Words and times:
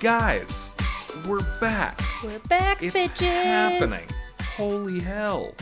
Guys, 0.00 0.76
we're 1.26 1.42
back. 1.60 2.00
We're 2.22 2.38
back, 2.40 2.82
It's 2.82 2.94
bitches. 2.94 3.26
happening. 3.42 4.06
Holy 4.56 5.00
hell. 5.00 5.54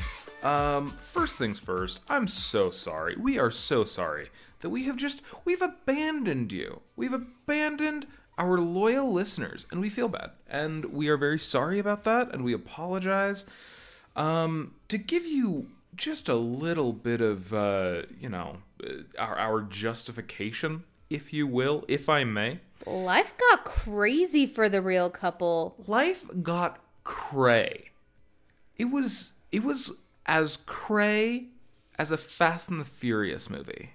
Um, 0.43 0.89
first 0.89 1.37
things 1.37 1.59
first, 1.59 2.01
I'm 2.09 2.29
so 2.29 2.71
sorry. 2.71 3.17
We 3.19 3.39
are 3.39 3.51
so 3.51 3.85
sorry 3.85 4.29
that 4.61 4.69
we 4.69 4.85
have 4.85 4.97
just 4.97 5.23
we've 5.45 5.63
abandoned 5.63 6.53
you. 6.53 6.81
We've 6.97 7.13
abandoned 7.15 8.07
our 8.37 8.59
loyal 8.59 9.11
listeners 9.11 9.65
and 9.71 9.81
we 9.81 9.89
feel 9.89 10.09
bad. 10.09 10.33
And 10.49 10.85
we 10.87 11.09
are 11.09 11.17
very 11.17 11.39
sorry 11.39 11.79
about 11.79 12.05
that 12.05 12.33
and 12.33 12.45
we 12.45 12.53
apologize. 12.53 13.47
Um, 14.17 14.75
to 14.89 14.99
give 14.99 15.25
you 15.25 15.69
just 15.95 16.29
a 16.29 16.35
little 16.37 16.93
bit 16.93 17.23
of 17.23 17.55
uh, 17.55 18.03
you 18.21 18.29
know, 18.29 18.59
uh, 18.85 18.89
our 19.19 19.37
our 19.39 19.61
justification, 19.63 20.85
if 21.09 21.33
you 21.33 21.47
will, 21.47 21.85
if 21.89 22.09
I 22.11 22.25
may. 22.25 22.61
Life 22.85 23.35
got 23.39 23.65
crazy 23.65 24.47
for 24.47 24.69
the 24.69 24.83
Reel 24.83 25.11
Couple. 25.11 25.77
life 25.87 26.25
got 26.43 26.79
cray. 27.05 27.91
It 28.77 28.87
was 28.87 29.35
it 29.53 29.63
was 29.65 29.93
as 30.27 30.59
cray 30.67 31.47
as 31.99 32.11
a 32.11 32.17
Fast 32.17 32.69
and 32.69 32.81
the 32.81 32.85
Furious 32.85 33.49
movie. 33.49 33.93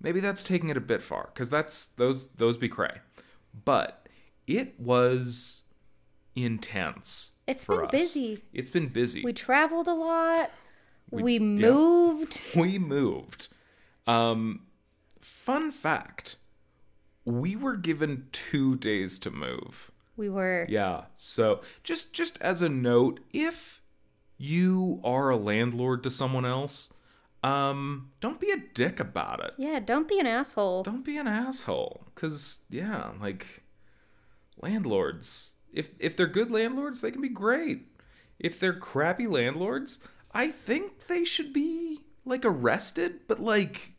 Maybe 0.00 0.20
that's 0.20 0.42
taking 0.42 0.68
it 0.70 0.76
a 0.76 0.80
bit 0.80 1.02
far 1.02 1.30
because 1.32 1.50
that's 1.50 1.86
those 1.96 2.28
those 2.36 2.56
be 2.56 2.68
cray, 2.68 2.98
but 3.64 4.06
it 4.46 4.78
was 4.78 5.64
intense. 6.34 7.32
It's 7.46 7.64
been 7.64 7.84
us. 7.84 7.90
busy. 7.90 8.42
It's 8.52 8.70
been 8.70 8.88
busy. 8.88 9.22
We 9.22 9.32
traveled 9.32 9.88
a 9.88 9.94
lot. 9.94 10.50
We, 11.10 11.34
yeah. 11.34 11.38
moved. 11.40 12.40
we 12.56 12.78
moved. 12.78 13.48
Um, 14.06 14.66
fun 15.20 15.70
fact: 15.70 16.36
we 17.28 17.54
were 17.56 17.76
given 17.76 18.26
two 18.32 18.76
days 18.76 19.18
to 19.18 19.30
move. 19.30 19.90
We 20.16 20.28
were. 20.28 20.66
Yeah. 20.68 21.04
So 21.14 21.60
just 21.84 22.12
just 22.12 22.40
as 22.40 22.62
a 22.62 22.68
note, 22.68 23.20
if 23.32 23.82
you 24.38 25.00
are 25.04 25.30
a 25.30 25.36
landlord 25.36 26.02
to 26.04 26.10
someone 26.10 26.46
else, 26.46 26.92
um, 27.44 28.10
don't 28.20 28.40
be 28.40 28.50
a 28.50 28.56
dick 28.56 28.98
about 28.98 29.44
it. 29.44 29.54
Yeah, 29.58 29.78
don't 29.78 30.08
be 30.08 30.18
an 30.18 30.26
asshole. 30.26 30.82
Don't 30.82 31.04
be 31.04 31.18
an 31.18 31.28
asshole. 31.28 32.06
Cause 32.14 32.60
yeah, 32.70 33.12
like 33.20 33.62
landlords. 34.60 35.52
If 35.72 35.90
if 36.00 36.16
they're 36.16 36.26
good 36.26 36.50
landlords, 36.50 37.00
they 37.00 37.10
can 37.10 37.20
be 37.20 37.28
great. 37.28 37.86
If 38.38 38.58
they're 38.58 38.72
crappy 38.72 39.26
landlords, 39.26 40.00
I 40.32 40.48
think 40.48 41.06
they 41.06 41.24
should 41.24 41.52
be 41.52 42.00
like 42.24 42.44
arrested, 42.44 43.20
but 43.28 43.38
like 43.38 43.92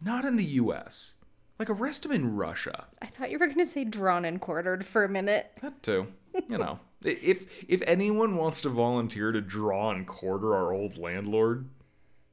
not 0.00 0.24
in 0.24 0.36
the 0.36 0.44
US. 0.44 1.14
Like 1.62 1.70
arrest 1.80 2.04
him 2.04 2.10
in 2.12 2.34
Russia. 2.34 2.86
I 3.00 3.06
thought 3.06 3.30
you 3.30 3.38
were 3.38 3.46
going 3.46 3.58
to 3.58 3.66
say 3.66 3.84
drawn 3.84 4.24
and 4.24 4.40
quartered 4.40 4.84
for 4.84 5.04
a 5.04 5.08
minute. 5.08 5.46
That 5.62 5.80
too. 5.82 6.08
You 6.48 6.58
know, 6.58 6.80
if 7.04 7.44
if 7.68 7.82
anyone 7.86 8.36
wants 8.36 8.60
to 8.62 8.68
volunteer 8.68 9.30
to 9.30 9.40
draw 9.40 9.90
and 9.92 10.04
quarter 10.06 10.54
our 10.56 10.72
old 10.72 10.98
landlord, 10.98 11.68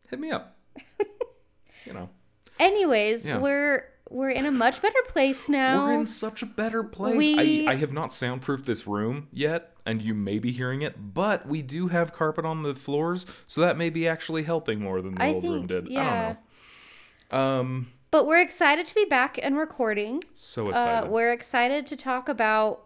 hit 0.10 0.20
me 0.20 0.32
up. 0.32 0.58
you 1.86 1.94
know, 1.94 2.10
Anyways, 2.60 3.26
Yeah. 3.28 3.38
we're 3.40 3.86
we're 4.10 4.32
in 4.32 4.48
a 4.48 4.52
much 4.52 4.82
better 4.82 5.00
place 5.10 5.48
now. 5.48 5.86
we're 5.86 5.94
in 5.94 6.06
such 6.08 6.42
a 6.42 6.46
better 6.48 6.84
place. 6.84 7.16
we- 7.16 7.68
I, 7.68 7.74
I 7.74 7.76
have 7.76 7.94
not 7.94 8.12
soundproofed 8.12 8.66
this 8.66 8.88
room 8.88 9.28
yet, 9.32 9.76
and 9.86 10.02
you 10.02 10.16
may 10.16 10.40
be 10.40 10.52
hearing 10.52 10.82
it, 10.82 11.14
but 11.14 11.48
we 11.48 11.62
do 11.62 11.90
have 11.90 12.12
carpet 12.14 12.44
on 12.44 12.64
the 12.64 12.74
floors, 12.74 13.28
so 13.46 13.62
that 13.62 13.78
may 13.78 13.92
be 13.92 14.08
actually 14.08 14.42
helping 14.44 14.80
more 14.80 15.04
than 15.04 15.14
the 15.14 15.22
I 15.22 15.34
old 15.36 15.44
room 15.44 15.68
did. 15.68 15.88
yeah. 15.90 16.02
I 16.02 16.24
don't 16.24 16.38
know. 17.32 17.60
Um, 17.62 17.88
But 18.12 18.26
we're 18.26 18.42
excited 18.42 18.86
to 18.88 18.96
be 18.96 19.06
back 19.06 19.38
and 19.42 19.58
recording. 19.58 20.24
so 20.34 20.68
Uh, 20.68 20.70
excited. 20.70 21.12
we're 21.12 21.32
excited 21.32 21.86
to 21.88 21.96
talk 21.96 22.28
about 22.28 22.86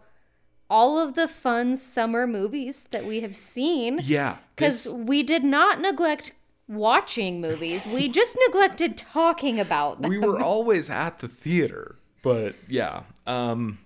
all 0.68 0.98
of 0.98 1.14
the 1.14 1.28
fun 1.28 1.76
summer 1.76 2.26
movies 2.26 2.88
that 2.90 3.04
we 3.06 3.20
have 3.20 3.36
seen. 3.36 4.00
yeah, 4.02 4.36
Because 4.56 4.84
this- 4.84 4.92
we 4.92 5.22
did 5.22 5.44
not 5.44 5.80
neglect 5.80 6.32
watching 6.68 7.40
movies, 7.40 7.86
we 7.86 8.08
just 8.20 8.36
neglected 8.46 8.96
talking 8.96 9.58
about 9.60 10.02
them. 10.02 10.08
we 10.10 10.18
were 10.18 10.40
always 10.42 10.88
at 10.90 11.18
the 11.20 11.28
theater, 11.28 11.96
but 12.22 12.54
yeah. 12.68 13.02
Um, 13.26 13.78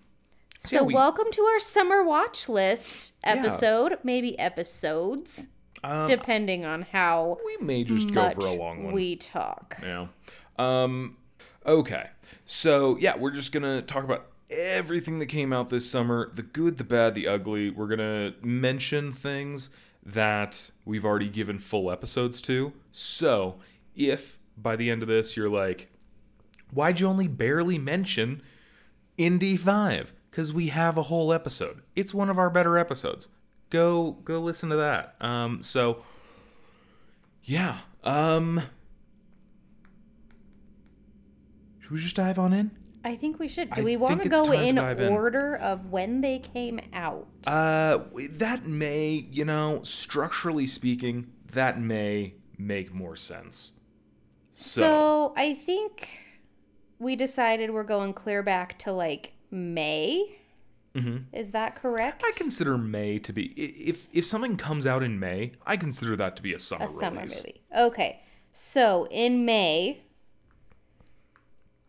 so, 0.58 0.76
yeah, 0.76 0.82
we- 0.82 0.94
welcome 0.94 1.26
to 1.32 1.42
our 1.42 1.60
summer 1.60 2.02
watch 2.02 2.48
list 2.48 3.12
episode, 3.22 3.98
maybe 4.02 4.36
episodes, 4.38 5.48
um, 5.84 6.06
depending 6.06 6.64
on 6.64 6.82
how 6.82 7.38
we 7.44 7.56
may 7.64 7.84
just 7.84 8.12
go 8.12 8.30
for 8.30 8.46
a 8.46 8.52
long 8.54 8.84
one. 8.84 8.94
we 8.94 9.14
talk. 9.16 9.76
Yeah. 9.82 10.06
Um 10.58 11.16
okay. 11.68 12.10
So, 12.44 12.96
yeah, 12.98 13.16
we're 13.16 13.30
just 13.30 13.52
going 13.52 13.62
to 13.62 13.82
talk 13.82 14.04
about 14.04 14.26
everything 14.50 15.18
that 15.18 15.26
came 15.26 15.52
out 15.52 15.68
this 15.68 15.88
summer, 15.88 16.32
the 16.34 16.42
good, 16.42 16.78
the 16.78 16.84
bad, 16.84 17.14
the 17.14 17.28
ugly. 17.28 17.70
We're 17.70 17.86
going 17.86 17.98
to 17.98 18.34
mention 18.42 19.12
things 19.12 19.70
that 20.02 20.70
we've 20.84 21.04
already 21.04 21.28
given 21.28 21.58
full 21.58 21.90
episodes 21.90 22.40
to. 22.42 22.72
So, 22.90 23.56
if 23.94 24.38
by 24.56 24.76
the 24.76 24.90
end 24.90 25.02
of 25.02 25.08
this 25.08 25.36
you're 25.36 25.50
like, 25.50 25.88
why'd 26.72 27.00
you 27.00 27.06
only 27.06 27.28
barely 27.28 27.78
mention 27.78 28.42
Indy 29.16 29.56
5? 29.56 30.12
Cuz 30.30 30.52
we 30.52 30.68
have 30.68 30.96
a 30.96 31.02
whole 31.02 31.32
episode. 31.32 31.82
It's 31.96 32.14
one 32.14 32.30
of 32.30 32.38
our 32.38 32.50
better 32.50 32.78
episodes. 32.78 33.28
Go 33.70 34.12
go 34.24 34.40
listen 34.40 34.68
to 34.70 34.76
that. 34.76 35.16
Um 35.20 35.62
so 35.62 36.04
yeah. 37.42 37.78
Um 38.04 38.62
Should 41.88 41.94
we 41.94 42.00
just 42.02 42.16
dive 42.16 42.38
on 42.38 42.52
in? 42.52 42.70
I 43.02 43.16
think 43.16 43.38
we 43.38 43.48
should. 43.48 43.70
Do 43.72 43.80
I 43.80 43.84
we 43.84 43.96
want 43.96 44.20
think 44.20 44.30
to 44.30 44.38
it's 44.38 44.46
go 44.48 44.52
time 44.52 44.62
to 44.62 44.68
in 44.68 44.74
dive 44.74 45.00
in. 45.00 45.10
order 45.10 45.56
of 45.56 45.86
when 45.86 46.20
they 46.20 46.38
came 46.38 46.80
out? 46.92 47.26
Uh, 47.46 48.00
that 48.32 48.66
may, 48.66 49.26
you 49.30 49.46
know, 49.46 49.80
structurally 49.84 50.66
speaking, 50.66 51.28
that 51.52 51.80
may 51.80 52.34
make 52.58 52.92
more 52.92 53.16
sense. 53.16 53.72
So, 54.52 54.80
So 54.82 55.32
I 55.36 55.54
think 55.54 56.18
we 56.98 57.16
decided 57.16 57.70
we're 57.70 57.84
going 57.84 58.12
clear 58.12 58.42
back 58.42 58.78
to 58.80 58.92
like 58.92 59.32
May. 59.50 60.36
Mhm. 60.94 61.24
Is 61.32 61.52
that 61.52 61.74
correct? 61.76 62.22
I 62.26 62.32
consider 62.36 62.76
May 62.76 63.18
to 63.20 63.32
be 63.32 63.54
i- 63.56 63.88
if 63.88 64.08
if 64.12 64.26
something 64.26 64.58
comes 64.58 64.84
out 64.84 65.02
in 65.02 65.18
May, 65.18 65.52
I 65.64 65.78
consider 65.78 66.16
that 66.16 66.36
to 66.36 66.42
be 66.42 66.52
a 66.52 66.58
summer 66.58 66.84
a 66.84 66.88
summer 66.88 67.20
release. 67.22 67.36
movie. 67.38 67.62
Okay. 67.74 68.20
So 68.52 69.06
in 69.10 69.46
May, 69.46 70.02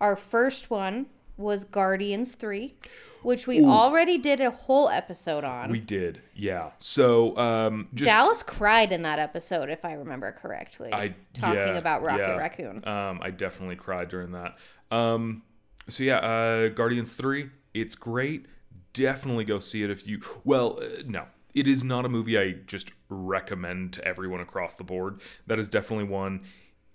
our 0.01 0.15
first 0.15 0.69
one 0.69 1.07
was 1.37 1.63
Guardians 1.63 2.35
3, 2.35 2.75
which 3.23 3.47
we 3.47 3.63
already 3.63 4.17
did 4.17 4.41
a 4.41 4.51
whole 4.51 4.89
episode 4.89 5.43
on. 5.43 5.71
We 5.71 5.79
did, 5.79 6.21
yeah. 6.35 6.71
So, 6.79 7.37
um, 7.37 7.87
just 7.93 8.05
Dallas 8.05 8.43
cried 8.43 8.91
in 8.91 9.03
that 9.03 9.19
episode, 9.19 9.69
if 9.69 9.85
I 9.85 9.93
remember 9.93 10.31
correctly. 10.31 10.93
I 10.93 11.15
talking 11.33 11.59
yeah, 11.59 11.77
about 11.77 12.03
Rocket 12.03 12.27
yeah. 12.27 12.35
Raccoon. 12.35 12.87
Um, 12.87 13.19
I 13.21 13.31
definitely 13.31 13.77
cried 13.77 14.09
during 14.09 14.31
that. 14.33 14.57
Um, 14.91 15.43
so 15.89 16.03
yeah, 16.03 16.17
uh, 16.17 16.69
Guardians 16.69 17.13
three, 17.13 17.49
it's 17.73 17.95
great. 17.95 18.45
Definitely 18.93 19.45
go 19.45 19.59
see 19.59 19.83
it 19.83 19.89
if 19.89 20.05
you. 20.07 20.21
Well, 20.43 20.79
uh, 20.81 21.03
no, 21.05 21.25
it 21.53 21.67
is 21.67 21.83
not 21.83 22.05
a 22.05 22.09
movie 22.09 22.37
I 22.37 22.53
just 22.67 22.91
recommend 23.09 23.93
to 23.93 24.05
everyone 24.05 24.39
across 24.39 24.75
the 24.75 24.83
board. 24.83 25.21
That 25.47 25.59
is 25.59 25.67
definitely 25.67 26.05
one. 26.05 26.41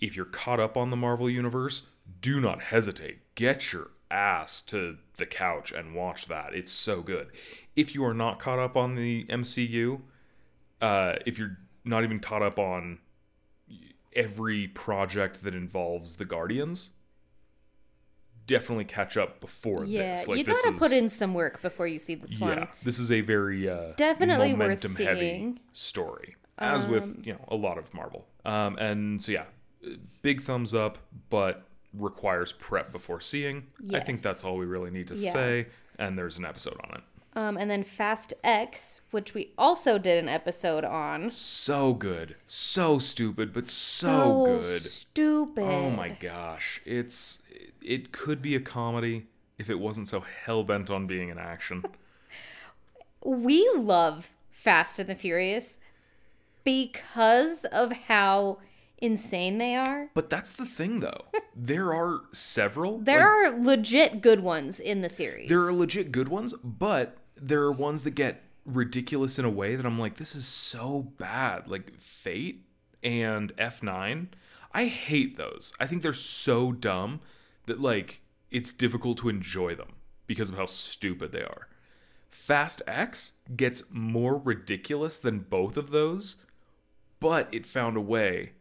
If 0.00 0.16
you're 0.16 0.24
caught 0.26 0.60
up 0.60 0.76
on 0.76 0.90
the 0.90 0.96
Marvel 0.96 1.30
universe, 1.30 1.82
do 2.20 2.40
not 2.40 2.62
hesitate. 2.62 3.34
Get 3.34 3.72
your 3.72 3.90
ass 4.10 4.60
to 4.62 4.98
the 5.16 5.26
couch 5.26 5.72
and 5.72 5.94
watch 5.94 6.26
that. 6.26 6.54
It's 6.54 6.72
so 6.72 7.02
good. 7.02 7.28
If 7.76 7.94
you 7.94 8.04
are 8.04 8.14
not 8.14 8.38
caught 8.38 8.58
up 8.58 8.76
on 8.76 8.94
the 8.94 9.24
MCU, 9.24 10.00
uh, 10.80 11.14
if 11.26 11.38
you're 11.38 11.58
not 11.84 12.04
even 12.04 12.20
caught 12.20 12.42
up 12.42 12.58
on 12.58 12.98
every 14.14 14.68
project 14.68 15.42
that 15.42 15.54
involves 15.54 16.16
the 16.16 16.24
Guardians, 16.24 16.90
definitely 18.46 18.84
catch 18.84 19.16
up 19.16 19.40
before 19.40 19.84
yeah, 19.84 20.16
this. 20.16 20.28
Like, 20.28 20.38
you 20.38 20.44
gotta 20.44 20.70
is- 20.70 20.78
put 20.78 20.92
in 20.92 21.08
some 21.08 21.34
work 21.34 21.62
before 21.62 21.86
you 21.86 21.98
see 21.98 22.14
this 22.14 22.38
one. 22.38 22.58
Yeah, 22.58 22.66
this 22.82 22.98
is 22.98 23.10
a 23.10 23.20
very 23.20 23.68
uh, 23.68 23.92
Definitely 23.96 24.54
worth 24.54 24.86
seeing. 24.86 25.60
story, 25.72 26.36
as 26.58 26.86
with 26.86 27.18
you 27.24 27.32
know 27.32 27.44
a 27.48 27.56
lot 27.56 27.78
of 27.78 27.92
Marvel. 27.94 28.26
Um, 28.44 28.76
and 28.78 29.22
so 29.22 29.32
yeah, 29.32 29.44
big 30.22 30.42
thumbs 30.42 30.74
up, 30.74 30.98
but 31.30 31.66
requires 31.98 32.52
prep 32.52 32.92
before 32.92 33.20
seeing. 33.20 33.66
I 33.92 34.00
think 34.00 34.22
that's 34.22 34.44
all 34.44 34.56
we 34.56 34.66
really 34.66 34.90
need 34.90 35.08
to 35.08 35.14
Yeah. 35.16 35.32
say. 35.32 35.66
And 35.98 36.18
there's 36.18 36.38
an 36.38 36.44
episode 36.44 36.78
on 36.84 36.96
it. 36.96 37.02
Um, 37.36 37.56
and 37.56 37.68
then 37.68 37.82
Fast 37.82 38.32
X, 38.44 39.00
which 39.10 39.34
we 39.34 39.52
also 39.58 39.98
did 39.98 40.22
an 40.22 40.28
episode 40.28 40.84
on. 40.84 41.30
So 41.32 41.92
good, 41.92 42.36
so 42.46 43.00
stupid, 43.00 43.52
but 43.52 43.66
so, 43.66 44.44
good. 44.44 44.82
stupid. 44.82 45.64
Oh 45.64 45.90
my 45.90 46.10
gosh, 46.10 46.80
it's 46.84 47.42
it 47.82 48.12
could 48.12 48.40
be 48.40 48.54
a 48.54 48.60
comedy 48.60 49.26
if 49.58 49.68
it 49.68 49.80
wasn't 49.80 50.06
so 50.08 50.20
hell 50.44 50.62
bent 50.62 50.90
on 50.90 51.06
being 51.06 51.30
an 51.30 51.38
action. 51.38 51.84
We 53.26 53.66
love 53.74 54.30
Fast 54.50 54.98
and 54.98 55.08
the 55.08 55.14
Furious 55.14 55.78
because 56.62 57.64
of 57.66 57.92
how 57.92 58.58
insane 59.04 59.58
they 59.58 59.74
are. 59.74 60.10
But 60.14 60.30
that's 60.30 60.52
the 60.52 60.66
thing, 60.66 61.00
though. 61.00 61.26
there 61.56 61.92
are 61.92 62.22
several. 62.32 62.98
There 62.98 63.18
like, 63.18 63.54
are 63.54 63.64
legit 63.64 64.20
good 64.20 64.40
ones 64.40 64.80
in 64.80 65.02
the 65.02 65.08
series. 65.08 65.48
there 65.48 65.66
are 65.66 65.72
legit 65.72 66.12
good 66.12 66.28
ones, 66.28 66.54
but 66.62 67.16
there 67.36 67.62
are 67.62 67.72
ones 67.72 68.02
that 68.04 68.12
get 68.12 68.42
ridiculous 68.64 69.38
in 69.38 69.44
a 69.44 69.50
way 69.50 69.76
that 69.76 69.84
I'm 69.84 69.98
like, 69.98 70.16
this 70.16 70.34
is 70.34 70.46
so 70.46 71.12
bad. 71.18 71.68
Like 71.68 71.98
Fate 71.98 72.64
and 73.02 73.54
F9. 73.56 74.28
I 74.72 74.86
hate 74.86 75.36
those. 75.36 75.72
I 75.78 75.86
think 75.86 76.02
they're 76.02 76.12
so 76.12 76.72
dumb 76.72 77.20
that 77.66 77.80
like 77.80 78.20
it's 78.50 78.72
difficult 78.72 79.18
to 79.18 79.28
enjoy 79.28 79.74
them 79.74 79.94
because 80.26 80.48
of 80.48 80.56
how 80.56 80.66
stupid 80.66 81.32
they 81.32 81.42
are. 81.42 81.68
Fast 82.30 82.82
X 82.86 83.32
gets 83.56 83.84
more 83.90 84.36
ridiculous 84.36 85.18
than 85.18 85.40
both 85.40 85.76
of 85.76 85.90
those, 85.90 86.44
but 87.20 87.48
it 87.52 87.66
found 87.66 87.96
a 87.96 88.00
way 88.00 88.52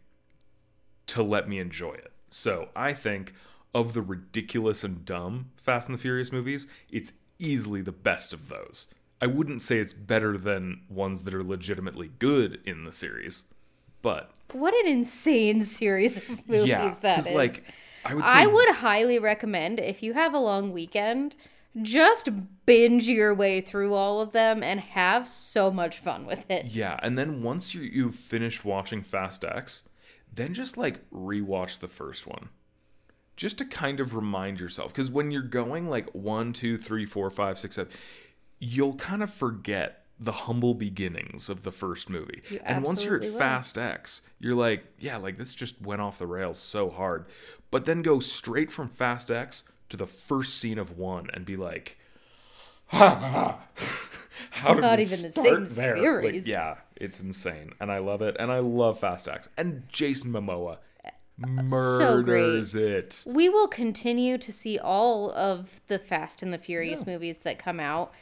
to 1.07 1.23
let 1.23 1.47
me 1.49 1.59
enjoy 1.59 1.93
it. 1.93 2.11
So 2.29 2.69
I 2.75 2.93
think 2.93 3.33
of 3.73 3.93
the 3.93 4.01
ridiculous 4.01 4.83
and 4.83 5.03
dumb 5.05 5.51
Fast 5.57 5.87
and 5.89 5.97
the 5.97 6.01
Furious 6.01 6.31
movies, 6.31 6.67
it's 6.89 7.13
easily 7.39 7.81
the 7.81 7.91
best 7.91 8.33
of 8.33 8.49
those. 8.49 8.87
I 9.21 9.27
wouldn't 9.27 9.61
say 9.61 9.79
it's 9.79 9.93
better 9.93 10.37
than 10.37 10.81
ones 10.89 11.23
that 11.23 11.33
are 11.33 11.43
legitimately 11.43 12.11
good 12.19 12.59
in 12.65 12.83
the 12.85 12.91
series, 12.91 13.45
but 14.01 14.31
What 14.51 14.73
an 14.73 14.87
insane 14.91 15.61
series 15.61 16.17
of 16.17 16.47
movies 16.47 16.67
yeah, 16.67 16.93
that 17.01 17.19
is. 17.19 17.31
like 17.31 17.63
I 18.05 18.13
would 18.15 18.25
say 18.25 18.31
I 18.31 18.45
would 18.47 18.69
highly 18.75 19.19
recommend 19.19 19.79
if 19.79 20.03
you 20.03 20.13
have 20.13 20.33
a 20.33 20.39
long 20.39 20.73
weekend, 20.73 21.35
just 21.81 22.29
binge 22.65 23.07
your 23.07 23.33
way 23.33 23.61
through 23.61 23.93
all 23.93 24.19
of 24.19 24.33
them 24.33 24.61
and 24.61 24.79
have 24.81 25.27
so 25.29 25.71
much 25.71 25.97
fun 25.99 26.25
with 26.25 26.49
it. 26.51 26.65
Yeah, 26.65 26.99
and 27.01 27.17
then 27.17 27.41
once 27.41 27.73
you 27.73 27.81
you've 27.81 28.15
finished 28.15 28.65
watching 28.65 29.01
Fast 29.01 29.45
X, 29.45 29.87
then 30.35 30.53
just 30.53 30.77
like 30.77 31.09
rewatch 31.11 31.79
the 31.79 31.87
first 31.87 32.27
one, 32.27 32.49
just 33.35 33.57
to 33.59 33.65
kind 33.65 33.99
of 33.99 34.15
remind 34.15 34.59
yourself. 34.59 34.91
Because 34.91 35.09
when 35.09 35.31
you're 35.31 35.41
going 35.41 35.87
like 35.87 36.09
one, 36.11 36.53
two, 36.53 36.77
three, 36.77 37.05
four, 37.05 37.29
five, 37.29 37.57
six, 37.57 37.75
seven, 37.75 37.91
you'll 38.59 38.95
kind 38.95 39.23
of 39.23 39.33
forget 39.33 40.05
the 40.19 40.31
humble 40.31 40.73
beginnings 40.73 41.49
of 41.49 41.63
the 41.63 41.71
first 41.71 42.09
movie. 42.09 42.41
You 42.49 42.59
and 42.63 42.83
once 42.83 43.03
you're 43.03 43.17
at 43.17 43.23
will. 43.23 43.37
Fast 43.37 43.77
X, 43.77 44.21
you're 44.39 44.55
like, 44.55 44.83
yeah, 44.99 45.17
like 45.17 45.37
this 45.37 45.53
just 45.53 45.81
went 45.81 46.01
off 46.01 46.19
the 46.19 46.27
rails 46.27 46.59
so 46.59 46.89
hard. 46.89 47.25
But 47.71 47.85
then 47.85 48.01
go 48.01 48.19
straight 48.19 48.71
from 48.71 48.87
Fast 48.87 49.31
X 49.31 49.63
to 49.89 49.97
the 49.97 50.07
first 50.07 50.59
scene 50.59 50.77
of 50.77 50.97
one 50.97 51.29
and 51.33 51.45
be 51.45 51.57
like, 51.57 51.97
how 52.87 53.57
did 54.75 54.81
not 54.81 54.97
we 54.99 55.03
even 55.05 55.21
the 55.21 55.31
same 55.31 55.65
there? 55.65 55.95
Like, 56.21 56.31
series. 56.31 56.47
yeah, 56.47 56.75
it's 57.03 57.19
insane, 57.19 57.73
and 57.79 57.91
I 57.91 57.99
love 57.99 58.21
it, 58.21 58.35
and 58.39 58.51
I 58.51 58.59
love 58.59 58.99
Fast 58.99 59.27
X, 59.27 59.49
and 59.57 59.83
Jason 59.89 60.31
Momoa 60.31 60.77
murders 61.37 62.75
it. 62.75 63.23
We 63.25 63.49
will 63.49 63.67
continue 63.67 64.37
to 64.37 64.51
see 64.51 64.79
all 64.79 65.31
of 65.31 65.81
the 65.87 65.99
Fast 65.99 66.43
and 66.43 66.53
the 66.53 66.57
Furious 66.57 67.05
movies 67.05 67.39
that 67.39 67.59
come 67.59 67.79
out. 67.79 68.13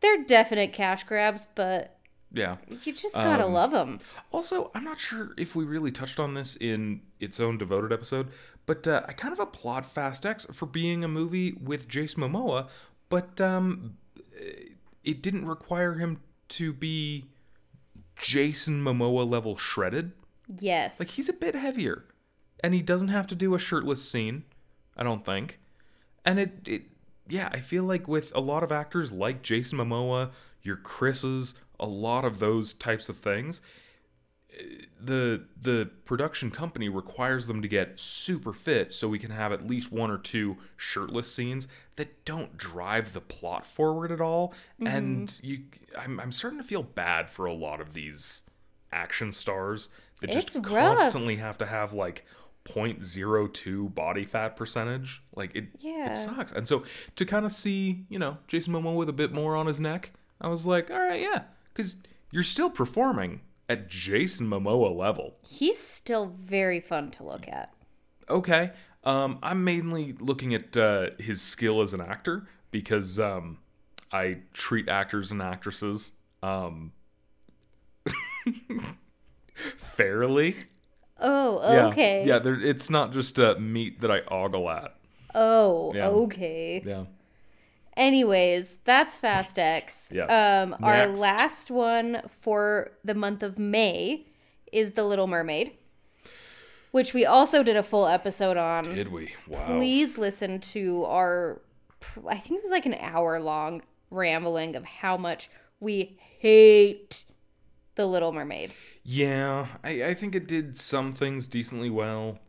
They're 0.00 0.22
definite 0.24 0.72
cash 0.72 1.04
grabs, 1.04 1.48
but 1.54 1.98
Yeah. 2.32 2.56
you 2.84 2.92
just 2.92 3.14
gotta 3.14 3.46
Um, 3.46 3.52
love 3.52 3.70
them. 3.70 4.00
Also, 4.32 4.70
I'm 4.74 4.84
not 4.84 5.00
sure 5.00 5.30
if 5.38 5.54
we 5.54 5.64
really 5.64 5.92
touched 5.92 6.20
on 6.20 6.34
this 6.34 6.56
in 6.56 7.00
its 7.20 7.40
own 7.40 7.56
devoted 7.56 7.92
episode, 7.92 8.28
but 8.66 8.86
uh, 8.86 9.02
I 9.08 9.12
kind 9.12 9.32
of 9.32 9.40
applaud 9.40 9.86
Fast 9.86 10.26
X 10.26 10.44
for 10.52 10.66
being 10.66 11.04
a 11.04 11.08
movie 11.08 11.52
with 11.52 11.88
Jason 11.88 12.22
Momoa, 12.22 12.68
but 13.08 13.40
um, 13.40 13.96
it 15.04 15.22
didn't 15.22 15.46
require 15.46 15.94
him 15.94 16.20
to 16.48 16.72
be 16.72 17.26
Jason 18.16 18.82
Momoa 18.82 19.28
level 19.28 19.56
shredded. 19.56 20.12
Yes. 20.58 20.98
Like 20.98 21.08
he's 21.08 21.28
a 21.28 21.34
bit 21.34 21.54
heavier, 21.54 22.04
and 22.62 22.74
he 22.74 22.82
doesn't 22.82 23.08
have 23.08 23.26
to 23.28 23.34
do 23.34 23.54
a 23.54 23.58
shirtless 23.58 24.08
scene. 24.08 24.44
I 24.96 25.02
don't 25.02 25.24
think. 25.24 25.60
And 26.24 26.38
it, 26.38 26.58
it, 26.66 26.82
yeah, 27.28 27.48
I 27.52 27.60
feel 27.60 27.84
like 27.84 28.08
with 28.08 28.32
a 28.34 28.40
lot 28.40 28.62
of 28.62 28.72
actors 28.72 29.12
like 29.12 29.42
Jason 29.42 29.78
Momoa, 29.78 30.30
your 30.62 30.76
Chris's, 30.76 31.54
a 31.78 31.86
lot 31.86 32.24
of 32.24 32.38
those 32.38 32.72
types 32.72 33.08
of 33.08 33.18
things, 33.18 33.60
the 35.00 35.44
the 35.60 35.90
production 36.04 36.50
company 36.50 36.88
requires 36.88 37.46
them 37.46 37.60
to 37.62 37.68
get 37.68 37.98
super 38.00 38.52
fit 38.52 38.94
so 38.94 39.08
we 39.08 39.18
can 39.18 39.30
have 39.30 39.52
at 39.52 39.66
least 39.66 39.92
one 39.92 40.10
or 40.10 40.18
two 40.18 40.56
shirtless 40.76 41.32
scenes 41.32 41.68
that 41.96 42.24
don't 42.24 42.56
drive 42.56 43.12
the 43.12 43.20
plot 43.20 43.66
forward 43.66 44.10
at 44.12 44.20
all. 44.20 44.54
Mm-hmm. 44.80 44.86
And 44.86 45.38
you, 45.42 45.62
I'm, 45.98 46.18
I'm 46.20 46.32
starting 46.32 46.58
to 46.58 46.64
feel 46.64 46.82
bad 46.82 47.30
for 47.30 47.46
a 47.46 47.52
lot 47.52 47.80
of 47.80 47.92
these 47.94 48.42
action 48.92 49.32
stars 49.32 49.88
that 50.20 50.30
just 50.30 50.54
rough. 50.56 50.98
constantly 50.98 51.36
have 51.36 51.58
to 51.58 51.66
have 51.66 51.92
like 51.92 52.24
0.02 52.66 53.94
body 53.94 54.24
fat 54.24 54.56
percentage. 54.56 55.22
Like 55.34 55.54
it, 55.54 55.66
Yeah. 55.78 56.10
it 56.10 56.16
sucks. 56.16 56.52
And 56.52 56.66
so 56.66 56.84
to 57.16 57.24
kind 57.24 57.46
of 57.46 57.52
see, 57.52 58.04
you 58.08 58.18
know, 58.18 58.38
Jason 58.48 58.72
Momoa 58.72 58.96
with 58.96 59.08
a 59.08 59.12
bit 59.14 59.32
more 59.32 59.56
on 59.56 59.66
his 59.66 59.80
neck, 59.80 60.12
I 60.40 60.48
was 60.48 60.66
like, 60.66 60.90
all 60.90 60.98
right, 60.98 61.20
yeah, 61.20 61.42
because 61.72 61.96
you're 62.30 62.42
still 62.42 62.70
performing 62.70 63.40
at 63.68 63.88
Jason 63.88 64.46
Momoa 64.48 64.94
level. 64.96 65.36
He's 65.46 65.78
still 65.78 66.26
very 66.26 66.80
fun 66.80 67.10
to 67.12 67.24
look 67.24 67.48
at. 67.48 67.72
Okay, 68.28 68.72
um, 69.04 69.38
I'm 69.42 69.62
mainly 69.64 70.14
looking 70.18 70.54
at 70.54 70.76
uh, 70.76 71.10
his 71.18 71.40
skill 71.40 71.80
as 71.80 71.94
an 71.94 72.00
actor 72.00 72.48
because 72.70 73.18
um, 73.20 73.58
I 74.12 74.38
treat 74.52 74.88
actors 74.88 75.30
and 75.32 75.40
actresses 75.40 76.12
um, 76.42 76.92
fairly. 79.76 80.56
Oh, 81.18 81.88
okay. 81.88 82.24
Yeah, 82.26 82.38
there, 82.40 82.60
it's 82.60 82.90
not 82.90 83.12
just 83.12 83.38
uh, 83.38 83.54
meat 83.58 84.00
that 84.00 84.10
I 84.10 84.20
ogle 84.28 84.68
at. 84.68 84.96
Oh, 85.34 85.92
Yeah. 85.94 86.08
okay. 86.08 86.82
Yeah. 86.84 87.04
Anyways, 87.96 88.76
that's 88.84 89.16
Fast 89.18 89.58
X. 89.58 90.10
Yeah. 90.12 90.24
Um, 90.24 90.76
our 90.82 91.06
last 91.06 91.70
one 91.70 92.20
for 92.28 92.92
the 93.02 93.14
month 93.14 93.42
of 93.42 93.58
May 93.58 94.26
is 94.70 94.92
The 94.92 95.04
Little 95.04 95.26
Mermaid, 95.26 95.72
which 96.90 97.14
we 97.14 97.24
also 97.24 97.62
did 97.62 97.76
a 97.76 97.82
full 97.82 98.06
episode 98.06 98.56
on. 98.58 98.84
Did 98.84 99.10
we? 99.10 99.32
Wow. 99.48 99.64
Please 99.66 100.18
listen 100.18 100.60
to 100.60 101.04
our, 101.04 101.62
I 102.28 102.36
think 102.36 102.58
it 102.58 102.62
was 102.62 102.70
like 102.70 102.86
an 102.86 102.96
hour 103.00 103.40
long 103.40 103.82
rambling 104.10 104.76
of 104.76 104.84
how 104.84 105.16
much 105.16 105.48
we 105.80 106.18
hate 106.38 107.24
The 107.94 108.06
Little 108.06 108.32
Mermaid. 108.32 108.72
Yeah, 109.04 109.66
I, 109.84 110.04
I 110.04 110.14
think 110.14 110.34
it 110.34 110.48
did 110.48 110.76
some 110.76 111.12
things 111.12 111.46
decently 111.46 111.90
well. 111.90 112.40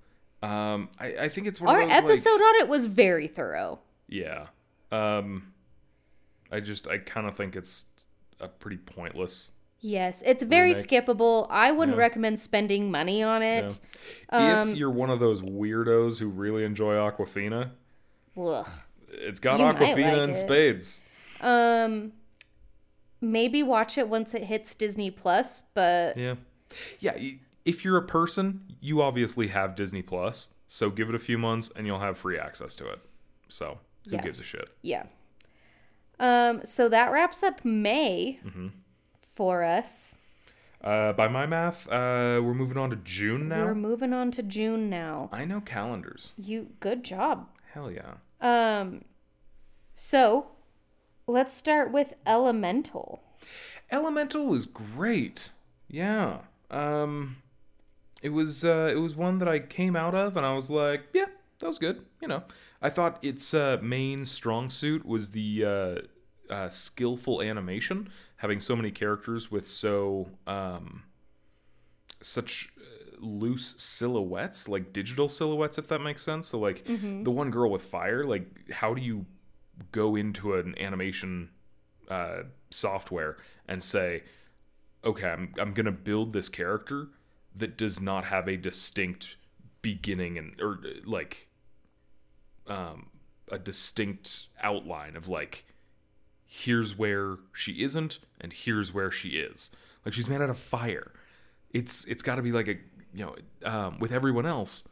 Um, 0.43 0.89
I, 0.99 1.15
I 1.21 1.27
think 1.29 1.47
it's 1.47 1.61
one 1.61 1.73
Our 1.73 1.81
of 1.83 1.89
those 1.89 1.97
episode 1.97 2.31
like, 2.33 2.41
on 2.41 2.55
it 2.55 2.67
was 2.67 2.85
very 2.87 3.27
thorough. 3.27 3.79
yeah. 4.07 4.47
Um, 4.91 5.53
I 6.51 6.59
just 6.59 6.87
I 6.87 6.97
kind 6.99 7.27
of 7.27 7.35
think 7.35 7.55
it's 7.55 7.85
a 8.39 8.47
pretty 8.47 8.77
pointless. 8.77 9.51
Yes, 9.79 10.23
it's 10.25 10.41
very 10.43 10.71
Remake. 10.73 10.87
skippable. 10.89 11.47
I 11.49 11.71
wouldn't 11.71 11.97
Yeah. 11.97 12.01
recommend 12.01 12.39
spending 12.39 12.89
money 12.89 13.21
on 13.21 13.41
it. 13.43 13.79
if 14.31 14.75
you're 14.77 14.89
one 14.89 15.09
of 15.09 15.19
those 15.19 15.41
weirdos 15.41 16.17
who 16.19 16.27
really 16.27 16.63
enjoy 16.63 16.95
Awkwafina, 16.95 17.71
Ugh. 18.37 18.67
it's 19.09 19.39
got 19.39 19.59
Awkwafina 19.59 20.13
like 20.13 20.23
in 20.23 20.29
it. 20.31 20.35
spades. 20.35 21.01
Um, 21.41 22.13
maybe 23.21 23.61
watch 23.61 23.97
it 23.97 24.07
once 24.09 24.33
it 24.33 24.43
hits 24.45 24.73
Disney 24.73 25.11
Plus, 25.11 25.63
but 25.73 26.17
Yeah, 26.17 26.35
yeah. 26.99 27.15
If 27.65 27.83
you're 27.83 27.97
a 27.97 28.05
person, 28.05 28.61
you 28.79 29.01
obviously 29.01 29.47
have 29.49 29.75
Disney 29.75 30.01
Plus, 30.01 30.49
so 30.67 30.89
give 30.89 31.09
it 31.09 31.15
a 31.15 31.19
few 31.19 31.37
months 31.37 31.69
and 31.75 31.85
you'll 31.85 31.99
have 31.99 32.17
free 32.17 32.39
access 32.39 32.73
to 32.75 32.87
it. 32.89 32.99
So 33.49 33.79
who 34.09 34.15
Yeah. 34.15 34.21
gives 34.23 34.39
a 34.39 34.43
shit? 34.43 34.69
yeah. 34.81 35.05
Um, 36.19 36.65
so 36.65 36.89
that 36.89 37.11
wraps 37.11 37.43
up 37.43 37.63
May 37.63 38.39
Mm-hmm. 38.45 38.67
for 39.35 39.63
us. 39.63 40.15
Uh, 40.83 41.11
by 41.13 41.27
my 41.27 41.45
math, 41.45 41.87
uh, 41.87 42.39
we're 42.43 42.53
moving 42.53 42.77
on 42.77 42.89
to 42.89 42.95
June 42.95 43.49
now. 43.49 43.65
We're 43.65 43.75
moving 43.75 44.13
on 44.13 44.31
to 44.31 44.43
June 44.43 44.89
now. 44.89 45.29
I 45.31 45.43
know 45.45 45.59
calendars. 45.61 46.33
You 46.37 46.69
good 46.79 47.03
job. 47.03 47.47
Hell 47.73 47.91
yeah. 47.91 48.15
Um, 48.41 49.03
so 49.93 50.47
let's 51.27 51.53
start 51.53 51.91
with 51.91 52.13
Elemental. 52.25 53.21
Elemental 53.91 54.45
was 54.47 54.65
great. 54.65 55.51
Yeah. 55.89 56.39
Um 56.69 57.37
it 58.21 58.29
was 58.29 58.65
uh 58.65 58.89
it 58.91 58.97
was 58.99 59.15
one 59.15 59.37
that 59.39 59.47
I 59.47 59.59
came 59.59 59.95
out 59.95 60.13
of 60.15 60.35
and 60.37 60.45
I 60.45 60.53
was 60.53 60.69
like, 60.69 61.03
yeah, 61.13 61.25
that 61.59 61.67
was 61.67 61.79
good, 61.79 62.05
you 62.21 62.27
know. 62.27 62.43
I 62.81 62.89
thought 62.89 63.19
its 63.23 63.53
uh 63.53 63.77
main 63.81 64.25
strong 64.25 64.69
suit 64.69 65.05
was 65.05 65.31
the 65.31 65.65
uh, 65.65 66.53
uh 66.53 66.69
skillful 66.69 67.41
animation, 67.41 68.09
having 68.37 68.59
so 68.59 68.75
many 68.75 68.91
characters 68.91 69.51
with 69.51 69.67
so 69.67 70.29
um 70.45 71.03
such 72.21 72.69
uh, 72.79 73.15
loose 73.19 73.75
silhouettes, 73.81 74.67
like 74.67 74.93
digital 74.93 75.27
silhouettes 75.27 75.77
if 75.77 75.87
that 75.87 75.99
makes 75.99 76.23
sense. 76.23 76.47
So 76.47 76.59
like 76.59 76.85
the 77.23 77.31
one 77.31 77.51
girl 77.51 77.71
with 77.71 77.83
fire, 77.83 78.23
like 78.23 78.71
how 78.71 78.93
do 78.93 79.01
you 79.01 79.25
go 79.91 80.15
into 80.15 80.55
an 80.55 80.75
animation 80.79 81.49
uh, 82.09 82.43
software 82.71 83.37
and 83.67 83.83
say, 83.83 84.23
okay, 85.03 85.29
I'm, 85.29 85.53
I'm 85.59 85.73
going 85.73 85.85
to 85.85 85.91
build 85.91 86.33
this 86.33 86.49
character 86.49 87.09
that 87.55 87.77
does 87.77 87.99
not 87.99 88.25
have 88.25 88.47
a 88.47 88.57
distinct 88.57 89.35
beginning 89.81 90.37
and 90.37 90.59
or 90.59 90.79
like 91.05 91.46
um 92.67 93.07
a 93.51 93.57
distinct 93.57 94.47
outline 94.61 95.15
of 95.15 95.27
like 95.27 95.65
here's 96.45 96.97
where 96.97 97.37
she 97.53 97.83
isn't 97.83 98.19
and 98.39 98.53
here's 98.53 98.93
where 98.93 99.11
she 99.11 99.29
is. 99.29 99.69
Like 100.05 100.13
she's 100.13 100.29
made 100.29 100.41
out 100.41 100.49
of 100.49 100.59
fire. 100.59 101.11
It's 101.71 102.05
it's 102.05 102.23
got 102.23 102.35
to 102.35 102.41
be 102.41 102.51
like 102.51 102.67
a 102.67 102.75
you 103.13 103.25
know 103.25 103.35
um, 103.63 103.99
with 103.99 104.11
everyone 104.11 104.45
else 104.45 104.87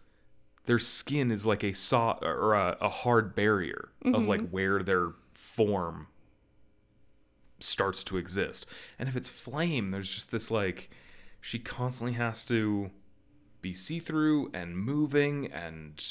their 0.66 0.80
skin 0.80 1.32
is 1.32 1.46
like 1.46 1.64
a 1.64 1.74
saw 1.74 2.18
or 2.22 2.54
a, 2.54 2.76
a 2.82 2.90
hard 2.90 3.36
barrier 3.36 3.90
of 4.04 4.28
like 4.28 4.50
where 4.50 4.82
their 4.82 5.12
form 5.36 6.08
starts 7.60 8.04
to 8.04 8.18
exist. 8.18 8.66
And 8.98 9.08
if 9.08 9.16
it's 9.16 9.30
flame 9.30 9.92
there's 9.92 10.10
just 10.10 10.32
this 10.32 10.50
like 10.50 10.90
she 11.40 11.60
constantly 11.60 12.18
has 12.18 12.46
to 12.46 12.90
be 13.62 13.74
see-through 13.74 14.50
and 14.54 14.78
moving 14.78 15.52
and 15.52 16.04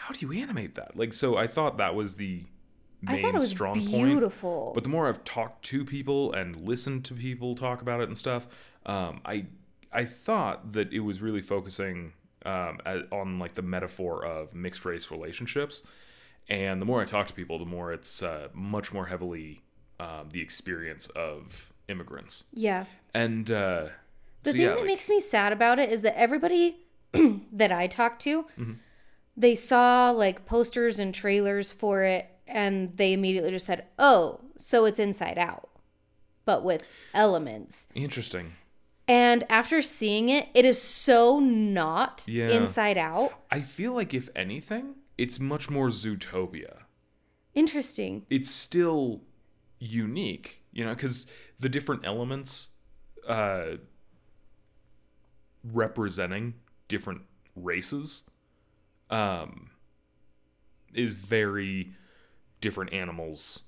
how 0.00 0.12
do 0.14 0.18
you 0.26 0.32
animate 0.42 0.74
that 0.74 0.96
like 0.96 1.12
so 1.12 1.36
i 1.36 1.46
thought 1.46 1.76
that 1.78 1.94
was 1.94 2.16
the 2.16 2.44
main 3.02 3.16
I 3.18 3.22
thought 3.22 3.34
it 3.34 3.38
was 3.38 3.48
strong 3.50 3.74
point 3.88 4.10
beautiful. 4.10 4.72
but 4.74 4.82
the 4.82 4.90
more 4.90 5.08
I've 5.08 5.24
talked 5.24 5.64
to 5.66 5.84
people 5.86 6.32
and 6.34 6.60
listened 6.60 7.04
to 7.06 7.14
people 7.14 7.54
talk 7.54 7.80
about 7.80 8.00
it 8.02 8.08
and 8.08 8.18
stuff, 8.18 8.46
um, 8.84 9.22
I 9.24 9.46
I 9.90 10.04
thought 10.04 10.72
that 10.74 10.92
it 10.92 11.00
was 11.00 11.22
really 11.22 11.40
focusing 11.40 12.12
um, 12.44 12.78
a- 12.84 13.04
on 13.10 13.38
like 13.38 13.54
the 13.54 13.62
metaphor 13.62 14.22
of 14.24 14.54
mixed 14.54 14.84
race 14.84 15.10
relationships. 15.10 15.82
And 16.50 16.78
the 16.80 16.84
more 16.84 17.00
I 17.00 17.06
talk 17.06 17.26
to 17.28 17.32
people, 17.34 17.58
the 17.58 17.64
more 17.64 17.90
it's 17.90 18.22
uh, 18.22 18.48
much 18.52 18.92
more 18.92 19.06
heavily 19.06 19.62
um, 19.98 20.28
the 20.30 20.42
experience 20.42 21.06
of 21.16 21.72
immigrants. 21.88 22.44
yeah. 22.52 22.84
And 23.14 23.50
uh, 23.50 23.88
The 24.42 24.50
so, 24.50 24.52
thing 24.52 24.60
yeah, 24.60 24.68
that 24.68 24.76
like- 24.76 24.86
makes 24.86 25.08
me 25.08 25.20
sad 25.20 25.54
about 25.54 25.78
it 25.78 25.88
is 25.90 26.02
that 26.02 26.18
everybody 26.18 26.80
that 27.52 27.72
I 27.72 27.86
talk 27.86 28.18
to, 28.20 28.42
Mm-hmm. 28.58 28.72
They 29.40 29.54
saw 29.54 30.10
like 30.10 30.44
posters 30.46 30.98
and 30.98 31.14
trailers 31.14 31.72
for 31.72 32.02
it, 32.04 32.28
and 32.46 32.96
they 32.96 33.12
immediately 33.12 33.50
just 33.50 33.66
said, 33.66 33.86
"Oh, 33.98 34.40
so 34.56 34.84
it's 34.84 34.98
Inside 34.98 35.38
Out, 35.38 35.68
but 36.44 36.62
with 36.62 36.86
elements." 37.14 37.88
interesting. 37.94 38.52
And 39.08 39.44
after 39.50 39.82
seeing 39.82 40.28
it, 40.28 40.46
it 40.54 40.64
is 40.64 40.80
so 40.80 41.40
not 41.40 42.22
Yeah. 42.28 42.50
Inside 42.50 42.96
Out. 42.96 43.32
I 43.50 43.60
feel 43.60 43.92
like 43.92 44.14
if 44.14 44.28
anything, 44.36 44.94
it's 45.18 45.40
much 45.40 45.68
more 45.68 45.88
Zootopia. 45.88 46.82
Interesting. 47.52 48.24
it's 48.30 48.48
still 48.48 49.22
unique, 49.80 50.62
you 50.70 50.84
know, 50.84 50.94
because 50.94 51.26
the 51.58 51.68
different 51.68 52.06
elements 52.06 52.68
uh, 53.26 53.78
representing 55.64 56.54
different 56.88 57.22
races 57.56 58.22
um, 59.10 59.70
is 60.94 61.12
very 61.14 61.92
different 62.60 62.92
animals 62.92 63.62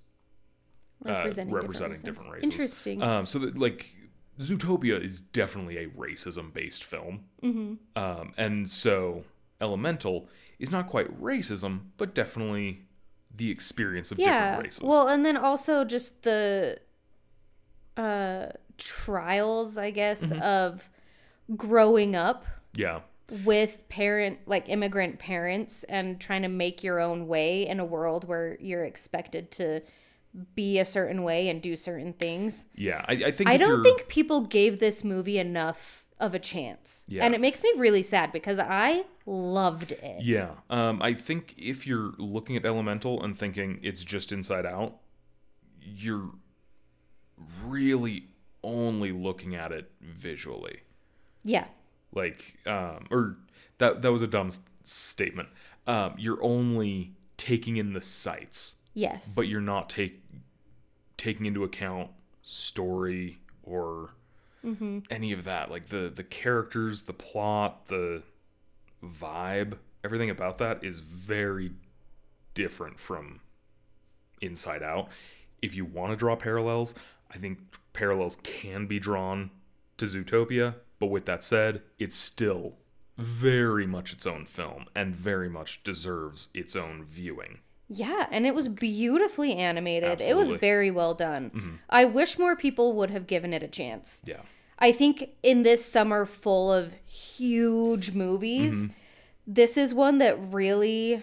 uh, 1.07 1.11
Representing, 1.11 1.55
representing 1.55 1.95
different, 1.97 2.17
different 2.17 2.33
races. 2.33 2.49
races. 2.59 2.61
Interesting. 2.87 3.03
Um, 3.03 3.27
so 3.27 3.39
that 3.41 3.59
like 3.59 3.95
Zootopia 4.41 5.03
is 5.05 5.21
definitely 5.21 5.79
a 5.79 5.89
racism 5.89 6.53
based 6.53 6.85
film, 6.85 7.25
Mm-hmm. 7.43 7.75
um, 8.03 8.33
and 8.37 8.71
so 8.71 9.25
Elemental 9.61 10.29
is 10.59 10.71
not 10.71 10.87
quite 10.89 11.21
racism, 11.21 11.81
but 11.97 12.15
definitely 12.15 12.83
the 13.35 13.51
experience 13.51 14.13
of 14.13 14.19
yeah. 14.19 14.51
different 14.51 14.65
races. 14.65 14.83
Well, 14.83 15.09
and 15.09 15.25
then 15.27 15.37
also 15.37 15.85
just 15.85 16.23
the 16.23 16.79
uh 17.97 18.47
trials, 18.79 19.77
I 19.79 19.91
guess, 19.91 20.25
Mm-hmm. 20.33 20.43
of 20.43 20.89
growing 21.57 22.15
up 22.17 22.45
yeah, 22.75 23.01
with 23.45 23.89
parent 23.89 24.39
like 24.47 24.69
immigrant 24.69 25.19
parents 25.19 25.85
and 25.85 26.21
trying 26.21 26.43
to 26.43 26.49
make 26.49 26.85
your 26.85 27.01
own 27.01 27.27
way 27.27 27.67
in 27.67 27.81
a 27.81 27.85
world 27.85 28.25
where 28.25 28.59
you're 28.61 28.85
expected 28.85 29.51
to 29.51 29.81
be 30.55 30.79
a 30.79 30.85
certain 30.85 31.23
way 31.23 31.49
and 31.49 31.61
do 31.61 31.77
certain 31.77 32.13
things. 32.13 32.67
yeah. 32.75 33.05
I, 33.09 33.13
I 33.27 33.31
think 33.31 33.51
I 33.51 33.57
don't 33.57 33.83
think 33.83 34.09
people 34.09 34.43
gave 34.43 34.81
this 34.81 35.05
movie 35.05 35.39
enough 35.39 36.07
of 36.19 36.35
a 36.35 36.39
chance. 36.39 37.05
Yeah. 37.09 37.25
And 37.25 37.35
it 37.35 37.41
makes 37.41 37.63
me 37.63 37.73
really 37.77 38.03
sad 38.03 38.33
because 38.33 38.59
I 38.59 39.05
loved 39.27 39.93
it. 39.93 40.23
Yeah, 40.23 40.51
um, 40.71 41.03
I 41.03 41.15
think 41.15 41.55
if 41.59 41.87
you're 41.87 42.13
looking 42.17 42.57
at 42.57 42.65
Elemental 42.65 43.23
and 43.23 43.37
thinking 43.37 43.81
it's 43.83 44.05
just 44.05 44.31
Inside 44.31 44.65
Out, 44.65 44.99
you're 45.81 46.31
really 47.65 48.29
only 48.63 49.11
looking 49.11 49.57
at 49.57 49.73
it 49.73 49.91
visually. 50.01 50.83
Yeah. 51.43 51.65
Like 52.13 52.57
um 52.67 53.07
or 53.11 53.37
that 53.79 54.03
that 54.03 54.13
was 54.13 54.23
a 54.23 54.27
dumb 54.27 54.49
s- 54.49 54.61
statement. 54.85 55.49
Um 55.87 56.15
you're 56.19 56.43
only 56.43 57.13
taking 57.37 57.77
in 57.77 57.93
the 57.93 58.03
sights. 58.03 58.77
Yes. 58.95 59.35
but 59.35 59.49
you're 59.49 59.61
not 59.61 59.89
take 59.89 60.23
taking 61.17 61.47
into 61.47 61.65
account 61.65 62.11
story 62.43 63.39
or 63.63 64.11
any 65.11 65.33
of 65.33 65.45
that. 65.45 65.71
Like 65.71 65.87
the 65.87 66.13
the 66.15 66.23
characters 66.25 67.03
the 67.05 67.13
plot 67.13 67.87
the 67.89 68.23
vibe 69.05 69.79
everything 70.05 70.31
about 70.31 70.59
that 70.59 70.85
is 70.85 71.01
very 71.01 71.73
different 72.55 72.99
from 73.01 73.41
inside 74.41 74.83
out. 74.83 75.09
If 75.63 75.75
you 75.75 75.85
want 75.85 76.13
to 76.13 76.17
draw 76.17 76.35
parallels 76.37 76.95
i 77.31 77.39
think 77.39 77.59
parallels 77.93 78.37
can 78.43 78.87
be 78.87 78.99
drawn 78.99 79.49
to 79.97 80.05
zootopia 80.07 80.75
but 81.03 81.11
with 81.11 81.25
that 81.27 81.43
said 81.43 81.83
it's 81.99 82.17
still 82.17 82.75
very 83.19 83.87
much 83.87 84.13
its 84.13 84.25
own 84.27 84.47
film 84.47 84.85
and 84.95 85.15
very 85.17 85.49
much 85.49 85.83
deserves 85.83 86.49
its 86.55 86.77
own 86.77 87.05
viewing 87.05 87.59
Yeah, 87.89 88.27
and 88.31 88.47
it 88.47 88.55
was 88.55 88.69
beautifully 88.69 89.55
animated. 89.57 90.21
It 90.21 90.37
was 90.37 90.51
very 90.53 90.91
well 90.91 91.15
done. 91.15 91.81
I 91.91 92.05
wish 92.07 92.39
more 92.39 92.55
people 92.57 92.93
would 92.95 93.11
have 93.11 93.27
given 93.27 93.53
it 93.53 93.63
a 93.63 93.69
chance. 93.81 94.23
yeah 94.25 94.43
I 94.79 94.93
think 94.93 95.17
in 95.43 95.63
this 95.65 95.85
summer 95.85 96.25
full 96.27 96.73
of 96.73 96.95
huge 97.05 98.13
movies, 98.25 98.75
Mm-hmm. 98.75 98.93
this 99.61 99.77
is 99.77 99.93
one 99.93 100.19
that 100.19 100.37
really 100.53 101.23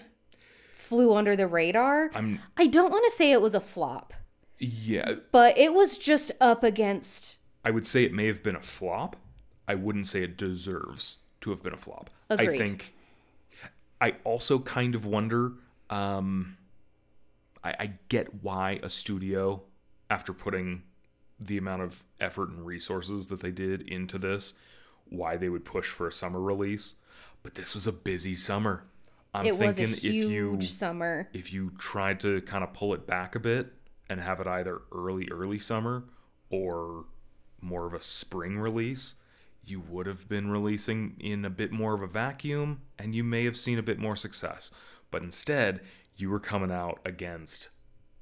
flew 0.73 1.13
under 1.19 1.35
the 1.35 1.47
radar. 1.47 2.11
i'm 2.19 2.39
I 2.57 2.67
don't 2.67 2.91
want 2.91 3.05
to 3.05 3.11
say 3.19 3.31
it 3.31 3.41
was 3.41 3.55
a 3.55 3.61
flop, 3.73 4.13
yeah 4.59 5.13
but 5.31 5.57
it 5.57 5.73
was 5.73 5.97
just 5.97 6.31
up 6.51 6.63
against 6.63 7.37
I 7.65 7.71
would 7.71 7.85
say 7.87 8.03
it 8.03 8.13
may 8.13 8.27
have 8.27 8.41
been 8.43 8.55
a 8.55 8.61
flop. 8.77 9.15
I 9.69 9.75
wouldn't 9.75 10.07
say 10.07 10.23
it 10.23 10.35
deserves 10.35 11.17
to 11.41 11.51
have 11.51 11.61
been 11.61 11.73
a 11.73 11.77
flop. 11.77 12.09
I 12.29 12.47
think 12.47 12.95
I 14.01 14.15
also 14.23 14.59
kind 14.59 14.95
of 14.95 15.05
wonder 15.05 15.53
um 15.89 16.57
I, 17.63 17.75
I 17.79 17.93
get 18.07 18.43
why 18.43 18.79
a 18.81 18.89
studio, 18.89 19.61
after 20.09 20.33
putting 20.33 20.83
the 21.39 21.57
amount 21.57 21.83
of 21.83 22.03
effort 22.19 22.49
and 22.49 22.65
resources 22.65 23.27
that 23.27 23.41
they 23.41 23.51
did 23.51 23.81
into 23.81 24.17
this, 24.17 24.53
why 25.09 25.37
they 25.37 25.49
would 25.49 25.65
push 25.65 25.87
for 25.89 26.07
a 26.07 26.13
summer 26.13 26.41
release. 26.41 26.95
But 27.43 27.55
this 27.55 27.73
was 27.73 27.85
a 27.85 27.91
busy 27.91 28.35
summer. 28.35 28.83
I'm 29.33 29.45
it 29.45 29.57
was 29.57 29.77
a 29.77 29.85
thinking 29.85 29.93
if 29.97 30.03
you 30.03 30.29
huge 30.29 30.69
summer. 30.69 31.29
if 31.33 31.53
you 31.53 31.71
tried 31.77 32.19
to 32.21 32.41
kind 32.41 32.63
of 32.63 32.73
pull 32.73 32.93
it 32.95 33.05
back 33.05 33.35
a 33.35 33.39
bit 33.39 33.71
and 34.09 34.19
have 34.19 34.39
it 34.39 34.47
either 34.47 34.81
early 34.91 35.27
early 35.29 35.59
summer 35.59 36.05
or 36.49 37.05
more 37.61 37.85
of 37.85 37.93
a 37.93 38.01
spring 38.01 38.57
release 38.57 39.15
you 39.69 39.79
would 39.79 40.05
have 40.07 40.27
been 40.27 40.49
releasing 40.49 41.15
in 41.19 41.45
a 41.45 41.49
bit 41.49 41.71
more 41.71 41.93
of 41.93 42.01
a 42.01 42.07
vacuum 42.07 42.81
and 42.97 43.13
you 43.15 43.23
may 43.23 43.45
have 43.45 43.55
seen 43.57 43.77
a 43.79 43.83
bit 43.83 43.99
more 43.99 44.15
success 44.15 44.71
but 45.11 45.21
instead 45.21 45.81
you 46.17 46.29
were 46.29 46.39
coming 46.39 46.71
out 46.71 46.99
against 47.05 47.69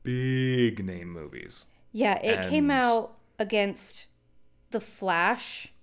big 0.03 0.83
name 0.85 1.09
movies 1.11 1.65
Yeah, 1.91 2.15
it 2.23 2.47
came 2.49 2.69
out 2.71 3.13
against 3.39 4.07
The 4.71 4.79
Flash. 4.79 5.73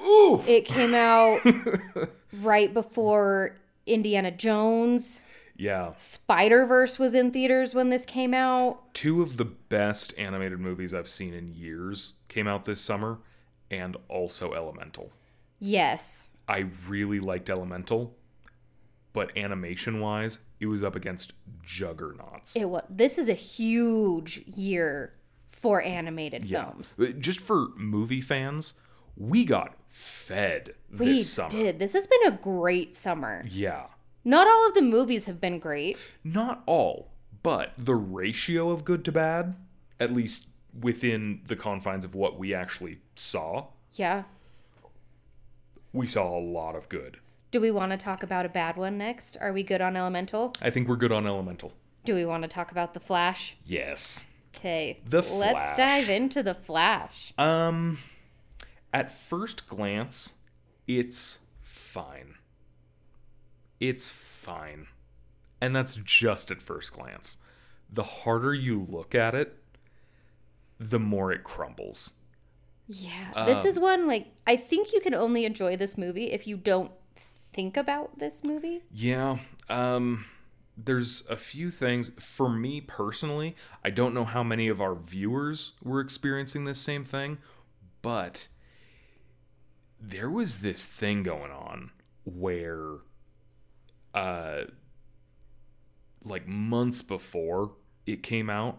Ooh! 0.00 0.42
It 0.46 0.64
came 0.64 0.94
out 0.94 1.40
right 2.32 2.72
before 2.72 3.56
Indiana 3.86 4.30
Jones. 4.30 5.24
yeah 5.56 5.92
Spider 5.96 6.66
Verse 6.66 6.98
was 6.98 7.14
in 7.14 7.30
theaters 7.32 7.74
when 7.74 7.90
this 7.90 8.04
came 8.04 8.32
out. 8.34 8.94
two 8.94 9.22
of 9.22 9.36
the 9.36 9.44
best 9.44 10.14
animated 10.18 10.58
movies 10.60 10.94
i've 10.94 11.08
seen 11.08 11.34
in 11.34 11.52
years 11.54 12.14
came 12.28 12.46
out 12.46 12.64
this 12.64 12.80
summer 12.80 13.18
and 13.70 13.96
also 14.08 14.52
elemental 14.52 15.12
Yes. 15.60 16.28
I 16.46 16.66
really 16.88 17.18
liked 17.20 17.50
Elemental, 17.50 18.14
but 19.12 19.36
animation 19.36 20.00
wise, 20.00 20.38
it 20.60 20.66
was 20.66 20.82
up 20.84 20.94
against 20.96 21.32
juggernauts. 21.64 22.56
It 22.56 22.68
was 22.70 22.84
this 22.88 23.18
is 23.18 23.28
a 23.28 23.34
huge 23.34 24.42
year 24.46 25.14
for 25.44 25.82
animated 25.82 26.44
Yeah. 26.44 26.70
films. 26.70 26.98
Uh, 26.98 27.06
just 27.18 27.40
for 27.40 27.68
movie 27.76 28.20
fans, 28.20 28.74
we 29.16 29.44
got 29.44 29.74
fed 29.88 30.74
this 30.90 31.38
We 31.38 31.48
did. 31.48 31.78
This 31.80 31.92
has 31.92 32.06
been 32.06 32.32
a 32.32 32.36
great 32.36 32.94
summer. 32.94 33.44
Yeah. 33.50 33.88
Not 34.24 34.46
all 34.46 34.68
of 34.68 34.74
the 34.74 34.82
movies 34.82 35.26
have 35.26 35.40
been 35.40 35.58
great. 35.58 35.96
Not 36.22 36.62
all, 36.66 37.10
but 37.42 37.72
the 37.76 37.94
ratio 37.94 38.70
of 38.70 38.84
good 38.84 39.04
to 39.06 39.12
bad, 39.12 39.56
at 39.98 40.12
least 40.12 40.48
within 40.78 41.40
the 41.46 41.56
confines 41.56 42.04
of 42.04 42.14
what 42.14 42.38
we 42.38 42.54
actually 42.54 42.98
saw, 43.16 43.66
Yeah. 43.92 44.24
we 45.92 46.06
saw 46.06 46.36
a 46.36 46.40
lot 46.40 46.74
of 46.76 46.88
good. 46.88 47.18
Do 47.50 47.60
we 47.60 47.70
want 47.70 47.92
to 47.92 47.96
talk 47.96 48.22
about 48.22 48.44
a 48.44 48.48
bad 48.50 48.76
one 48.76 48.98
next? 48.98 49.36
Are 49.40 49.52
we 49.52 49.62
good 49.62 49.80
on 49.80 49.96
Elemental? 49.96 50.54
I 50.60 50.70
think 50.70 50.86
we're 50.88 50.96
good 50.96 51.12
on 51.12 51.26
Elemental. 51.26 51.72
Do 52.04 52.14
we 52.14 52.24
want 52.26 52.42
to 52.42 52.48
talk 52.48 52.70
about 52.70 52.94
The 52.94 53.00
Flash? 53.00 53.56
Yes. 53.64 54.26
Okay. 54.56 55.00
The 55.06 55.22
Let's 55.22 55.64
Flash. 55.64 55.76
dive 55.76 56.10
into 56.10 56.42
The 56.42 56.54
Flash. 56.54 57.32
Um, 57.38 57.98
at 58.92 59.12
first 59.12 59.66
glance, 59.68 60.34
it's 60.86 61.40
fine. 61.62 62.34
It's 63.80 64.10
fine. 64.10 64.86
And 65.60 65.74
that's 65.74 65.96
just 65.96 66.50
at 66.50 66.62
first 66.62 66.92
glance. 66.92 67.38
The 67.90 68.02
harder 68.02 68.54
you 68.54 68.86
look 68.88 69.14
at 69.14 69.34
it, 69.34 69.56
the 70.78 70.98
more 70.98 71.32
it 71.32 71.44
crumbles. 71.44 72.12
Yeah. 72.86 73.44
this 73.44 73.64
is 73.64 73.78
one, 73.78 74.06
like, 74.06 74.28
I 74.46 74.56
think 74.56 74.92
you 74.92 75.00
can 75.00 75.14
only 75.14 75.44
enjoy 75.44 75.76
this 75.76 75.98
movie 75.98 76.32
if 76.32 76.46
you 76.46 76.56
don't 76.56 76.90
think 77.14 77.76
about 77.76 78.18
this 78.18 78.44
movie. 78.44 78.82
Yeah. 78.92 79.38
Um 79.68 80.24
there's 80.84 81.26
a 81.28 81.36
few 81.36 81.72
things 81.72 82.12
for 82.20 82.48
me 82.48 82.80
personally. 82.80 83.56
I 83.84 83.90
don't 83.90 84.14
know 84.14 84.24
how 84.24 84.44
many 84.44 84.68
of 84.68 84.80
our 84.80 84.94
viewers 84.94 85.72
were 85.82 86.00
experiencing 86.00 86.64
this 86.64 86.78
same 86.78 87.04
thing, 87.04 87.38
but 88.00 88.46
there 90.00 90.30
was 90.30 90.60
this 90.60 90.84
thing 90.84 91.24
going 91.24 91.50
on 91.50 91.90
where 92.24 92.98
uh 94.14 94.64
like 96.24 96.46
months 96.46 97.02
before 97.02 97.72
it 98.06 98.22
came 98.22 98.48
out, 98.48 98.78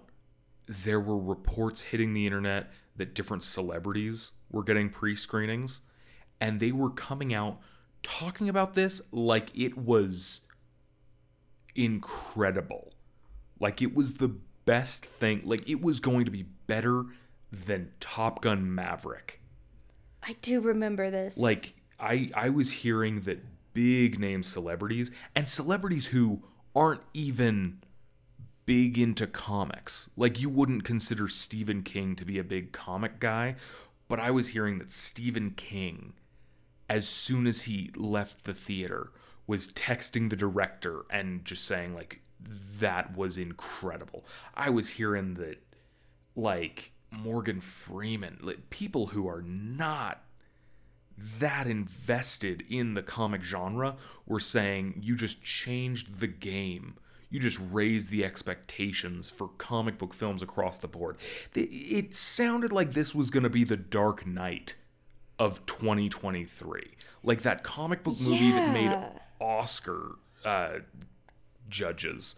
there 0.69 0.99
were 0.99 1.17
reports 1.17 1.81
hitting 1.81 2.13
the 2.13 2.27
internet 2.27 2.71
that 2.95 3.15
different 3.15 3.41
celebrities 3.41 4.33
were 4.51 4.63
getting 4.63 4.88
pre-screenings 4.88 5.81
and 6.39 6.59
they 6.59 6.71
were 6.71 6.91
coming 6.91 7.33
out 7.33 7.59
talking 8.03 8.47
about 8.47 8.75
this 8.75 9.01
like 9.11 9.49
it 9.57 9.75
was 9.75 10.41
incredible. 11.75 12.93
Like 13.59 13.81
it 13.81 13.95
was 13.95 14.15
the 14.15 14.27
best 14.65 15.05
thing. 15.05 15.41
Like 15.43 15.67
it 15.67 15.81
was 15.81 15.99
going 15.99 16.25
to 16.25 16.31
be 16.31 16.43
better 16.43 17.05
than 17.51 17.91
Top 17.99 18.41
Gun 18.41 18.73
Maverick. 18.73 19.41
I 20.21 20.35
do 20.43 20.61
remember 20.61 21.09
this. 21.09 21.35
Like 21.35 21.73
I 21.99 22.29
I 22.35 22.49
was 22.49 22.71
hearing 22.71 23.21
that 23.21 23.43
big 23.73 24.19
name 24.19 24.43
celebrities 24.43 25.11
and 25.35 25.47
celebrities 25.47 26.07
who 26.07 26.43
aren't 26.75 27.01
even 27.13 27.79
big 28.69 28.99
into 28.99 29.25
comics. 29.25 30.11
Like 30.15 30.39
you 30.39 30.47
wouldn't 30.47 30.83
consider 30.83 31.27
Stephen 31.27 31.81
King 31.81 32.15
to 32.15 32.23
be 32.23 32.38
a 32.38 32.43
big 32.43 32.71
comic 32.71 33.19
guy, 33.19 33.55
but 34.07 34.19
I 34.19 34.29
was 34.29 34.49
hearing 34.49 34.77
that 34.77 34.91
Stephen 34.91 35.55
King 35.57 36.13
as 36.88 37.07
soon 37.07 37.47
as 37.47 37.63
he 37.63 37.89
left 37.95 38.43
the 38.43 38.53
theater 38.53 39.09
was 39.47 39.69
texting 39.69 40.29
the 40.29 40.35
director 40.35 41.01
and 41.09 41.43
just 41.43 41.65
saying 41.65 41.95
like 41.95 42.21
that 42.77 43.17
was 43.17 43.39
incredible. 43.39 44.23
I 44.53 44.69
was 44.69 44.88
hearing 44.88 45.33
that 45.33 45.57
like 46.35 46.91
Morgan 47.09 47.61
Freeman, 47.61 48.38
like 48.39 48.69
people 48.69 49.07
who 49.07 49.27
are 49.27 49.41
not 49.41 50.21
that 51.39 51.65
invested 51.65 52.63
in 52.69 52.93
the 52.93 53.01
comic 53.01 53.41
genre 53.41 53.95
were 54.27 54.39
saying 54.39 54.99
you 55.01 55.15
just 55.15 55.41
changed 55.41 56.19
the 56.19 56.27
game. 56.27 56.97
You 57.29 57.39
just 57.39 57.59
raised 57.71 58.09
the 58.09 58.25
expectations 58.25 59.29
for 59.29 59.50
comic 59.57 59.98
book 59.98 60.13
films 60.13 60.41
across 60.41 60.77
the 60.77 60.88
board. 60.88 61.17
It 61.53 62.15
sounded 62.15 62.71
like 62.71 62.93
this 62.93 63.13
was 63.13 63.29
going 63.29 63.43
to 63.43 63.50
be 63.50 63.63
the 63.63 63.77
Dark 63.77 64.25
Knight 64.25 64.75
of 65.38 65.65
2023. 65.67 66.91
Like 67.24 67.41
that 67.43 67.63
comic 67.63 68.03
book 68.03 68.19
movie 68.21 68.51
that 68.51 68.74
made 68.74 68.98
Oscar 69.39 70.15
uh, 70.43 70.79
judges 71.70 72.35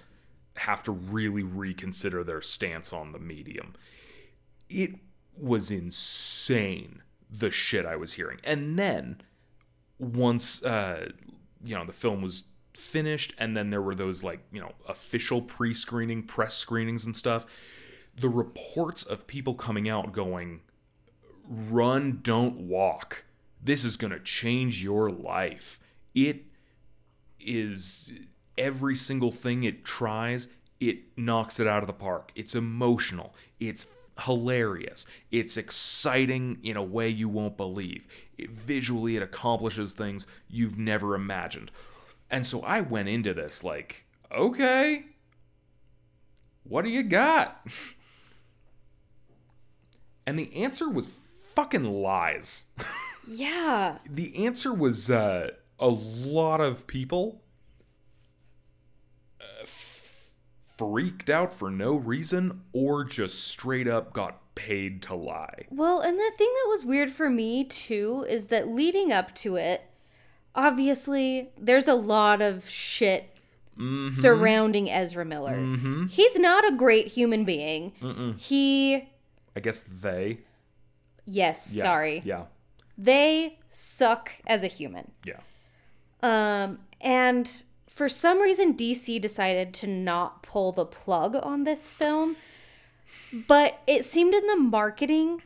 have 0.56 0.84
to 0.84 0.91
really 0.91 1.43
reconsider 1.43 2.23
their 2.23 2.41
stance 2.41 2.91
on 2.91 3.13
the 3.13 3.19
medium. 3.19 3.75
It 4.69 4.95
was 5.38 5.71
insane 5.71 7.01
the 7.32 7.49
shit 7.49 7.86
I 7.86 7.95
was 7.95 8.13
hearing. 8.13 8.39
And 8.43 8.77
then 8.77 9.21
once 9.97 10.63
uh, 10.63 11.12
you 11.63 11.75
know 11.75 11.86
the 11.86 11.93
film 11.93 12.21
was 12.21 12.43
finished 12.73 13.34
and 13.38 13.55
then 13.55 13.69
there 13.69 13.81
were 13.81 13.95
those 13.95 14.23
like, 14.23 14.39
you 14.51 14.62
know, 14.62 14.71
official 14.88 15.41
pre-screening 15.41 16.23
press 16.23 16.55
screenings 16.55 17.05
and 17.05 17.15
stuff, 17.15 17.45
the 18.19 18.29
reports 18.29 19.03
of 19.03 19.27
people 19.27 19.53
coming 19.53 19.89
out 19.89 20.12
going 20.12 20.62
run 21.47 22.19
don't 22.23 22.55
walk. 22.55 23.25
This 23.63 23.84
is 23.84 23.95
going 23.95 24.12
to 24.12 24.19
change 24.19 24.84
your 24.84 25.10
life. 25.10 25.79
It 26.15 26.45
is 27.39 28.12
every 28.57 28.95
single 28.95 29.31
thing 29.31 29.63
it 29.63 29.84
tries, 29.84 30.47
it 30.79 31.17
knocks 31.17 31.60
it 31.60 31.67
out 31.67 31.84
of 31.84 31.88
the 31.88 31.93
park. 31.93 32.31
It's 32.36 32.55
emotional. 32.55 33.36
It's 33.60 33.88
hilarious. 34.19 35.05
It's 35.31 35.57
exciting 35.57 36.60
in 36.63 36.77
a 36.77 36.84
way 36.84 37.10
you 37.10 37.29
won't 37.29 37.57
believe. 37.57 38.05
It, 38.38 38.51
visually, 38.51 39.15
it 39.15 39.23
accomplishes 39.23 39.93
things 39.93 40.27
you've 40.49 40.77
never 40.77 41.15
imagined. 41.15 41.71
And 42.32 42.48
so 42.48 42.62
I 42.62 42.82
went 42.82 43.10
into 43.10 43.34
this 43.34 43.63
like, 43.63 44.06
okay, 44.36 45.04
what 46.63 46.84
do 46.84 46.89
you 46.89 47.04
got? 47.04 47.67
And 50.28 50.38
the 50.38 50.56
answer 50.56 50.88
was 50.88 51.10
fucking 51.56 51.84
lies. 51.84 52.65
yeah. 53.28 53.98
the 54.10 54.46
answer 54.46 54.74
was 54.74 55.10
uh, 55.10 55.50
a 55.80 55.88
lot 55.88 56.62
of 56.62 56.88
people 56.88 57.41
uh, 59.41 59.65
freaked 60.78 61.30
out 61.30 61.52
for 61.52 61.70
no 61.72 61.96
reason 61.96 62.62
or 62.72 63.04
just 63.04 63.46
straight 63.48 63.88
up 63.88 64.13
got 64.13 64.56
paid 64.56 65.02
to 65.02 65.15
lie. 65.15 65.65
Well, 65.70 66.02
and 66.02 66.17
the 66.17 66.32
thing 66.38 66.54
that 66.54 66.70
was 66.70 66.86
weird 66.86 67.12
for 67.12 67.30
me 67.30 67.63
too 67.63 68.26
is 68.30 68.46
that 68.48 68.67
leading 68.67 69.12
up 69.12 69.34
to 69.36 69.56
it, 69.56 69.90
obviously, 70.55 71.49
there's 71.57 71.87
a 71.87 71.95
lot 71.95 72.41
of 72.41 72.67
shit 72.69 73.27
surrounding 74.19 74.89
Ezra 74.91 75.25
Miller. 75.25 76.05
He's 76.09 76.37
not 76.37 76.67
a 76.71 76.75
great 76.75 77.07
human 77.07 77.45
being. 77.45 78.35
He, 78.37 79.09
I 79.55 79.59
guess 79.59 79.83
they. 80.01 80.39
yes, 81.25 81.71
Yeah, 81.73 81.83
sorry, 81.83 82.21
Yeah. 82.23 82.43
they 82.97 83.59
suck 83.69 84.31
as 84.45 84.63
a 84.63 84.67
human. 84.67 85.11
Yeah. 85.25 85.39
Um, 86.21 86.79
and 86.99 87.63
for 87.87 88.07
some 88.07 88.39
reason, 88.39 88.75
DC 88.75 89.19
decided 89.19 89.73
to 89.75 89.87
not 89.87 90.43
pull 90.43 90.71
the 90.71 90.85
plug 90.85 91.35
on 91.41 91.63
this 91.63 91.91
film. 91.91 92.35
But 93.47 93.79
it 93.87 94.03
seemed 94.05 94.33
in 94.33 94.45
the 94.45 94.57
marketing 94.57 95.41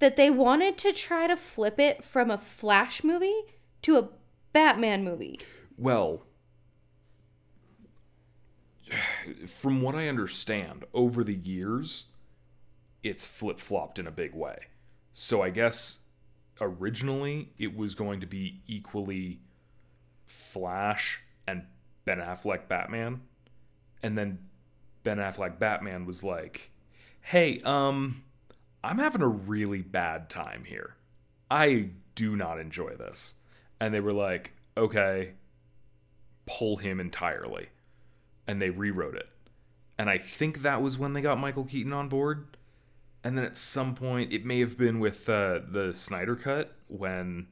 that 0.00 0.16
they 0.16 0.30
wanted 0.30 0.76
to 0.78 0.92
try 0.92 1.26
to 1.28 1.36
flip 1.36 1.78
it 1.78 2.02
from 2.04 2.30
a 2.30 2.38
Flash 2.38 3.04
movie 3.04 3.40
to 3.82 3.96
a 3.98 4.08
Batman 4.52 5.04
movie. 5.04 5.40
Well, 5.76 6.22
from 9.46 9.82
what 9.82 9.94
I 9.94 10.08
understand, 10.08 10.84
over 10.92 11.24
the 11.24 11.34
years, 11.34 12.06
it's 13.02 13.26
flip 13.26 13.60
flopped 13.60 13.98
in 13.98 14.06
a 14.06 14.10
big 14.10 14.34
way. 14.34 14.58
So 15.12 15.42
I 15.42 15.50
guess 15.50 16.00
originally 16.60 17.52
it 17.58 17.76
was 17.76 17.94
going 17.94 18.20
to 18.20 18.26
be 18.26 18.60
equally 18.66 19.40
Flash 20.26 21.20
and 21.46 21.64
Ben 22.04 22.18
Affleck 22.18 22.68
Batman. 22.68 23.20
And 24.02 24.16
then 24.16 24.38
Ben 25.02 25.18
Affleck 25.18 25.58
Batman 25.58 26.06
was 26.06 26.22
like, 26.22 26.70
hey, 27.20 27.60
um, 27.64 28.22
I'm 28.82 28.98
having 28.98 29.22
a 29.22 29.28
really 29.28 29.82
bad 29.82 30.30
time 30.30 30.64
here. 30.64 30.94
I 31.50 31.90
do 32.14 32.36
not 32.36 32.60
enjoy 32.60 32.94
this. 32.96 33.34
And 33.80 33.94
they 33.94 34.00
were 34.00 34.12
like, 34.12 34.52
okay, 34.76 35.32
pull 36.46 36.76
him 36.76 37.00
entirely. 37.00 37.68
And 38.46 38.60
they 38.60 38.70
rewrote 38.70 39.14
it. 39.14 39.28
And 39.98 40.08
I 40.08 40.18
think 40.18 40.62
that 40.62 40.82
was 40.82 40.98
when 40.98 41.12
they 41.12 41.20
got 41.20 41.38
Michael 41.38 41.64
Keaton 41.64 41.92
on 41.92 42.08
board. 42.08 42.56
And 43.22 43.36
then 43.36 43.44
at 43.44 43.56
some 43.56 43.94
point, 43.94 44.32
it 44.32 44.44
may 44.44 44.60
have 44.60 44.78
been 44.78 44.98
with 44.98 45.28
uh, 45.28 45.60
the 45.70 45.92
Snyder 45.92 46.36
Cut 46.36 46.74
when 46.88 47.46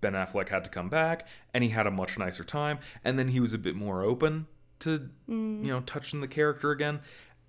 Ben 0.00 0.12
Affleck 0.12 0.48
had 0.48 0.64
to 0.64 0.70
come 0.70 0.88
back 0.88 1.26
and 1.52 1.64
he 1.64 1.70
had 1.70 1.86
a 1.86 1.90
much 1.90 2.18
nicer 2.18 2.44
time. 2.44 2.78
And 3.04 3.18
then 3.18 3.28
he 3.28 3.40
was 3.40 3.52
a 3.52 3.58
bit 3.58 3.74
more 3.74 4.02
open 4.02 4.46
to, 4.80 5.10
you 5.26 5.34
know, 5.34 5.80
touching 5.80 6.20
the 6.20 6.28
character 6.28 6.70
again. 6.70 7.00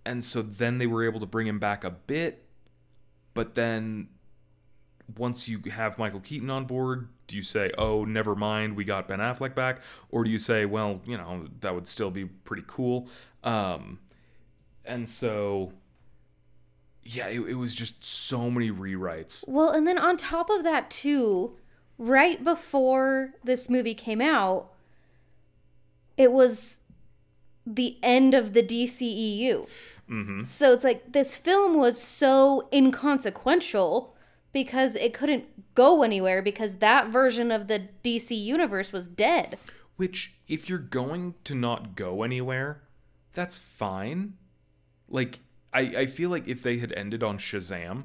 And 0.05 0.25
so 0.25 0.41
then 0.41 0.79
they 0.79 0.87
were 0.87 1.05
able 1.05 1.19
to 1.19 1.25
bring 1.25 1.47
him 1.47 1.59
back 1.59 1.83
a 1.83 1.91
bit. 1.91 2.45
But 3.33 3.55
then 3.55 4.09
once 5.15 5.47
you 5.47 5.59
have 5.71 5.97
Michael 5.97 6.19
Keaton 6.19 6.49
on 6.49 6.65
board, 6.65 7.07
do 7.31 7.37
you 7.37 7.43
say, 7.43 7.71
"Oh, 7.77 8.05
never 8.05 8.35
mind, 8.35 8.75
we 8.75 8.83
got 8.83 9.07
Ben 9.07 9.19
Affleck 9.19 9.55
back," 9.55 9.81
or 10.09 10.23
do 10.23 10.29
you 10.29 10.37
say, 10.37 10.65
"Well, 10.65 11.01
you 11.05 11.17
know, 11.17 11.47
that 11.61 11.73
would 11.73 11.87
still 11.87 12.11
be 12.11 12.25
pretty 12.25 12.63
cool"? 12.67 13.07
Um, 13.43 13.99
and 14.85 15.07
so, 15.07 15.73
yeah, 17.03 17.27
it, 17.27 17.41
it 17.41 17.55
was 17.55 17.73
just 17.73 18.03
so 18.03 18.51
many 18.51 18.69
rewrites. 18.69 19.47
Well, 19.47 19.71
and 19.71 19.87
then 19.87 19.97
on 19.97 20.17
top 20.17 20.49
of 20.49 20.63
that, 20.63 20.91
too, 20.91 21.57
right 21.97 22.43
before 22.43 23.33
this 23.43 23.69
movie 23.69 23.95
came 23.95 24.21
out, 24.21 24.71
it 26.17 26.31
was 26.31 26.81
the 27.65 27.97
end 28.03 28.33
of 28.33 28.53
the 28.53 28.63
DCEU. 28.63 29.67
Mm-hmm. 30.09 30.43
So 30.43 30.73
it's 30.73 30.83
like 30.83 31.13
this 31.13 31.37
film 31.37 31.77
was 31.77 32.01
so 32.01 32.67
inconsequential 32.73 34.10
because 34.53 34.95
it 34.95 35.13
couldn't 35.13 35.45
go 35.75 36.03
anywhere 36.03 36.41
because 36.41 36.75
that 36.75 37.07
version 37.09 37.51
of 37.51 37.67
the 37.67 37.87
DC 38.03 38.37
universe 38.41 38.91
was 38.91 39.07
dead. 39.07 39.57
Which, 39.95 40.33
if 40.47 40.67
you're 40.69 40.79
going 40.79 41.35
to 41.43 41.55
not 41.55 41.95
go 41.95 42.23
anywhere, 42.23 42.81
that's 43.33 43.57
fine. 43.57 44.33
Like, 45.07 45.39
I, 45.73 45.79
I 45.81 46.05
feel 46.05 46.29
like 46.29 46.47
if 46.47 46.63
they 46.63 46.77
had 46.77 46.91
ended 46.93 47.23
on 47.23 47.37
Shazam, 47.37 48.03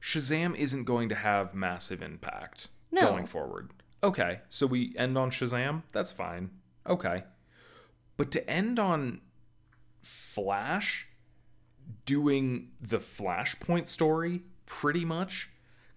Shazam 0.00 0.56
isn't 0.56 0.84
going 0.84 1.08
to 1.10 1.14
have 1.14 1.54
massive 1.54 2.02
impact 2.02 2.68
No. 2.90 3.10
going 3.10 3.26
forward. 3.26 3.70
Okay, 4.02 4.40
so 4.48 4.66
we 4.66 4.94
end 4.96 5.18
on 5.18 5.30
Shazam? 5.30 5.82
That's 5.92 6.10
fine. 6.12 6.50
Okay. 6.86 7.24
But 8.16 8.30
to 8.32 8.50
end 8.50 8.78
on 8.78 9.20
Flash 10.02 11.06
doing 12.06 12.68
the 12.80 12.98
Flashpoint 12.98 13.88
story, 13.88 14.42
pretty 14.66 15.04
much. 15.04 15.50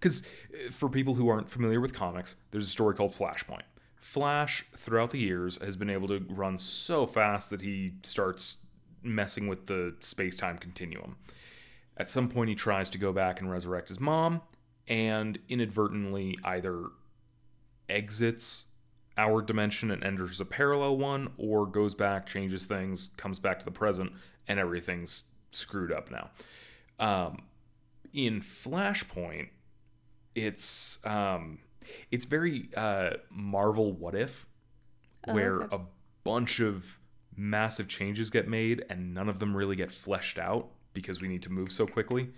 Because 0.04 0.22
for 0.70 0.90
people 0.90 1.14
who 1.14 1.30
aren't 1.30 1.48
familiar 1.48 1.80
with 1.80 1.94
comics, 1.94 2.36
there's 2.50 2.66
a 2.66 2.70
story 2.70 2.94
called 2.94 3.14
Flashpoint. 3.14 3.62
Flash, 3.96 4.66
throughout 4.76 5.10
the 5.10 5.18
years, 5.18 5.56
has 5.62 5.76
been 5.76 5.88
able 5.88 6.08
to 6.08 6.22
run 6.28 6.58
so 6.58 7.06
fast 7.06 7.48
that 7.48 7.62
he 7.62 7.94
starts 8.02 8.58
messing 9.02 9.48
with 9.48 9.66
the 9.66 9.94
space 10.00 10.36
time 10.36 10.58
continuum. 10.58 11.16
At 11.96 12.10
some 12.10 12.28
point, 12.28 12.50
he 12.50 12.54
tries 12.54 12.90
to 12.90 12.98
go 12.98 13.14
back 13.14 13.40
and 13.40 13.50
resurrect 13.50 13.88
his 13.88 13.98
mom, 13.98 14.42
and 14.88 15.38
inadvertently 15.48 16.36
either 16.44 16.82
exits 17.88 18.66
our 19.16 19.40
dimension 19.40 19.90
and 19.90 20.04
enters 20.04 20.38
a 20.38 20.44
parallel 20.44 20.98
one, 20.98 21.32
or 21.38 21.64
goes 21.64 21.94
back, 21.94 22.26
changes 22.26 22.66
things, 22.66 23.08
comes 23.16 23.38
back 23.38 23.58
to 23.58 23.64
the 23.64 23.70
present, 23.70 24.12
and 24.48 24.60
everything's 24.60 25.24
screwed 25.50 25.90
up 25.90 26.10
now. 26.10 26.28
Um, 26.98 27.44
in 28.12 28.42
Flashpoint, 28.42 29.48
it's 30.34 31.04
um, 31.04 31.58
it's 32.10 32.24
very 32.24 32.70
uh, 32.76 33.10
Marvel 33.30 33.92
What 33.92 34.14
If, 34.14 34.46
where 35.24 35.62
okay. 35.62 35.76
a 35.76 35.80
bunch 36.24 36.60
of 36.60 36.98
massive 37.36 37.88
changes 37.88 38.30
get 38.30 38.48
made 38.48 38.84
and 38.88 39.12
none 39.12 39.28
of 39.28 39.38
them 39.38 39.56
really 39.56 39.76
get 39.76 39.92
fleshed 39.92 40.38
out 40.38 40.68
because 40.92 41.20
we 41.20 41.28
need 41.28 41.42
to 41.42 41.50
move 41.50 41.72
so 41.72 41.86
quickly. 41.86 42.30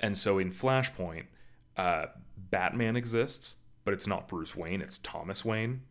And 0.00 0.16
so 0.16 0.38
in 0.38 0.50
Flashpoint, 0.50 1.26
uh, 1.76 2.06
Batman 2.50 2.96
exists, 2.96 3.58
but 3.84 3.94
it's 3.94 4.06
not 4.06 4.28
Bruce 4.28 4.56
Wayne, 4.56 4.80
it's 4.80 4.98
Thomas 4.98 5.44
Wayne, 5.44 5.82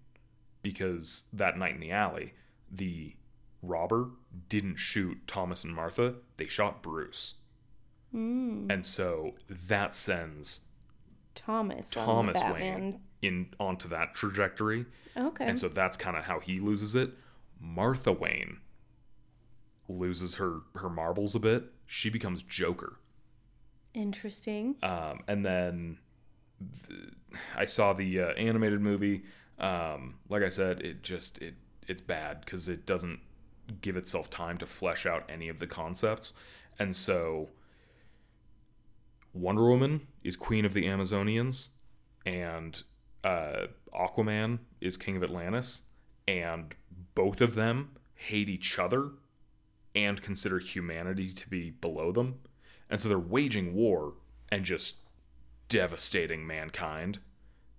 because 0.63 1.23
that 1.33 1.57
night 1.57 1.75
in 1.75 1.79
the 1.79 1.91
alley, 1.91 2.33
the 2.71 3.15
robber 3.61 4.09
didn't 4.49 4.77
shoot 4.77 5.17
Thomas 5.27 5.63
and 5.63 5.73
Martha, 5.73 6.15
they 6.37 6.47
shot 6.47 6.81
Bruce. 6.81 7.35
And 8.71 8.85
so 8.85 9.35
that 9.49 9.95
sends 9.95 10.61
Thomas. 11.45 11.95
on 11.97 12.05
Thomas 12.05 12.39
Batman. 12.39 12.81
Wayne 12.81 12.99
in 13.21 13.47
onto 13.59 13.87
that 13.89 14.13
trajectory. 14.15 14.85
Okay. 15.15 15.45
And 15.45 15.59
so 15.59 15.67
that's 15.69 15.97
kind 15.97 16.17
of 16.17 16.23
how 16.23 16.39
he 16.39 16.59
loses 16.59 16.95
it. 16.95 17.11
Martha 17.59 18.11
Wayne 18.11 18.59
loses 19.87 20.35
her 20.35 20.61
her 20.75 20.89
marbles 20.89 21.35
a 21.35 21.39
bit. 21.39 21.65
She 21.85 22.09
becomes 22.09 22.43
Joker. 22.43 22.97
Interesting. 23.93 24.75
Um, 24.81 25.19
and 25.27 25.45
then 25.45 25.97
th- 26.87 27.13
I 27.55 27.65
saw 27.65 27.93
the 27.93 28.21
uh, 28.21 28.27
animated 28.33 28.81
movie. 28.81 29.23
Um, 29.59 30.15
like 30.29 30.43
I 30.43 30.49
said, 30.49 30.81
it 30.81 31.03
just 31.03 31.37
it 31.39 31.55
it's 31.87 32.01
bad 32.01 32.41
because 32.41 32.69
it 32.69 32.85
doesn't 32.85 33.19
give 33.81 33.97
itself 33.97 34.29
time 34.29 34.57
to 34.59 34.65
flesh 34.65 35.05
out 35.05 35.29
any 35.29 35.49
of 35.49 35.59
the 35.59 35.67
concepts, 35.67 36.33
and 36.79 36.95
so 36.95 37.49
Wonder 39.33 39.69
Woman 39.69 40.07
is 40.23 40.35
Queen 40.35 40.65
of 40.65 40.73
the 40.73 40.85
Amazonians, 40.85 41.69
and 42.25 42.83
uh, 43.23 43.67
Aquaman 43.93 44.59
is 44.79 44.97
King 44.97 45.17
of 45.17 45.23
Atlantis, 45.23 45.81
and 46.27 46.75
both 47.15 47.41
of 47.41 47.55
them 47.55 47.91
hate 48.13 48.49
each 48.49 48.77
other 48.77 49.09
and 49.95 50.21
consider 50.21 50.59
humanity 50.59 51.27
to 51.29 51.49
be 51.49 51.71
below 51.71 52.11
them. 52.11 52.35
And 52.89 52.99
so 52.99 53.09
they're 53.09 53.19
waging 53.19 53.73
war 53.73 54.13
and 54.51 54.63
just 54.65 54.97
devastating 55.69 56.45
mankind. 56.45 57.19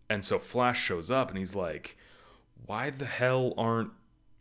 And 0.08 0.24
so 0.24 0.38
Flash 0.38 0.82
shows 0.82 1.10
up 1.10 1.28
and 1.28 1.38
he's 1.38 1.54
like, 1.54 1.96
why 2.66 2.90
the 2.90 3.06
hell 3.06 3.54
aren't 3.56 3.90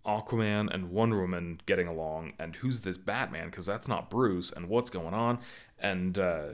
Aquaman 0.06 0.74
and 0.74 0.92
Wonder 0.92 1.22
Woman 1.22 1.62
getting 1.66 1.88
along? 1.88 2.34
And 2.40 2.56
who's 2.56 2.82
this 2.82 2.98
Batman? 2.98 3.50
Because 3.50 3.66
that's 3.66 3.88
not 3.88 4.10
Bruce. 4.10 4.52
And 4.52 4.68
what's 4.68 4.90
going 4.90 5.14
on? 5.14 5.40
And 5.80 6.18
uh, 6.18 6.50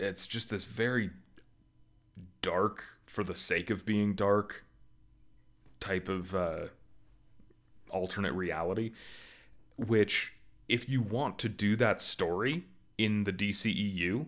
it's 0.00 0.26
just 0.26 0.50
this 0.50 0.64
very 0.64 1.10
dark, 2.42 2.84
for 3.06 3.24
the 3.24 3.34
sake 3.34 3.70
of 3.70 3.84
being 3.84 4.14
dark, 4.14 4.64
type 5.78 6.08
of 6.08 6.34
uh, 6.34 6.66
alternate 7.90 8.32
reality. 8.32 8.92
Which, 9.76 10.34
if 10.68 10.88
you 10.88 11.00
want 11.00 11.38
to 11.40 11.48
do 11.48 11.76
that 11.76 12.00
story 12.00 12.64
in 12.98 13.24
the 13.24 13.32
DCEU, 13.32 14.26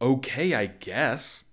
okay, 0.00 0.54
I 0.54 0.66
guess. 0.66 1.46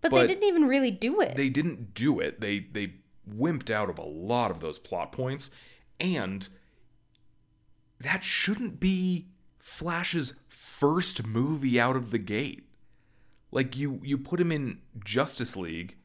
But, 0.00 0.10
but 0.10 0.20
they 0.20 0.26
didn't 0.26 0.44
even 0.44 0.66
really 0.66 0.90
do 0.90 1.20
it. 1.20 1.34
They 1.34 1.48
didn't 1.48 1.94
do 1.94 2.20
it. 2.20 2.40
They 2.40 2.60
they 2.60 2.94
wimped 3.28 3.70
out 3.70 3.90
of 3.90 3.98
a 3.98 4.04
lot 4.04 4.50
of 4.50 4.60
those 4.60 4.78
plot 4.78 5.12
points, 5.12 5.50
and 6.00 6.48
that 8.00 8.22
shouldn't 8.22 8.80
be 8.80 9.26
Flash's 9.58 10.34
first 10.78 11.26
movie 11.26 11.80
out 11.80 11.96
of 11.96 12.10
the 12.10 12.18
gate. 12.18 12.68
Like 13.50 13.76
you 13.76 14.00
you 14.02 14.18
put 14.18 14.40
him 14.40 14.52
in 14.52 14.78
Justice 15.04 15.56
League, 15.56 15.96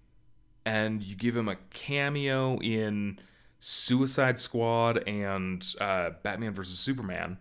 and 0.66 1.04
you 1.04 1.16
give 1.16 1.36
him 1.36 1.50
a 1.50 1.58
cameo 1.72 2.58
in 2.60 3.20
Suicide 3.60 4.40
Squad 4.40 5.06
and 5.08 5.66
uh, 5.80 6.12
Batman 6.24 6.54
vs 6.54 6.80
Superman, 6.80 7.38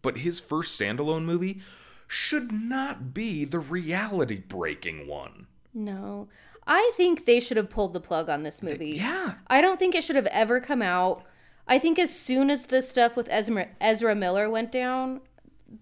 but 0.00 0.18
his 0.18 0.40
first 0.40 0.78
standalone 0.78 1.24
movie 1.24 1.60
should 2.08 2.50
not 2.52 3.14
be 3.14 3.44
the 3.44 3.58
reality 3.58 4.36
breaking 4.36 5.06
one. 5.06 5.46
no. 5.72 6.28
I 6.64 6.92
think 6.96 7.26
they 7.26 7.40
should 7.40 7.56
have 7.56 7.70
pulled 7.70 7.92
the 7.92 7.98
plug 8.00 8.28
on 8.28 8.44
this 8.44 8.62
movie. 8.62 8.90
Yeah. 8.90 9.34
I 9.48 9.60
don't 9.60 9.80
think 9.80 9.96
it 9.96 10.04
should 10.04 10.14
have 10.14 10.28
ever 10.28 10.60
come 10.60 10.80
out. 10.80 11.24
I 11.66 11.80
think 11.80 11.98
as 11.98 12.16
soon 12.16 12.50
as 12.50 12.66
the 12.66 12.82
stuff 12.82 13.16
with 13.16 13.26
Ezra, 13.28 13.66
Ezra 13.80 14.14
Miller 14.14 14.48
went 14.48 14.70
down, 14.70 15.22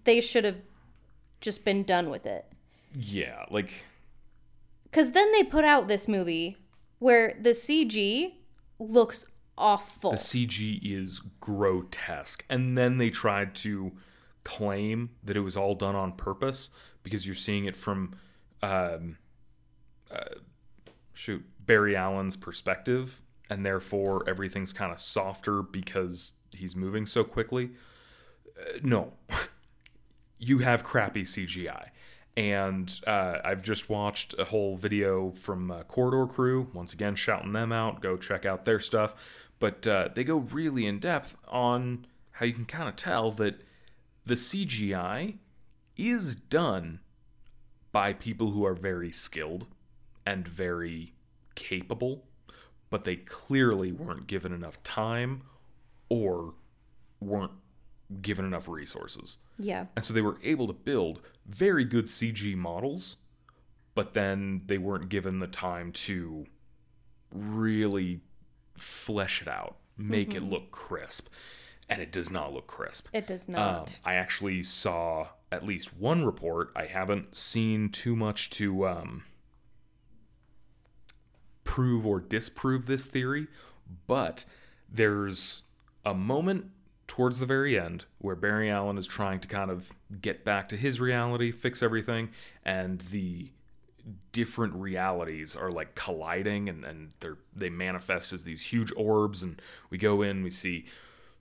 they 0.05 0.19
should 0.21 0.43
have 0.43 0.55
just 1.41 1.65
been 1.65 1.83
done 1.83 2.09
with 2.09 2.25
it. 2.25 2.45
Yeah, 2.93 3.45
like 3.49 3.85
Because 4.83 5.11
then 5.11 5.31
they 5.31 5.43
put 5.43 5.65
out 5.65 5.87
this 5.87 6.07
movie 6.07 6.57
where 6.99 7.35
the 7.39 7.49
CG 7.49 8.33
looks 8.79 9.25
awful. 9.57 10.11
the 10.11 10.17
CG 10.17 10.79
is 10.83 11.19
grotesque. 11.39 12.45
And 12.49 12.77
then 12.77 12.97
they 12.97 13.09
tried 13.09 13.55
to 13.55 13.91
claim 14.43 15.09
that 15.23 15.35
it 15.37 15.41
was 15.41 15.55
all 15.57 15.75
done 15.75 15.95
on 15.95 16.13
purpose 16.13 16.71
because 17.03 17.25
you're 17.25 17.35
seeing 17.35 17.65
it 17.65 17.75
from 17.75 18.15
um 18.63 19.17
uh, 20.11 20.35
shoot 21.13 21.43
Barry 21.65 21.95
Allen's 21.95 22.35
perspective 22.35 23.21
and 23.49 23.65
therefore 23.65 24.27
everything's 24.27 24.73
kind 24.73 24.91
of 24.91 24.99
softer 24.99 25.61
because 25.61 26.33
he's 26.51 26.75
moving 26.75 27.05
so 27.05 27.23
quickly. 27.23 27.71
Uh, 28.59 28.79
no. 28.83 29.13
you 30.41 30.57
have 30.57 30.83
crappy 30.83 31.21
CGI. 31.21 31.89
And 32.35 32.99
uh, 33.05 33.37
I've 33.45 33.61
just 33.61 33.89
watched 33.89 34.35
a 34.39 34.43
whole 34.43 34.75
video 34.75 35.31
from 35.31 35.69
uh, 35.69 35.83
Corridor 35.83 36.25
Crew. 36.25 36.67
Once 36.73 36.93
again, 36.93 37.15
shouting 37.15 37.53
them 37.53 37.71
out. 37.71 38.01
Go 38.01 38.17
check 38.17 38.45
out 38.45 38.65
their 38.65 38.79
stuff. 38.79 39.13
But 39.59 39.85
uh, 39.85 40.09
they 40.13 40.23
go 40.23 40.37
really 40.37 40.87
in 40.87 40.99
depth 40.99 41.37
on 41.47 42.07
how 42.31 42.45
you 42.45 42.53
can 42.53 42.65
kind 42.65 42.89
of 42.89 42.95
tell 42.95 43.31
that 43.33 43.61
the 44.25 44.33
CGI 44.33 45.35
is 45.95 46.35
done 46.35 46.99
by 47.91 48.13
people 48.13 48.51
who 48.51 48.65
are 48.65 48.73
very 48.73 49.11
skilled 49.11 49.67
and 50.25 50.47
very 50.47 51.13
capable, 51.53 52.23
but 52.89 53.03
they 53.03 53.17
clearly 53.17 53.91
weren't 53.91 54.25
given 54.25 54.53
enough 54.53 54.81
time 54.83 55.43
or 56.09 56.53
weren't 57.19 57.51
given 58.21 58.45
enough 58.45 58.67
resources. 58.67 59.37
yeah. 59.57 59.85
And 59.95 60.03
so 60.03 60.13
they 60.13 60.21
were 60.21 60.37
able 60.43 60.67
to 60.67 60.73
build 60.73 61.21
very 61.47 61.85
good 61.85 62.05
CG 62.05 62.55
models, 62.55 63.17
but 63.95 64.13
then 64.13 64.61
they 64.65 64.77
weren't 64.77 65.09
given 65.09 65.39
the 65.39 65.47
time 65.47 65.91
to 65.93 66.45
really 67.33 68.21
flesh 68.75 69.41
it 69.41 69.47
out, 69.47 69.77
make 69.97 70.33
it 70.33 70.43
look 70.43 70.71
crisp. 70.71 71.27
And 71.89 72.01
it 72.01 72.11
does 72.11 72.31
not 72.31 72.53
look 72.53 72.67
crisp. 72.67 73.07
It 73.13 73.27
does 73.27 73.47
Um, 73.49 73.53
not. 73.53 73.99
I 74.05 74.13
actually 74.15 74.63
saw 74.63 75.27
at 75.51 75.65
least 75.65 75.95
one 75.97 76.23
report. 76.25 76.71
I 76.75 76.85
haven't 76.85 77.35
seen 77.35 77.89
too 77.89 78.15
much 78.15 78.49
to 78.51 78.87
um, 78.87 79.23
prove 81.63 82.05
or 82.05 82.19
disprove 82.19 82.85
this 82.85 83.05
theory, 83.07 83.47
but 84.07 84.45
there's 84.89 85.63
a 86.05 86.13
moment 86.13 86.67
towards 87.11 87.39
the 87.39 87.45
very 87.45 87.77
end 87.77 88.05
where 88.19 88.37
Barry 88.37 88.71
Allen 88.71 88.97
is 88.97 89.05
trying 89.05 89.41
to 89.41 89.47
kind 89.49 89.69
of 89.69 89.91
get 90.21 90.45
back 90.45 90.69
to 90.69 90.77
his 90.77 91.01
reality, 91.01 91.51
fix 91.51 91.83
everything, 91.83 92.29
and 92.63 93.01
the 93.11 93.49
different 94.31 94.73
realities 94.75 95.53
are 95.53 95.69
like 95.69 95.93
colliding 95.93 96.69
and, 96.69 96.85
and 96.85 97.11
they're 97.19 97.37
they 97.53 97.69
manifest 97.69 98.31
as 98.31 98.45
these 98.45 98.61
huge 98.61 98.93
orbs 98.95 99.43
and 99.43 99.61
we 99.89 99.97
go 99.97 100.21
in 100.21 100.41
we 100.41 100.49
see 100.49 100.85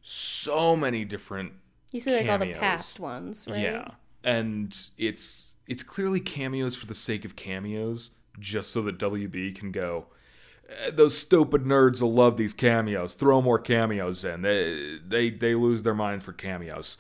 so 0.03 0.75
many 0.75 1.05
different 1.05 1.53
You 1.93 2.01
see 2.01 2.17
like 2.17 2.29
all 2.29 2.39
the 2.39 2.53
past 2.53 2.99
ones, 2.99 3.47
right? 3.49 3.61
yeah 3.61 3.89
and 4.25 4.77
it's 4.99 5.53
it's 5.69 5.85
clearly 5.85 6.19
cameos 6.19 6.75
for 6.75 6.87
the 6.87 6.95
sake 6.95 7.25
of 7.25 7.37
cameos 7.37 8.11
just 8.41 8.73
so 8.73 8.83
that 8.83 8.99
wb 8.99 9.55
can 9.55 9.71
go 9.71 10.07
"Eh, 10.09 10.20
those 10.93 11.17
stupid 11.17 11.65
nerds 11.65 12.01
will 12.01 12.13
love 12.13 12.37
these 12.37 12.53
cameos 12.53 13.15
throw 13.15 13.41
more 13.41 13.59
cameos 13.59 14.25
in 14.25 14.43
they 14.43 14.99
they, 15.07 15.31
they 15.31 15.55
lose 15.55 15.83
their 15.83 15.95
mind 15.95 16.23
for 16.23 16.33
cameos 16.33 16.97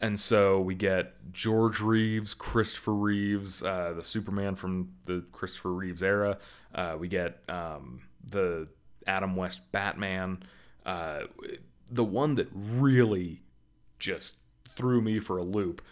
and 0.00 0.18
so 0.18 0.60
we 0.60 0.74
get 0.74 1.12
George 1.32 1.80
Reeves, 1.80 2.32
Christopher 2.32 2.94
Reeves, 2.94 3.62
uh, 3.62 3.92
the 3.94 4.02
Superman 4.02 4.56
from 4.56 4.92
the 5.04 5.24
Christopher 5.30 5.74
Reeves 5.74 6.02
era. 6.02 6.38
Uh, 6.74 6.96
we 6.98 7.06
get 7.06 7.42
um, 7.50 8.00
the 8.28 8.66
Adam 9.06 9.36
West 9.36 9.70
Batman. 9.72 10.42
Uh, 10.86 11.24
the 11.90 12.04
one 12.04 12.36
that 12.36 12.48
really 12.52 13.42
just 13.98 14.36
threw 14.74 15.02
me 15.02 15.18
for 15.18 15.36
a 15.36 15.42
loop 15.42 15.82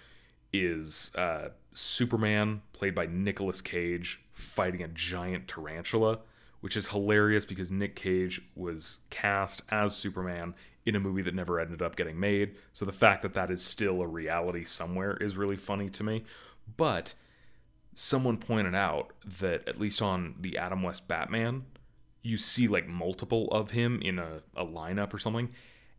is 0.55 1.15
uh, 1.15 1.51
Superman, 1.75 2.63
played 2.73 2.95
by 2.95 3.07
Nicolas 3.07 3.61
Cage, 3.61 4.23
fighting 4.33 4.83
a 4.83 4.89
giant 4.89 5.49
tarantula, 5.49 6.21
which 6.61 6.77
is 6.77 6.89
hilarious 6.89 7.45
because 7.45 7.71
Nick 7.71 7.95
Cage 7.97 8.41
was 8.55 9.01
cast 9.11 9.63
as 9.71 9.95
Superman 9.95 10.55
in 10.85 10.97
a 10.97 11.01
movie 11.01 11.23
that 11.23 11.35
never 11.35 11.61
ended 11.61 11.83
up 11.83 11.97
getting 11.97 12.19
made. 12.19 12.57
So 12.73 12.85
the 12.85 12.93
fact 12.93 13.23
that 13.23 13.35
that 13.35 13.51
is 13.51 13.63
still 13.63 14.01
a 14.01 14.07
reality 14.07 14.65
somewhere 14.65 15.17
is 15.17 15.37
really 15.37 15.57
funny 15.57 15.91
to 15.91 16.03
me. 16.03 16.25
But 16.77 17.15
someone 17.95 18.39
pointed 18.39 18.75
out 18.75 19.13
that 19.39 19.69
at 19.69 19.79
least 19.79 20.01
on 20.01 20.37
the 20.41 20.57
Adam 20.57 20.83
West 20.83 21.07
Batman, 21.09 21.65
you 22.23 22.37
see 22.37 22.69
like 22.69 22.89
multiple 22.89 23.49
of 23.51 23.73
him 23.73 24.01
in 24.03 24.19
a, 24.19 24.43
a 24.57 24.65
lineup 24.65 25.13
or 25.13 25.19
something, 25.19 25.51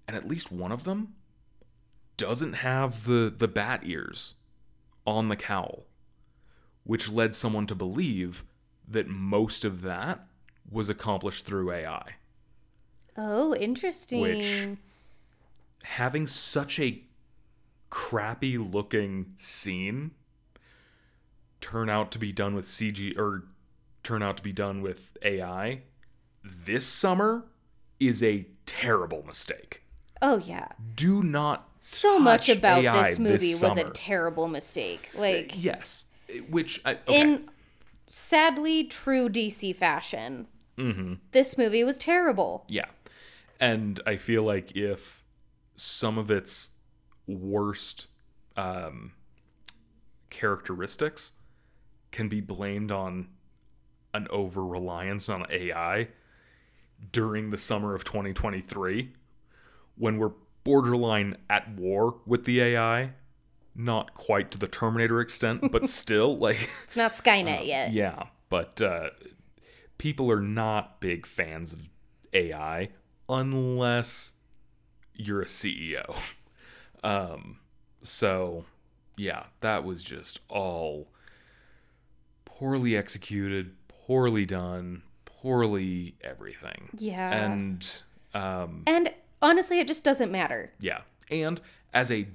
and 0.08 0.18
at 0.18 0.28
least 0.28 0.52
one 0.52 0.72
of 0.72 0.84
them 0.84 1.16
doesn't 2.18 2.54
have 2.54 3.06
the 3.06 3.34
the 3.36 3.48
bat 3.48 3.82
ears 3.84 4.36
on 5.06 5.30
the 5.30 5.36
cowl, 5.36 5.86
which 6.84 7.10
led 7.10 7.34
someone 7.34 7.66
to 7.68 7.76
believe 7.76 8.44
that 8.88 9.08
most 9.08 9.64
of 9.64 9.82
that 9.82 10.26
was 10.72 10.90
accomplished 10.90 11.46
through 11.46 11.72
AI. 11.72 12.16
Oh, 13.18 13.56
interesting. 13.56 14.22
Which 14.22 14.68
having 15.84 16.28
such 16.28 16.80
a 16.80 17.02
crappy 17.90 18.58
looking 18.58 19.34
scene 19.38 20.12
turn 21.60 21.90
out 21.90 22.12
to 22.12 22.20
be 22.20 22.32
done 22.32 22.56
with 22.56 22.66
CG 22.66 23.18
or 23.18 23.46
turn 24.04 24.22
out 24.22 24.38
to 24.38 24.44
be 24.44 24.52
done 24.54 24.82
with 24.82 25.18
AI 25.24 25.82
this 26.44 26.86
summer 26.86 27.46
is 28.00 28.24
a 28.24 28.46
terrible 28.66 29.24
mistake. 29.26 29.84
Oh 30.22 30.38
yeah. 30.38 30.68
Do 30.96 31.24
not 31.24 31.70
So 31.80 32.20
much 32.20 32.50
about 32.50 32.84
AI 32.84 33.10
this 33.10 33.20
movie 33.20 33.54
was 33.54 33.78
a 33.78 33.90
terrible 33.92 34.48
mistake. 34.48 35.10
Like 35.14 35.54
yes, 35.56 36.06
which 36.50 36.82
I, 36.86 36.94
okay. 36.94 37.22
in 37.22 37.50
sadly 38.08 38.84
true 38.84 39.30
DC 39.30 39.76
fashion. 39.76 40.48
Mm-hmm. 40.80 41.14
This 41.32 41.58
movie 41.58 41.84
was 41.84 41.98
terrible. 41.98 42.66
Yeah. 42.68 42.86
And 43.60 44.00
I 44.06 44.16
feel 44.16 44.44
like 44.44 44.76
if 44.76 45.24
some 45.76 46.18
of 46.18 46.32
its 46.32 46.70
worst 47.28 48.08
um, 48.56 49.14
characteristics 50.30 51.34
can 52.12 52.30
be 52.30 52.42
blamed 52.42 52.92
on 52.92 53.28
an 54.14 54.28
over 54.32 54.66
reliance 54.66 55.30
on 55.30 55.46
AI 55.50 56.08
during 57.12 57.50
the 57.50 57.58
summer 57.58 57.94
of 57.94 58.04
2023, 58.04 59.14
when 59.98 60.18
we're 60.18 60.32
borderline 60.64 61.38
at 61.50 61.70
war 61.76 62.16
with 62.26 62.46
the 62.46 62.62
AI, 62.62 63.12
not 63.76 64.14
quite 64.14 64.52
to 64.52 64.58
the 64.58 64.68
Terminator 64.68 65.22
extent, 65.22 65.72
but 65.72 65.88
still, 65.90 66.38
like. 66.38 66.70
It's 66.84 66.98
not 66.98 67.12
Skynet 67.12 67.66
yet. 67.68 67.94
Yeah, 67.94 68.24
but 68.50 68.82
uh, 68.82 69.10
people 70.00 70.32
are 70.32 70.42
not 70.42 71.00
big 71.00 71.28
fans 71.28 71.74
of 71.74 71.82
AI 72.34 72.90
unless 73.30 74.34
you're 75.14 75.42
a 75.44 75.46
CEO. 75.46 76.16
Um, 77.02 77.60
so, 78.02 78.66
yeah, 79.16 79.46
that 79.62 79.86
was 79.86 80.04
just 80.04 80.42
all 80.50 81.08
poorly 82.44 82.94
executed, 82.98 83.74
poorly 83.88 84.46
done, 84.46 85.04
poorly 85.24 86.16
everything. 86.20 86.90
Yeah. 86.98 87.32
And 87.32 88.02
um, 88.34 88.84
And 88.86 89.14
honestly, 89.42 89.80
it 89.80 89.88
just 89.88 90.04
doesn't 90.04 90.30
matter. 90.30 90.74
yeah, 90.82 91.04
and 91.32 91.62
as 91.94 92.12
a 92.12 92.28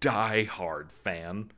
die-hard 0.00 0.92
fan 0.92 1.50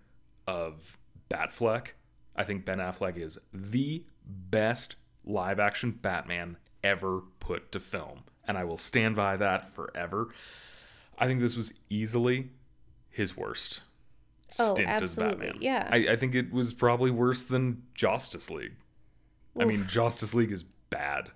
of 0.47 0.97
Batfleck, 1.29 1.89
I 2.37 2.45
think 2.45 2.65
Ben 2.65 2.79
Affleck 2.79 3.17
is 3.17 3.37
the 3.53 4.05
best 4.25 4.95
live-action 5.29 5.99
Batman 6.03 6.57
ever 6.83 7.23
put 7.39 7.71
to 7.73 7.81
film, 7.81 8.21
and 8.47 8.59
I 8.59 8.65
will 8.65 8.79
stand 8.79 9.15
by 9.15 9.37
that 9.37 9.75
forever. 9.75 10.29
I 11.19 11.27
think 11.27 11.41
this 11.41 11.57
was 11.57 11.73
easily 11.91 12.51
his 13.11 13.37
worst 13.37 13.83
Oh, 14.59 14.75
stint 14.75 14.89
as 14.89 15.03
absolutely, 15.03 15.47
Batman. 15.49 15.63
yeah. 15.63 15.89
I, 15.93 15.97
I 16.13 16.17
think 16.17 16.35
it 16.35 16.53
was 16.53 16.73
probably 16.73 17.11
worse 17.11 17.45
than 17.45 17.83
Justice 17.95 18.51
League. 18.51 18.75
I 19.61 19.65
mean, 19.65 19.87
Justice 19.89 20.35
League 20.35 20.53
is 20.53 20.63
bad, 20.89 21.31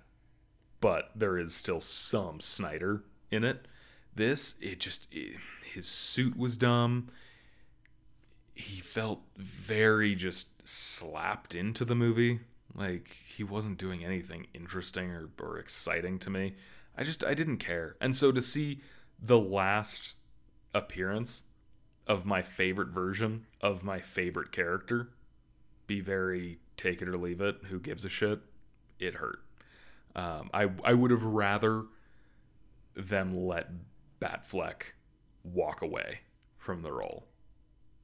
but 0.79 1.11
there 1.13 1.37
is 1.37 1.53
still 1.53 1.81
some 1.81 2.39
Snyder 2.39 3.03
in 3.29 3.43
it. 3.43 3.67
This, 4.15 4.55
it 4.61 4.79
just, 4.79 5.07
it, 5.11 5.35
his 5.73 5.85
suit 5.85 6.37
was 6.37 6.55
dumb. 6.55 7.09
He 8.55 8.79
felt 8.79 9.21
very 9.37 10.15
just 10.15 10.65
slapped 10.67 11.53
into 11.53 11.83
the 11.83 11.95
movie. 11.95 12.39
Like, 12.75 13.15
he 13.27 13.43
wasn't 13.43 13.77
doing 13.77 14.03
anything 14.03 14.47
interesting 14.53 15.11
or, 15.11 15.29
or 15.39 15.59
exciting 15.59 16.19
to 16.19 16.29
me. 16.29 16.55
I 16.97 17.03
just, 17.03 17.23
I 17.23 17.33
didn't 17.33 17.57
care. 17.57 17.95
And 18.01 18.15
so 18.15 18.31
to 18.31 18.41
see 18.41 18.81
the 19.21 19.39
last 19.39 20.15
appearance 20.73 21.43
of 22.07 22.25
my 22.25 22.41
favorite 22.41 22.89
version 22.89 23.45
of 23.61 23.83
my 23.83 23.99
favorite 23.99 24.51
character 24.51 25.09
be 25.87 26.01
very 26.01 26.59
take 26.77 27.01
it 27.01 27.07
or 27.07 27.17
leave 27.17 27.41
it. 27.41 27.57
Who 27.69 27.79
gives 27.79 28.03
a 28.05 28.09
shit? 28.09 28.39
It 28.99 29.15
hurt. 29.15 29.39
Um, 30.15 30.49
I 30.53 30.69
I 30.83 30.93
would 30.93 31.11
have 31.11 31.23
rather 31.23 31.85
them 32.95 33.33
let 33.33 33.69
Batfleck 34.21 34.93
walk 35.43 35.81
away 35.81 36.19
from 36.57 36.81
the 36.81 36.91
role 36.91 37.27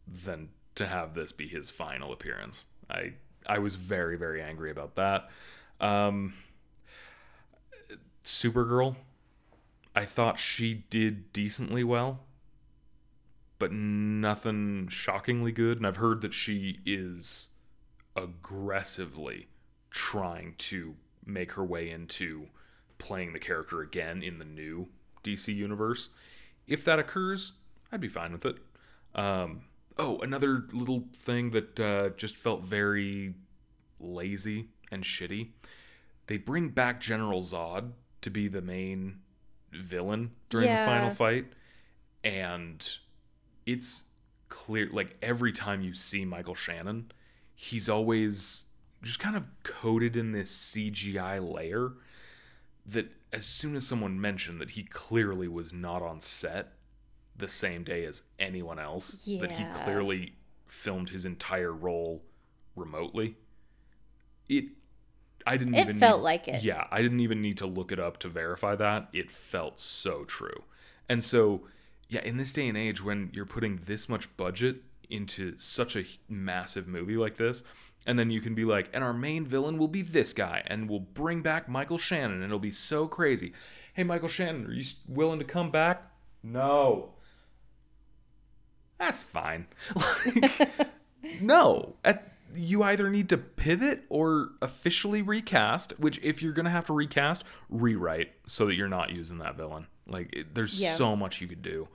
than 0.08 0.50
to 0.76 0.88
have 0.88 1.14
this 1.14 1.32
be 1.32 1.48
his 1.48 1.70
final 1.70 2.12
appearance. 2.12 2.66
I 2.90 3.14
I 3.50 3.60
was 3.60 3.76
very 3.76 4.18
very 4.18 4.42
angry 4.42 4.72
about 4.72 4.96
that. 4.96 5.30
Um, 5.82 6.34
Supergirl, 8.24 8.96
I 9.96 10.06
thought 10.06 10.40
she 10.40 10.86
did 10.90 11.34
decently 11.34 11.84
well 11.84 12.20
but 13.60 13.74
nothing 13.74 14.88
shockingly 14.88 15.52
good. 15.52 15.78
And 15.78 15.86
I've 15.86 15.98
heard 15.98 16.22
that 16.22 16.34
she 16.34 16.80
is 16.86 17.50
aggressively 18.16 19.50
trying 19.92 20.56
to 20.58 20.96
make 21.26 21.52
her 21.52 21.64
way 21.64 21.92
into 21.92 22.48
playing 22.98 23.34
the 23.34 23.40
character 23.40 23.82
again 23.82 24.24
in 24.24 24.40
the 24.40 24.46
new 24.46 24.88
DC 25.24 25.54
universe. 25.54 26.10
If 26.68 26.84
that 26.86 27.00
occurs, 27.00 27.54
I'd 27.92 28.02
be 28.02 28.08
fine 28.08 28.32
with 28.32 28.46
it. 28.46 28.58
Um, 29.14 29.64
oh, 30.00 30.18
another 30.20 30.64
little 30.72 31.04
thing 31.14 31.52
that 31.52 31.80
uh, 31.80 32.10
just 32.18 32.36
felt 32.36 32.64
very 32.64 33.34
lazy 34.00 34.70
and 34.92 35.04
shitty. 35.04 35.50
They 36.28 36.38
bring 36.38 36.70
back 36.70 37.02
General 37.02 37.42
Zod 37.42 37.92
to 38.22 38.30
be 38.30 38.48
the 38.48 38.62
main 38.62 39.20
villain 39.72 40.32
during 40.50 40.68
Yeah. 40.68 40.84
the 40.86 40.90
final 40.92 41.14
fight, 41.14 41.46
and 42.24 42.88
it's 43.66 44.06
clear 44.48 44.90
like 44.92 45.16
every 45.22 45.52
time 45.52 45.82
you 45.82 45.94
see 45.94 46.26
Michael 46.26 46.56
Shannon, 46.56 47.12
he's 47.56 47.88
always 47.90 48.66
just 49.04 49.20
kind 49.20 49.36
of 49.36 49.44
coated 49.64 50.18
in 50.18 50.32
this 50.32 50.50
CGI 50.56 51.40
layer 51.40 51.94
that 52.86 53.12
as 53.32 53.46
soon 53.46 53.76
as 53.76 53.86
someone 53.86 54.20
mentioned 54.20 54.60
that 54.60 54.72
he 54.72 54.84
clearly 54.84 55.48
was 55.48 55.72
not 55.72 56.02
on 56.02 56.20
set 56.20 56.74
the 57.40 57.48
same 57.48 57.84
day 57.84 58.06
as 58.06 58.24
anyone 58.38 58.80
else, 58.80 59.26
that 59.40 59.52
he 59.52 59.66
clearly 59.84 60.36
filmed 60.68 61.10
his 61.10 61.26
entire 61.26 61.74
role 61.74 62.22
remotely, 62.76 63.36
it 64.48 64.66
I 65.48 65.58
didn't 65.58 65.76
It 65.76 65.82
even 65.82 66.00
felt 66.00 66.20
need- 66.20 66.24
like 66.26 66.48
it. 66.48 66.64
Yeah, 66.64 66.86
I 66.92 67.02
didn't 67.02 67.22
even 67.22 67.42
need 67.42 67.58
to 67.58 67.66
look 67.66 67.92
it 67.92 68.00
up 68.00 68.18
to 68.20 68.30
verify 68.30 68.76
that. 68.76 69.10
It 69.14 69.32
felt 69.32 69.80
so 69.80 70.26
true. 70.26 70.64
And 71.08 71.24
so, 71.24 71.68
yeah, 72.10 72.22
in 72.22 72.38
this 72.38 72.52
day 72.52 72.68
and 72.68 72.78
age 72.78 73.02
when 73.02 73.30
you're 73.34 73.46
putting 73.46 73.78
this 73.86 74.08
much 74.10 74.36
budget 74.38 74.84
into 75.10 75.58
such 75.58 75.96
a 75.96 76.06
massive 76.28 76.88
movie 76.88 77.16
like 77.18 77.38
this, 77.38 77.64
and 78.06 78.20
then 78.20 78.30
you 78.30 78.42
can 78.42 78.54
be 78.54 78.66
like, 78.66 78.90
and 78.94 79.04
our 79.04 79.14
main 79.14 79.46
villain 79.46 79.78
will 79.78 79.88
be 79.88 80.02
this 80.02 80.34
guy, 80.34 80.62
and 80.68 80.90
we'll 80.90 81.00
bring 81.00 81.42
back 81.42 81.68
Michael 81.70 81.98
Shannon, 81.98 82.36
and 82.38 82.44
it'll 82.44 82.60
be 82.60 82.70
so 82.72 83.08
crazy. 83.08 83.54
Hey, 83.94 84.04
Michael 84.04 84.28
Shannon, 84.30 84.66
are 84.68 84.74
you 84.74 84.84
willing 85.08 85.40
to 85.40 85.46
come 85.46 85.72
back? 85.72 86.04
No. 86.44 87.14
That's 89.00 89.24
fine. 89.24 89.68
Like, 89.96 90.70
no. 91.42 91.96
At, 92.04 92.34
you 92.56 92.84
either 92.84 93.10
need 93.10 93.30
to 93.30 93.38
pivot 93.38 94.04
or 94.10 94.50
officially 94.62 95.22
recast, 95.22 95.94
which 96.00 96.20
if 96.24 96.42
you're 96.42 96.54
going 96.54 96.66
to 96.66 96.72
have 96.72 96.86
to 96.88 96.94
recast, 96.94 97.44
rewrite 97.70 98.32
so 98.48 98.66
that 98.66 98.76
you're 98.76 98.88
not 98.88 99.12
using 99.12 99.38
that 99.40 99.56
villain. 99.56 99.88
Like 100.08 100.30
it, 100.36 100.56
there's 100.56 100.80
Yeah. 100.82 100.96
so 100.96 101.16
much 101.16 101.42
you 101.42 101.48
could 101.48 101.62
do 101.62 101.88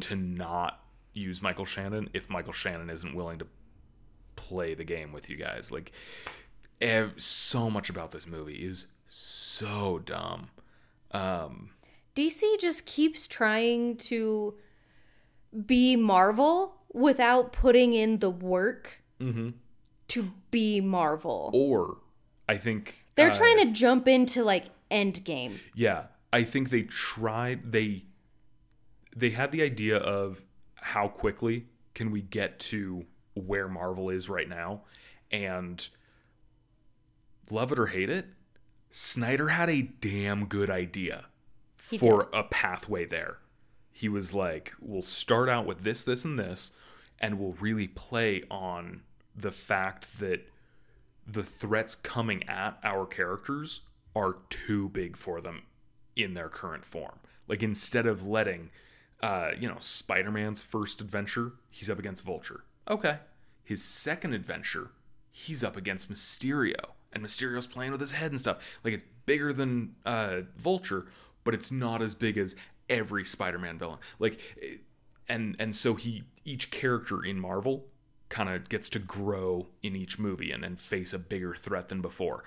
to 0.00 0.14
not 0.16 0.80
use 1.14 1.40
Michael 1.40 1.64
Shannon 1.64 2.10
if 2.12 2.28
Michael 2.28 2.52
Shannon 2.52 2.90
isn't 2.90 3.14
willing 3.14 3.38
to 3.38 3.46
play 4.36 4.74
the 4.74 4.84
game 4.84 5.12
with 5.12 5.30
you 5.30 5.36
guys. 5.36 5.72
Like 5.72 5.92
ev- 6.82 7.14
so 7.16 7.70
much 7.70 7.88
about 7.88 8.10
this 8.12 8.26
movie 8.26 8.56
is 8.56 8.88
so 9.06 10.00
dumb. 10.04 10.50
Um 11.12 11.70
DC 12.14 12.42
just 12.60 12.84
keeps 12.84 13.26
trying 13.26 13.96
to 13.96 14.54
be 15.66 15.96
Marvel 15.96 16.76
without 16.92 17.52
putting 17.52 17.92
in 17.92 18.18
the 18.18 18.30
work 18.30 19.02
to 20.08 20.30
be 20.50 20.80
Marvel. 20.80 21.50
or 21.54 21.98
I 22.48 22.58
think 22.58 23.06
They're 23.14 23.30
uh, 23.30 23.34
trying 23.34 23.58
to 23.58 23.72
jump 23.72 24.06
into 24.06 24.44
like 24.44 24.66
Endgame. 24.90 25.58
Yeah, 25.74 26.04
I 26.32 26.44
think 26.44 26.70
they 26.70 26.82
tried 26.82 27.72
they 27.72 28.04
they 29.16 29.30
had 29.30 29.52
the 29.52 29.62
idea 29.62 29.96
of 29.96 30.42
how 30.74 31.08
quickly 31.08 31.66
can 31.94 32.10
we 32.10 32.20
get 32.20 32.58
to 32.58 33.04
where 33.34 33.68
Marvel 33.68 34.10
is 34.10 34.28
right 34.28 34.48
now 34.48 34.82
and 35.30 35.88
love 37.50 37.72
it 37.72 37.78
or 37.78 37.86
hate 37.86 38.10
it, 38.10 38.26
Snyder 38.90 39.48
had 39.48 39.70
a 39.70 39.82
damn 39.82 40.46
good 40.46 40.70
idea 40.70 41.26
He 41.90 41.98
for 41.98 42.28
a 42.32 42.44
pathway 42.44 43.06
there. 43.06 43.38
He 43.96 44.08
was 44.08 44.34
like, 44.34 44.72
we'll 44.80 45.02
start 45.02 45.48
out 45.48 45.66
with 45.66 45.84
this, 45.84 46.02
this, 46.02 46.24
and 46.24 46.36
this, 46.36 46.72
and 47.20 47.38
we'll 47.38 47.52
really 47.52 47.86
play 47.86 48.42
on 48.50 49.02
the 49.36 49.52
fact 49.52 50.18
that 50.18 50.48
the 51.24 51.44
threats 51.44 51.94
coming 51.94 52.42
at 52.48 52.76
our 52.82 53.06
characters 53.06 53.82
are 54.16 54.38
too 54.50 54.88
big 54.88 55.16
for 55.16 55.40
them 55.40 55.62
in 56.16 56.34
their 56.34 56.48
current 56.48 56.84
form. 56.84 57.20
Like 57.46 57.62
instead 57.62 58.06
of 58.06 58.26
letting 58.26 58.70
uh, 59.22 59.52
you 59.58 59.68
know, 59.68 59.76
Spider-Man's 59.78 60.60
first 60.60 61.00
adventure, 61.00 61.52
he's 61.70 61.88
up 61.88 61.98
against 61.98 62.24
Vulture. 62.24 62.64
Okay. 62.90 63.18
His 63.62 63.82
second 63.82 64.34
adventure, 64.34 64.90
he's 65.30 65.62
up 65.64 65.76
against 65.76 66.12
Mysterio. 66.12 66.90
And 67.12 67.22
Mysterio's 67.22 67.68
playing 67.68 67.92
with 67.92 68.00
his 68.00 68.12
head 68.12 68.32
and 68.32 68.40
stuff. 68.40 68.58
Like 68.82 68.92
it's 68.92 69.04
bigger 69.24 69.52
than 69.52 69.94
uh 70.04 70.40
Vulture, 70.58 71.06
but 71.44 71.54
it's 71.54 71.70
not 71.70 72.02
as 72.02 72.14
big 72.14 72.36
as 72.36 72.56
every 72.88 73.24
Spider-Man 73.24 73.78
villain. 73.78 73.98
Like 74.18 74.38
eh, 74.62 74.76
and 75.28 75.56
and 75.58 75.74
so 75.74 75.94
he 75.94 76.24
each 76.44 76.70
character 76.70 77.24
in 77.24 77.38
Marvel 77.40 77.86
kind 78.28 78.48
of 78.48 78.68
gets 78.68 78.88
to 78.90 78.98
grow 78.98 79.68
in 79.82 79.94
each 79.94 80.18
movie 80.18 80.50
and 80.50 80.62
then 80.62 80.76
face 80.76 81.12
a 81.12 81.18
bigger 81.18 81.54
threat 81.54 81.88
than 81.88 82.00
before. 82.00 82.44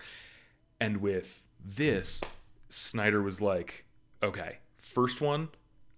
And 0.79 0.97
with 0.97 1.43
this, 1.63 2.21
Snyder 2.69 3.21
was 3.21 3.41
like, 3.41 3.85
okay, 4.21 4.57
first 4.77 5.21
one, 5.21 5.49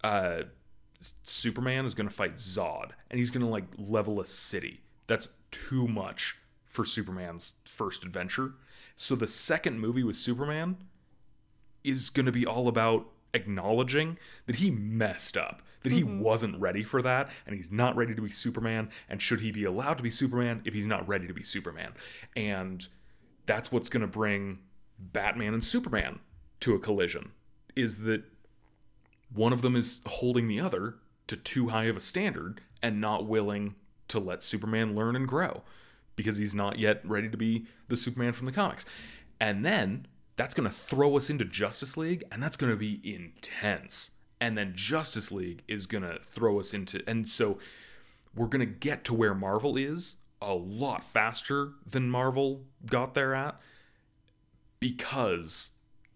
uh, 0.03 0.43
Superman 1.23 1.85
is 1.85 1.93
going 1.93 2.07
to 2.07 2.13
fight 2.13 2.35
Zod, 2.35 2.91
and 3.09 3.19
he's 3.19 3.29
going 3.29 3.45
to 3.45 3.51
like 3.51 3.65
level 3.77 4.19
a 4.19 4.25
city. 4.25 4.81
That's 5.07 5.27
too 5.51 5.87
much 5.87 6.37
for 6.65 6.85
Superman's 6.85 7.53
first 7.65 8.03
adventure. 8.03 8.53
So 8.95 9.15
the 9.15 9.27
second 9.27 9.79
movie 9.79 10.03
with 10.03 10.17
Superman 10.17 10.77
is 11.83 12.09
going 12.09 12.25
to 12.25 12.31
be 12.31 12.45
all 12.45 12.67
about 12.67 13.07
acknowledging 13.33 14.17
that 14.45 14.57
he 14.57 14.71
messed 14.71 15.37
up, 15.37 15.61
that 15.83 15.91
he 15.91 16.01
mm-hmm. 16.01 16.19
wasn't 16.19 16.59
ready 16.59 16.83
for 16.83 17.01
that, 17.01 17.29
and 17.45 17.55
he's 17.55 17.71
not 17.71 17.95
ready 17.95 18.15
to 18.15 18.21
be 18.21 18.29
Superman. 18.29 18.89
And 19.07 19.21
should 19.21 19.41
he 19.41 19.51
be 19.51 19.63
allowed 19.63 19.95
to 19.95 20.03
be 20.03 20.11
Superman 20.11 20.61
if 20.65 20.73
he's 20.73 20.87
not 20.87 21.07
ready 21.07 21.27
to 21.27 21.33
be 21.33 21.43
Superman? 21.43 21.93
And 22.35 22.87
that's 23.45 23.71
what's 23.71 23.89
going 23.89 24.01
to 24.01 24.07
bring 24.07 24.59
Batman 24.97 25.53
and 25.53 25.63
Superman 25.63 26.19
to 26.61 26.75
a 26.75 26.79
collision. 26.79 27.31
Is 27.75 27.99
that 27.99 28.23
one 29.33 29.53
of 29.53 29.61
them 29.61 29.75
is 29.75 30.01
holding 30.05 30.47
the 30.47 30.59
other 30.59 30.95
to 31.27 31.35
too 31.35 31.69
high 31.69 31.85
of 31.85 31.97
a 31.97 32.01
standard 32.01 32.61
and 32.81 32.99
not 32.99 33.25
willing 33.25 33.75
to 34.07 34.19
let 34.19 34.43
Superman 34.43 34.95
learn 34.95 35.15
and 35.15 35.27
grow 35.27 35.61
because 36.15 36.37
he's 36.37 36.55
not 36.55 36.79
yet 36.79 37.01
ready 37.05 37.29
to 37.29 37.37
be 37.37 37.65
the 37.87 37.95
Superman 37.95 38.33
from 38.33 38.45
the 38.45 38.51
comics. 38.51 38.85
And 39.39 39.63
then 39.63 40.07
that's 40.39 40.55
going 40.55 40.69
to 40.69 40.73
throw 40.73 41.17
us 41.17 41.29
into 41.29 41.43
Justice 41.43 41.97
League 41.97 42.23
and 42.31 42.41
that's 42.41 42.55
going 42.55 42.71
to 42.71 42.77
be 42.77 43.01
intense. 43.03 44.11
And 44.39 44.57
then 44.57 44.71
Justice 44.73 45.33
League 45.33 45.63
is 45.67 45.85
going 45.85 46.05
to 46.05 46.19
throw 46.31 46.61
us 46.61 46.73
into 46.73 47.03
and 47.05 47.27
so 47.27 47.57
we're 48.33 48.47
going 48.47 48.65
to 48.65 48.73
get 48.73 49.03
to 49.03 49.13
where 49.13 49.35
Marvel 49.35 49.75
is 49.75 50.15
a 50.41 50.53
lot 50.53 51.03
faster 51.03 51.71
than 51.85 52.09
Marvel 52.09 52.61
got 52.85 53.15
there 53.15 53.35
at 53.35 53.59
because 54.79 55.71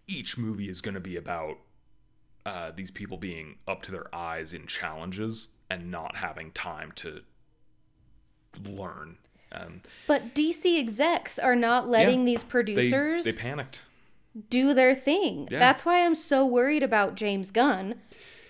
each 0.08 0.38
movie 0.38 0.70
is 0.70 0.80
going 0.80 0.94
to 0.94 1.00
be 1.00 1.16
about 1.16 1.58
uh, 2.46 2.70
these 2.74 2.90
people 2.90 3.18
being 3.18 3.56
up 3.68 3.82
to 3.82 3.92
their 3.92 4.14
eyes 4.14 4.54
in 4.54 4.66
challenges 4.66 5.48
and 5.68 5.90
not 5.90 6.16
having 6.16 6.50
time 6.52 6.92
to 6.96 7.20
learn. 8.66 9.18
Um, 9.52 9.82
But 10.06 10.34
DC 10.34 10.78
execs 10.78 11.38
are 11.38 11.56
not 11.56 11.90
letting 11.90 12.20
Yeah. 12.20 12.24
these 12.24 12.42
they, 12.42 12.48
producers 12.48 13.24
they 13.24 13.32
panicked. 13.32 13.82
Do 14.48 14.74
their 14.74 14.94
thing. 14.94 15.48
Yeah. 15.50 15.58
That's 15.58 15.84
why 15.84 16.04
I'm 16.04 16.14
so 16.14 16.44
worried 16.46 16.82
about 16.82 17.14
James 17.14 17.50
Gunn 17.50 17.96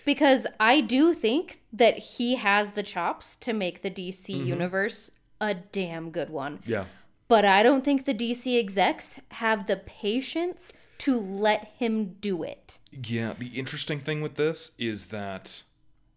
because 0.03 0.45
I 0.59 0.81
do 0.81 1.13
think 1.13 1.61
that 1.73 1.97
he 1.97 2.35
has 2.35 2.71
the 2.73 2.83
chops 2.83 3.35
to 3.37 3.53
make 3.53 3.81
the 3.81 3.91
DC 3.91 4.35
Mm-hmm. 4.35 4.47
universe 4.47 5.11
a 5.41 5.53
damn 5.53 6.11
good 6.11 6.29
one. 6.29 6.59
Yeah. 6.65 6.85
But 7.27 7.43
I 7.45 7.63
don't 7.63 7.83
think 7.83 8.05
the 8.05 8.13
DC 8.13 8.57
execs 8.59 9.19
have 9.31 9.67
the 9.67 9.77
patience 9.77 10.71
to 10.99 11.19
let 11.19 11.73
him 11.77 12.15
do 12.21 12.43
it. 12.43 12.79
Yeah. 12.91 13.33
The 13.37 13.47
interesting 13.47 13.99
thing 13.99 14.21
with 14.21 14.35
this 14.35 14.71
is 14.77 15.07
that 15.07 15.63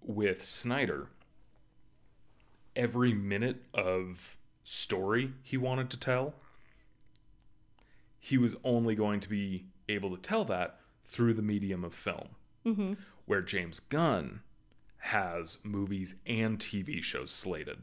with 0.03 0.45
Snyder, 0.45 1.09
every 2.77 3.13
minute 3.13 3.65
of 3.75 4.37
story 4.65 5.33
he 5.43 5.57
wanted 5.57 5.91
to 5.91 5.99
tell, 5.99 6.35
he 8.29 8.39
was 8.39 8.57
only 8.65 8.95
going 8.95 9.21
to 9.21 9.29
be 9.29 9.67
able 9.89 10.15
to 10.15 10.21
tell 10.23 10.45
that 10.45 10.79
through 11.07 11.35
the 11.35 11.43
medium 11.43 11.85
of 11.85 11.95
film. 11.95 12.29
Mm-hmm. 12.67 12.93
Where 13.27 13.41
James 13.43 13.81
Gunn 13.81 14.41
has 14.99 15.59
movies 15.65 16.17
and 16.27 16.59
TV 16.59 17.03
shows 17.03 17.31
slated. 17.31 17.79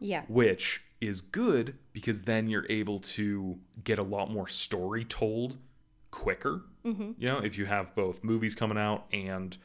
Yeah. 0.00 0.24
which 0.28 0.82
is 1.00 1.20
good 1.22 1.78
because 1.92 2.22
then 2.22 2.48
you're 2.48 2.66
able 2.68 2.98
to 3.00 3.58
get 3.84 3.98
a 3.98 4.02
lot 4.02 4.30
more 4.30 4.48
story 4.48 5.04
told 5.04 5.56
quicker. 6.10 6.62
Mm-hmm. 6.84 7.12
You 7.18 7.28
know, 7.28 7.38
if 7.38 7.56
you 7.56 7.64
have 7.66 7.94
both 7.94 8.22
movies 8.22 8.54
coming 8.54 8.76
out 8.76 9.06
and 9.12 9.56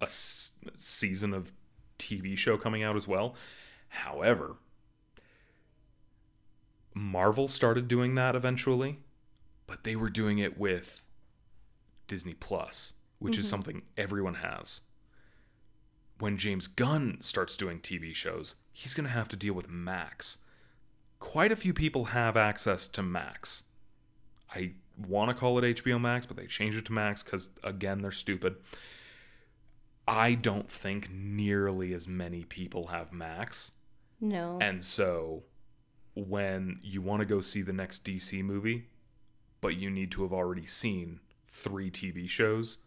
a 0.00 0.04
s- 0.04 0.50
season 0.74 1.32
of 1.32 1.52
TV 1.98 2.36
show 2.36 2.58
coming 2.58 2.82
out 2.82 2.94
as 2.96 3.08
well. 3.08 3.34
However, 3.88 4.56
Marvel 6.94 7.48
started 7.48 7.88
doing 7.88 8.14
that 8.14 8.34
eventually, 8.34 8.98
but 9.66 9.84
they 9.84 9.96
were 9.96 10.10
doing 10.10 10.38
it 10.38 10.58
with 10.58 11.02
Disney 12.08 12.34
Plus, 12.34 12.94
which 13.18 13.36
is 13.36 13.44
mm-hmm. 13.44 13.50
something 13.50 13.82
everyone 13.96 14.34
has 14.34 14.82
when 16.18 16.38
James 16.38 16.66
Gunn 16.66 17.18
starts 17.20 17.56
doing 17.56 17.80
TV 17.80 18.14
shows, 18.14 18.56
he's 18.72 18.94
going 18.94 19.06
to 19.06 19.12
have 19.12 19.28
to 19.28 19.36
deal 19.36 19.54
with 19.54 19.68
Max. 19.68 20.38
Quite 21.18 21.52
a 21.52 21.56
few 21.56 21.72
people 21.72 22.06
have 22.06 22.36
access 22.36 22.86
to 22.88 23.02
Max. 23.02 23.64
I 24.54 24.72
want 24.96 25.30
to 25.30 25.34
call 25.34 25.58
it 25.58 25.76
HBO 25.76 26.00
Max, 26.00 26.26
but 26.26 26.36
they 26.36 26.46
changed 26.46 26.78
it 26.78 26.86
to 26.86 26.92
Max 26.92 27.22
because, 27.22 27.50
again, 27.62 28.02
they're 28.02 28.10
stupid. 28.10 28.56
I 30.08 30.34
don't 30.34 30.70
think 30.70 31.10
nearly 31.10 31.92
as 31.92 32.06
many 32.06 32.44
people 32.44 32.88
have 32.88 33.12
Max. 33.12 33.72
No. 34.20 34.58
And 34.60 34.84
so 34.84 35.42
when 36.14 36.80
you 36.82 37.02
want 37.02 37.20
to 37.20 37.26
go 37.26 37.40
see 37.40 37.60
the 37.60 37.72
next 37.72 38.04
DC 38.04 38.42
movie, 38.42 38.86
but 39.66 39.74
you 39.76 39.90
need 39.90 40.12
to 40.12 40.22
have 40.22 40.32
already 40.32 40.64
seen 40.64 41.18
three 41.50 41.90
TV 41.90 42.28
shows 42.28 42.78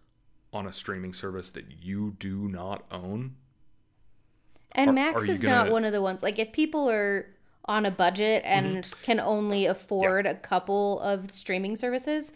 on 0.54 0.66
a 0.66 0.72
streaming 0.72 1.12
service 1.14 1.50
that 1.50 1.66
you 1.82 2.16
do 2.20 2.48
not 2.48 2.86
own, 2.90 3.36
And 4.72 4.92
Are- 4.92 4.94
Max 4.94 5.24
are 5.28 5.32
is 5.32 5.44
not 5.44 5.64
gonna- 5.66 5.72
one 5.72 5.84
of 5.84 5.92
the 5.92 6.02
ones 6.02 6.24
like 6.24 6.40
if 6.40 6.52
people 6.54 6.90
are 6.90 7.28
on 7.66 7.86
a 7.86 7.92
budget 7.92 8.42
and 8.46 8.84
Mm-hmm. 8.84 9.04
can 9.04 9.20
only 9.20 9.66
afford 9.66 10.26
a 10.26 10.36
couple 10.36 11.00
of 11.02 11.30
streaming 11.32 11.76
services, 11.76 12.32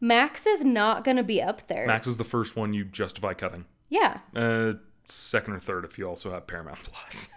Max 0.00 0.46
is 0.46 0.62
not 0.64 1.04
going 1.04 1.16
to 1.16 1.22
be 1.24 1.40
up 1.42 1.66
there. 1.68 1.86
Max 1.86 2.06
is 2.06 2.18
the 2.18 2.24
first 2.24 2.54
one 2.54 2.74
you 2.74 2.84
justify 2.84 3.32
cutting. 3.34 3.64
Yeah. 3.88 4.18
Uh, 4.34 4.74
second 5.06 5.54
or 5.54 5.60
third 5.60 5.84
if 5.86 5.96
you 5.98 6.06
also 6.06 6.30
have 6.32 6.46
Paramount 6.46 6.80
Plus. 6.82 7.30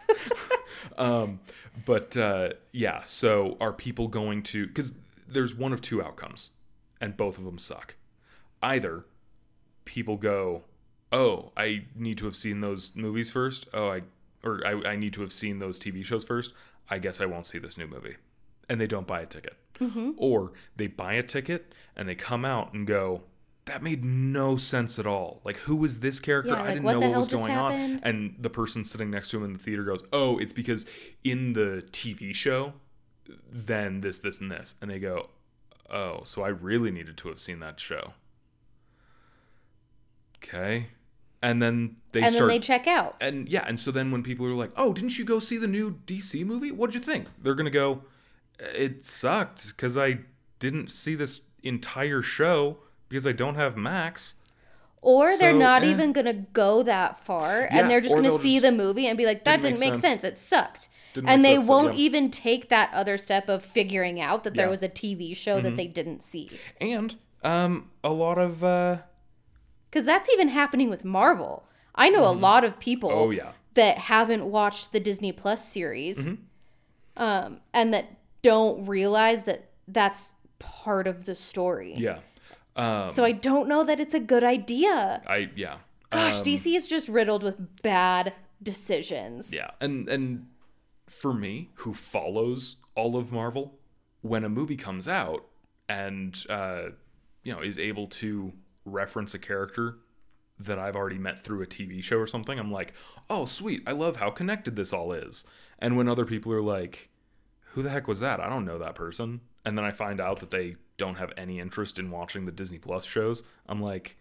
um, 0.97 1.39
but 1.86 2.18
uh, 2.18 2.49
yeah, 2.74 3.03
so 3.03 3.55
are 3.62 3.72
people 3.72 4.07
going 4.10 4.43
to? 4.43 4.68
Because 4.68 4.91
there's 5.32 5.55
one 5.55 5.73
of 5.73 5.82
two 5.82 6.01
outcomes, 6.01 6.51
and 6.99 7.17
both 7.17 7.38
of 7.38 7.45
them 7.45 7.59
suck. 7.59 7.95
Either 8.61 9.05
people 9.86 10.17
go, 10.17 10.63
"Oh, 11.11 11.51
I 11.55 11.86
need 11.95 12.17
to 12.19 12.25
have 12.25 12.36
seen 12.36 12.61
those 12.61 12.95
movies 12.95 13.32
first. 13.32 13.67
Oh, 13.73 13.89
I 13.89 14.01
or 14.43 14.65
I, 14.65 14.91
I 14.91 14.95
need 14.95 15.13
to 15.13 15.21
have 15.21 15.34
seen 15.34 15.59
those 15.59 15.80
TV 15.80 16.03
shows 16.03 16.23
first. 16.23 16.53
I 16.89 16.99
guess 16.99 17.21
I 17.21 17.25
won't 17.25 17.45
see 17.45 17.59
this 17.59 17.77
new 17.77 17.88
movie," 17.88 18.15
and 18.67 18.80
they 18.80 18.88
don't 18.88 19.07
buy 19.07 19.21
a 19.21 19.25
ticket. 19.25 19.57
Or 20.17 20.51
they 20.75 20.88
buy 20.88 21.13
a 21.13 21.23
ticket 21.23 21.73
and 21.95 22.09
they 22.09 22.15
come 22.15 22.43
out 22.43 22.73
and 22.73 22.86
go, 22.86 23.21
that 23.69 23.84
made 23.84 24.03
no 24.03 24.57
sense 24.57 24.97
at 24.97 25.05
all. 25.05 25.41
Like, 25.45 25.57
who 25.57 25.75
was 25.75 25.99
this 25.99 26.19
character? 26.19 26.51
Yeah, 26.51 26.63
I 26.63 26.67
didn't 26.69 26.84
what 26.84 26.99
know 26.99 27.09
what 27.09 27.17
was 27.17 27.27
going 27.27 27.51
on. 27.51 27.99
And 28.03 28.36
the 28.39 28.49
person 28.49 28.84
sitting 28.84 29.11
next 29.11 29.30
to 29.30 29.38
him 29.38 29.43
in 29.43 29.53
the 29.53 29.59
theater 29.59 29.84
goes, 29.84 30.03
"Oh, 30.11 30.38
it's 30.39 30.53
because 30.53 30.86
in 31.23 31.53
the 31.53 31.86
TV 31.91 32.34
show, 32.34 32.73
then 33.51 34.01
this, 34.01 34.19
this, 34.19 34.39
and 34.39 34.51
this." 34.51 34.75
And 34.82 34.89
they 34.89 34.99
go, 34.99 35.30
"Oh, 35.89 36.21
so 36.23 36.43
I 36.43 36.49
really 36.49 36.91
needed 36.91 37.17
to 37.17 37.30
have 37.30 37.39
seen 37.39 37.59
that 37.59 37.80
show." 37.80 38.13
Okay, 40.38 40.88
and 41.41 41.61
then 41.61 41.97
they 42.11 42.21
and 42.21 42.34
then 42.34 42.47
they 42.47 42.59
check 42.59 42.88
out. 42.88 43.15
and 43.19 43.47
yeah, 43.49 43.65
and 43.67 43.80
so 43.80 43.91
then 43.91 44.11
when 44.11 44.23
people 44.23 44.45
are 44.45 44.53
like, 44.53 44.71
"Oh, 44.77 44.93
didn't 44.93 45.17
you 45.17 45.25
go 45.25 45.39
see 45.39 45.57
the 45.57 45.67
new 45.67 45.99
DC 46.05 46.45
movie? 46.45 46.71
What'd 46.71 46.95
you 46.95 47.01
think?" 47.01 47.27
They're 47.41 47.55
gonna 47.55 47.69
go, 47.69 48.03
"It 48.59 49.05
sucked 49.05 49.67
because 49.69 49.97
I 49.97 50.19
didn't 50.59 50.91
see 50.91 51.15
this 51.15 51.41
entire 51.63 52.21
show 52.21 52.77
because 53.09 53.27
I 53.27 53.34
don't 53.34 53.55
have 53.55 53.75
Max." 53.77 54.36
Or 55.01 55.38
they're 55.38 55.53
not 55.53 55.84
eh. 55.84 55.91
even 55.91 56.11
going 56.11 56.25
to 56.25 56.34
go 56.34 56.84
that 56.84 57.23
far 57.23 57.61
Yeah, 57.61 57.80
and 57.80 57.89
they're 57.89 58.01
just 58.01 58.15
going 58.15 58.30
to 58.30 58.38
see 58.38 58.59
just- 58.59 58.63
the 58.63 58.71
movie 58.73 59.07
and 59.07 59.17
be 59.17 59.25
like, 59.25 59.45
that 59.45 59.61
Didn't 59.61 59.80
make 59.80 59.95
sense. 59.95 60.01
sense. 60.01 60.23
It 60.25 60.38
sucked. 60.38 60.89
Didn't 61.14 61.30
and 61.30 61.43
they 61.43 61.55
sense, 61.55 61.68
won't 61.68 61.97
yeah. 61.97 62.05
even 62.05 62.30
take 62.32 62.70
that 62.70 62.91
other 62.93 63.18
step 63.18 63.49
of 63.49 63.64
figuring 63.66 64.22
out 64.22 64.43
that 64.43 64.53
there 64.55 64.66
Yeah. 64.66 64.66
Mm-hmm. 64.66 64.72
was 64.72 64.84
a 64.84 64.89
TV 64.89 65.36
show 65.36 65.60
that 65.62 65.76
they 65.76 65.88
didn't 65.88 66.22
see. 66.24 66.49
And 66.80 67.16
um, 67.43 67.89
a 68.03 68.10
lot 68.12 68.38
of 68.38 68.64
uh, 68.64 68.97
Because 69.89 70.05
that's 70.05 70.30
even 70.30 70.49
happening 70.49 70.89
with 70.89 71.03
Marvel. 71.03 71.66
I 71.95 72.10
know 72.10 72.28
a 72.30 72.32
lot 72.32 72.64
of 72.64 72.80
people 72.80 73.10
Oh, 73.12 73.30
yeah. 73.32 73.51
that 73.74 73.97
haven't 73.97 74.45
watched 74.45 74.91
the 74.91 74.99
Disney 74.99 75.32
Plus 75.32 75.68
series 75.68 76.28
Mm-hmm. 76.28 77.22
um, 77.22 77.60
and 77.74 77.93
that 77.93 78.18
don't 78.41 78.86
realize 78.86 79.43
that 79.43 79.70
that's 79.88 80.36
part 80.60 81.07
of 81.07 81.26
the 81.26 81.36
story. 81.36 81.95
yeah, 81.97 82.20
um, 82.76 83.10
So 83.10 83.24
I 83.24 83.32
don't 83.32 83.68
know 83.68 83.84
that 83.84 83.99
it's 83.99 84.14
a 84.14 84.20
good 84.20 84.43
idea. 84.43 85.22
I 85.28 85.49
yeah, 85.55 85.78
Gosh, 86.12 86.41
DC 86.41 86.76
is 86.76 86.88
just 86.88 87.07
riddled 87.10 87.43
with 87.43 87.82
bad 87.82 88.34
decisions. 88.62 89.53
yeah, 89.53 89.72
and 89.82 90.07
and 90.07 90.47
for 91.10 91.34
me, 91.34 91.70
who 91.76 91.93
follows 91.93 92.78
all 92.95 93.16
of 93.16 93.32
Marvel, 93.32 93.80
when 94.22 94.43
a 94.43 94.49
movie 94.49 94.76
comes 94.76 95.07
out 95.07 95.45
and 95.88 96.45
uh, 96.49 96.89
you 97.43 97.53
know 97.53 97.62
is 97.62 97.80
able 97.80 98.07
to 98.07 98.53
reference 98.86 99.34
a 99.34 99.39
character 99.39 99.97
that 100.60 100.78
I've 100.78 100.95
already 100.95 101.18
met 101.18 101.43
through 101.43 101.62
a 101.62 101.68
TV 101.68 102.03
show 102.03 102.18
or 102.18 102.28
something, 102.28 102.60
I'm 102.60 102.72
like, 102.72 102.93
oh 103.30 103.45
sweet, 103.45 103.82
I 103.88 103.93
love 103.93 104.18
how 104.18 104.30
connected 104.30 104.76
this 104.76 104.91
all 104.91 105.14
is. 105.14 105.45
And 105.80 105.95
when 105.95 106.10
other 106.10 106.26
people 106.26 106.51
are 106.51 106.62
like, 106.62 107.10
who 107.72 107.82
the 107.82 107.89
heck 107.89 108.07
was 108.07 108.20
that? 108.20 108.39
I 108.39 108.49
don't 108.49 108.66
know 108.66 108.78
that 108.80 108.95
person. 108.95 109.41
And 109.64 109.78
then 109.78 109.86
I 109.86 109.91
find 109.91 110.20
out 110.20 110.39
that 110.41 110.51
they 110.51 110.76
don't 110.97 111.16
have 111.16 111.32
any 111.38 111.60
interest 111.60 111.97
in 111.97 112.12
watching 112.12 112.45
the 112.45 112.51
Disney 112.51 112.78
Plus 112.78 113.05
shows. 113.05 113.43
I'm 113.68 113.82
like, 113.82 114.18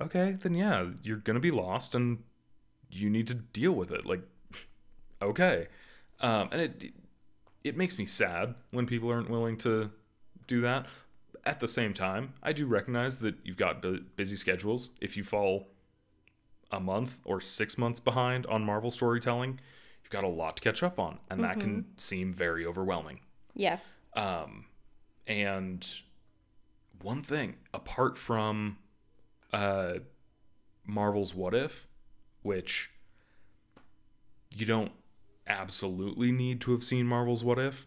okay, 0.00 0.36
then 0.40 0.54
yeah, 0.54 0.86
you're 1.02 1.18
gonna 1.18 1.40
be 1.40 1.52
lost 1.52 1.94
and 1.94 2.24
you 2.90 3.08
need 3.08 3.28
to 3.28 3.34
deal 3.34 3.72
with 3.72 3.92
it. 3.92 4.04
Like, 4.04 4.22
okay. 5.22 5.68
Um, 6.20 6.48
and 6.52 6.60
it 6.60 6.92
it 7.64 7.76
makes 7.76 7.98
me 7.98 8.06
sad 8.06 8.54
when 8.70 8.86
people 8.86 9.10
aren't 9.10 9.30
willing 9.30 9.56
to 9.58 9.90
do 10.46 10.60
that. 10.62 10.86
At 11.44 11.60
the 11.60 11.68
same 11.68 11.94
time, 11.94 12.34
I 12.42 12.52
do 12.52 12.66
recognize 12.66 13.18
that 13.18 13.34
you've 13.44 13.56
got 13.56 13.80
bu- 13.80 14.02
busy 14.16 14.36
schedules. 14.36 14.90
If 15.00 15.16
you 15.16 15.24
fall 15.24 15.68
a 16.70 16.80
month 16.80 17.18
or 17.24 17.40
six 17.40 17.78
months 17.78 17.98
behind 18.00 18.46
on 18.46 18.64
Marvel 18.64 18.90
storytelling, 18.90 19.58
you've 20.02 20.10
got 20.10 20.24
a 20.24 20.28
lot 20.28 20.56
to 20.58 20.62
catch 20.62 20.82
up 20.82 20.98
on, 20.98 21.18
and 21.30 21.42
that 21.42 21.58
can 21.58 21.86
seem 21.96 22.32
very 22.32 22.66
overwhelming. 22.66 23.20
Yeah. 23.54 23.78
Um, 24.14 24.66
and 25.26 25.86
one 27.02 27.22
thing, 27.22 27.56
apart 27.72 28.18
from 28.18 28.78
uh, 29.52 29.94
Marvel's 30.86 31.34
What 31.34 31.54
If, 31.54 31.86
which 32.42 32.90
you 34.54 34.66
don't 34.66 34.92
absolutely 35.46 36.32
need 36.32 36.60
to 36.62 36.72
have 36.72 36.84
seen 36.84 37.06
Marvel's 37.06 37.44
What 37.44 37.58
If, 37.58 37.86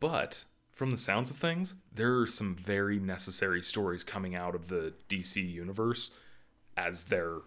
but 0.00 0.44
from 0.70 0.90
the 0.90 0.96
sounds 0.96 1.30
of 1.30 1.36
things, 1.36 1.74
there 1.94 2.18
are 2.18 2.26
some 2.26 2.54
very 2.54 2.98
necessary 2.98 3.62
stories 3.62 4.02
coming 4.02 4.34
out 4.34 4.54
of 4.54 4.68
the 4.68 4.94
DC 5.08 5.36
universe 5.36 6.10
as 6.76 7.04
their 7.04 7.38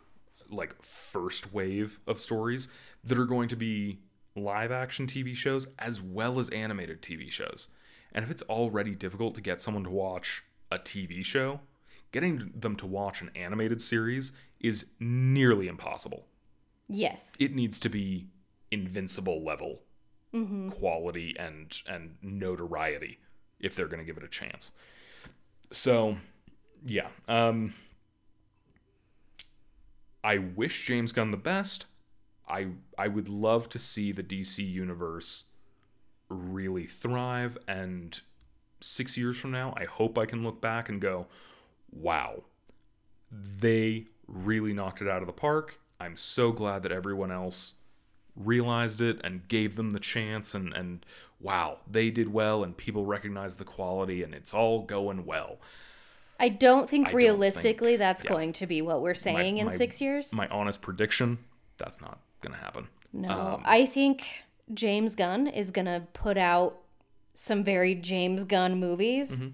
like 0.50 0.82
first 0.82 1.52
wave 1.54 2.00
of 2.06 2.20
stories 2.20 2.68
that 3.04 3.18
are 3.18 3.26
going 3.26 3.50
to 3.50 3.56
be 3.56 4.00
live 4.36 4.72
action 4.72 5.08
TV 5.08 5.36
shows 5.36 5.68
as 5.80 6.02
well 6.02 6.40
as 6.40 6.50
animated 6.50 7.02
TV 7.02 7.32
shows. 7.32 7.70
And 8.14 8.24
if 8.24 8.32
it's 8.32 8.44
already 8.44 8.96
difficult 8.96 9.36
to 9.36 9.42
get 9.42 9.62
someone 9.62 9.84
to 9.86 9.90
watch 9.90 10.44
a 10.72 10.78
TV 10.78 11.24
show, 11.26 11.62
getting 12.12 12.52
them 12.56 12.76
to 12.78 12.86
watch 12.86 13.22
an 13.22 13.32
animated 13.36 13.82
series 13.82 14.32
is 14.60 14.88
nearly 15.00 15.68
impossible. 15.68 16.28
Yes. 16.88 17.36
It 17.40 17.54
needs 17.54 17.80
to 17.82 17.90
be 17.90 18.28
invincible 18.76 19.44
level 19.44 19.82
quality 20.70 21.34
and 21.40 21.82
and 21.88 22.18
notoriety 22.22 23.20
if 23.62 23.74
they're 23.74 23.88
going 23.88 24.02
to 24.02 24.06
give 24.06 24.18
it 24.18 24.24
a 24.24 24.28
chance. 24.28 24.74
So, 25.72 26.18
yeah, 26.86 27.08
um 27.30 27.74
I 30.24 30.40
wish 30.40 30.86
James 30.86 31.14
Gunn 31.14 31.32
the 31.32 31.38
best. 31.38 31.86
I 32.50 32.68
I 32.98 33.08
would 33.08 33.30
love 33.30 33.70
to 33.70 33.80
see 33.80 34.12
the 34.12 34.24
DC 34.24 34.58
universe 34.70 35.46
really 36.28 36.86
thrive 36.86 37.58
and 37.68 38.20
6 38.82 39.16
years 39.18 39.38
from 39.38 39.52
now, 39.52 39.74
I 39.78 39.86
hope 39.86 40.18
I 40.18 40.26
can 40.26 40.44
look 40.44 40.60
back 40.60 40.90
and 40.90 41.00
go, 41.00 41.28
"Wow. 41.92 42.44
They 43.32 44.08
really 44.28 44.74
knocked 44.74 45.02
it 45.02 45.08
out 45.08 45.22
of 45.22 45.28
the 45.28 45.34
park. 45.48 45.80
I'm 46.00 46.18
so 46.18 46.52
glad 46.52 46.84
that 46.84 46.92
everyone 46.92 47.32
else 47.32 47.76
realized 48.36 49.02
it 49.02 49.20
and 49.24 49.48
gave 49.48 49.76
them 49.76 49.92
the 49.92 50.00
chance 50.00 50.54
and 50.54 50.74
and 50.74 51.06
wow, 51.40 51.78
they 51.90 52.10
did 52.10 52.32
well 52.32 52.64
and 52.64 52.76
people 52.76 53.06
recognized 53.06 53.58
the 53.58 53.66
quality 53.66 54.24
and 54.24 54.34
it's 54.34 54.54
all 54.54 54.82
going 54.82 55.26
well." 55.26 55.58
I 56.38 56.50
don't 56.50 56.90
think 56.90 57.08
I 57.08 57.12
don't 57.12 57.18
realistically 57.18 57.92
think- 57.92 58.00
that's 58.00 58.24
yeah. 58.24 58.30
going 58.30 58.54
to 58.54 58.68
be 58.68 58.82
what 58.82 59.02
we're 59.02 59.14
saying 59.14 59.58
in 59.58 59.68
my- 59.68 59.74
six 59.74 60.02
years. 60.02 60.34
My 60.34 60.48
honest 60.50 60.82
prediction, 60.82 61.40
that's 61.78 62.02
not 62.02 62.20
going 62.42 62.54
to 62.54 62.60
happen. 62.60 62.88
no. 63.14 63.30
um, 63.30 63.62
I 63.64 63.86
think 63.86 64.44
James 64.74 65.16
Gunn 65.16 65.48
is 65.48 65.72
going 65.72 65.86
to 65.86 66.04
put 66.14 66.38
out 66.38 66.80
some 67.34 67.64
very 67.64 67.96
James 67.96 68.44
Gunn 68.44 68.80
movies. 68.80 69.40
Mm-hmm. 69.40 69.50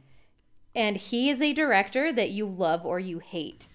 And 0.74 0.96
he 0.98 1.30
is 1.30 1.42
a 1.42 1.52
director 1.52 2.14
that 2.14 2.30
you 2.30 2.46
love 2.46 2.86
or 2.86 3.00
you 3.00 3.20
hate. 3.20 3.68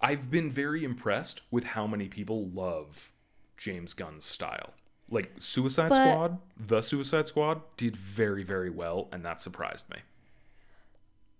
I've 0.00 0.30
been 0.30 0.52
very 0.52 0.84
impressed 0.84 1.40
with 1.50 1.64
how 1.64 1.86
many 1.86 2.06
people 2.06 2.48
love 2.50 3.10
James 3.58 3.92
Gunn's 3.92 4.24
style. 4.24 4.70
Like 5.10 5.32
Suicide 5.38 5.88
But- 5.90 6.12
Squad, 6.12 6.38
The 6.56 6.80
Suicide 6.80 7.26
Squad 7.26 7.60
did 7.76 7.96
very 7.96 8.42
very 8.44 8.70
well 8.70 9.08
and 9.12 9.24
that 9.24 9.40
surprised 9.42 9.88
me. 9.90 9.98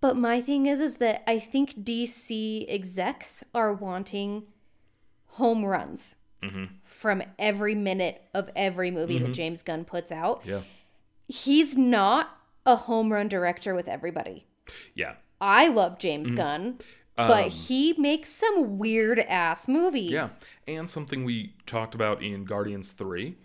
But 0.01 0.15
my 0.15 0.39
thing 0.41 0.65
is 0.65 0.79
is 0.79 0.97
that 0.97 1.23
I 1.27 1.39
think 1.39 1.83
DC 1.83 2.65
execs 2.69 3.43
are 3.53 3.73
wanting 3.73 4.43
home 5.27 5.65
runs 5.65 6.15
Mm-hmm. 6.41 6.65
from 6.83 7.21
every 7.37 7.75
minute 7.75 8.21
of 8.33 8.49
every 8.55 8.91
movie 8.91 9.19
that 9.19 9.33
James 9.33 9.61
Gunn 9.61 9.83
puts 9.83 10.09
out. 10.09 10.41
Yeah. 10.45 10.61
He's 11.27 11.75
not 11.75 12.29
a 12.65 12.77
home 12.77 13.11
run 13.11 13.27
director 13.27 13.75
with 13.75 13.89
everybody. 13.89 14.45
Yeah. 14.95 15.15
I 15.41 15.67
love 15.67 15.93
Mm-hmm. 15.97 15.99
James 15.99 16.31
Gunn, 16.31 16.79
but 17.27 17.47
he 17.49 17.93
makes 17.93 18.29
some 18.29 18.77
weird 18.77 19.19
ass 19.19 19.67
movies. 19.67 20.13
Um, 20.13 20.13
Yeah. 20.13 20.29
And 20.67 20.89
something 20.89 21.23
we 21.23 21.55
talked 21.65 21.95
about 21.95 22.21
in 22.21 22.45
Guardians 22.45 22.91
3. 22.91 23.35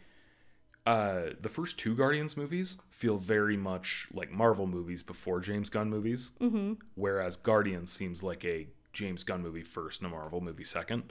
Uh, 0.86 1.30
the 1.40 1.48
first 1.48 1.78
two 1.78 1.94
Guardians 1.94 2.36
movies 2.36 2.76
feel 2.90 3.16
very 3.16 3.56
much 3.56 4.06
like 4.12 4.30
Marvel 4.30 4.66
movies 4.66 5.02
before 5.02 5.40
James 5.40 5.70
Gunn 5.70 5.88
movies, 5.88 6.32
mm-hmm. 6.38 6.74
whereas 6.94 7.36
Guardians 7.36 7.90
seems 7.90 8.22
like 8.22 8.44
a 8.44 8.66
James 8.92 9.24
Gunn 9.24 9.42
movie 9.42 9.62
first 9.62 10.02
and 10.02 10.12
a 10.12 10.14
Marvel 10.14 10.42
movie 10.42 10.64
second. 10.64 11.10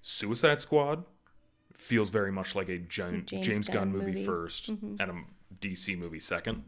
Suicide 0.00 0.60
Squad 0.62 1.04
feels 1.74 2.08
very 2.08 2.32
much 2.32 2.54
like 2.54 2.70
a 2.70 2.78
Jan- 2.78 3.24
James, 3.26 3.46
James 3.46 3.68
Gunn, 3.68 3.76
Gunn 3.76 3.92
movie, 3.92 4.12
movie. 4.12 4.26
1st 4.26 4.68
and 5.00 5.00
a 5.00 5.24
DC 5.60 5.98
movie 5.98 6.20
second. 6.20 6.64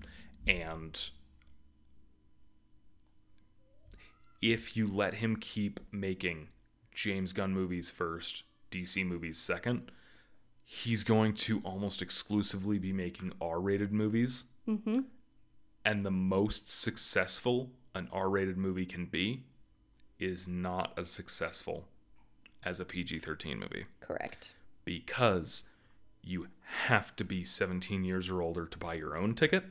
And 0.46 1.10
if 4.52 4.76
you 4.76 4.86
let 4.86 5.14
him 5.14 5.36
keep 5.36 5.80
making 5.92 6.48
James 6.92 7.32
Gunn 7.32 7.52
movies 7.52 7.90
first, 7.90 8.44
DC 8.70 9.04
movies 9.04 9.38
second, 9.38 9.90
he's 10.64 11.02
going 11.04 11.34
to 11.34 11.60
almost 11.64 12.00
exclusively 12.02 12.78
be 12.78 12.92
making 12.92 13.32
R 13.40 13.60
rated 13.60 13.92
movies. 13.92 14.44
Mm-hmm. 14.68 15.00
And 15.84 16.04
the 16.04 16.10
most 16.10 16.68
successful 16.68 17.70
an 17.94 18.08
R 18.12 18.28
rated 18.28 18.56
movie 18.56 18.86
can 18.86 19.06
be 19.06 19.44
is 20.18 20.46
not 20.46 20.92
as 20.96 21.10
successful 21.10 21.88
as 22.64 22.80
a 22.80 22.84
PG 22.84 23.20
13 23.20 23.58
movie 23.58 23.86
Correct. 24.00 24.54
because 24.84 25.64
you 26.22 26.48
have 26.84 27.14
to 27.16 27.24
be 27.24 27.44
17 27.44 28.04
years 28.04 28.28
or 28.28 28.42
older 28.42 28.66
to 28.66 28.78
buy 28.78 28.94
your 28.94 29.16
own 29.16 29.34
ticket. 29.34 29.64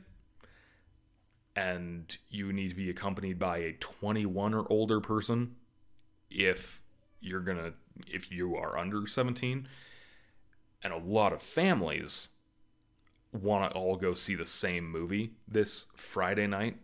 And 1.56 2.14
you 2.28 2.52
need 2.52 2.68
to 2.68 2.74
be 2.74 2.90
accompanied 2.90 3.38
by 3.38 3.58
a 3.58 3.72
21 3.72 4.52
or 4.54 4.66
older 4.70 5.00
person 5.00 5.56
if 6.30 6.82
you're 7.20 7.40
going 7.40 7.56
to, 7.56 7.72
if 8.06 8.30
you 8.30 8.56
are 8.56 8.76
under 8.76 9.06
17. 9.06 9.66
And 10.84 10.92
a 10.92 10.98
lot 10.98 11.32
of 11.32 11.42
families 11.42 12.28
want 13.32 13.70
to 13.70 13.76
all 13.76 13.96
go 13.96 14.14
see 14.14 14.34
the 14.34 14.46
same 14.46 14.88
movie 14.90 15.32
this 15.48 15.86
Friday 15.96 16.46
night. 16.46 16.76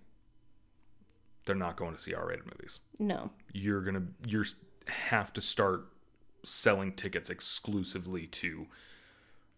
They're 1.45 1.55
not 1.55 1.77
going 1.77 1.95
to 1.95 2.01
see 2.01 2.15
R 2.15 2.29
rated 2.29 2.47
movies 2.47 2.81
No. 2.99 3.31
you're 3.53 3.81
gonna 3.81 4.05
you're 4.25 4.45
have 4.87 5.33
to 5.33 5.41
start 5.41 5.87
selling 6.45 6.93
tickets 6.93 7.31
exclusively 7.31 8.27
to 8.29 8.67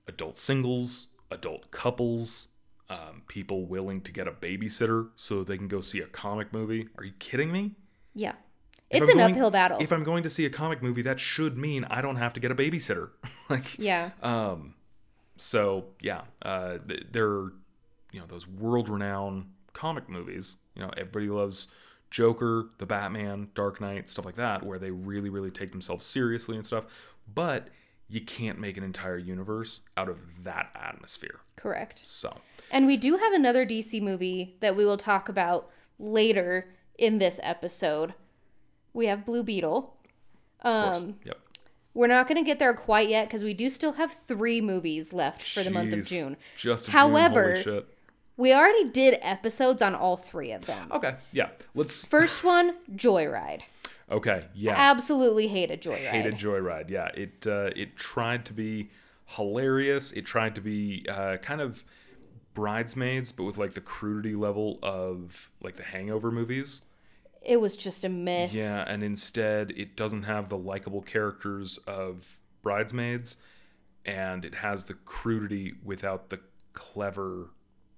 adult 0.06 0.38
singles, 0.38 1.08
adult 1.30 1.70
couples, 1.70 2.48
um, 2.94 3.22
people 3.28 3.66
willing 3.66 4.00
to 4.02 4.12
get 4.12 4.28
a 4.28 4.32
babysitter 4.32 5.08
so 5.16 5.42
they 5.44 5.56
can 5.56 5.68
go 5.68 5.80
see 5.80 6.00
a 6.00 6.06
comic 6.06 6.52
movie. 6.52 6.88
Are 6.98 7.04
you 7.04 7.12
kidding 7.18 7.50
me? 7.52 7.72
Yeah. 8.14 8.34
If 8.90 9.02
It's 9.02 9.10
I'm 9.10 9.18
an 9.18 9.18
going- 9.18 9.32
uphill 9.32 9.50
battle. 9.50 9.78
If 9.80 9.92
I'm 9.92 10.04
going 10.04 10.22
to 10.22 10.30
see 10.30 10.44
a 10.44 10.50
comic 10.50 10.82
movie, 10.82 11.02
that 11.02 11.18
should 11.18 11.56
mean 11.56 11.84
I 11.86 12.00
don't 12.00 12.16
have 12.16 12.32
to 12.34 12.40
get 12.40 12.50
a 12.50 12.54
babysitter. 12.54 13.10
like, 13.48 13.78
yeah. 13.78 14.10
um, 14.22 14.74
so 15.36 15.86
yeah, 16.00 16.22
uh, 16.42 16.78
th- 16.86 17.06
there 17.10 17.28
are, 17.28 17.52
you 18.12 18.20
know, 18.20 18.26
those 18.26 18.46
world-renowned 18.46 19.46
comic 19.72 20.08
movies. 20.08 20.56
You 20.76 20.82
know, 20.82 20.90
everybody 20.96 21.28
loves 21.28 21.68
Joker, 22.10 22.66
the 22.78 22.86
Batman, 22.86 23.48
Dark 23.54 23.80
Knight, 23.80 24.08
stuff 24.08 24.24
like 24.24 24.36
that, 24.36 24.62
where 24.64 24.78
they 24.78 24.90
really, 24.92 25.30
really 25.30 25.50
take 25.50 25.72
themselves 25.72 26.06
seriously 26.06 26.56
and 26.56 26.64
stuff. 26.64 26.84
But 27.32 27.68
you 28.08 28.20
can't 28.20 28.60
make 28.60 28.76
an 28.76 28.84
entire 28.84 29.16
universe 29.18 29.80
out 29.96 30.08
of 30.08 30.18
that 30.44 30.70
atmosphere. 30.76 31.40
Correct. 31.56 32.04
So 32.06 32.36
And 32.70 32.86
we 32.86 32.96
do 32.96 33.16
have 33.16 33.32
another 33.32 33.64
DC 33.64 34.00
movie 34.02 34.56
that 34.60 34.76
we 34.76 34.84
will 34.84 34.96
talk 34.96 35.28
about 35.28 35.70
later 35.98 36.68
in 36.98 37.18
this 37.18 37.38
episode. 37.42 38.14
We 38.92 39.06
have 39.06 39.24
Blue 39.24 39.42
Beetle. 39.42 39.96
Um, 40.62 41.16
yep. 41.24 41.38
we're 41.92 42.06
not 42.06 42.26
going 42.26 42.42
to 42.42 42.46
get 42.46 42.58
there 42.58 42.72
quite 42.72 43.08
yet 43.08 43.28
because 43.28 43.44
we 43.44 43.52
do 43.52 43.68
still 43.68 43.92
have 43.92 44.12
three 44.12 44.60
movies 44.60 45.12
left 45.12 45.42
for 45.42 45.62
the 45.62 45.70
month 45.70 45.92
of 45.92 46.06
June. 46.06 46.36
Just 46.56 46.88
However- 46.88 47.62
June. 47.62 47.84
We 48.36 48.52
already 48.52 48.90
did 48.90 49.18
episodes 49.22 49.80
on 49.80 49.94
all 49.94 50.16
three 50.16 50.50
of 50.50 50.66
them. 50.66 50.90
Okay, 50.90 51.14
yeah. 51.30 51.50
Let's. 51.72 52.04
First 52.04 52.42
one, 52.42 52.74
Joyride. 52.92 53.60
Okay, 54.10 54.46
yeah. 54.54 54.74
Absolutely 54.76 55.46
hated 55.46 55.80
Joyride. 55.80 56.10
hated 56.10 56.34
Joyride. 56.34 56.90
Yeah, 56.90 57.06
it 57.14 57.46
uh, 57.46 57.70
it 57.76 57.96
tried 57.96 58.44
to 58.46 58.52
be 58.52 58.90
hilarious. 59.26 60.10
It 60.12 60.26
tried 60.26 60.56
to 60.56 60.60
be 60.60 61.06
uh, 61.08 61.36
kind 61.38 61.60
of 61.60 61.84
bridesmaids, 62.54 63.32
but 63.32 63.44
with 63.44 63.58
like 63.58 63.74
the 63.74 63.80
crudity 63.80 64.34
level 64.34 64.78
of 64.82 65.50
like 65.62 65.76
the 65.76 65.82
Hangover 65.82 66.30
movies. 66.30 66.82
It 67.42 67.60
was 67.60 67.76
just 67.76 68.04
a 68.04 68.08
mess. 68.08 68.54
Yeah, 68.54 68.84
and 68.86 69.02
instead 69.02 69.72
it 69.72 69.96
doesn't 69.96 70.22
have 70.22 70.48
the 70.48 70.56
likable 70.56 71.02
characters 71.02 71.78
of 71.86 72.38
bridesmaids, 72.62 73.36
and 74.06 74.44
it 74.44 74.54
has 74.56 74.86
the 74.86 74.94
crudity 74.94 75.74
without 75.84 76.30
the 76.30 76.40
clever. 76.72 77.50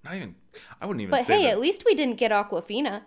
Not 0.04 0.14
even. 0.14 0.34
I 0.80 0.86
wouldn't 0.86 1.02
even 1.02 1.10
But 1.12 1.26
say 1.26 1.38
hey, 1.40 1.44
that- 1.46 1.52
at 1.52 1.60
least 1.60 1.84
we 1.84 1.94
didn't 1.94 2.16
get 2.16 2.32
Awkwafina. 2.32 3.02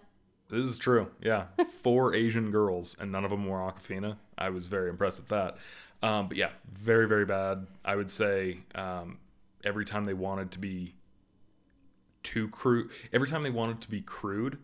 this 0.50 0.66
is 0.66 0.78
true. 0.78 1.08
Yeah, 1.22 1.45
four 1.82 2.14
Asian 2.16 2.52
girls, 2.52 2.95
and 3.00 3.12
none 3.12 3.26
of 3.26 3.32
them 3.32 3.45
were 3.45 3.58
Awkwafina. 3.58 4.16
I 4.38 4.50
was 4.50 4.68
very 4.68 4.89
impressed 4.89 5.18
with 5.20 5.28
that. 5.30 5.58
Um, 6.02 6.30
but 6.30 6.38
yeah, 6.38 6.52
very 6.72 7.08
very 7.08 7.26
bad. 7.26 7.68
I 7.84 7.95
would 7.97 8.10
say 8.10 8.60
um, 8.76 9.18
every 9.66 9.84
time 9.84 10.06
they 10.06 10.14
wanted 10.14 10.52
to 10.52 10.60
be 10.60 10.95
too 12.30 12.48
crude, 12.50 12.90
every 13.12 13.28
time 13.28 13.44
they 13.44 13.50
wanted 13.50 13.82
to 13.82 13.90
be 13.90 14.02
crude, 14.02 14.58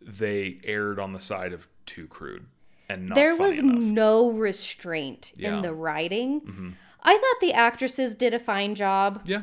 they 0.00 0.60
erred 0.64 0.98
on 0.98 1.12
the 1.12 1.20
side 1.20 1.52
of 1.52 1.66
too 1.86 2.06
crude 2.06 2.46
and 2.88 3.08
not. 3.08 3.14
there 3.16 3.36
was 3.36 3.58
enough. 3.58 3.78
no 3.80 4.30
restraint 4.30 5.32
Yeah. 5.36 5.48
Mm-hmm. 5.48 5.56
in 5.56 5.62
the 5.62 5.74
writing. 5.74 6.76
I 7.02 7.14
thought 7.16 7.40
the 7.46 7.52
actresses 7.54 8.14
did 8.14 8.34
a 8.34 8.38
fine 8.38 8.74
job. 8.74 9.22
yeah, 9.24 9.42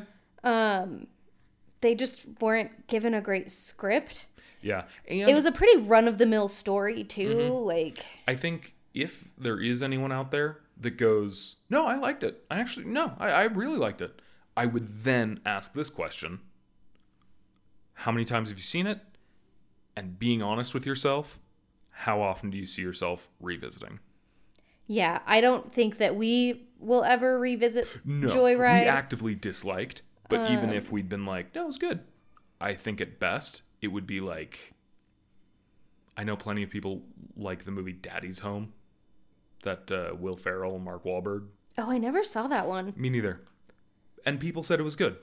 They 1.80 1.94
just 1.94 2.22
weren't 2.40 2.86
given 2.86 3.14
a 3.14 3.20
great 3.20 3.50
script. 3.50 4.26
yeah, 4.62 4.84
and 5.06 5.28
It 5.30 5.34
was 5.34 5.44
a 5.44 5.52
pretty 5.52 5.78
run 5.82 6.08
of 6.08 6.18
the 6.18 6.26
mill 6.26 6.48
story 6.48 7.04
too. 7.04 7.28
Mm-hmm. 7.34 7.52
Like 7.66 8.04
I 8.26 8.34
think 8.34 8.74
if 8.94 9.24
there 9.36 9.60
is 9.60 9.82
anyone 9.82 10.12
out 10.12 10.30
there 10.30 10.60
that 10.80 10.96
goes, 10.96 11.56
no, 11.70 11.86
I 11.86 11.96
liked 11.96 12.22
it. 12.24 12.44
I 12.50 12.58
actually, 12.58 12.86
no, 12.86 13.12
I, 13.18 13.30
I 13.30 13.42
really 13.44 13.78
liked 13.78 14.00
it. 14.02 14.20
I 14.56 14.66
would 14.66 15.02
then 15.04 15.40
ask 15.46 15.72
this 15.72 15.90
question 15.90 16.40
How 18.02 18.12
many 18.12 18.24
times 18.24 18.48
have 18.50 18.58
you 18.58 18.64
seen 18.64 18.86
it? 18.86 19.00
And 19.96 20.18
being 20.18 20.42
honest 20.42 20.72
with 20.74 20.86
yourself, 20.86 21.38
how 21.90 22.20
often 22.22 22.50
do 22.50 22.56
you 22.58 22.66
see 22.66 22.82
yourself 22.82 23.28
revisiting? 23.40 24.00
yeah, 24.90 25.18
I 25.26 25.42
don't 25.42 25.70
think 25.70 25.98
that 25.98 26.16
we 26.16 26.66
will 26.78 27.04
ever 27.04 27.38
revisit 27.38 27.86
No, 28.06 28.26
Joyride. 28.28 28.82
we 28.84 28.86
actively 28.88 29.34
disliked, 29.34 30.00
but 30.30 30.50
even 30.50 30.72
if 30.72 30.90
we'd 30.90 31.10
been 31.10 31.26
like, 31.26 31.54
no, 31.54 31.64
it 31.64 31.66
was 31.66 31.76
good, 31.76 32.00
I 32.58 32.72
think 32.74 33.00
at 33.02 33.18
best 33.20 33.62
it 33.82 33.88
would 33.88 34.06
be 34.06 34.20
like, 34.20 34.72
I 36.16 36.24
know 36.24 36.36
plenty 36.36 36.62
of 36.62 36.70
people 36.70 37.02
like 37.36 37.64
the 37.66 37.70
movie 37.70 37.92
Daddy's 37.92 38.38
Home, 38.38 38.72
that 39.62 39.92
uh, 39.92 40.14
Will 40.18 40.36
Ferrell 40.38 40.76
and 40.76 40.84
Mark 40.84 41.04
Wahlberg. 41.04 41.48
oh, 41.76 41.90
I 41.90 41.98
never 41.98 42.24
saw 42.24 42.46
that 42.46 42.66
one. 42.66 42.94
Me 42.96 43.10
neither. 43.10 43.40
And 44.24 44.40
people 44.40 44.62
said 44.62 44.80
it 44.80 44.84
was 44.84 44.96
good, 44.96 45.16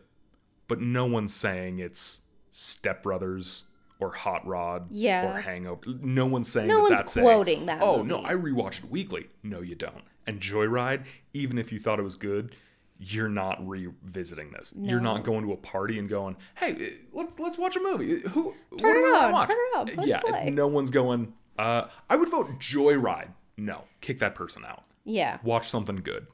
but 0.68 0.80
no 0.80 1.06
one's 1.08 1.34
saying 1.34 1.80
it's 1.80 2.22
Step 2.58 3.04
Brothers 3.04 3.66
or 4.00 4.12
Hot 4.14 4.48
Rod 4.48 4.88
Yeah. 4.90 5.26
or 5.36 5.42
Hangover. 5.42 5.82
No 6.02 6.26
one's 6.26 6.48
saying 6.50 6.68
No 6.68 6.76
that 6.78 6.82
one's 6.84 7.00
that's 7.00 7.12
saying, 7.12 7.26
quoting 7.28 7.66
that 7.66 7.82
Oh 7.82 7.98
movie." 7.98 8.10
no, 8.10 8.24
I 8.24 8.32
rewatch 8.34 8.80
it 8.84 8.90
weekly. 8.90 9.28
No, 9.44 9.60
you 9.60 9.76
don't. 9.76 10.04
And 10.26 10.40
Joyride, 10.40 11.04
even 11.34 11.58
if 11.58 11.72
you 11.74 11.80
thought 11.80 12.00
it 12.00 12.04
was 12.04 12.16
good, 12.16 12.56
you're 12.98 13.28
not 13.30 13.66
revisiting 13.68 14.52
this. 14.52 14.74
You're 14.78 15.02
not 15.02 15.26
going 15.26 15.44
to 15.46 15.52
a 15.52 15.58
party 15.58 16.00
and 16.00 16.08
going, 16.08 16.38
"Hey, 16.56 16.94
let's 17.12 17.38
let's 17.40 17.58
watch 17.58 17.76
a 17.76 17.82
movie." 17.82 18.22
Who 18.22 18.54
Turn 18.78 18.96
it 18.96 19.16
on, 19.22 19.32
watch? 19.34 19.50
turn 19.50 19.58
it 19.60 19.78
on, 19.78 19.88
push 19.90 20.08
yeah, 20.08 20.20
play. 20.20 20.50
no 20.50 20.68
one's 20.68 20.90
going. 20.92 21.34
Uh, 21.60 21.88
I 22.10 22.16
would 22.16 22.30
vote 22.30 22.58
Joyride. 22.60 23.30
No, 23.58 23.84
kick 24.00 24.20
that 24.20 24.34
person 24.34 24.64
out. 24.66 24.84
Yeah. 25.04 25.40
Watch 25.44 25.70
something 25.70 25.98
good. 25.98 26.28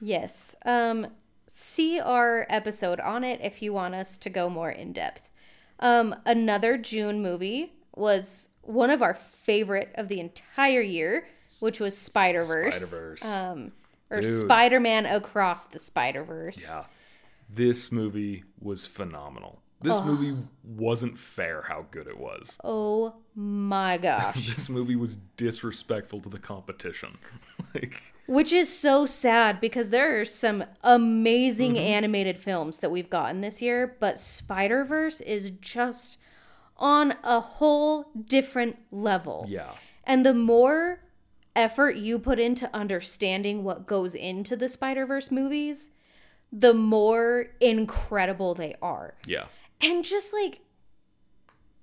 Yes. 0.00 0.54
Um 0.66 1.06
see 1.48 1.98
our 1.98 2.46
episode 2.50 3.00
on 3.00 3.24
it 3.24 3.40
if 3.42 3.62
you 3.62 3.72
want 3.72 3.94
us 3.94 4.18
to 4.18 4.28
go 4.28 4.50
more 4.50 4.70
in 4.70 4.92
depth. 4.92 5.30
Um 5.80 6.14
another 6.24 6.76
June 6.76 7.20
movie 7.22 7.72
was 7.94 8.50
one 8.62 8.90
of 8.90 9.02
our 9.02 9.14
favorite 9.14 9.92
of 9.94 10.08
the 10.08 10.20
entire 10.20 10.80
year, 10.80 11.28
which 11.60 11.80
was 11.80 11.96
Spider-Verse. 11.96 12.76
Spider-Verse. 12.76 13.24
Um 13.24 13.72
or 14.10 14.22
Spider-Man 14.22 15.06
Across 15.06 15.66
the 15.66 15.78
Spider-Verse. 15.78 16.62
Yeah. 16.62 16.84
This 17.48 17.90
movie 17.92 18.44
was 18.60 18.86
phenomenal. 18.86 19.62
This 19.82 20.02
movie 20.02 20.36
wasn't 20.64 21.18
fair 21.18 21.62
how 21.62 21.86
good 21.90 22.06
it 22.06 22.18
was. 22.18 22.58
Oh 22.64 23.14
my 23.34 23.98
gosh. 24.02 24.54
This 24.54 24.68
movie 24.68 24.96
was 24.96 25.16
disrespectful 25.36 26.20
to 26.20 26.28
the 26.28 26.38
competition. 26.38 27.18
like 27.74 28.00
Which 28.26 28.52
is 28.52 28.68
so 28.76 29.06
sad 29.06 29.60
because 29.60 29.90
there 29.90 30.20
are 30.20 30.24
some 30.24 30.64
amazing 30.82 31.74
Mm-hmm. 31.74 31.84
animated 31.84 32.38
films 32.38 32.80
that 32.80 32.90
we've 32.90 33.10
gotten 33.10 33.40
this 33.40 33.62
year, 33.62 33.96
but 34.00 34.18
Spider 34.18 34.84
Verse 34.84 35.20
is 35.20 35.50
just 35.52 36.18
on 36.76 37.14
a 37.24 37.40
whole 37.40 38.10
different 38.26 38.78
level. 38.90 39.46
yeah. 39.48 39.70
And 40.04 40.24
the 40.26 40.34
more 40.34 41.00
effort 41.56 41.96
you 41.96 42.18
put 42.18 42.38
into 42.38 42.68
understanding 42.74 43.64
what 43.64 43.86
goes 43.86 44.14
into 44.14 44.56
the 44.56 44.68
Spider 44.68 45.06
Verse 45.06 45.30
movies, 45.30 45.90
the 46.52 46.74
more 46.74 47.46
incredible 47.60 48.54
they 48.54 48.74
are. 48.82 49.14
Yeah. 49.26 49.46
And 49.80 50.04
just 50.04 50.32
like 50.32 50.60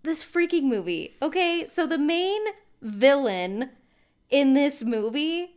this 0.04 0.24
freaking 0.24 0.64
movie. 0.64 1.16
Okay, 1.22 1.66
so 1.68 1.86
the 1.88 1.98
main 1.98 2.42
villain 2.82 3.72
in 4.30 4.54
this 4.54 4.84
movie 4.84 5.56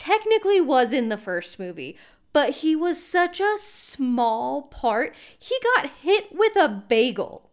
technically 0.00 0.60
was 0.60 0.92
in 0.92 1.10
the 1.10 1.16
first 1.18 1.58
movie, 1.58 1.96
but 2.32 2.50
he 2.56 2.74
was 2.74 3.02
such 3.04 3.38
a 3.40 3.56
small 3.58 4.62
part. 4.62 5.14
He 5.38 5.56
got 5.76 5.90
hit 6.02 6.28
with 6.32 6.56
a 6.56 6.68
bagel 6.68 7.50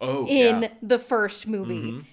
Oh, 0.00 0.26
in 0.28 0.62
yeah. 0.62 0.68
the 0.82 0.98
first 0.98 1.46
movie. 1.48 1.92
Mhm. 1.92 2.04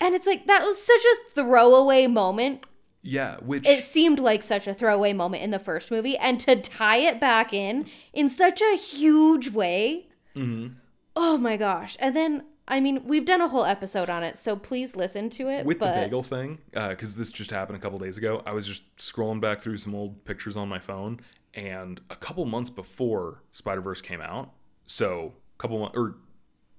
And 0.00 0.14
it's 0.14 0.26
like 0.26 0.46
that 0.46 0.62
was 0.64 0.80
such 0.80 1.00
a 1.02 1.30
throwaway 1.30 2.06
moment. 2.06 2.64
Yeah, 3.02 3.36
which 3.38 3.66
It 3.66 3.82
seemed 3.82 4.18
like 4.18 4.42
such 4.42 4.66
a 4.66 4.74
throwaway 4.74 5.12
moment 5.12 5.42
in 5.42 5.50
the 5.50 5.58
first 5.58 5.90
movie 5.90 6.16
and 6.16 6.38
to 6.40 6.56
tie 6.56 6.98
it 6.98 7.20
back 7.20 7.52
in 7.52 7.86
in 8.12 8.28
such 8.28 8.60
a 8.62 8.76
huge 8.76 9.50
way. 9.50 10.08
Mhm. 10.36 10.74
Oh 11.16 11.36
my 11.38 11.56
gosh. 11.56 11.96
And 12.00 12.14
then 12.16 12.44
I 12.66 12.80
mean, 12.80 13.04
we've 13.04 13.26
done 13.26 13.42
a 13.42 13.48
whole 13.48 13.64
episode 13.64 14.08
on 14.08 14.22
it, 14.22 14.38
so 14.38 14.56
please 14.56 14.96
listen 14.96 15.28
to 15.30 15.48
it. 15.48 15.66
with 15.66 15.78
but 15.78 15.94
the 15.94 16.00
bagel 16.00 16.22
thing, 16.22 16.58
because 16.72 17.14
this 17.14 17.30
just 17.30 17.50
happened 17.50 17.76
a 17.76 17.80
couple 17.80 17.98
days 17.98 18.16
ago. 18.16 18.42
I 18.46 18.52
was 18.52 18.66
just 18.66 18.82
scrolling 18.96 19.40
back 19.40 19.60
through 19.60 19.78
some 19.78 19.94
old 19.94 20.24
pictures 20.24 20.56
on 20.56 20.68
my 20.68 20.78
phone, 20.78 21.20
and 21.52 22.00
a 22.08 22.16
couple 22.16 22.44
months 22.46 22.70
before 22.70 23.42
Spider 23.52 23.82
Verse 23.82 24.00
came 24.00 24.20
out, 24.20 24.52
so 24.86 25.34
a 25.58 25.62
couple 25.62 25.78
months 25.78 25.96
or 25.96 26.16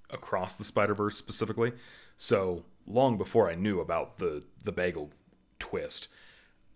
across 0.10 0.56
the 0.56 0.64
Spider 0.64 0.96
Verse 0.96 1.18
specifically, 1.18 1.72
so 2.18 2.64
long 2.88 3.18
before 3.18 3.50
I 3.50 3.56
knew 3.56 3.80
about 3.80 4.18
the 4.18 4.44
the 4.64 4.72
bagel 4.72 5.12
twist, 5.60 6.08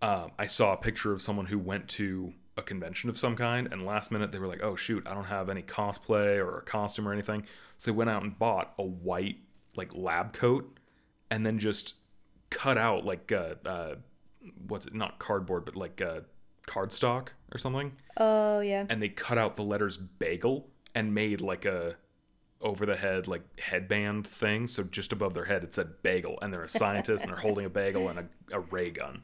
um, 0.02 0.30
I 0.38 0.46
saw 0.46 0.72
a 0.72 0.76
picture 0.76 1.12
of 1.12 1.20
someone 1.20 1.46
who 1.46 1.58
went 1.58 1.88
to 1.88 2.32
a 2.60 2.62
convention 2.62 3.10
of 3.10 3.18
some 3.18 3.36
kind, 3.36 3.68
and 3.72 3.84
last 3.84 4.10
minute 4.12 4.30
they 4.32 4.38
were 4.38 4.46
like, 4.46 4.62
"Oh 4.62 4.76
shoot, 4.76 5.06
I 5.06 5.14
don't 5.14 5.24
have 5.24 5.48
any 5.48 5.62
cosplay 5.62 6.38
or 6.38 6.58
a 6.58 6.62
costume 6.62 7.08
or 7.08 7.12
anything," 7.12 7.44
so 7.78 7.90
they 7.90 7.96
went 7.96 8.10
out 8.10 8.22
and 8.22 8.38
bought 8.38 8.74
a 8.78 8.82
white 8.84 9.38
like 9.76 9.94
lab 9.94 10.32
coat, 10.32 10.78
and 11.30 11.44
then 11.44 11.58
just 11.58 11.94
cut 12.50 12.78
out 12.78 13.04
like 13.04 13.32
uh, 13.32 13.54
uh 13.66 13.94
what's 14.68 14.86
it? 14.86 14.94
Not 14.94 15.18
cardboard, 15.18 15.64
but 15.64 15.76
like 15.76 16.00
uh, 16.00 16.20
cardstock 16.66 17.28
or 17.52 17.58
something, 17.58 17.92
Oh 18.16 18.60
yeah. 18.60 18.86
and 18.88 19.02
they 19.02 19.08
cut 19.08 19.38
out 19.38 19.56
the 19.56 19.62
letters 19.64 19.96
bagel 19.96 20.68
and 20.94 21.14
made 21.14 21.40
like 21.40 21.64
a 21.64 21.96
over 22.60 22.84
the 22.84 22.96
head 22.96 23.26
like 23.26 23.42
headband 23.58 24.26
thing 24.26 24.66
so 24.66 24.82
just 24.82 25.12
above 25.12 25.32
their 25.32 25.46
head 25.46 25.64
it 25.64 25.72
said 25.72 25.88
bagel 26.02 26.38
and 26.42 26.52
they're 26.52 26.62
a 26.62 26.68
scientist 26.68 27.24
and 27.24 27.32
they're 27.32 27.40
holding 27.40 27.64
a 27.64 27.70
bagel 27.70 28.10
and 28.10 28.18
a, 28.18 28.26
a 28.52 28.60
ray 28.60 28.90
gun 28.90 29.22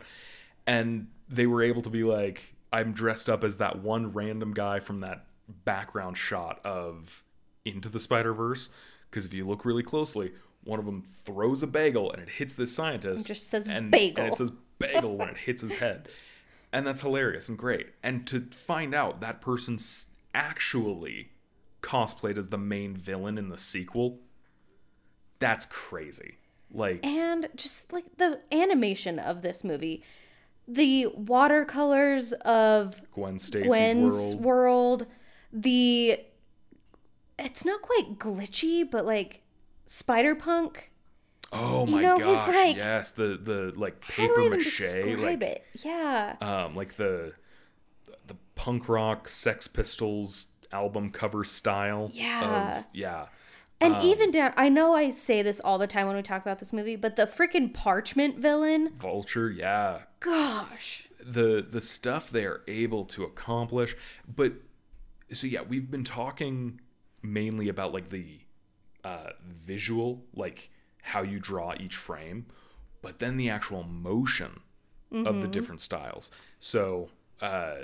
and 0.66 1.06
they 1.28 1.44
were 1.46 1.62
able 1.62 1.82
to 1.82 1.90
be 1.90 2.02
like 2.02 2.54
i'm 2.72 2.92
dressed 2.92 3.28
up 3.28 3.42
as 3.44 3.58
that 3.58 3.80
one 3.82 4.12
random 4.12 4.52
guy 4.52 4.80
from 4.80 5.00
that 5.00 5.24
background 5.64 6.16
shot 6.18 6.60
of 6.64 7.22
into 7.64 7.88
the 7.88 8.00
spider 8.00 8.32
verse 8.34 8.70
because 9.10 9.24
if 9.24 9.32
you 9.32 9.46
look 9.46 9.64
really 9.64 9.82
closely 9.82 10.32
one 10.64 10.78
of 10.80 10.86
them 10.86 11.04
throws 11.24 11.62
a 11.62 11.66
bagel 11.66 12.10
and 12.12 12.20
it 12.22 12.28
hits 12.28 12.54
this 12.54 12.74
scientist 12.74 13.24
It 13.24 13.28
just 13.28 13.48
says 13.48 13.68
and, 13.68 13.90
bagel. 13.90 14.24
and 14.24 14.32
it 14.32 14.36
says 14.36 14.50
bagel 14.78 15.16
when 15.16 15.28
it 15.28 15.38
hits 15.38 15.62
his 15.62 15.74
head. 15.74 16.08
And 16.72 16.86
that's 16.86 17.00
hilarious 17.00 17.48
and 17.48 17.56
great. 17.56 17.86
And 18.02 18.26
to 18.26 18.48
find 18.50 18.94
out 18.94 19.20
that 19.20 19.40
person's 19.40 20.06
actually 20.34 21.30
cosplayed 21.82 22.36
as 22.36 22.48
the 22.48 22.58
main 22.58 22.94
villain 22.96 23.38
in 23.38 23.48
the 23.48 23.56
sequel 23.56 24.18
that's 25.38 25.66
crazy. 25.66 26.38
Like 26.72 27.06
and 27.06 27.48
just 27.54 27.92
like 27.92 28.04
the 28.18 28.40
animation 28.50 29.18
of 29.18 29.42
this 29.42 29.62
movie 29.62 30.02
the 30.68 31.06
watercolors 31.14 32.32
of 32.44 33.00
gwen 33.12 33.38
stacy's 33.38 33.68
gwen's 33.68 34.34
world 34.34 34.44
world. 34.44 35.06
the 35.52 36.18
it's 37.38 37.64
not 37.64 37.82
quite 37.82 38.18
glitchy 38.18 38.88
but 38.90 39.04
like 39.06 39.42
spider 39.86 40.34
punk 40.34 40.90
oh 41.52 41.86
you 41.86 41.96
my 41.96 42.02
know, 42.02 42.18
his, 42.18 42.38
gosh 42.38 42.48
like- 42.48 42.76
yes 42.76 43.10
the 43.12 43.38
the 43.42 43.72
like 43.76 44.00
paper 44.00 44.48
mache 44.50 44.80
like 45.18 45.42
it 45.42 45.64
yeah 45.84 46.34
um 46.40 46.74
like 46.74 46.96
the 46.96 47.32
the 48.26 48.34
punk 48.56 48.88
rock 48.88 49.28
sex 49.28 49.68
pistols 49.68 50.48
album 50.72 51.10
cover 51.12 51.44
style 51.44 52.10
Yeah. 52.12 52.78
of, 52.78 52.84
yeah 52.92 53.26
and 53.80 53.94
um, 53.94 54.02
even 54.02 54.30
down 54.30 54.52
i 54.56 54.68
know 54.68 54.94
i 54.94 55.08
say 55.08 55.42
this 55.42 55.60
all 55.60 55.78
the 55.78 55.86
time 55.86 56.06
when 56.06 56.16
we 56.16 56.22
talk 56.22 56.42
about 56.42 56.58
this 56.58 56.72
movie 56.72 56.96
but 56.96 57.16
the 57.16 57.26
freaking 57.26 57.72
parchment 57.72 58.38
villain. 58.38 58.92
Vulture 58.98 59.50
yeah. 59.50 60.02
Gosh. 60.20 61.08
The 61.22 61.66
the 61.68 61.80
stuff 61.80 62.30
they 62.30 62.44
are 62.44 62.62
able 62.66 63.04
to 63.06 63.24
accomplish 63.24 63.96
but 64.34 64.54
so 65.32 65.46
yeah 65.46 65.62
we've 65.62 65.90
been 65.90 66.04
talking 66.04 66.80
mainly 67.22 67.68
about 67.68 67.92
like 67.92 68.10
the 68.10 68.40
uh 69.04 69.30
visual 69.64 70.24
like 70.34 70.70
how 71.02 71.22
you 71.22 71.38
draw 71.38 71.74
each 71.78 71.96
frame 71.96 72.46
but 73.02 73.18
then 73.18 73.36
the 73.36 73.50
actual 73.50 73.82
motion 73.82 74.60
of 75.12 75.40
the 75.40 75.46
different 75.46 75.80
styles. 75.80 76.30
So 76.60 77.10
uh 77.40 77.76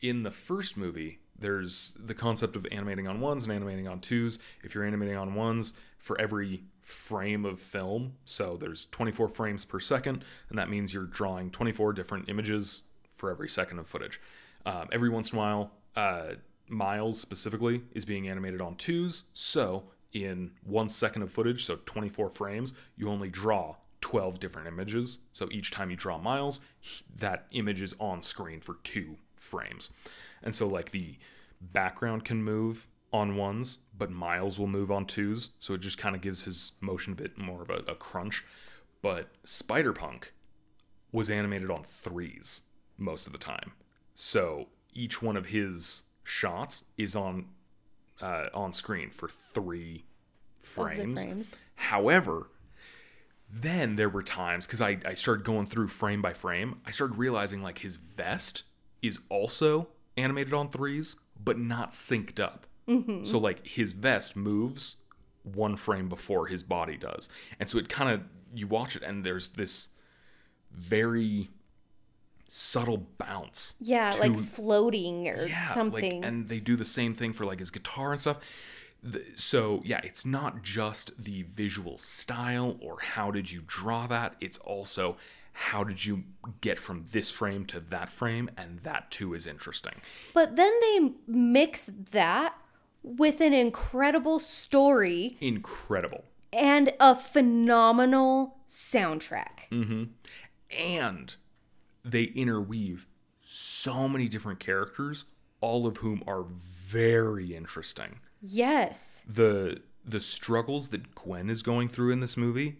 in 0.00 0.22
the 0.22 0.30
first 0.30 0.76
movie 0.76 1.20
there's 1.38 1.96
the 2.02 2.14
concept 2.14 2.56
of 2.56 2.66
animating 2.70 3.08
on 3.08 3.20
ones 3.20 3.44
and 3.44 3.52
animating 3.52 3.88
on 3.88 4.00
twos. 4.00 4.38
If 4.62 4.74
you're 4.74 4.84
animating 4.84 5.16
on 5.16 5.34
ones 5.34 5.74
for 5.98 6.20
every 6.20 6.64
frame 6.82 7.44
of 7.44 7.58
film 7.58 8.12
so 8.24 8.58
there's 8.58 8.86
24 8.90 9.28
frames 9.28 9.64
per 9.64 9.80
second 9.80 10.22
and 10.50 10.58
that 10.58 10.68
means 10.68 10.92
you're 10.92 11.06
drawing 11.06 11.50
24 11.50 11.94
different 11.94 12.28
images 12.28 12.82
for 13.16 13.30
every 13.30 13.48
second 13.48 13.78
of 13.78 13.86
footage. 13.86 14.20
Um, 14.66 14.88
every 14.92 15.08
once 15.08 15.32
in 15.32 15.38
a 15.38 15.40
while 15.40 15.70
uh, 15.96 16.34
miles 16.68 17.18
specifically 17.18 17.82
is 17.94 18.04
being 18.04 18.28
animated 18.28 18.60
on 18.60 18.76
twos 18.76 19.24
so 19.32 19.84
in 20.12 20.50
one 20.62 20.88
second 20.88 21.22
of 21.22 21.32
footage 21.32 21.64
so 21.64 21.78
24 21.86 22.30
frames 22.30 22.74
you 22.96 23.08
only 23.08 23.30
draw 23.30 23.74
12 24.02 24.38
different 24.38 24.68
images. 24.68 25.20
So 25.32 25.48
each 25.50 25.70
time 25.70 25.90
you 25.90 25.96
draw 25.96 26.18
miles 26.18 26.60
that 27.16 27.46
image 27.52 27.80
is 27.80 27.94
on 27.98 28.22
screen 28.22 28.60
for 28.60 28.76
two 28.84 29.16
frames 29.36 29.90
and 30.44 30.54
so 30.54 30.68
like 30.68 30.92
the 30.92 31.18
background 31.60 32.24
can 32.24 32.44
move 32.44 32.86
on 33.12 33.36
ones 33.36 33.78
but 33.96 34.10
miles 34.10 34.58
will 34.58 34.66
move 34.66 34.90
on 34.90 35.06
twos. 35.06 35.50
So 35.58 35.74
it 35.74 35.80
just 35.80 35.98
kind 35.98 36.14
of 36.14 36.22
gives 36.22 36.44
his 36.44 36.72
motion 36.80 37.12
a 37.12 37.16
bit 37.16 37.36
more 37.38 37.62
of 37.62 37.70
a, 37.70 37.78
a 37.90 37.94
crunch. 37.94 38.44
But 39.02 39.30
spider 39.44 39.92
punk 39.92 40.32
was 41.12 41.30
animated 41.30 41.70
on 41.70 41.84
threes 41.84 42.62
most 42.98 43.26
of 43.26 43.32
the 43.32 43.38
time. 43.38 43.72
So 44.14 44.68
each 44.92 45.22
one 45.22 45.36
of 45.36 45.46
his 45.46 46.04
shots 46.22 46.86
is 46.96 47.14
on 47.14 47.46
uh, 48.20 48.46
on 48.54 48.72
screen 48.72 49.10
for 49.10 49.28
three 49.28 50.04
frames. 50.62 51.22
frames. 51.22 51.56
However, 51.74 52.48
then 53.50 53.96
there 53.96 54.08
were 54.08 54.22
times 54.22 54.66
because 54.66 54.80
I, 54.80 54.98
I 55.04 55.14
started 55.14 55.44
going 55.44 55.66
through 55.66 55.88
frame 55.88 56.22
by 56.22 56.32
frame, 56.32 56.80
I 56.86 56.90
started 56.90 57.18
realizing 57.18 57.62
like 57.62 57.78
his 57.78 57.96
vest 57.96 58.62
is 59.02 59.18
also 59.28 59.88
animated 60.16 60.54
on 60.54 60.70
threes, 60.70 61.16
but 61.42 61.58
not 61.58 61.90
synced 61.90 62.40
up. 62.40 62.66
Mm-hmm. 62.88 63.24
So 63.24 63.38
like 63.38 63.66
his 63.66 63.92
vest 63.92 64.36
moves 64.36 64.96
one 65.42 65.76
frame 65.76 66.08
before 66.08 66.46
his 66.46 66.62
body 66.62 66.96
does. 66.96 67.28
And 67.60 67.68
so 67.68 67.78
it 67.78 67.88
kind 67.88 68.10
of 68.10 68.22
you 68.54 68.66
watch 68.66 68.96
it 68.96 69.02
and 69.02 69.24
there's 69.24 69.50
this 69.50 69.88
very 70.70 71.50
subtle 72.46 73.06
bounce 73.18 73.74
yeah 73.80 74.10
to- 74.12 74.20
like 74.20 74.38
floating 74.38 75.28
or 75.28 75.46
yeah, 75.46 75.72
something 75.72 76.20
Like, 76.20 76.28
and 76.28 76.48
they 76.48 76.60
do 76.60 76.76
the 76.76 76.84
same 76.84 77.14
thing 77.14 77.32
for 77.32 77.44
like 77.44 77.58
his 77.58 77.70
guitar 77.70 78.12
and 78.12 78.20
stuff. 78.20 78.38
So 79.36 79.82
yeah, 79.84 80.00
it's 80.02 80.24
not 80.24 80.62
just 80.62 81.22
the 81.22 81.42
visual 81.42 81.98
style 81.98 82.76
or 82.80 83.00
how 83.00 83.30
did 83.30 83.50
you 83.50 83.62
draw 83.66 84.06
that. 84.06 84.36
It's 84.40 84.58
also 84.58 85.16
how 85.56 85.84
did 85.84 86.04
you 86.04 86.24
get 86.60 86.78
from 86.78 87.06
this 87.12 87.30
frame 87.30 87.64
to 87.66 87.80
that 87.80 88.10
frame, 88.12 88.50
and 88.56 88.80
that 88.80 89.10
too 89.10 89.34
is 89.34 89.46
interesting. 89.46 89.94
But 90.34 90.56
then 90.56 90.72
they 90.80 91.12
mix 91.26 91.88
that 92.12 92.54
with 93.02 93.40
an 93.40 93.52
incredible 93.54 94.38
story 94.40 95.36
Incredible. 95.40 96.24
and 96.52 96.92
a 97.00 97.14
phenomenal 97.14 98.56
soundtrack. 98.68 99.68
Mm. 99.70 100.08
and 100.76 101.36
they 102.04 102.24
interweave 102.24 103.06
so 103.42 104.08
many 104.08 104.28
different 104.28 104.58
characters 104.60 105.24
all 105.60 105.86
of 105.86 105.98
whom 105.98 106.22
are 106.26 106.44
very 106.86 107.54
interesting 107.54 108.18
Yes. 108.40 109.24
the 109.28 109.80
the 110.04 110.20
struggles 110.20 110.88
that 110.88 111.14
Gwen 111.14 111.48
is 111.48 111.62
going 111.62 111.88
through 111.88 112.12
in 112.12 112.20
this 112.20 112.36
movie 112.36 112.78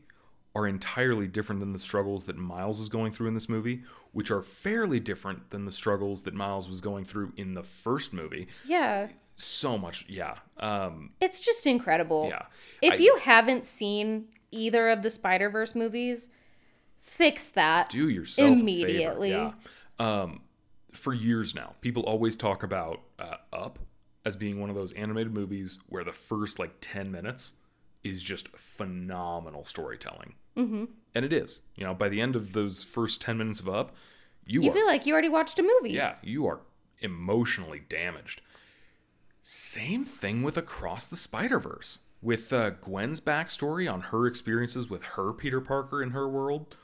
are 0.55 0.67
entirely 0.67 1.27
different 1.27 1.61
than 1.61 1.73
the 1.73 1.79
struggles 1.79 2.27
that 2.27 2.37
Miles 2.37 2.79
is 2.81 2.89
going 2.89 3.13
through 3.13 3.27
in 3.29 3.35
this 3.35 3.49
movie, 3.49 3.83
which 4.13 4.31
are 4.31 4.43
fairly 4.43 5.01
different 5.01 5.51
than 5.51 5.65
the 5.65 5.73
struggles 5.73 6.23
that 6.23 6.35
Miles 6.35 6.69
was 6.69 6.81
going 6.81 7.05
through 7.05 7.33
in 7.37 7.55
the 7.55 7.63
first 7.65 8.13
movie. 8.13 8.47
Yeah. 8.65 9.09
So 9.35 9.77
much, 9.77 10.07
yeah. 10.09 10.37
Um, 10.59 11.11
It's 11.21 11.41
just 11.41 11.67
incredible. 11.67 12.29
yeah. 12.29 12.47
If 12.81 12.95
I- 12.95 12.97
you 12.97 13.17
haven't 13.23 13.67
seen 13.67 14.29
either 14.53 14.89
of 14.89 15.03
the 15.03 15.11
Spider 15.11 15.51
Verse 15.51 15.75
movies, 15.75 16.29
fix 16.99 17.49
that. 17.51 17.89
do 17.91 18.09
yourself 18.09 18.47
a 18.47 18.51
favor, 18.53 18.61
Immediately. 18.63 19.31
yeah. 19.31 19.53
Um, 19.99 20.43
for 20.93 21.13
years 21.13 21.53
now, 21.55 21.75
people 21.81 22.05
always 22.05 22.37
talk 22.37 22.63
about 22.63 23.01
uh, 23.19 23.37
Up 23.53 23.81
as 24.25 24.37
being 24.37 24.61
one 24.61 24.71
of 24.71 24.77
those 24.77 24.93
animated 24.93 25.35
movies 25.35 25.81
where 25.89 26.05
the 26.05 26.13
first 26.13 26.61
like 26.61 26.75
ten 26.81 27.11
minutes 27.11 27.55
is 28.05 28.23
just 28.23 28.49
phenomenal 28.57 29.65
storytelling, 29.65 30.35
mm-hmm. 30.57 30.85
and 31.15 31.25
it 31.25 31.33
is. 31.33 31.63
You 31.77 31.85
know, 31.85 31.95
by 31.95 32.09
the 32.09 32.21
end 32.21 32.37
of 32.37 32.53
those 32.53 32.85
first 32.85 33.21
ten 33.21 33.39
minutes 33.39 33.61
of 33.61 33.69
Up, 33.69 33.95
you, 34.47 34.63
You 34.63 34.71
are 34.71 34.73
feel 34.73 34.87
like 34.87 35.07
you 35.07 35.13
already 35.13 35.29
watched 35.29 35.59
a 35.59 35.63
movie. 35.63 35.95
yeah, 35.95 36.17
you 36.23 36.47
are 36.47 36.61
emotionally 37.01 37.83
damaged. 37.89 38.41
Same 39.43 40.05
thing 40.05 40.43
with 40.43 40.57
Across 40.57 41.07
the 41.07 41.17
Spider 41.17 41.59
Verse. 41.59 42.01
With 42.23 42.53
uh, 42.55 42.71
Gwen's 42.71 43.21
backstory 43.21 43.93
on 43.93 44.01
her 44.01 44.27
experiences 44.27 44.89
with 44.89 45.03
her 45.03 45.35
Peter 45.35 45.61
Parker 45.61 46.03
in 46.03 46.13
her 46.13 46.27
world, 46.27 46.75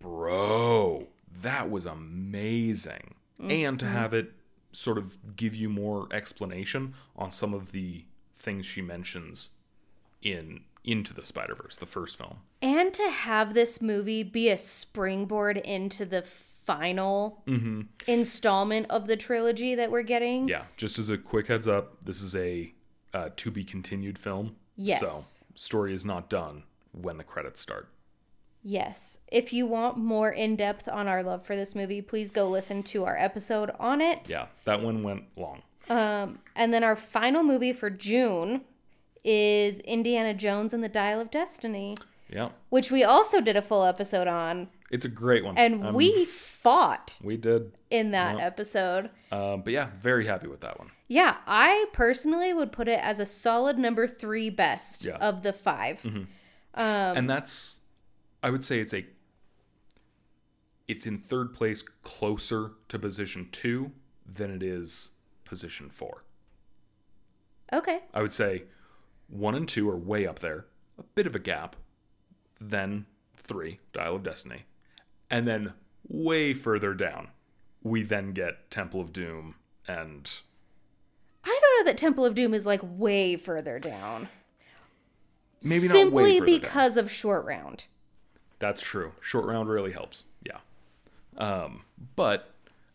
bro, 0.00 1.08
that 1.42 1.70
was 1.70 1.84
amazing. 1.84 3.14
And 3.38 3.78
to 3.80 3.86
have 3.86 4.14
it 4.14 4.32
sort 4.72 4.96
of 4.96 5.36
give 5.36 5.54
you 5.54 5.68
more 5.68 6.08
explanation 6.12 6.94
on 7.14 7.30
some 7.30 7.52
of 7.52 7.72
the 7.72 8.04
things 8.38 8.64
she 8.64 8.80
mentions 8.80 9.50
in 10.22 10.62
Into 10.84 11.14
the 11.14 11.24
Spider 11.24 11.54
Verse, 11.54 11.76
the 11.76 11.86
first 11.86 12.16
film. 12.16 12.38
And 12.60 12.92
to 12.94 13.10
have 13.10 13.54
this 13.54 13.80
movie 13.80 14.22
be 14.22 14.50
a 14.50 14.56
springboard 14.56 15.56
into 15.56 16.04
the 16.04 16.22
final 16.22 17.42
installment 18.06 18.86
of 18.90 19.06
the 19.06 19.16
trilogy 19.16 19.74
that 19.74 19.90
we're 19.90 20.02
getting. 20.02 20.48
Yeah, 20.48 20.64
just 20.76 20.98
as 20.98 21.08
a 21.10 21.18
quick 21.18 21.46
heads 21.48 21.66
up, 21.68 21.96
this 22.04 22.20
is 22.20 22.36
a 22.36 22.72
uh, 23.12 23.30
to 23.36 23.50
be 23.50 23.64
continued 23.64 24.18
film. 24.18 24.56
Yes. 24.76 25.00
So, 25.00 25.46
story 25.54 25.94
is 25.94 26.04
not 26.04 26.28
done 26.28 26.64
when 26.92 27.16
the 27.16 27.24
credits 27.24 27.60
start. 27.60 27.88
Yes. 28.62 29.20
If 29.30 29.52
you 29.52 29.66
want 29.66 29.98
more 29.98 30.30
in 30.30 30.56
depth 30.56 30.88
on 30.88 31.06
our 31.06 31.22
love 31.22 31.44
for 31.44 31.54
this 31.54 31.74
movie, 31.74 32.00
please 32.00 32.30
go 32.30 32.48
listen 32.48 32.82
to 32.84 33.04
our 33.04 33.16
episode 33.16 33.70
on 33.78 34.00
it. 34.00 34.28
Yeah, 34.30 34.46
that 34.64 34.82
one 34.82 35.02
went 35.02 35.24
long. 35.36 35.62
Um, 35.88 36.38
And 36.56 36.72
then 36.72 36.82
our 36.82 36.96
final 36.96 37.42
movie 37.42 37.74
for 37.74 37.90
June 37.90 38.62
is 39.24 39.80
Indiana 39.80 40.34
Jones 40.34 40.72
and 40.74 40.82
the 40.84 40.88
Dial 40.88 41.20
of 41.20 41.30
Destiny, 41.30 41.96
Yeah, 42.28 42.50
which 42.68 42.90
we 42.90 43.02
also 43.02 43.40
did 43.40 43.56
a 43.56 43.62
full 43.62 43.84
episode 43.84 44.28
on. 44.28 44.68
it's 44.90 45.04
a 45.04 45.08
great 45.08 45.44
one. 45.44 45.56
And 45.58 45.84
Um, 45.86 45.94
we 45.94 46.24
fought 46.24 47.18
we 47.22 47.36
did. 47.36 47.72
in 47.90 48.10
that 48.12 48.38
episode. 48.38 49.10
Um, 49.32 49.62
but 49.62 49.72
yeah, 49.72 49.90
very 50.00 50.26
happy 50.26 50.46
with 50.46 50.60
that 50.60 50.78
one. 50.78 50.90
Yeah, 51.08 51.38
I 51.46 51.86
personally 51.92 52.52
would 52.54 52.70
put 52.72 52.86
it 52.88 53.00
as 53.02 53.18
a 53.18 53.26
solid 53.26 53.78
number 53.78 54.06
three 54.06 54.50
best 54.50 55.04
Yeah. 55.04 55.16
of 55.16 55.42
the 55.42 55.52
5 55.52 56.04
Um, 56.06 56.26
and 56.76 57.28
that's, 57.30 57.78
I 58.42 58.50
would 58.50 58.64
say 58.64 58.80
it's 58.80 58.92
a, 58.94 59.06
it's 60.86 61.06
in 61.06 61.18
third 61.18 61.54
place, 61.54 61.82
closer 62.02 62.72
to 62.88 62.98
position 62.98 63.48
two 63.52 63.92
than 64.26 64.50
it 64.50 64.62
is 64.62 65.12
position 65.44 65.88
four. 65.90 66.24
Okay. 67.72 68.00
I 68.12 68.20
would 68.22 68.32
say 68.32 68.64
one 69.28 69.54
and 69.54 69.68
two 69.68 69.88
are 69.90 69.96
way 69.96 70.26
up 70.26 70.38
there, 70.40 70.66
a 70.98 71.02
bit 71.14 71.26
of 71.26 71.34
a 71.34 71.38
gap. 71.38 71.76
Then 72.60 73.06
three, 73.36 73.80
Dial 73.92 74.16
of 74.16 74.22
Destiny. 74.22 74.64
And 75.30 75.46
then 75.46 75.72
way 76.08 76.52
further 76.54 76.94
down, 76.94 77.28
we 77.82 78.02
then 78.02 78.32
get 78.32 78.70
Temple 78.70 79.00
of 79.00 79.12
Doom 79.12 79.56
and 79.86 80.30
I 81.44 81.58
don't 81.60 81.86
know 81.86 81.90
that 81.90 81.98
Temple 81.98 82.24
of 82.24 82.34
Doom 82.34 82.54
is 82.54 82.64
like 82.64 82.80
way 82.82 83.36
further 83.36 83.78
down. 83.78 84.28
maybe 85.62 85.88
not 85.88 85.94
way 85.94 86.02
Simply 86.02 86.22
further 86.40 86.46
down. 86.52 86.60
because 86.60 86.96
of 86.96 87.10
Short 87.10 87.44
Round. 87.44 87.84
That's 88.60 88.80
true. 88.80 89.12
Short 89.20 89.44
round 89.44 89.68
really 89.68 89.92
helps. 89.92 90.24
Yeah. 90.42 90.58
Um, 91.36 91.82
but 92.16 92.50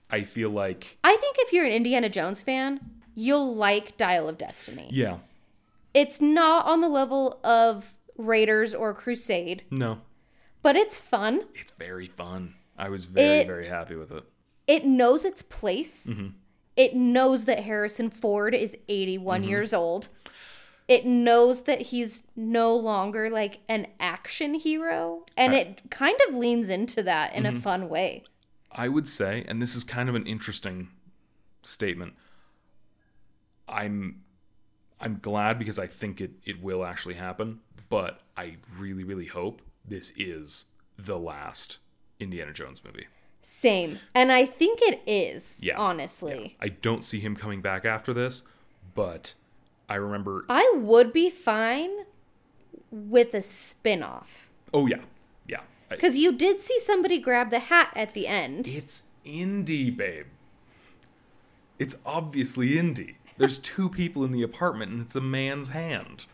I 0.09 0.23
feel 0.23 0.49
like 0.49 0.97
I 1.03 1.15
think 1.17 1.35
if 1.39 1.53
you're 1.53 1.65
an 1.65 1.71
Indiana 1.73 2.09
Jones 2.09 2.41
fan, 2.41 2.79
you'll 3.13 3.53
like 3.55 3.97
Dial 3.97 4.27
of 4.27 4.37
Destiny. 4.39 4.89
yeah, 4.91 5.17
It's 5.93 6.21
not 6.21 6.65
on 6.65 6.81
the 6.81 6.89
level 6.89 7.39
of 7.43 7.95
Raiders 8.17 8.73
or 8.75 8.93
Crusade, 8.93 9.63
no, 9.71 9.99
but 10.61 10.75
it's 10.75 10.99
fun. 11.01 11.45
it's 11.55 11.71
very 11.73 12.07
fun. 12.07 12.55
I 12.77 12.89
was 12.89 13.05
very 13.05 13.39
It- 13.41 13.47
very 13.47 13.67
happy 13.67 13.95
with 13.95 14.11
it. 14.11 14.23
It 14.67 14.85
knows 14.85 15.25
its 15.25 15.41
place. 15.41 16.05
Mm-hmm. 16.07 16.27
It 16.75 16.95
knows 16.95 17.45
that 17.45 17.61
Harrison 17.63 18.09
Ford 18.09 18.53
is 18.53 18.77
81 18.87 19.41
Mm-hmm. 19.41 19.49
years 19.49 19.73
old. 19.73 20.09
It 20.87 21.05
knows 21.05 21.63
that 21.63 21.81
he's 21.87 22.23
no 22.35 22.75
longer 22.75 23.29
like 23.29 23.59
an 23.67 23.87
action 23.99 24.53
hero. 24.55 25.25
And 25.35 25.53
it 25.53 25.81
kind 25.91 26.17
of 26.27 26.35
leans 26.35 26.69
into 26.69 27.01
that 27.03 27.35
in 27.35 27.43
Mm-hmm. 27.43 27.57
a 27.57 27.59
fun 27.59 27.89
way. 27.89 28.23
I 28.71 28.87
would 28.87 29.07
say, 29.07 29.43
and 29.47 29.61
this 29.61 29.75
is 29.75 29.83
kind 29.83 30.07
of 30.07 30.15
an 30.15 30.25
interesting 30.27 30.89
statement. 31.63 32.13
I'm 33.67 34.21
I'm 35.01 35.19
glad 35.21 35.57
because 35.59 35.79
I 35.79 35.87
think 35.87 36.19
it 36.21 36.31
it 36.45 36.61
will 36.61 36.83
actually 36.85 37.15
happen, 37.15 37.59
but 37.89 38.21
I 38.37 38.57
really 38.77 39.03
really 39.03 39.25
hope 39.27 39.61
this 39.87 40.11
is 40.17 40.65
the 40.97 41.17
last 41.17 41.77
Indiana 42.19 42.53
Jones 42.53 42.81
movie. 42.83 43.07
Same. 43.41 43.99
And 44.13 44.31
I 44.33 44.45
think 44.45 44.79
it 44.81 45.01
is, 45.07 45.61
Yeah. 45.63 45.77
honestly. 45.77 46.57
I 46.59 46.67
don't 46.69 47.05
see 47.05 47.19
him 47.21 47.35
coming 47.37 47.61
back 47.61 47.85
after 47.85 48.13
this, 48.13 48.43
but 48.93 49.33
I 49.87 49.95
remember 49.95 50.45
I 50.49 50.69
would 50.75 51.13
be 51.13 51.29
fine 51.29 51.91
with 52.91 53.33
a 53.33 53.41
spin 53.41 54.03
off. 54.03 54.49
oh 54.73 54.85
yeah. 54.87 55.01
Yeah. 55.47 55.61
Because 55.89 56.17
you 56.17 56.33
did 56.33 56.59
see 56.59 56.77
somebody 56.79 57.17
grab 57.19 57.49
the 57.49 57.59
hat 57.59 57.91
at 57.95 58.13
the 58.13 58.27
end. 58.27 58.67
It's 58.67 59.07
indie, 59.25 59.95
babe. 59.95 60.25
It's 61.79 61.95
obviously 62.05 62.71
indie. 62.75 63.15
There's 63.39 63.57
two 63.57 63.89
people 63.89 64.23
in 64.23 64.31
the 64.31 64.43
apartment 64.43 64.91
and 64.91 65.01
it's 65.01 65.15
a 65.15 65.21
man's 65.21 65.69
hand. 65.69 66.25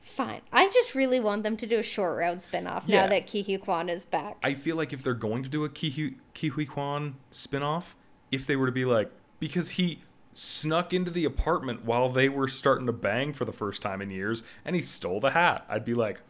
Fine. 0.00 0.40
I 0.52 0.68
just 0.70 0.94
really 0.94 1.18
want 1.20 1.42
them 1.42 1.56
to 1.58 1.66
do 1.66 1.78
a 1.78 1.82
short 1.82 2.16
round 2.18 2.40
spin 2.40 2.66
off 2.66 2.84
Yeah. 2.86 3.02
now 3.02 3.08
that 3.08 3.26
Ke 3.26 3.44
Huy 3.44 3.58
Quan 3.58 3.88
is 3.88 4.04
back. 4.04 4.36
I 4.42 4.54
feel 4.54 4.76
like 4.76 4.92
if 4.92 5.02
they're 5.02 5.12
going 5.14 5.42
to 5.42 5.48
do 5.48 5.64
a 5.64 5.68
Ke 5.68 5.92
Huy, 5.94 6.14
Kihui 6.34 6.68
Kwan 6.68 7.16
spinoff, 7.32 7.94
if 8.30 8.46
they 8.46 8.54
were 8.56 8.66
to 8.66 8.72
be 8.72 8.84
like, 8.84 9.10
because 9.40 9.70
he 9.70 10.02
snuck 10.34 10.92
into 10.92 11.10
the 11.10 11.24
apartment 11.24 11.84
while 11.84 12.08
they 12.10 12.28
were 12.28 12.48
starting 12.48 12.86
to 12.86 12.92
bang 12.92 13.32
for 13.32 13.44
the 13.44 13.52
first 13.52 13.82
time 13.82 14.00
in 14.02 14.10
years 14.10 14.42
and 14.64 14.76
he 14.76 14.82
stole 14.82 15.20
the 15.20 15.30
hat, 15.30 15.64
I'd 15.68 15.84
be 15.84 15.94
like, 15.94 16.20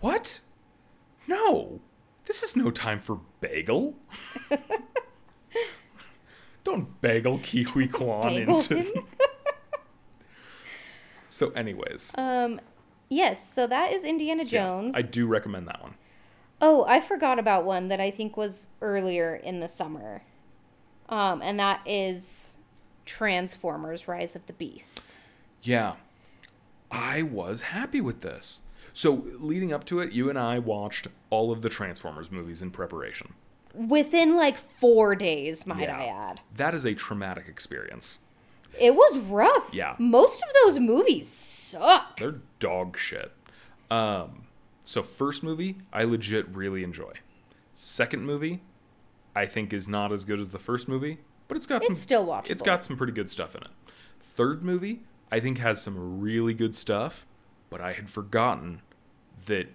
what? 0.00 0.40
No, 1.26 1.80
this 2.26 2.42
is 2.42 2.56
no 2.56 2.70
time 2.70 3.00
for 3.00 3.20
bagel. 3.40 3.94
Don't 6.64 7.00
bagel 7.00 7.38
Ke 7.38 7.68
Huy 7.68 7.88
Quan 7.88 8.32
into. 8.32 9.04
so, 11.28 11.50
anyways, 11.50 12.12
um, 12.16 12.60
yes, 13.08 13.52
so 13.52 13.66
that 13.66 13.92
is 13.92 14.04
Indiana 14.04 14.44
yeah, 14.44 14.50
Jones. 14.50 14.94
I 14.96 15.02
do 15.02 15.26
recommend 15.26 15.66
that 15.68 15.82
one. 15.82 15.94
oh, 16.60 16.84
I 16.86 17.00
forgot 17.00 17.38
about 17.38 17.64
one 17.64 17.88
that 17.88 18.00
I 18.00 18.10
think 18.10 18.36
was 18.36 18.68
earlier 18.80 19.34
in 19.34 19.60
the 19.60 19.68
summer. 19.68 20.22
Um, 21.08 21.42
and 21.42 21.58
that 21.60 21.80
is 21.84 22.56
Transformers 23.04 24.08
Rise 24.08 24.34
of 24.34 24.46
the 24.46 24.52
Beasts. 24.52 25.18
Yeah. 25.62 25.94
I 26.90 27.22
was 27.22 27.62
happy 27.62 28.00
with 28.00 28.20
this. 28.20 28.62
So, 28.94 29.24
leading 29.38 29.72
up 29.72 29.84
to 29.86 30.00
it, 30.00 30.12
you 30.12 30.28
and 30.28 30.38
I 30.38 30.58
watched 30.58 31.08
all 31.30 31.50
of 31.50 31.62
the 31.62 31.68
Transformers 31.70 32.30
movies 32.30 32.60
in 32.60 32.70
preparation. 32.70 33.34
Within 33.74 34.36
like 34.36 34.56
four 34.56 35.14
days, 35.14 35.66
might 35.66 35.82
Yeah. 35.82 35.98
I 35.98 36.04
add. 36.04 36.40
That 36.54 36.74
is 36.74 36.84
a 36.84 36.94
traumatic 36.94 37.46
experience. 37.48 38.20
It 38.78 38.94
was 38.94 39.18
rough. 39.18 39.74
Yeah. 39.74 39.96
Most 39.98 40.42
of 40.42 40.48
those 40.64 40.78
movies 40.78 41.28
suck. 41.28 42.18
They're 42.18 42.40
dog 42.58 42.98
shit. 42.98 43.32
Um, 43.90 44.44
so, 44.84 45.02
first 45.02 45.42
movie, 45.42 45.76
I 45.92 46.04
legit 46.04 46.48
really 46.48 46.82
enjoy. 46.82 47.12
Second 47.74 48.24
movie, 48.24 48.60
I 49.34 49.46
think 49.46 49.72
is 49.72 49.88
not 49.88 50.12
as 50.12 50.24
good 50.24 50.40
as 50.40 50.50
the 50.50 50.58
first 50.58 50.88
movie, 50.88 51.18
but 51.48 51.56
it's 51.56 51.66
got 51.66 51.84
some 51.84 51.92
It's 51.92 52.00
still 52.00 52.26
watchable. 52.26 52.50
It's 52.50 52.62
got 52.62 52.84
some 52.84 52.96
pretty 52.96 53.12
good 53.12 53.30
stuff 53.30 53.54
in 53.54 53.62
it. 53.62 53.70
Third 54.20 54.62
movie, 54.62 55.00
I 55.30 55.40
think 55.40 55.58
has 55.58 55.80
some 55.80 56.20
really 56.20 56.54
good 56.54 56.74
stuff, 56.74 57.26
but 57.70 57.80
I 57.80 57.92
had 57.92 58.08
forgotten 58.08 58.80
that 59.46 59.68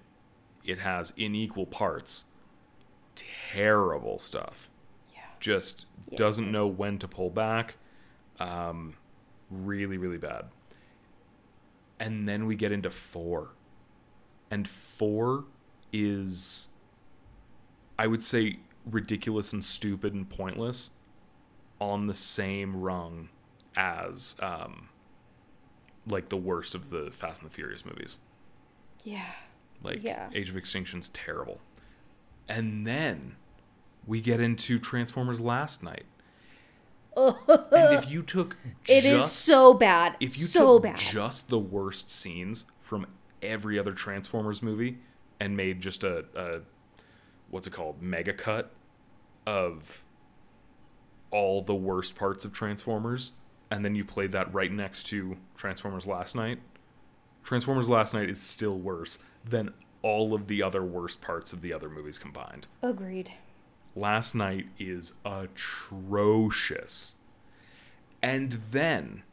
it 0.66 0.80
has 0.80 1.14
in 1.16 1.36
equal 1.36 1.66
parts 1.66 2.26
terrible 3.51 4.20
stuff. 4.20 4.70
Yeah. 5.13 5.22
Just 5.39 5.86
doesn't 6.15 6.51
know 6.51 6.68
when 6.68 6.97
to 6.99 7.07
pull 7.07 7.30
back. 7.30 7.76
Um, 8.39 8.93
really, 9.49 9.97
really 9.97 10.18
bad. 10.18 10.45
And 11.99 12.28
then 12.28 12.45
we 12.45 12.55
get 12.55 12.72
into 12.72 12.89
four. 12.91 13.49
And 14.51 14.68
four 14.68 15.45
is, 15.91 16.70
I 17.97 18.07
would 18.07 18.24
say, 18.24 18.59
ridiculous 18.86 19.51
and 19.53 19.63
stupid 19.63 20.13
and 20.13 20.30
pointless 20.30 20.91
on 21.82 22.07
the 22.07 22.13
same 22.13 22.80
rung 22.80 23.30
as, 23.76 24.36
um, 24.39 24.89
like, 26.07 26.30
the 26.30 26.38
worst 26.38 26.74
of 26.76 26.89
the 26.89 27.11
Fast 27.11 27.41
and 27.41 27.49
the 27.51 27.53
Furious 27.53 27.86
movies. 27.86 28.20
Yeah. 29.03 29.26
Like, 29.84 30.03
Yeah. 30.03 30.30
Age 30.34 30.49
of 30.49 30.57
Extinction's 30.57 31.09
terrible. 31.09 31.59
And 32.50 32.88
then 32.88 33.36
we 34.06 34.22
get 34.22 34.39
into 34.39 34.80
Transformers 34.80 35.41
Last 35.41 35.84
Knight. 35.84 36.06
and 37.18 37.36
if 37.72 38.10
you 38.10 38.22
took 38.22 38.58
It 38.88 39.04
is 39.04 39.32
so 39.32 39.74
bad. 39.74 40.16
if 40.20 40.38
you 40.38 40.45
so 40.45 40.76
took 40.76 40.84
bad. 40.84 40.98
just 40.98 41.50
the 41.50 41.58
worst 41.58 42.12
scenes 42.12 42.66
from 42.82 43.08
every 43.41 43.80
other 43.80 43.93
Transformers 43.93 44.62
movie 44.62 45.00
and 45.39 45.58
made 45.58 45.82
just 45.82 46.04
a, 46.04 46.26
a 46.36 46.60
what's 47.50 47.66
it 47.66 47.74
called 47.74 48.02
mega 48.02 48.34
cut, 48.34 48.72
of 49.45 50.04
all 51.32 51.62
the 51.62 51.76
worst 51.76 52.16
parts 52.16 52.45
of 52.45 52.54
Transformers, 52.54 53.32
and 53.72 53.84
then 53.84 53.95
you 53.95 54.06
played 54.06 54.32
that 54.34 54.54
right 54.54 54.72
next 54.72 55.04
to 55.08 55.38
Transformers 55.56 56.06
Last 56.06 56.36
Knight, 56.36 56.60
Transformers 57.43 57.89
Last 57.89 58.14
Knight 58.14 58.30
is 58.30 58.41
still 58.41 58.78
worse 58.78 59.20
than 59.45 59.74
all 60.08 60.34
of 60.34 60.47
the 60.47 60.64
other 60.64 60.82
worst 60.82 61.20
parts 61.20 61.51
of 61.51 61.62
the 61.62 61.74
other 61.74 61.89
movies 61.89 62.18
combined. 62.18 62.66
Agreed. 62.82 63.34
Last 63.93 64.34
Knight 64.34 64.68
is 64.80 65.16
atrocious. 65.26 67.16
And 68.22 68.53
then 68.72 69.24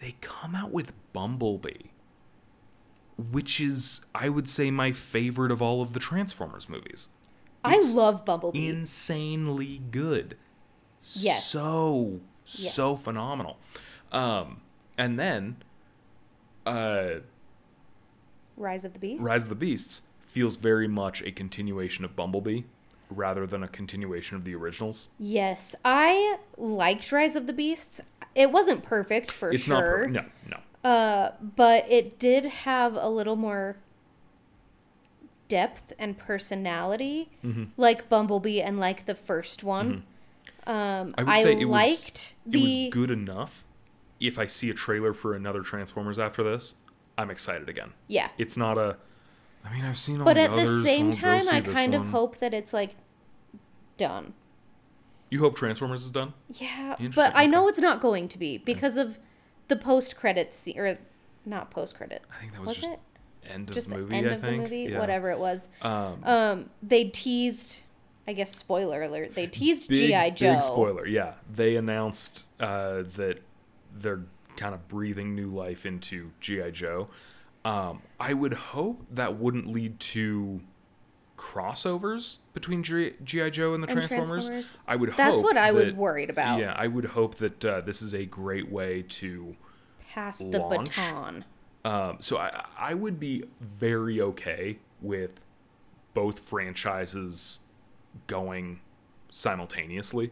they 0.00 0.16
come 0.20 0.54
out 0.54 0.70
with 0.70 0.92
Bumblebee, 1.14 1.88
which 3.16 3.58
is, 3.58 4.04
I 4.14 4.28
would 4.28 4.50
say, 4.50 4.70
my 4.70 4.92
favorite 4.92 5.50
of 5.50 5.62
all 5.62 5.80
of 5.80 5.94
the 5.94 6.00
Transformers 6.00 6.68
movies. 6.68 7.08
I 7.64 7.80
love 7.80 8.26
Bumblebee. 8.26 8.68
Insanely 8.68 9.80
good. 9.90 10.36
Yes. 11.14 11.46
So, 11.46 12.20
so 12.44 12.94
phenomenal. 12.94 13.56
Um, 14.12 14.60
and 14.98 15.18
then, 15.18 15.56
uh, 16.66 17.20
Rise 18.56 18.84
of 18.84 18.92
the 18.92 18.98
Beast. 18.98 19.22
Rise 19.22 19.44
of 19.44 19.48
the 19.48 19.54
Beasts 19.54 20.02
feels 20.26 20.56
very 20.56 20.88
much 20.88 21.22
a 21.22 21.30
continuation 21.32 22.04
of 22.04 22.14
Bumblebee 22.16 22.62
rather 23.10 23.46
than 23.46 23.62
a 23.62 23.68
continuation 23.68 24.36
of 24.36 24.44
the 24.44 24.54
originals. 24.54 25.08
Yes, 25.18 25.74
I 25.84 26.38
liked 26.56 27.10
Rise 27.12 27.36
of 27.36 27.46
the 27.46 27.52
Beasts. 27.52 28.00
It 28.34 28.50
wasn't 28.50 28.82
perfect 28.82 29.30
for 29.30 29.50
It's 29.52 29.68
not 29.68 29.78
sure. 29.80 30.06
no, 30.08 30.24
no. 30.48 30.58
Uh, 30.88 31.32
but 31.40 31.90
it 31.90 32.18
did 32.18 32.44
have 32.46 32.94
a 32.96 33.08
little 33.08 33.36
more 33.36 33.76
depth 35.48 35.92
and 35.98 36.18
personality, 36.18 37.28
Mm-hmm. 37.44 37.64
like 37.76 38.08
Bumblebee 38.08 38.60
and 38.60 38.78
like 38.80 39.06
the 39.06 39.14
first 39.14 39.62
one. 39.64 40.02
Um, 40.66 41.14
I 41.16 41.22
I, 41.38 41.42
say 41.42 41.52
it 41.60 41.64
was- 41.66 41.72
liked 41.72 42.34
It 42.50 42.56
was 42.60 42.92
good 42.92 43.10
enough. 43.10 43.64
If 44.18 44.38
I 44.38 44.46
see 44.46 44.70
a 44.70 44.74
trailer 44.74 45.12
for 45.12 45.34
another 45.34 45.60
Transformers 45.62 46.18
after 46.18 46.42
this, 46.42 46.74
I'm 47.18 47.30
excited 47.30 47.68
again. 47.68 47.92
yeah. 48.08 48.28
It's 48.38 48.56
not 48.56 48.78
a. 48.78 48.96
I 49.64 49.72
mean, 49.72 49.84
I've 49.84 49.96
seen 49.98 50.20
all 50.20 50.24
But 50.24 50.34
the 50.34 50.42
at 50.42 50.54
the 50.56 50.82
same 50.82 51.06
I'll 51.08 51.12
time, 51.12 51.48
I 51.48 51.60
kind 51.60 51.94
of 51.94 52.06
hope 52.06 52.38
that 52.38 52.54
it's 52.54 52.72
like 52.72 52.94
done. 53.96 54.34
You 55.30 55.40
hope 55.40 55.56
Transformers 55.56 56.04
is 56.04 56.10
done? 56.12 56.34
Yeah, 56.50 56.94
but 57.14 57.32
I 57.34 57.46
know 57.46 57.66
it's 57.66 57.80
not 57.80 58.00
going 58.00 58.28
to 58.28 58.38
be 58.38 58.58
because 58.58 58.96
of 58.96 59.18
the 59.68 59.74
post 59.74 60.16
credits 60.16 60.56
scene, 60.56 60.78
or 60.78 60.98
not 61.44 61.70
post 61.72 61.96
credit. 61.96 62.22
I 62.32 62.40
think 62.40 62.52
that 62.52 62.60
was, 62.60 62.68
Was 62.68 62.76
just 62.78 62.88
it 62.90 63.00
end 63.50 63.68
of 63.68 63.74
just 63.74 63.88
movie. 63.88 64.04
the 64.10 64.14
end 64.14 64.28
I 64.28 64.32
of 64.34 64.40
think. 64.40 64.56
the 64.56 64.62
movie? 64.62 64.92
Yeah. 64.92 64.98
Whatever 65.00 65.30
it 65.30 65.38
was. 65.38 65.68
Um, 65.82 66.20
Um, 66.22 66.70
they 66.82 67.04
teased. 67.06 67.80
I 68.28 68.32
guess 68.34 68.54
spoiler 68.54 69.02
alert. 69.02 69.34
They 69.34 69.46
teased 69.48 69.88
GI 69.88 70.32
Joe. 70.32 70.54
Big 70.54 70.62
spoiler. 70.62 71.06
Yeah, 71.06 71.34
they 71.52 71.74
announced 71.76 72.48
uh, 72.60 73.02
that 73.16 73.40
they're 73.98 74.22
kind 74.56 74.74
of 74.74 74.88
breathing 74.88 75.34
new 75.34 75.48
life 75.48 75.86
into 75.86 76.30
GI 76.40 76.72
Joe. 76.72 77.08
Um, 77.64 78.02
I 78.20 78.32
would 78.32 78.52
hope 78.54 79.02
that 79.10 79.38
wouldn't 79.38 79.66
lead 79.66 79.98
to 80.00 80.60
crossovers 81.36 82.36
between 82.54 82.82
GI 82.82 83.50
Joe 83.50 83.74
and 83.74 83.82
the 83.82 83.88
And 83.88 83.98
Transformers. 83.98 84.46
Transformers? 84.46 84.76
I 84.86 84.96
would. 84.96 85.14
That's 85.16 85.40
hope 85.40 85.44
what 85.44 85.56
I 85.56 85.72
was 85.72 85.92
worried 85.92 86.30
about. 86.30 86.60
Yeah, 86.60 86.74
I 86.76 86.86
would 86.86 87.04
hope 87.04 87.36
that 87.36 87.64
uh, 87.64 87.80
this 87.82 88.02
is 88.02 88.14
a 88.14 88.24
great 88.24 88.70
way 88.70 89.02
to. 89.02 89.56
Pass 90.08 90.38
the 90.38 90.58
Launch. 90.58 90.88
baton. 90.88 91.44
Um, 91.84 92.16
so 92.20 92.38
I, 92.38 92.64
I 92.78 92.94
would 92.94 93.20
be 93.20 93.44
very 93.60 94.20
okay 94.20 94.78
with 95.02 95.30
both 96.14 96.40
franchises 96.40 97.60
going 98.26 98.80
simultaneously. 99.30 100.30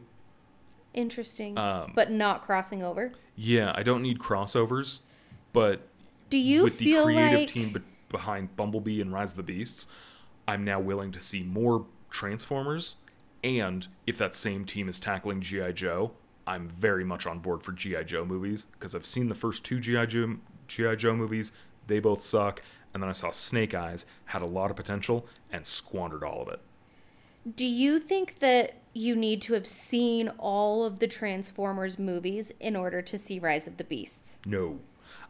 Interesting, 0.95 1.59
Um, 1.59 1.93
but 1.95 2.11
not 2.11 2.43
crossing 2.43 2.83
over. 2.83 3.13
Yeah, 3.37 3.73
I 3.75 3.83
don't 3.83 4.03
need 4.03 4.19
crossovers, 4.19 5.01
but 5.53 5.81
Do 6.31 6.39
you 6.39 6.63
with 6.65 6.79
the 6.79 7.03
creative 7.03 7.41
like 7.41 7.49
team 7.49 7.73
be- 7.73 7.81
behind 8.09 8.57
Bumblebee 8.57 9.01
and 9.01 9.13
Rise 9.13 9.33
of 9.33 9.37
the 9.37 9.43
Beasts, 9.43 9.89
I'm 10.47 10.65
now 10.65 10.81
willing 10.81 11.11
to 11.13 11.21
see 11.21 11.43
more 11.43 11.85
Transformers. 12.11 12.97
And 13.43 13.87
if 14.07 14.17
that 14.19 14.35
same 14.35 14.65
team 14.65 14.89
is 14.89 14.99
tackling 15.01 15.41
G.I. 15.41 15.73
Joe, 15.73 16.13
I'm 16.47 16.69
very 16.69 17.05
much 17.05 17.27
on 17.27 17.41
board 17.41 17.63
for 17.63 17.73
G.I. 17.73 18.05
Joe 18.05 18.25
movies 18.25 18.67
because 18.73 18.95
I've 18.95 19.05
seen 19.05 19.29
the 19.29 19.35
first 19.35 19.65
two 19.65 19.81
G.I. 19.81 20.07
Joe, 20.07 20.37
G.I. 20.69 20.95
Joe 20.95 21.15
movies. 21.15 21.53
They 21.87 21.99
both 21.99 22.23
suck. 22.25 22.63
And 22.95 23.03
then 23.03 23.11
I 23.11 23.13
saw 23.13 23.33
Snake 23.33 23.75
Eyes, 23.75 24.07
had 24.27 24.41
a 24.43 24.47
lot 24.47 24.71
of 24.71 24.77
potential, 24.77 25.27
and 25.51 25.67
squandered 25.67 26.23
all 26.23 26.41
of 26.41 26.49
it. 26.49 26.61
Do 27.53 27.67
you 27.67 27.99
think 27.99 28.39
that 28.39 28.79
you 28.95 29.15
need 29.17 29.43
to 29.43 29.55
have 29.55 29.67
seen 29.67 30.29
all 30.39 30.85
of 30.85 30.99
the 30.99 31.07
Transformers 31.07 31.99
movies 31.99 32.53
in 32.61 32.77
order 32.77 33.03
to 33.03 33.19
see 33.19 33.39
Rise 33.39 33.67
of 33.67 33.77
the 33.77 33.85
Beasts? 33.85 34.39
No. 34.47 34.79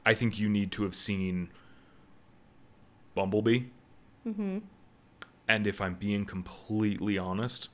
I 0.07 0.15
think 0.15 0.39
you 0.39 0.49
need 0.49 0.71
to 0.73 0.83
have 0.85 0.95
seen 0.95 1.49
Bumblebee. 3.15 3.65
Mm-hmm. 4.27 4.59
And 5.49 5.67
if 5.67 5.81
I'm 5.81 5.95
being 5.95 6.25
completely 6.25 7.19
honest, 7.19 7.69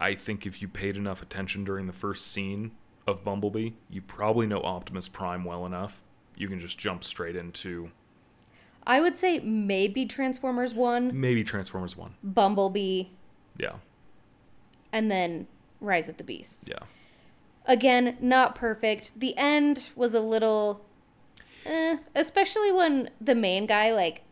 I 0.00 0.14
think 0.14 0.46
if 0.46 0.62
you 0.62 0.68
paid 0.68 0.96
enough 0.96 1.20
attention 1.20 1.64
during 1.64 1.86
the 1.86 1.92
first 1.92 2.28
scene 2.28 2.72
of 3.06 3.24
Bumblebee, 3.24 3.70
you 3.88 4.00
probably 4.02 4.46
know 4.46 4.62
Optimus 4.62 5.08
Prime 5.08 5.44
well 5.44 5.66
enough. 5.66 6.00
You 6.36 6.48
can 6.48 6.60
just 6.60 6.78
jump 6.78 7.04
straight 7.04 7.36
into 7.36 7.90
I 8.86 9.00
would 9.00 9.16
say 9.16 9.38
maybe 9.40 10.06
Transformers 10.06 10.74
1, 10.74 11.18
maybe 11.18 11.44
Transformers 11.44 11.96
1. 11.96 12.14
Bumblebee, 12.22 13.04
Yeah. 13.58 13.74
and 14.92 15.10
then 15.10 15.46
Rise 15.80 16.08
of 16.08 16.16
the 16.16 16.24
Beasts. 16.24 16.68
Yeah. 16.68 16.78
Again, 17.66 18.16
not 18.20 18.54
perfect. 18.54 19.12
The 19.18 19.36
end 19.36 19.90
was 19.94 20.14
a 20.14 20.20
little 20.20 20.84
eh, 21.66 21.98
especially 22.14 22.72
when 22.72 23.10
the 23.20 23.34
main 23.34 23.66
guy 23.66 23.92
like 23.92 24.22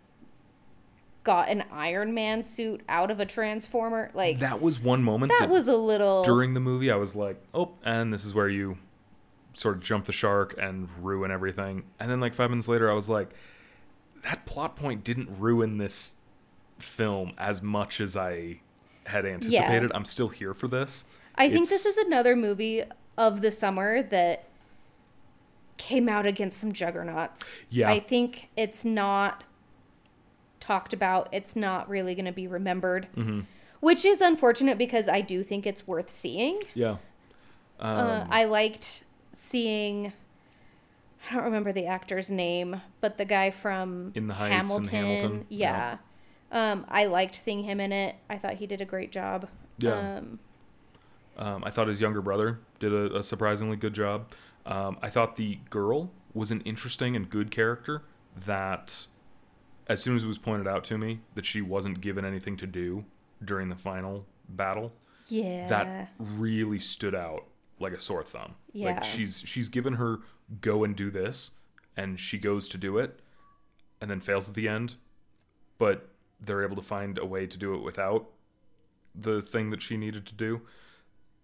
got 1.24 1.50
an 1.50 1.62
Iron 1.70 2.14
Man 2.14 2.42
suit 2.42 2.80
out 2.88 3.10
of 3.10 3.20
a 3.20 3.26
transformer. 3.26 4.10
Like 4.14 4.38
that, 4.38 4.50
That 4.50 4.62
was 4.62 4.80
one 4.80 5.02
moment 5.02 5.30
that, 5.38 5.50
was 5.50 5.68
a 5.68 5.76
little 5.76 6.24
during 6.24 6.54
the 6.54 6.60
movie 6.60 6.90
I 6.90 6.96
was 6.96 7.14
like, 7.14 7.40
"Oh, 7.52 7.72
and 7.84 8.12
this 8.12 8.24
is 8.24 8.32
where 8.34 8.48
you 8.48 8.78
sort 9.54 9.76
of 9.76 9.82
jump 9.82 10.06
the 10.06 10.12
shark 10.12 10.54
and 10.58 10.88
ruin 11.02 11.30
everything." 11.30 11.84
And 12.00 12.10
then 12.10 12.18
like 12.20 12.34
5 12.34 12.48
minutes 12.50 12.66
later 12.68 12.90
I 12.90 12.94
was 12.94 13.10
like, 13.10 13.30
that 14.24 14.46
plot 14.46 14.76
point 14.76 15.04
didn't 15.04 15.28
ruin 15.38 15.78
this 15.78 16.14
film 16.78 17.32
as 17.38 17.62
much 17.62 18.00
as 18.00 18.16
I 18.16 18.60
had 19.06 19.24
anticipated. 19.26 19.90
I'm 19.94 20.04
still 20.04 20.28
here 20.28 20.54
for 20.54 20.68
this. 20.68 21.04
I 21.34 21.48
think 21.48 21.68
this 21.68 21.86
is 21.86 21.96
another 21.98 22.34
movie 22.36 22.82
of 23.16 23.40
the 23.40 23.50
summer 23.50 24.02
that 24.02 24.44
came 25.76 26.08
out 26.08 26.26
against 26.26 26.58
some 26.58 26.72
juggernauts. 26.72 27.56
Yeah. 27.70 27.88
I 27.88 28.00
think 28.00 28.50
it's 28.56 28.84
not 28.84 29.44
talked 30.60 30.92
about. 30.92 31.28
It's 31.32 31.54
not 31.56 31.88
really 31.88 32.14
going 32.14 32.24
to 32.26 32.32
be 32.32 32.46
remembered, 32.46 33.06
Mm-hmm. 33.16 33.40
which 33.80 34.04
is 34.04 34.20
unfortunate 34.20 34.76
because 34.78 35.08
I 35.08 35.20
do 35.20 35.42
think 35.42 35.66
it's 35.66 35.86
worth 35.86 36.10
seeing. 36.10 36.60
Yeah. 36.74 36.96
Um, 37.80 37.98
uh, 38.06 38.26
I 38.30 38.44
liked 38.44 39.04
seeing. 39.32 40.12
I 41.30 41.34
don't 41.34 41.44
remember 41.44 41.72
the 41.72 41.86
actor's 41.86 42.30
name, 42.30 42.80
but 43.00 43.18
the 43.18 43.24
guy 43.24 43.50
from 43.50 44.12
In 44.14 44.28
the 44.28 44.34
Heights 44.34 44.72
and 44.72 44.88
Hamilton, 44.88 45.46
Yeah. 45.48 45.98
Um, 46.50 46.86
I 46.88 47.04
liked 47.06 47.34
seeing 47.34 47.64
him 47.64 47.80
in 47.80 47.92
it. 47.92 48.16
I 48.30 48.38
thought 48.38 48.54
he 48.54 48.66
did 48.66 48.80
a 48.80 48.86
great 48.86 49.12
job. 49.12 49.48
Yeah. 49.78 50.18
Um, 50.18 50.38
Um, 51.36 51.62
I 51.64 51.70
thought 51.70 51.88
his 51.88 52.00
younger 52.00 52.20
brother 52.22 52.58
did 52.80 52.92
a, 52.92 53.18
a 53.18 53.22
surprisingly 53.22 53.76
good 53.76 53.94
job. 53.94 54.32
Um, 54.66 54.98
I 55.02 55.08
thought 55.10 55.36
the 55.36 55.58
girl 55.70 56.10
was 56.34 56.50
an 56.50 56.60
interesting 56.62 57.14
and 57.16 57.28
good 57.28 57.50
character 57.50 58.02
that, 58.46 59.06
as 59.86 60.00
soon 60.02 60.16
as 60.16 60.24
it 60.24 60.26
was 60.26 60.38
pointed 60.38 60.66
out 60.66 60.84
to 60.84 60.98
me 60.98 61.20
that 61.34 61.46
she 61.46 61.60
wasn't 61.62 62.00
given 62.00 62.24
anything 62.24 62.56
to 62.56 62.66
do 62.66 63.04
during 63.44 63.68
the 63.68 63.76
final 63.76 64.26
battle, 64.48 64.92
yeah. 65.28 65.66
that 65.68 66.12
really 66.18 66.78
stood 66.78 67.14
out 67.14 67.44
like 67.80 67.92
a 67.92 68.00
sore 68.00 68.22
thumb. 68.24 68.54
Yeah. 68.72 68.86
Like 68.94 69.04
she's 69.04 69.40
she's 69.44 69.68
given 69.68 69.94
her 69.94 70.18
go 70.60 70.84
and 70.84 70.94
do 70.96 71.10
this, 71.10 71.52
and 71.96 72.18
she 72.18 72.38
goes 72.38 72.68
to 72.70 72.78
do 72.78 72.98
it, 72.98 73.20
and 74.00 74.10
then 74.10 74.20
fails 74.20 74.48
at 74.48 74.54
the 74.54 74.68
end, 74.68 74.94
but 75.78 76.08
they're 76.40 76.62
able 76.64 76.76
to 76.76 76.82
find 76.82 77.18
a 77.18 77.26
way 77.26 77.46
to 77.46 77.56
do 77.58 77.74
it 77.74 77.82
without 77.82 78.28
the 79.14 79.42
thing 79.42 79.70
that 79.70 79.82
she 79.82 79.96
needed 79.96 80.24
to 80.26 80.34
do. 80.34 80.60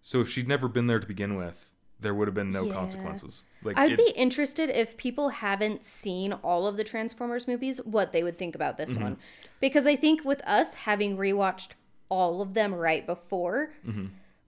So 0.01 0.21
if 0.21 0.29
she'd 0.29 0.47
never 0.47 0.67
been 0.67 0.87
there 0.87 0.99
to 0.99 1.07
begin 1.07 1.35
with, 1.35 1.69
there 1.99 2.13
would 2.13 2.27
have 2.27 2.35
been 2.35 2.51
no 2.51 2.65
Yeah. 2.65 2.73
consequences. 2.73 3.43
Like 3.63 3.77
I'd 3.77 3.93
it- 3.93 3.97
be 3.97 4.11
interested 4.15 4.69
if 4.69 4.95
people 4.97 5.29
haven't 5.29 5.83
seen 5.83 6.31
all 6.33 6.67
of 6.67 6.77
the 6.77 6.83
Transformers 6.83 7.47
movies, 7.47 7.77
what 7.83 8.11
they 8.13 8.23
would 8.23 8.37
think 8.37 8.55
about 8.55 8.77
Mm-hmm. 8.77 8.93
this 8.93 8.97
one. 9.01 9.17
Because 9.59 9.85
I 9.87 9.95
think 9.95 10.23
with 10.23 10.41
us 10.45 10.75
having 10.75 11.17
rewatched 11.17 11.71
all 12.09 12.41
of 12.41 12.53
them 12.53 12.73
right 12.73 13.05
before, 13.05 13.71
Mm-hmm. 13.85 14.05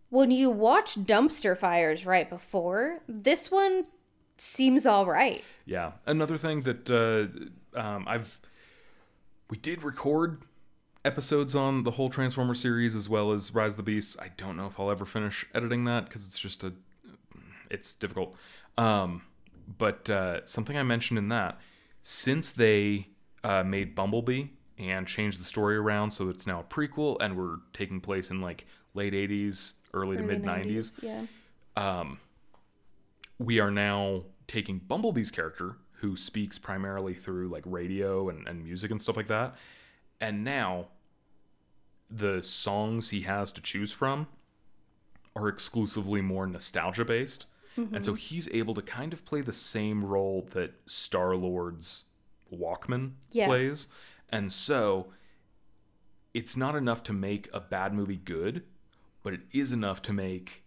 When 0.10 0.32
you 0.32 0.50
watch 0.50 0.96
Dumpster 0.96 1.58
Fires 1.58 2.06
right 2.06 2.30
before, 2.30 3.00
this 3.08 3.52
one 3.52 3.88
seems 4.38 4.86
all 4.86 5.06
right. 5.06 5.44
Yeah. 5.66 5.94
Another 6.06 6.38
thing 6.38 6.62
that 6.62 6.90
uh, 6.90 7.80
um, 7.80 8.06
I've 8.08 8.40
we 9.50 9.58
did 9.58 9.84
record 9.84 10.42
episodes 11.06 11.56
on 11.56 11.84
the 11.84 11.92
whole 11.92 12.10
Transformer 12.10 12.54
series 12.54 12.96
as 12.96 13.08
well 13.08 13.32
as 13.32 13.54
Rise 13.54 13.74
of 13.74 13.78
the 13.78 13.84
Beasts. 13.84 14.18
I 14.20 14.30
don't 14.36 14.58
know 14.58 14.68
if 14.68 14.80
I'll 14.80 14.92
ever 14.92 15.06
finish 15.06 15.46
editing 15.56 15.86
that 15.86 16.06
because 16.06 16.26
it's 16.26 16.38
just 16.38 16.64
a, 16.64 16.74
it's 17.72 17.94
difficult. 17.94 18.36
Um, 18.78 19.22
but 19.78 20.10
uh, 20.10 20.46
something 20.46 20.78
I 20.78 20.84
mentioned 20.84 21.18
in 21.18 21.30
that, 21.30 21.60
since 22.02 22.52
they 22.52 23.08
uh, 23.44 23.64
made 23.64 23.96
Bumblebee 23.96 24.46
and 24.78 25.08
changed 25.08 25.42
the 25.42 25.46
story 25.46 25.76
around 25.76 26.12
so 26.12 26.30
it's 26.30 26.46
now 26.46 26.60
a 26.60 26.64
prequel 26.64 27.18
and 27.20 27.36
we're 27.36 27.58
taking 27.74 28.00
place 28.00 28.30
in 28.30 28.42
like 28.42 28.66
late 28.94 29.14
80s, 29.14 29.74
early, 30.02 30.18
to 30.18 30.24
mid 30.24 30.44
90s, 30.44 31.02
Yeah. 31.02 31.26
Um, 31.76 32.20
we 33.40 33.60
are 33.60 33.72
now 33.72 34.24
taking 34.48 34.80
Bumblebee's 34.80 35.32
character, 35.32 35.78
who 36.00 36.16
speaks 36.16 36.58
primarily 36.58 37.14
through 37.14 37.50
like 37.50 37.64
radio 37.66 38.30
and, 38.30 38.48
and 38.48 38.64
music 38.64 38.92
and 38.92 39.02
stuff 39.02 39.18
like 39.18 39.28
that, 39.28 39.56
and 40.22 40.44
now 40.44 40.88
the 42.10 42.42
songs 42.42 43.10
he 43.10 43.22
has 43.22 43.52
to 43.52 43.62
choose 43.62 43.92
from 43.92 44.28
are 45.36 45.48
exclusively 45.48 46.22
more 46.22 46.48
nostalgia 46.48 47.06
based. 47.06 47.48
And 47.78 48.04
so 48.04 48.14
mm-hmm. 48.14 48.18
he's 48.18 48.50
able 48.50 48.74
to 48.74 48.82
kind 48.82 49.14
of 49.14 49.24
play 49.24 49.42
the 49.42 49.54
same 49.54 50.04
role 50.04 50.48
that 50.54 50.74
Star 50.88 51.36
Lord's 51.36 52.06
Walkman 52.52 53.12
Yeah. 53.32 53.46
plays. 53.46 53.88
And 54.30 54.52
so 54.52 55.08
it's 56.34 56.58
not 56.58 56.76
enough 56.76 57.04
to 57.04 57.14
make 57.14 57.50
a 57.54 57.60
bad 57.60 57.94
movie 57.94 58.16
good, 58.16 58.64
but 59.28 59.34
it 59.34 59.42
is 59.52 59.74
enough 59.74 60.02
to 60.04 60.14
make 60.14 60.64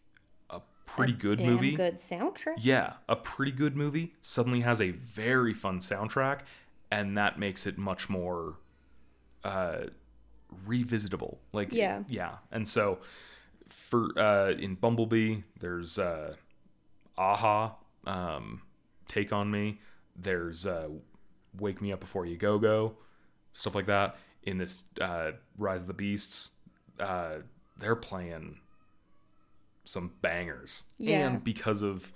a 0.51 0.61
pretty 0.85 1.15
good 1.15 1.39
Damn 1.39 1.55
movie. 1.55 1.75
good 1.75 1.95
soundtrack. 1.97 2.57
Yeah, 2.59 2.93
a 3.09 3.17
pretty 3.17 3.53
good 3.53 3.75
movie 3.75 4.13
suddenly 4.21 4.61
has 4.61 4.83
a 4.83 4.91
very 4.91 5.55
fun 5.55 5.79
soundtrack, 5.79 6.41
and 6.91 7.17
that 7.17 7.39
makes 7.39 7.67
it 7.67 7.79
much 7.79 8.11
more 8.11 8.57
uh, 9.45 9.85
revisitable. 10.69 11.39
Like, 11.55 11.73
Yeah. 11.73 12.03
yeah. 12.07 12.35
And 12.53 12.69
so, 12.69 12.99
for 13.71 14.11
uh, 14.19 14.51
in 14.51 14.75
Bumblebee, 14.75 15.39
there's 15.59 15.99
uh, 15.99 16.35
a-ha, 17.17 17.77
um, 18.07 18.61
Take 19.09 19.33
on 19.33 19.51
Me. 19.51 19.81
There's 20.17 20.67
uh, 20.67 20.89
Wake 21.59 21.81
Me 21.81 21.93
Up 21.95 22.01
Before 22.01 22.27
You 22.27 22.37
Go 22.37 22.59
Go, 22.59 22.97
stuff 23.55 23.75
like 23.75 23.87
that. 23.87 24.19
In 24.43 24.59
this 24.59 24.83
uh, 25.01 25.31
Rise 25.57 25.81
of 25.81 25.87
the 25.87 25.95
Beasts, 25.95 26.51
uh, 26.99 27.37
they're 27.81 27.97
playing 27.97 28.59
some 29.85 30.13
bangers. 30.23 30.85
Yeah. 30.99 31.27
And 31.27 31.43
because 31.43 31.83
of 31.83 32.13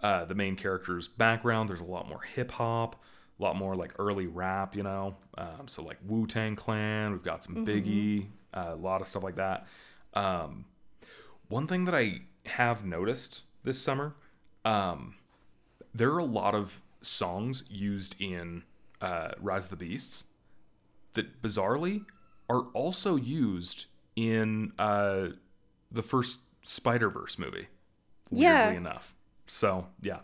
uh, 0.00 0.24
the 0.24 0.34
main 0.34 0.56
character's 0.56 1.08
background, 1.08 1.68
there's 1.68 1.80
a 1.80 1.84
lot 1.84 2.08
more 2.08 2.22
hip 2.22 2.50
hop, 2.52 3.02
a 3.38 3.42
lot 3.42 3.56
more 3.56 3.74
like 3.74 3.92
early 3.98 4.26
rap, 4.26 4.74
you 4.74 4.82
know. 4.82 5.16
Um, 5.36 5.66
so 5.66 5.82
like 5.82 5.98
Wu 6.06 6.26
Tang 6.26 6.56
Clan, 6.56 7.12
we've 7.12 7.22
got 7.22 7.44
some 7.44 7.66
Biggie, 7.66 8.26
uh, 8.54 8.70
a 8.70 8.76
lot 8.76 9.00
of 9.00 9.08
stuff 9.08 9.22
like 9.22 9.36
that. 9.36 9.66
Um, 10.14 10.64
one 11.48 11.66
thing 11.66 11.84
that 11.84 11.94
I 11.94 12.22
have 12.46 12.84
noticed 12.84 13.42
this 13.64 13.78
summer, 13.78 14.14
um, 14.64 15.16
there 15.94 16.10
are 16.12 16.18
a 16.18 16.24
lot 16.24 16.54
of 16.54 16.80
songs 17.00 17.64
used 17.68 18.20
in 18.20 18.62
uh, 19.00 19.30
Rise 19.40 19.64
of 19.64 19.70
the 19.70 19.76
Beasts 19.76 20.24
that 21.14 21.42
bizarrely 21.42 22.04
are 22.48 22.62
also 22.72 23.16
used 23.16 23.86
in 24.18 24.72
uh, 24.78 25.28
the 25.92 26.02
first 26.02 26.40
Spider 26.64 27.08
Verse 27.10 27.38
movie. 27.38 27.68
Weirdly 28.30 28.42
Yeah. 28.44 28.70
enough. 28.70 29.14
So 29.46 29.86
yeah, 30.02 30.18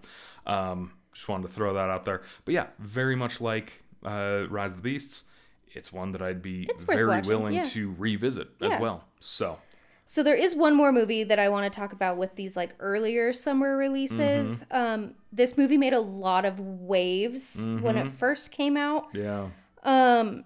um, 0.46 0.92
just 1.12 1.28
wanted 1.28 1.44
to 1.48 1.54
throw 1.54 1.74
that 1.74 1.88
out 1.90 2.04
there. 2.04 2.22
But 2.44 2.54
yeah, 2.54 2.66
very 2.78 3.16
much 3.16 3.40
like 3.40 3.82
uh, 4.04 4.44
Rise 4.50 4.72
of 4.72 4.78
the 4.78 4.82
Beasts, 4.82 5.24
it's 5.72 5.92
one 5.92 6.12
that 6.12 6.20
I'd 6.22 6.42
be 6.42 6.66
It's 6.68 6.82
very 6.84 7.20
willing 7.22 7.54
yeah. 7.54 7.64
to 7.64 7.94
revisit 7.98 8.48
Yeah. 8.60 8.68
as 8.74 8.80
well. 8.80 9.04
So 9.20 9.58
So 10.04 10.22
there 10.22 10.34
is 10.36 10.54
one 10.54 10.74
more 10.76 10.92
movie 10.92 11.24
that 11.24 11.38
I 11.38 11.48
want 11.48 11.72
to 11.72 11.74
talk 11.80 11.92
about 11.94 12.16
with 12.18 12.34
these 12.34 12.56
like 12.56 12.74
earlier 12.80 13.32
summer 13.32 13.76
releases. 13.76 14.64
Mm-hmm. 14.64 14.76
Um, 14.76 15.14
this 15.32 15.56
movie 15.56 15.78
made 15.78 15.94
a 15.94 16.00
lot 16.00 16.44
of 16.44 16.60
waves 16.60 17.62
when 17.62 17.78
Mm-hmm. 17.80 18.08
it 18.08 18.12
first 18.12 18.50
came 18.50 18.76
out. 18.76 19.06
yeah, 19.14 19.48
Um, 19.82 20.44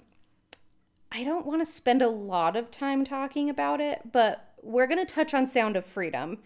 I 1.11 1.25
don't 1.25 1.47
want 1.47 1.61
to 1.61 1.67
spend 1.67 2.03
a 2.03 2.09
lot 2.09 2.57
of 2.57 2.71
time 2.71 3.05
talking 3.05 3.49
about 3.49 3.81
it, 3.81 4.13
but 4.13 4.53
we're 4.63 4.87
going 4.87 5.05
to 5.05 5.13
touch 5.15 5.33
on 5.35 5.47
Sound 5.47 5.77
of 5.77 5.87
Freedom. 5.87 6.39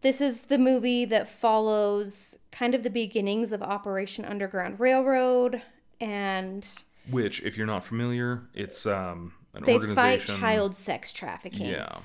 This 0.00 0.20
is 0.20 0.44
the 0.44 0.58
movie 0.58 1.04
that 1.04 1.28
follows 1.28 2.38
kind 2.50 2.74
of 2.74 2.82
the 2.82 2.90
beginnings 2.90 3.52
of 3.52 3.62
Operation 3.62 4.24
Underground 4.24 4.80
Railroad, 4.80 5.62
and 6.00 6.66
which 7.10 7.42
if 7.42 7.56
you're 7.56 7.66
not 7.66 7.84
familiar, 7.84 8.42
it's 8.54 8.86
um, 8.86 9.34
an 9.54 9.62
they 9.64 9.74
organization. 9.74 9.96
fight 9.96 10.40
child 10.40 10.74
sex 10.74 11.12
trafficking. 11.12 11.66
Yeah, 11.66 11.98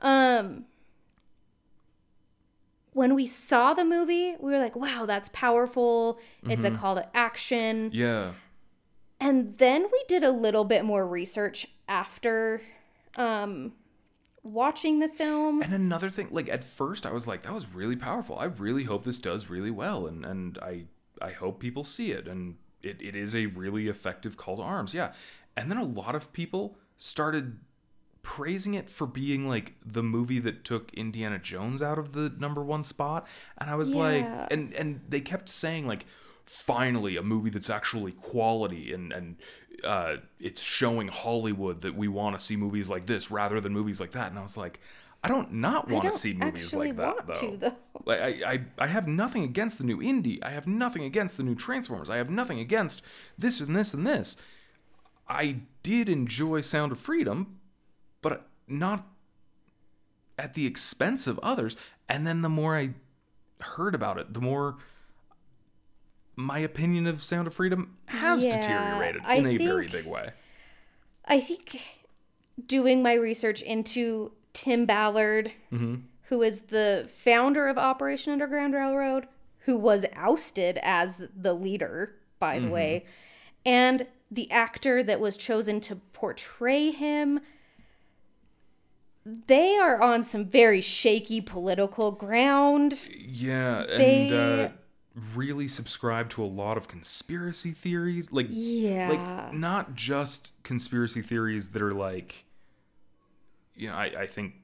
Um 0.00 0.64
when 2.92 3.14
we 3.14 3.24
saw 3.26 3.72
the 3.72 3.84
movie, 3.84 4.34
we 4.40 4.50
were 4.50 4.58
like, 4.58 4.74
wow, 4.74 5.06
that's 5.06 5.28
powerful. 5.32 6.18
It's 6.48 6.64
Mm-hmm. 6.64 6.74
a 6.74 6.78
call 6.78 6.94
to 6.96 7.16
action. 7.16 7.90
yeah, 7.92 8.32
And 9.20 9.58
then 9.58 9.86
we 9.92 10.04
did 10.08 10.24
a 10.24 10.30
little 10.30 10.64
bit 10.64 10.84
more 10.84 11.06
research 11.06 11.66
after 11.88 12.62
um 13.16 13.72
watching 14.42 15.00
the 15.00 15.08
film. 15.08 15.62
And 15.62 15.74
another 15.74 16.10
thing, 16.10 16.28
like 16.30 16.48
at 16.48 16.64
first 16.64 17.06
I 17.06 17.12
was 17.12 17.26
like, 17.26 17.42
that 17.42 17.52
was 17.52 17.66
really 17.74 17.96
powerful. 17.96 18.38
I 18.38 18.44
really 18.44 18.84
hope 18.84 19.04
this 19.04 19.18
does 19.18 19.50
really 19.50 19.70
well 19.70 20.06
and, 20.06 20.24
and 20.24 20.58
I 20.58 20.84
I 21.20 21.32
hope 21.32 21.60
people 21.60 21.84
see 21.84 22.12
it 22.12 22.26
and 22.26 22.56
it, 22.82 23.00
it 23.00 23.14
is 23.14 23.34
a 23.34 23.46
really 23.46 23.88
effective 23.88 24.36
call 24.36 24.56
to 24.56 24.62
arms. 24.62 24.94
Yeah. 24.94 25.12
And 25.56 25.70
then 25.70 25.78
a 25.78 25.84
lot 25.84 26.14
of 26.14 26.32
people 26.32 26.78
started 26.96 27.58
praising 28.22 28.74
it 28.74 28.88
for 28.88 29.06
being 29.06 29.48
like 29.48 29.74
the 29.84 30.02
movie 30.02 30.38
that 30.40 30.64
took 30.64 30.92
Indiana 30.94 31.38
Jones 31.38 31.82
out 31.82 31.98
of 31.98 32.12
the 32.12 32.32
number 32.38 32.62
one 32.62 32.82
spot. 32.82 33.26
And 33.58 33.68
I 33.68 33.74
was 33.74 33.94
like 33.94 34.26
and 34.50 34.72
and 34.74 35.00
they 35.08 35.20
kept 35.20 35.50
saying 35.50 35.86
like 35.86 36.06
finally 36.50 37.16
a 37.16 37.22
movie 37.22 37.48
that's 37.48 37.70
actually 37.70 38.10
quality 38.10 38.92
and 38.92 39.12
and 39.12 39.36
uh, 39.84 40.16
it's 40.40 40.60
showing 40.60 41.06
Hollywood 41.06 41.80
that 41.82 41.94
we 41.94 42.08
want 42.08 42.36
to 42.36 42.44
see 42.44 42.56
movies 42.56 42.90
like 42.90 43.06
this 43.06 43.30
rather 43.30 43.60
than 43.60 43.72
movies 43.72 44.00
like 44.00 44.12
that. 44.12 44.28
And 44.28 44.38
I 44.38 44.42
was 44.42 44.56
like, 44.56 44.78
I 45.22 45.28
don't 45.28 45.54
not 45.54 45.88
want 45.88 46.04
to 46.04 46.12
see 46.12 46.34
movies 46.34 46.74
like 46.74 46.96
that 46.96 47.26
though. 47.26 47.34
to 47.34 47.56
though. 47.56 47.76
Like 48.04 48.20
I, 48.20 48.52
I 48.52 48.60
I 48.78 48.86
have 48.88 49.06
nothing 49.06 49.44
against 49.44 49.78
the 49.78 49.84
new 49.84 49.98
indie. 49.98 50.38
I 50.42 50.50
have 50.50 50.66
nothing 50.66 51.04
against 51.04 51.36
the 51.36 51.44
new 51.44 51.54
Transformers. 51.54 52.10
I 52.10 52.16
have 52.16 52.28
nothing 52.28 52.58
against 52.58 53.00
this 53.38 53.60
and 53.60 53.74
this 53.74 53.94
and 53.94 54.06
this. 54.06 54.36
I 55.28 55.60
did 55.84 56.08
enjoy 56.08 56.62
Sound 56.62 56.90
of 56.90 56.98
Freedom, 56.98 57.60
but 58.22 58.48
not 58.66 59.06
at 60.36 60.54
the 60.54 60.66
expense 60.66 61.26
of 61.26 61.38
others. 61.44 61.76
And 62.08 62.26
then 62.26 62.42
the 62.42 62.48
more 62.48 62.76
I 62.76 62.90
heard 63.60 63.94
about 63.94 64.18
it, 64.18 64.34
the 64.34 64.40
more 64.40 64.78
my 66.40 66.58
opinion 66.58 67.06
of 67.06 67.22
Sound 67.22 67.46
of 67.46 67.54
Freedom 67.54 67.94
has 68.06 68.44
Yeah, 68.44 68.60
deteriorated 68.60 69.22
I 69.24 69.36
in 69.36 69.46
a 69.46 69.56
very 69.56 69.86
big 69.88 70.06
way. 70.06 70.30
I 71.24 71.40
think 71.40 71.80
doing 72.66 73.02
my 73.02 73.14
research 73.14 73.62
into 73.62 74.32
Tim 74.52 74.86
Ballard, 74.86 75.52
Mm-hmm. 75.72 75.96
who 76.24 76.42
is 76.42 76.62
the 76.62 77.08
founder 77.08 77.68
of 77.68 77.78
Operation 77.78 78.32
Underground 78.32 78.74
Railroad, 78.74 79.26
who 79.60 79.76
was 79.76 80.04
ousted 80.14 80.78
as 80.82 81.28
the 81.36 81.54
leader, 81.54 82.14
by 82.38 82.56
Mm-hmm. 82.56 82.66
the 82.66 82.72
way, 82.72 83.06
and 83.66 84.06
the 84.30 84.50
actor 84.50 85.02
that 85.02 85.20
was 85.20 85.36
chosen 85.36 85.80
to 85.82 85.96
portray 86.12 86.90
him. 86.90 87.40
They 89.24 89.76
are 89.76 90.00
on 90.00 90.22
some 90.22 90.44
very 90.46 90.80
shaky 90.80 91.40
political 91.40 92.10
ground. 92.12 93.06
Yeah, 93.14 93.82
and 93.82 94.00
They- 94.00 94.64
uh, 94.64 94.68
really 95.34 95.66
subscribe 95.68 96.30
to 96.30 96.42
a 96.42 96.46
lot 96.46 96.76
of 96.76 96.86
conspiracy 96.88 97.72
theories. 97.72 98.30
Like, 98.32 98.46
Yeah. 98.50 99.08
like 99.10 99.54
not 99.54 99.94
just 99.94 100.52
conspiracy 100.62 101.20
theories 101.22 101.70
that 101.70 101.82
are 101.82 101.94
like, 101.94 102.44
you 103.74 103.88
know, 103.88 103.94
I, 103.94 104.04
I 104.22 104.26
think 104.26 104.54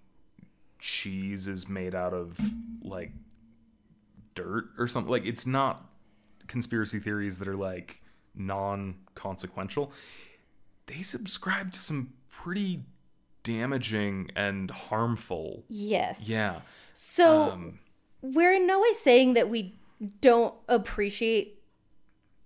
cheese 0.78 1.48
is 1.48 1.68
made 1.68 1.94
out 1.94 2.12
of 2.14 2.38
like 2.82 3.12
dirt 4.34 4.66
or 4.78 4.86
something. 4.86 5.10
Like, 5.10 5.24
it's 5.24 5.46
not 5.46 5.84
conspiracy 6.46 7.00
theories 7.00 7.38
that 7.38 7.48
are 7.48 7.56
like 7.56 8.02
non-consequential. 8.34 9.90
They 10.86 11.02
subscribe 11.02 11.72
to 11.72 11.80
some 11.80 12.12
pretty 12.30 12.84
damaging 13.42 14.30
and 14.36 14.70
harmful. 14.70 15.64
Yes. 15.68 16.28
Yeah. 16.28 16.60
So 16.94 17.50
Um, 17.50 17.78
we're 18.22 18.54
in 18.54 18.66
no 18.66 18.80
way 18.80 18.92
saying 18.92 19.34
that 19.34 19.48
we 19.48 19.74
don't 20.20 20.54
appreciate 20.68 21.60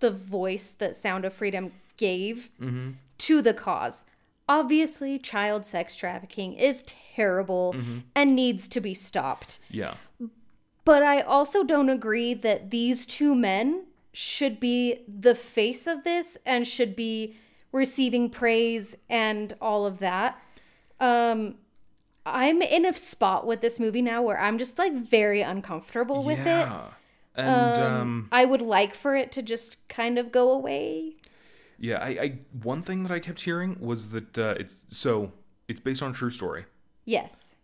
the 0.00 0.10
voice 0.10 0.72
that 0.72 0.96
Sound 0.96 1.24
of 1.24 1.32
Freedom 1.32 1.72
gave 1.96 2.50
Mm-hmm. 2.60 2.90
to 3.18 3.42
the 3.42 3.52
cause. 3.54 4.04
Obviously, 4.48 5.18
child 5.18 5.64
sex 5.66 5.94
trafficking 5.96 6.54
is 6.54 6.82
terrible 7.14 7.74
Mm-hmm. 7.76 7.98
and 8.14 8.34
needs 8.34 8.66
to 8.68 8.80
be 8.80 8.94
stopped. 8.94 9.58
yeah. 9.70 9.94
But 10.84 11.02
I 11.02 11.20
also 11.20 11.62
don't 11.62 11.90
agree 11.90 12.32
that 12.34 12.70
these 12.70 13.04
two 13.06 13.34
men 13.34 13.84
should 14.12 14.58
be 14.58 15.02
the 15.06 15.34
face 15.34 15.86
of 15.86 16.02
this 16.04 16.38
and 16.46 16.66
should 16.66 16.96
be 16.96 17.36
receiving 17.70 18.30
praise 18.30 18.96
and 19.08 19.52
all 19.60 19.86
of 19.86 19.98
that. 20.00 20.42
Um, 20.98 21.56
I'm 22.26 22.60
in 22.62 22.84
a 22.86 22.92
spot 22.94 23.46
with 23.46 23.60
this 23.60 23.78
movie 23.78 24.02
now 24.02 24.22
where 24.22 24.40
I'm 24.40 24.58
just 24.58 24.78
like 24.78 24.94
very 24.94 25.42
uncomfortable 25.42 26.24
with 26.24 26.40
it. 26.46 26.68
Yeah. 27.36 27.72
And 27.74 27.82
um, 27.82 28.00
Um, 28.00 28.28
I 28.32 28.44
would 28.44 28.62
like 28.62 28.94
for 28.94 29.16
it 29.16 29.32
to 29.32 29.42
just 29.42 29.86
kind 29.88 30.18
of 30.18 30.30
go 30.32 30.50
away. 30.52 31.16
yeah, 31.78 31.98
I, 31.98 32.08
I 32.08 32.38
one 32.62 32.82
thing 32.82 33.02
that 33.04 33.12
I 33.12 33.20
kept 33.20 33.40
hearing 33.40 33.76
was 33.80 34.10
that 34.10 34.38
uh, 34.38 34.54
it's 34.58 34.84
so 34.90 35.32
it's 35.68 35.80
based 35.80 36.02
on 36.02 36.10
a 36.10 36.14
true 36.14 36.30
story. 36.30 36.64
Yes. 37.04 37.54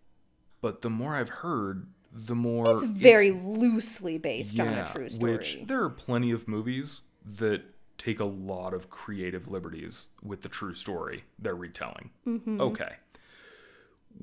But 0.61 0.83
the 0.83 0.91
more 0.91 1.15
I've 1.15 1.29
heard, 1.29 1.87
the 2.13 2.35
more 2.35 2.75
It's 2.75 2.85
very 2.85 3.31
loosely 3.31 4.17
based 4.19 4.59
on 4.59 4.69
a 4.69 4.87
true 4.87 5.09
story. 5.09 5.33
Which 5.33 5.59
there 5.67 5.83
are 5.83 5.91
plenty 5.91 6.31
of 6.31 6.49
movies 6.49 7.03
that 7.39 7.63
take 7.99 8.21
a 8.21 8.25
lot 8.25 8.73
of 8.75 8.89
creative 8.91 9.49
liberties 9.49 10.09
with 10.23 10.43
the 10.43 10.49
true 10.49 10.75
story 10.75 11.25
they're 11.39 11.55
retelling. 11.55 12.11
Mm-hmm. 12.27 12.61
Okay. 12.61 12.95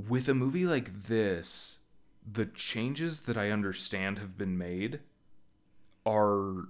With 0.07 0.27
a 0.27 0.33
movie 0.33 0.65
like 0.65 0.91
this, 0.91 1.79
the 2.29 2.45
changes 2.47 3.21
that 3.21 3.37
I 3.37 3.51
understand 3.51 4.17
have 4.19 4.37
been 4.37 4.57
made 4.57 4.99
are 6.05 6.67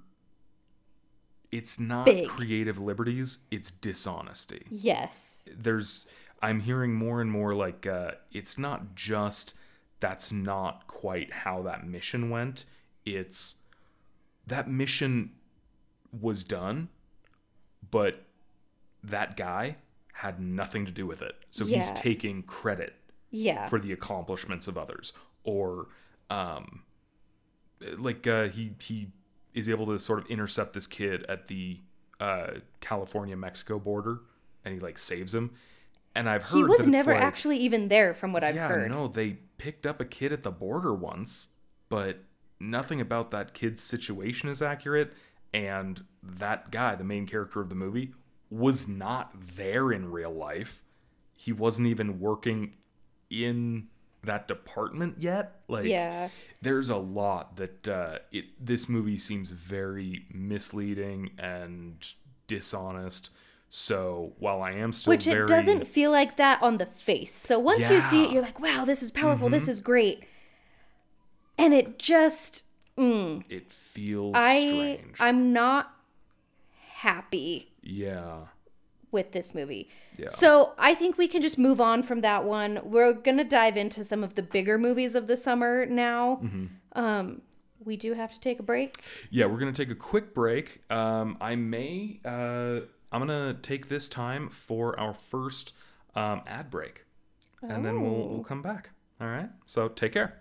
it's 1.51 1.79
not 1.79 2.05
Big. 2.05 2.27
creative 2.29 2.79
liberties, 2.79 3.39
it's 3.51 3.69
dishonesty 3.71 4.65
yes. 4.69 5.43
there's 5.55 6.07
i'm 6.41 6.59
hearing 6.59 6.93
more 6.93 7.21
and 7.21 7.31
more 7.31 7.53
like 7.55 7.85
uh 7.87 8.11
it's 8.31 8.57
not 8.57 8.95
just 8.95 9.55
that's 9.99 10.31
not 10.31 10.85
quite 10.87 11.31
how 11.31 11.61
that 11.61 11.87
mission 11.87 12.29
went 12.29 12.65
it's 13.05 13.55
that 14.47 14.69
mission 14.69 15.31
was 16.21 16.43
done 16.43 16.89
but 17.91 18.25
that 19.03 19.37
guy 19.37 19.75
had 20.13 20.39
nothing 20.39 20.85
to 20.85 20.91
do 20.91 21.05
with 21.07 21.21
it 21.21 21.35
so 21.49 21.65
he's 21.65 21.91
taking 21.91 22.43
credit 22.43 22.93
Yeah. 23.31 23.67
for 23.67 23.79
the 23.79 23.91
accomplishments 23.93 24.67
of 24.67 24.77
others 24.77 25.13
or 25.43 25.87
um 26.29 26.83
like 27.97 28.27
uh 28.27 28.47
he 28.49 28.73
he 28.79 29.07
is 29.53 29.69
able 29.69 29.85
to 29.85 29.99
sort 29.99 30.19
of 30.19 30.25
intercept 30.27 30.73
this 30.73 30.87
kid 30.87 31.25
at 31.29 31.47
the 31.47 31.79
uh 32.19 32.51
California 32.81 33.35
Mexico 33.35 33.79
border 33.79 34.21
and 34.65 34.73
he 34.73 34.79
like 34.79 34.97
saves 34.97 35.33
him 35.33 35.51
and 36.15 36.29
I've 36.29 36.43
heard 36.43 36.57
he 36.57 36.63
was 36.63 36.87
never 36.87 37.13
like, 37.13 37.21
actually 37.21 37.57
even 37.57 37.87
there 37.87 38.13
from 38.13 38.33
what 38.33 38.43
I've 38.43 38.55
heard. 38.55 38.61
yeah, 38.61 38.67
heard. 38.67 38.91
no, 38.91 39.07
they 39.07 39.37
picked 39.57 39.85
up 39.85 39.99
a 39.99 40.05
kid 40.05 40.31
at 40.31 40.43
the 40.43 40.51
border 40.51 40.93
once, 40.93 41.49
but 41.89 42.19
nothing 42.59 43.01
about 43.01 43.31
that 43.31 43.53
kid's 43.53 43.81
situation 43.81 44.49
is 44.49 44.61
accurate. 44.61 45.13
And 45.53 46.03
that 46.21 46.71
guy, 46.71 46.95
the 46.95 47.03
main 47.03 47.27
character 47.27 47.61
of 47.61 47.69
the 47.69 47.75
movie, 47.75 48.13
was 48.49 48.87
not 48.87 49.31
there 49.55 49.91
in 49.91 50.11
real 50.11 50.33
life. 50.33 50.83
He 51.35 51.51
wasn't 51.51 51.87
even 51.87 52.19
working 52.19 52.75
in 53.29 53.87
that 54.23 54.47
department 54.47 55.17
yet. 55.19 55.61
Like, 55.67 55.85
Yeah. 55.85 56.29
there's 56.61 56.89
a 56.89 56.97
lot 56.97 57.57
that 57.57 57.87
uh, 57.87 58.19
it. 58.31 58.45
This 58.59 58.87
movie 58.89 59.17
seems 59.17 59.51
very 59.51 60.25
misleading 60.33 61.31
and 61.37 62.05
dishonest. 62.47 63.29
So 63.69 64.33
while 64.37 64.61
I 64.61 64.71
am 64.71 64.93
still 64.93 65.11
Which 65.11 65.25
very, 65.25 65.43
it 65.43 65.47
doesn't 65.47 65.87
feel 65.87 66.11
like 66.11 66.37
that 66.37 66.61
on 66.61 66.77
the 66.77 66.85
face. 66.85 67.33
So 67.33 67.57
once 67.57 67.89
you 67.89 68.01
see 68.01 68.23
it, 68.23 68.31
you're 68.31 68.43
like, 68.43 68.59
wow, 68.59 68.85
this 68.85 69.01
is 69.01 69.09
powerful. 69.09 69.47
Mm-hmm. 69.47 69.53
This 69.53 69.67
is 69.67 69.79
great. 69.81 70.23
And 71.57 71.73
it 71.73 71.97
just, 71.97 72.63
mm, 72.97 73.43
it 73.49 73.71
feels 73.71 74.35
I, 74.35 74.59
strange. 74.59 75.17
I'm 75.19 75.53
not 75.53 75.91
happy 76.87 77.73
yeah. 77.83 78.37
With 79.13 79.31
this 79.31 79.53
movie. 79.55 79.89
Yeah. 80.17 80.27
So 80.27 80.73
I 80.77 80.95
think 80.95 81.17
we 81.17 81.27
can 81.27 81.41
just 81.41 81.57
move 81.57 81.79
on 81.79 82.03
from 82.03 82.21
that 82.21 82.43
one. 82.43 82.79
We're 82.83 83.13
gonna 83.13 83.43
dive 83.43 83.77
into 83.77 84.03
some 84.03 84.23
of 84.23 84.33
the 84.33 84.43
bigger 84.43 84.77
movies 84.77 85.15
of 85.15 85.27
the 85.27 85.37
summer 85.37 85.85
now. 85.85 86.41
Mm-hmm. 86.43 86.65
Um, 86.93 87.41
we 87.85 87.97
do 87.97 88.13
have 88.13 88.31
to 88.33 88.39
take 88.39 88.59
a 88.59 88.63
break. 88.63 88.97
Yeah, 89.29 89.45
we're 89.45 89.59
gonna 89.59 89.71
take 89.71 89.91
a 89.91 89.95
quick 89.95 90.33
break. 90.33 90.81
Um, 90.91 91.37
I 91.39 91.55
may. 91.55 92.19
Uh, 92.25 92.81
I'm 93.11 93.19
gonna 93.19 93.53
take 93.61 93.87
this 93.87 94.09
time 94.09 94.49
for 94.49 94.99
our 94.99 95.13
first 95.13 95.73
um, 96.15 96.41
ad 96.47 96.69
break, 96.69 97.05
and 97.61 97.85
then 97.85 98.01
we'll 98.01 98.27
we'll 98.29 98.43
come 98.43 98.61
back. 98.61 98.89
All 99.21 99.27
right. 99.27 99.49
So 99.65 99.87
take 99.87 100.13
care. 100.13 100.39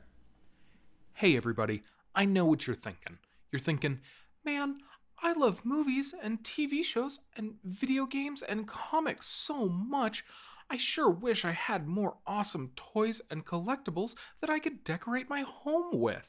Hey 1.14 1.37
everybody, 1.37 1.83
I 2.14 2.25
know 2.25 2.45
what 2.47 2.66
you're 2.66 2.75
thinking. 2.75 3.18
You're 3.53 3.61
thinking, 3.61 4.01
man, 4.45 4.79
I 5.25 5.35
love 5.35 5.64
movies 5.64 6.14
and 6.20 6.43
TV 6.43 6.85
shows 6.85 7.20
and 7.37 7.55
video 7.62 8.07
games 8.07 8.43
and 8.43 8.66
comics 8.66 9.29
so 9.29 9.68
much. 9.68 10.25
I 10.68 10.77
sure 10.77 11.09
wish 11.09 11.45
I 11.45 11.53
had 11.53 11.87
more 11.87 12.16
awesome 12.27 12.73
toys 12.75 13.23
and 13.31 13.47
collectibles 13.47 14.16
that 14.41 14.51
I 14.51 14.59
could 14.59 14.83
decorate 14.83 15.31
my 15.31 15.43
home 15.43 16.01
with. 16.01 16.29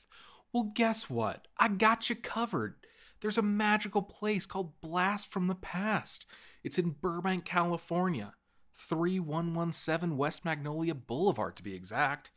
Well, 0.54 0.72
guess 0.76 1.10
what? 1.10 1.48
I 1.58 1.70
got 1.70 2.08
you 2.08 2.16
covered. 2.16 2.76
There's 3.20 3.40
a 3.40 3.42
magical 3.42 4.04
place 4.04 4.46
called 4.46 4.80
Blast 4.82 5.32
from 5.32 5.48
the 5.48 5.56
Past. 5.56 6.28
It's 6.64 6.78
in 6.78 6.92
Burbank, 6.92 7.46
California. 7.46 8.34
3117 8.76 10.18
West 10.18 10.46
Magnolia 10.46 10.94
Boulevard, 10.94 11.56
to 11.56 11.64
be 11.64 11.74
exact. 11.74 12.30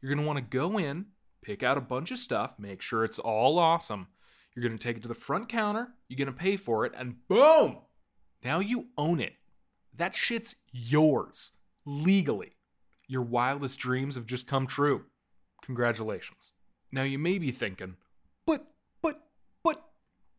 You're 0.00 0.14
going 0.14 0.22
to 0.22 0.26
want 0.26 0.38
to 0.38 0.58
go 0.58 0.78
in, 0.78 1.06
pick 1.40 1.62
out 1.62 1.78
a 1.78 1.82
bunch 1.82 2.10
of 2.10 2.18
stuff, 2.18 2.58
make 2.58 2.82
sure 2.82 3.02
it's 3.02 3.18
all 3.18 3.58
awesome. 3.58 4.08
You're 4.54 4.66
going 4.66 4.76
to 4.76 4.82
take 4.82 4.96
it 4.96 5.02
to 5.02 5.08
the 5.08 5.14
front 5.14 5.48
counter, 5.48 5.88
you're 6.08 6.18
going 6.18 6.26
to 6.26 6.32
pay 6.32 6.56
for 6.56 6.84
it, 6.84 6.92
and 6.96 7.16
boom! 7.28 7.78
Now 8.44 8.58
you 8.58 8.86
own 8.98 9.20
it. 9.20 9.34
That 9.96 10.14
shit's 10.14 10.56
yours, 10.72 11.52
legally. 11.86 12.52
Your 13.06 13.22
wildest 13.22 13.78
dreams 13.78 14.14
have 14.16 14.26
just 14.26 14.46
come 14.46 14.66
true. 14.66 15.04
Congratulations. 15.62 16.52
Now 16.90 17.02
you 17.02 17.18
may 17.18 17.38
be 17.38 17.50
thinking, 17.50 17.96
but, 18.46 18.66
but, 19.00 19.22
but, 19.62 19.82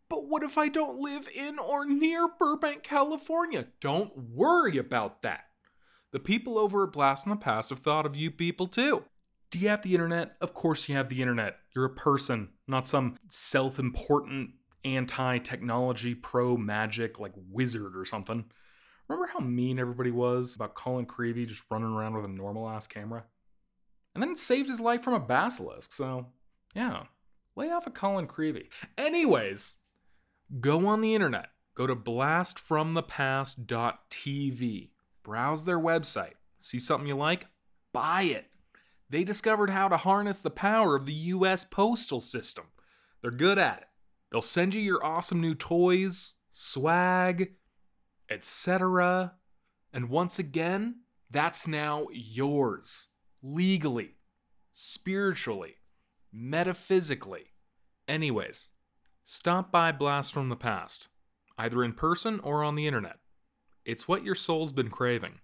but 0.09 0.27
what 0.27 0.43
if 0.43 0.57
I 0.57 0.67
don't 0.67 0.99
live 0.99 1.27
in 1.33 1.57
or 1.57 1.85
near 1.85 2.27
Burbank, 2.27 2.83
California? 2.83 3.67
Don't 3.79 4.15
worry 4.15 4.77
about 4.77 5.21
that. 5.23 5.45
The 6.11 6.19
people 6.19 6.59
over 6.59 6.83
at 6.83 6.91
Blast 6.91 7.25
in 7.25 7.31
the 7.31 7.35
Past 7.35 7.71
have 7.71 7.79
thought 7.79 8.05
of 8.05 8.15
you 8.15 8.29
people 8.29 8.67
too. 8.67 9.05
Do 9.53 9.59
you 9.59 9.69
have 9.69 9.83
the 9.83 9.93
internet? 9.93 10.35
Of 10.41 10.55
course 10.55 10.89
you 10.89 10.95
have 10.95 11.09
the 11.09 11.21
internet. 11.21 11.57
You're 11.75 11.85
a 11.85 11.89
person, 11.91 12.49
not 12.67 12.87
some 12.87 13.19
self 13.29 13.77
important 13.77 14.49
anti 14.83 15.37
technology 15.37 16.15
pro 16.15 16.57
magic 16.57 17.19
like 17.19 17.33
wizard 17.51 17.95
or 17.95 18.03
something. 18.03 18.45
Remember 19.07 19.29
how 19.31 19.41
mean 19.45 19.77
everybody 19.77 20.09
was 20.09 20.55
about 20.55 20.73
Colin 20.73 21.05
Creevey 21.05 21.45
just 21.45 21.61
running 21.69 21.93
around 21.93 22.15
with 22.15 22.25
a 22.25 22.29
normal 22.29 22.67
ass 22.67 22.87
camera? 22.87 23.25
And 24.15 24.23
then 24.23 24.31
it 24.31 24.39
saved 24.39 24.69
his 24.69 24.79
life 24.79 25.03
from 25.03 25.13
a 25.13 25.19
basilisk, 25.19 25.93
so 25.93 26.25
yeah, 26.73 27.03
lay 27.55 27.69
off 27.69 27.85
of 27.85 27.93
Colin 27.93 28.25
Creevey. 28.25 28.69
Anyways, 28.97 29.77
go 30.61 30.87
on 30.87 31.01
the 31.01 31.13
internet. 31.13 31.49
Go 31.75 31.85
to 31.85 31.95
blastfromthepast.tv. 31.95 34.89
Browse 35.21 35.63
their 35.63 35.79
website. 35.79 36.33
See 36.59 36.79
something 36.79 37.07
you 37.07 37.17
like? 37.17 37.45
Buy 37.93 38.23
it. 38.23 38.47
They 39.13 39.23
discovered 39.23 39.69
how 39.69 39.89
to 39.89 39.97
harness 39.97 40.39
the 40.39 40.49
power 40.49 40.95
of 40.95 41.05
the 41.05 41.13
US 41.13 41.63
postal 41.63 42.19
system. 42.19 42.65
They're 43.21 43.29
good 43.29 43.59
at 43.59 43.81
it. 43.81 43.87
They'll 44.31 44.41
send 44.41 44.73
you 44.73 44.81
your 44.81 45.05
awesome 45.05 45.39
new 45.39 45.53
toys, 45.53 46.33
swag, 46.49 47.51
etc. 48.27 49.33
And 49.93 50.09
once 50.09 50.39
again, 50.39 51.01
that's 51.29 51.67
now 51.67 52.07
yours. 52.11 53.09
Legally, 53.43 54.15
spiritually, 54.71 55.75
metaphysically. 56.31 57.51
Anyways, 58.07 58.71
stop 59.23 59.71
by 59.71 59.91
Blast 59.91 60.33
from 60.33 60.49
the 60.49 60.55
Past, 60.55 61.09
either 61.59 61.83
in 61.83 61.93
person 61.93 62.39
or 62.39 62.63
on 62.63 62.73
the 62.73 62.87
internet. 62.87 63.19
It's 63.85 64.07
what 64.07 64.23
your 64.23 64.33
soul's 64.33 64.73
been 64.73 64.89
craving. 64.89 65.37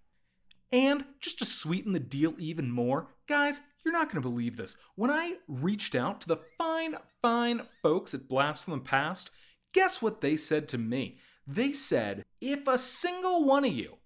And 0.72 1.04
just 1.20 1.40
to 1.40 1.46
sweeten 1.46 1.94
the 1.94 2.00
deal 2.00 2.36
even 2.38 2.72
more, 2.72 3.08
guys, 3.28 3.62
you're 3.84 3.94
not 3.94 4.12
going 4.12 4.22
to 4.22 4.30
believe 4.30 4.56
this. 4.56 4.78
When 4.96 5.10
I 5.10 5.36
reached 5.48 5.96
out 5.96 6.22
to 6.22 6.28
the 6.28 6.40
fine, 6.58 6.96
fine 7.22 7.62
folks 7.82 8.14
at 8.14 8.28
Blast 8.28 8.66
from 8.66 8.76
the 8.76 8.80
Past, 8.80 9.32
guess 9.74 10.02
what 10.02 10.22
they 10.22 10.36
said 10.38 10.68
to 10.70 10.78
me? 10.78 11.18
They 11.48 11.74
said, 11.74 12.24
if 12.40 12.68
a 12.68 12.78
single 12.78 13.46
one 13.46 13.66
of 13.66 13.74
you 13.74 13.98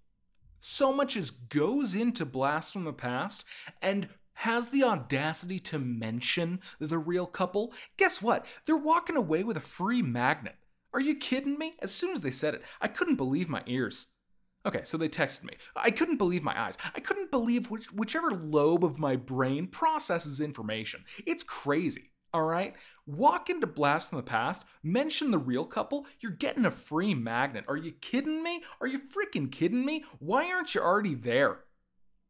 so 0.62 0.94
much 0.94 1.18
as 1.18 1.32
goes 1.32 1.94
into 1.94 2.26
Blast 2.26 2.72
from 2.72 2.86
the 2.86 2.94
Past 2.94 3.44
and 3.82 4.08
has 4.36 4.70
the 4.70 4.84
audacity 4.84 5.60
to 5.60 5.78
mention 5.78 6.62
the 6.80 6.98
Reel 6.98 7.28
Couple, 7.28 7.74
guess 7.98 8.22
what? 8.22 8.46
They're 8.66 8.78
walking 8.78 9.18
away 9.18 9.44
with 9.44 9.58
a 9.58 9.62
free 9.62 10.02
magnet. 10.02 10.56
Are 10.94 11.02
you 11.02 11.16
kidding 11.16 11.58
me? 11.58 11.74
As 11.82 11.94
soon 11.94 12.12
as 12.12 12.22
they 12.22 12.32
said 12.32 12.54
it, 12.54 12.64
I 12.80 12.88
couldn't 12.88 13.16
believe 13.16 13.50
my 13.50 13.64
ears. 13.66 14.08
Okay, 14.66 14.82
so 14.84 14.98
they 14.98 15.10
texted 15.10 15.44
me. 15.44 15.54
I 15.76 15.92
couldn't 15.92 16.18
believe 16.18 16.44
my 16.44 16.60
eyes. 16.60 16.78
I 16.96 17.02
couldn't 17.02 17.32
believe 17.32 17.70
which, 17.70 17.92
whichever 17.92 18.32
lobe 18.32 18.86
of 18.86 18.98
my 18.98 19.16
brain 19.18 19.68
processes 19.68 20.40
information. 20.40 21.04
It's 21.26 21.44
crazy. 21.44 22.12
All 22.34 22.44
right? 22.44 22.74
Walk 23.06 23.50
into 23.50 23.68
Blast 23.68 24.10
from 24.10 24.18
the 24.18 24.24
Past, 24.24 24.64
mention 24.82 25.30
the 25.30 25.38
Reel 25.38 25.66
Couple, 25.66 26.08
you're 26.22 26.32
getting 26.32 26.66
a 26.66 26.72
free 26.72 27.14
magnet. 27.14 27.66
Are 27.68 27.76
you 27.76 27.92
kidding 27.92 28.42
me? 28.42 28.64
Are 28.80 28.88
you 28.88 29.00
freaking 29.00 29.52
kidding 29.52 29.86
me? 29.86 30.06
Why 30.20 30.50
aren't 30.50 30.74
you 30.74 30.82
already 30.82 31.16
there? 31.16 31.60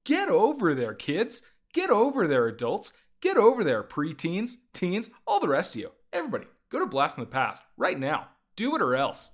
Get 0.04 0.30
over 0.30 0.74
there, 0.74 0.96
kids. 0.96 1.44
Get 1.74 1.92
over 1.92 2.28
there, 2.28 2.48
adults. 2.48 2.94
Get 3.22 3.38
over 3.38 3.64
there, 3.64 3.84
preteens, 3.84 4.56
teens, 4.74 5.10
all 5.26 5.40
the 5.40 5.48
rest 5.48 5.76
of 5.76 5.82
you. 5.82 5.92
Everybody, 6.12 6.48
go 6.70 6.80
to 6.80 6.86
Blast 6.86 7.16
from 7.16 7.24
the 7.24 7.30
Past 7.30 7.62
right 7.78 7.98
now. 7.98 8.28
Do 8.56 8.76
it 8.76 8.82
or 8.82 8.96
else. 8.96 9.32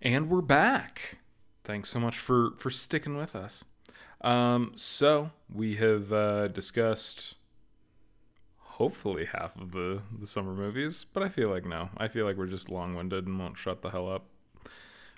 And 0.00 0.30
we're 0.30 0.40
back. 0.40 1.18
Thanks 1.64 1.88
so 1.90 1.98
much 2.00 2.18
for 2.18 2.52
for 2.58 2.70
sticking 2.70 3.16
with 3.16 3.34
us. 3.34 3.64
Um, 4.20 4.72
so 4.74 5.30
we 5.52 5.76
have 5.76 6.12
uh, 6.12 6.48
discussed 6.48 7.34
hopefully 8.58 9.26
half 9.26 9.56
of 9.60 9.72
the 9.72 10.02
the 10.18 10.26
summer 10.26 10.52
movies, 10.52 11.04
but 11.12 11.22
I 11.22 11.28
feel 11.28 11.48
like 11.48 11.64
no. 11.64 11.88
I 11.96 12.08
feel 12.08 12.24
like 12.26 12.36
we're 12.36 12.46
just 12.46 12.70
long 12.70 12.94
winded 12.94 13.26
and 13.26 13.38
won't 13.38 13.58
shut 13.58 13.82
the 13.82 13.90
hell 13.90 14.10
up. 14.10 14.26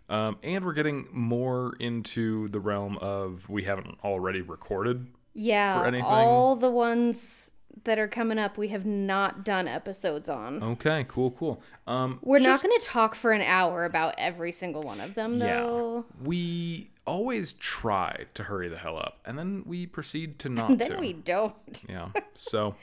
Um, 0.09 0.39
and 0.45 0.65
we're 0.65 0.73
getting 0.73 1.09
more 1.11 1.75
into 1.81 2.49
the 2.49 2.61
realm 2.61 2.97
of 2.99 3.49
we 3.49 3.65
haven't 3.65 3.99
already 4.05 4.41
recorded. 4.41 5.09
Yeah, 5.35 5.81
For 5.81 5.87
anything? 5.87 6.07
all 6.07 6.55
the 6.55 6.71
ones 6.71 7.51
that 7.85 7.99
are 7.99 8.09
coming 8.09 8.39
up, 8.39 8.57
we 8.59 8.69
have 8.69 8.85
not 8.87 9.45
done 9.45 9.69
episodes 9.69 10.29
on. 10.29 10.63
Okay, 10.63 11.05
cool, 11.09 11.31
cool. 11.33 11.63
Um, 11.87 12.19
We're 12.23 12.39
just- 12.41 12.63
not 12.65 12.69
going 12.69 12.81
to 12.81 12.87
talk 12.87 13.15
for 13.15 13.33
an 13.33 13.43
hour 13.43 13.85
about 13.85 14.15
every 14.19 14.53
single 14.53 14.83
one 14.83 15.01
of 15.01 15.15
them, 15.15 15.39
though. 15.39 16.07
We 16.23 16.91
always 17.07 17.53
try 17.55 18.25
to 18.35 18.43
hurry 18.45 18.69
the 18.69 18.79
hell 18.79 18.99
up, 18.99 19.19
and 19.25 19.39
then 19.39 19.63
we 19.67 19.87
proceed 19.87 20.39
to 20.41 20.49
not 20.51 20.79
Then 20.79 20.93
to. 20.93 20.97
we 20.99 21.13
don't. 21.13 21.85
Yeah. 21.89 22.09
So, 22.35 22.75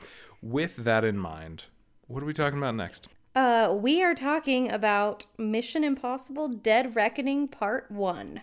with 0.41 0.77
that 0.77 1.03
in 1.03 1.17
mind, 1.17 1.65
what 2.07 2.21
are 2.23 2.25
we 2.25 2.33
talking 2.33 2.57
about 2.57 2.75
next? 2.75 3.07
Uh, 3.35 3.73
we 3.75 4.03
are 4.03 4.13
talking 4.13 4.71
about 4.71 5.25
Mission 5.37 5.83
Impossible: 5.83 6.47
Dead 6.49 6.95
Reckoning 6.95 7.47
Part 7.47 7.89
One. 7.89 8.41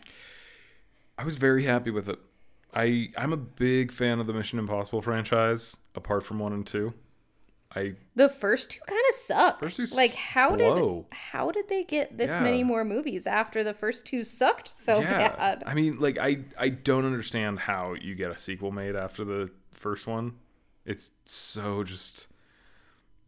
I 1.17 1.25
was 1.25 1.37
very 1.37 1.65
happy 1.65 1.91
with 1.91 2.09
it. 2.09 2.19
I 2.75 3.09
I'm 3.17 3.33
a 3.33 3.37
big 3.37 3.93
fan 3.93 4.21
of 4.21 4.27
the 4.27 4.33
Mission 4.33 4.59
Impossible 4.59 5.03
franchise, 5.03 5.77
apart 5.95 6.25
from 6.25 6.39
one 6.39 6.53
and 6.53 6.67
two. 6.67 6.95
I 7.75 7.95
The 8.17 8.29
first 8.29 8.71
two 8.71 8.81
kind 8.87 9.01
of 9.09 9.15
suck. 9.15 9.61
First 9.61 9.77
two 9.77 9.87
like 9.95 10.15
how 10.15 10.57
blow. 10.57 11.07
did 11.11 11.17
how 11.17 11.51
did 11.53 11.69
they 11.69 11.85
get 11.85 12.19
this 12.19 12.31
Yeah. 12.31 12.41
many 12.43 12.65
more 12.65 12.85
movies 12.85 13.27
after 13.29 13.63
the 13.63 13.75
first 13.75 14.05
two 14.07 14.25
sucked 14.25 14.75
so 14.75 15.01
yeah. 15.01 15.29
bad? 15.37 15.63
I 15.67 15.75
mean, 15.75 15.99
like 16.01 16.19
I 16.19 16.39
I 16.59 16.71
don't 16.71 17.05
understand 17.05 17.61
how 17.61 17.95
you 17.95 18.15
get 18.17 18.31
a 18.33 18.39
sequel 18.39 18.73
made 18.73 18.97
after 18.97 19.25
the 19.25 19.51
first 19.73 20.07
one. 20.09 20.33
It's 20.85 21.11
so 21.27 21.85
just 21.85 22.27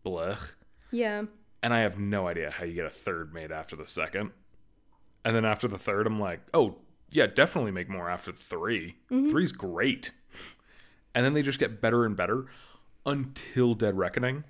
blech. 0.05 0.53
Yeah. 0.91 1.25
and 1.63 1.73
I 1.73 1.81
have 1.81 1.99
no 1.99 2.27
idea 2.27 2.51
how 2.51 2.65
you 2.65 2.75
get 2.75 2.87
a 2.87 2.91
third 2.91 3.33
made 3.33 3.53
after 3.53 3.77
the 3.77 3.87
second. 3.87 4.33
And 5.25 5.37
then 5.37 5.45
after 5.45 5.69
the 5.69 5.79
third, 5.79 6.07
I'm 6.09 6.19
like, 6.19 6.41
oh 6.53 6.77
yeah, 7.13 7.27
definitely 7.27 7.71
make 7.71 7.89
more 7.89 8.09
after 8.11 8.33
3 8.33 8.97
Three's 9.09 9.53
great. 9.53 10.11
And 11.15 11.25
then 11.25 11.35
they 11.35 11.43
just 11.43 11.59
get 11.59 11.81
better 11.81 12.05
and 12.07 12.17
better 12.17 12.47
until 13.05 13.75
Dead 13.75 13.97
Reckoning. 13.99 14.45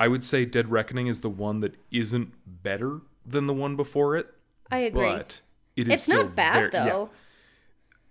I 0.00 0.08
would 0.08 0.24
say 0.24 0.44
Dead 0.44 0.70
Reckoning 0.70 1.06
is 1.06 1.20
the 1.20 1.30
one 1.30 1.60
that 1.60 1.76
isn't 1.90 2.32
better 2.62 3.00
than 3.24 3.46
the 3.46 3.54
one 3.54 3.76
before 3.76 4.16
it, 4.16 4.26
I 4.70 4.78
agree. 4.78 5.02
but 5.06 5.40
it 5.76 5.88
is 5.88 5.94
it's 5.94 6.08
not 6.08 6.34
bad 6.34 6.54
very- 6.54 6.70
yeah. 6.72 6.84
though. 6.86 7.10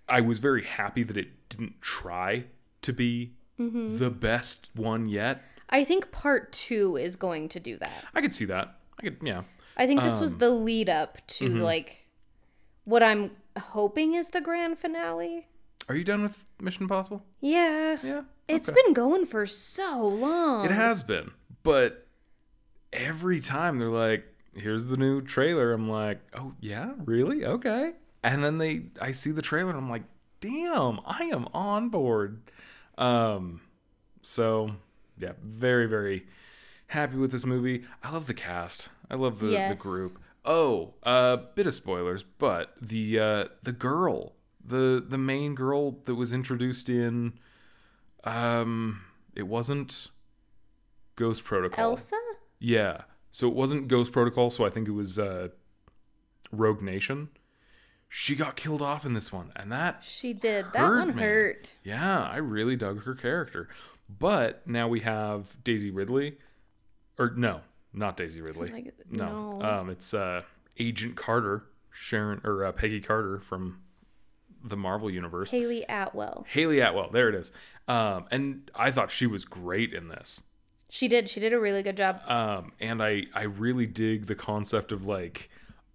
I 0.09 0.21
was 0.21 0.39
very 0.39 0.63
happy 0.63 1.03
that 1.03 1.17
it 1.17 1.27
didn't 1.49 1.81
try 1.81 2.45
to 2.83 2.93
be 2.93 3.33
Mm-hmm. 3.59 3.97
the 3.97 4.11
best 4.11 4.69
one 4.75 5.09
yet. 5.09 5.41
I 5.71 5.83
think 5.83 6.11
part 6.11 6.51
two 6.51 6.95
is 6.95 7.15
going 7.15 7.49
to 7.49 7.59
do 7.59 7.75
that. 7.77 8.05
I 8.13 8.21
could 8.21 8.31
see 8.31 8.45
that. 8.45 8.75
I 8.99 9.01
could, 9.01 9.17
yeah. 9.23 9.41
I 9.75 9.87
think 9.87 10.01
this 10.03 10.13
Um, 10.13 10.21
was 10.21 10.35
the 10.35 10.51
lead 10.51 10.89
up 10.89 11.17
to 11.25 11.49
mm-hmm. 11.49 11.61
like 11.61 12.05
what 12.83 13.01
I'm 13.01 13.31
hoping 13.59 14.13
is 14.13 14.29
the 14.29 14.41
grand 14.41 14.79
finale. 14.79 15.47
Are 15.89 15.95
you 15.95 16.03
done 16.03 16.23
with 16.23 16.45
Mission 16.61 16.83
Impossible? 16.83 17.23
Yeah. 17.39 17.97
Yeah. 18.03 18.21
It's 18.47 18.69
okay. 18.69 18.81
been 18.83 18.93
going 18.93 19.25
for 19.25 19.45
so 19.45 20.01
long. 20.01 20.65
It 20.65 20.71
has 20.71 21.03
been, 21.03 21.31
but 21.63 22.07
every 22.93 23.41
time 23.41 23.77
they're 23.77 23.89
like, 23.89 24.25
"Here's 24.53 24.85
the 24.85 24.97
new 24.97 25.21
trailer," 25.21 25.73
I'm 25.73 25.89
like, 25.89 26.19
"Oh 26.33 26.53
yeah, 26.61 26.93
really? 27.05 27.45
Okay." 27.45 27.93
And 28.23 28.43
then 28.43 28.57
they, 28.57 28.83
I 29.01 29.11
see 29.11 29.31
the 29.31 29.41
trailer, 29.41 29.69
and 29.69 29.77
I'm 29.77 29.89
like, 29.89 30.03
"Damn, 30.39 30.99
I 31.05 31.23
am 31.25 31.47
on 31.53 31.89
board." 31.89 32.41
Um, 32.97 33.61
so 34.21 34.71
yeah, 35.17 35.33
very 35.43 35.87
very 35.87 36.25
happy 36.87 37.17
with 37.17 37.31
this 37.31 37.45
movie. 37.45 37.83
I 38.03 38.11
love 38.11 38.27
the 38.27 38.33
cast. 38.33 38.89
I 39.09 39.15
love 39.15 39.39
the 39.39 39.47
the 39.69 39.75
group. 39.77 40.17
Oh, 40.49 40.93
a 41.03 41.09
uh, 41.09 41.35
bit 41.55 41.67
of 41.67 41.73
spoilers, 41.73 42.23
but 42.23 42.73
the 42.81 43.19
uh, 43.19 43.45
the 43.63 43.73
girl, 43.73 44.33
the 44.63 45.03
the 45.05 45.17
main 45.17 45.55
girl 45.55 45.99
that 46.05 46.15
was 46.15 46.31
introduced 46.31 46.89
in, 46.89 47.33
um, 48.23 49.01
it 49.35 49.43
wasn't 49.43 50.07
Ghost 51.17 51.43
Protocol. 51.43 51.83
Elsa? 51.83 52.15
Yeah. 52.59 53.01
So 53.29 53.49
it 53.49 53.53
wasn't 53.53 53.89
Ghost 53.89 54.13
Protocol, 54.13 54.49
so 54.49 54.65
I 54.65 54.69
think 54.69 54.87
it 54.87 54.91
was 54.91 55.19
uh 55.19 55.49
Rogue 56.51 56.81
Nation. 56.81 57.27
She 58.07 58.35
got 58.35 58.55
killed 58.55 58.81
off 58.81 59.05
in 59.05 59.13
this 59.13 59.33
one, 59.33 59.51
and 59.55 59.69
that 59.73 60.01
She 60.01 60.31
did. 60.31 60.67
That 60.71 60.87
one 60.87 61.13
me. 61.13 61.21
hurt. 61.21 61.75
yeah, 61.83 62.21
I 62.23 62.37
really 62.37 62.77
dug 62.77 63.03
her 63.03 63.15
character. 63.15 63.67
But 64.07 64.65
now 64.65 64.87
we 64.87 65.01
have 65.01 65.61
Daisy 65.65 65.91
Ridley 65.91 66.37
or 67.19 67.31
no, 67.35 67.61
not 67.93 68.17
Daisy 68.17 68.41
Ridley. 68.41 68.71
like, 68.71 68.93
no. 69.09 69.57
no. 69.59 69.65
Um 69.65 69.89
it's 69.89 70.13
uh 70.13 70.43
Agent 70.79 71.15
Carter, 71.15 71.63
Sharon 71.91 72.41
or 72.43 72.65
uh, 72.65 72.71
Peggy 72.71 73.01
Carter 73.01 73.39
from 73.39 73.79
the 74.63 74.77
Marvel 74.77 75.09
universe. 75.09 75.51
Hayley 75.51 75.85
Atwell. 75.87 76.45
Hayley 76.49 76.79
Atwell, 76.79 77.09
there 77.11 77.29
it 77.29 77.35
is. 77.35 77.51
Um 77.87 78.25
and 78.31 78.69
I 78.75 78.91
thought 78.91 79.11
she 79.11 79.27
was 79.27 79.45
great 79.45 79.93
in 79.93 80.07
this. 80.09 80.41
She 80.89 81.07
did. 81.09 81.27
She 81.27 81.39
did 81.41 81.51
a 81.51 81.59
really 81.59 81.83
good 81.83 81.97
job. 81.97 82.21
um, 82.29 82.71
and 82.79 83.03
I 83.03 83.23
I 83.33 83.43
really 83.43 83.85
dig 83.85 84.27
the 84.27 84.35
concept 84.35 84.91
of 84.93 85.05
like 85.05 85.49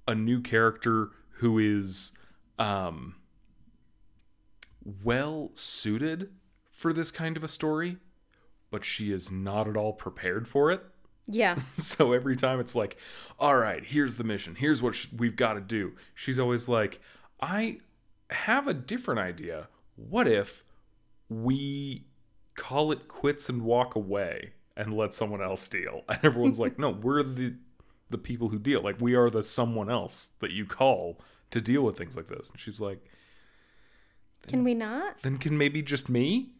a 0.07 0.15
new 0.15 0.41
character 0.43 1.09
who 1.37 1.59
is 1.59 2.13
um, 2.59 3.15
well 5.03 5.51
suited 5.55 6.31
for 6.71 6.93
this 6.93 7.11
kind 7.11 7.37
of 7.37 7.45
a 7.45 7.49
story, 7.49 7.97
but 8.71 8.85
she 8.85 9.13
is 9.13 9.31
not 9.31 9.69
at 9.69 9.77
all 9.77 9.93
prepared 9.93 10.47
for 10.47 10.71
it. 10.71 10.83
Yeah. 11.27 11.57
So 11.77 12.13
every 12.13 12.37
time 12.37 12.59
it's 12.61 12.75
like, 12.75 12.97
all 13.39 13.57
right, 13.57 13.85
here's 13.85 14.17
the 14.17 14.25
mission. 14.25 14.55
Here's 14.55 14.81
what 14.83 14.95
sh- 14.95 15.07
we've 15.17 15.37
got 15.37 15.55
to 15.55 15.61
do. 15.61 15.93
She's 16.15 16.39
always 16.39 16.69
like, 16.69 17.01
I 17.41 17.79
have 18.31 18.67
a 18.69 18.75
different 18.75 19.21
idea. 19.21 19.69
What 19.97 20.27
if 20.29 20.65
we 21.29 22.05
call 22.55 22.93
it 22.93 23.09
quits 23.09 23.49
and 23.49 23.63
walk 23.63 23.95
away 23.95 24.53
and 24.77 24.97
let 24.97 25.15
someone 25.15 25.43
else 25.43 25.67
deal? 25.69 26.03
And 26.09 26.19
everyone's 26.23 26.59
like, 26.59 26.79
no, 26.79 26.91
we're 26.91 27.23
the 27.23 27.55
the 28.11 28.19
people 28.19 28.49
who 28.51 28.59
deal. 28.59 28.81
Like 28.83 29.01
we 29.01 29.15
are 29.15 29.31
the 29.31 29.43
someone 29.43 29.91
else 29.91 30.33
that 30.41 30.51
you 30.51 30.67
call 30.67 31.19
to 31.51 31.61
deal 31.61 31.83
with 31.83 31.97
things 31.97 32.15
like 32.17 32.29
this. 32.29 32.51
And 32.51 32.61
she's 32.61 32.79
like, 32.81 33.03
Can 34.49 34.65
we 34.65 34.75
not? 34.75 35.17
then 35.23 35.39
can 35.39 35.57
maybe 35.57 35.83
just 35.83 36.09
me 36.09 36.51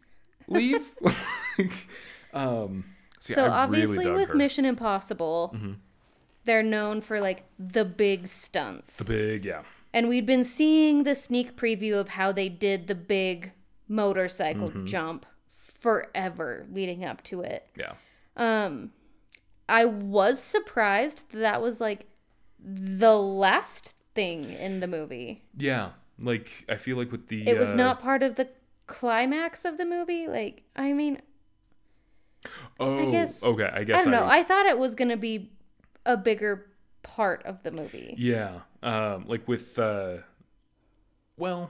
leave? 0.47 0.91
um 2.33 2.85
so, 3.27 3.33
So 3.35 3.45
I 3.45 3.63
obviously 3.63 4.05
dug 4.05 4.15
with 4.15 4.29
her. 4.29 4.35
Mission 4.35 4.65
Impossible, 4.65 5.55
they're 6.43 6.63
known 6.63 7.01
for 7.01 7.19
like 7.21 7.45
the 7.57 7.85
big 7.85 8.27
stunts. 8.27 8.97
the 8.97 9.05
big, 9.05 9.45
yeah. 9.45 9.61
and 9.93 10.07
we'd 10.09 10.25
been 10.25 10.43
seeing 10.43 11.03
the 11.03 11.15
sneak 11.15 11.55
preview 11.55 11.97
of 11.99 12.09
how 12.09 12.31
they 12.31 12.49
did 12.49 12.87
the 12.87 12.95
big 12.95 13.51
motorcycle 13.87 14.69
Mm-hmm. 14.69 14.85
jump 14.85 15.25
forever 15.51 16.65
leading 16.71 17.03
up 17.05 17.23
to 17.23 17.41
it. 17.41 17.67
Yeah. 17.77 17.93
Um 18.37 18.91
I 19.69 19.85
was 19.85 20.41
surprised 20.41 21.31
that, 21.31 21.39
that 21.39 21.61
was 21.61 21.79
like 21.79 22.07
the 22.59 23.17
last 23.17 23.95
thing 24.15 24.51
in 24.53 24.79
the 24.81 24.87
movie. 24.87 25.43
Yeah, 25.57 25.91
like 26.19 26.65
I 26.69 26.75
feel 26.75 26.97
like 26.97 27.11
with 27.11 27.27
the 27.27 27.47
It 27.47 27.57
was 27.57 27.71
uh, 27.73 27.75
not 27.75 28.01
part 28.01 28.23
of 28.23 28.35
the 28.35 28.49
climax 28.87 29.63
of 29.65 29.77
the 29.77 29.85
movie. 29.85 30.27
Like, 30.27 30.63
I 30.75 30.93
mean, 30.93 31.21
Oh, 32.79 33.11
guess- 33.11 33.43
okay. 33.43 33.69
I 33.73 33.83
guess 33.83 34.01
I 34.01 34.03
don't 34.03 34.11
know. 34.11 34.21
would- 34.23 34.31
I 34.31 34.43
thought 34.43 34.65
it 34.65 34.77
was 34.77 34.95
going 34.95 35.09
to 35.09 35.17
be 35.17 35.51
a 36.05 36.17
bigger 36.17 36.65
part 37.03 37.43
of 37.45 37.63
the 37.63 37.71
movie. 37.71 38.15
yeah, 38.17 38.61
um, 38.81 39.25
like 39.27 39.47
with 39.47 39.77
uh, 39.79 40.17
well, 41.37 41.69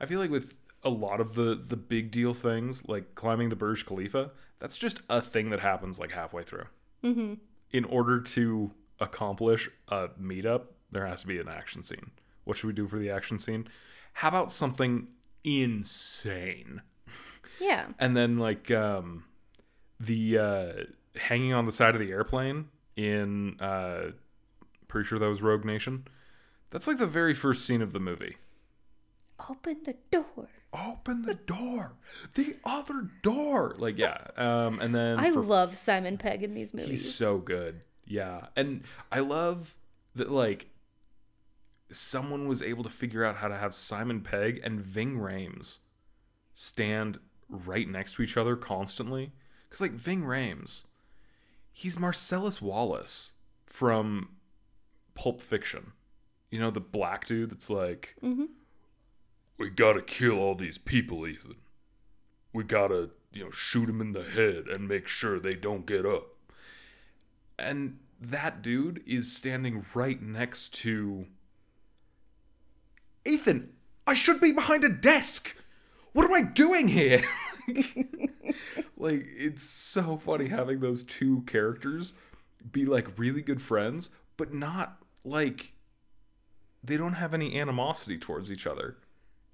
I 0.00 0.06
feel 0.06 0.18
like 0.20 0.30
with 0.30 0.52
a 0.82 0.90
lot 0.90 1.20
of 1.20 1.34
the 1.34 1.62
the 1.66 1.76
big 1.76 2.10
deal 2.10 2.34
things, 2.34 2.88
like 2.88 3.14
climbing 3.14 3.48
the 3.48 3.56
Burj 3.56 3.86
Khalifa, 3.86 4.30
that's 4.58 4.76
just 4.78 5.00
a 5.08 5.20
thing 5.20 5.50
that 5.50 5.60
happens 5.60 5.98
like 5.98 6.12
halfway 6.12 6.42
through. 6.42 6.64
Mm-hmm. 7.04 7.34
In 7.72 7.84
order 7.84 8.20
to 8.20 8.72
accomplish 8.98 9.70
a 9.88 10.08
meetup, 10.20 10.62
there 10.90 11.06
has 11.06 11.20
to 11.22 11.26
be 11.26 11.38
an 11.38 11.48
action 11.48 11.82
scene. 11.82 12.10
What 12.44 12.56
should 12.56 12.66
we 12.66 12.72
do 12.72 12.88
for 12.88 12.98
the 12.98 13.10
action 13.10 13.38
scene? 13.38 13.68
How 14.14 14.28
about 14.28 14.50
something 14.52 15.08
insane? 15.44 16.82
Yeah. 17.60 17.88
and 17.98 18.16
then 18.16 18.38
like 18.38 18.70
um 18.70 19.24
the 20.00 20.38
uh 20.38 20.72
hanging 21.16 21.52
on 21.52 21.66
the 21.66 21.72
side 21.72 21.94
of 21.94 22.00
the 22.00 22.10
airplane 22.10 22.68
in 22.96 23.60
uh 23.60 24.12
pretty 24.88 25.06
sure 25.06 25.18
that 25.18 25.28
was 25.28 25.42
Rogue 25.42 25.64
Nation. 25.64 26.06
That's 26.70 26.86
like 26.86 26.98
the 26.98 27.06
very 27.06 27.34
first 27.34 27.64
scene 27.66 27.82
of 27.82 27.92
the 27.92 28.00
movie. 28.00 28.36
Open 29.48 29.78
the 29.84 29.96
door. 30.10 30.48
Open 30.72 31.22
the 31.22 31.34
door. 31.34 31.92
The 32.34 32.56
other 32.64 33.10
door. 33.22 33.74
Like 33.78 33.98
yeah. 33.98 34.18
Um 34.36 34.80
and 34.80 34.94
then 34.94 35.18
I 35.18 35.32
for- 35.32 35.40
love 35.42 35.76
Simon 35.76 36.16
Pegg 36.18 36.42
in 36.42 36.54
these 36.54 36.72
movies. 36.74 36.90
He's 37.04 37.14
so 37.14 37.38
good. 37.38 37.82
Yeah. 38.06 38.46
And 38.56 38.82
I 39.12 39.20
love 39.20 39.74
that 40.14 40.30
like 40.30 40.66
someone 41.92 42.46
was 42.48 42.62
able 42.62 42.84
to 42.84 42.90
figure 42.90 43.24
out 43.24 43.36
how 43.36 43.48
to 43.48 43.56
have 43.56 43.74
Simon 43.74 44.20
Pegg 44.20 44.60
and 44.62 44.80
Ving 44.80 45.16
Rhames 45.18 45.78
stand 46.54 47.18
right 47.48 47.88
next 47.88 48.14
to 48.14 48.22
each 48.22 48.36
other 48.36 48.54
constantly. 48.56 49.32
Cuz 49.70 49.80
like 49.80 49.92
Ving 49.92 50.22
Rhames, 50.22 50.84
he's 51.72 51.98
Marcellus 51.98 52.60
Wallace 52.60 53.32
from 53.66 54.36
Pulp 55.14 55.40
Fiction. 55.40 55.92
You 56.50 56.60
know 56.60 56.70
the 56.70 56.80
black 56.80 57.26
dude 57.26 57.50
that's 57.50 57.70
like 57.70 58.16
mm-hmm. 58.22 58.46
we 59.56 59.70
got 59.70 59.94
to 59.94 60.02
kill 60.02 60.38
all 60.38 60.54
these 60.54 60.78
people, 60.78 61.26
Ethan. 61.26 61.56
We 62.52 62.64
got 62.64 62.88
to, 62.88 63.10
you 63.32 63.44
know, 63.44 63.50
shoot 63.52 63.86
them 63.86 64.00
in 64.00 64.12
the 64.12 64.24
head 64.24 64.66
and 64.66 64.88
make 64.88 65.06
sure 65.06 65.38
they 65.38 65.54
don't 65.54 65.86
get 65.86 66.04
up 66.04 66.34
and 67.60 67.98
that 68.20 68.62
dude 68.62 69.02
is 69.06 69.34
standing 69.36 69.84
right 69.94 70.20
next 70.20 70.74
to 70.74 71.26
Ethan. 73.24 73.72
I 74.06 74.14
should 74.14 74.40
be 74.40 74.52
behind 74.52 74.84
a 74.84 74.88
desk. 74.88 75.56
What 76.12 76.24
am 76.24 76.32
I 76.32 76.42
doing 76.42 76.88
here? 76.88 77.22
like 78.96 79.26
it's 79.36 79.64
so 79.64 80.16
funny 80.18 80.48
having 80.48 80.80
those 80.80 81.02
two 81.02 81.42
characters 81.46 82.14
be 82.72 82.84
like 82.84 83.18
really 83.18 83.42
good 83.42 83.62
friends, 83.62 84.10
but 84.36 84.52
not 84.52 84.98
like 85.24 85.72
they 86.82 86.96
don't 86.96 87.14
have 87.14 87.34
any 87.34 87.58
animosity 87.58 88.18
towards 88.18 88.50
each 88.50 88.66
other. 88.66 88.96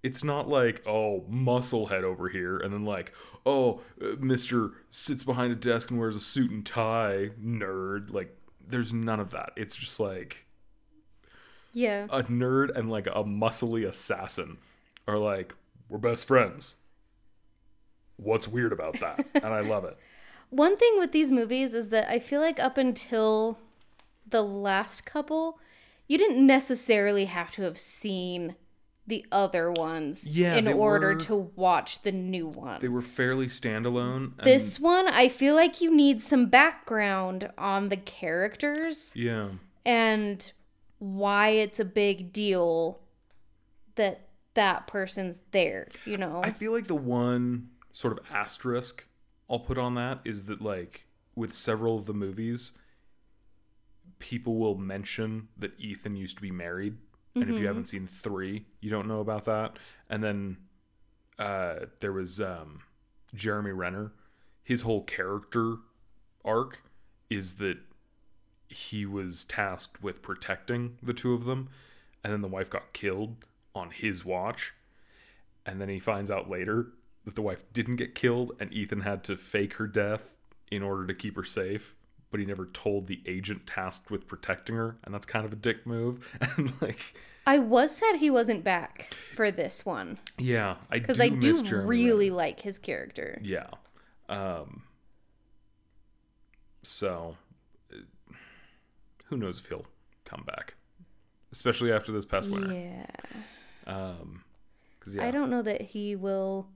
It's 0.02 0.22
not 0.22 0.48
like, 0.48 0.86
oh, 0.86 1.24
musclehead 1.28 2.05
over 2.05 2.28
here, 2.28 2.59
and 2.59 2.72
then 2.72 2.84
like, 2.84 3.12
oh, 3.44 3.80
uh, 4.01 4.14
Mister 4.20 4.72
sits 4.90 5.24
behind 5.24 5.52
a 5.52 5.56
desk 5.56 5.90
and 5.90 5.98
wears 5.98 6.14
a 6.14 6.20
suit 6.20 6.51
and 6.52 6.64
tie, 6.64 7.30
nerd. 7.43 8.12
Like, 8.12 8.36
there's 8.68 8.93
none 8.93 9.18
of 9.18 9.30
that. 9.30 9.51
It's 9.56 9.74
just 9.74 9.98
like 9.98 10.47
Yeah. 11.72 12.06
a 12.10 12.22
nerd 12.24 12.76
and 12.76 12.88
like 12.90 13.06
a 13.09 13.24
muscly 13.24 13.86
assassin 13.86 14.59
are 15.09 15.18
like, 15.18 15.55
we're 15.88 15.98
best 15.98 16.24
friends. 16.26 16.76
What's 18.16 18.48
weird 18.48 18.72
about 18.72 19.01
that? 19.01 19.26
and 19.34 19.47
I 19.47 19.60
love 19.60 19.84
it. 19.84 19.97
One 20.51 20.76
thing 20.76 20.98
with 20.98 21.12
these 21.12 21.30
movies 21.30 21.74
is 21.74 21.88
that 21.90 22.09
I 22.10 22.18
feel 22.18 22.40
like 22.40 22.59
up 22.60 22.78
until 22.78 23.59
the 24.28 24.43
last 24.43 25.05
couple, 25.05 25.59
you 26.09 26.18
didn't 26.18 26.44
necessarily 26.47 27.26
have 27.26 27.51
to 27.52 27.62
have 27.62 27.78
seen 27.78 28.55
the 29.09 29.24
other 29.30 29.70
ones 29.70 30.26
Yeah, 30.28 30.56
in 30.56 30.66
order 30.66 31.12
were- 31.12 31.20
to 31.20 31.36
watch 31.55 32.02
the 32.02 32.10
new 32.12 32.47
one. 32.47 32.80
They 32.80 32.88
were 32.88 33.02
fairly 33.02 33.47
standalone. 33.47 34.32
And, 34.38 34.47
this 34.47 34.80
one, 34.80 35.06
I 35.09 35.28
feel 35.28 35.55
like 35.55 35.80
you 35.80 35.94
need 35.94 36.20
some 36.20 36.47
background 36.47 37.51
on 37.56 37.88
the 37.88 37.97
characters 37.97 39.12
yeah, 39.14 39.51
and 39.84 40.51
why 40.98 41.51
it's 41.51 41.78
a 41.78 41.84
big 41.84 42.32
deal 42.32 42.98
that 43.94 44.26
that 44.55 44.86
person's 44.88 45.40
there, 45.52 45.86
you 46.05 46.16
know? 46.16 46.40
I 46.43 46.51
feel 46.51 46.72
like 46.72 46.86
the 46.86 46.94
one 46.97 47.68
sort 47.97 48.18
of 48.18 48.24
asterisk 48.31 49.06
I'll 49.48 49.59
put 49.59 49.78
on 49.78 49.94
that 49.94 50.20
is 50.24 50.44
that 50.47 50.60
like 50.60 51.06
with 51.35 51.55
several 51.55 51.97
of 51.97 52.05
the 52.06 52.12
movies, 52.12 52.73
people 54.18 54.56
will 54.56 54.77
mention 54.77 55.48
that 55.56 55.78
Ethan 55.78 56.16
used 56.16 56.36
to 56.36 56.43
be 56.43 56.51
married, 56.51 56.97
and 57.35 57.48
if 57.48 57.59
you 57.60 57.66
haven't 57.66 57.86
seen 57.86 58.06
three, 58.06 58.64
you 58.81 58.90
don't 58.90 59.06
know 59.06 59.20
about 59.20 59.44
that. 59.44 59.78
And 60.10 60.24
then 60.24 60.56
uh, 61.39 61.86
there 62.01 62.12
was 62.12 62.40
um, 62.40 62.81
Jeremy 63.35 63.73
Renner. 63.73 64.12
His 64.64 64.82
whole 64.82 65.02
character 65.02 65.77
arc 66.44 66.82
is 67.31 67.55
that 67.56 67.78
he 68.68 69.06
was 69.06 69.44
tasked 69.44 70.02
with 70.02 70.23
protecting 70.23 70.98
the 71.02 71.12
two 71.12 71.35
of 71.35 71.44
them, 71.44 71.68
and 72.24 72.32
then 72.32 72.40
the 72.40 72.48
wife 72.48 72.68
got 72.68 72.93
killed 72.93 73.44
on 73.74 73.90
his 73.90 74.24
watch 74.24 74.73
and 75.66 75.81
then 75.81 75.89
he 75.89 75.98
finds 75.98 76.31
out 76.31 76.48
later 76.48 76.86
that 77.27 77.35
the 77.35 77.43
wife 77.43 77.61
didn't 77.74 77.97
get 77.97 78.15
killed 78.15 78.53
and 78.59 78.73
Ethan 78.73 79.01
had 79.01 79.23
to 79.24 79.36
fake 79.36 79.74
her 79.74 79.86
death 79.86 80.32
in 80.70 80.82
order 80.82 81.07
to 81.07 81.12
keep 81.15 81.36
her 81.36 81.44
safe 81.44 81.94
but 82.31 82.40
he 82.40 82.47
never 82.47 82.66
told 82.66 83.07
the 83.07 83.23
agent 83.27 83.66
tasked 83.66 84.11
with 84.11 84.27
protecting 84.27 84.77
her 84.77 84.97
and 85.05 85.15
that's 85.15 85.27
kind 85.27 85.44
of 85.44 85.53
a 85.53 85.57
dick 85.57 85.86
move. 85.86 86.27
And 86.57 86.73
like 86.81 86.98
I 87.47 87.59
was 87.59 87.94
sad 87.97 88.16
he 88.16 88.31
wasn't 88.31 88.65
back 88.65 89.15
for 89.32 89.51
this 89.51 89.85
one. 89.85 90.19
Yeah 90.39 90.77
I 90.90 90.98
because 90.98 91.20
I 91.20 91.28
do 91.28 91.62
really 91.62 92.31
like 92.31 92.61
his 92.61 92.78
character. 92.78 93.40
yeah 93.43 93.66
um 94.28 94.82
so 96.82 97.36
uh, 97.93 97.97
who 99.27 99.36
knows 99.36 99.61
if 99.61 99.66
he'll 99.66 99.86
come 100.24 100.44
back 100.47 100.74
especially 101.53 101.93
after 101.93 102.12
this 102.12 102.24
past 102.24 102.48
winter. 102.51 102.73
Yeah. 102.73 103.07
um 103.86 104.43
yeah. 105.09 105.24
I 105.24 105.31
don't 105.31 105.51
know 105.51 105.62
that 105.62 105.81
he 105.81 106.16
will 106.16 106.66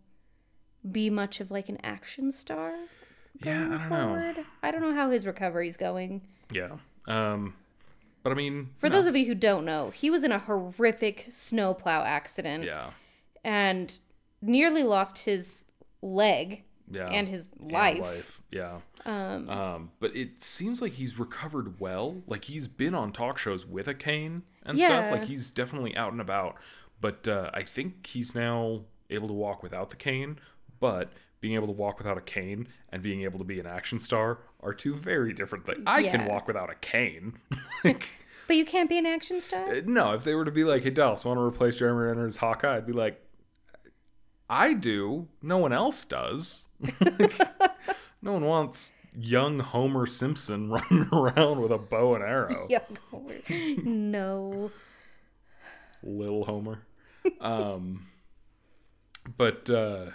be 0.91 1.11
much 1.11 1.41
of 1.41 1.51
like 1.51 1.69
an 1.69 1.79
action 1.83 2.31
star. 2.33 2.75
yeah 3.43 3.65
I 3.67 3.89
don't 3.89 3.91
know. 3.91 4.45
I 4.63 4.71
don't 4.71 4.81
know 4.83 4.95
how 4.95 5.11
his 5.11 5.27
recovery's 5.27 5.77
going. 5.77 6.23
yeah 6.53 6.77
um 7.07 7.55
but 8.23 8.33
I 8.33 8.35
mean 8.35 8.71
For 8.79 8.89
no. 8.89 8.97
those 8.97 9.07
of 9.07 9.17
you 9.17 9.27
who 9.27 9.35
don't 9.35 9.65
know, 9.65 9.91
he 9.91 10.11
was 10.11 10.25
in 10.25 10.33
a 10.33 10.39
horrific 10.39 11.27
snowplow 11.31 12.03
accident 12.05 12.65
yeah 12.65 12.91
and 13.45 13.99
nearly 14.43 14.83
lost 14.85 15.21
his 15.21 15.67
leg 16.03 16.65
yeah 16.91 17.07
and 17.07 17.29
his 17.29 17.49
and 17.61 17.73
life. 17.73 18.41
Yeah. 18.51 18.79
Um, 19.07 19.93
but 20.01 20.15
it 20.17 20.43
seems 20.43 20.83
like 20.83 20.95
he's 20.95 21.19
recovered 21.19 21.79
well. 21.81 22.17
Like 22.27 22.45
he's 22.47 22.67
been 22.69 22.95
on 22.95 23.13
talk 23.13 23.39
shows 23.39 23.65
with 23.65 23.87
a 23.89 23.95
cane 23.95 24.43
and 24.65 24.77
Yeah. 24.77 24.87
stuff. 24.89 25.13
Like 25.21 25.29
he's 25.29 25.51
definitely 25.51 25.97
out 25.97 26.11
and 26.13 26.21
about. 26.21 26.57
But 27.01 27.27
uh, 27.29 27.51
I 27.55 27.63
think 27.63 28.07
he's 28.09 28.35
now 28.35 28.83
able 29.09 29.29
to 29.29 29.35
walk 29.35 29.63
without 29.63 29.91
the 29.91 29.97
cane. 29.97 30.39
But 30.81 31.13
being 31.41 31.55
able 31.55 31.67
to 31.69 31.73
walk 31.73 31.99
without 31.99 32.19
a 32.19 32.23
cane 32.23 32.69
and 32.91 33.03
being 33.03 33.23
able 33.23 33.39
to 33.39 33.45
be 33.45 33.61
an 33.61 33.67
action 33.67 34.01
star 34.01 34.39
are 34.61 34.75
two 34.75 34.95
very 34.95 35.33
different 35.33 35.65
things. 35.65 35.83
I 35.87 36.03
can 36.03 36.27
walk 36.27 36.47
without 36.47 36.71
a 36.71 36.75
cane. 36.75 37.39
But 38.51 38.57
you 38.57 38.65
can't 38.65 38.89
be 38.89 38.99
an 38.99 39.07
action 39.07 39.41
star? 39.41 39.81
no, 39.83 40.13
if 40.15 40.25
they 40.25 40.35
were 40.35 40.45
to 40.45 40.51
be 40.51 40.65
like, 40.65 40.83
"Hey 40.83 40.91
Dallas, 40.91 41.25
want 41.25 41.39
to 41.39 41.43
replace 41.43 41.77
Jeremy 41.77 42.09
Renner 42.09 42.27
as 42.27 42.37
Hawkeye?" 42.39 42.79
I'd 42.79 42.85
be 42.85 42.93
like, 42.93 43.25
"I 44.49 44.73
do. 44.75 45.29
No 45.41 45.59
one 45.59 45.73
else 45.73 46.05
does. 46.05 46.67
no 48.21 48.33
one 48.33 48.45
wants 48.45 48.91
young 49.17 49.61
Homer 49.61 50.05
Simpson 50.05 50.69
running 50.71 51.09
around 51.13 51.61
with 51.61 51.71
a 51.71 51.79
bow 51.79 52.17
and 52.17 52.25
arrow." 52.25 52.67
Yeah. 52.69 52.81
no. 53.85 54.73
Lil 56.03 56.43
Homer. 56.43 56.83
Um, 57.41 58.09
but 59.37 59.71
uh, 59.71 60.07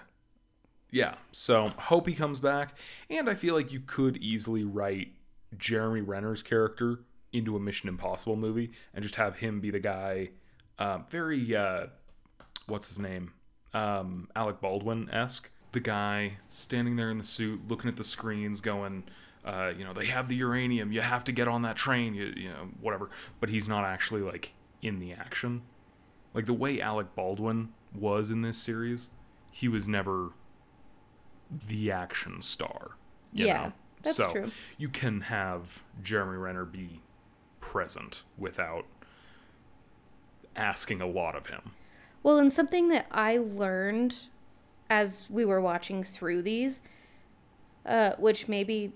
yeah, 0.95 1.15
so 1.34 1.73
hope 1.77 2.07
he 2.07 2.13
comes 2.13 2.39
back, 2.39 2.77
and 3.09 3.30
I 3.30 3.34
feel 3.34 3.53
like 3.53 3.73
you 3.73 3.81
could 3.81 4.15
easily 4.17 4.63
write 4.63 5.09
Jeremy 5.57 5.99
Renner's 5.99 6.41
character 6.41 7.01
into 7.34 7.57
a 7.57 7.59
Mission 7.59 7.89
Impossible 7.89 8.38
movie 8.38 8.72
and 8.93 9.03
just 9.03 9.15
have 9.15 9.35
him 9.35 9.59
be 9.59 9.72
the 9.72 9.80
guy, 9.80 10.30
uh, 10.80 10.99
very 11.09 11.53
uh, 11.53 11.88
what's 12.67 12.88
his 12.88 12.97
name, 12.97 13.34
um, 13.73 14.30
Alec 14.38 14.61
Baldwin 14.61 15.09
esque, 15.11 15.51
the 15.73 15.81
guy 15.81 16.38
standing 16.47 16.95
there 16.95 17.11
in 17.11 17.17
the 17.17 17.26
suit, 17.26 17.67
looking 17.67 17.89
at 17.89 17.97
the 17.97 18.03
screens, 18.03 18.61
going. 18.61 19.03
Uh, 19.43 19.72
you 19.77 19.84
know 19.84 19.93
they 19.93 20.07
have 20.07 20.27
the 20.27 20.35
uranium. 20.38 20.91
You 20.91 21.01
have 21.01 21.23
to 21.26 21.31
get 21.31 21.47
on 21.47 21.61
that 21.61 21.76
train. 21.76 22.15
You, 22.15 22.34
you 22.35 22.49
know 22.49 22.69
whatever. 22.81 23.11
But 23.39 23.49
he's 23.49 23.67
not 23.67 23.85
actually 23.85 24.22
like 24.22 24.53
in 24.81 24.99
the 24.99 25.13
action 25.13 25.61
like 26.35 26.45
the 26.45 26.53
way 26.53 26.81
Alec 26.81 27.15
Baldwin 27.15 27.69
was 27.97 28.30
in 28.30 28.41
this 28.41 28.57
series, 28.57 29.09
he 29.49 29.69
was 29.69 29.88
never 29.88 30.31
the 31.67 31.91
action 31.91 32.41
star. 32.41 32.91
you 33.34 33.45
Yeah, 33.47 33.63
know? 33.63 33.73
that's 34.01 34.17
so 34.17 34.31
true. 34.31 34.51
You 34.77 34.89
can 34.89 35.22
have 35.22 35.81
Jeremy 36.03 36.38
Renner 36.38 36.65
be 36.65 37.01
present 37.59 38.23
without 38.38 38.85
asking 40.55 41.01
a 41.01 41.07
lot 41.07 41.35
of 41.35 41.47
him. 41.47 41.72
Well, 42.23 42.38
and 42.38 42.51
something 42.51 42.89
that 42.89 43.07
I 43.11 43.38
learned 43.38 44.26
as 44.89 45.27
we 45.30 45.45
were 45.45 45.61
watching 45.61 46.03
through 46.03 46.41
these, 46.43 46.81
uh, 47.85 48.11
which 48.17 48.47
maybe 48.47 48.93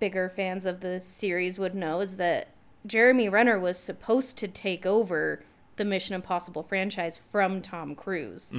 bigger 0.00 0.28
fans 0.28 0.66
of 0.66 0.80
the 0.80 1.00
series 1.00 1.58
would 1.58 1.74
know, 1.74 2.00
is 2.00 2.16
that 2.16 2.48
Jeremy 2.86 3.28
Renner 3.28 3.58
was 3.58 3.78
supposed 3.78 4.38
to 4.38 4.48
take 4.48 4.86
over 4.86 5.42
the 5.76 5.84
Mission 5.84 6.14
Impossible 6.14 6.62
franchise 6.62 7.16
from 7.16 7.60
Tom 7.60 7.94
Cruise. 7.94 8.52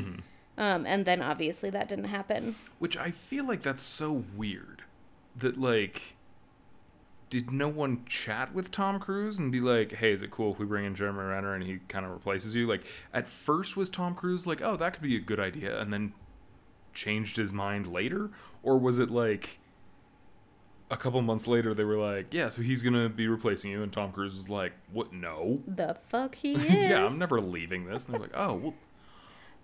Um, 0.60 0.86
and 0.86 1.06
then 1.06 1.22
obviously 1.22 1.70
that 1.72 1.88
didn't 1.88 2.06
happen. 2.06 2.56
Which 2.78 2.98
I 2.98 3.10
feel 3.12 3.46
like 3.46 3.64
that's 3.64 3.82
so 3.82 4.24
weird. 4.36 4.84
that 5.36 5.58
like 5.60 6.16
did 7.30 7.52
no 7.52 7.68
one 7.70 8.04
chat 8.06 8.54
with 8.54 8.72
Tom 8.72 9.00
Cruise 9.00 9.38
and 9.40 9.52
be 9.52 9.60
like, 9.62 9.94
"Hey, 9.94 10.12
is 10.12 10.22
it 10.22 10.32
cool 10.32 10.52
if 10.52 10.60
we 10.60 10.66
bring 10.66 10.84
in 10.86 10.96
Jeremy 10.96 11.20
Renner 11.24 11.54
and 11.54 11.64
he 11.64 11.78
kind 11.88 12.06
of 12.06 12.12
replaces 12.12 12.56
you?" 12.56 12.68
Like 12.68 12.86
at 13.14 13.30
first 13.30 13.78
was 13.78 13.90
Tom 13.90 14.16
Cruise 14.16 14.46
like, 14.46 14.62
"Oh, 14.62 14.76
that 14.78 14.94
could 14.94 15.04
be 15.04 15.16
a 15.16 15.20
good 15.20 15.40
idea," 15.40 15.80
and 15.80 15.94
then 15.94 16.14
changed 16.94 17.38
his 17.38 17.54
mind 17.54 17.88
later, 17.88 18.32
or 18.64 18.78
was 18.78 19.00
it 19.00 19.10
like 19.12 19.60
a 20.92 20.98
couple 20.98 21.22
months 21.22 21.48
later 21.48 21.74
they 21.76 21.84
were 21.84 22.00
like, 22.00 22.34
"Yeah, 22.34 22.50
so 22.50 22.64
he's 22.64 22.82
gonna 22.82 23.08
be 23.08 23.28
replacing 23.28 23.70
you," 23.72 23.84
and 23.84 23.94
Tom 23.94 24.12
Cruise 24.12 24.34
was 24.36 24.50
like, 24.50 24.74
"What? 24.92 25.14
No." 25.14 25.62
The 25.68 25.96
fuck 26.08 26.34
he 26.36 26.54
is. 26.56 26.66
yeah, 26.90 27.06
I'm 27.06 27.20
never 27.20 27.40
leaving 27.40 27.86
this. 27.86 28.06
And 28.06 28.16
they're 28.16 28.22
like, 28.22 28.36
"Oh, 28.36 28.56
well, 28.56 28.74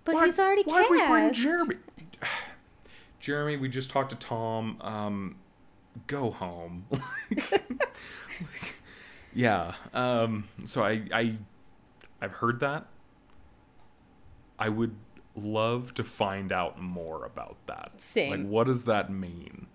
But 0.05 0.15
why- 0.15 0.25
he's 0.25 0.39
already 0.39 0.63
why'd 0.63 0.87
cast. 0.87 0.91
we 0.91 1.07
bring 1.07 1.33
Jeremy? 1.33 1.75
Jeremy, 3.19 3.57
we 3.57 3.69
just 3.69 3.89
talked 3.89 4.11
to 4.11 4.15
Tom. 4.15 4.77
Um, 4.81 5.35
go 6.07 6.29
home. 6.29 6.85
yeah. 9.33 9.73
Um, 9.93 10.47
so 10.65 10.83
I, 10.83 11.01
I, 11.11 11.37
I've 12.21 12.33
heard 12.33 12.59
that. 12.59 12.85
I 14.59 14.69
would 14.69 14.95
love 15.35 15.93
to 15.95 16.03
find 16.03 16.51
out 16.51 16.79
more 16.79 17.25
about 17.25 17.57
that. 17.67 17.93
Same. 17.97 18.31
Like, 18.31 18.47
what 18.47 18.67
does 18.67 18.83
that 18.85 19.11
mean? 19.11 19.67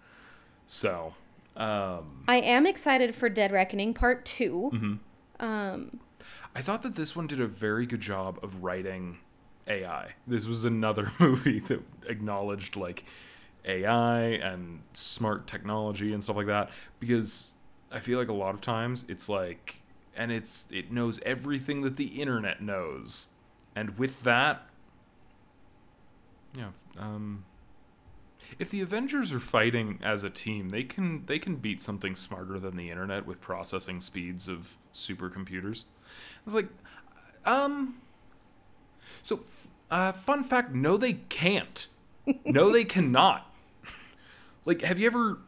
So, 0.66 1.14
um, 1.56 2.24
I 2.28 2.36
am 2.36 2.66
excited 2.66 3.14
for 3.14 3.28
Dead 3.28 3.52
Reckoning 3.52 3.92
Part 3.92 4.24
2. 4.24 4.70
Mm-hmm. 4.72 5.44
Um, 5.44 6.00
I 6.54 6.62
thought 6.62 6.82
that 6.82 6.94
this 6.94 7.14
one 7.16 7.26
did 7.26 7.40
a 7.40 7.46
very 7.46 7.84
good 7.86 8.00
job 8.00 8.38
of 8.42 8.62
writing 8.62 9.18
AI. 9.70 10.14
This 10.26 10.46
was 10.46 10.64
another 10.64 11.12
movie 11.18 11.60
that 11.60 11.80
acknowledged 12.06 12.76
like 12.76 13.04
AI 13.64 14.20
and 14.20 14.80
smart 14.92 15.46
technology 15.46 16.12
and 16.12 16.22
stuff 16.24 16.36
like 16.36 16.46
that 16.46 16.70
because 16.98 17.52
I 17.90 18.00
feel 18.00 18.18
like 18.18 18.28
a 18.28 18.36
lot 18.36 18.54
of 18.54 18.60
times 18.60 19.04
it's 19.08 19.28
like 19.28 19.82
and 20.16 20.32
it's 20.32 20.66
it 20.70 20.90
knows 20.90 21.20
everything 21.24 21.82
that 21.82 21.96
the 21.96 22.20
internet 22.20 22.62
knows. 22.62 23.28
And 23.76 23.98
with 23.98 24.22
that 24.24 24.66
yeah, 26.54 26.70
um 26.98 27.44
if 28.58 28.70
the 28.70 28.80
Avengers 28.80 29.32
are 29.32 29.40
fighting 29.40 29.98
as 30.02 30.24
a 30.24 30.30
team, 30.30 30.70
they 30.70 30.82
can 30.82 31.24
they 31.26 31.38
can 31.38 31.56
beat 31.56 31.80
something 31.80 32.16
smarter 32.16 32.58
than 32.58 32.76
the 32.76 32.90
internet 32.90 33.26
with 33.26 33.40
processing 33.40 34.00
speeds 34.00 34.48
of 34.48 34.76
supercomputers. 34.92 35.84
It's 36.44 36.54
like, 36.54 36.68
um, 37.44 38.00
so 39.22 39.40
uh, 39.90 40.12
fun 40.12 40.44
fact: 40.44 40.72
no, 40.74 40.96
they 40.96 41.14
can't. 41.14 41.86
No, 42.44 42.70
they 42.70 42.84
cannot. 42.84 43.52
like, 44.64 44.82
have 44.82 44.98
you 44.98 45.06
ever 45.06 45.38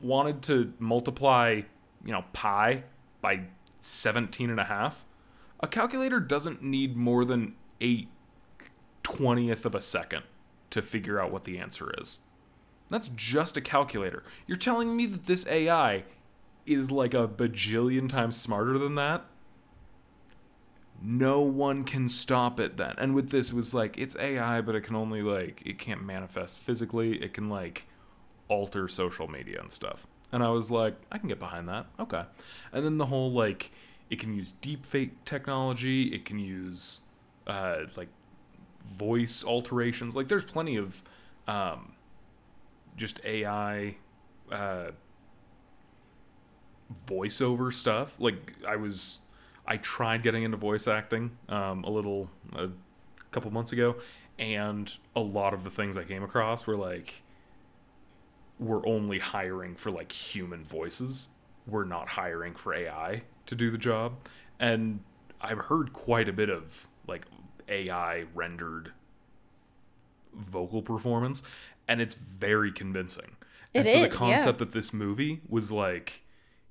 wanted 0.00 0.42
to 0.42 0.72
multiply, 0.78 1.60
you 2.04 2.12
know, 2.12 2.24
pi 2.32 2.82
by 3.20 3.42
17 3.80 4.50
and 4.50 4.58
a 4.58 4.64
half? 4.64 5.04
A 5.60 5.68
calculator 5.68 6.18
doesn't 6.18 6.62
need 6.62 6.96
more 6.96 7.24
than 7.24 7.54
a 7.80 8.08
twentieth 9.02 9.64
of 9.64 9.74
a 9.74 9.80
second 9.80 10.24
to 10.70 10.82
figure 10.82 11.20
out 11.20 11.30
what 11.30 11.44
the 11.44 11.58
answer 11.58 11.92
is. 12.00 12.20
That's 12.88 13.08
just 13.14 13.56
a 13.56 13.60
calculator. 13.60 14.22
You're 14.46 14.56
telling 14.56 14.96
me 14.96 15.06
that 15.06 15.26
this 15.26 15.46
AI 15.46 16.04
is 16.66 16.90
like 16.90 17.14
a 17.14 17.28
bajillion 17.28 18.08
times 18.08 18.36
smarter 18.36 18.78
than 18.78 18.94
that? 18.96 19.24
No 21.04 21.40
one 21.40 21.82
can 21.84 22.08
stop 22.08 22.60
it 22.60 22.76
then. 22.76 22.94
And 22.98 23.14
with 23.14 23.30
this 23.30 23.52
was 23.52 23.74
like 23.74 23.98
it's 23.98 24.16
AI 24.16 24.60
but 24.60 24.74
it 24.74 24.82
can 24.82 24.94
only 24.94 25.22
like 25.22 25.62
it 25.66 25.78
can't 25.78 26.04
manifest 26.04 26.56
physically. 26.56 27.22
It 27.22 27.34
can 27.34 27.48
like 27.48 27.86
alter 28.48 28.86
social 28.86 29.26
media 29.28 29.60
and 29.60 29.70
stuff. 29.70 30.06
And 30.30 30.42
I 30.42 30.48
was 30.50 30.70
like, 30.70 30.94
I 31.10 31.18
can 31.18 31.28
get 31.28 31.38
behind 31.38 31.68
that. 31.68 31.86
Okay. 31.98 32.22
And 32.72 32.84
then 32.84 32.98
the 32.98 33.06
whole 33.06 33.32
like 33.32 33.72
it 34.10 34.20
can 34.20 34.32
use 34.34 34.54
deepfake 34.62 35.10
technology, 35.24 36.14
it 36.14 36.24
can 36.24 36.38
use 36.38 37.00
uh 37.46 37.78
like 37.96 38.08
voice 38.96 39.44
alterations. 39.44 40.14
Like 40.14 40.28
there's 40.28 40.44
plenty 40.44 40.76
of 40.76 41.02
um 41.48 41.94
just 42.96 43.20
AI 43.24 43.96
uh 44.52 44.92
voiceover 47.08 47.72
stuff. 47.72 48.14
Like 48.20 48.52
I 48.66 48.76
was 48.76 49.18
I 49.66 49.76
tried 49.76 50.22
getting 50.22 50.42
into 50.42 50.56
voice 50.56 50.86
acting 50.88 51.36
um 51.48 51.84
a 51.84 51.90
little 51.90 52.28
a 52.54 52.68
couple 53.30 53.50
months 53.50 53.72
ago 53.72 53.96
and 54.38 54.92
a 55.14 55.20
lot 55.20 55.54
of 55.54 55.64
the 55.64 55.70
things 55.70 55.96
I 55.96 56.04
came 56.04 56.22
across 56.22 56.66
were 56.66 56.76
like 56.76 57.22
we're 58.58 58.86
only 58.86 59.18
hiring 59.18 59.74
for 59.74 59.90
like 59.90 60.12
human 60.12 60.64
voices. 60.64 61.28
We're 61.66 61.84
not 61.84 62.08
hiring 62.08 62.54
for 62.54 62.74
AI 62.74 63.22
to 63.46 63.54
do 63.54 63.70
the 63.70 63.78
job. 63.78 64.14
And 64.58 65.00
I've 65.40 65.58
heard 65.58 65.92
quite 65.92 66.28
a 66.28 66.32
bit 66.32 66.48
of 66.48 66.86
like 67.06 67.26
AI 67.68 68.24
rendered 68.34 68.92
vocal 70.34 70.82
performance 70.82 71.42
and 71.88 72.00
it's 72.00 72.14
very 72.14 72.72
convincing. 72.72 73.36
And 73.74 73.86
It 73.86 73.92
so 73.92 73.96
is, 73.96 74.08
the 74.08 74.08
yeah. 74.08 74.14
concept 74.14 74.58
that 74.58 74.72
this 74.72 74.92
movie 74.92 75.40
was 75.48 75.72
like 75.72 76.21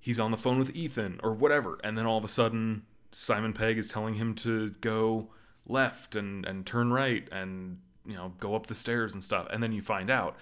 he's 0.01 0.19
on 0.19 0.31
the 0.31 0.37
phone 0.37 0.59
with 0.59 0.75
Ethan 0.75 1.19
or 1.23 1.33
whatever 1.33 1.79
and 1.83 1.97
then 1.97 2.05
all 2.05 2.17
of 2.17 2.25
a 2.25 2.27
sudden 2.27 2.83
Simon 3.13 3.53
Pegg 3.53 3.77
is 3.77 3.87
telling 3.89 4.15
him 4.15 4.33
to 4.35 4.71
go 4.81 5.29
left 5.67 6.15
and 6.15 6.45
and 6.45 6.65
turn 6.65 6.91
right 6.91 7.27
and 7.31 7.77
you 8.05 8.15
know 8.15 8.33
go 8.39 8.55
up 8.55 8.67
the 8.67 8.75
stairs 8.75 9.13
and 9.13 9.23
stuff 9.23 9.47
and 9.51 9.61
then 9.61 9.71
you 9.71 9.81
find 9.81 10.09
out 10.09 10.35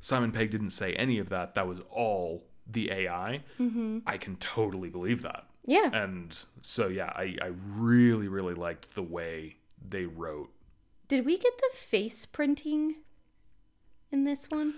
Simon 0.00 0.32
Pegg 0.32 0.50
didn't 0.50 0.70
say 0.70 0.92
any 0.94 1.18
of 1.18 1.28
that 1.30 1.54
that 1.54 1.66
was 1.66 1.80
all 1.90 2.44
the 2.66 2.90
AI. 2.90 3.42
Mm-hmm. 3.60 4.00
I 4.06 4.18
can 4.18 4.36
totally 4.36 4.88
believe 4.90 5.22
that. 5.22 5.44
yeah. 5.64 5.88
And 5.92 6.36
so 6.62 6.88
yeah, 6.88 7.12
I 7.14 7.36
I 7.40 7.52
really 7.76 8.28
really 8.28 8.54
liked 8.54 8.94
the 8.94 9.02
way 9.02 9.56
they 9.88 10.04
wrote 10.04 10.50
Did 11.08 11.24
we 11.24 11.38
get 11.38 11.56
the 11.58 11.70
face 11.76 12.26
printing 12.26 12.96
in 14.10 14.24
this 14.24 14.50
one? 14.50 14.74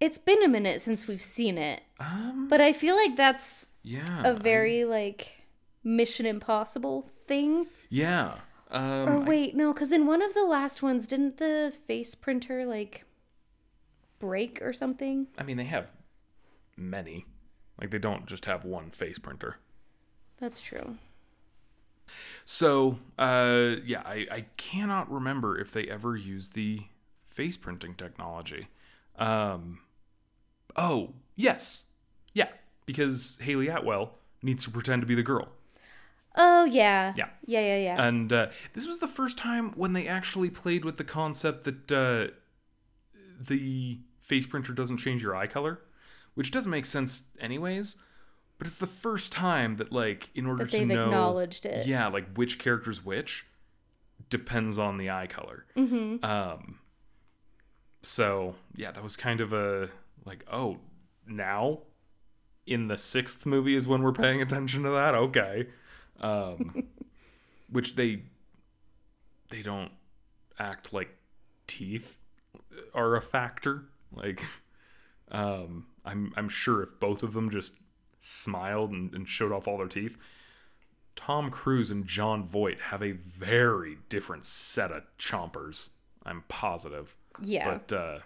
It's 0.00 0.18
been 0.18 0.42
a 0.44 0.48
minute 0.48 0.80
since 0.80 1.06
we've 1.08 1.22
seen 1.22 1.58
it, 1.58 1.82
um 1.98 2.46
but 2.48 2.60
I 2.60 2.72
feel 2.72 2.96
like 2.96 3.16
that's 3.16 3.72
yeah 3.82 4.22
a 4.24 4.34
very 4.34 4.84
like 4.84 5.32
Mission 5.84 6.26
Impossible 6.26 7.08
thing. 7.26 7.66
yeah 7.90 8.36
um 8.70 9.08
Or 9.08 9.14
I- 9.22 9.24
wait, 9.28 9.54
no, 9.56 9.72
because 9.72 9.92
in 9.92 10.06
one 10.06 10.22
of 10.22 10.34
the 10.34 10.44
last 10.44 10.82
ones, 10.82 11.06
didn't 11.06 11.38
the 11.38 11.72
face 11.86 12.14
printer 12.14 12.64
like 12.66 13.04
break 14.18 14.60
or 14.62 14.72
something? 14.72 15.26
I 15.38 15.42
mean, 15.42 15.56
they 15.56 15.64
have 15.64 15.90
many. 16.76 17.26
Like 17.80 17.90
they 17.90 17.98
don't 17.98 18.26
just 18.26 18.44
have 18.46 18.64
one 18.64 18.90
face 18.90 19.18
printer. 19.18 19.56
That's 20.40 20.60
true. 20.60 20.96
So, 22.44 22.98
uh, 23.18 23.76
yeah, 23.84 24.02
I, 24.04 24.26
I 24.30 24.44
cannot 24.56 25.10
remember 25.10 25.58
if 25.58 25.72
they 25.72 25.84
ever 25.84 26.16
used 26.16 26.54
the 26.54 26.80
face 27.28 27.56
printing 27.56 27.94
technology. 27.94 28.68
Um, 29.16 29.80
oh, 30.78 31.14
yes. 31.36 31.84
Yeah, 32.32 32.48
because 32.86 33.38
Hayley 33.42 33.68
Atwell 33.68 34.14
needs 34.42 34.64
to 34.64 34.70
pretend 34.70 35.02
to 35.02 35.06
be 35.06 35.14
the 35.14 35.22
girl. 35.22 35.48
Oh 36.36 36.64
yeah. 36.64 37.14
Yeah. 37.16 37.28
Yeah, 37.44 37.60
yeah, 37.60 37.78
yeah. 37.78 38.06
And 38.06 38.32
uh, 38.32 38.46
this 38.72 38.86
was 38.86 38.98
the 38.98 39.08
first 39.08 39.36
time 39.36 39.72
when 39.72 39.92
they 39.92 40.06
actually 40.06 40.50
played 40.50 40.84
with 40.84 40.96
the 40.96 41.04
concept 41.04 41.64
that 41.64 41.90
uh, 41.92 42.32
the 43.40 43.98
face 44.22 44.46
printer 44.46 44.72
doesn't 44.72 44.98
change 44.98 45.22
your 45.22 45.34
eye 45.34 45.48
color, 45.48 45.80
which 46.34 46.50
doesn't 46.50 46.70
make 46.70 46.86
sense 46.86 47.24
anyways. 47.40 47.96
But 48.58 48.66
it's 48.66 48.78
the 48.78 48.86
first 48.86 49.32
time 49.32 49.76
that, 49.76 49.92
like, 49.92 50.30
in 50.34 50.46
order 50.46 50.64
that 50.64 50.70
to 50.70 50.78
they've 50.78 50.88
know, 50.88 51.04
acknowledged 51.06 51.64
it. 51.64 51.86
yeah, 51.86 52.08
like 52.08 52.36
which 52.36 52.58
character's 52.58 53.04
which, 53.04 53.46
depends 54.30 54.78
on 54.78 54.98
the 54.98 55.10
eye 55.10 55.26
color. 55.28 55.64
Mm-hmm. 55.76 56.24
Um. 56.24 56.78
So 58.02 58.54
yeah, 58.76 58.92
that 58.92 59.02
was 59.02 59.16
kind 59.16 59.40
of 59.40 59.52
a 59.52 59.90
like, 60.24 60.44
oh, 60.52 60.78
now 61.26 61.80
in 62.66 62.88
the 62.88 62.96
sixth 62.96 63.46
movie 63.46 63.74
is 63.74 63.86
when 63.86 64.02
we're 64.02 64.12
paying 64.12 64.42
attention 64.42 64.82
to 64.82 64.90
that. 64.90 65.14
Okay, 65.14 65.66
um, 66.20 66.84
which 67.70 67.96
they 67.96 68.22
they 69.50 69.62
don't 69.62 69.92
act 70.58 70.92
like 70.92 71.10
teeth 71.66 72.18
are 72.94 73.16
a 73.16 73.22
factor. 73.22 73.84
Like, 74.12 74.42
um, 75.30 75.86
I'm 76.04 76.32
I'm 76.36 76.48
sure 76.48 76.82
if 76.82 77.00
both 77.00 77.22
of 77.22 77.32
them 77.32 77.50
just 77.50 77.74
smiled 78.20 78.90
and, 78.90 79.14
and 79.14 79.28
showed 79.28 79.52
off 79.52 79.66
all 79.68 79.78
their 79.78 79.86
teeth. 79.88 80.16
Tom 81.16 81.50
Cruise 81.50 81.90
and 81.90 82.06
Jon 82.06 82.46
Voight 82.46 82.80
have 82.80 83.02
a 83.02 83.12
very 83.12 83.98
different 84.08 84.46
set 84.46 84.92
of 84.92 85.02
chompers. 85.18 85.90
I'm 86.24 86.44
positive. 86.48 87.16
Yeah. 87.42 87.78
But 87.78 87.96
uh 87.96 88.18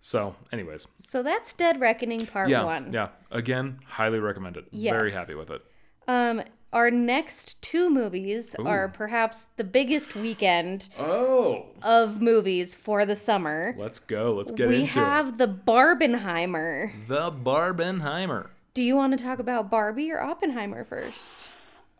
so 0.00 0.34
anyways. 0.52 0.86
so 0.96 1.22
that's 1.22 1.52
Dead 1.52 1.80
Reckoning 1.80 2.26
Part 2.26 2.48
Yeah. 2.50 2.64
One. 2.64 2.92
Yeah. 2.92 3.08
Again, 3.30 3.80
highly 3.86 4.18
recommend 4.18 4.56
it. 4.56 4.66
Very 4.72 5.10
happy 5.10 5.34
with 5.34 5.50
it. 5.50 5.62
Um, 6.08 6.42
our 6.72 6.90
next 6.90 7.60
two 7.62 7.90
movies 7.90 8.54
are 8.64 8.88
perhaps 8.88 9.46
the 9.56 9.64
biggest 9.64 10.14
weekend 10.14 10.88
Oh, 10.98 11.66
of 11.82 12.20
movies 12.22 12.74
for 12.74 13.04
the 13.04 13.16
summer. 13.16 13.74
let's 13.76 13.98
go. 13.98 14.34
Let's 14.34 14.52
get 14.52 14.68
we 14.68 14.82
into 14.82 15.00
have 15.00 15.38
the 15.38 15.48
Barbenheimer. 15.48 16.92
The 17.08 17.30
Barbenheimer. 17.30 18.48
Do 18.74 18.82
you 18.82 18.96
want 18.96 19.18
to 19.18 19.22
talk 19.24 19.38
about 19.38 19.70
Barbie 19.70 20.10
or 20.12 20.20
Oppenheimer 20.20 20.84
first? 20.84 21.48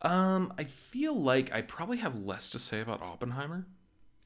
Um, 0.03 0.53
I 0.57 0.65
feel 0.65 1.15
like 1.21 1.53
I 1.53 1.63
probably 1.63 1.99
have 1.99 2.19
less 2.19 2.49
to 2.51 2.59
say 2.59 2.81
about 2.81 3.03
Oppenheimer. 3.03 3.67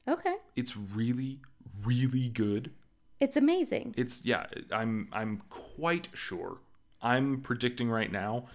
Okay. 0.07 0.35
It's 0.55 0.77
really, 0.77 1.39
really 1.83 2.29
good. 2.29 2.71
It's 3.19 3.37
amazing. 3.37 3.93
It's 3.97 4.25
yeah, 4.25 4.45
I'm 4.71 5.09
I'm 5.11 5.41
quite 5.49 6.09
sure. 6.13 6.57
I'm 7.01 7.41
predicting 7.41 7.89
right 7.89 8.11
now 8.11 8.47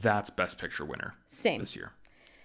that's 0.00 0.30
best 0.30 0.58
picture 0.58 0.84
winner 0.84 1.14
Same. 1.26 1.58
this 1.58 1.74
year. 1.74 1.92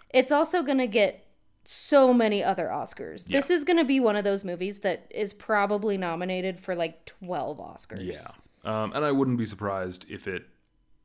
It's 0.09 0.31
also 0.31 0.63
going 0.63 0.77
to 0.77 0.87
get 0.87 1.25
so 1.63 2.13
many 2.13 2.43
other 2.43 2.67
Oscars. 2.67 3.25
This 3.25 3.49
is 3.49 3.63
going 3.63 3.77
to 3.77 3.83
be 3.83 3.99
one 3.99 4.15
of 4.15 4.23
those 4.23 4.43
movies 4.43 4.79
that 4.79 5.07
is 5.09 5.33
probably 5.33 5.97
nominated 5.97 6.59
for 6.59 6.75
like 6.75 7.05
12 7.05 7.57
Oscars. 7.57 8.13
Yeah. 8.13 8.23
Um, 8.63 8.93
and 8.93 9.03
I 9.03 9.11
wouldn't 9.11 9.37
be 9.37 9.45
surprised 9.45 10.05
if 10.09 10.27
it 10.27 10.47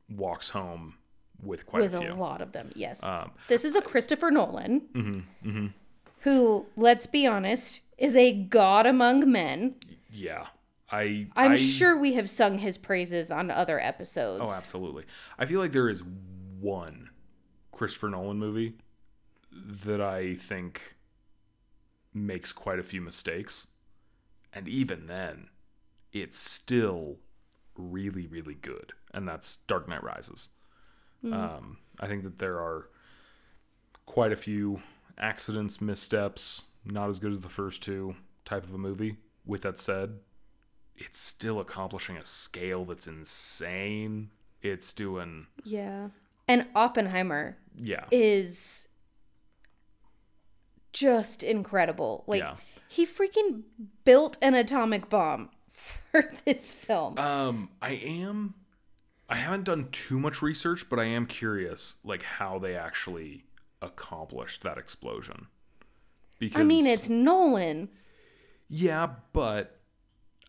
walks 0.09 0.49
home 0.49 0.95
with 1.41 1.65
quite 1.65 1.81
With 1.81 1.95
a 1.95 2.13
a 2.13 2.15
lot 2.15 2.41
of 2.41 2.51
them, 2.51 2.71
yes. 2.75 3.03
Um, 3.03 3.31
this 3.47 3.65
is 3.65 3.75
a 3.75 3.81
Christopher 3.81 4.29
Nolan 4.29 4.81
Mm-hmm, 4.93 5.67
who, 6.21 6.67
let's 6.75 7.07
be 7.07 7.25
honest, 7.25 7.79
is 7.97 8.15
a 8.15 8.31
god 8.31 8.85
among 8.85 9.31
men. 9.31 9.75
Yeah. 10.11 10.47
I 10.91 11.27
I'm 11.35 11.53
I- 11.53 11.55
sure 11.55 11.97
we 11.97 12.13
have 12.13 12.29
sung 12.29 12.57
his 12.57 12.77
praises 12.77 13.31
on 13.31 13.49
other 13.49 13.79
episodes. 13.79 14.43
Oh, 14.45 14.53
absolutely. 14.53 15.05
I 15.39 15.45
feel 15.45 15.59
like 15.59 15.71
there 15.71 15.89
is 15.89 16.03
one 16.59 17.09
Christopher 17.71 18.09
Nolan 18.09 18.37
movie 18.37 18.75
that 19.51 20.01
I 20.01 20.35
think 20.35 20.95
makes 22.13 22.51
quite 22.51 22.79
a 22.79 22.83
few 22.83 23.01
mistakes. 23.01 23.67
And 24.53 24.67
even 24.67 25.07
then, 25.07 25.47
it's 26.11 26.37
still 26.37 27.17
really, 27.77 28.27
really 28.27 28.55
good. 28.55 28.91
And 29.13 29.27
that's 29.27 29.57
Dark 29.67 29.87
Knight 29.87 30.03
Rises. 30.03 30.49
Um, 31.23 31.77
I 31.99 32.07
think 32.07 32.23
that 32.23 32.39
there 32.39 32.55
are 32.57 32.89
quite 34.07 34.31
a 34.31 34.35
few 34.35 34.81
accidents, 35.19 35.79
missteps, 35.79 36.63
not 36.83 37.09
as 37.09 37.19
good 37.19 37.31
as 37.31 37.41
the 37.41 37.49
first 37.49 37.83
two 37.83 38.15
type 38.43 38.63
of 38.63 38.73
a 38.73 38.77
movie. 38.77 39.17
With 39.51 39.63
that 39.63 39.77
said, 39.79 40.19
it's 40.95 41.19
still 41.19 41.59
accomplishing 41.59 42.15
a 42.15 42.23
scale 42.23 42.85
that's 42.85 43.05
insane. 43.05 44.29
It's 44.61 44.93
doing 44.93 45.47
Yeah. 45.65 46.07
And 46.47 46.67
Oppenheimer 46.73 47.57
yeah. 47.75 48.05
is 48.11 48.87
just 50.93 51.43
incredible. 51.43 52.23
Like 52.27 52.39
Yeah. 52.39 52.55
he 52.87 53.05
freaking 53.05 53.63
built 54.05 54.37
an 54.41 54.53
atomic 54.53 55.09
bomb 55.09 55.49
for 55.67 56.31
this 56.45 56.73
film. 56.73 57.17
Um 57.17 57.71
I 57.81 57.91
am 57.91 58.53
I 59.27 59.35
haven't 59.35 59.65
done 59.65 59.89
too 59.91 60.17
much 60.17 60.41
research, 60.41 60.89
but 60.89 60.97
I 60.97 61.03
am 61.07 61.25
curious 61.25 61.97
like 62.05 62.23
how 62.23 62.57
they 62.57 62.77
actually 62.77 63.43
accomplished 63.81 64.61
that 64.63 64.77
explosion. 64.77 65.47
Because 66.39 66.61
I 66.61 66.63
mean, 66.63 66.85
it's 66.85 67.09
Nolan. 67.09 67.89
Yeah, 68.73 69.09
but 69.33 69.79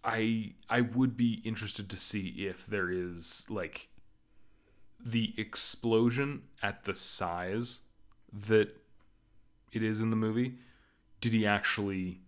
I 0.05 0.53
I 0.70 0.81
would 0.81 1.16
be 1.16 1.43
interested 1.44 1.90
to 1.90 1.97
see 1.97 2.47
if 2.47 2.65
there 2.65 2.89
is 2.89 3.47
like 3.51 3.89
the 5.05 5.35
explosion 5.36 6.43
at 6.62 6.85
the 6.85 6.94
size 6.94 7.81
that 8.32 8.77
it 9.73 9.82
is 9.82 9.99
in 9.99 10.11
the 10.11 10.16
movie. 10.16 10.55
Did 11.20 11.32
he 11.32 11.44
actually 11.44 12.20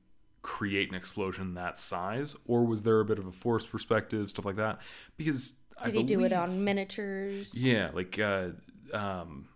create 0.43 0.89
an 0.89 0.97
explosion 0.97 1.55
that 1.55 1.79
size, 1.79 2.35
or 2.45 2.65
was 2.65 2.83
there 2.83 2.99
a 2.99 3.05
bit 3.05 3.21
of 3.21 3.27
a 3.29 3.33
forced 3.33 3.71
perspective, 3.71 4.31
stuff 4.31 4.45
like 4.45 4.57
that? 4.57 4.81
Because 5.17 5.55
I 5.81 5.85
Did 5.85 5.95
he 5.95 6.03
do 6.03 6.25
it 6.25 6.33
on 6.33 6.65
miniatures? 6.65 7.57
yeah, 7.57 7.91
like 7.95 8.19
uh, 8.19 8.49
um, 8.93 9.47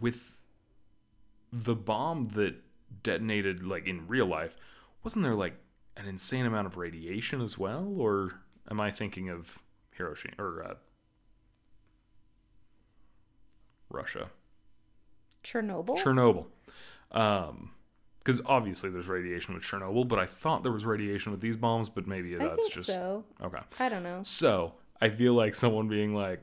with 0.00 0.36
the 1.52 1.74
bomb 1.74 2.30
that 2.34 2.54
detonated, 3.02 3.62
like 3.62 3.86
in 3.86 4.08
real 4.08 4.26
life, 4.26 4.56
wasn't 5.02 5.24
there 5.24 5.34
like 5.34 5.54
an 5.96 6.06
insane 6.06 6.46
amount 6.46 6.66
of 6.66 6.76
radiation 6.76 7.40
as 7.40 7.58
well, 7.58 7.92
or 7.96 8.32
am 8.70 8.80
I 8.80 8.90
thinking 8.90 9.28
of 9.28 9.58
Hiroshima 9.92 10.34
or 10.38 10.62
uh, 10.62 10.74
Russia, 13.88 14.30
Chernobyl? 15.42 15.98
Chernobyl? 15.98 16.46
Um, 17.10 17.72
because 18.18 18.42
obviously 18.44 18.90
there's 18.90 19.08
radiation 19.08 19.54
with 19.54 19.62
Chernobyl, 19.62 20.06
but 20.06 20.18
I 20.18 20.26
thought 20.26 20.62
there 20.62 20.72
was 20.72 20.84
radiation 20.84 21.32
with 21.32 21.40
these 21.40 21.56
bombs, 21.56 21.88
but 21.88 22.06
maybe 22.06 22.36
I 22.36 22.38
that's 22.38 22.56
think 22.56 22.72
just 22.74 22.86
so. 22.86 23.24
okay. 23.42 23.60
I 23.78 23.88
don't 23.88 24.02
know. 24.02 24.20
So 24.24 24.74
I 25.00 25.08
feel 25.08 25.32
like 25.32 25.54
someone 25.54 25.88
being 25.88 26.14
like, 26.14 26.40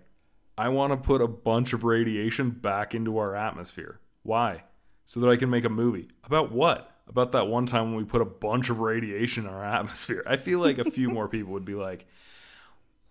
I 0.57 0.69
want 0.69 0.91
to 0.91 0.97
put 0.97 1.21
a 1.21 1.27
bunch 1.27 1.73
of 1.73 1.83
radiation 1.83 2.49
back 2.49 2.95
into 2.95 3.19
our 3.19 3.35
atmosphere. 3.35 3.99
Why? 4.23 4.63
So 5.05 5.19
that 5.19 5.29
I 5.29 5.37
can 5.37 5.51
make 5.51 5.65
a 5.65 5.69
movie. 5.69 6.09
About 6.23 6.51
what? 6.51 6.91
About 7.09 7.31
that 7.31 7.47
one 7.47 7.65
time 7.65 7.93
when 7.93 7.95
we 7.97 8.03
put 8.03 8.21
a 8.21 8.25
bunch 8.25 8.69
of 8.69 8.79
radiation 8.79 9.45
in 9.45 9.49
our 9.49 9.63
atmosphere. 9.63 10.23
I 10.27 10.35
feel 10.37 10.59
like 10.59 10.77
a 10.77 10.89
few 10.91 11.09
more 11.09 11.27
people 11.27 11.53
would 11.53 11.65
be 11.65 11.73
like, 11.75 12.05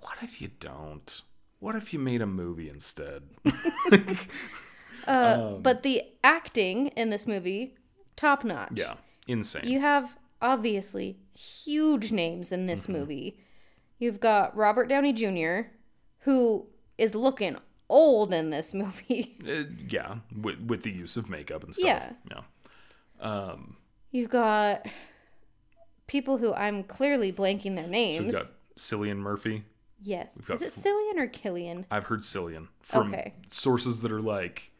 what 0.00 0.16
if 0.22 0.40
you 0.42 0.50
don't? 0.60 1.22
What 1.60 1.74
if 1.76 1.92
you 1.94 1.98
made 1.98 2.20
a 2.22 2.26
movie 2.26 2.68
instead? 2.68 3.22
Uh, 5.06 5.52
but 5.58 5.84
the 5.84 6.02
acting 6.24 6.88
in 6.88 7.10
this 7.10 7.28
movie, 7.28 7.76
top 8.16 8.42
notch. 8.42 8.72
yeah, 8.74 8.94
insane. 9.28 9.62
You 9.64 9.78
have 9.78 10.16
obviously 10.42 11.16
huge 11.32 12.10
names 12.10 12.50
in 12.50 12.60
Mm-hmm. 12.60 12.66
this 12.66 12.88
movie. 12.88 13.38
You've 14.00 14.18
got 14.18 14.56
Robert 14.56 14.88
Downey 14.88 15.12
Jr., 15.12 15.68
who 16.20 16.66
is 16.98 17.14
looking 17.14 17.56
old 17.88 18.34
in 18.34 18.50
this 18.50 18.74
movie. 18.82 19.38
Uh, 19.46 19.70
yeah, 19.88 20.16
with, 20.36 20.58
with 20.62 20.82
the 20.82 20.90
use 20.90 21.16
of 21.16 21.30
makeup 21.30 21.62
and 21.62 21.72
stuff. 21.72 21.86
Yeah. 21.86 22.12
Yeah. 22.28 22.40
Um, 23.20 23.76
You've 24.16 24.30
got 24.30 24.86
people 26.06 26.38
who 26.38 26.54
I'm 26.54 26.82
clearly 26.84 27.32
blanking 27.32 27.74
their 27.74 27.84
so 27.84 27.90
names. 27.90 28.24
we've 28.24 28.32
got 28.32 28.50
Cillian 28.78 29.18
Murphy. 29.18 29.64
yes. 30.02 30.38
Is 30.48 30.62
it 30.62 30.72
Cillian 30.72 31.18
or 31.18 31.26
Killian? 31.26 31.84
I've 31.90 32.04
heard 32.04 32.20
Cillian 32.20 32.68
from 32.80 33.12
Okay. 33.12 33.34
sources 33.50 34.00
that 34.00 34.10
are 34.10 34.22
like 34.22 34.70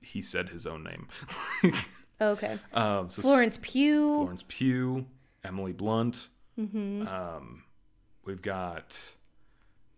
he 0.00 0.22
said 0.22 0.50
his 0.50 0.66
own 0.66 0.84
name. 0.84 1.08
Okay. 2.20 2.58
um, 2.74 3.10
so 3.10 3.22
Florence 3.22 3.60
Pugh. 3.62 4.16
Florence 4.16 4.44
Pugh, 4.48 5.06
Emily 5.44 5.72
Blunt. 5.72 6.28
Mm-hmm. 6.58 7.06
Um, 7.06 7.62
we've 8.24 8.42
got, 8.42 8.96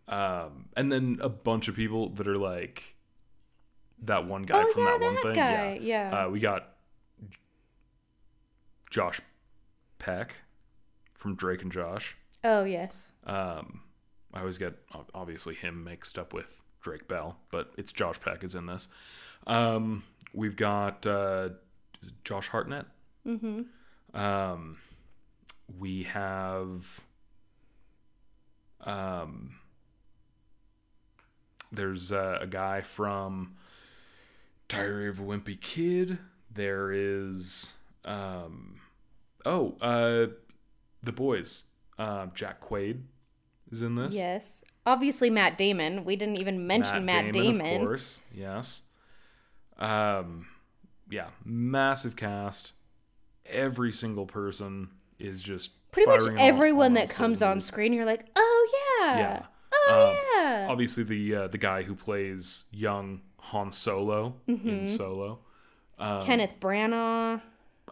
um, 0.06 0.68
and 0.76 0.92
then 0.92 1.18
a 1.22 1.30
bunch 1.30 1.68
of 1.68 1.76
people 1.76 2.10
that 2.10 2.28
are 2.28 2.36
like 2.36 2.94
that 4.02 4.26
one 4.26 4.42
guy 4.42 4.62
Oh, 4.62 4.70
from 4.72 4.82
yeah, 4.84 4.90
that 4.90 5.00
one 5.00 5.14
that 5.14 5.22
thing. 5.22 5.34
guy, 5.34 5.78
yeah. 5.80 6.24
Uh, 6.26 6.28
we 6.28 6.40
got 6.40 6.69
Josh 8.90 9.20
Peck 9.98 10.36
from 11.14 11.36
Drake 11.36 11.62
and 11.62 11.72
Josh. 11.72 12.16
Oh, 12.42 12.64
yes. 12.64 13.12
Um, 13.24 13.82
I 14.34 14.40
always 14.40 14.58
get 14.58 14.74
obviously 15.14 15.54
him 15.54 15.84
mixed 15.84 16.18
up 16.18 16.32
with 16.32 16.60
Drake 16.80 17.08
Bell, 17.08 17.36
but 17.50 17.72
it's 17.76 17.92
Josh 17.92 18.20
Peck 18.20 18.42
is 18.44 18.54
in 18.54 18.66
this. 18.66 18.88
Um, 19.46 20.04
we've 20.32 20.56
got 20.56 21.06
uh, 21.06 21.50
is 22.02 22.08
it 22.08 22.14
Josh 22.24 22.48
Hartnett. 22.48 22.86
Mm-hmm. 23.26 24.18
Um, 24.18 24.78
we 25.78 26.04
have 26.04 27.00
um, 28.82 29.56
there's 31.70 32.12
uh, 32.12 32.38
a 32.40 32.46
guy 32.46 32.80
from 32.80 33.56
Diary 34.68 35.08
of 35.08 35.18
a 35.18 35.22
Wimpy 35.22 35.60
Kid. 35.60 36.18
There 36.52 36.90
is 36.92 37.70
um, 38.04 38.74
oh 39.44 39.76
uh, 39.80 40.26
the 41.02 41.12
boys. 41.12 41.64
Uh, 41.98 42.26
Jack 42.34 42.60
Quaid 42.62 43.02
is 43.70 43.82
in 43.82 43.94
this. 43.94 44.14
Yes. 44.14 44.64
Obviously, 44.86 45.28
Matt 45.28 45.58
Damon. 45.58 46.04
We 46.06 46.16
didn't 46.16 46.38
even 46.40 46.66
mention 46.66 47.04
Matt, 47.04 47.32
Damon. 47.34 47.82
of 47.82 47.86
course. 47.86 48.20
Yes. 48.34 48.82
Um, 49.78 50.46
yeah, 51.10 51.28
massive 51.44 52.16
cast. 52.16 52.72
Every 53.46 53.92
single 53.92 54.26
person 54.26 54.88
is 55.18 55.42
just 55.42 55.70
Pretty 55.92 56.08
much 56.10 56.20
firing 56.20 56.36
on 56.36 56.40
all- 56.42 56.48
everyone 56.48 56.94
that 56.94 57.10
comes 57.10 57.42
on 57.42 57.60
screen, 57.60 57.92
you're 57.92 58.04
like, 58.06 58.26
oh, 58.36 58.68
yeah. 59.02 59.18
Yeah. 59.18 59.42
Oh, 59.72 60.08
Um, 60.10 60.16
yeah. 60.44 60.66
Obviously, 60.70 61.04
the 61.04 61.34
uh, 61.34 61.48
the 61.48 61.58
guy 61.58 61.82
who 61.82 61.94
plays 61.94 62.64
young 62.70 63.22
Han 63.38 63.72
Solo 63.72 64.36
Mm-hmm. 64.48 64.68
in 64.68 64.86
Solo. 64.86 65.40
Um, 65.98 66.22
Kenneth 66.22 66.54
Branagh. 66.60 67.42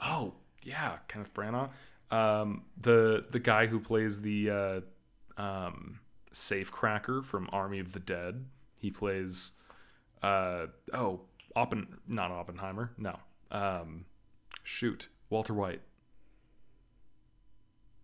Oh 0.03 0.35
yeah, 0.63 0.99
Kenneth 1.09 1.33
Branagh. 1.35 1.71
Um, 2.11 2.63
the 2.81 3.25
the 3.31 3.39
guy 3.39 3.67
who 3.67 3.81
plays 3.81 4.21
the 4.23 4.51
uh, 4.51 4.81
um, 5.41 6.01
safe 6.33 6.71
cracker 6.71 7.23
from 7.23 7.49
Army 7.53 7.79
of 7.81 7.93
the 7.93 8.01
Dead. 8.01 8.47
He 8.77 8.91
plays 8.91 9.53
uh 10.23 10.67
oh 10.93 11.21
Oppen 11.57 11.87
not 12.07 12.31
Oppenheimer 12.31 12.93
no 12.99 13.19
um 13.51 14.05
shoot 14.65 15.09
Walter 15.31 15.55
White 15.55 15.81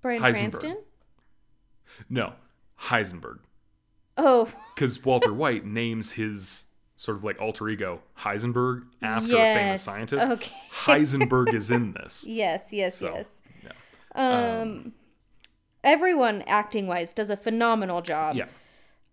Brian 0.00 0.22
Heisenberg. 0.22 0.32
Cranston? 0.50 0.76
no 2.08 2.34
Heisenberg 2.82 3.38
Oh, 4.16 4.48
because 4.74 5.04
Walter 5.04 5.32
White 5.32 5.64
names 5.64 6.12
his 6.12 6.66
sort 6.96 7.16
of 7.18 7.24
like 7.24 7.40
alter 7.40 7.68
ego 7.68 8.00
Heisenberg 8.20 8.84
after 9.02 9.34
a 9.34 9.38
famous 9.38 9.82
scientist. 9.82 10.26
okay. 10.26 10.54
Heisenberg 10.72 11.52
is 11.54 11.70
in 11.70 11.92
this. 11.92 12.24
yes, 12.26 12.72
yes, 12.72 12.96
So, 12.96 13.12
yes. 13.14 13.42
yeah. 13.62 14.60
Um, 14.60 14.92
everyone 15.82 16.42
acting 16.46 16.86
wise 16.86 17.12
does 17.12 17.30
a 17.30 17.36
phenomenal 17.36 18.00
job. 18.00 18.36
Yeah. 18.36 18.46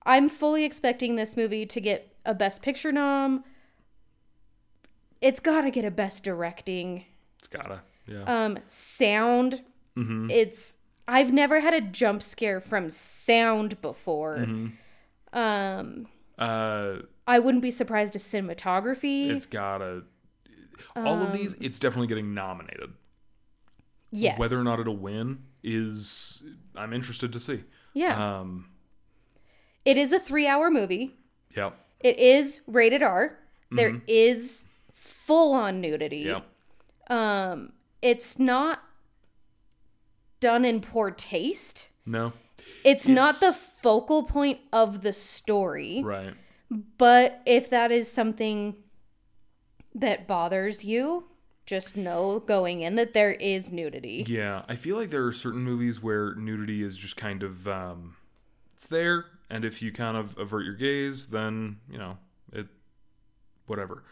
I'm 0.05 0.29
fully 0.29 0.63
expecting 0.63 1.15
this 1.15 1.35
movie 1.37 1.65
to 1.65 1.81
get 1.81 2.15
a 2.25 2.33
Best 2.33 2.61
Picture 2.61 2.91
nom. 2.91 3.43
It's 5.21 5.39
got 5.39 5.61
to 5.61 5.71
get 5.71 5.85
a 5.85 5.91
Best 5.91 6.23
Directing. 6.23 7.05
It's 7.39 7.47
gotta. 7.47 7.81
Yeah. 8.07 8.23
Um, 8.23 8.59
sound. 8.67 9.61
Mm-hmm. 9.97 10.29
It's. 10.31 10.77
I've 11.07 11.31
never 11.33 11.59
had 11.59 11.73
a 11.73 11.81
jump 11.81 12.23
scare 12.23 12.59
from 12.59 12.89
sound 12.89 13.81
before. 13.81 14.37
Mm-hmm. 14.37 15.37
Um, 15.37 16.07
uh, 16.41 17.01
I 17.27 17.39
wouldn't 17.39 17.61
be 17.61 17.71
surprised 17.71 18.15
if 18.15 18.21
cinematography. 18.21 19.29
it's 19.29 19.45
gotta. 19.45 20.03
All 20.95 21.21
of 21.21 21.29
Um, 21.29 21.37
these, 21.37 21.53
it's 21.61 21.79
definitely 21.79 22.07
getting 22.07 22.33
nominated. 22.33 22.91
yes. 24.11 24.37
Whether 24.37 24.59
or 24.59 24.63
not 24.63 24.79
it'll 24.79 24.97
win 24.97 25.43
is, 25.63 26.43
I'm 26.75 26.91
interested 26.91 27.31
to 27.33 27.39
see. 27.39 27.63
Yeah. 27.93 28.39
Um. 28.39 28.69
it 29.85 29.97
is 29.97 30.11
a 30.11 30.19
three-hour 30.19 30.69
movie. 30.71 31.15
Yeah. 31.55 31.71
It 32.01 32.17
is 32.19 32.61
rated 32.67 33.03
R. 33.03 33.37
There 33.71 34.01
is 34.07 34.65
full-on 34.91 35.79
nudity. 35.79 36.25
Yeah. 36.27 36.41
Um, 37.09 37.71
it's 38.01 38.37
not 38.39 38.81
done 40.41 40.65
in 40.65 40.81
poor 40.81 41.11
taste. 41.11 41.89
No. 42.05 42.33
It's, 42.83 43.07
not 43.07 43.39
the 43.39 43.53
focal 43.53 44.23
point 44.23 44.59
of 44.71 45.01
the 45.01 45.13
story. 45.13 46.01
Right. 46.03 46.33
But 46.97 47.41
if 47.45 47.69
that 47.69 47.91
is 47.91 48.11
something 48.11 48.75
that 49.93 50.27
bothers 50.27 50.85
you, 50.85 51.25
just 51.65 51.95
know 51.95 52.39
going 52.39 52.81
in 52.81 52.95
that 52.95 53.13
there 53.13 53.31
is 53.31 53.71
nudity. 53.71 54.25
Yeah, 54.27 54.63
I 54.67 54.75
feel 54.75 54.97
like 54.97 55.09
there 55.09 55.25
are 55.25 55.33
certain 55.33 55.61
movies 55.61 56.01
where 56.01 56.35
nudity 56.35 56.83
is 56.83 56.97
just 56.97 57.17
kind 57.17 57.43
of 57.43 57.67
um, 57.67 58.15
it's 58.73 58.87
there, 58.87 59.25
and 59.49 59.63
if 59.63 59.81
you 59.81 59.91
kind 59.91 60.17
of 60.17 60.37
avert 60.37 60.65
your 60.65 60.75
gaze, 60.75 61.27
then 61.27 61.77
you 61.89 61.97
know 61.97 62.17
it, 62.51 62.67
whatever. 63.67 64.03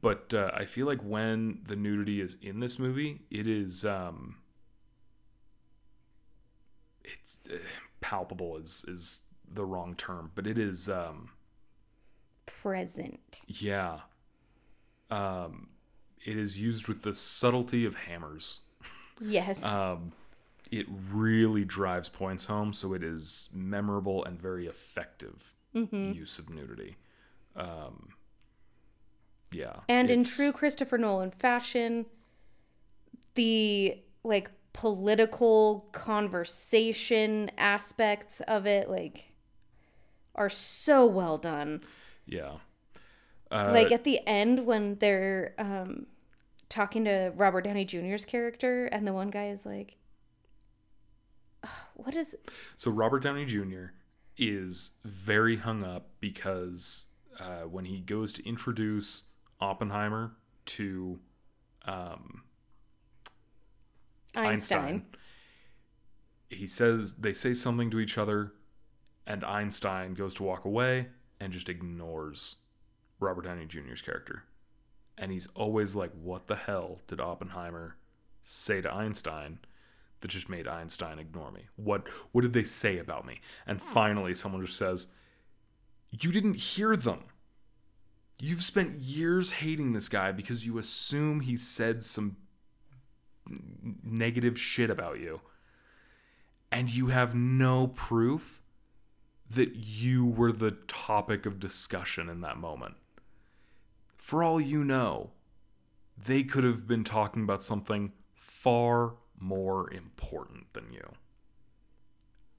But 0.00 0.34
uh, 0.34 0.50
I 0.52 0.64
feel 0.64 0.86
like 0.86 1.00
when 1.00 1.60
the 1.66 1.76
nudity 1.76 2.20
is 2.20 2.36
in 2.42 2.60
this 2.60 2.78
movie, 2.78 3.22
it 3.30 3.46
is 3.46 3.84
um, 3.84 4.36
it's 7.04 7.38
uh, 7.50 7.56
palpable 8.10 8.56
is 8.56 8.84
is 8.86 9.20
the 9.52 9.64
wrong 9.64 9.94
term, 9.96 10.30
but 10.34 10.46
it 10.46 10.58
is 10.58 10.88
um, 10.88 11.30
Present. 12.46 13.40
yeah, 13.46 14.00
um, 15.10 15.68
it 16.24 16.36
is 16.36 16.58
used 16.58 16.86
with 16.88 17.02
the 17.02 17.14
subtlety 17.14 17.84
of 17.84 17.94
hammers. 17.96 18.60
Yes. 19.20 19.64
um, 19.64 20.12
it 20.70 20.86
really 21.12 21.64
drives 21.64 22.08
points 22.08 22.46
home. 22.46 22.72
So 22.72 22.92
it 22.92 23.02
is 23.02 23.48
memorable 23.52 24.24
and 24.24 24.40
very 24.40 24.66
effective 24.66 25.52
Mm-hmm. 25.74 26.12
use 26.12 26.38
of 26.38 26.48
nudity. 26.48 26.96
Um, 27.54 28.08
yeah, 29.52 29.80
and 29.88 30.10
in 30.10 30.24
true 30.24 30.50
Christopher 30.52 30.96
Nolan 30.98 31.30
fashion, 31.30 32.06
the 33.34 33.98
like 34.24 34.50
political 34.76 35.88
conversation 35.92 37.50
aspects 37.56 38.42
of 38.42 38.66
it 38.66 38.90
like 38.90 39.32
are 40.34 40.50
so 40.50 41.06
well 41.06 41.38
done. 41.38 41.80
yeah, 42.26 42.56
uh, 43.50 43.70
like 43.72 43.90
at 43.90 44.04
the 44.04 44.20
end 44.26 44.66
when 44.66 44.96
they're 44.96 45.54
um 45.58 46.06
talking 46.68 47.04
to 47.04 47.32
Robert 47.34 47.62
Downey 47.62 47.86
Jr.'s 47.86 48.26
character 48.26 48.86
and 48.86 49.06
the 49.06 49.14
one 49.14 49.30
guy 49.30 49.48
is 49.48 49.64
like 49.64 49.96
"Ugh, 51.64 51.70
what 51.94 52.14
is 52.14 52.36
so 52.76 52.90
Robert 52.90 53.22
Downey 53.22 53.46
Jr. 53.46 53.86
is 54.36 54.90
very 55.04 55.56
hung 55.56 55.84
up 55.84 56.10
because 56.20 57.06
uh, 57.40 57.62
when 57.62 57.86
he 57.86 58.00
goes 58.00 58.32
to 58.34 58.46
introduce 58.46 59.24
Oppenheimer 59.58 60.32
to 60.66 61.18
um, 61.86 62.42
Einstein. 64.36 64.78
Einstein. 64.78 65.02
He 66.48 66.66
says 66.66 67.14
they 67.14 67.32
say 67.32 67.54
something 67.54 67.90
to 67.90 68.00
each 68.00 68.18
other, 68.18 68.52
and 69.26 69.44
Einstein 69.44 70.14
goes 70.14 70.34
to 70.34 70.42
walk 70.42 70.64
away 70.64 71.08
and 71.40 71.52
just 71.52 71.68
ignores 71.68 72.56
Robert 73.20 73.44
Downey 73.44 73.66
Jr.'s 73.66 74.02
character. 74.02 74.44
And 75.18 75.32
he's 75.32 75.48
always 75.54 75.94
like, 75.94 76.12
What 76.12 76.46
the 76.46 76.56
hell 76.56 77.00
did 77.08 77.20
Oppenheimer 77.20 77.96
say 78.42 78.80
to 78.80 78.92
Einstein 78.92 79.58
that 80.20 80.28
just 80.28 80.48
made 80.48 80.68
Einstein 80.68 81.18
ignore 81.18 81.50
me? 81.50 81.62
What 81.76 82.06
what 82.32 82.42
did 82.42 82.52
they 82.52 82.64
say 82.64 82.98
about 82.98 83.26
me? 83.26 83.40
And 83.66 83.82
finally 83.82 84.34
someone 84.34 84.64
just 84.64 84.78
says, 84.78 85.08
You 86.10 86.32
didn't 86.32 86.54
hear 86.54 86.96
them. 86.96 87.24
You've 88.38 88.62
spent 88.62 89.00
years 89.00 89.52
hating 89.52 89.94
this 89.94 90.08
guy 90.08 90.30
because 90.30 90.66
you 90.66 90.76
assume 90.76 91.40
he 91.40 91.56
said 91.56 92.04
some 92.04 92.36
negative 94.02 94.58
shit 94.58 94.90
about 94.90 95.18
you. 95.20 95.40
And 96.70 96.90
you 96.90 97.08
have 97.08 97.34
no 97.34 97.86
proof 97.88 98.62
that 99.48 99.76
you 99.76 100.26
were 100.26 100.52
the 100.52 100.72
topic 100.88 101.46
of 101.46 101.60
discussion 101.60 102.28
in 102.28 102.40
that 102.40 102.56
moment. 102.56 102.96
For 104.16 104.42
all 104.42 104.60
you 104.60 104.82
know, 104.82 105.30
they 106.22 106.42
could 106.42 106.64
have 106.64 106.86
been 106.86 107.04
talking 107.04 107.42
about 107.42 107.62
something 107.62 108.12
far 108.34 109.14
more 109.38 109.92
important 109.92 110.72
than 110.72 110.92
you. 110.92 111.12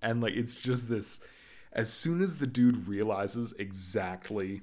And 0.01 0.21
like 0.21 0.33
it's 0.33 0.55
just 0.55 0.87
this 0.87 1.25
as 1.73 1.91
soon 1.91 2.21
as 2.21 2.37
the 2.37 2.47
dude 2.47 2.87
realizes 2.87 3.53
exactly 3.59 4.61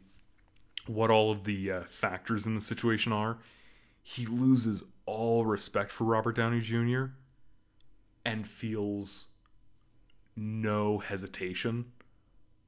what 0.87 1.11
all 1.11 1.31
of 1.31 1.45
the 1.45 1.71
uh, 1.71 1.83
factors 1.85 2.47
in 2.47 2.55
the 2.55 2.61
situation 2.61 3.13
are, 3.13 3.39
he 4.03 4.27
loses 4.27 4.83
all 5.07 5.45
respect 5.45 5.91
for 5.91 6.05
Robert 6.05 6.37
Downey 6.37 6.61
Jr. 6.61 7.05
and 8.25 8.47
feels 8.47 9.29
no 10.37 10.99
hesitation 10.99 11.87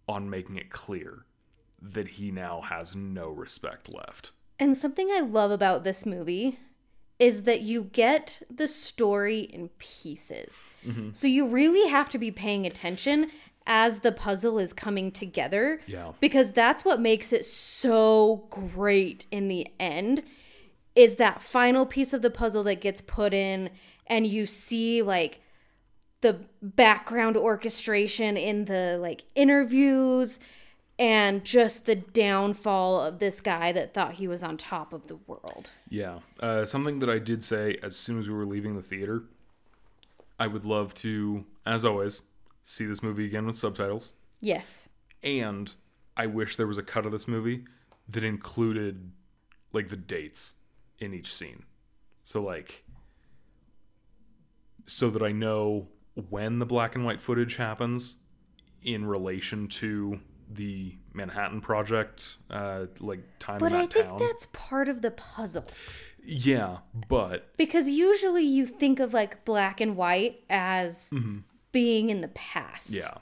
on 0.08 0.30
making 0.30 0.56
it 0.56 0.70
clear 0.70 1.26
that 1.80 2.08
he 2.08 2.30
now 2.30 2.60
has 2.60 2.94
no 2.94 3.28
respect 3.28 3.92
left. 3.92 4.30
And 4.58 4.76
something 4.76 5.10
I 5.10 5.20
love 5.20 5.50
about 5.50 5.84
this 5.84 6.06
movie 6.06 6.58
is 7.18 7.42
that 7.42 7.62
you 7.62 7.84
get 7.84 8.42
the 8.54 8.68
story 8.68 9.40
in 9.40 9.68
pieces. 9.78 10.64
Mm-hmm. 10.86 11.10
So 11.12 11.26
you 11.26 11.46
really 11.46 11.88
have 11.88 12.10
to 12.10 12.18
be 12.18 12.30
paying 12.30 12.66
attention 12.66 13.30
as 13.66 14.00
the 14.00 14.12
puzzle 14.12 14.58
is 14.58 14.72
coming 14.72 15.10
together. 15.10 15.80
Yeah. 15.86 16.12
Because 16.20 16.52
that's 16.52 16.84
what 16.84 17.00
makes 17.00 17.32
it 17.32 17.44
so 17.44 18.46
great 18.50 19.26
in 19.30 19.48
the 19.48 19.66
end 19.80 20.22
is 20.96 21.16
that 21.16 21.42
final 21.42 21.86
piece 21.86 22.12
of 22.12 22.22
the 22.22 22.30
puzzle 22.30 22.64
that 22.64 22.80
gets 22.80 23.00
put 23.02 23.32
in 23.32 23.70
and 24.06 24.26
you 24.26 24.46
see 24.46 25.02
like 25.02 25.40
the 26.22 26.40
background 26.62 27.36
orchestration 27.36 28.36
in 28.36 28.64
the 28.64 28.98
like 29.00 29.24
interviews 29.34 30.40
and 30.98 31.44
just 31.44 31.84
the 31.84 31.94
downfall 31.94 33.02
of 33.02 33.18
this 33.18 33.42
guy 33.42 33.70
that 33.70 33.92
thought 33.92 34.14
he 34.14 34.26
was 34.26 34.42
on 34.42 34.56
top 34.56 34.94
of 34.94 35.08
the 35.08 35.16
world. 35.26 35.72
Yeah. 35.90 36.20
Uh, 36.40 36.64
something 36.64 37.00
that 37.00 37.10
I 37.10 37.18
did 37.18 37.44
say 37.44 37.76
as 37.82 37.96
soon 37.96 38.18
as 38.18 38.26
we 38.26 38.34
were 38.34 38.46
leaving 38.46 38.74
the 38.76 38.82
theater, 38.82 39.24
I 40.40 40.46
would 40.46 40.64
love 40.64 40.94
to, 40.94 41.44
as 41.66 41.84
always, 41.84 42.22
see 42.62 42.86
this 42.86 43.02
movie 43.02 43.26
again 43.26 43.44
with 43.44 43.56
subtitles. 43.56 44.14
Yes. 44.40 44.88
And 45.22 45.74
I 46.16 46.26
wish 46.26 46.56
there 46.56 46.66
was 46.66 46.78
a 46.78 46.82
cut 46.82 47.04
of 47.04 47.12
this 47.12 47.28
movie 47.28 47.64
that 48.08 48.24
included 48.24 49.10
like 49.74 49.90
the 49.90 49.96
dates 49.96 50.54
in 50.98 51.14
each 51.14 51.34
scene. 51.34 51.64
So 52.24 52.42
like 52.42 52.84
so 54.86 55.10
that 55.10 55.22
I 55.22 55.32
know 55.32 55.88
when 56.30 56.58
the 56.58 56.66
black 56.66 56.94
and 56.94 57.04
white 57.04 57.20
footage 57.20 57.56
happens 57.56 58.16
in 58.82 59.04
relation 59.04 59.66
to 59.68 60.20
the 60.52 60.94
Manhattan 61.12 61.60
Project, 61.60 62.36
uh, 62.50 62.86
like 63.00 63.20
time 63.40 63.58
But 63.58 63.72
in 63.72 63.78
that 63.78 63.78
I 63.82 63.86
think 63.86 64.06
town. 64.06 64.18
that's 64.20 64.46
part 64.52 64.88
of 64.88 65.02
the 65.02 65.10
puzzle. 65.10 65.64
Yeah, 66.24 66.78
but 67.08 67.56
Because 67.56 67.88
usually 67.88 68.44
you 68.44 68.66
think 68.66 69.00
of 69.00 69.12
like 69.12 69.44
black 69.44 69.80
and 69.80 69.96
white 69.96 70.42
as 70.48 71.12
being 71.72 72.10
in 72.10 72.18
the 72.20 72.28
past. 72.28 72.90
yeah, 72.90 73.18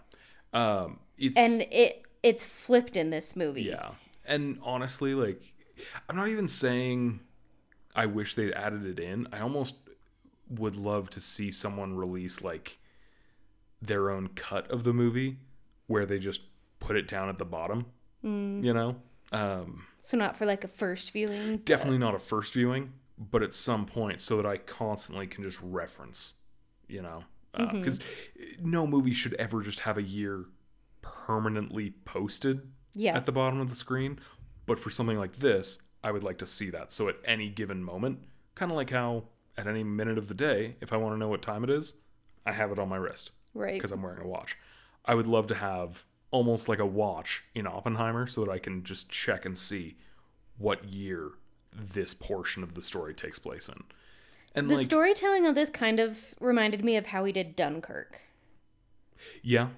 um, 0.52 0.98
it's 1.18 1.36
And 1.36 1.62
it 1.70 2.02
it's 2.22 2.44
flipped 2.44 2.96
in 2.96 3.10
this 3.10 3.36
movie. 3.36 3.62
yeah, 3.62 3.90
and 4.26 4.58
honestly, 4.62 5.14
like, 5.14 5.42
I'm 6.08 6.16
not 6.16 6.28
even 6.28 6.48
saying 6.48 7.20
I 7.94 8.06
wish 8.06 8.34
they'd 8.34 8.52
added 8.52 8.84
it 8.86 8.98
in. 8.98 9.28
I 9.32 9.40
almost 9.40 9.76
would 10.50 10.76
love 10.76 11.10
to 11.10 11.20
see 11.20 11.50
someone 11.50 11.96
release 11.96 12.42
like 12.42 12.78
their 13.80 14.10
own 14.10 14.28
cut 14.28 14.70
of 14.70 14.84
the 14.84 14.92
movie 14.92 15.38
where 15.86 16.06
they 16.06 16.18
just 16.18 16.40
put 16.80 16.96
it 16.96 17.06
down 17.08 17.28
at 17.28 17.36
the 17.38 17.44
bottom. 17.44 17.86
Mm. 18.24 18.64
You 18.64 18.72
know, 18.74 18.96
um, 19.32 19.84
So 20.00 20.16
not 20.16 20.36
for 20.36 20.46
like 20.46 20.64
a 20.64 20.68
first 20.68 21.12
viewing. 21.12 21.56
but- 21.58 21.64
definitely 21.66 21.98
not 21.98 22.14
a 22.14 22.18
first 22.18 22.52
viewing, 22.54 22.92
but 23.18 23.42
at 23.42 23.54
some 23.54 23.86
point 23.86 24.20
so 24.20 24.36
that 24.36 24.46
I 24.46 24.56
constantly 24.58 25.26
can 25.26 25.44
just 25.44 25.58
reference. 25.62 26.34
You 26.88 27.02
know, 27.02 27.24
uh, 27.54 27.66
mm-hmm. 27.66 27.78
because 27.80 28.00
no 28.60 28.86
movie 28.86 29.14
should 29.14 29.34
ever 29.34 29.62
just 29.62 29.80
have 29.80 29.96
a 29.98 30.02
year 30.02 30.44
permanently 31.02 31.90
posted 32.04 32.60
Yeah. 32.94 33.16
at 33.16 33.24
the 33.26 33.32
bottom 33.32 33.60
of 33.60 33.68
the 33.70 33.74
screen. 33.76 34.18
But 34.66 34.78
for 34.78 34.90
something 34.90 35.18
like 35.18 35.38
this, 35.38 35.78
I 36.04 36.12
would 36.12 36.22
like 36.22 36.38
to 36.38 36.46
see 36.46 36.70
that. 36.70 36.92
So 36.92 37.08
at 37.08 37.16
any 37.24 37.48
given 37.48 37.82
moment, 37.82 38.20
kind 38.54 38.70
of 38.70 38.76
like 38.76 38.90
how 38.90 39.24
at 39.56 39.66
any 39.66 39.82
minute 39.82 40.18
of 40.18 40.28
the 40.28 40.34
day, 40.34 40.76
if 40.80 40.92
I 40.92 40.96
want 40.98 41.14
to 41.14 41.18
know 41.18 41.28
what 41.28 41.42
time 41.42 41.64
it 41.64 41.70
is, 41.70 41.94
I 42.44 42.52
have 42.52 42.70
it 42.70 42.78
on 42.78 42.88
my 42.88 42.96
wrist 42.96 43.32
right. 43.54 43.74
because 43.74 43.90
I'm 43.90 44.02
wearing 44.02 44.20
a 44.20 44.28
watch. 44.28 44.56
I 45.06 45.14
would 45.14 45.26
love 45.26 45.46
to 45.48 45.54
have 45.54 46.04
almost 46.30 46.68
like 46.68 46.78
a 46.78 46.86
watch 46.86 47.42
in 47.54 47.66
Oppenheimer 47.66 48.26
so 48.26 48.44
that 48.44 48.50
I 48.50 48.58
can 48.58 48.84
just 48.84 49.08
check 49.08 49.46
and 49.46 49.56
see 49.56 49.96
what 50.58 50.84
year 50.84 51.30
this 51.72 52.12
portion 52.12 52.62
of 52.62 52.74
the 52.74 52.82
story 52.82 53.14
takes 53.14 53.38
place 53.38 53.68
in. 53.68 53.82
And 54.54 54.68
The 54.70 54.76
like, 54.76 54.84
storytelling 54.84 55.46
of 55.46 55.54
this 55.54 55.70
kind 55.70 55.98
of 55.98 56.34
reminded 56.38 56.84
me 56.84 56.96
of 56.96 57.06
how 57.06 57.24
he 57.24 57.32
did 57.32 57.56
Dunkirk. 57.56 58.20
yeah, 59.42 59.68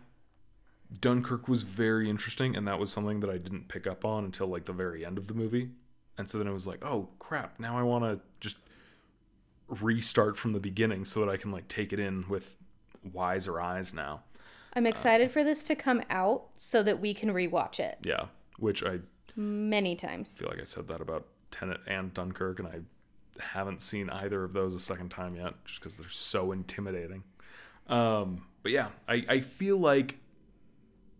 Dunkirk 1.01 1.49
was 1.49 1.63
very 1.63 2.11
interesting, 2.11 2.57
and 2.57 2.67
that 2.69 2.79
was 2.79 2.93
something 2.93 3.21
that 3.21 3.31
I 3.31 3.39
didn't 3.39 3.69
pick 3.69 3.87
up 3.87 4.05
on 4.05 4.25
until 4.25 4.49
like 4.49 4.65
the 4.65 4.73
very 4.73 5.05
end 5.05 5.19
of 5.19 5.29
the 5.29 5.35
movie. 5.35 5.71
And 6.19 6.29
so 6.29 6.39
then 6.39 6.47
it 6.47 6.53
was 6.53 6.67
like, 6.67 6.85
oh 6.85 7.09
crap, 7.19 7.59
now 7.61 7.79
I 7.79 7.83
want 7.83 8.05
to 8.05 8.21
just 8.41 8.57
restart 9.69 10.37
from 10.37 10.53
the 10.53 10.61
beginning 10.61 11.05
so 11.05 11.21
that 11.21 11.29
I 11.29 11.37
can 11.37 11.51
like 11.51 11.69
take 11.69 11.93
it 11.93 11.99
in 11.99 12.25
with 12.29 12.57
wiser 13.13 13.61
eyes 13.61 13.93
now. 13.93 14.23
I'm 14.75 14.87
excited 14.87 15.31
for 15.31 15.43
this 15.43 15.65
to 15.65 15.75
come 15.75 16.03
out 16.11 16.49
so 16.55 16.83
that 16.83 17.01
we 17.01 17.15
can 17.15 17.31
rewatch 17.31 17.81
it 17.81 17.99
Yeah, 18.03 18.27
which 18.59 18.85
I 18.85 19.01
many 19.35 19.97
times. 19.97 20.39
feel 20.39 20.49
like 20.49 20.61
I 20.61 20.65
said 20.65 20.87
that 20.89 21.01
about 21.01 21.27
Tenet 21.51 21.81
and 21.87 22.13
Dunkirk, 22.13 22.59
and 22.59 22.69
I 22.69 22.81
haven't 23.41 23.81
seen 23.81 24.11
either 24.11 24.45
of 24.45 24.53
those 24.53 24.75
a 24.75 24.81
second 24.81 25.11
time 25.11 25.35
yet, 25.35 25.55
just 25.65 25.81
because 25.81 25.97
they're 25.97 26.09
so 26.09 26.53
intimidating. 26.53 27.23
Um, 27.87 28.43
but 28.63 28.73
yeah, 28.73 28.89
I, 29.09 29.25
I 29.29 29.41
feel 29.41 29.79
like 29.79 30.19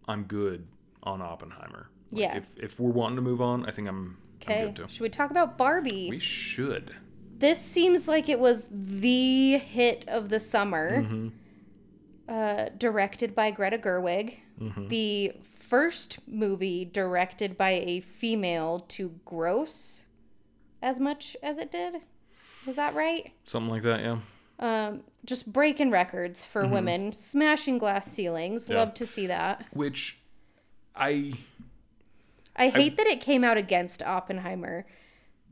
I'm 0.07 0.25
good 0.25 0.67
on 1.03 1.23
Oppenheimer. 1.23 1.89
Like, 2.13 2.21
Yeah. 2.23 2.37
If 2.37 2.45
if 2.57 2.81
we're 2.81 2.91
wanting 2.91 3.17
to 3.17 3.23
move 3.23 3.41
on, 3.41 3.65
I 3.67 3.71
think 3.71 3.89
I'm 3.89 4.19
Okay. 4.43 4.73
Should 4.89 5.01
we 5.01 5.09
talk 5.09 5.31
about 5.31 5.57
Barbie? 5.59 6.09
We 6.11 6.19
should. 6.19 6.95
this 7.39 7.61
seems 7.61 8.07
like 8.09 8.29
it 8.29 8.39
was 8.39 8.69
the 8.71 9.59
hit 9.59 10.05
of 10.09 10.29
the 10.29 10.41
summer. 10.41 11.03
Mm-hmm. 11.03 11.29
Uh, 12.29 12.71
directed 12.77 13.37
by 13.37 13.53
Greta 13.53 13.79
Gerwig. 13.79 14.39
Mm-hmm. 14.61 14.89
The 14.89 15.33
first 15.45 16.19
movie 16.27 16.85
directed 16.85 17.57
by 17.57 17.71
a 17.71 18.01
female 18.01 18.81
to 18.89 19.13
gross 19.25 20.07
as 20.83 20.99
much 20.99 21.37
as 21.41 21.57
it 21.59 21.71
did. 21.71 21.99
Was 22.67 22.75
that 22.75 22.97
right? 22.97 23.33
Something 23.45 23.71
like 23.71 23.85
that, 23.85 24.01
yeah. 24.01 24.19
Um, 24.59 25.03
just 25.25 25.53
breaking 25.53 25.93
records 25.93 26.45
for 26.45 26.67
women, 26.67 27.13
smashing 27.13 27.79
glass 27.79 28.11
ceilings. 28.11 28.65
Mm-hmm. 28.65 28.73
Yeah. 28.73 28.79
Love 28.81 28.95
to 28.95 29.07
see 29.07 29.27
that. 29.29 29.65
Which 29.73 30.19
I 30.97 31.35
I 32.57 32.69
hate 32.69 32.97
that 32.97 33.07
it 33.07 33.21
came 33.21 33.45
out 33.45 33.57
against 33.57 34.03
Oppenheimer 34.03 34.87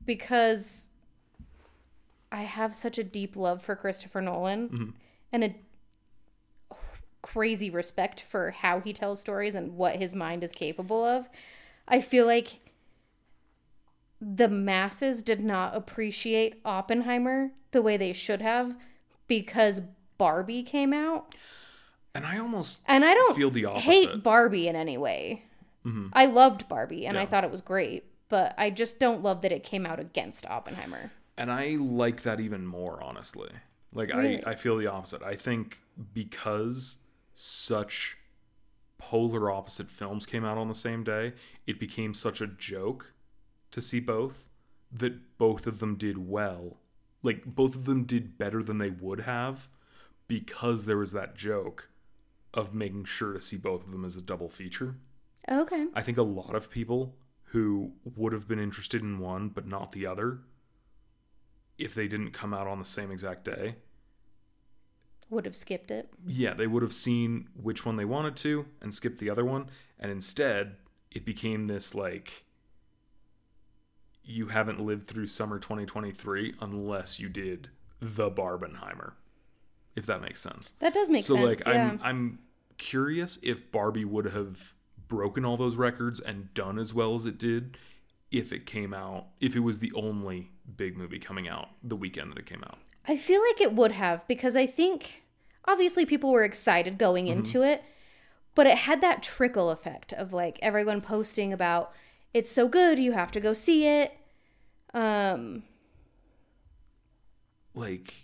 because 0.04 0.90
I 2.32 2.42
have 2.42 2.74
such 2.74 2.98
a 2.98 3.04
deep 3.04 3.36
love 3.36 3.62
for 3.62 3.76
Christopher 3.76 4.20
Nolan 4.20 4.68
mm-hmm. 4.68 4.90
and 5.30 5.44
a 5.44 5.54
crazy 7.22 7.70
respect 7.70 8.20
for 8.20 8.50
how 8.50 8.80
he 8.80 8.92
tells 8.92 9.20
stories 9.20 9.54
and 9.54 9.76
what 9.76 9.96
his 9.96 10.14
mind 10.14 10.42
is 10.44 10.52
capable 10.52 11.04
of. 11.04 11.28
I 11.86 12.00
feel 12.00 12.26
like 12.26 12.60
the 14.20 14.48
masses 14.48 15.22
did 15.22 15.42
not 15.42 15.76
appreciate 15.76 16.60
Oppenheimer 16.64 17.50
the 17.72 17.82
way 17.82 17.96
they 17.96 18.12
should 18.12 18.40
have 18.40 18.74
because 19.26 19.82
Barbie 20.18 20.62
came 20.62 20.92
out. 20.92 21.34
and 22.14 22.26
I 22.26 22.38
almost 22.38 22.80
And 22.86 23.04
I 23.04 23.14
don't 23.14 23.36
feel 23.36 23.50
the 23.50 23.66
opposite. 23.66 23.84
hate 23.84 24.22
Barbie 24.22 24.68
in 24.68 24.76
any 24.76 24.96
way. 24.96 25.44
Mm-hmm. 25.86 26.08
I 26.12 26.26
loved 26.26 26.68
Barbie 26.68 27.06
and 27.06 27.18
I 27.18 27.26
thought 27.26 27.44
it 27.44 27.50
was 27.50 27.60
great, 27.60 28.04
but 28.28 28.54
I 28.56 28.70
just 28.70 28.98
don't 28.98 29.22
love 29.22 29.42
that 29.42 29.52
it 29.52 29.62
came 29.62 29.84
out 29.86 30.00
against 30.00 30.46
Oppenheimer. 30.46 31.10
and 31.36 31.50
I 31.50 31.76
like 31.78 32.22
that 32.22 32.40
even 32.40 32.66
more, 32.66 33.02
honestly. 33.02 33.50
Like 33.92 34.12
Really? 34.12 34.42
I, 34.44 34.52
I 34.52 34.54
feel 34.54 34.76
the 34.76 34.86
opposite. 34.86 35.22
I 35.22 35.36
think 35.36 35.78
because 36.12 36.98
such 37.34 38.16
polar 38.98 39.50
opposite 39.50 39.90
films 39.90 40.24
came 40.26 40.44
out 40.44 40.56
on 40.58 40.68
the 40.68 40.74
same 40.74 41.04
day, 41.04 41.32
it 41.66 41.78
became 41.78 42.14
such 42.14 42.40
a 42.40 42.46
joke 42.46 43.12
to 43.72 43.80
see 43.82 44.00
both 44.00 44.46
that 44.92 45.36
both 45.38 45.66
of 45.66 45.80
them 45.80 45.96
did 45.96 46.16
well. 46.28 46.78
Like 47.22 47.44
both 47.44 47.74
of 47.74 47.84
them 47.84 48.04
did 48.04 48.38
better 48.38 48.62
than 48.62 48.78
they 48.78 48.90
would 48.90 49.20
have 49.20 49.68
because 50.28 50.84
there 50.86 50.98
was 50.98 51.12
that 51.12 51.36
joke 51.36 51.90
of 52.54 52.74
making 52.74 53.04
sure 53.04 53.32
to 53.32 53.40
see 53.40 53.56
both 53.56 53.84
of 53.84 53.90
them 53.90 54.04
as 54.04 54.16
a 54.16 54.22
double 54.22 54.48
feature. 54.48 54.94
Okay. 55.50 55.86
I 55.94 56.02
think 56.02 56.18
a 56.18 56.22
lot 56.22 56.54
of 56.54 56.70
people 56.70 57.16
who 57.44 57.92
would 58.16 58.32
have 58.32 58.48
been 58.48 58.58
interested 58.58 59.02
in 59.02 59.18
one 59.18 59.48
but 59.48 59.66
not 59.66 59.92
the 59.92 60.06
other, 60.06 60.40
if 61.78 61.94
they 61.94 62.08
didn't 62.08 62.30
come 62.32 62.54
out 62.54 62.66
on 62.66 62.78
the 62.78 62.84
same 62.84 63.10
exact 63.10 63.44
day, 63.44 63.76
Would 65.30 65.44
have 65.44 65.56
skipped 65.56 65.90
it. 65.90 66.08
yeah, 66.26 66.54
they 66.54 66.66
would 66.66 66.82
have 66.82 66.92
seen 66.92 67.48
which 67.60 67.84
one 67.84 67.96
they 67.96 68.04
wanted 68.04 68.36
to 68.36 68.66
and 68.80 68.92
skipped 68.94 69.18
the 69.18 69.30
other 69.30 69.44
one. 69.44 69.68
And 69.98 70.10
instead, 70.10 70.76
it 71.10 71.24
became 71.24 71.66
this 71.66 71.94
like, 71.94 72.44
you 74.22 74.48
haven't 74.48 74.80
lived 74.80 75.06
through 75.06 75.26
summer 75.26 75.58
2023 75.58 76.54
unless 76.60 77.20
you 77.20 77.28
did 77.28 77.68
the 78.00 78.30
Barbenheimer, 78.30 79.12
if 79.96 80.06
that 80.06 80.22
makes 80.22 80.40
sense. 80.40 80.70
That 80.80 80.94
does 80.94 81.10
make 81.10 81.24
so 81.24 81.34
sense. 81.34 81.44
So, 81.44 81.48
like 81.70 81.76
yeah. 81.76 81.90
I'm 81.90 82.00
I'm 82.02 82.38
curious 82.78 83.38
if 83.42 83.70
Barbie 83.70 84.04
would 84.04 84.24
have 84.26 84.74
broken 85.08 85.44
all 85.44 85.56
those 85.56 85.76
records 85.76 86.20
and 86.20 86.52
done 86.54 86.78
as 86.78 86.92
well 86.94 87.14
as 87.14 87.26
it 87.26 87.38
did 87.38 87.76
if 88.30 88.52
it 88.52 88.66
came 88.66 88.92
out 88.94 89.26
if 89.40 89.54
it 89.54 89.60
was 89.60 89.78
the 89.78 89.92
only 89.94 90.50
big 90.76 90.96
movie 90.96 91.18
coming 91.18 91.46
out 91.48 91.68
the 91.82 91.94
weekend 91.96 92.30
that 92.32 92.38
it 92.38 92.46
came 92.46 92.64
out. 92.64 92.78
I 93.06 93.16
feel 93.16 93.40
like 93.42 93.60
it 93.60 93.74
would 93.74 93.92
have 93.92 94.26
because 94.26 94.56
I 94.56 94.66
think 94.66 95.22
obviously 95.66 96.04
people 96.06 96.30
were 96.32 96.42
excited 96.44 96.98
going 96.98 97.26
Mm-hmm. 97.26 97.38
into 97.38 97.62
it, 97.62 97.82
but 98.54 98.66
it 98.66 98.78
had 98.78 99.00
that 99.02 99.22
trickle 99.22 99.70
effect 99.70 100.12
of 100.12 100.32
like 100.32 100.58
everyone 100.62 101.00
posting 101.00 101.52
about 101.52 101.92
it's 102.32 102.50
so 102.50 102.66
good, 102.66 102.98
you 102.98 103.12
have 103.12 103.30
to 103.32 103.40
go 103.40 103.52
see 103.52 103.86
it. 103.86 104.16
Um 104.94 105.62
Like 107.74 108.14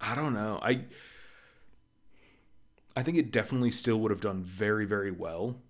I 0.00 0.14
don't 0.14 0.34
know. 0.34 0.60
I 0.62 0.84
I 2.98 3.04
think 3.04 3.16
it 3.16 3.30
definitely 3.30 3.70
still 3.70 4.00
would 4.00 4.10
have 4.10 4.20
done 4.20 4.42
very 4.42 4.84
very 4.84 5.12
well. 5.12 5.60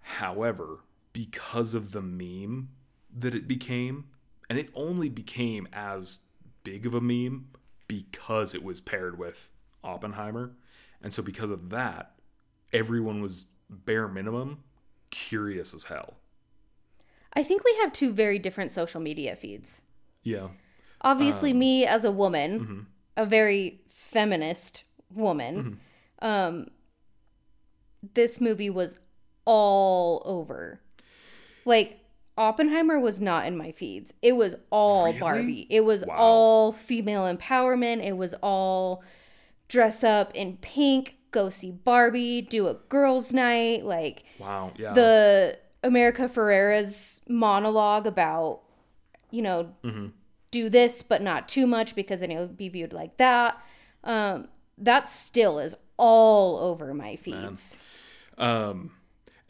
However, 0.00 0.80
because 1.12 1.74
of 1.74 1.92
the 1.92 2.02
meme 2.02 2.70
that 3.16 3.36
it 3.36 3.46
became, 3.46 4.06
and 4.50 4.58
it 4.58 4.68
only 4.74 5.08
became 5.08 5.68
as 5.72 6.18
big 6.64 6.84
of 6.84 6.94
a 6.94 7.00
meme 7.00 7.46
because 7.86 8.52
it 8.52 8.64
was 8.64 8.80
paired 8.80 9.16
with 9.16 9.48
Oppenheimer. 9.84 10.56
And 11.00 11.12
so 11.12 11.22
because 11.22 11.50
of 11.50 11.70
that, 11.70 12.16
everyone 12.72 13.22
was 13.22 13.44
bare 13.70 14.08
minimum 14.08 14.64
curious 15.10 15.74
as 15.74 15.84
hell. 15.84 16.14
I 17.32 17.44
think 17.44 17.62
we 17.62 17.76
have 17.80 17.92
two 17.92 18.12
very 18.12 18.40
different 18.40 18.72
social 18.72 19.00
media 19.00 19.36
feeds. 19.36 19.82
Yeah. 20.24 20.48
Obviously 21.00 21.52
Um, 21.52 21.60
me 21.60 21.86
as 21.86 22.04
a 22.04 22.10
woman, 22.10 22.60
mm-hmm. 22.60 22.80
a 23.16 23.24
very 23.24 23.82
feminist 23.88 24.82
woman. 25.14 25.78
Um 26.22 26.68
this 28.14 28.40
movie 28.40 28.70
was 28.70 28.96
all 29.44 30.22
over. 30.24 30.80
Like 31.64 31.98
Oppenheimer 32.36 32.98
was 32.98 33.20
not 33.20 33.46
in 33.46 33.56
my 33.56 33.72
feeds. 33.72 34.12
It 34.22 34.32
was 34.36 34.56
all 34.70 35.06
Really? 35.06 35.18
Barbie. 35.20 35.66
It 35.70 35.82
was 35.84 36.04
Wow. 36.06 36.16
all 36.16 36.72
female 36.72 37.22
empowerment. 37.22 38.04
It 38.04 38.16
was 38.16 38.34
all 38.42 39.02
dress 39.68 40.02
up 40.02 40.34
in 40.34 40.56
pink, 40.58 41.16
go 41.30 41.50
see 41.50 41.70
Barbie, 41.70 42.40
do 42.42 42.68
a 42.68 42.74
girls' 42.74 43.32
night. 43.32 43.84
Like 43.84 44.24
Wow. 44.38 44.72
Yeah. 44.76 44.92
the 44.94 45.58
America 45.84 46.28
Ferrera's 46.28 47.20
monologue 47.28 48.06
about, 48.06 48.62
you 49.30 49.42
know, 49.42 49.74
Mm-hmm. 49.84 50.06
do 50.50 50.68
this 50.68 51.02
but 51.02 51.22
not 51.22 51.48
too 51.48 51.66
much 51.66 51.94
because 51.94 52.20
then 52.20 52.30
it'll 52.30 52.46
be 52.48 52.68
viewed 52.68 52.92
like 52.92 53.16
that. 53.18 53.62
Um, 54.04 54.48
that 54.78 55.08
still 55.08 55.58
is 55.58 55.76
all 55.96 56.58
over 56.58 56.94
my 56.94 57.16
feeds. 57.16 57.78
Um, 58.38 58.92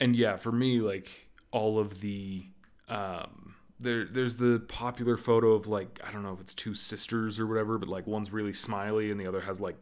and 0.00 0.16
yeah, 0.16 0.36
for 0.36 0.52
me, 0.52 0.80
like 0.80 1.28
all 1.50 1.78
of 1.78 2.00
the 2.00 2.46
um 2.88 3.54
there 3.78 4.04
there's 4.04 4.36
the 4.36 4.60
popular 4.68 5.16
photo 5.16 5.52
of 5.52 5.66
like 5.66 6.00
I 6.06 6.12
don't 6.12 6.22
know 6.22 6.32
if 6.32 6.40
it's 6.40 6.54
two 6.54 6.74
sisters 6.74 7.38
or 7.38 7.46
whatever, 7.46 7.78
but 7.78 7.88
like 7.88 8.06
one's 8.06 8.32
really 8.32 8.52
smiley 8.52 9.10
and 9.10 9.20
the 9.20 9.26
other 9.26 9.40
has 9.40 9.60
like 9.60 9.76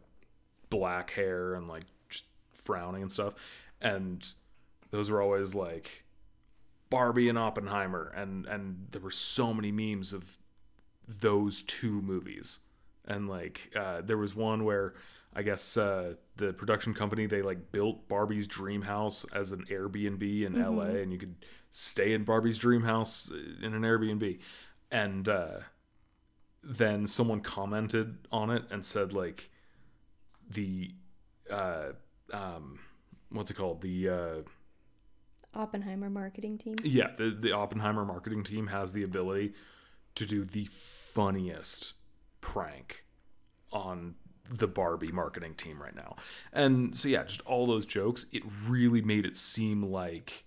black 0.69 1.11
hair 1.11 1.55
and 1.55 1.67
like 1.67 1.83
just 2.09 2.25
frowning 2.53 3.01
and 3.03 3.11
stuff. 3.11 3.35
And 3.81 4.27
those 4.91 5.09
were 5.09 5.21
always 5.21 5.55
like 5.55 6.03
Barbie 6.89 7.29
and 7.29 7.37
Oppenheimer 7.37 8.11
and 8.15 8.45
and 8.45 8.87
there 8.91 9.01
were 9.01 9.11
so 9.11 9.53
many 9.53 9.71
memes 9.71 10.13
of 10.13 10.37
those 11.07 11.61
two 11.63 12.01
movies. 12.01 12.59
And 13.05 13.29
like 13.29 13.71
uh 13.75 14.01
there 14.01 14.17
was 14.17 14.35
one 14.35 14.63
where 14.65 14.95
I 15.33 15.43
guess 15.43 15.77
uh, 15.77 16.15
the 16.35 16.53
production 16.53 16.93
company 16.93 17.25
they 17.25 17.41
like 17.41 17.71
built 17.71 18.07
Barbie's 18.07 18.47
dream 18.47 18.81
house 18.81 19.25
as 19.33 19.51
an 19.53 19.65
Airbnb 19.69 20.45
in 20.45 20.61
LA, 20.61 20.99
and 21.01 21.11
you 21.11 21.17
could 21.17 21.35
stay 21.69 22.13
in 22.13 22.23
Barbie's 22.25 22.57
dream 22.57 22.83
house 22.83 23.31
uh, 23.31 23.65
in 23.65 23.73
an 23.73 23.81
Airbnb. 23.83 24.39
And 24.91 25.29
uh, 25.29 25.59
then 26.63 27.07
someone 27.07 27.39
commented 27.41 28.17
on 28.31 28.49
it 28.49 28.63
and 28.71 28.85
said 28.85 29.13
like 29.13 29.49
the 30.49 30.93
uh, 31.49 31.91
um, 32.33 32.79
what's 33.29 33.51
it 33.51 33.55
called 33.55 33.81
the 33.81 34.09
uh, 34.09 34.35
Oppenheimer 35.53 36.09
marketing 36.09 36.57
team. 36.57 36.75
yeah 36.83 37.07
the 37.17 37.37
the 37.39 37.51
Oppenheimer 37.51 38.05
marketing 38.05 38.43
team 38.43 38.67
has 38.67 38.91
the 38.91 39.03
ability 39.03 39.53
to 40.15 40.25
do 40.25 40.43
the 40.43 40.65
funniest 40.65 41.93
prank 42.41 43.05
on 43.71 44.15
the 44.51 44.67
Barbie 44.67 45.11
marketing 45.11 45.55
team 45.55 45.81
right 45.81 45.95
now. 45.95 46.15
And 46.53 46.95
so 46.95 47.07
yeah, 47.07 47.23
just 47.23 47.41
all 47.41 47.65
those 47.65 47.85
jokes, 47.85 48.25
it 48.31 48.43
really 48.67 49.01
made 49.01 49.25
it 49.25 49.37
seem 49.37 49.83
like 49.83 50.43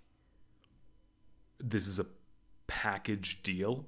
this 1.59 1.87
is 1.87 1.99
a 1.99 2.07
package 2.67 3.43
deal. 3.43 3.87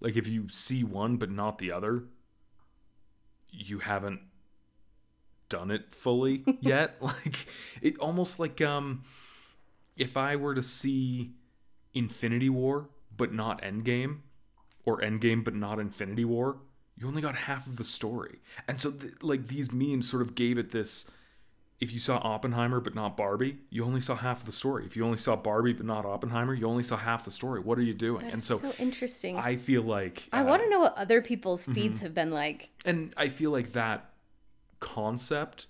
Like 0.00 0.16
if 0.16 0.26
you 0.26 0.48
see 0.48 0.84
one 0.84 1.16
but 1.16 1.30
not 1.30 1.58
the 1.58 1.72
other, 1.72 2.04
you 3.50 3.78
haven't 3.78 4.20
done 5.48 5.70
it 5.70 5.94
fully 5.94 6.44
yet. 6.60 6.96
like 7.00 7.46
it 7.82 7.98
almost 7.98 8.38
like 8.38 8.60
um 8.60 9.04
if 9.96 10.16
I 10.16 10.36
were 10.36 10.54
to 10.54 10.62
see 10.62 11.32
Infinity 11.94 12.48
War 12.48 12.88
but 13.16 13.32
not 13.32 13.60
Endgame 13.62 14.20
or 14.84 15.00
Endgame 15.00 15.44
but 15.44 15.54
not 15.54 15.78
Infinity 15.78 16.24
War, 16.24 16.56
you 17.00 17.08
only 17.08 17.22
got 17.22 17.34
half 17.34 17.66
of 17.66 17.76
the 17.76 17.84
story. 17.84 18.38
And 18.68 18.78
so 18.78 18.90
th- 18.90 19.14
like 19.22 19.48
these 19.48 19.72
memes 19.72 20.08
sort 20.08 20.22
of 20.22 20.34
gave 20.34 20.58
it 20.58 20.70
this 20.70 21.10
if 21.80 21.94
you 21.94 21.98
saw 21.98 22.18
Oppenheimer 22.18 22.78
but 22.78 22.94
not 22.94 23.16
Barbie, 23.16 23.56
you 23.70 23.84
only 23.84 24.00
saw 24.00 24.14
half 24.14 24.40
of 24.40 24.46
the 24.46 24.52
story. 24.52 24.84
If 24.84 24.96
you 24.96 25.04
only 25.04 25.16
saw 25.16 25.34
Barbie 25.34 25.72
but 25.72 25.86
not 25.86 26.04
Oppenheimer, 26.04 26.52
you 26.52 26.66
only 26.66 26.82
saw 26.82 26.98
half 26.98 27.24
the 27.24 27.30
story. 27.30 27.60
What 27.60 27.78
are 27.78 27.82
you 27.82 27.94
doing? 27.94 28.26
and 28.30 28.42
so, 28.42 28.58
so, 28.58 28.74
interesting. 28.78 29.38
I, 29.38 29.50
I 29.50 29.56
feel 29.56 29.82
like 29.82 30.28
uh, 30.30 30.44
want 30.46 30.62
to 30.62 30.68
know 30.68 30.80
what 30.80 30.96
other 30.98 31.22
people's 31.22 31.62
mm-hmm. 31.62 31.72
feeds 31.72 32.02
have 32.02 32.14
been 32.14 32.30
like. 32.30 32.68
and 32.84 33.14
I 33.16 33.30
feel 33.30 33.50
like 33.50 33.72
that 33.72 34.10
concept 34.78 35.68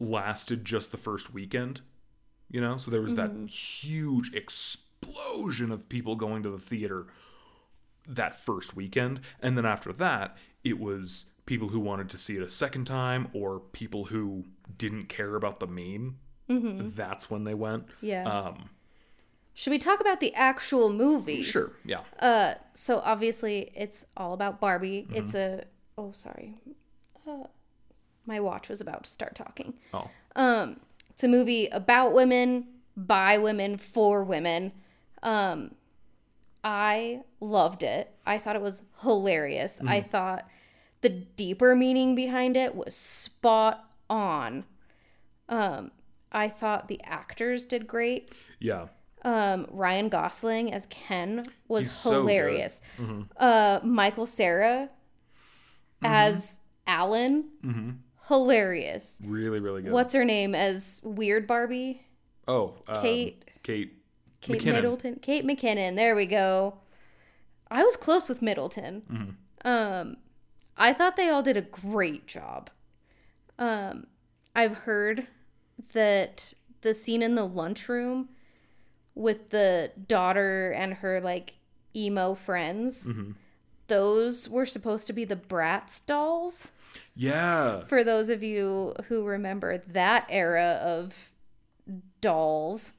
lasted 0.00 0.64
just 0.64 0.90
the 0.90 0.98
first 0.98 1.32
weekend, 1.32 1.82
you 2.50 2.60
know? 2.60 2.76
So 2.76 2.90
there 2.90 3.02
was 3.02 3.14
that 3.14 3.30
huge 3.48 4.34
explosion 4.34 5.70
of 5.70 5.88
people 5.88 6.16
going 6.16 6.42
to 6.42 6.50
the 6.50 6.58
theater 6.58 7.06
that 8.08 8.34
first 8.36 8.74
weekend. 8.74 9.20
And 9.40 9.56
then 9.56 9.66
after 9.66 9.92
that, 9.94 10.36
it 10.64 10.80
was 10.80 11.26
people 11.46 11.68
who 11.68 11.80
wanted 11.80 12.10
to 12.10 12.18
see 12.18 12.36
it 12.36 12.42
a 12.42 12.48
second 12.48 12.86
time 12.86 13.28
or 13.32 13.60
people 13.60 14.06
who 14.06 14.44
didn't 14.76 15.08
care 15.08 15.34
about 15.34 15.60
the 15.60 15.66
meme. 15.66 16.18
That's 16.48 17.30
when 17.30 17.44
they 17.44 17.54
went. 17.54 17.84
Yeah. 18.00 18.24
Um, 18.24 18.70
Should 19.54 19.70
we 19.70 19.78
talk 19.78 20.00
about 20.00 20.20
the 20.20 20.34
actual 20.34 20.90
movie? 20.90 21.42
sure. 21.42 21.72
Yeah. 21.84 22.00
Uh, 22.18 22.54
so 22.72 23.00
obviously 23.04 23.70
it's 23.74 24.06
all 24.16 24.32
about 24.32 24.60
Barbie. 24.60 25.02
Mm-hmm. 25.02 25.16
It's 25.16 25.34
a 25.34 25.64
oh 25.98 26.12
sorry, 26.12 26.54
uh, 27.28 27.44
my 28.24 28.40
watch 28.40 28.68
was 28.68 28.80
about 28.80 29.04
to 29.04 29.10
start 29.10 29.34
talking. 29.34 29.74
Oh. 29.92 30.08
Um, 30.36 30.80
it's 31.10 31.24
a 31.24 31.28
movie 31.28 31.66
about 31.66 32.12
women, 32.12 32.68
by 32.96 33.36
women, 33.38 33.76
for 33.76 34.22
women. 34.22 34.72
Um, 35.22 35.74
I 36.64 37.22
loved 37.40 37.82
it. 37.82 38.12
I 38.26 38.38
thought 38.38 38.56
it 38.56 38.62
was 38.62 38.82
hilarious. 39.02 39.80
I 39.86 40.00
thought 40.00 40.46
the 41.00 41.08
deeper 41.08 41.74
meaning 41.76 42.14
behind 42.14 42.56
it 42.56 42.74
was 42.74 42.94
spot 42.94 43.84
on. 44.10 44.64
Um, 45.48 45.92
I 46.32 46.48
thought 46.48 46.88
the 46.88 47.00
actors 47.04 47.64
did 47.64 47.86
great. 47.86 48.32
Yeah. 48.58 48.88
Um, 49.22 49.66
Ryan 49.70 50.08
Gosling 50.08 50.72
as 50.72 50.86
Ken 50.86 51.46
was 51.68 51.84
He's 51.84 51.92
so 51.92 52.10
good. 52.10 52.16
Mm-hmm. 52.18 52.28
hilarious. 52.28 52.80
Uh, 53.36 53.80
Michael 53.82 54.26
Cera 54.26 54.90
as 56.02 56.60
Alan, 56.86 57.44
hilarious. 58.28 59.20
Really, 59.24 59.60
really 59.60 59.82
good. 59.82 59.92
What's 59.92 60.14
her 60.14 60.24
name 60.24 60.54
as 60.54 61.00
Weird 61.02 61.46
Barbie? 61.46 62.02
Oh, 62.46 62.74
um, 62.86 63.02
Kate- 63.02 63.44
Kate. 64.40 64.60
McKinnon. 64.60 64.72
Middleton. 64.72 65.18
Kate 65.20 65.44
McKinnon. 65.46 65.96
There 65.96 66.14
we 66.16 66.26
go. 66.26 66.78
I 67.70 67.82
was 67.84 67.96
close 67.96 68.28
with 68.28 68.40
Middleton. 68.42 69.02
Mm-hmm. 69.10 69.68
Um, 69.68 70.16
I 70.76 70.92
thought 70.92 71.16
they 71.16 71.28
all 71.28 71.42
did 71.42 71.56
a 71.56 71.62
great 71.62 72.26
job. 72.26 72.70
Um, 73.58 74.06
I've 74.54 74.74
heard 74.78 75.26
that 75.92 76.52
the 76.82 76.94
scene 76.94 77.22
in 77.22 77.34
the 77.34 77.46
lunchroom 77.46 78.28
with 79.14 79.50
the 79.50 79.90
daughter 80.06 80.70
and 80.70 80.94
her 80.94 81.20
like 81.20 81.56
emo 81.96 82.34
friends, 82.34 83.06
Mm-hmm. 83.08 83.32
those 83.88 84.48
were 84.48 84.66
supposed 84.66 85.06
to 85.08 85.12
be 85.12 85.24
the 85.24 85.36
Bratz 85.36 86.04
dolls. 86.06 86.68
Yeah. 87.16 87.84
For 87.86 88.04
those 88.04 88.28
of 88.28 88.42
you 88.44 88.94
who 89.08 89.24
remember 89.24 89.78
that 89.88 90.26
era 90.30 90.78
of 90.82 91.32
dolls. 92.20 92.92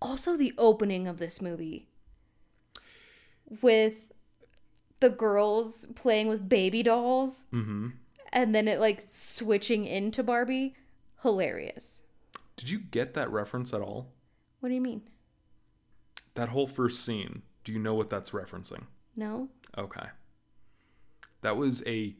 Also, 0.00 0.36
the 0.36 0.52
opening 0.58 1.08
of 1.08 1.18
this 1.18 1.42
movie 1.42 1.88
with 3.62 3.94
the 5.00 5.10
girls 5.10 5.86
playing 5.94 6.28
with 6.28 6.48
baby 6.48 6.82
dolls 6.82 7.44
Mm-hmm. 7.52 7.88
and 8.32 8.54
then 8.54 8.68
it 8.68 8.78
like 8.80 9.02
switching 9.06 9.84
into 9.84 10.22
Barbie. 10.22 10.74
Hilarious. 11.22 12.02
Did 12.56 12.70
you 12.70 12.78
get 12.78 13.14
that 13.14 13.30
reference 13.30 13.72
at 13.74 13.80
all? 13.80 14.12
What 14.60 14.68
do 14.68 14.74
you 14.74 14.80
mean? 14.80 15.02
That 16.34 16.48
whole 16.50 16.66
first 16.68 17.04
scene. 17.04 17.42
Do 17.64 17.72
you 17.72 17.78
know 17.80 17.94
what 17.94 18.08
that's 18.10 18.30
referencing? 18.30 18.84
No? 19.16 19.48
Okay. 19.76 20.06
That 21.42 21.56
was 21.56 21.82
a 21.86 22.14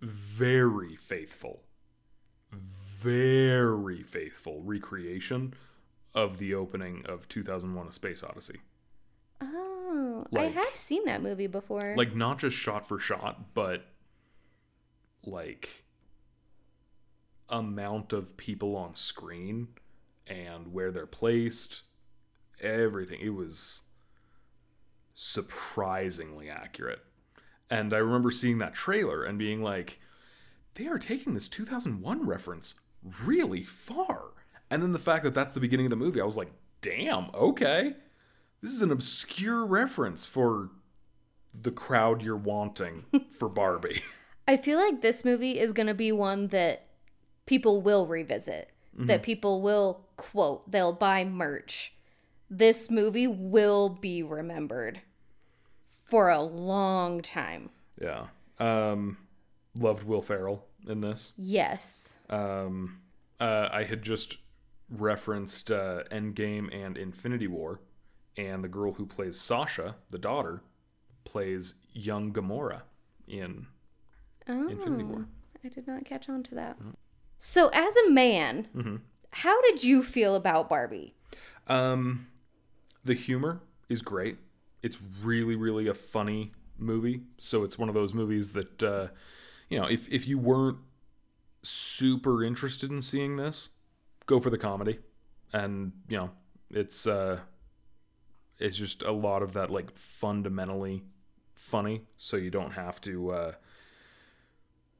very 0.00 0.96
faithful, 0.96 1.62
very 2.52 4.02
faithful 4.02 4.62
recreation 4.62 5.54
of 6.14 6.38
the 6.38 6.54
opening 6.54 7.04
of 7.06 7.28
2001 7.28 7.88
A 7.88 7.92
Space 7.92 8.22
Odyssey. 8.22 8.58
Oh, 9.40 10.24
I 10.34 10.44
have 10.44 10.76
seen 10.76 11.04
that 11.04 11.22
movie 11.22 11.46
before. 11.46 11.94
Like, 11.96 12.14
not 12.14 12.38
just 12.38 12.56
shot 12.56 12.86
for 12.86 12.98
shot, 12.98 13.54
but 13.54 13.86
like 15.24 15.84
amount 17.48 18.12
of 18.12 18.36
people 18.36 18.76
on 18.76 18.94
screen 18.94 19.68
and 20.26 20.72
where 20.72 20.90
they're 20.90 21.06
placed, 21.06 21.82
everything. 22.60 23.20
It 23.20 23.30
was 23.30 23.82
surprisingly 25.14 26.50
accurate. 26.50 27.00
And 27.70 27.92
I 27.92 27.98
remember 27.98 28.30
seeing 28.30 28.58
that 28.58 28.74
trailer 28.74 29.24
and 29.24 29.38
being 29.38 29.62
like, 29.62 30.00
they 30.74 30.86
are 30.86 30.98
taking 30.98 31.34
this 31.34 31.48
2001 31.48 32.26
reference 32.26 32.74
really 33.24 33.64
far. 33.64 34.32
And 34.70 34.82
then 34.82 34.92
the 34.92 34.98
fact 34.98 35.24
that 35.24 35.34
that's 35.34 35.52
the 35.52 35.60
beginning 35.60 35.86
of 35.86 35.90
the 35.90 35.96
movie, 35.96 36.20
I 36.20 36.24
was 36.24 36.36
like, 36.36 36.50
damn, 36.80 37.30
okay. 37.34 37.94
This 38.62 38.72
is 38.72 38.82
an 38.82 38.90
obscure 38.90 39.64
reference 39.64 40.26
for 40.26 40.70
the 41.58 41.70
crowd 41.70 42.22
you're 42.22 42.36
wanting 42.36 43.04
for 43.30 43.48
Barbie. 43.48 44.02
I 44.46 44.56
feel 44.56 44.78
like 44.78 45.00
this 45.00 45.24
movie 45.24 45.58
is 45.58 45.72
going 45.72 45.86
to 45.86 45.94
be 45.94 46.12
one 46.12 46.48
that 46.48 46.88
people 47.46 47.80
will 47.82 48.06
revisit, 48.06 48.70
that 48.96 49.22
people 49.22 49.62
will 49.62 50.06
quote, 50.16 50.70
they'll 50.70 50.92
buy 50.92 51.24
merch. 51.24 51.92
This 52.50 52.90
movie 52.90 53.26
will 53.28 53.88
be 53.88 54.22
remembered 54.22 55.00
for 56.04 56.30
a 56.30 56.42
long 56.42 57.22
time. 57.22 57.70
yeah. 58.00 58.26
Um, 58.58 59.18
loved 59.78 60.02
Will 60.02 60.22
Ferrell 60.22 60.66
in 60.88 61.00
this. 61.00 61.32
Yes. 61.36 62.16
Um, 62.28 63.00
uh, 63.38 63.68
I 63.70 63.84
had 63.84 64.02
just 64.02 64.38
referenced 64.90 65.70
uh, 65.70 66.04
Endgame 66.10 66.74
and 66.74 66.96
Infinity 66.96 67.46
War, 67.46 67.80
and 68.36 68.62
the 68.64 68.68
girl 68.68 68.92
who 68.92 69.06
plays 69.06 69.38
Sasha, 69.40 69.96
the 70.10 70.18
daughter, 70.18 70.62
plays 71.24 71.74
young 71.92 72.32
Gamora 72.32 72.82
in 73.26 73.66
Oh, 74.48 74.68
Infinity 74.68 75.04
War. 75.04 75.26
I 75.64 75.68
did 75.68 75.86
not 75.86 76.04
catch 76.04 76.28
on 76.28 76.42
to 76.44 76.54
that. 76.54 76.78
So, 77.38 77.68
as 77.68 77.94
a 77.96 78.10
man, 78.10 78.68
Mm-hmm. 78.76 78.96
how 79.30 79.60
did 79.62 79.84
you 79.84 80.02
feel 80.02 80.34
about 80.34 80.68
Barbie? 80.68 81.14
Um, 81.66 82.28
the 83.04 83.14
humor 83.14 83.60
is 83.88 84.00
great. 84.02 84.38
It's 84.82 84.98
really, 85.22 85.56
really 85.56 85.88
a 85.88 85.94
funny 85.94 86.52
movie. 86.78 87.22
So 87.36 87.64
it's 87.64 87.76
one 87.78 87.88
of 87.88 87.94
those 87.94 88.14
movies 88.14 88.52
that, 88.52 88.82
uh, 88.82 89.08
you 89.68 89.78
know, 89.78 89.86
if 89.86 90.08
if 90.08 90.26
you 90.26 90.38
weren't 90.38 90.78
super 91.62 92.42
interested 92.44 92.90
in 92.90 93.02
seeing 93.02 93.36
this, 93.36 93.70
go 94.28 94.38
for 94.38 94.50
the 94.50 94.58
comedy, 94.58 95.00
and 95.52 95.90
you 96.08 96.16
know, 96.16 96.30
it's 96.70 97.08
uh, 97.08 97.40
it's 98.60 98.76
just 98.76 99.02
a 99.02 99.10
lot 99.10 99.42
of 99.42 99.54
that 99.54 99.70
like 99.70 99.90
fundamentally 99.96 101.02
funny, 101.56 102.02
so 102.16 102.36
you 102.36 102.50
don't 102.50 102.72
have 102.72 103.00
to. 103.00 103.32
Uh, 103.32 103.52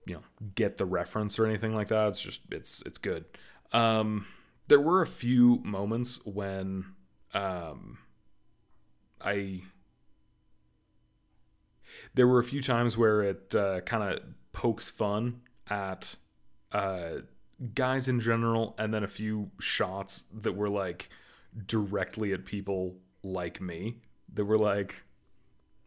you 0.07 0.15
know 0.15 0.23
get 0.55 0.79
the 0.79 0.87
reference 0.87 1.39
or 1.39 1.45
anything 1.45 1.75
like 1.75 1.89
that. 1.89 2.09
It's 2.09 2.23
just 2.23 2.41
it's 2.51 2.83
it's 2.87 2.97
good. 2.97 3.27
Um 3.73 4.25
there 4.69 4.81
were 4.81 5.03
a 5.03 5.07
few 5.07 5.61
moments 5.65 6.25
when 6.25 6.85
um 7.35 7.99
i 9.21 9.63
there 12.15 12.27
were 12.27 12.39
a 12.39 12.45
few 12.45 12.63
times 12.63 12.97
where 12.97 13.23
it 13.23 13.55
uh, 13.55 13.81
kind 13.81 14.03
of 14.03 14.23
pokes 14.53 14.89
fun 14.89 15.41
at 15.69 16.17
uh 16.73 17.17
guys 17.75 18.09
in 18.09 18.21
general 18.21 18.75
and 18.79 18.93
then 18.95 19.03
a 19.03 19.09
few 19.09 19.51
shots 19.59 20.25
that 20.33 20.55
were 20.55 20.69
like 20.69 21.09
directly 21.67 22.33
at 22.33 22.45
people 22.45 22.95
like 23.23 23.61
me 23.61 23.97
that 24.35 24.45
were 24.45 24.59
like 24.59 24.95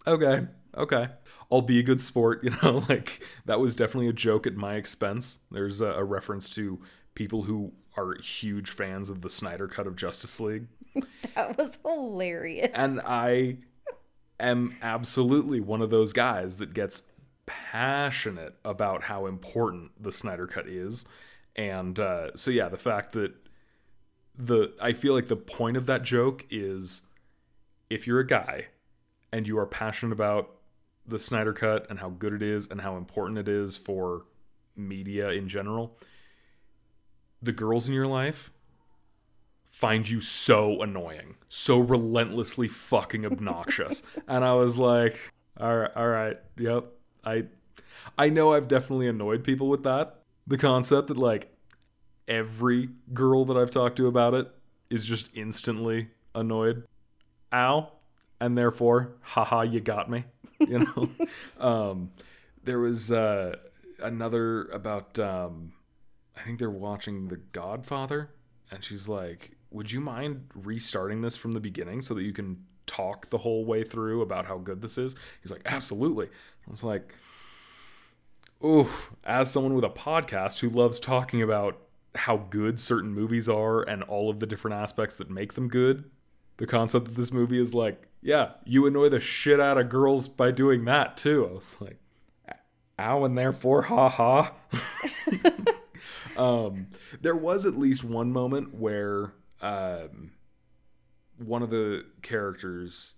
okay 0.06 0.48
okay. 0.78 1.08
I'll 1.52 1.62
be 1.62 1.80
a 1.80 1.84
good 1.84 2.00
sport 2.00 2.44
you 2.44 2.52
know 2.62 2.84
like 2.90 3.24
that 3.46 3.60
was 3.60 3.76
definitely 3.76 4.08
a 4.08 4.14
joke 4.14 4.48
at 4.48 4.56
my 4.56 4.76
expense. 4.76 5.40
There's 5.52 5.82
a, 5.82 5.88
a 5.88 6.04
reference 6.04 6.50
to 6.52 6.80
people 7.16 7.44
who 7.44 7.74
are 7.98 8.16
huge 8.22 8.70
fans 8.70 9.10
of 9.10 9.22
the 9.22 9.30
snyder 9.30 9.68
cut 9.68 9.88
of 9.88 9.96
justice 9.96 10.40
league. 10.40 10.68
That 11.36 11.58
was 11.58 11.78
hilarious. 11.86 12.72
and 12.74 13.00
i 13.08 13.56
am 14.38 14.76
absolutely 14.82 15.62
one 15.62 15.82
of 15.82 15.90
those 15.90 16.12
guys 16.12 16.58
that 16.58 16.74
gets 16.74 17.04
passionate 17.46 18.56
about 18.66 19.04
how 19.04 19.28
important 19.28 19.92
the 20.02 20.12
snyder 20.12 20.46
cut 20.48 20.68
is 20.68 21.06
and 21.56 22.00
uh, 22.00 22.36
so 22.36 22.52
yeah 22.52 22.70
the 22.70 22.78
fact 22.78 23.14
that 23.14 23.34
the 24.38 24.74
i 24.82 24.94
feel 24.94 25.14
like 25.14 25.28
the 25.28 25.36
point 25.36 25.76
of 25.76 25.86
that 25.86 26.04
joke 26.04 26.46
is 26.50 27.04
if 27.90 28.08
you're 28.08 28.22
a 28.22 28.28
guy 28.28 28.68
and 29.34 29.48
you 29.48 29.58
are 29.58 29.66
passionate 29.66 30.14
about 30.14 30.56
the 31.06 31.20
Snyder 31.20 31.54
Cut 31.54 31.88
and 31.90 32.00
how 32.00 32.10
good 32.10 32.34
it 32.34 32.42
is 32.42 32.68
and 32.70 32.82
how 32.82 32.96
important 32.98 33.38
it 33.38 33.48
is 33.48 33.78
for 33.78 34.26
media 34.76 35.30
in 35.30 35.48
general, 35.48 35.98
the 37.42 37.52
girls 37.52 37.88
in 37.88 37.94
your 37.94 38.08
life 38.08 38.52
find 39.70 40.08
you 40.08 40.22
so 40.22 40.82
annoying, 40.82 41.36
so 41.50 41.80
relentlessly 41.80 42.68
fucking 42.68 43.26
obnoxious. 43.26 44.04
and 44.28 44.46
I 44.46 44.54
was 44.54 44.78
like, 44.78 45.18
all 45.60 45.76
right, 45.76 45.92
all 45.96 46.08
right, 46.08 46.38
yep. 46.58 46.86
I 47.24 47.46
I 48.18 48.30
know 48.30 48.54
I've 48.54 48.68
definitely 48.68 49.08
annoyed 49.08 49.44
people 49.44 49.70
with 49.70 49.84
that. 49.84 50.21
The 50.48 50.58
concept 50.58 51.08
that 51.08 51.18
like 51.18 51.56
every 52.28 52.90
girl 53.14 53.46
that 53.46 53.58
I've 53.58 53.72
talked 53.72 53.98
to 53.98 54.08
about 54.08 54.34
it 54.34 54.48
is 54.90 55.06
just 55.06 55.30
instantly 55.34 56.10
annoyed. 56.36 56.84
Ow. 57.54 57.92
And 58.40 58.58
therefore, 58.58 59.14
haha, 59.22 59.62
you 59.62 59.80
got 59.80 60.10
me. 60.10 60.26
You 60.60 60.80
know? 60.80 61.10
um, 61.60 62.12
there 62.64 62.80
was 62.80 63.12
uh, 63.12 63.56
another 64.02 64.64
about, 64.66 65.18
um, 65.20 65.74
I 66.36 66.42
think 66.42 66.60
they're 66.60 66.70
watching 66.70 67.28
The 67.28 67.38
Godfather. 67.52 68.32
And 68.72 68.84
she's 68.84 69.08
like, 69.08 69.52
Would 69.72 69.92
you 69.92 70.00
mind 70.00 70.46
restarting 70.56 71.22
this 71.22 71.36
from 71.36 71.52
the 71.52 71.60
beginning 71.60 72.02
so 72.02 72.14
that 72.14 72.24
you 72.24 72.34
can 72.34 72.58
talk 72.88 73.30
the 73.30 73.38
whole 73.38 73.66
way 73.66 73.84
through 73.84 74.22
about 74.22 74.46
how 74.46 74.58
good 74.58 74.82
this 74.82 74.98
is? 74.98 75.16
He's 75.42 75.52
like, 75.52 75.62
Absolutely. 75.66 76.28
I 76.28 76.72
was 76.72 76.84
like, 76.84 77.14
Ooh, 78.64 78.90
as 79.24 79.52
someone 79.52 79.74
with 79.74 79.84
a 79.84 79.90
podcast 79.90 80.60
who 80.60 80.70
loves 80.70 81.00
talking 81.00 81.42
about 81.42 81.80
how 82.14 82.38
good 82.38 82.80
certain 82.80 83.12
movies 83.12 83.50
are 83.50 83.82
and 83.82 84.04
all 84.04 84.30
of 84.30 84.40
the 84.40 84.46
different 84.46 84.78
aspects 84.78 85.16
that 85.16 85.32
make 85.32 85.54
them 85.54 85.68
good, 85.68 86.10
the 86.58 86.68
concept 86.68 87.06
that 87.06 87.16
this 87.16 87.32
movie 87.32 87.60
is 87.60 87.74
like, 87.74 88.08
yeah, 88.22 88.52
you 88.64 88.86
annoy 88.86 89.10
the 89.10 89.20
shit 89.20 89.60
out 89.60 89.80
of 89.80 89.90
girls 89.90 90.28
by 90.28 90.52
doing 90.52 90.86
that 90.86 91.18
too. 91.18 91.48
I 91.50 91.54
was 91.54 91.76
like, 91.80 91.98
ow, 93.00 93.26
and 93.26 93.36
therefore, 93.36 93.82
ha 93.82 94.10
ha. 94.10 94.54
um, 96.38 96.88
there 97.20 97.36
was 97.36 97.66
at 97.66 97.80
least 97.80 98.04
one 98.04 98.32
moment 98.32 98.76
where 98.76 99.34
um, 99.62 100.34
one 101.38 101.64
of 101.64 101.72
the 101.72 102.06
characters, 102.22 103.16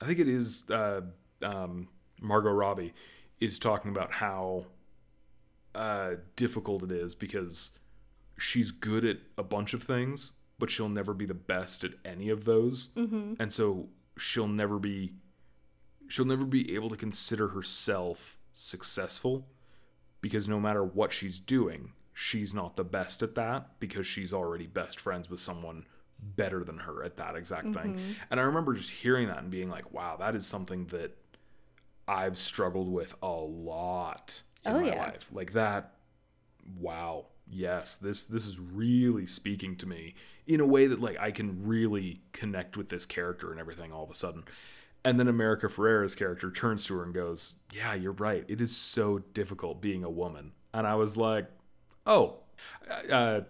I 0.00 0.06
think 0.06 0.20
it 0.20 0.28
is 0.28 0.70
uh, 0.70 1.00
um, 1.42 1.88
Margot 2.20 2.52
Robbie, 2.52 2.94
is 3.40 3.58
talking 3.58 3.90
about 3.90 4.12
how 4.12 4.66
uh, 5.74 6.12
difficult 6.36 6.82
it 6.82 6.92
is 6.92 7.14
because 7.14 7.78
she's 8.38 8.70
good 8.70 9.04
at 9.04 9.18
a 9.36 9.42
bunch 9.42 9.74
of 9.74 9.82
things, 9.82 10.32
but 10.58 10.70
she'll 10.70 10.88
never 10.88 11.14
be 11.14 11.26
the 11.26 11.34
best 11.34 11.84
at 11.84 11.92
any 12.04 12.28
of 12.30 12.44
those, 12.44 12.88
Mm-hmm. 12.96 13.34
and 13.40 13.52
so 13.52 13.88
she'll 14.16 14.48
never 14.48 14.78
be 14.78 15.12
she'll 16.08 16.24
never 16.24 16.44
be 16.44 16.74
able 16.74 16.88
to 16.88 16.96
consider 16.96 17.48
herself 17.48 18.38
successful 18.54 19.46
because 20.22 20.48
no 20.48 20.58
matter 20.58 20.82
what 20.82 21.12
she's 21.12 21.38
doing, 21.38 21.92
she's 22.14 22.54
not 22.54 22.76
the 22.76 22.82
best 22.84 23.22
at 23.22 23.34
that 23.36 23.78
because 23.78 24.06
she's 24.06 24.32
already 24.32 24.66
best 24.66 24.98
friends 24.98 25.28
with 25.30 25.38
someone 25.38 25.84
better 26.34 26.64
than 26.64 26.78
her 26.78 27.04
at 27.04 27.16
that 27.18 27.36
exact 27.36 27.72
thing. 27.74 28.00
And 28.30 28.40
I 28.40 28.42
remember 28.44 28.72
just 28.74 28.90
hearing 28.90 29.28
that 29.28 29.38
and 29.38 29.50
being 29.50 29.68
like, 29.70 29.92
wow, 29.92 30.16
that 30.18 30.34
is 30.34 30.44
something 30.46 30.86
that 30.86 31.14
I've 32.08 32.38
struggled 32.38 32.88
with 32.90 33.14
a 33.22 33.28
lot 33.28 34.42
in 34.64 34.72
Oh, 34.72 34.80
my 34.80 34.86
yeah. 34.88 34.98
life. 34.98 35.28
Like 35.32 35.52
that 35.52 35.94
wow. 36.78 37.26
Yes, 37.50 37.96
this 37.96 38.24
this 38.24 38.46
is 38.46 38.58
really 38.58 39.26
speaking 39.26 39.76
to 39.76 39.86
me 39.86 40.14
in 40.46 40.60
a 40.60 40.66
way 40.66 40.86
that 40.86 41.00
like 41.00 41.18
I 41.18 41.30
can 41.30 41.66
really 41.66 42.20
connect 42.32 42.76
with 42.76 42.88
this 42.90 43.06
character 43.06 43.50
and 43.50 43.58
everything 43.60 43.92
all 43.92 44.04
of 44.04 44.10
a 44.10 44.14
sudden. 44.14 44.44
And 45.04 45.18
then 45.18 45.28
America 45.28 45.68
Ferrera's 45.68 46.14
character 46.14 46.50
turns 46.50 46.84
to 46.86 46.96
her 46.98 47.04
and 47.04 47.14
goes, 47.14 47.56
"Yeah, 47.72 47.94
you're 47.94 48.12
right. 48.12 48.44
It 48.48 48.60
is 48.60 48.76
so 48.76 49.20
difficult 49.32 49.80
being 49.80 50.04
a 50.04 50.10
woman." 50.10 50.52
And 50.74 50.86
I 50.86 50.96
was 50.96 51.16
like, 51.16 51.46
"Oh, 52.06 52.40
uh, 53.10 53.42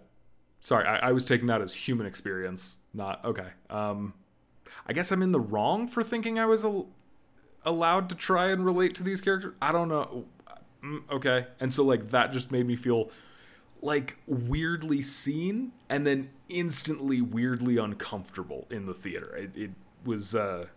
sorry. 0.61 0.85
I, 0.87 1.09
I 1.09 1.11
was 1.11 1.25
taking 1.25 1.47
that 1.47 1.61
as 1.61 1.73
human 1.73 2.05
experience, 2.07 2.77
not 2.93 3.23
okay." 3.25 3.47
Um, 3.69 4.13
I 4.87 4.93
guess 4.93 5.11
I'm 5.11 5.21
in 5.23 5.31
the 5.31 5.39
wrong 5.39 5.87
for 5.87 6.03
thinking 6.03 6.39
I 6.39 6.45
was 6.45 6.63
al- 6.63 6.89
allowed 7.65 8.09
to 8.09 8.15
try 8.15 8.51
and 8.51 8.65
relate 8.65 8.95
to 8.95 9.03
these 9.03 9.21
characters. 9.21 9.53
I 9.61 9.71
don't 9.71 9.89
know. 9.89 10.25
Mm, 10.83 11.01
okay, 11.11 11.47
and 11.59 11.73
so 11.73 11.83
like 11.83 12.09
that 12.11 12.31
just 12.31 12.51
made 12.51 12.65
me 12.65 12.75
feel 12.75 13.09
like 13.81 14.17
weirdly 14.27 15.01
seen 15.01 15.71
and 15.89 16.05
then 16.05 16.29
instantly 16.49 17.21
weirdly 17.21 17.77
uncomfortable 17.77 18.65
in 18.69 18.85
the 18.85 18.93
theater. 18.93 19.35
It, 19.35 19.51
it 19.55 19.71
was 20.05 20.35
uh, 20.35 20.67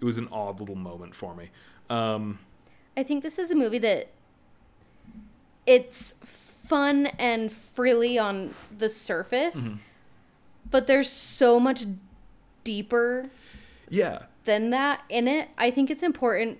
it 0.00 0.04
was 0.04 0.18
an 0.18 0.28
odd 0.30 0.60
little 0.60 0.76
moment 0.76 1.14
for 1.14 1.34
me. 1.34 1.50
Um, 1.90 2.38
I 2.96 3.02
think 3.02 3.22
this 3.22 3.38
is 3.38 3.50
a 3.50 3.56
movie 3.56 3.78
that 3.78 4.08
it's 5.66 6.14
fun 6.22 7.06
and 7.18 7.50
frilly 7.50 8.18
on 8.18 8.54
the 8.76 8.88
surface, 8.88 9.72
but 10.70 10.86
there's 10.86 11.10
so 11.10 11.58
much 11.58 11.86
deeper 12.62 13.30
yeah, 13.88 14.22
than 14.44 14.70
that 14.70 15.02
in 15.08 15.28
it. 15.28 15.48
I 15.58 15.70
think 15.70 15.90
it's 15.90 16.02
important 16.02 16.58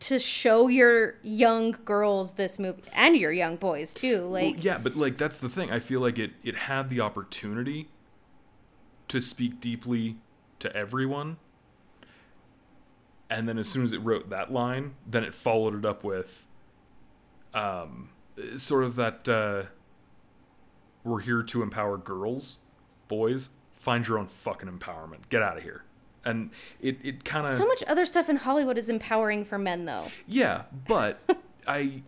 to 0.00 0.18
show 0.18 0.68
your 0.68 1.16
young 1.22 1.72
girls 1.84 2.32
this 2.34 2.58
movie 2.58 2.82
and 2.92 3.16
your 3.16 3.32
young 3.32 3.56
boys 3.56 3.92
too. 3.92 4.20
Well, 4.22 4.30
Like, 4.30 4.64
yeah, 4.64 4.78
but 4.78 4.96
like 4.96 5.18
that's 5.18 5.38
the 5.38 5.48
thing. 5.48 5.70
I 5.70 5.78
feel 5.78 6.00
like 6.00 6.18
it 6.18 6.32
it 6.42 6.56
had 6.56 6.88
the 6.88 7.00
opportunity 7.00 7.88
to 9.08 9.20
speak 9.20 9.60
deeply 9.60 10.16
to 10.60 10.74
everyone. 10.74 11.36
And 13.28 13.48
then 13.48 13.58
as 13.58 13.68
soon 13.68 13.84
as 13.84 13.92
it 13.92 13.98
wrote 13.98 14.30
that 14.30 14.52
line, 14.52 14.94
then 15.06 15.22
it 15.22 15.34
followed 15.34 15.74
it 15.76 15.84
up 15.84 16.02
with 16.02 16.46
um 17.52 18.10
sort 18.56 18.84
of 18.84 18.96
that 18.96 19.28
uh 19.28 19.64
we're 21.04 21.20
here 21.20 21.42
to 21.42 21.62
empower 21.62 21.96
girls, 21.96 22.58
boys, 23.08 23.50
find 23.78 24.06
your 24.06 24.18
own 24.18 24.26
fucking 24.26 24.68
empowerment. 24.68 25.28
Get 25.28 25.42
out 25.42 25.56
of 25.56 25.62
here. 25.62 25.84
And 26.24 26.50
it 26.80 26.98
it 27.02 27.24
kind 27.24 27.46
of 27.46 27.52
so 27.52 27.66
much 27.66 27.82
other 27.86 28.04
stuff 28.04 28.28
in 28.28 28.36
Hollywood 28.36 28.76
is 28.76 28.88
empowering 28.88 29.44
for 29.44 29.58
men, 29.58 29.86
though. 29.86 30.06
yeah, 30.26 30.62
but 30.86 31.18
I 31.66 32.02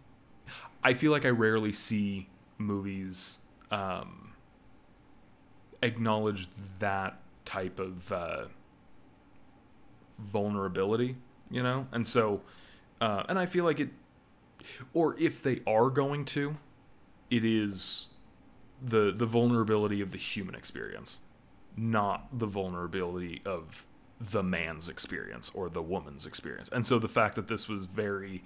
I 0.85 0.95
feel 0.95 1.13
like 1.13 1.25
I 1.25 1.31
rarely 1.31 1.73
see 1.73 2.29
movies 2.59 3.39
um, 3.71 4.33
acknowledge 5.83 6.49
that 6.79 7.21
type 7.45 7.79
of 7.79 8.13
uh, 8.13 8.45
vulnerability, 10.19 11.17
you 11.51 11.63
know, 11.63 11.87
and 11.93 12.07
so 12.07 12.43
uh, 13.01 13.25
and 13.29 13.39
I 13.39 13.47
feel 13.47 13.65
like 13.65 13.81
it, 13.81 13.91
or 14.95 15.19
if 15.19 15.43
they 15.43 15.61
are 15.67 15.91
going 15.91 16.25
to, 16.27 16.57
it 17.31 17.45
is 17.45 18.07
the 18.81 19.13
the 19.13 19.27
vulnerability 19.27 20.01
of 20.01 20.11
the 20.13 20.19
human 20.19 20.55
experience, 20.55 21.21
not 21.77 22.27
the 22.39 22.47
vulnerability 22.47 23.43
of 23.45 23.85
the 24.31 24.43
man's 24.43 24.89
experience 24.89 25.51
or 25.55 25.69
the 25.69 25.83
woman's 25.83 26.27
experience. 26.27 26.69
And 26.71 26.87
so 26.87 26.99
the 26.99 27.09
fact 27.09 27.35
that 27.37 27.49
this 27.49 27.69
was 27.69 27.87
very 27.87 28.43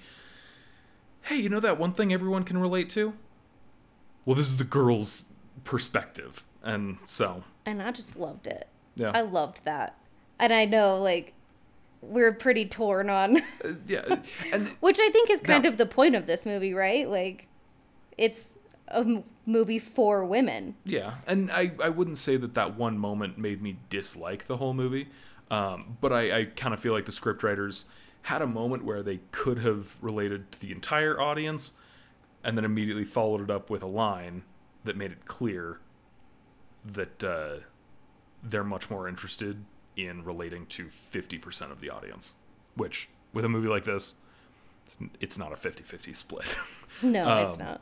hey, 1.23 1.37
you 1.37 1.49
know 1.49 1.59
that 1.61 1.77
one 1.79 1.93
thing 1.93 2.13
everyone 2.13 2.45
can 2.45 2.57
relate 2.57 2.89
to? 2.91 3.13
Well, 4.25 4.37
this 4.37 4.47
is 4.47 4.59
the 4.59 4.65
girl's 4.65 5.27
perspective. 5.65 6.45
And 6.63 6.99
so, 7.05 7.43
And 7.65 7.83
I 7.83 7.91
just 7.91 8.17
loved 8.17 8.47
it. 8.47 8.69
yeah. 8.95 9.11
I 9.13 9.23
loved 9.23 9.65
that. 9.65 9.97
And 10.39 10.53
I 10.53 10.65
know, 10.67 10.99
like, 11.03 11.33
we're 12.01 12.33
pretty 12.33 12.65
torn 12.67 13.11
on, 13.11 13.39
Uh, 13.65 13.73
yeah. 13.89 14.17
And 14.53 14.69
which 14.81 14.99
I 15.01 15.11
think 15.11 15.29
is 15.31 15.41
kind 15.41 15.65
No. 15.65 15.71
of 15.71 15.79
the 15.79 15.87
point 15.87 16.15
of 16.15 16.27
this 16.27 16.47
movie, 16.47 16.73
right? 16.73 17.09
Like, 17.11 17.49
it's 18.17 18.57
a 18.89 18.99
m- 18.99 19.25
movie 19.47 19.81
for 19.81 20.25
women. 20.25 20.77
Yeah, 20.85 21.15
and 21.27 21.51
I, 21.51 21.73
I 21.83 21.89
wouldn't 21.89 22.19
say 22.19 22.37
that 22.37 22.55
that 22.55 22.77
one 22.77 22.99
moment 22.99 23.37
made 23.37 23.61
me 23.61 23.79
dislike 23.91 24.47
the 24.47 24.59
whole 24.59 24.75
movie, 24.75 25.09
um, 25.51 25.97
but 26.01 26.13
I, 26.13 26.39
I 26.41 26.45
kind 26.45 26.75
of 26.75 26.81
feel 26.81 26.93
like 26.93 27.07
the 27.07 27.13
scriptwriters 27.13 27.85
had 28.23 28.43
a 28.43 28.47
moment 28.47 28.85
where 28.85 29.03
they 29.03 29.21
could 29.31 29.59
have 29.61 29.97
related 30.03 30.51
to 30.53 30.61
the 30.61 30.73
entire 30.73 31.21
audience, 31.21 31.73
and 32.43 32.57
then 32.57 32.65
immediately 32.65 33.05
followed 33.05 33.41
it 33.41 33.51
up 33.51 33.71
with 33.71 33.83
a 33.83 33.87
line 33.87 34.43
that 34.85 34.97
made 34.97 35.13
it 35.13 35.25
clear 35.27 35.79
that 36.85 37.25
uh, 37.25 37.57
they're 38.43 38.65
much 38.65 38.89
more 38.91 39.09
interested 39.09 39.65
in 39.97 40.25
relating 40.25 40.67
to 40.67 40.87
50% 41.13 41.71
of 41.73 41.81
the 41.81 41.91
audience, 41.91 42.35
which 42.75 43.09
with 43.33 43.45
a 43.45 43.49
movie 43.49 43.69
like 43.69 43.85
this, 43.85 44.15
it's, 44.85 44.97
it's 45.21 45.39
not 45.39 45.53
a 45.53 45.57
50-50 45.57 46.15
split. 46.15 46.55
No, 47.03 47.47
it's 47.47 47.59
Um, 47.59 47.65
not. 47.67 47.81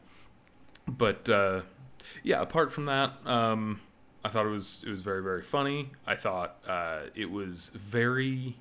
but 0.89 1.29
uh, 1.29 1.61
yeah, 2.25 2.41
apart 2.43 2.73
from 2.73 2.87
that, 2.87 3.13
um, 3.25 3.81
I 4.25 4.31
thought 4.31 4.47
it 4.47 4.51
was 4.51 4.83
it 4.87 4.91
was 4.91 5.03
very 5.03 5.23
very 5.23 5.43
funny. 5.43 5.91
I 6.07 6.17
thought 6.17 6.57
uh, 6.67 7.01
it 7.15 7.31
was 7.31 7.71
very 7.75 8.57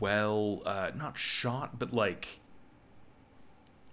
well 0.00 0.62
uh, 0.66 0.90
not 0.94 1.16
shot, 1.16 1.78
but 1.78 1.92
like 1.92 2.40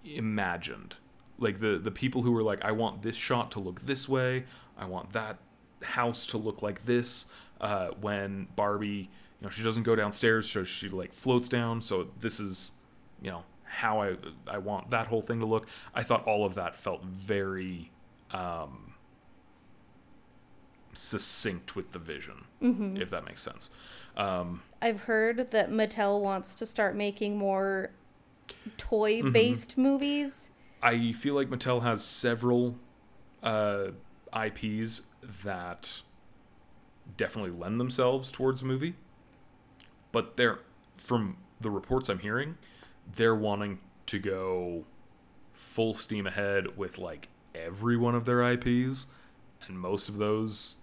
imagined. 0.04 0.96
Like 1.38 1.60
the 1.60 1.78
the 1.78 1.90
people 1.90 2.22
who 2.22 2.32
were 2.32 2.42
like, 2.42 2.64
I 2.64 2.72
want 2.72 3.02
this 3.02 3.16
shot 3.16 3.52
to 3.52 3.60
look 3.60 3.84
this 3.86 4.08
way. 4.08 4.44
I 4.76 4.86
want 4.86 5.12
that 5.12 5.38
house 5.82 6.26
to 6.28 6.38
look 6.38 6.62
like 6.62 6.84
this. 6.84 7.26
Uh, 7.60 7.88
when 8.00 8.48
Barbie, 8.56 9.08
you 9.40 9.44
know, 9.44 9.48
she 9.48 9.62
doesn't 9.62 9.84
go 9.84 9.94
downstairs, 9.94 10.50
so 10.50 10.64
she 10.64 10.88
like 10.88 11.12
floats 11.12 11.48
down. 11.48 11.80
So 11.80 12.08
this 12.20 12.40
is, 12.40 12.72
you 13.22 13.30
know, 13.30 13.44
how 13.62 14.02
I 14.02 14.16
I 14.48 14.58
want 14.58 14.90
that 14.90 15.06
whole 15.06 15.22
thing 15.22 15.40
to 15.40 15.46
look. 15.46 15.68
I 15.94 16.02
thought 16.02 16.26
all 16.26 16.44
of 16.44 16.56
that 16.56 16.74
felt 16.74 17.04
very 17.04 17.90
um, 18.32 18.91
succinct 20.94 21.74
with 21.76 21.92
the 21.92 21.98
vision, 21.98 22.44
if 23.00 23.10
that 23.10 23.24
makes 23.24 23.42
sense. 23.42 23.70
Um, 24.16 24.62
I've 24.80 25.02
heard 25.02 25.50
that 25.52 25.70
Mattel 25.70 26.20
wants 26.20 26.54
to 26.56 26.66
start 26.66 26.94
making 26.96 27.36
more 27.38 27.90
toy 28.76 29.20
Mm-hmm. 29.20 29.32
based 29.32 29.78
movies. 29.78 30.50
I 30.82 31.12
feel 31.12 31.34
like 31.34 31.48
Mattel 31.48 31.82
has 31.82 32.04
several 32.04 32.76
uh, 33.42 33.88
IPs 34.36 35.02
that 35.44 36.02
definitely 37.16 37.52
lend 37.52 37.78
themselves 37.80 38.30
towards 38.30 38.62
a 38.62 38.64
movie, 38.64 38.94
but 40.10 40.36
they're 40.36 40.58
from 40.96 41.36
the 41.60 41.70
reports 41.70 42.08
I'm 42.08 42.18
hearing, 42.18 42.58
they're 43.16 43.34
wanting 43.34 43.78
to 44.06 44.18
go 44.18 44.84
full 45.52 45.94
steam 45.94 46.26
ahead 46.26 46.76
with 46.76 46.98
like 46.98 47.28
every 47.54 47.96
one 47.96 48.14
of 48.14 48.24
their 48.24 48.42
IPs, 48.52 49.06
and 49.66 49.78
most 49.78 50.08
of 50.08 50.16
those, 50.18 50.76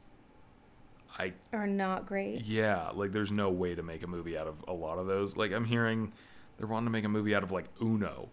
I 1.20 1.34
Are 1.54 1.68
not 1.68 2.06
great. 2.08 2.46
yeah, 2.46 2.90
like 2.94 3.12
there's 3.12 3.32
no 3.32 3.50
way 3.50 3.76
to 3.76 3.84
make 3.84 4.04
a 4.04 4.08
movie 4.08 4.38
out 4.38 4.48
of 4.48 4.56
a 4.68 4.74
lot 4.74 4.98
of 4.98 5.06
those. 5.06 5.36
Like 5.38 5.52
I'm 5.52 5.66
hearing 5.66 6.14
they're 6.58 6.66
wanting 6.68 6.86
to 6.88 6.92
make 6.92 7.04
a 7.06 7.10
movie 7.10 7.36
out 7.36 7.44
of 7.44 7.52
like 7.52 7.66
Uno. 7.82 8.30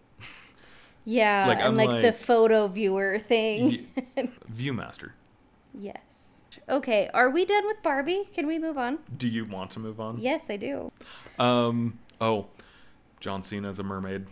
Yeah, 1.05 1.45
Like, 1.47 1.59
and 1.59 1.67
I'm 1.67 1.75
like, 1.77 2.01
the 2.01 2.11
photo 2.13 2.67
viewer 2.67 3.17
thing. 3.19 3.87
Y- 4.17 4.29
Viewmaster. 4.53 5.11
yes. 5.77 6.41
Okay, 6.69 7.09
are 7.13 7.29
we 7.29 7.45
done 7.45 7.65
with 7.65 7.81
Barbie? 7.81 8.27
Can 8.33 8.45
we 8.47 8.59
move 8.59 8.77
on? 8.77 8.99
Do 9.17 9.29
you 9.29 9.45
want 9.45 9.71
to 9.71 9.79
move 9.79 10.01
on? 10.01 10.17
Yes, 10.17 10.49
I 10.49 10.57
do. 10.57 10.91
Um. 11.39 11.99
Oh, 12.19 12.47
John 13.21 13.41
Cena 13.43 13.69
as 13.69 13.79
a 13.79 13.83
mermaid. 13.83 14.25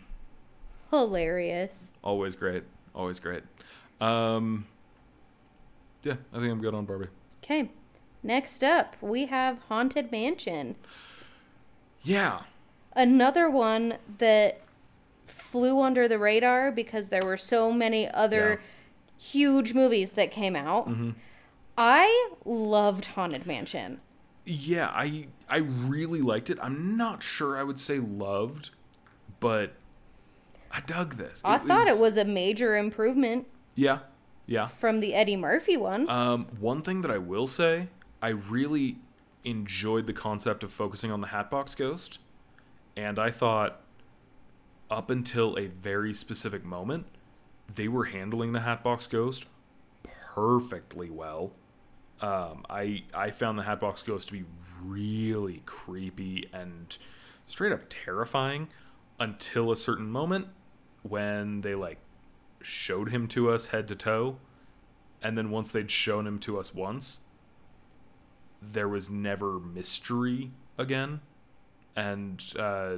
Hilarious. 0.91 1.91
Always 2.03 2.35
great. 2.35 2.63
Always 2.93 3.19
great. 3.19 3.43
Um. 4.01 4.65
Yeah, 6.03 6.15
I 6.33 6.39
think 6.39 6.51
I'm 6.51 6.61
good 6.61 6.73
on 6.73 6.85
Barbie. 6.85 7.07
Okay. 7.43 7.69
Next 8.25 8.63
up, 8.63 8.95
we 9.01 9.27
have 9.27 9.59
Haunted 9.69 10.11
Mansion. 10.11 10.75
Yeah. 12.01 12.41
Another 12.95 13.47
one 13.47 13.99
that 14.17 14.61
flew 15.25 15.79
under 15.79 16.07
the 16.07 16.17
radar 16.17 16.71
because 16.71 17.09
there 17.09 17.21
were 17.23 17.37
so 17.37 17.71
many 17.71 18.09
other 18.09 18.61
huge 19.19 19.75
movies 19.75 20.13
that 20.13 20.31
came 20.31 20.55
out. 20.55 20.89
Mm-hmm. 20.89 21.11
I 21.77 22.29
loved 22.45 23.05
Haunted 23.05 23.45
Mansion. 23.45 24.01
Yeah. 24.43 24.87
I 24.87 25.27
I 25.47 25.57
really 25.57 26.21
liked 26.23 26.49
it. 26.49 26.57
I'm 26.63 26.97
not 26.97 27.21
sure 27.21 27.55
I 27.55 27.61
would 27.61 27.79
say 27.79 27.99
loved, 27.99 28.71
but 29.39 29.73
I 30.71 30.81
dug 30.81 31.17
this. 31.17 31.41
I 31.45 31.59
thought 31.59 31.85
it 31.85 31.99
was 31.99 32.17
a 32.17 32.25
major 32.25 32.75
improvement 32.75 33.45
Yeah. 33.75 33.99
Yeah. 34.47 34.65
from 34.65 34.99
the 34.99 35.13
Eddie 35.13 35.35
Murphy 35.35 35.77
one. 35.77 36.09
Um, 36.09 36.47
one 36.59 36.81
thing 36.81 37.01
that 37.01 37.11
I 37.11 37.19
will 37.19 37.45
say, 37.45 37.87
I 38.25 38.29
really 38.29 38.97
enjoyed 39.43 40.07
the 40.07 40.13
concept 40.13 40.63
of 40.63 40.73
focusing 40.73 41.11
on 41.11 41.21
the 41.21 41.27
Hatbox 41.27 41.75
Ghost, 41.75 42.17
and 42.97 43.19
I 43.19 43.29
thought 43.29 43.81
up 44.89 45.11
until 45.11 45.55
a 45.59 45.67
very 45.67 46.11
specific 46.11 46.65
moment, 46.65 47.05
they 47.75 47.87
were 47.87 48.05
handling 48.05 48.51
the 48.51 48.61
Hatbox 48.61 49.05
Ghost 49.05 49.45
perfectly 50.33 51.11
well. 51.11 51.51
Um, 52.19 52.65
I 52.67 53.03
I 53.13 53.29
found 53.29 53.59
the 53.59 53.63
Hatbox 53.63 54.01
Ghost 54.01 54.29
to 54.29 54.33
be 54.33 54.45
really 54.81 55.61
creepy 55.67 56.49
and 56.51 56.97
straight 57.45 57.73
up 57.73 57.81
terrifying 57.89 58.69
until 59.19 59.71
a 59.71 59.77
certain 59.77 60.09
moment 60.09 60.47
when 61.03 61.61
they 61.61 61.75
like 61.75 61.99
showed 62.59 63.09
him 63.09 63.27
to 63.27 63.51
us 63.51 63.67
head 63.67 63.87
to 63.89 63.95
toe 63.95 64.37
and 65.21 65.37
then 65.37 65.51
once 65.51 65.71
they'd 65.71 65.91
shown 65.91 66.25
him 66.25 66.39
to 66.39 66.57
us 66.57 66.73
once 66.73 67.19
there 68.71 68.87
was 68.87 69.09
never 69.09 69.59
mystery 69.59 70.51
again. 70.77 71.21
And 71.95 72.43
uh, 72.59 72.97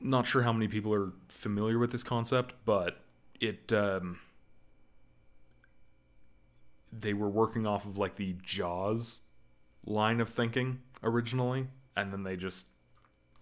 not 0.00 0.26
sure 0.26 0.42
how 0.42 0.52
many 0.52 0.68
people 0.68 0.94
are 0.94 1.12
familiar 1.28 1.78
with 1.78 1.92
this 1.92 2.02
concept 2.02 2.54
but 2.64 3.04
it 3.40 3.72
um, 3.72 4.18
they 6.92 7.12
were 7.12 7.28
working 7.28 7.66
off 7.66 7.86
of 7.86 7.98
like 7.98 8.16
the 8.16 8.34
jaws 8.42 9.20
line 9.84 10.20
of 10.20 10.28
thinking 10.28 10.80
originally 11.02 11.66
and 11.96 12.12
then 12.12 12.22
they 12.22 12.36
just 12.36 12.66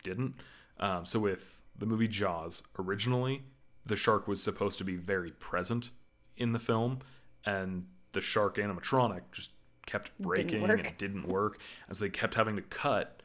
didn't. 0.02 0.34
Um, 0.80 1.06
so 1.06 1.18
with 1.18 1.58
the 1.76 1.86
movie 1.86 2.08
jaws 2.08 2.62
originally 2.78 3.42
the 3.86 3.96
shark 3.96 4.28
was 4.28 4.42
supposed 4.42 4.78
to 4.78 4.84
be 4.84 4.96
very 4.96 5.30
present 5.32 5.90
in 6.36 6.52
the 6.52 6.58
film 6.58 6.98
and 7.44 7.86
the 8.12 8.20
shark 8.20 8.56
animatronic 8.56 9.22
just 9.32 9.50
kept 9.88 10.16
breaking 10.18 10.60
work. 10.60 10.86
and 10.86 10.98
didn't 10.98 11.26
work 11.26 11.58
as 11.88 11.98
they 11.98 12.10
kept 12.10 12.34
having 12.34 12.56
to 12.56 12.62
cut 12.62 13.22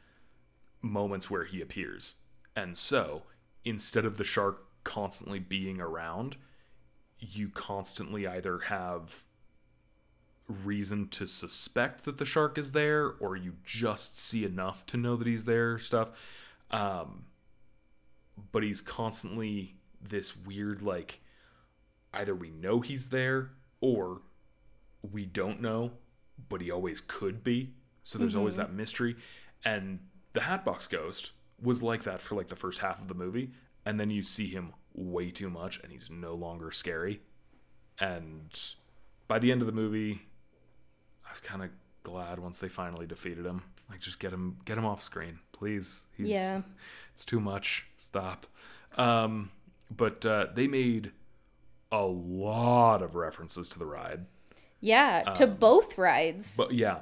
moments 0.80 1.30
where 1.30 1.44
he 1.44 1.60
appears 1.60 2.14
and 2.56 2.78
so 2.78 3.22
instead 3.64 4.04
of 4.04 4.16
the 4.16 4.24
shark 4.24 4.64
constantly 4.82 5.38
being 5.38 5.80
around 5.80 6.36
you 7.18 7.48
constantly 7.50 8.26
either 8.26 8.58
have 8.60 9.24
reason 10.48 11.08
to 11.08 11.26
suspect 11.26 12.04
that 12.04 12.18
the 12.18 12.24
shark 12.24 12.56
is 12.58 12.72
there 12.72 13.12
or 13.20 13.36
you 13.36 13.54
just 13.64 14.18
see 14.18 14.44
enough 14.44 14.84
to 14.86 14.96
know 14.96 15.16
that 15.16 15.26
he's 15.26 15.44
there 15.44 15.78
stuff 15.78 16.10
um 16.70 17.24
but 18.52 18.62
he's 18.62 18.80
constantly 18.80 19.76
this 20.02 20.36
weird 20.36 20.82
like 20.82 21.20
either 22.12 22.34
we 22.34 22.50
know 22.50 22.80
he's 22.80 23.08
there 23.08 23.50
or 23.80 24.20
we 25.12 25.24
don't 25.26 25.60
know 25.60 25.90
but 26.48 26.60
he 26.60 26.70
always 26.70 27.00
could 27.00 27.42
be. 27.44 27.72
So 28.02 28.18
there's 28.18 28.36
always 28.36 28.56
that 28.56 28.72
mystery. 28.72 29.16
And 29.64 29.98
the 30.34 30.42
hatbox 30.42 30.86
ghost 30.86 31.32
was 31.62 31.82
like 31.82 32.02
that 32.04 32.20
for 32.20 32.34
like 32.34 32.48
the 32.48 32.56
first 32.56 32.80
half 32.80 33.00
of 33.00 33.08
the 33.08 33.14
movie. 33.14 33.50
And 33.86 33.98
then 33.98 34.10
you 34.10 34.22
see 34.22 34.46
him 34.48 34.72
way 34.94 35.30
too 35.30 35.48
much 35.50 35.80
and 35.82 35.90
he's 35.90 36.10
no 36.10 36.34
longer 36.34 36.70
scary. 36.70 37.20
And 37.98 38.50
by 39.28 39.38
the 39.38 39.50
end 39.52 39.62
of 39.62 39.66
the 39.66 39.72
movie 39.72 40.20
i 41.26 41.30
was 41.30 41.40
kind 41.40 41.62
of 41.62 41.70
glad 42.02 42.38
once 42.38 42.58
they 42.58 42.68
finally 42.68 43.06
defeated 43.06 43.46
him. 43.46 43.62
Like 43.88 44.00
just 44.00 44.18
get 44.20 44.32
him 44.32 44.58
get 44.64 44.76
him 44.76 44.84
off 44.84 45.02
screen 45.02 45.38
please. 45.52 46.04
He's 46.16 46.28
Yeah. 46.28 46.62
it's 47.14 47.24
too 47.24 47.40
much. 47.40 47.86
Stop. 47.96 48.46
Um 48.96 49.50
but 49.94 50.26
uh, 50.26 50.46
they 50.54 50.66
made 50.66 51.12
a 51.92 52.02
lot 52.04 53.00
of 53.02 53.14
references 53.14 53.68
to 53.70 53.78
the 53.78 53.86
ride 53.86 54.26
Yeah, 54.84 55.22
to 55.36 55.46
both 55.46 55.96
rides. 55.96 56.56
But 56.56 56.74
yeah. 56.74 56.98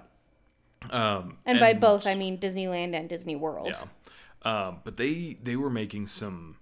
Um, 0.90 1.38
and, 1.44 1.58
by 1.58 1.74
both, 1.74 2.06
I 2.06 2.14
mean 2.14 2.38
Disneyland 2.38 2.94
and 2.94 3.08
Disney 3.08 3.34
World. 3.34 3.76
Yeah. 3.76 4.68
Um, 4.68 4.78
but 4.84 4.96
they 4.96 5.36
they 5.42 5.56
were 5.56 5.70
making 5.70 6.06
some 6.06 6.58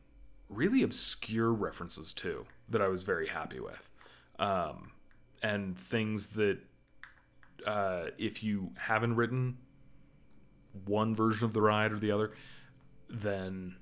really 0.49 0.83
obscure 0.83 1.53
references 1.53 2.13
too 2.13 2.47
that 2.71 2.81
I 2.81 2.89
was 2.89 3.03
very 3.03 3.27
happy 3.27 3.61
with, 3.61 3.91
um, 4.39 4.93
and 5.43 5.79
things 5.79 6.29
that 6.31 6.59
uh, 7.67 8.07
if 8.17 8.43
you 8.43 8.73
haven't 8.79 9.17
ridden 9.17 9.59
one 10.87 11.15
version 11.15 11.45
of 11.45 11.53
the 11.53 11.61
ride 11.61 11.93
or 11.93 11.99
the 11.99 12.13
other, 12.13 12.33
then 13.11 13.77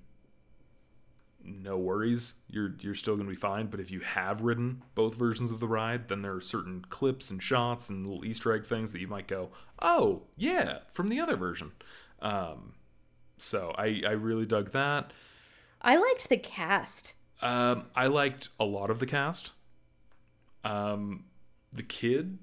no 1.48 1.76
worries. 1.78 2.34
You're 2.48 2.74
you're 2.80 2.94
still 2.94 3.16
going 3.16 3.26
to 3.26 3.34
be 3.34 3.40
fine. 3.40 3.66
But 3.66 3.80
if 3.80 3.90
you 3.90 4.00
have 4.00 4.42
ridden 4.42 4.82
both 4.94 5.14
versions 5.14 5.50
of 5.50 5.60
the 5.60 5.68
ride, 5.68 6.08
then 6.08 6.22
there 6.22 6.34
are 6.34 6.40
certain 6.40 6.84
clips 6.90 7.30
and 7.30 7.42
shots 7.42 7.88
and 7.88 8.06
little 8.06 8.24
Easter 8.24 8.52
egg 8.52 8.66
things 8.66 8.92
that 8.92 9.00
you 9.00 9.08
might 9.08 9.28
go, 9.28 9.50
"Oh, 9.80 10.22
yeah, 10.36 10.80
from 10.92 11.08
the 11.08 11.20
other 11.20 11.36
version." 11.36 11.72
Um, 12.20 12.74
so 13.36 13.74
I 13.76 14.02
I 14.06 14.12
really 14.12 14.46
dug 14.46 14.72
that. 14.72 15.12
I 15.80 15.96
liked 15.96 16.28
the 16.28 16.38
cast. 16.38 17.14
Um, 17.40 17.86
I 17.94 18.08
liked 18.08 18.48
a 18.58 18.64
lot 18.64 18.90
of 18.90 18.98
the 18.98 19.06
cast. 19.06 19.52
Um, 20.64 21.24
the 21.72 21.84
kid 21.84 22.38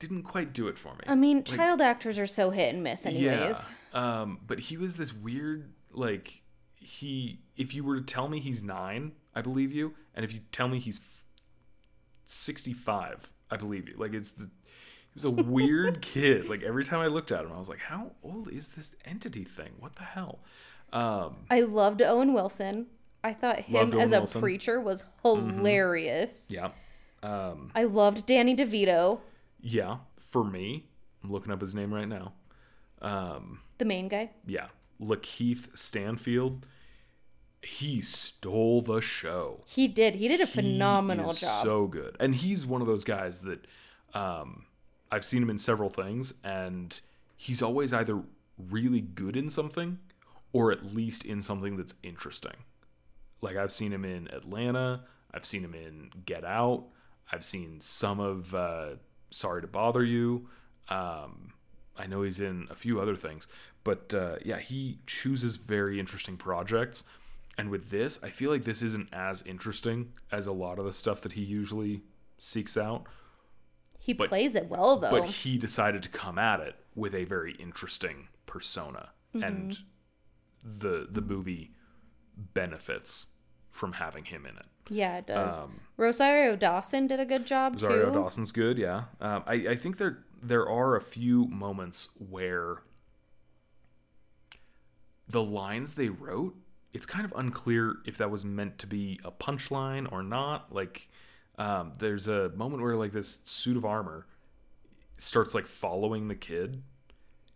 didn't 0.00 0.24
quite 0.24 0.52
do 0.52 0.66
it 0.66 0.76
for 0.76 0.94
me. 0.94 1.04
I 1.06 1.14
mean, 1.14 1.44
child 1.44 1.80
actors 1.80 2.18
are 2.18 2.26
so 2.26 2.50
hit 2.50 2.74
and 2.74 2.82
miss, 2.82 3.06
anyways. 3.06 3.24
Yeah. 3.94 4.20
Um, 4.22 4.40
but 4.44 4.58
he 4.58 4.76
was 4.76 4.96
this 4.96 5.14
weird, 5.14 5.72
like, 5.92 6.42
he, 6.74 7.41
if 7.62 7.74
you 7.74 7.84
were 7.84 7.96
to 8.00 8.04
tell 8.04 8.28
me 8.28 8.40
he's 8.40 8.62
nine, 8.62 9.12
I 9.34 9.40
believe 9.40 9.72
you. 9.72 9.94
And 10.14 10.24
if 10.24 10.32
you 10.32 10.40
tell 10.50 10.68
me 10.68 10.78
he's 10.78 11.00
65, 12.26 13.30
I 13.50 13.56
believe 13.56 13.88
you. 13.88 13.94
Like, 13.96 14.12
it's 14.14 14.32
the, 14.32 14.44
he 14.44 15.14
was 15.14 15.24
a 15.24 15.30
weird 15.54 16.02
kid. 16.02 16.48
Like, 16.48 16.62
every 16.62 16.84
time 16.84 17.00
I 17.00 17.06
looked 17.06 17.32
at 17.32 17.44
him, 17.44 17.52
I 17.52 17.58
was 17.58 17.68
like, 17.68 17.78
how 17.78 18.12
old 18.22 18.48
is 18.48 18.68
this 18.68 18.94
entity 19.04 19.44
thing? 19.44 19.72
What 19.78 19.96
the 19.96 20.02
hell? 20.04 20.40
Um, 20.92 21.36
I 21.50 21.60
loved 21.60 22.02
Owen 22.02 22.34
Wilson. 22.34 22.86
I 23.24 23.32
thought 23.32 23.60
him 23.60 23.92
as 23.94 24.10
a 24.12 24.18
Wilson. 24.18 24.40
preacher 24.40 24.80
was 24.80 25.04
hilarious. 25.22 26.48
yeah. 26.50 26.70
Um, 27.22 27.70
I 27.74 27.84
loved 27.84 28.26
Danny 28.26 28.56
DeVito, 28.56 29.20
yeah. 29.60 29.98
For 30.18 30.42
me, 30.42 30.86
I'm 31.22 31.30
looking 31.30 31.52
up 31.52 31.60
his 31.60 31.72
name 31.72 31.94
right 31.94 32.08
now. 32.08 32.32
Um, 33.00 33.60
the 33.78 33.84
main 33.84 34.08
guy. 34.08 34.30
yeah. 34.46 34.66
Lakeith 35.00 35.76
Stanfield. 35.76 36.66
He 37.62 38.00
stole 38.00 38.82
the 38.82 39.00
show. 39.00 39.60
He 39.66 39.86
did. 39.88 40.16
He 40.16 40.28
did 40.28 40.40
a 40.40 40.46
He 40.46 40.52
phenomenal 40.52 41.32
job. 41.32 41.64
So 41.64 41.86
good. 41.86 42.16
And 42.18 42.34
he's 42.34 42.66
one 42.66 42.80
of 42.80 42.86
those 42.86 43.04
guys 43.04 43.40
that 43.42 43.66
um, 44.14 44.66
I've 45.10 45.24
seen 45.24 45.42
him 45.42 45.50
in 45.50 45.58
several 45.58 45.88
things, 45.88 46.34
and 46.42 47.00
he's 47.36 47.62
always 47.62 47.92
either 47.92 48.20
really 48.58 49.00
good 49.00 49.36
in 49.36 49.48
something 49.48 49.98
or 50.52 50.70
at 50.70 50.94
least 50.94 51.24
in 51.24 51.40
something 51.40 51.76
that's 51.76 51.94
interesting. 52.02 52.64
Like 53.40 53.56
I've 53.56 53.72
seen 53.72 53.92
him 53.92 54.04
in 54.04 54.28
Atlanta, 54.28 55.04
I've 55.32 55.46
seen 55.46 55.64
him 55.64 55.74
in 55.74 56.10
Get 56.26 56.44
Out, 56.44 56.84
I've 57.30 57.44
seen 57.44 57.80
some 57.80 58.20
of 58.20 58.54
uh, 58.54 58.90
Sorry 59.30 59.62
to 59.62 59.66
Bother 59.66 60.04
You. 60.04 60.48
Um, 60.88 61.54
I 61.96 62.06
know 62.06 62.22
he's 62.22 62.40
in 62.40 62.68
a 62.70 62.74
few 62.74 63.00
other 63.00 63.16
things, 63.16 63.46
but 63.84 64.12
uh, 64.14 64.36
yeah, 64.44 64.58
he 64.58 64.98
chooses 65.06 65.56
very 65.56 65.98
interesting 65.98 66.36
projects. 66.36 67.04
And 67.62 67.70
with 67.70 67.90
this, 67.90 68.18
I 68.24 68.30
feel 68.30 68.50
like 68.50 68.64
this 68.64 68.82
isn't 68.82 69.08
as 69.12 69.40
interesting 69.42 70.14
as 70.32 70.48
a 70.48 70.52
lot 70.52 70.80
of 70.80 70.84
the 70.84 70.92
stuff 70.92 71.20
that 71.20 71.34
he 71.34 71.42
usually 71.42 72.02
seeks 72.36 72.76
out. 72.76 73.06
he 74.00 74.14
plays 74.14 74.56
it 74.56 74.68
well, 74.68 74.96
though. 74.96 75.10
But 75.12 75.26
he 75.26 75.58
decided 75.58 76.02
to 76.02 76.08
come 76.08 76.38
at 76.38 76.58
it 76.58 76.74
with 76.96 77.14
a 77.14 77.22
very 77.24 77.52
interesting 77.54 78.26
persona, 78.46 79.10
Mm-hmm. 79.32 79.42
and 79.44 79.78
the 80.64 81.06
the 81.08 81.20
movie 81.22 81.70
benefits 82.36 83.28
from 83.70 83.92
having 83.92 84.24
him 84.24 84.44
in 84.44 84.56
it. 84.56 84.66
yeah, 84.90 85.18
it 85.18 85.26
does. 85.28 85.62
Um, 85.62 85.80
Rosario 85.96 86.56
Dawson 86.56 87.06
did 87.06 87.20
a 87.20 87.24
good 87.24 87.46
job 87.46 87.74
Rosario 87.74 88.06
too. 88.08 88.14
Dawson's 88.16 88.50
good, 88.52 88.76
yeah. 88.76 89.04
Um, 89.20 89.44
I, 89.46 89.54
I 89.70 89.76
think 89.76 89.98
there 89.98 90.18
there 90.42 90.68
are 90.68 90.96
a 90.96 91.00
few 91.00 91.46
moments 91.46 92.08
where 92.18 92.82
the 95.28 95.42
lines 95.42 95.94
they 95.94 96.08
wrote, 96.08 96.54
it's 96.92 97.06
kind 97.06 97.24
of 97.24 97.32
unclear 97.36 97.96
if 98.06 98.18
that 98.18 98.30
was 98.30 98.44
meant 98.44 98.78
to 98.78 98.86
be 98.86 99.18
a 99.24 99.30
punchline 99.30 100.10
or 100.12 100.22
not. 100.22 100.74
Like, 100.74 101.08
um, 101.58 101.92
there's 101.98 102.28
a 102.28 102.50
moment 102.50 102.82
where 102.82 102.96
like 102.96 103.12
this 103.12 103.40
suit 103.44 103.76
of 103.76 103.84
armor 103.84 104.26
starts 105.16 105.54
like 105.54 105.66
following 105.66 106.28
the 106.28 106.34
kid, 106.34 106.82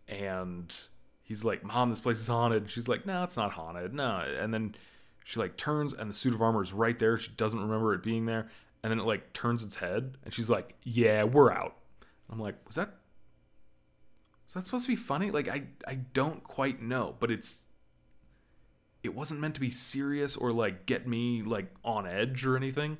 and 0.07 0.75
he's 1.23 1.43
like, 1.43 1.63
"Mom, 1.63 1.89
this 1.89 2.01
place 2.01 2.19
is 2.19 2.27
haunted." 2.27 2.69
She's 2.69 2.87
like, 2.87 3.05
"No, 3.05 3.23
it's 3.23 3.37
not 3.37 3.51
haunted." 3.51 3.93
No, 3.93 4.23
and 4.39 4.53
then 4.53 4.75
she 5.23 5.39
like 5.39 5.55
turns, 5.57 5.93
and 5.93 6.09
the 6.09 6.13
suit 6.13 6.33
of 6.33 6.41
armor 6.41 6.63
is 6.63 6.73
right 6.73 6.97
there. 6.97 7.17
She 7.17 7.31
doesn't 7.31 7.59
remember 7.59 7.93
it 7.93 8.01
being 8.01 8.25
there, 8.25 8.49
and 8.81 8.91
then 8.91 8.99
it 8.99 9.05
like 9.05 9.33
turns 9.33 9.63
its 9.63 9.75
head, 9.75 10.17
and 10.23 10.33
she's 10.33 10.49
like, 10.49 10.75
"Yeah, 10.83 11.23
we're 11.23 11.51
out." 11.51 11.75
I'm 12.29 12.39
like, 12.39 12.55
"Was 12.65 12.75
that?" 12.75 12.89
Was 14.45 14.53
that 14.53 14.65
supposed 14.65 14.85
to 14.85 14.91
be 14.91 14.95
funny? 14.95 15.29
Like 15.29 15.47
I 15.47 15.63
I 15.87 15.95
don't 15.95 16.43
quite 16.43 16.81
know, 16.81 17.15
but 17.19 17.29
it's 17.29 17.59
it 19.07 19.15
wasn't 19.15 19.39
meant 19.39 19.55
to 19.55 19.61
be 19.61 19.71
serious 19.71 20.35
or 20.35 20.51
like 20.51 20.85
get 20.85 21.07
me 21.07 21.41
like 21.41 21.73
on 21.83 22.05
edge 22.05 22.45
or 22.45 22.55
anything. 22.55 22.99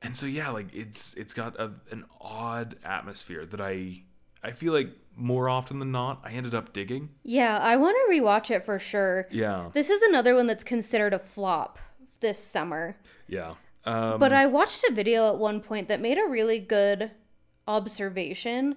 And 0.00 0.16
so 0.16 0.26
yeah, 0.26 0.50
like 0.50 0.72
it's 0.72 1.14
it's 1.14 1.34
got 1.34 1.58
a, 1.58 1.72
an 1.90 2.04
odd 2.20 2.76
atmosphere 2.84 3.44
that 3.46 3.60
I 3.60 4.02
I 4.44 4.52
feel 4.52 4.72
like 4.72 4.90
more 5.16 5.48
often 5.48 5.80
than 5.80 5.90
not 5.90 6.20
I 6.22 6.30
ended 6.32 6.54
up 6.54 6.72
digging. 6.72 7.08
Yeah, 7.24 7.58
I 7.58 7.76
want 7.76 7.96
to 7.96 8.14
rewatch 8.14 8.52
it 8.54 8.64
for 8.64 8.78
sure. 8.78 9.26
Yeah. 9.32 9.70
This 9.72 9.90
is 9.90 10.02
another 10.02 10.36
one 10.36 10.46
that's 10.46 10.62
considered 10.62 11.12
a 11.12 11.18
flop 11.18 11.80
this 12.20 12.38
summer. 12.38 12.96
Yeah. 13.26 13.54
Um 13.84 14.20
But 14.20 14.32
I 14.32 14.46
watched 14.46 14.84
a 14.84 14.92
video 14.92 15.28
at 15.28 15.38
one 15.38 15.60
point 15.60 15.88
that 15.88 16.00
made 16.00 16.18
a 16.18 16.28
really 16.28 16.60
good 16.60 17.10
observation 17.66 18.76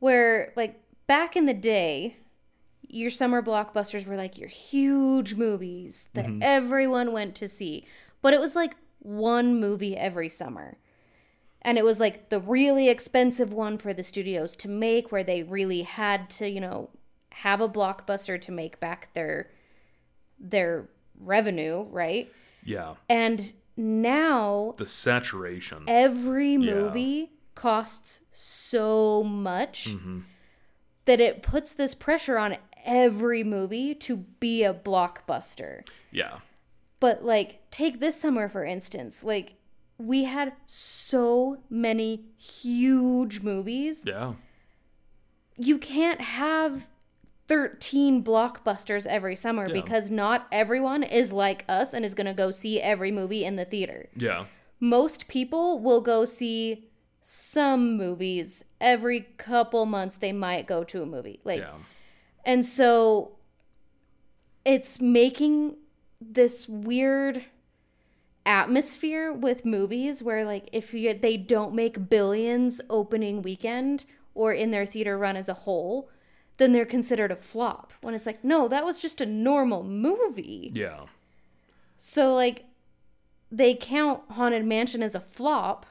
where, 0.00 0.52
like, 0.54 0.80
back 1.08 1.34
in 1.34 1.46
the 1.46 1.54
day, 1.54 2.17
your 2.88 3.10
summer 3.10 3.42
blockbusters 3.42 4.06
were 4.06 4.16
like 4.16 4.38
your 4.38 4.48
huge 4.48 5.34
movies 5.34 6.08
that 6.14 6.26
mm-hmm. 6.26 6.42
everyone 6.42 7.12
went 7.12 7.34
to 7.36 7.48
see. 7.48 7.86
But 8.22 8.34
it 8.34 8.40
was 8.40 8.56
like 8.56 8.76
one 8.98 9.60
movie 9.60 9.96
every 9.96 10.28
summer. 10.28 10.78
And 11.62 11.76
it 11.76 11.84
was 11.84 12.00
like 12.00 12.30
the 12.30 12.40
really 12.40 12.88
expensive 12.88 13.52
one 13.52 13.78
for 13.78 13.92
the 13.92 14.04
studios 14.04 14.56
to 14.56 14.68
make, 14.68 15.12
where 15.12 15.24
they 15.24 15.42
really 15.42 15.82
had 15.82 16.30
to, 16.30 16.48
you 16.48 16.60
know, 16.60 16.90
have 17.30 17.60
a 17.60 17.68
blockbuster 17.68 18.40
to 18.40 18.52
make 18.52 18.80
back 18.80 19.12
their 19.14 19.50
their 20.38 20.88
revenue, 21.18 21.82
right? 21.90 22.32
yeah. 22.64 22.94
And 23.08 23.52
now 23.76 24.74
The 24.76 24.86
saturation. 24.86 25.84
every 25.88 26.56
movie 26.56 27.32
costs 27.54 28.20
so 28.32 29.22
much 29.24 29.88
mm-hmm. 29.88 30.20
that 31.06 31.20
it 31.20 31.42
puts 31.42 31.74
this 31.74 31.94
pressure 31.94 32.38
on 32.38 32.56
every 32.84 33.44
movie 33.44 33.94
to 33.94 34.16
be 34.16 34.64
a 34.64 34.74
blockbuster. 34.74 35.82
Yeah. 36.10 36.38
But 37.00 37.24
like 37.24 37.60
take 37.70 38.00
this 38.00 38.20
summer 38.20 38.48
for 38.48 38.64
instance, 38.64 39.22
like 39.24 39.54
we 39.98 40.24
had 40.24 40.52
so 40.66 41.58
many 41.70 42.24
huge 42.36 43.40
movies. 43.42 44.04
Yeah. 44.06 44.34
You 45.56 45.78
can't 45.78 46.20
have 46.20 46.88
13 47.48 48.22
blockbusters 48.22 49.06
every 49.06 49.34
summer 49.34 49.66
Yeah. 49.66 49.72
because 49.72 50.10
not 50.10 50.46
everyone 50.52 51.02
is 51.02 51.32
like 51.32 51.64
us 51.68 51.92
and 51.94 52.04
is 52.04 52.14
going 52.14 52.26
to 52.26 52.34
go 52.34 52.50
see 52.50 52.80
every 52.80 53.10
movie 53.10 53.44
in 53.44 53.56
the 53.56 53.64
theater. 53.64 54.08
Yeah. 54.14 54.46
most 54.80 55.26
people 55.26 55.80
will 55.80 56.00
go 56.00 56.24
see 56.24 56.84
some 57.20 57.96
movies 57.96 58.64
every 58.80 59.20
couple 59.36 59.84
months 59.86 60.16
they 60.18 60.32
might 60.32 60.66
go 60.68 60.84
to 60.84 61.02
a 61.02 61.06
movie 61.06 61.40
like 61.44 61.58
Yeah. 61.60 61.74
And 62.44 62.64
so 62.64 63.32
it's 64.64 65.00
making 65.00 65.76
this 66.20 66.68
weird 66.68 67.44
atmosphere 68.46 69.32
with 69.32 69.64
movies 69.64 70.22
where 70.22 70.44
like 70.44 70.68
if 70.72 70.94
you, 70.94 71.12
they 71.14 71.36
don't 71.36 71.74
make 71.74 72.08
billions 72.08 72.80
opening 72.88 73.42
weekend 73.42 74.04
or 74.34 74.52
in 74.52 74.70
their 74.70 74.86
theater 74.86 75.18
run 75.18 75.36
as 75.36 75.48
a 75.48 75.54
whole 75.54 76.08
then 76.56 76.72
they're 76.72 76.84
considered 76.86 77.30
a 77.30 77.36
flop 77.36 77.92
when 78.00 78.14
it's 78.14 78.26
like 78.26 78.42
no 78.42 78.66
that 78.66 78.84
was 78.84 78.98
just 78.98 79.20
a 79.20 79.26
normal 79.26 79.82
movie 79.84 80.70
Yeah. 80.74 81.04
so 81.96 82.34
like 82.34 82.64
they 83.50 83.74
count 83.74 84.22
Haunted 84.32 84.66
Mansion 84.66 85.02
as 85.02 85.14
a 85.14 85.20
flop, 85.20 85.86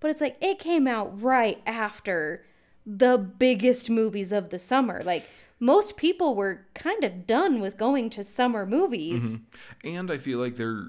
but 0.00 0.10
it's 0.10 0.20
like 0.20 0.36
it 0.40 0.58
came 0.58 0.88
out 0.88 1.22
right 1.22 1.62
after 1.64 2.44
the 2.84 3.16
biggest 3.18 3.88
movies 3.88 4.32
of 4.32 4.50
the 4.50 4.58
summer. 4.58 5.00
Like 5.04 5.24
most 5.60 5.96
people 5.96 6.34
were 6.34 6.66
kind 6.74 7.04
of 7.04 7.26
done 7.26 7.60
with 7.60 7.76
going 7.76 8.10
to 8.10 8.24
summer 8.24 8.64
movies. 8.66 9.38
Mm-hmm. 9.38 9.88
And 9.96 10.10
I 10.10 10.18
feel 10.18 10.38
like 10.38 10.56
there 10.56 10.88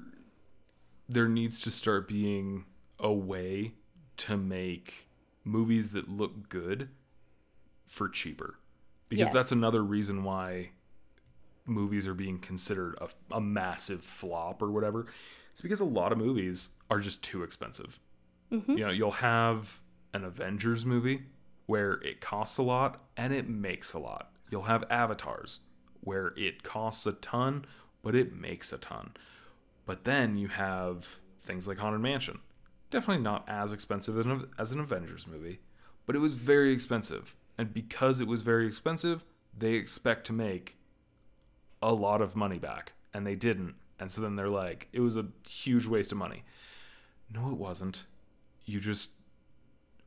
there 1.08 1.28
needs 1.28 1.60
to 1.60 1.70
start 1.72 2.06
being 2.06 2.64
a 3.00 3.12
way 3.12 3.72
to 4.16 4.36
make 4.36 5.08
movies 5.44 5.90
that 5.90 6.08
look 6.08 6.48
good 6.48 6.88
for 7.86 8.08
cheaper. 8.08 8.58
Because 9.08 9.26
Yes. 9.26 9.34
that's 9.34 9.50
another 9.52 9.82
reason 9.82 10.22
why 10.22 10.70
movies 11.66 12.06
are 12.06 12.14
being 12.14 12.38
considered 12.38 12.94
a, 13.00 13.08
a 13.34 13.40
massive 13.40 14.04
flop 14.04 14.62
or 14.62 14.70
whatever. 14.70 15.06
It's 15.52 15.62
because 15.62 15.80
a 15.80 15.84
lot 15.84 16.12
of 16.12 16.18
movies 16.18 16.70
are 16.88 17.00
just 17.00 17.22
too 17.22 17.42
expensive. 17.42 17.98
Mm-hmm. 18.52 18.78
You 18.78 18.84
know, 18.86 18.90
you'll 18.90 19.10
have 19.10 19.80
an 20.14 20.24
Avengers 20.24 20.86
movie 20.86 21.22
where 21.66 21.94
it 22.02 22.20
costs 22.20 22.58
a 22.58 22.62
lot 22.62 23.02
and 23.16 23.32
it 23.32 23.48
makes 23.48 23.92
a 23.94 23.98
lot. 23.98 24.32
You'll 24.50 24.62
have 24.62 24.84
Avatars 24.90 25.60
where 26.02 26.32
it 26.36 26.62
costs 26.62 27.06
a 27.06 27.12
ton, 27.12 27.64
but 28.02 28.14
it 28.14 28.34
makes 28.34 28.72
a 28.72 28.78
ton. 28.78 29.12
But 29.86 30.04
then 30.04 30.36
you 30.36 30.48
have 30.48 31.18
things 31.42 31.68
like 31.68 31.78
Haunted 31.78 32.00
Mansion. 32.00 32.40
Definitely 32.90 33.22
not 33.22 33.44
as 33.48 33.72
expensive 33.72 34.18
as 34.58 34.72
an- 34.72 34.80
Avengers 34.80 35.26
movie, 35.26 35.60
but 36.06 36.16
it 36.16 36.20
was 36.20 36.34
very 36.34 36.72
expensive. 36.72 37.36
And 37.56 37.72
because 37.72 38.20
it 38.20 38.26
was 38.26 38.42
very 38.42 38.66
expensive, 38.66 39.22
they 39.56 39.74
expect 39.74 40.26
to 40.26 40.32
make 40.32 40.76
a 41.82 41.92
lot 41.92 42.20
of 42.20 42.34
money 42.34 42.58
back. 42.58 42.92
And 43.12 43.26
they 43.26 43.34
didn't. 43.34 43.74
And 43.98 44.10
so 44.10 44.20
then 44.20 44.36
they're 44.36 44.48
like, 44.48 44.88
it 44.92 45.00
was 45.00 45.16
a 45.16 45.26
huge 45.48 45.86
waste 45.86 46.12
of 46.12 46.18
money. 46.18 46.44
No, 47.32 47.50
it 47.50 47.56
wasn't. 47.56 48.04
You 48.64 48.80
just 48.80 49.10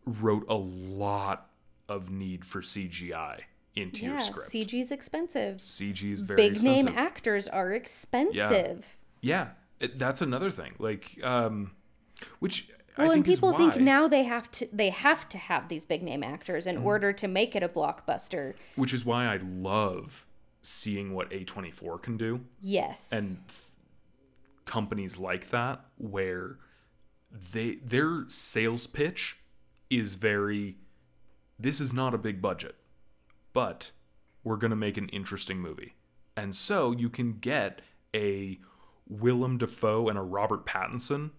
wrote 0.05 0.45
a 0.49 0.55
lot 0.55 1.49
of 1.87 2.09
need 2.09 2.43
for 2.43 2.61
CGI 2.61 3.41
into 3.75 4.03
your 4.05 4.15
Yeah, 4.15 4.19
script. 4.19 4.49
CG's 4.51 4.91
expensive. 4.91 5.57
CG 5.57 6.11
is 6.11 6.21
very 6.21 6.21
expensive. 6.21 6.35
Big 6.35 6.51
expensive. 6.53 6.85
name 6.85 6.95
actors 6.97 7.47
are 7.47 7.71
expensive. 7.73 8.97
Yeah, 9.21 9.49
it, 9.79 9.97
that's 9.97 10.21
another 10.21 10.51
thing. 10.51 10.73
Like, 10.79 11.19
um, 11.23 11.71
which 12.39 12.69
Well, 12.97 13.11
I 13.11 13.13
and 13.15 13.25
people 13.25 13.53
think 13.53 13.77
now 13.77 14.07
they 14.07 14.23
have 14.23 14.49
to 14.51 14.67
they 14.71 14.89
have 14.89 15.27
to 15.29 15.37
have 15.37 15.67
these 15.69 15.85
big 15.85 16.03
name 16.03 16.23
actors 16.23 16.67
in 16.67 16.77
order 16.77 17.11
to 17.13 17.27
make 17.27 17.55
it 17.55 17.63
a 17.63 17.69
blockbuster. 17.69 18.53
which 18.75 18.93
is 18.93 19.03
why 19.05 19.25
I 19.25 19.37
love 19.37 20.25
seeing 20.61 21.13
what 21.13 21.29
A24 21.31 22.01
can 22.01 22.15
do 22.17 22.41
Yes. 22.61 23.09
and 23.11 23.37
th- 23.47 23.59
companies 24.65 25.17
like 25.17 25.49
that 25.49 25.81
where 25.97 26.57
they 27.51 27.75
their 27.83 28.23
sales 28.27 28.87
pitch 28.87 29.39
is 29.89 30.15
very 30.15 30.77
this 31.59 31.81
is 31.81 31.91
not 31.93 32.13
a 32.13 32.17
big 32.17 32.41
budget 32.41 32.75
but 33.53 33.91
we're 34.43 34.57
going 34.57 34.71
to 34.71 34.75
make 34.75 34.97
an 34.97 35.09
interesting 35.09 35.59
movie. 35.59 35.95
And 36.35 36.55
so 36.55 36.91
you 36.91 37.09
can 37.09 37.33
get 37.39 37.81
a 38.15 38.59
Willem 39.07 39.57
Dafoe 39.57 40.09
and 40.09 40.17
a 40.17 40.21
Robert 40.21 40.65
Pattinson 40.65 41.31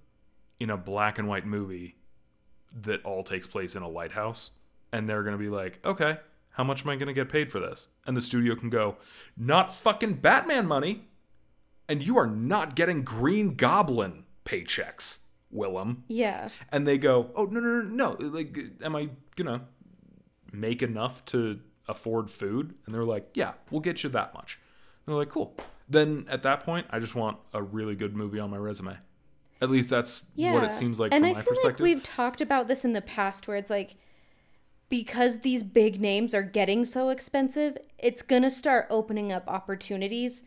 in 0.61 0.71
a 0.71 0.77
black 0.77 1.19
and 1.19 1.29
white 1.29 1.47
movie 1.47 1.97
that 2.83 3.05
all 3.05 3.23
takes 3.23 3.47
place 3.47 3.77
in 3.77 3.83
a 3.83 3.89
lighthouse 3.89 4.53
and 4.93 5.09
they're 5.09 5.23
going 5.23 5.37
to 5.37 5.43
be 5.43 5.49
like 5.49 5.79
okay 5.85 6.17
how 6.51 6.65
much 6.65 6.83
am 6.83 6.91
i 6.91 6.97
going 6.97 7.09
to 7.09 7.13
get 7.13 7.29
paid 7.29 7.51
for 7.51 7.59
this? 7.61 7.89
And 8.07 8.17
the 8.17 8.21
studio 8.21 8.55
can 8.55 8.71
go 8.71 8.97
not 9.37 9.73
fucking 9.73 10.15
batman 10.15 10.67
money 10.67 11.05
and 11.89 12.05
you 12.05 12.17
are 12.19 12.27
not 12.27 12.75
getting 12.77 13.03
green 13.03 13.55
goblin 13.55 14.25
paychecks 14.45 15.19
willem. 15.51 16.05
Yeah. 16.09 16.49
and 16.71 16.87
they 16.87 16.99
go 16.99 17.31
oh 17.37 17.45
no 17.47 17.61
no 17.61 17.83
no 17.83 18.17
no 18.19 18.27
like 18.27 18.57
am 18.83 18.97
i 18.97 19.09
gonna 19.37 19.63
make 20.53 20.83
enough 20.83 21.25
to 21.27 21.61
afford 21.89 22.31
food? 22.31 22.75
And 22.87 22.95
they're 22.95 23.05
like 23.05 23.29
yeah 23.35 23.53
we'll 23.71 23.81
get 23.81 24.03
you 24.05 24.11
that 24.11 24.35
much. 24.35 24.59
And 25.07 25.13
they're 25.13 25.19
like 25.21 25.31
cool. 25.31 25.55
Then 25.89 26.27
at 26.29 26.43
that 26.45 26.61
point 26.65 26.87
i 26.91 26.99
just 26.99 27.15
want 27.15 27.37
a 27.53 27.63
really 27.63 27.95
good 27.95 28.15
movie 28.17 28.41
on 28.41 28.51
my 28.51 28.57
resume. 28.57 28.97
At 29.61 29.71
least 29.71 29.89
that's 29.91 30.27
Yeah. 30.35 30.53
what 30.55 30.65
it 30.65 30.73
seems 30.73 30.99
like 31.01 31.13
and 31.15 31.25
from 31.25 31.31
I 31.31 31.39
my 31.39 31.43
feel 31.43 31.59
like 31.65 31.79
we've 31.79 32.03
talked 32.03 32.41
about 32.41 32.69
this 32.69 32.85
in 32.85 32.93
the 32.93 33.01
past 33.03 33.47
where 33.49 33.57
it's 33.57 33.71
like 33.71 33.97
because 34.91 35.39
these 35.41 35.63
big 35.63 36.01
names 36.01 36.35
are 36.35 36.43
getting 36.43 36.85
so 36.85 37.09
expensive, 37.09 37.77
it's 37.99 38.23
going 38.23 38.43
to 38.43 38.51
start 38.51 38.87
opening 38.91 39.33
up 39.33 39.45
opportunities 39.49 40.43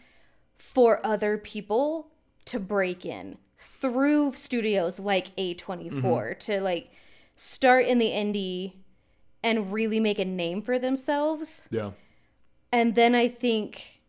for 0.57 1.05
other 1.05 1.37
people 1.37 2.11
to 2.45 2.59
break 2.59 3.05
in 3.05 3.37
through 3.57 4.33
studios 4.33 4.99
like 4.99 5.35
A24 5.35 5.91
Mm-hmm. 5.91 6.39
to 6.39 6.61
like 6.61 6.91
start 7.35 7.85
in 7.87 7.97
the 7.97 8.09
indie 8.11 8.73
and 9.47 9.71
really 9.71 9.99
make 9.99 10.19
a 10.19 10.25
name 10.25 10.61
for 10.61 10.77
themselves. 10.77 11.67
yeah 11.71 11.91
And 12.71 12.95
then 12.95 13.15
I 13.15 13.27
think, 13.27 14.01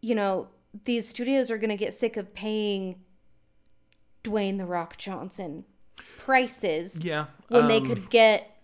you 0.00 0.14
know, 0.14 0.48
these 0.84 1.08
studios 1.08 1.50
are 1.50 1.58
going 1.58 1.70
to 1.70 1.76
get 1.76 1.92
sick 1.94 2.16
of 2.16 2.32
paying 2.34 3.00
Dwayne 4.22 4.58
The 4.58 4.66
Rock 4.66 4.96
Johnson 4.96 5.64
prices 6.18 7.00
yeah 7.04 7.26
when 7.48 7.66
they 7.68 7.78
um, 7.78 7.86
could 7.86 8.08
get 8.10 8.56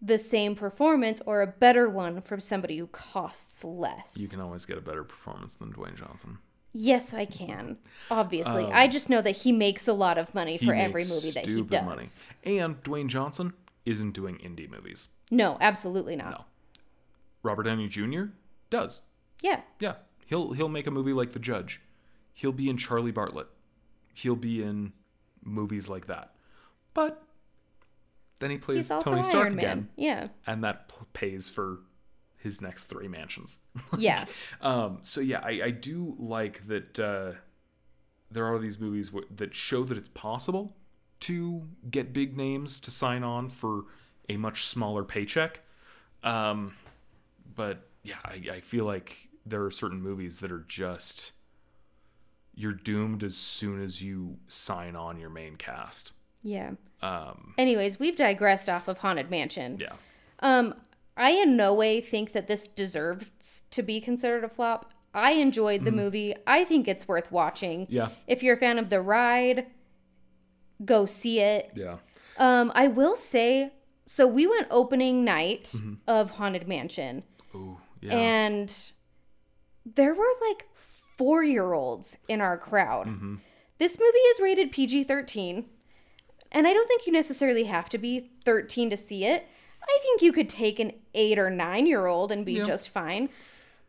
the 0.00 0.18
same 0.18 0.54
performance 0.54 1.20
or 1.26 1.40
a 1.42 1.46
better 1.46 1.88
one 1.88 2.20
from 2.20 2.40
somebody 2.40 2.76
who 2.78 2.86
costs 2.88 3.64
less. 3.64 4.16
you 4.20 4.28
can 4.28 4.40
always 4.40 4.64
get 4.64 4.78
a 4.78 4.80
better 4.80 5.02
performance 5.02 5.54
than 5.54 5.72
dwayne 5.72 5.96
johnson 5.96 6.38
yes, 6.72 7.12
I 7.14 7.24
can. 7.24 7.78
Obviously. 8.10 8.66
I 8.66 8.86
just 8.86 9.08
know 9.10 9.22
that 9.22 9.36
he 9.38 9.50
makes 9.52 9.88
a 9.88 9.92
lot 9.94 10.16
of 10.18 10.32
money 10.34 10.58
Um, 10.60 10.66
for 10.66 10.74
every 10.74 11.04
movie 11.04 11.30
that 11.32 11.46
he 11.46 11.62
does. 11.62 11.84
money. 11.84 12.06
and 12.44 12.80
dwayne 12.84 13.08
johnson 13.08 13.54
isn't 13.90 14.12
doing 14.12 14.36
indie 14.38 14.70
movies 14.70 15.08
No, 15.30 15.56
absolutely 15.60 16.16
not. 16.16 16.30
No. 16.30 16.44
robert 17.42 17.64
downey 17.64 17.88
jr 17.88 18.24
does 18.70 19.02
Yeah. 19.42 19.60
Yeah, 19.80 19.94
he'll 20.26 20.52
he'll 20.52 20.68
make 20.68 20.86
a 20.86 20.90
movie 20.90 21.12
like 21.12 21.32
The 21.32 21.38
Judge. 21.38 21.80
He'll 22.34 22.52
be 22.52 22.68
in 22.68 22.76
Charlie 22.76 23.10
Bartlett. 23.12 23.46
He'll 24.14 24.36
be 24.36 24.62
in 24.62 24.92
movies 25.42 25.88
like 25.88 26.06
that. 26.06 26.34
But 26.94 27.22
then 28.40 28.50
he 28.50 28.58
plays 28.58 28.88
Tony 28.88 29.04
Iron 29.06 29.24
Stark 29.24 29.48
Man. 29.52 29.58
again, 29.58 29.88
Yeah. 29.96 30.28
and 30.46 30.62
that 30.64 30.88
p- 30.88 30.94
pays 31.12 31.48
for 31.48 31.80
his 32.36 32.60
next 32.60 32.84
three 32.86 33.08
mansions. 33.08 33.58
Yeah. 33.98 34.24
um, 34.60 34.98
so 35.02 35.20
yeah, 35.20 35.40
I, 35.40 35.60
I 35.64 35.70
do 35.70 36.14
like 36.18 36.66
that 36.68 36.98
uh, 36.98 37.32
there 38.30 38.46
are 38.46 38.58
these 38.58 38.78
movies 38.78 39.08
w- 39.08 39.26
that 39.36 39.54
show 39.54 39.82
that 39.84 39.96
it's 39.98 40.08
possible 40.10 40.76
to 41.20 41.62
get 41.90 42.12
big 42.12 42.36
names 42.36 42.78
to 42.80 42.90
sign 42.90 43.22
on 43.24 43.50
for 43.50 43.84
a 44.28 44.36
much 44.36 44.64
smaller 44.64 45.04
paycheck. 45.04 45.60
Um, 46.22 46.74
but 47.54 47.86
yeah, 48.02 48.16
I, 48.24 48.42
I 48.52 48.60
feel 48.60 48.84
like 48.84 49.28
there 49.46 49.64
are 49.64 49.70
certain 49.70 50.02
movies 50.02 50.40
that 50.40 50.52
are 50.52 50.64
just 50.68 51.32
you're 52.54 52.72
doomed 52.72 53.22
as 53.22 53.36
soon 53.36 53.82
as 53.82 54.02
you 54.02 54.36
sign 54.48 54.96
on 54.96 55.18
your 55.18 55.30
main 55.30 55.56
cast. 55.56 56.12
Yeah. 56.42 56.72
Um, 57.02 57.54
Anyways, 57.56 58.00
we've 58.00 58.16
digressed 58.16 58.68
off 58.68 58.88
of 58.88 58.98
Haunted 58.98 59.30
Mansion. 59.30 59.78
yeah, 59.80 59.92
Um, 60.40 60.74
I 61.16 61.30
in 61.30 61.56
no 61.56 61.72
way 61.72 62.00
think 62.00 62.32
that 62.32 62.48
this 62.48 62.66
deserves 62.66 63.62
to 63.70 63.82
be 63.82 64.00
considered 64.00 64.42
a 64.44 64.48
flop. 64.48 64.92
I 65.14 65.32
enjoyed 65.32 65.84
the 65.84 65.92
movie. 65.92 66.34
I 66.46 66.64
think 66.64 66.86
it's 66.88 67.06
worth 67.08 67.30
watching. 67.32 67.86
Yeah, 67.88 68.08
If 68.26 68.42
you're 68.42 68.56
a 68.56 68.58
fan 68.58 68.78
of 68.78 68.88
the 68.90 69.00
ride, 69.00 69.66
go 70.84 71.06
see 71.06 71.40
it. 71.40 71.70
yeah. 71.74 71.96
Um, 72.36 72.70
I 72.74 72.86
will 72.86 73.16
say, 73.16 73.72
so 74.06 74.26
we 74.26 74.46
went 74.46 74.68
opening 74.70 75.24
night 75.24 75.72
Mm-hmm. 75.76 75.94
of 76.06 76.30
Haunted 76.30 76.68
Mansion, 76.68 77.24
Ooh, 77.54 77.78
yeah. 78.00 78.16
and 78.16 78.92
there 79.84 80.14
were 80.14 80.32
like 80.48 80.66
four 80.74 81.42
year 81.42 81.72
olds 81.72 82.16
in 82.28 82.40
our 82.40 82.56
crowd. 82.56 83.06
Mm-hmm. 83.08 83.36
This 83.78 83.98
movie 83.98 84.18
is 84.18 84.40
rated 84.40 84.70
PG 84.72 85.04
13, 85.04 85.64
and 86.52 86.66
I 86.66 86.72
don't 86.72 86.86
think 86.88 87.06
you 87.06 87.12
necessarily 87.12 87.64
have 87.64 87.88
to 87.90 87.98
be 87.98 88.20
13 88.44 88.90
to 88.90 88.96
see 88.96 89.24
it. 89.24 89.46
I 89.82 89.98
think 90.02 90.22
you 90.22 90.32
could 90.32 90.48
take 90.48 90.78
an 90.78 90.92
eight 91.14 91.38
or 91.38 91.50
nine 91.50 91.86
year 91.86 92.06
old 92.06 92.30
and 92.30 92.44
be 92.46 92.54
Yeah. 92.54 92.64
just 92.64 92.88
fine. 92.90 93.30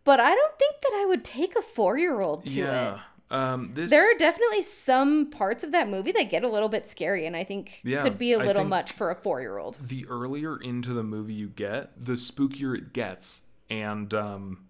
But 0.05 0.19
I 0.19 0.33
don't 0.33 0.57
think 0.57 0.75
that 0.81 0.93
I 0.95 1.05
would 1.05 1.23
take 1.25 1.55
a 1.55 1.61
four 1.61 1.97
year 1.97 2.21
old 2.21 2.45
to 2.47 2.61
it. 2.61 2.99
Um, 3.31 3.71
this 3.73 3.91
There 3.91 4.03
are 4.03 4.17
definitely 4.17 4.63
some 4.63 5.29
parts 5.29 5.63
of 5.63 5.71
that 5.71 5.87
movie 5.87 6.11
that 6.13 6.29
get 6.29 6.43
a 6.43 6.47
little 6.47 6.69
bit 6.69 6.87
scary, 6.87 7.27
and 7.27 7.35
I 7.35 7.43
think 7.43 7.79
Yeah, 7.83 8.01
could 8.01 8.17
be 8.17 8.33
a 8.33 8.39
little 8.39 8.63
much 8.63 8.91
for 8.91 9.11
a 9.11 9.15
four 9.15 9.39
year 9.39 9.57
old. 9.57 9.77
the 9.81 10.05
earlier 10.07 10.57
into 10.57 10.93
the 10.93 11.03
movie 11.03 11.33
you 11.33 11.49
get, 11.49 11.91
the 12.03 12.13
spookier 12.13 12.75
it 12.75 12.93
gets. 12.93 13.43
And 13.69 14.11
um, 14.15 14.65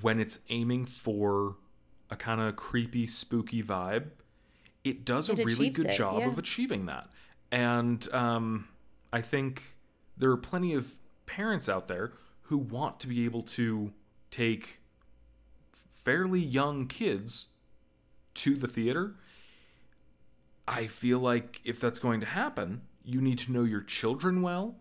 when 0.00 0.20
it's 0.20 0.38
aiming 0.48 0.86
for 0.86 1.56
a 2.10 2.16
kind 2.16 2.40
of 2.40 2.56
creepy, 2.56 3.06
spooky 3.06 3.62
vibe, 3.62 4.06
it 4.84 5.04
does 5.04 5.28
a 5.28 5.34
really 5.34 5.68
good 5.68 5.86
it, 5.86 5.96
job 5.96 6.20
yeah. 6.20 6.28
of 6.28 6.38
achieving 6.38 6.86
that. 6.86 7.08
And 7.52 8.06
um, 8.14 8.68
I 9.12 9.20
think 9.20 9.76
there 10.16 10.30
are 10.30 10.36
plenty 10.38 10.74
of 10.74 10.94
parents 11.26 11.68
out 11.68 11.88
there 11.88 12.12
who 12.42 12.56
want 12.56 13.00
to 13.00 13.06
be 13.06 13.26
able 13.26 13.42
to 13.42 13.92
take 14.30 14.80
fairly 16.08 16.40
young 16.40 16.86
kids 16.86 17.48
to 18.34 18.54
the 18.56 18.66
theater. 18.66 19.14
I 20.66 20.86
feel 20.86 21.18
like 21.18 21.60
if 21.64 21.80
that's 21.80 21.98
going 21.98 22.20
to 22.20 22.26
happen, 22.26 22.80
you 23.04 23.20
need 23.20 23.38
to 23.40 23.52
know 23.52 23.64
your 23.64 23.82
children 23.82 24.40
well 24.40 24.76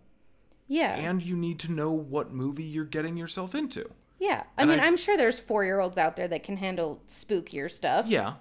Yeah. 0.68 0.96
and 0.96 1.22
you 1.22 1.36
need 1.36 1.60
to 1.60 1.72
know 1.74 1.92
what 1.92 2.32
movie 2.32 2.64
you're 2.64 2.86
getting 2.86 3.18
yourself 3.18 3.54
into. 3.56 3.90
yeah. 4.20 4.44
I 4.58 4.62
and 4.62 4.70
mean, 4.70 4.80
I- 4.80 4.86
am 4.88 4.96
sure 4.98 5.16
there's 5.18 5.38
four 5.40 5.64
year 5.66 5.80
olds 5.82 5.98
out 5.98 6.16
there 6.16 6.28
that 6.30 6.44
can 6.44 6.56
handle 6.58 7.02
spookier 7.08 7.70
stuff. 7.70 8.08
Yeah. 8.08 8.36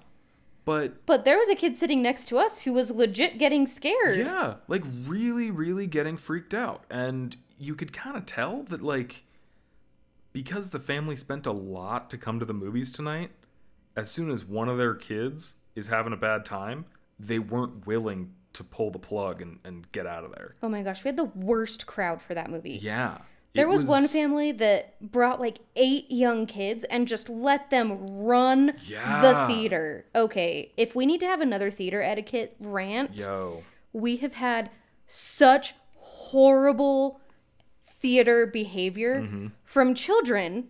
But 0.64 1.04
But 1.06 1.24
there 1.24 1.38
was 1.38 1.48
a 1.48 1.54
kid 1.56 1.76
sitting 1.76 2.02
next 2.02 2.26
to 2.28 2.38
us 2.38 2.62
who 2.62 2.72
was 2.72 2.90
legit 2.92 3.38
getting 3.38 3.66
scared. 3.66 4.18
yeah, 4.18 4.54
like 4.68 4.84
really, 5.06 5.50
really 5.50 5.86
getting 5.88 6.16
freaked 6.16 6.54
out. 6.54 6.84
And 6.90 7.36
you 7.58 7.74
could 7.74 7.92
kind 7.92 8.16
of 8.16 8.26
tell 8.26 8.62
that, 8.64 8.80
like, 8.82 9.24
because 10.36 10.68
the 10.68 10.78
family 10.78 11.16
spent 11.16 11.46
a 11.46 11.50
lot 11.50 12.10
to 12.10 12.18
come 12.18 12.38
to 12.38 12.44
the 12.44 12.52
movies 12.52 12.92
tonight, 12.92 13.30
as 13.96 14.10
soon 14.10 14.30
as 14.30 14.44
one 14.44 14.68
of 14.68 14.76
their 14.76 14.94
kids 14.94 15.54
is 15.74 15.86
having 15.86 16.12
a 16.12 16.16
bad 16.16 16.44
time, 16.44 16.84
they 17.18 17.38
weren't 17.38 17.86
willing 17.86 18.30
to 18.52 18.62
pull 18.62 18.90
the 18.90 18.98
plug 18.98 19.40
and, 19.40 19.60
and 19.64 19.90
get 19.92 20.06
out 20.06 20.24
of 20.24 20.32
there. 20.32 20.54
Oh 20.62 20.68
my 20.68 20.82
gosh, 20.82 21.02
we 21.02 21.08
had 21.08 21.16
the 21.16 21.24
worst 21.24 21.86
crowd 21.86 22.20
for 22.20 22.34
that 22.34 22.50
movie. 22.50 22.78
Yeah. 22.82 23.16
There 23.54 23.64
it 23.64 23.68
was, 23.70 23.84
one 23.84 24.06
family 24.08 24.52
that 24.52 25.00
brought 25.00 25.40
like 25.40 25.60
eight 25.74 26.10
young 26.10 26.44
kids 26.44 26.84
and 26.84 27.08
just 27.08 27.30
let 27.30 27.70
them 27.70 28.18
run 28.18 28.66
the 28.66 29.44
theater. 29.48 30.04
Okay, 30.14 30.70
if 30.76 30.94
we 30.94 31.06
need 31.06 31.20
to 31.20 31.26
have 31.26 31.40
another 31.40 31.70
theater 31.70 32.02
etiquette 32.02 32.56
rant, 32.60 33.18
Yo. 33.18 33.62
we 33.94 34.18
have 34.18 34.34
had 34.34 34.68
such 35.06 35.72
horrible 35.94 37.22
theater 38.06 38.46
behavior 38.46 39.20
Mm-hmm. 39.22 39.46
from 39.64 39.94
children 39.94 40.68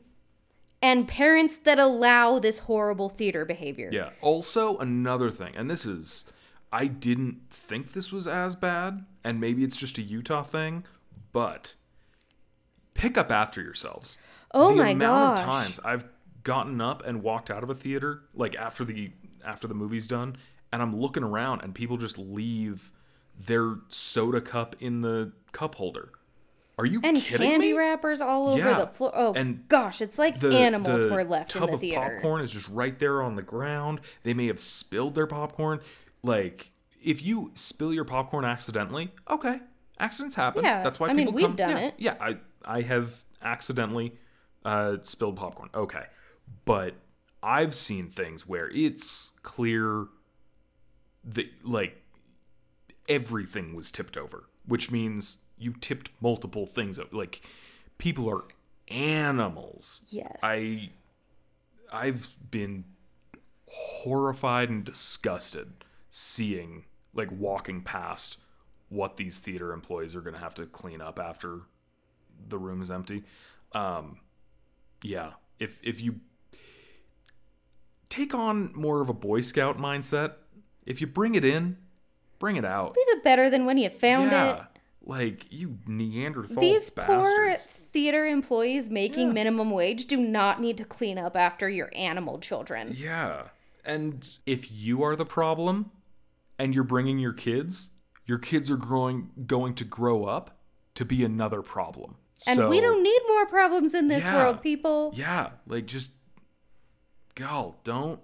and 0.81 1.07
parents 1.07 1.57
that 1.59 1.79
allow 1.79 2.39
this 2.39 2.61
horrible 2.61 3.09
theater 3.09 3.45
behavior. 3.45 3.91
Yeah. 3.93 4.11
Also, 4.23 4.79
another 4.79 5.31
thing, 5.31 5.53
and 5.57 5.71
this 5.71 5.85
is, 5.85 6.25
I 6.73 6.87
didn't 6.87 7.41
think 7.51 7.93
this 7.93 8.11
was 8.13 8.27
as 8.27 8.57
bad, 8.57 9.05
and 9.25 9.41
maybe 9.41 9.65
it's 9.65 9.77
just 9.77 9.99
a 9.99 10.03
Utah 10.03 10.43
thing, 10.43 10.85
but 11.33 11.75
pick 12.95 13.19
up 13.19 13.31
after 13.31 13.61
yourselves. 13.63 14.19
Oh 14.53 14.69
the 14.69 14.75
my 14.77 14.91
amount 14.91 15.37
gosh. 15.37 15.41
of 15.41 15.45
times 15.47 15.81
I've 15.85 16.05
gotten 16.43 16.81
up 16.81 17.05
and 17.07 17.23
walked 17.23 17.51
out 17.51 17.63
of 17.63 17.71
a 17.71 17.75
theater, 17.75 18.23
like 18.35 18.55
after 18.57 18.85
the 18.85 19.11
after 19.45 19.67
the 19.69 19.75
movie's 19.75 20.07
done, 20.07 20.37
and 20.73 20.81
I'm 20.83 20.97
looking 20.97 21.23
around, 21.23 21.63
and 21.63 21.75
people 21.75 21.97
just 21.97 22.17
leave 22.19 22.91
their 23.39 23.77
soda 23.89 24.41
cup 24.41 24.77
in 24.81 25.03
the 25.03 25.33
cup 25.53 25.75
holder. 25.77 26.11
Are 26.79 26.85
you 26.85 27.01
And 27.03 27.17
kidding 27.17 27.49
candy 27.49 27.73
me? 27.73 27.79
wrappers 27.79 28.21
all 28.21 28.49
over 28.49 28.59
Yeah. 28.59 28.81
the 28.81 28.87
floor. 28.87 29.11
Oh 29.15 29.33
And 29.33 29.67
gosh, 29.69 30.03
it's 30.03 30.19
like 30.19 30.41
the, 30.41 30.51
animals 30.57 31.05
the 31.05 31.09
were 31.11 31.25
left 31.25 31.55
in 31.55 31.61
tub 31.61 31.71
the 31.71 31.75
of 31.75 31.81
theater. 31.81 32.15
popcorn 32.17 32.43
is 32.43 32.51
just 32.51 32.69
right 32.69 32.99
there 32.99 33.23
on 33.23 33.35
the 33.35 33.43
ground. 33.43 34.01
They 34.25 34.35
may 34.35 34.47
have 34.49 34.61
spilled 34.61 35.15
their 35.15 35.27
popcorn. 35.27 35.81
Like, 36.23 36.71
if 37.03 37.23
you 37.23 37.51
spill 37.55 37.95
your 37.95 38.05
popcorn 38.05 38.45
accidentally, 38.45 39.11
okay, 39.31 39.61
accidents 39.99 40.35
happen. 40.35 40.65
Yeah, 40.65 40.83
that's 40.83 41.01
why 41.01 41.09
I 41.09 41.15
mean, 41.15 41.33
we've 41.33 41.47
come- 41.47 41.57
done 41.57 41.71
yeah, 41.71 41.79
it. 41.79 41.95
Yeah, 41.97 42.15
I 42.21 42.37
I 42.65 42.81
have 42.83 43.23
accidentally 43.41 44.13
uh, 44.65 44.99
spilled 45.03 45.37
popcorn. 45.37 45.71
Okay, 45.75 46.05
but 46.67 46.95
I've 47.43 47.75
seen 47.75 48.11
things 48.11 48.47
where 48.47 48.69
it's 48.69 49.33
clear 49.43 50.09
that 51.25 51.47
like 51.65 52.03
everything 53.09 53.75
was 53.75 53.91
tipped 53.91 54.17
over, 54.19 54.45
which 54.67 54.91
means 54.91 55.39
you 55.59 55.75
tipped 55.81 56.11
multiple 56.21 56.67
things. 56.67 56.99
up. 56.99 57.13
Like 57.13 57.43
people 57.99 58.29
are 58.31 58.45
animals. 58.89 60.03
Yes. 60.09 60.39
I 60.43 60.91
I've 61.93 62.37
been 62.51 62.85
horrified 63.69 64.71
and 64.71 64.85
disgusted 64.85 65.73
seeing 66.09 66.85
like 67.15 67.31
walking 67.33 67.83
past 67.83 68.39
what 68.89 69.17
these 69.17 69.41
theater 69.41 69.73
employees 69.73 70.15
are 70.15 70.21
going 70.21 70.35
to 70.35 70.41
have 70.41 70.55
to 70.55 70.67
clean 70.67 71.01
up 71.01 71.19
after 71.19 71.63
the 72.49 72.59
room 72.59 72.81
is 72.83 72.91
empty. 72.91 73.25
Um 73.73 74.21
yeah, 75.03 75.33
if 75.59 75.81
if 75.83 76.01
you 76.01 76.21
take 78.09 78.35
on 78.35 78.71
more 78.75 79.01
of 79.01 79.09
a 79.09 79.13
boy 79.13 79.41
scout 79.41 79.79
mindset, 79.79 80.35
if 80.85 81.01
you 81.01 81.07
bring 81.07 81.35
it 81.35 81.45
in, 81.45 81.77
bring 82.39 82.57
it 82.57 82.65
out. 82.65 82.97
Leave 82.97 83.17
it 83.17 83.23
better 83.23 83.51
than 83.51 83.67
when 83.67 83.79
you 83.79 83.91
found 83.91 84.31
yeah. 84.31 84.55
it. 84.55 84.63
Like 85.09 85.47
you 85.51 85.79
Neanderthal 85.87 86.61
These 86.61 86.91
poor 86.91 87.55
theater 87.57 88.27
employees 88.27 88.91
making 88.91 89.29
Yeah. 89.29 89.33
minimum 89.35 89.71
wage 89.71 90.07
do 90.07 90.17
not 90.17 90.61
need 90.61 90.77
to 90.79 90.85
clean 90.85 91.17
up 91.17 91.37
after 91.37 91.69
your 91.69 91.91
animal 91.95 92.39
children. 92.41 92.93
Yeah. 92.97 93.49
And 93.85 94.29
if 94.47 94.71
you 94.73 95.05
are 95.05 95.15
the 95.15 95.25
problem 95.25 95.93
and 96.59 96.75
you're 96.75 96.83
bringing 96.83 97.21
your 97.21 97.33
kids, 97.33 97.91
your 98.25 98.39
kids 98.39 98.69
are 98.69 98.77
growing 98.77 99.31
going 99.47 99.75
to 99.77 99.85
grow 99.85 100.25
up 100.25 100.59
to 100.97 101.05
be 101.05 101.23
another 101.25 101.63
problem. 101.63 102.17
And 102.47 102.57
So, 102.57 102.69
we 102.69 102.81
don't 102.81 103.03
need 103.03 103.21
more 103.29 103.47
problems 103.47 103.95
in 103.95 104.09
this 104.09 104.25
Yeah. 104.25 104.35
world, 104.37 104.61
people. 104.61 105.13
Yeah, 105.15 105.51
like 105.69 105.87
just 105.87 106.11
gal, 107.37 107.77
don't 107.85 108.21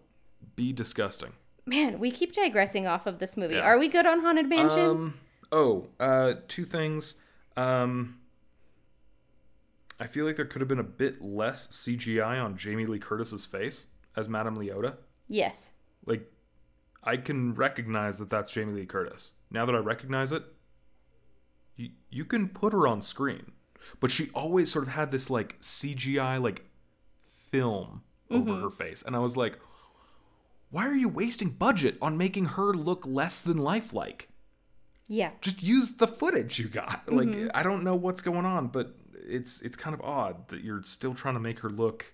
be 0.56 0.72
disgusting. 0.72 1.32
Man, 1.64 2.00
we 2.00 2.10
keep 2.10 2.32
digressing 2.32 2.86
off 2.88 3.06
of 3.06 3.20
this 3.20 3.36
movie. 3.36 3.54
Yeah. 3.54 3.60
Are 3.62 3.78
we 3.78 3.88
good 3.88 4.04
on 4.06 4.20
Haunted 4.20 4.48
Mansion? 4.48 4.80
Um 4.90 5.14
oh, 5.52 5.86
uh 6.00 6.34
two 6.48 6.64
things. 6.64 7.16
Um 7.56 8.18
I 10.00 10.06
feel 10.08 10.24
like 10.26 10.34
there 10.36 10.46
could 10.46 10.60
have 10.60 10.68
been 10.68 10.80
a 10.80 10.82
bit 10.82 11.22
less 11.22 11.68
CGI 11.68 12.42
on 12.42 12.56
Jamie 12.56 12.86
Lee 12.86 12.98
Curtis's 12.98 13.44
face 13.44 13.86
as 14.16 14.28
Madame 14.28 14.56
Leota. 14.56 14.96
yes. 15.28 15.72
like 16.06 16.28
I 17.04 17.16
can 17.16 17.54
recognize 17.54 18.18
that 18.18 18.30
that's 18.30 18.52
Jamie 18.52 18.72
Lee 18.74 18.86
Curtis. 18.86 19.32
Now 19.50 19.66
that 19.66 19.74
I 19.74 19.78
recognize 19.78 20.30
it, 20.32 20.42
you, 21.76 21.90
you 22.10 22.24
can 22.24 22.48
put 22.48 22.72
her 22.72 22.86
on 22.86 23.02
screen. 23.02 23.52
But 24.00 24.10
she 24.12 24.30
always 24.34 24.70
sort 24.70 24.86
of 24.86 24.92
had 24.92 25.10
this 25.10 25.28
like 25.28 25.60
CGI 25.60 26.40
like 26.40 26.64
film 27.50 28.02
over 28.30 28.54
her 28.54 28.70
face. 28.70 29.02
And 29.02 29.14
I 29.16 29.18
was 29.18 29.36
like, 29.36 29.58
why 30.70 30.86
are 30.86 30.94
you 30.94 31.08
wasting 31.08 31.50
budget 31.50 31.96
on 32.00 32.16
making 32.16 32.46
her 32.46 32.72
look 32.72 33.04
less 33.06 33.40
than 33.40 33.58
lifelike? 33.58 34.28
Yeah. 35.08 35.30
Just 35.40 35.62
use 35.62 35.92
the 35.92 36.06
footage 36.06 36.58
you 36.58 36.68
got. 36.68 37.02
Like 37.12 37.50
I 37.54 37.62
don't 37.62 37.84
know 37.84 37.94
what's 37.94 38.22
going 38.22 38.46
on, 38.46 38.68
but 38.68 38.94
it's 39.14 39.60
it's 39.62 39.76
kind 39.76 39.94
of 39.94 40.00
odd 40.00 40.48
that 40.48 40.62
you're 40.62 40.82
still 40.84 41.14
trying 41.14 41.34
to 41.34 41.40
make 41.40 41.60
her 41.60 41.70
look 41.70 42.12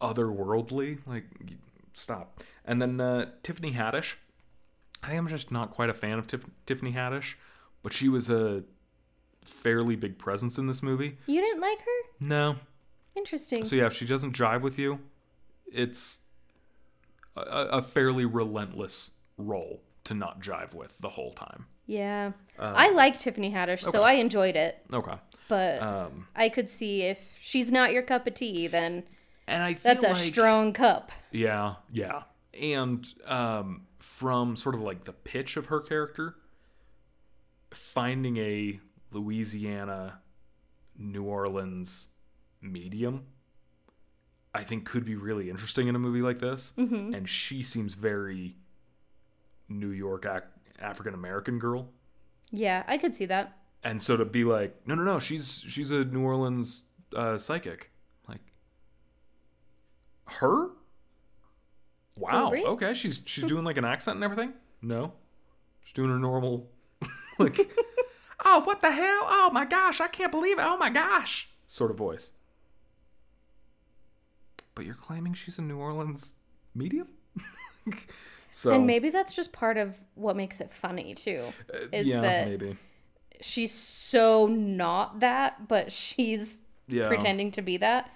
otherworldly. 0.00 0.98
Like 1.06 1.24
stop. 1.94 2.42
And 2.64 2.80
then 2.80 3.00
uh, 3.00 3.30
Tiffany 3.42 3.72
Haddish. 3.72 4.14
I 5.02 5.08
think 5.08 5.16
I 5.16 5.18
am 5.18 5.28
just 5.28 5.50
not 5.50 5.70
quite 5.70 5.90
a 5.90 5.94
fan 5.94 6.18
of 6.18 6.26
Tif- 6.26 6.48
Tiffany 6.66 6.92
Haddish, 6.92 7.34
but 7.82 7.92
she 7.92 8.08
was 8.08 8.30
a 8.30 8.64
fairly 9.44 9.96
big 9.96 10.18
presence 10.18 10.56
in 10.56 10.66
this 10.66 10.82
movie. 10.82 11.18
You 11.26 11.42
didn't 11.42 11.60
like 11.60 11.78
her? 11.78 12.26
No. 12.26 12.56
Interesting. 13.14 13.64
So 13.64 13.76
yeah, 13.76 13.86
if 13.86 13.92
she 13.92 14.06
doesn't 14.06 14.34
jive 14.34 14.62
with 14.62 14.78
you, 14.78 14.98
it's 15.70 16.20
a, 17.36 17.40
a 17.42 17.82
fairly 17.82 18.24
relentless 18.24 19.10
role 19.36 19.80
to 20.04 20.14
not 20.14 20.40
jive 20.40 20.74
with 20.74 20.96
the 21.00 21.08
whole 21.10 21.32
time. 21.32 21.66
yeah. 21.86 22.32
I 22.58 22.90
like 22.92 23.18
Tiffany 23.18 23.50
Haddish, 23.52 23.80
so 23.80 24.02
I 24.04 24.12
enjoyed 24.12 24.54
it. 24.56 24.78
Okay. 24.92 25.16
But 25.48 25.82
Um, 25.82 26.28
I 26.36 26.48
could 26.48 26.70
see 26.70 27.02
if 27.02 27.38
she's 27.40 27.72
not 27.72 27.92
your 27.92 28.02
cup 28.02 28.26
of 28.26 28.34
tea, 28.34 28.68
then 28.68 29.04
and 29.46 29.62
I 29.62 29.74
feel 29.74 29.92
that's 29.94 30.04
a 30.04 30.08
like, 30.08 30.16
strong 30.16 30.72
cup. 30.72 31.10
Yeah, 31.32 31.74
yeah. 31.92 32.22
And 32.58 33.06
um, 33.26 33.86
from 33.98 34.56
sort 34.56 34.74
of 34.76 34.80
like 34.82 35.04
the 35.04 35.12
pitch 35.12 35.56
of 35.56 35.66
her 35.66 35.80
character, 35.80 36.36
finding 37.72 38.36
a 38.36 38.80
Louisiana, 39.12 40.20
New 40.96 41.24
Orleans 41.24 42.08
medium, 42.62 43.24
I 44.54 44.62
think 44.62 44.84
could 44.86 45.04
be 45.04 45.16
really 45.16 45.50
interesting 45.50 45.88
in 45.88 45.96
a 45.96 45.98
movie 45.98 46.22
like 46.22 46.38
this. 46.38 46.72
Mm-hmm. 46.78 47.14
And 47.14 47.28
she 47.28 47.62
seems 47.62 47.94
very 47.94 48.56
New 49.78 49.90
York 49.90 50.26
ac- 50.26 50.44
African 50.78 51.14
American 51.14 51.58
girl. 51.58 51.88
Yeah, 52.50 52.84
I 52.86 52.98
could 52.98 53.14
see 53.14 53.26
that. 53.26 53.58
And 53.82 54.02
so 54.02 54.16
to 54.16 54.24
be 54.24 54.44
like, 54.44 54.74
no, 54.86 54.94
no, 54.94 55.02
no, 55.04 55.18
she's 55.18 55.64
she's 55.68 55.90
a 55.90 56.04
New 56.04 56.22
Orleans 56.22 56.84
uh, 57.14 57.36
psychic, 57.38 57.90
like 58.28 58.40
her. 60.26 60.70
Wow. 62.16 62.52
Okay, 62.52 62.94
she's 62.94 63.20
she's 63.26 63.44
doing 63.52 63.64
like 63.64 63.76
an 63.76 63.84
accent 63.84 64.16
and 64.16 64.24
everything. 64.24 64.52
No, 64.82 65.12
she's 65.84 65.92
doing 65.92 66.10
her 66.10 66.18
normal, 66.18 66.70
like, 67.38 67.58
oh, 68.44 68.60
what 68.60 68.80
the 68.80 68.90
hell? 68.90 69.26
Oh 69.28 69.50
my 69.52 69.64
gosh, 69.64 70.00
I 70.00 70.08
can't 70.08 70.32
believe 70.32 70.58
it. 70.58 70.64
Oh 70.64 70.76
my 70.76 70.90
gosh, 70.90 71.48
sort 71.66 71.90
of 71.90 71.96
voice. 71.96 72.32
But 74.74 74.86
you're 74.86 74.94
claiming 74.94 75.34
she's 75.34 75.58
a 75.58 75.62
New 75.62 75.78
Orleans 75.78 76.34
medium. 76.74 77.08
so 78.56 78.72
And 78.72 78.86
maybe 78.86 79.10
that's 79.10 79.34
just 79.34 79.50
part 79.50 79.76
of 79.76 79.98
what 80.14 80.36
makes 80.36 80.60
it 80.60 80.72
funny 80.72 81.12
too. 81.12 81.42
Is 81.90 82.06
yeah, 82.06 82.20
that 82.20 82.48
maybe 82.48 82.76
she's 83.40 83.72
so 83.72 84.46
not 84.46 85.18
that, 85.18 85.66
but 85.66 85.90
she's 85.90 86.60
yeah 86.86 87.08
pretending 87.08 87.50
to 87.50 87.62
be 87.62 87.78
that. 87.78 88.14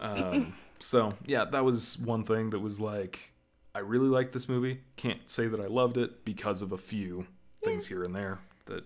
Um, 0.00 0.54
so 0.80 1.14
yeah, 1.24 1.44
that 1.44 1.64
was 1.64 1.96
one 2.00 2.24
thing 2.24 2.50
that 2.50 2.58
was 2.58 2.80
like, 2.80 3.32
I 3.72 3.78
really 3.78 4.08
liked 4.08 4.32
this 4.32 4.48
movie. 4.48 4.80
Can't 4.96 5.20
say 5.30 5.46
that 5.46 5.60
I 5.60 5.66
loved 5.66 5.98
it 5.98 6.24
because 6.24 6.62
of 6.62 6.72
a 6.72 6.78
few 6.78 7.28
things 7.62 7.86
here 7.86 8.02
and 8.02 8.12
there 8.12 8.40
that 8.64 8.82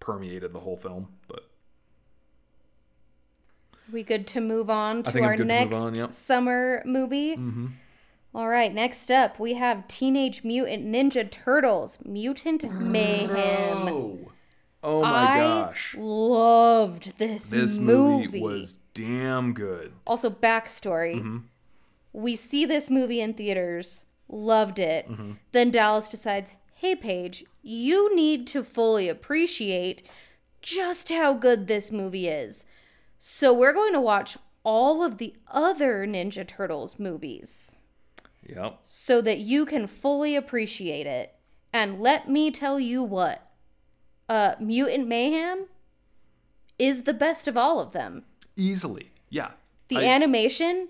permeated 0.00 0.52
the 0.52 0.60
whole 0.60 0.76
film. 0.76 1.08
But 1.28 1.48
We 3.90 4.02
good 4.02 4.26
to 4.28 4.42
move 4.42 4.68
on 4.68 5.02
to 5.04 5.22
our 5.22 5.38
to 5.38 5.44
next 5.46 5.74
on, 5.74 5.94
yep. 5.94 6.12
summer 6.12 6.82
movie. 6.84 7.38
Mhm. 7.38 7.72
All 8.36 8.48
right, 8.48 8.74
next 8.74 9.10
up 9.10 9.40
we 9.40 9.54
have 9.54 9.88
Teenage 9.88 10.44
Mutant 10.44 10.84
Ninja 10.84 11.28
Turtles 11.30 11.98
Mutant 12.04 12.70
Mayhem. 12.70 13.88
Oh, 13.88 14.18
oh 14.82 15.00
my 15.00 15.08
I 15.08 15.38
gosh. 15.38 15.96
loved 15.98 17.16
this, 17.16 17.48
This 17.48 17.78
movie. 17.78 18.26
movie 18.26 18.40
was 18.42 18.74
damn 18.92 19.54
good. 19.54 19.94
Also, 20.06 20.28
backstory. 20.28 21.14
Mm-hmm. 21.16 21.38
We 22.12 22.36
see 22.36 22.66
this 22.66 22.90
movie 22.90 23.22
in 23.22 23.32
theaters, 23.32 24.04
loved 24.28 24.78
it. 24.80 25.10
Mm-hmm. 25.10 25.32
Then 25.52 25.70
Dallas 25.70 26.10
decides, 26.10 26.56
hey, 26.74 26.94
Paige, 26.94 27.42
you 27.62 28.14
need 28.14 28.46
to 28.48 28.62
fully 28.62 29.08
appreciate 29.08 30.06
just 30.60 31.10
how 31.10 31.32
good 31.32 31.68
this 31.68 31.90
movie 31.90 32.28
is. 32.28 32.66
So 33.18 33.54
we're 33.54 33.72
going 33.72 33.94
to 33.94 34.00
watch 34.02 34.36
all 34.62 35.02
of 35.02 35.16
the 35.16 35.34
other 35.50 36.06
Ninja 36.06 36.46
Turtles 36.46 36.98
movies 36.98 37.78
Yep. 38.48 38.78
so 38.82 39.20
that 39.22 39.38
you 39.38 39.64
can 39.66 39.86
fully 39.86 40.36
appreciate 40.36 41.06
it. 41.06 41.34
And 41.72 42.00
let 42.00 42.28
me 42.28 42.50
tell 42.50 42.78
you 42.80 43.02
what 43.02 43.50
uh, 44.28 44.54
Mutant 44.60 45.06
Mayhem 45.08 45.66
is 46.78 47.02
the 47.02 47.14
best 47.14 47.48
of 47.48 47.56
all 47.56 47.80
of 47.80 47.92
them. 47.92 48.24
Easily. 48.56 49.10
Yeah. 49.30 49.50
The 49.88 49.98
I- 49.98 50.04
animation 50.04 50.88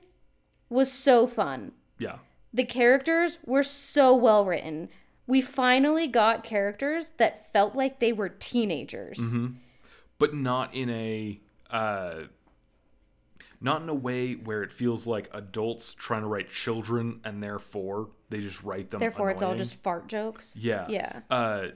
was 0.68 0.90
so 0.92 1.26
fun. 1.26 1.72
Yeah. 1.98 2.18
The 2.52 2.64
characters 2.64 3.38
were 3.44 3.62
so 3.62 4.14
well 4.14 4.44
written. 4.44 4.88
We 5.26 5.40
finally 5.40 6.06
got 6.06 6.44
characters 6.44 7.10
that 7.18 7.52
felt 7.52 7.74
like 7.74 7.98
they 8.00 8.12
were 8.12 8.28
teenagers. 8.28 9.18
Mm-hmm. 9.18 9.46
But 10.18 10.34
not 10.34 10.74
in 10.74 10.88
a 10.90 11.40
uh 11.70 12.22
not 13.60 13.82
in 13.82 13.88
a 13.88 13.94
way 13.94 14.34
where 14.34 14.62
it 14.62 14.70
feels 14.70 15.06
like 15.06 15.28
adults 15.32 15.94
trying 15.94 16.22
to 16.22 16.28
write 16.28 16.50
children 16.50 17.20
and 17.24 17.42
therefore 17.42 18.10
they 18.28 18.40
just 18.40 18.62
write 18.62 18.90
them 18.90 19.00
Therefore, 19.00 19.30
it's 19.30 19.42
all 19.42 19.54
just 19.54 19.76
fart 19.76 20.08
jokes. 20.08 20.56
Yeah. 20.56 20.86
Yeah. 20.88 21.20
Uh, 21.30 21.68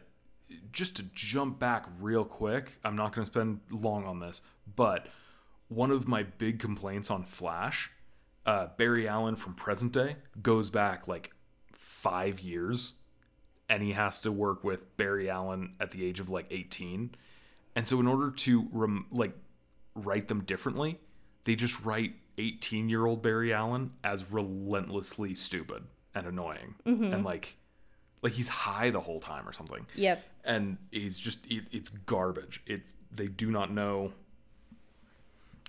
just 0.72 0.96
to 0.96 1.04
jump 1.14 1.58
back 1.58 1.86
real 2.00 2.24
quick, 2.24 2.78
I'm 2.84 2.96
not 2.96 3.14
going 3.14 3.24
to 3.24 3.30
spend 3.30 3.60
long 3.70 4.04
on 4.04 4.18
this, 4.18 4.42
but 4.76 5.06
one 5.68 5.90
of 5.90 6.08
my 6.08 6.24
big 6.24 6.58
complaints 6.58 7.10
on 7.10 7.22
Flash, 7.24 7.90
uh, 8.46 8.68
Barry 8.76 9.06
Allen 9.06 9.36
from 9.36 9.54
present 9.54 9.92
day 9.92 10.16
goes 10.42 10.70
back 10.70 11.06
like 11.06 11.32
five 11.72 12.40
years, 12.40 12.94
and 13.68 13.82
he 13.82 13.92
has 13.92 14.20
to 14.22 14.32
work 14.32 14.64
with 14.64 14.96
Barry 14.96 15.30
Allen 15.30 15.74
at 15.80 15.92
the 15.92 16.04
age 16.04 16.18
of 16.18 16.28
like 16.30 16.46
18, 16.50 17.14
and 17.76 17.86
so 17.86 18.00
in 18.00 18.08
order 18.08 18.32
to 18.32 18.66
rem- 18.72 19.06
like 19.12 19.36
write 19.94 20.26
them 20.26 20.42
differently, 20.44 20.98
they 21.50 21.56
just 21.56 21.84
write 21.84 22.12
18 22.38 22.88
year 22.88 23.06
old 23.06 23.22
Barry 23.22 23.52
Allen 23.52 23.90
as 24.04 24.24
relentlessly 24.30 25.34
stupid 25.34 25.82
and 26.14 26.24
annoying. 26.24 26.76
Mm-hmm. 26.86 27.12
And 27.12 27.24
like 27.24 27.56
like 28.22 28.34
he's 28.34 28.46
high 28.46 28.90
the 28.90 29.00
whole 29.00 29.18
time 29.18 29.48
or 29.48 29.52
something. 29.52 29.84
Yep. 29.96 30.22
and 30.44 30.78
he's 30.92 31.18
just 31.18 31.44
it, 31.50 31.64
it's 31.72 31.88
garbage. 31.88 32.62
It's 32.66 32.92
they 33.10 33.26
do 33.26 33.50
not 33.50 33.72
know 33.72 34.12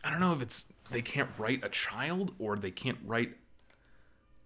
i 0.03 0.11
don't 0.11 0.19
know 0.19 0.31
if 0.33 0.41
it's 0.43 0.65
they 0.91 1.01
can't 1.01 1.29
write 1.39 1.63
a 1.63 1.69
child 1.69 2.33
or 2.37 2.55
they 2.55 2.69
can't 2.69 2.99
write 3.03 3.35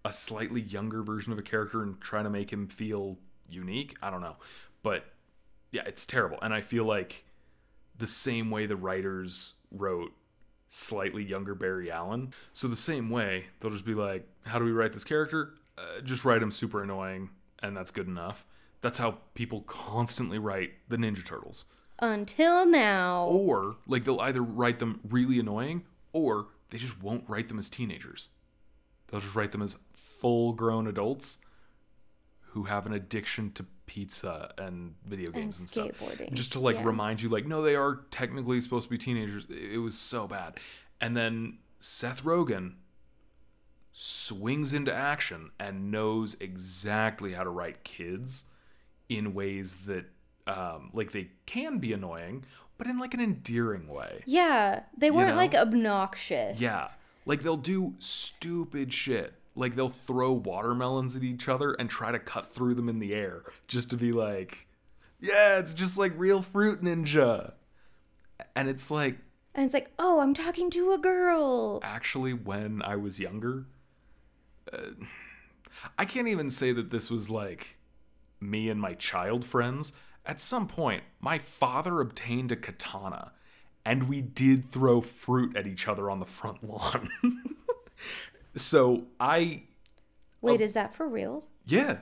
a 0.05 0.13
slightly 0.13 0.61
younger 0.61 1.03
version 1.03 1.33
of 1.33 1.39
a 1.39 1.41
character 1.41 1.83
and 1.83 1.99
try 1.99 2.23
to 2.23 2.29
make 2.29 2.53
him 2.53 2.67
feel 2.67 3.17
unique. 3.49 3.97
I 4.01 4.09
don't 4.09 4.21
know. 4.21 4.37
But 4.83 5.03
yeah 5.73 5.83
it's 5.85 6.05
terrible. 6.05 6.39
And 6.41 6.53
i 6.53 6.61
feel 6.61 6.85
like 6.85 7.25
the 7.97 8.07
same 8.07 8.49
way 8.51 8.67
the 8.67 8.77
writers 8.77 9.55
wrote 9.71 10.13
slightly 10.76 11.23
younger 11.23 11.56
Barry 11.56 11.89
Allen. 11.89 12.34
So 12.53 12.68
the 12.68 12.76
same 12.76 13.10
way, 13.10 13.45
they'll 13.60 13.72
just 13.72 13.85
be 13.85 13.93
like, 13.93 14.27
"How 14.45 14.60
do 14.60 14.65
we 14.65 14.72
write 14.72 14.93
this 14.93 15.03
character? 15.03 15.53
Uh, 15.77 16.02
just 16.03 16.26
write 16.26 16.41
him 16.41 16.52
super 16.52 16.84
annoying, 16.84 17.30
and 17.60 17.76
that's 17.76 17.91
good 17.91 18.07
enough." 18.07 18.45
That's 18.81 18.97
how 18.97 19.19
people 19.34 19.61
constantly 19.61 20.38
write 20.38 20.73
the 20.89 20.97
Ninja 20.97 21.26
Turtles. 21.26 21.65
Until 21.99 22.65
now. 22.65 23.26
Or 23.26 23.77
like 23.88 24.03
they'll 24.03 24.19
either 24.19 24.41
write 24.41 24.80
them 24.80 24.99
really 25.10 25.39
annoying, 25.39 25.85
or 26.11 26.47
they 26.69 26.77
just 26.77 27.02
won't 27.02 27.27
write 27.27 27.47
them 27.47 27.57
as 27.57 27.69
teenagers. 27.69 28.30
They'll 29.07 29.22
just 29.22 29.35
write 29.35 29.53
them 29.53 29.61
as 29.61 29.77
full-grown 29.93 30.88
adults 30.88 31.39
who 32.49 32.64
have 32.64 32.85
an 32.85 32.93
addiction 32.93 33.52
to 33.53 33.65
pizza 33.85 34.51
and 34.57 34.95
video 35.05 35.31
games 35.31 35.59
and, 35.59 35.69
stuff 35.69 35.87
skateboarding. 35.89 36.33
just 36.33 36.51
to 36.53 36.59
like 36.59 36.75
Yeah. 36.77 36.85
remind 36.85 37.21
you 37.21 37.29
like 37.29 37.45
no 37.45 37.61
they 37.61 37.75
are 37.75 38.01
technically 38.11 38.59
supposed 38.61 38.85
to 38.85 38.89
be 38.89 38.97
teenagers 38.97 39.45
it 39.49 39.77
was 39.77 39.97
so 39.97 40.27
bad 40.27 40.59
and 40.99 41.15
then 41.15 41.59
seth 41.79 42.23
rogen 42.23 42.73
swings 43.91 44.73
into 44.73 44.93
action 44.93 45.51
and 45.59 45.91
knows 45.91 46.35
exactly 46.39 47.33
how 47.33 47.43
to 47.43 47.49
write 47.49 47.83
kids 47.83 48.45
in 49.07 49.33
ways 49.33 49.77
that 49.85 50.05
um, 50.47 50.89
like 50.93 51.11
they 51.11 51.29
can 51.45 51.79
be 51.79 51.93
annoying 51.93 52.43
but 52.77 52.87
in 52.87 52.97
like 52.99 53.13
an 53.13 53.19
endearing 53.21 53.87
way 53.87 54.21
Yeah. 54.25 54.83
They 54.97 55.09
weren't 55.11 55.29
know? 55.31 55.35
like 55.37 55.55
obnoxious. 55.55 56.59
yeah 56.59 56.89
like 57.25 57.41
they'll 57.43 57.55
do 57.57 57.95
stupid 57.99 58.93
shit 58.93 59.33
like 59.56 59.76
they'll 59.76 59.90
throw 59.90 60.32
watermelons 60.32 61.15
at 61.15 61.23
each 61.23 61.48
other 61.48 61.73
and 61.73 61.90
try 61.90 62.11
to 62.11 62.19
cut 62.19 62.53
through 62.53 62.76
them 62.76 62.90
in 62.90 62.99
the 62.99 63.14
air 63.14 63.44
just 63.68 63.90
to 63.90 63.98
be 63.98 64.11
like 64.11 64.68
yeah 65.19 65.57
it's 65.60 65.73
just 65.73 65.98
like 65.98 66.14
real 66.18 66.41
fruit 66.41 66.82
ninja. 66.84 67.53
And 68.56 68.68
it's 68.68 68.91
like 68.91 69.18
And 69.53 69.64
it's 69.64 69.73
like, 69.73 69.91
oh, 69.98 70.19
I'm 70.19 70.34
talking 70.34 70.69
to 70.72 70.91
a 70.91 70.98
girl. 70.98 71.80
actually 71.84 72.34
when 72.34 72.82
i 72.82 72.95
was 72.95 73.19
younger 73.19 73.65
uh, 74.73 74.91
i 75.98 76.03
can't 76.06 76.27
even 76.27 76.49
say 76.49 76.72
that 76.73 76.90
this 76.91 77.10
was 77.10 77.30
like 77.30 77.77
me 78.41 78.69
and 78.69 78.80
my 78.82 78.94
child 78.94 79.45
friends. 79.45 79.94
At 80.26 80.41
some 80.41 80.68
point 80.68 81.03
my 81.22 81.38
father 81.38 82.02
obtained 82.02 82.52
a 82.52 82.56
katana 82.56 83.32
and 83.86 84.10
we 84.10 84.19
did 84.22 84.72
throw 84.72 84.99
fruit 84.99 85.56
at 85.56 85.68
each 85.68 85.88
other 85.88 86.10
on 86.10 86.19
the 86.19 86.26
front 86.26 86.68
lawn 86.68 87.10
so 88.56 89.03
i 89.19 89.64
Wait, 90.41 90.61
is 90.61 90.73
that 90.73 90.94
for 90.94 91.07
reals? 91.07 91.49
Yeah. 91.65 91.98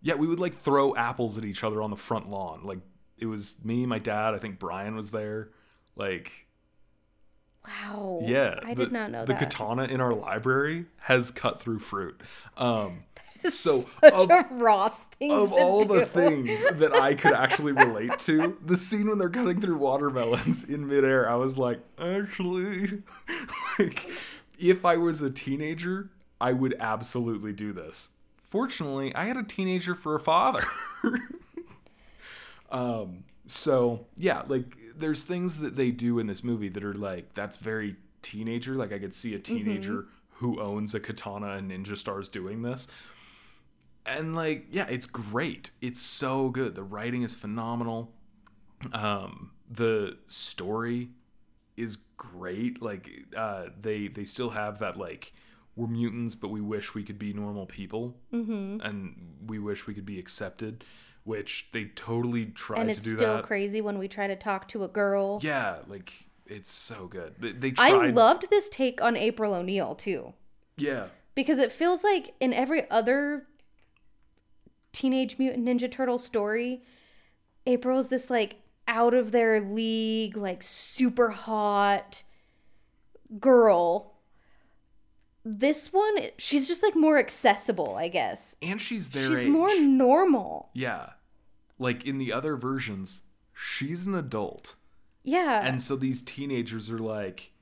Yeah, 0.00 0.14
we 0.14 0.26
would 0.26 0.40
like 0.40 0.56
throw 0.58 0.94
apples 0.96 1.36
at 1.36 1.44
each 1.44 1.62
other 1.64 1.82
on 1.82 1.90
the 1.90 1.96
front 1.96 2.30
lawn. 2.30 2.62
Like 2.64 2.78
it 3.18 3.26
was 3.26 3.56
me, 3.64 3.84
my 3.86 3.98
dad, 3.98 4.32
I 4.34 4.38
think 4.38 4.58
Brian 4.58 4.96
was 4.96 5.10
there. 5.10 5.50
Like 5.96 6.32
Wow. 7.66 8.20
yeah. 8.24 8.60
I 8.64 8.74
the- 8.74 8.84
did 8.84 8.92
not 8.92 9.10
know 9.10 9.24
the 9.24 9.32
that. 9.32 9.38
katana 9.40 9.84
in 9.84 10.00
our 10.00 10.14
library 10.14 10.86
has 10.98 11.30
cut 11.30 11.60
through 11.60 11.80
fruit. 11.80 12.20
Um 12.56 13.04
so 13.40 13.80
Such 14.00 14.12
of, 14.14 14.30
a 14.30 14.46
Ross 14.52 15.04
thing 15.04 15.30
of 15.32 15.52
all 15.52 15.84
do. 15.84 15.98
the 16.00 16.06
things 16.06 16.64
that 16.72 16.94
I 16.96 17.14
could 17.14 17.32
actually 17.34 17.72
relate 17.84 18.18
to, 18.20 18.56
the 18.64 18.76
scene 18.76 19.08
when 19.08 19.18
they're 19.18 19.28
cutting 19.28 19.60
through 19.60 19.76
watermelons 19.76 20.64
in 20.64 20.86
midair, 20.86 21.28
I 21.28 21.34
was 21.34 21.58
like, 21.58 21.80
actually, 21.98 23.02
like, 23.78 24.10
if 24.58 24.84
I 24.84 24.96
was 24.96 25.22
a 25.22 25.30
teenager, 25.30 26.10
I 26.40 26.52
would 26.52 26.74
absolutely 26.78 27.52
do 27.52 27.72
this. 27.72 28.08
Fortunately, 28.50 29.14
I 29.14 29.24
had 29.24 29.36
a 29.36 29.42
teenager 29.42 29.94
for 29.94 30.14
a 30.14 30.20
father. 30.20 30.64
um, 32.70 33.24
so 33.46 34.06
yeah, 34.16 34.42
like 34.46 34.76
there's 34.96 35.24
things 35.24 35.58
that 35.58 35.76
they 35.76 35.90
do 35.90 36.18
in 36.18 36.26
this 36.26 36.42
movie 36.44 36.68
that 36.70 36.84
are 36.84 36.94
like 36.94 37.34
that's 37.34 37.58
very 37.58 37.96
teenager. 38.22 38.74
Like 38.74 38.92
I 38.92 38.98
could 38.98 39.14
see 39.14 39.34
a 39.34 39.38
teenager 39.38 40.06
who 40.34 40.60
owns 40.60 40.94
a 40.94 41.00
katana 41.00 41.52
and 41.52 41.70
ninja 41.70 41.96
stars 41.96 42.28
doing 42.28 42.62
this 42.62 42.88
and 44.06 44.34
like 44.34 44.66
yeah 44.70 44.86
it's 44.88 45.06
great 45.06 45.70
it's 45.80 46.00
so 46.00 46.48
good 46.48 46.74
the 46.74 46.82
writing 46.82 47.22
is 47.22 47.34
phenomenal 47.34 48.12
um 48.92 49.50
the 49.70 50.16
story 50.28 51.10
is 51.76 51.98
great 52.16 52.80
like 52.80 53.10
uh 53.36 53.66
they 53.80 54.08
they 54.08 54.24
still 54.24 54.50
have 54.50 54.78
that 54.78 54.96
like 54.96 55.32
we're 55.74 55.86
mutants 55.86 56.34
but 56.34 56.48
we 56.48 56.60
wish 56.60 56.94
we 56.94 57.02
could 57.02 57.18
be 57.18 57.32
normal 57.32 57.66
people 57.66 58.16
mm-hmm. 58.32 58.80
and 58.80 59.36
we 59.46 59.58
wish 59.58 59.86
we 59.86 59.94
could 59.94 60.06
be 60.06 60.18
accepted 60.18 60.84
which 61.24 61.68
they 61.72 61.86
totally 61.96 62.46
tried 62.46 62.80
and 62.80 62.88
to 62.88 62.94
do 62.94 63.00
that. 63.00 63.12
it's 63.12 63.22
still 63.22 63.42
crazy 63.42 63.80
when 63.80 63.98
we 63.98 64.08
try 64.08 64.26
to 64.26 64.36
talk 64.36 64.68
to 64.68 64.84
a 64.84 64.88
girl. 64.88 65.38
yeah 65.42 65.78
like 65.88 66.12
it's 66.46 66.70
so 66.70 67.06
good 67.06 67.34
they, 67.38 67.52
they 67.52 67.74
I 67.78 67.90
loved 68.08 68.48
this 68.50 68.68
take 68.68 69.02
on 69.02 69.16
April 69.16 69.52
O'Neil 69.52 69.94
too. 69.94 70.32
yeah 70.76 71.08
Because 71.34 71.58
it 71.58 71.72
feels 71.72 72.02
like 72.04 72.34
in 72.40 72.52
every 72.52 72.88
other 72.90 73.46
Teenage 74.96 75.38
Mutant 75.38 75.66
Ninja 75.66 75.90
Turtle 75.90 76.18
story, 76.18 76.82
April's 77.66 78.08
this 78.08 78.30
like 78.30 78.62
out 78.88 79.14
of 79.14 79.32
their 79.32 79.60
league, 79.60 80.36
like 80.36 80.62
super 80.62 81.30
hot 81.30 82.22
girl. 83.40 84.14
This 85.44 85.92
one, 85.92 86.16
she's 86.38 86.66
just 86.66 86.82
like 86.82 86.96
more 86.96 87.18
accessible, 87.18 87.94
I 87.96 88.08
guess. 88.08 88.56
and 88.62 88.80
she's 88.80 89.10
their 89.10 89.28
She's 89.28 89.40
age. 89.44 89.48
more 89.48 89.78
normal. 89.80 90.70
yeah 90.74 91.10
like 91.78 92.06
in 92.06 92.16
the 92.18 92.32
other 92.32 92.56
versions 92.56 93.22
she's 93.52 94.06
an 94.06 94.14
adult 94.14 94.76
Yeah. 95.24 95.60
And 95.66 95.82
so 95.82 95.94
these 95.94 96.22
teenagers 96.22 96.88
are 96.90 96.98
like, 96.98 97.52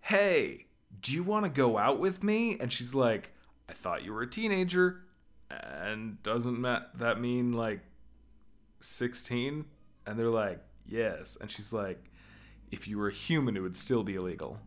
hey, 0.00 0.66
do 1.00 1.12
you 1.12 1.22
want 1.22 1.44
to 1.44 1.50
go 1.50 1.76
out 1.76 1.98
with 1.98 2.22
me? 2.22 2.56
And 2.58 2.72
she's 2.72 2.94
like, 2.94 3.32
I 3.68 3.72
thought 3.74 4.02
you 4.04 4.12
were 4.14 4.22
a 4.22 4.26
teenager. 4.30 5.02
And 5.50 6.22
doesn't 6.22 6.62
that 6.62 7.20
mean 7.20 7.52
like 7.52 7.80
16? 8.80 9.64
And 10.06 10.18
they're 10.18 10.26
like, 10.30 10.60
Yes. 10.86 11.36
And 11.40 11.50
she's 11.50 11.72
like, 11.72 12.10
If 12.70 12.86
you 12.88 12.98
were 12.98 13.08
a 13.08 13.12
human, 13.12 13.56
it 13.56 13.60
would 13.60 13.76
still 13.76 14.02
be 14.02 14.14
illegal. 14.16 14.58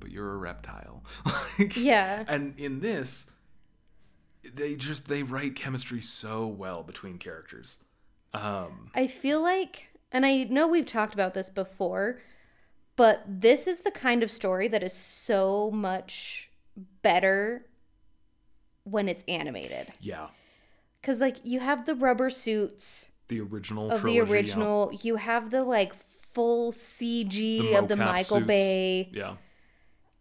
But 0.00 0.10
you're 0.10 0.32
a 0.34 0.36
reptile. 0.36 1.02
Like- 1.58 1.76
Yeah. 1.76 2.24
And 2.28 2.58
in 2.58 2.80
this, 2.80 3.30
they 4.54 4.74
just 4.76 5.08
they 5.08 5.22
write 5.22 5.56
chemistry 5.56 6.00
so 6.00 6.46
well 6.46 6.82
between 6.82 7.18
characters. 7.18 7.78
Um 8.34 8.90
I 8.94 9.06
feel 9.06 9.40
like, 9.42 9.88
and 10.12 10.24
I 10.26 10.44
know 10.44 10.66
we've 10.66 10.86
talked 10.86 11.14
about 11.14 11.34
this 11.34 11.48
before, 11.48 12.20
but 12.96 13.24
this 13.26 13.66
is 13.66 13.82
the 13.82 13.90
kind 13.90 14.22
of 14.22 14.30
story 14.30 14.68
that 14.68 14.82
is 14.82 14.92
so 14.92 15.70
much 15.70 16.50
better 17.02 17.66
when 18.84 19.08
it's 19.08 19.24
animated. 19.28 19.92
yeah. 20.00 20.28
Because, 21.00 21.20
like, 21.20 21.36
you 21.44 21.60
have 21.60 21.86
the 21.86 21.94
rubber 21.94 22.30
suits 22.30 23.12
The 23.28 23.40
original 23.40 23.90
of 23.90 24.00
trilogy, 24.00 24.20
the 24.20 24.26
yeah. 24.26 24.32
original, 24.32 24.92
you 25.02 25.16
have 25.16 25.50
the, 25.50 25.64
like, 25.64 25.94
full 25.94 26.72
CG 26.72 27.30
The 27.30 27.74
of 27.76 27.88
the 27.88 27.96
Michael 27.96 28.38
suits. 28.38 28.46
Bay. 28.46 29.08
Yeah. 29.12 29.36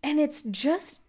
and 0.03 0.19
it's 0.19 0.41
just 0.44 1.02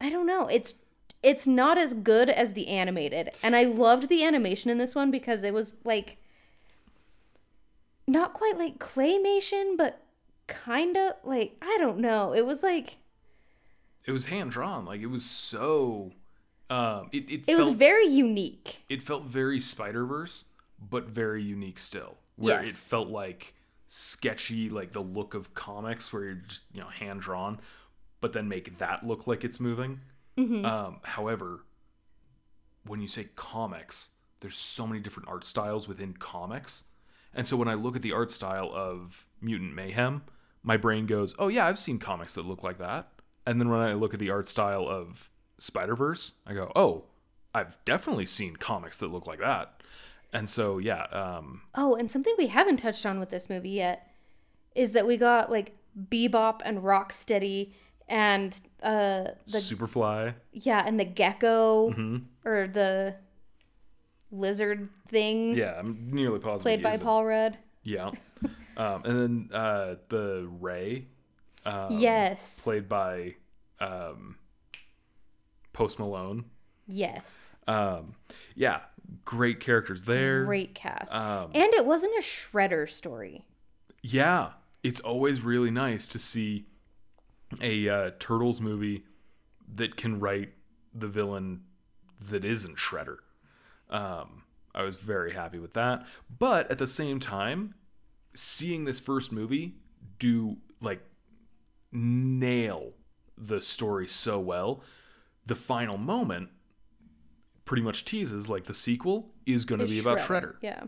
i 0.00 0.08
don't 0.10 0.26
know 0.26 0.46
it's 0.48 0.74
it's 1.22 1.46
not 1.46 1.76
as 1.78 1.92
good 1.94 2.28
as 2.28 2.52
the 2.52 2.68
animated 2.68 3.30
and 3.42 3.56
i 3.56 3.64
loved 3.64 4.08
the 4.08 4.22
animation 4.22 4.70
in 4.70 4.76
this 4.78 4.94
one 4.94 5.10
because 5.10 5.42
it 5.42 5.52
was 5.54 5.72
like 5.84 6.18
not 8.06 8.32
quite 8.34 8.56
like 8.58 8.78
claymation 8.78 9.76
but 9.76 10.02
kind 10.46 10.96
of 10.96 11.14
like 11.24 11.56
i 11.62 11.76
don't 11.80 11.98
know 11.98 12.32
it 12.32 12.44
was 12.46 12.62
like 12.62 12.98
It 14.04 14.12
was 14.12 14.26
hand 14.26 14.50
drawn. 14.52 14.84
Like 14.84 15.00
it 15.00 15.06
was 15.06 15.24
so 15.24 16.12
um 16.70 17.08
it, 17.12 17.28
it, 17.30 17.40
it 17.48 17.56
felt 17.56 17.68
was 17.70 17.76
very 17.76 18.06
unique 18.06 18.84
it 18.88 19.02
felt 19.02 19.24
very 19.24 19.58
Spider-Verse, 19.58 20.44
but 20.78 21.08
very 21.08 21.42
unique 21.42 21.78
still. 21.78 22.16
Where 22.36 22.58
it 22.68 22.74
felt 22.74 23.08
like 23.08 23.54
sketchy, 23.88 24.68
like 24.68 24.92
the 24.92 25.00
look 25.00 25.34
of 25.34 25.54
comics 25.54 26.12
where 26.12 26.24
you're 26.24 26.34
just, 26.34 26.62
you 26.72 26.80
know, 26.80 26.88
hand 26.88 27.20
drawn, 27.20 27.60
but 28.20 28.32
then 28.32 28.48
make 28.48 28.78
that 28.78 29.06
look 29.06 29.26
like 29.26 29.44
it's 29.44 29.60
moving. 29.60 30.00
Um, 30.66 30.98
however, 31.02 31.64
when 32.84 33.00
you 33.00 33.08
say 33.08 33.28
comics, 33.36 34.10
there's 34.40 34.56
so 34.56 34.86
many 34.86 35.00
different 35.00 35.28
art 35.28 35.44
styles 35.44 35.88
within 35.88 36.12
comics. 36.12 36.84
And 37.32 37.46
so 37.46 37.56
when 37.56 37.68
I 37.68 37.74
look 37.74 37.96
at 37.96 38.02
the 38.02 38.12
art 38.12 38.30
style 38.30 38.70
of 38.74 39.26
Mutant 39.40 39.74
Mayhem, 39.74 40.22
my 40.62 40.76
brain 40.76 41.06
goes, 41.06 41.34
"Oh 41.38 41.48
yeah, 41.48 41.66
I've 41.66 41.78
seen 41.78 41.98
comics 41.98 42.34
that 42.34 42.44
look 42.44 42.62
like 42.62 42.78
that." 42.78 43.08
And 43.46 43.60
then 43.60 43.68
when 43.68 43.80
I 43.80 43.94
look 43.94 44.12
at 44.12 44.20
the 44.20 44.30
art 44.30 44.48
style 44.48 44.86
of 44.88 45.30
Spider-Verse, 45.58 46.34
I 46.46 46.54
go, 46.54 46.72
"Oh, 46.76 47.04
I've 47.54 47.82
definitely 47.84 48.26
seen 48.26 48.56
comics 48.56 48.96
that 48.98 49.12
look 49.12 49.26
like 49.26 49.38
that." 49.40 49.75
And 50.32 50.48
so 50.48 50.78
yeah, 50.78 51.04
um 51.04 51.62
oh 51.74 51.94
and 51.94 52.10
something 52.10 52.34
we 52.38 52.48
haven't 52.48 52.76
touched 52.78 53.06
on 53.06 53.18
with 53.20 53.30
this 53.30 53.48
movie 53.48 53.70
yet 53.70 54.10
is 54.74 54.92
that 54.92 55.06
we 55.06 55.16
got 55.16 55.50
like 55.50 55.76
bebop 56.10 56.60
and 56.64 56.78
rocksteady 56.82 57.72
and 58.08 58.54
uh 58.82 59.24
the 59.46 59.58
Superfly, 59.58 60.34
yeah 60.52 60.82
and 60.86 61.00
the 61.00 61.04
gecko 61.04 61.90
Mm-hmm. 61.90 62.16
or 62.48 62.66
the 62.68 63.16
lizard 64.30 64.88
thing 65.08 65.56
yeah, 65.56 65.78
I'm 65.78 66.08
nearly 66.12 66.38
positive. 66.38 66.62
played 66.62 66.82
by 66.82 66.96
paul 66.98 67.24
rudd 67.24 67.56
Yeah. 67.84 68.10
um, 68.76 69.02
and 69.04 69.20
then 69.20 69.50
uh, 69.52 69.94
the 70.08 70.48
Ray, 70.60 71.06
um, 71.64 71.88
yes 72.00 72.60
played 72.62 72.88
by 72.88 73.36
um, 73.80 74.36
Post 75.72 75.98
Malone. 75.98 76.44
yes 76.86 77.56
Um, 77.68 78.14
yeah, 78.54 78.80
great 79.24 79.60
characters 79.60 80.04
there. 80.04 80.44
great 80.44 80.74
cast 80.74 81.14
Um, 81.14 81.50
and 81.54 81.72
it 81.74 81.84
wasn't 81.86 82.12
a 82.18 82.22
shredder 82.22 82.88
story 82.88 83.44
Yeah, 84.02 84.50
it's 84.82 85.00
always 85.00 85.40
really 85.40 85.70
nice 85.70 86.08
to 86.08 86.18
see 86.18 86.66
a 87.60 87.88
uh, 87.88 88.10
Turtles 88.18 88.60
movie 88.60 89.04
that 89.74 89.96
can 89.96 90.20
write 90.20 90.52
the 90.94 91.08
villain 91.08 91.62
that 92.20 92.44
isn't 92.44 92.76
Shredder. 92.76 93.18
Um, 93.90 94.44
I 94.74 94.82
was 94.82 94.96
very 94.96 95.32
happy 95.32 95.58
with 95.58 95.74
that. 95.74 96.06
But 96.38 96.70
at 96.70 96.78
the 96.78 96.86
same 96.86 97.20
time, 97.20 97.74
seeing 98.34 98.84
this 98.84 99.00
first 99.00 99.32
movie 99.32 99.76
do 100.18 100.58
like 100.80 101.00
nail 101.92 102.92
the 103.36 103.60
story 103.60 104.06
so 104.06 104.38
well, 104.38 104.82
the 105.44 105.54
final 105.54 105.96
moment 105.96 106.50
pretty 107.66 107.82
much 107.82 108.04
teases 108.06 108.48
like 108.48 108.64
the 108.64 108.72
sequel 108.74 109.28
is 109.44 109.64
going 109.66 109.80
to 109.80 109.86
be 109.86 109.98
about 110.00 110.18
Shredder. 110.20 110.54
yeah 110.62 110.84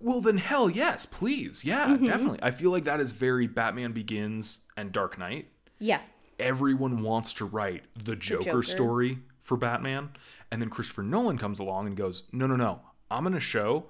Well, 0.00 0.20
then 0.22 0.38
hell 0.38 0.70
yes, 0.70 1.04
please. 1.06 1.64
Yeah, 1.64 1.88
Mm-hmm. 1.88 2.06
definitely. 2.06 2.38
I 2.42 2.50
feel 2.50 2.70
like 2.70 2.84
that 2.84 3.00
is 3.00 3.12
very 3.12 3.46
Batman 3.46 3.92
Begins 3.92 4.60
and 4.76 4.90
Dark 4.92 5.18
Knight. 5.18 5.48
yeah 5.78 6.00
Everyone 6.38 7.02
wants 7.02 7.32
to 7.34 7.44
write 7.44 7.84
the 8.02 8.16
Joker, 8.16 8.44
Joker. 8.44 8.62
story 8.64 9.18
for 9.42 9.56
Batman. 9.56 10.10
And 10.50 10.60
then 10.62 10.68
Christopher 10.70 11.02
Nolan 11.02 11.38
comes 11.38 11.58
along 11.60 11.86
and 11.86 11.96
goes, 11.96 12.24
no, 12.32 12.46
no, 12.46 12.56
no. 12.56 12.80
I'm 13.10 13.22
going 13.22 13.34
to 13.34 13.40
show 13.40 13.86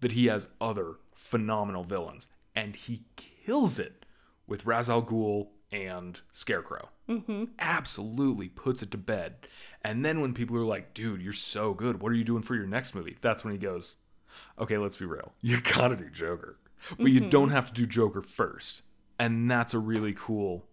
that 0.00 0.12
he 0.12 0.26
has 0.26 0.46
other 0.60 0.94
phenomenal 1.14 1.84
villains. 1.84 2.26
And 2.54 2.76
he 2.76 3.02
kills 3.16 3.78
it 3.78 4.04
with 4.46 4.66
Ra's 4.66 4.90
al 4.90 5.02
Ghul 5.02 5.48
and 5.76 6.20
Scarecrow. 6.30 6.88
Mm-hmm. 7.06 7.44
Absolutely 7.58 8.48
puts 8.48 8.82
it 8.82 8.90
to 8.92 8.96
bed. 8.96 9.34
And 9.84 10.04
then 10.04 10.22
when 10.22 10.32
people 10.32 10.56
are 10.56 10.64
like, 10.64 10.94
dude, 10.94 11.20
you're 11.20 11.34
so 11.34 11.74
good. 11.74 12.00
What 12.00 12.10
are 12.12 12.16
you 12.16 12.24
doing 12.24 12.42
for 12.42 12.54
your 12.54 12.66
next 12.66 12.94
movie? 12.94 13.18
That's 13.20 13.44
when 13.44 13.52
he 13.52 13.58
goes, 13.58 13.96
okay, 14.58 14.78
let's 14.78 14.96
be 14.96 15.04
real. 15.04 15.34
You 15.42 15.60
gotta 15.60 15.96
do 15.96 16.08
Joker. 16.08 16.58
But 16.98 17.10
you 17.10 17.20
don't 17.20 17.50
have 17.50 17.66
to 17.66 17.72
do 17.72 17.86
Joker 17.86 18.22
first. 18.22 18.82
And 19.18 19.50
that's 19.50 19.74
a 19.74 19.78
really 19.78 20.14
cool 20.16 20.64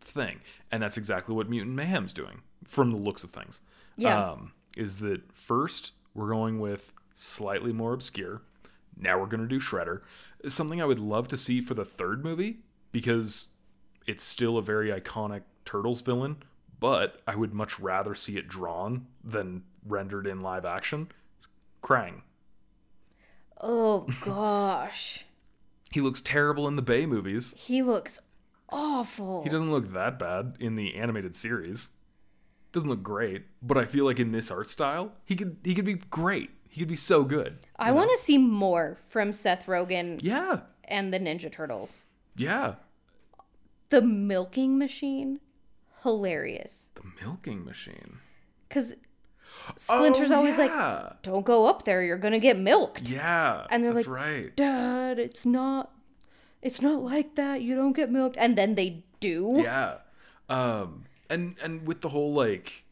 thing. 0.00 0.40
And 0.70 0.82
that's 0.82 0.96
exactly 0.96 1.34
what 1.34 1.50
Mutant 1.50 1.74
Mayhem's 1.74 2.12
doing 2.12 2.42
from 2.64 2.90
the 2.90 2.96
looks 2.96 3.24
of 3.24 3.30
things. 3.30 3.60
Yeah. 3.96 4.30
Um, 4.30 4.52
is 4.76 4.98
that 4.98 5.32
first 5.32 5.92
we're 6.14 6.30
going 6.30 6.60
with 6.60 6.92
slightly 7.14 7.72
more 7.72 7.92
obscure. 7.92 8.42
Now 8.98 9.18
we're 9.18 9.26
going 9.26 9.40
to 9.40 9.46
do 9.46 9.60
Shredder. 9.60 10.00
Something 10.48 10.80
I 10.80 10.86
would 10.86 10.98
love 10.98 11.28
to 11.28 11.36
see 11.36 11.60
for 11.60 11.74
the 11.74 11.84
third 11.84 12.24
movie 12.24 12.60
because 12.92 13.48
it's 14.06 14.24
still 14.24 14.56
a 14.58 14.62
very 14.62 14.90
iconic 14.90 15.42
Turtles 15.64 16.00
villain, 16.00 16.36
but 16.78 17.20
I 17.26 17.34
would 17.36 17.52
much 17.52 17.78
rather 17.80 18.14
see 18.14 18.36
it 18.36 18.48
drawn 18.48 19.06
than 19.24 19.64
rendered 19.84 20.26
in 20.26 20.40
live 20.42 20.64
action. 20.64 21.08
It's 21.38 21.48
Krang. 21.82 22.22
oh 23.60 24.06
gosh 24.24 25.24
He 25.92 26.00
looks 26.00 26.20
terrible 26.20 26.66
in 26.68 26.76
the 26.76 26.82
Bay 26.82 27.06
movies. 27.06 27.54
he 27.56 27.82
looks 27.82 28.18
awful 28.68 29.42
He 29.44 29.48
doesn't 29.48 29.70
look 29.70 29.92
that 29.92 30.18
bad 30.18 30.56
in 30.60 30.76
the 30.76 30.94
animated 30.96 31.34
series. 31.34 31.90
Doesn't 32.72 32.90
look 32.90 33.02
great, 33.02 33.44
but 33.62 33.78
I 33.78 33.86
feel 33.86 34.04
like 34.04 34.18
in 34.20 34.32
this 34.32 34.50
art 34.50 34.68
style, 34.68 35.12
he 35.24 35.34
could 35.36 35.56
he 35.64 35.74
could 35.74 35.84
be 35.86 35.94
great. 35.94 36.50
He 36.68 36.80
could 36.80 36.88
be 36.88 36.96
so 36.96 37.24
good. 37.24 37.58
i 37.76 37.90
want 37.90 38.10
to 38.10 38.18
see 38.18 38.36
more 38.36 38.98
from 39.02 39.32
seth 39.32 39.64
rogen 39.66 40.20
Yeah. 40.22 40.60
and 40.84 41.12
the 41.14 41.18
ninja 41.18 41.50
turtles 41.50 42.04
Yeah. 42.36 42.74
The 43.90 44.02
milking 44.02 44.78
machine 44.78 45.40
hilarious 46.02 46.90
The 46.94 47.02
milking 47.24 47.64
machine. 47.64 48.18
because 48.68 48.94
splinter's 49.76 50.30
Oh, 50.30 50.36
always 50.36 50.58
like 50.58 51.22
don't 51.22 51.44
go 51.44 51.66
up 51.66 51.84
there 51.84 52.02
you're 52.02 52.18
gonna 52.18 52.38
get 52.38 52.58
milked 52.58 53.10
Yeah. 53.10 53.66
And 53.70 53.82
they're 53.84 53.92
that's 53.94 54.06
like, 54.06 54.14
right. 54.16 54.56
dad 54.56 55.18
it's 55.18 55.44
not 55.46 55.92
it's 56.62 56.80
not 56.82 57.02
like 57.02 57.34
that 57.36 57.62
you 57.62 57.74
don't 57.74 57.92
get 57.94 58.10
milked 58.10 58.36
and 58.38 58.56
then 58.56 58.74
they 58.74 59.04
do 59.20 59.60
Yeah. 59.62 59.98
Um 60.48 61.04
and 61.28 61.56
and 61.62 61.86
with 61.86 62.00
the 62.02 62.10
whole 62.10 62.32
like 62.34 62.84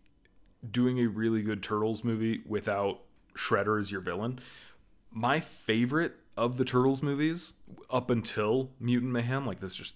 doing 0.68 0.98
a 0.98 1.06
really 1.06 1.42
good 1.42 1.62
Turtles 1.62 2.02
movie 2.02 2.42
without 2.46 3.00
Shredder 3.36 3.78
as 3.78 3.90
your 3.92 4.00
villain, 4.00 4.38
my 5.12 5.38
favorite 5.40 6.14
of 6.36 6.56
the 6.56 6.64
Turtles 6.64 7.02
movies 7.02 7.54
up 7.90 8.10
until 8.10 8.70
Mutant 8.80 9.12
Mayhem, 9.12 9.46
like 9.46 9.60
this 9.60 9.74
just 9.74 9.94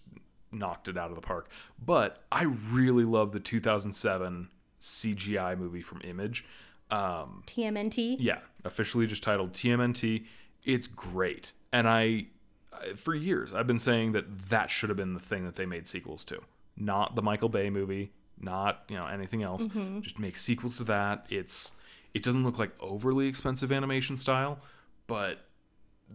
knocked 0.53 0.89
it 0.89 0.97
out 0.97 1.11
of 1.11 1.15
the 1.17 1.21
park. 1.23 1.49
But 1.85 2.23
I 2.33 2.45
really 2.45 3.05
love 3.05 3.33
the 3.33 3.41
2007 3.41 4.49
CGI 4.81 5.59
movie 5.59 5.83
from 5.83 6.01
Imagi. 6.01 6.43
Um 6.91 7.43
tmnt 7.47 8.17
yeah, 8.19 8.39
officially 8.65 9.07
just 9.07 9.23
titled 9.23 9.53
TMNT. 9.53 10.25
It's 10.65 10.87
great. 10.87 11.53
And 11.73 11.87
I 11.89 12.27
I- 12.73 12.95
for 12.95 13.15
years 13.15 13.53
I've 13.53 13.67
been 13.67 13.79
saying 13.79 14.13
that 14.13 14.49
that 14.49 14.71
should 14.71 14.89
have 14.89 14.97
been 14.97 15.13
the 15.15 15.21
thing 15.21 15.45
that 15.45 15.57
they 15.57 15.67
made 15.67 15.87
sequels 15.87 16.25
to. 16.25 16.41
Not 16.77 17.15
the 17.15 17.23
Michael 17.23 17.49
Bay 17.51 17.69
movie, 17.71 18.13
not, 18.41 18.85
you 18.89 18.97
know, 18.97 19.07
anything 19.07 19.43
else. 19.43 19.67
Just 20.01 20.19
make 20.19 20.37
sequels 20.39 20.79
to 20.79 20.85
that. 20.85 21.27
It's 21.29 21.73
it 22.15 22.23
doesn't 22.23 22.43
look 22.45 22.59
like 22.59 22.71
overly 22.81 23.27
expensive 23.29 23.71
animation 23.71 24.17
style, 24.17 24.61
but 25.07 25.41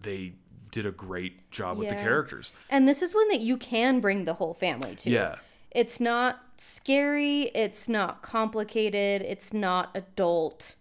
they 0.02 0.34
did 0.74 0.86
a 0.86 0.92
great 0.92 1.50
job 1.52 1.78
with 1.78 1.88
the 1.88 1.96
characters. 1.96 2.52
and 2.70 2.88
this 2.88 3.02
is 3.02 3.16
one 3.16 3.30
that 3.30 3.40
you 3.40 3.56
can 3.56 4.02
bring 4.02 4.26
the 4.26 4.34
whole 4.34 4.54
family 4.54 4.96
to 4.96 5.10
Yeah. 5.10 5.36
It's 5.72 6.00
not 6.00 6.40
scary, 6.58 7.44
it's 7.56 7.88
not 7.88 8.22
complicated, 8.22 9.22
it's 9.22 9.54
not 9.54 9.90
adult. 9.96 10.76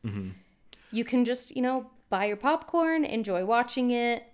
You 0.91 1.05
can 1.05 1.25
just, 1.25 1.55
you 1.57 1.63
know, 1.63 1.91
buy 2.11 2.25
your 2.27 2.37
popcorn, 2.37 3.05
enjoy 3.05 3.45
watching 3.45 3.91
it, 3.91 4.25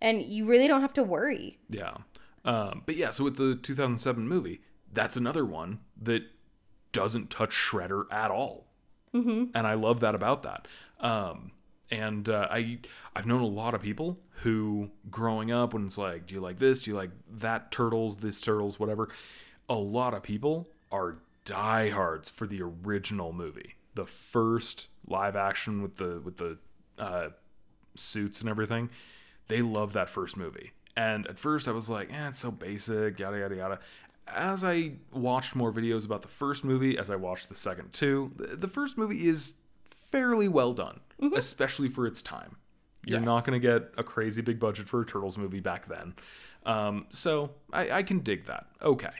and 0.00 0.22
you 0.22 0.44
really 0.46 0.68
don't 0.68 0.82
have 0.82 0.92
to 0.92 1.02
worry. 1.02 1.58
Yeah. 1.68 1.96
Um, 2.44 2.82
but 2.86 2.94
yeah, 2.94 3.10
so 3.10 3.24
with 3.24 3.36
the 3.36 3.56
2007 3.56 4.28
movie, 4.28 4.60
that's 4.92 5.16
another 5.16 5.44
one 5.44 5.80
that 6.00 6.22
doesn't 6.92 7.30
touch 7.30 7.50
Shredder 7.50 8.04
at 8.12 8.30
all. 8.30 8.66
Mm-hmm. 9.12 9.46
And 9.54 9.66
I 9.66 9.74
love 9.74 9.98
that 10.00 10.14
about 10.14 10.44
that. 10.44 10.68
Um, 11.00 11.50
and 11.90 12.28
uh, 12.28 12.48
I 12.50 12.78
I've 13.14 13.26
known 13.26 13.40
a 13.40 13.46
lot 13.46 13.74
of 13.74 13.82
people 13.82 14.18
who 14.42 14.90
growing 15.10 15.50
up 15.50 15.74
when 15.74 15.86
it's 15.86 15.98
like, 15.98 16.26
do 16.26 16.34
you 16.34 16.40
like 16.40 16.58
this? 16.58 16.82
Do 16.82 16.90
you 16.90 16.96
like 16.96 17.10
that 17.38 17.70
turtles? 17.70 18.18
This 18.18 18.40
turtles? 18.40 18.78
Whatever. 18.78 19.08
A 19.68 19.74
lot 19.74 20.14
of 20.14 20.22
people 20.22 20.68
are 20.92 21.16
diehards 21.44 22.30
for 22.30 22.46
the 22.46 22.60
original 22.62 23.32
movie, 23.32 23.74
the 23.94 24.06
first 24.06 24.88
live 25.06 25.36
action 25.36 25.82
with 25.82 25.96
the 25.96 26.20
with 26.24 26.36
the 26.36 26.58
uh, 26.98 27.28
suits 27.94 28.40
and 28.40 28.50
everything. 28.50 28.90
They 29.48 29.62
love 29.62 29.92
that 29.92 30.10
first 30.10 30.36
movie. 30.36 30.72
And 30.96 31.26
at 31.26 31.38
first 31.38 31.68
I 31.68 31.72
was 31.72 31.88
like, 31.88 32.12
eh, 32.12 32.28
it's 32.28 32.40
so 32.40 32.50
basic, 32.50 33.18
yada 33.18 33.38
yada 33.38 33.56
yada. 33.56 33.78
As 34.28 34.64
I 34.64 34.92
watched 35.12 35.54
more 35.54 35.72
videos 35.72 36.04
about 36.04 36.22
the 36.22 36.28
first 36.28 36.64
movie, 36.64 36.98
as 36.98 37.10
I 37.10 37.16
watched 37.16 37.48
the 37.48 37.54
second 37.54 37.92
the, 37.92 38.56
the 38.56 38.68
first 38.68 38.98
movie 38.98 39.28
is 39.28 39.54
fairly 40.16 40.48
well 40.48 40.72
done, 40.72 41.00
especially 41.34 41.88
for 41.88 42.06
its 42.06 42.22
time. 42.22 42.56
You're 43.04 43.20
not 43.20 43.46
going 43.46 43.60
to 43.60 43.64
get 43.64 43.92
a 43.96 44.02
crazy 44.02 44.42
big 44.42 44.58
budget 44.58 44.88
for 44.88 45.00
a 45.00 45.06
Turtles 45.06 45.38
movie 45.38 45.60
back 45.60 45.86
then. 45.86 46.14
Um, 46.64 47.06
so 47.10 47.50
I, 47.72 47.90
I 47.90 48.02
can 48.02 48.18
dig 48.20 48.46
that. 48.46 48.66
Okay. 48.82 49.12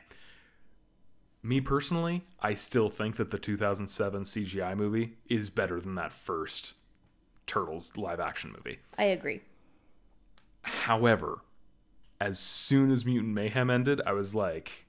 Me 1.41 1.61
personally, 1.61 2.25
I 2.41 2.53
still 2.53 2.89
think 2.89 3.15
that 3.15 3.31
the 3.31 3.37
2007 3.37 4.23
CGI 4.23 4.75
movie 4.75 5.13
is 5.29 5.49
better 5.49 5.79
than 5.79 5.95
that 5.95 6.11
first 6.11 6.73
Turtles 7.45 7.95
live 7.95 8.19
action 8.19 8.51
movie. 8.51 8.79
I 8.97 9.05
agree. 9.05 9.41
However, 10.63 11.39
as 12.19 12.37
soon 12.39 12.91
as 12.91 13.05
Mutant 13.05 13.33
Mayhem 13.33 13.69
ended, 13.69 14.01
I 14.05 14.11
was 14.11 14.35
like, 14.35 14.85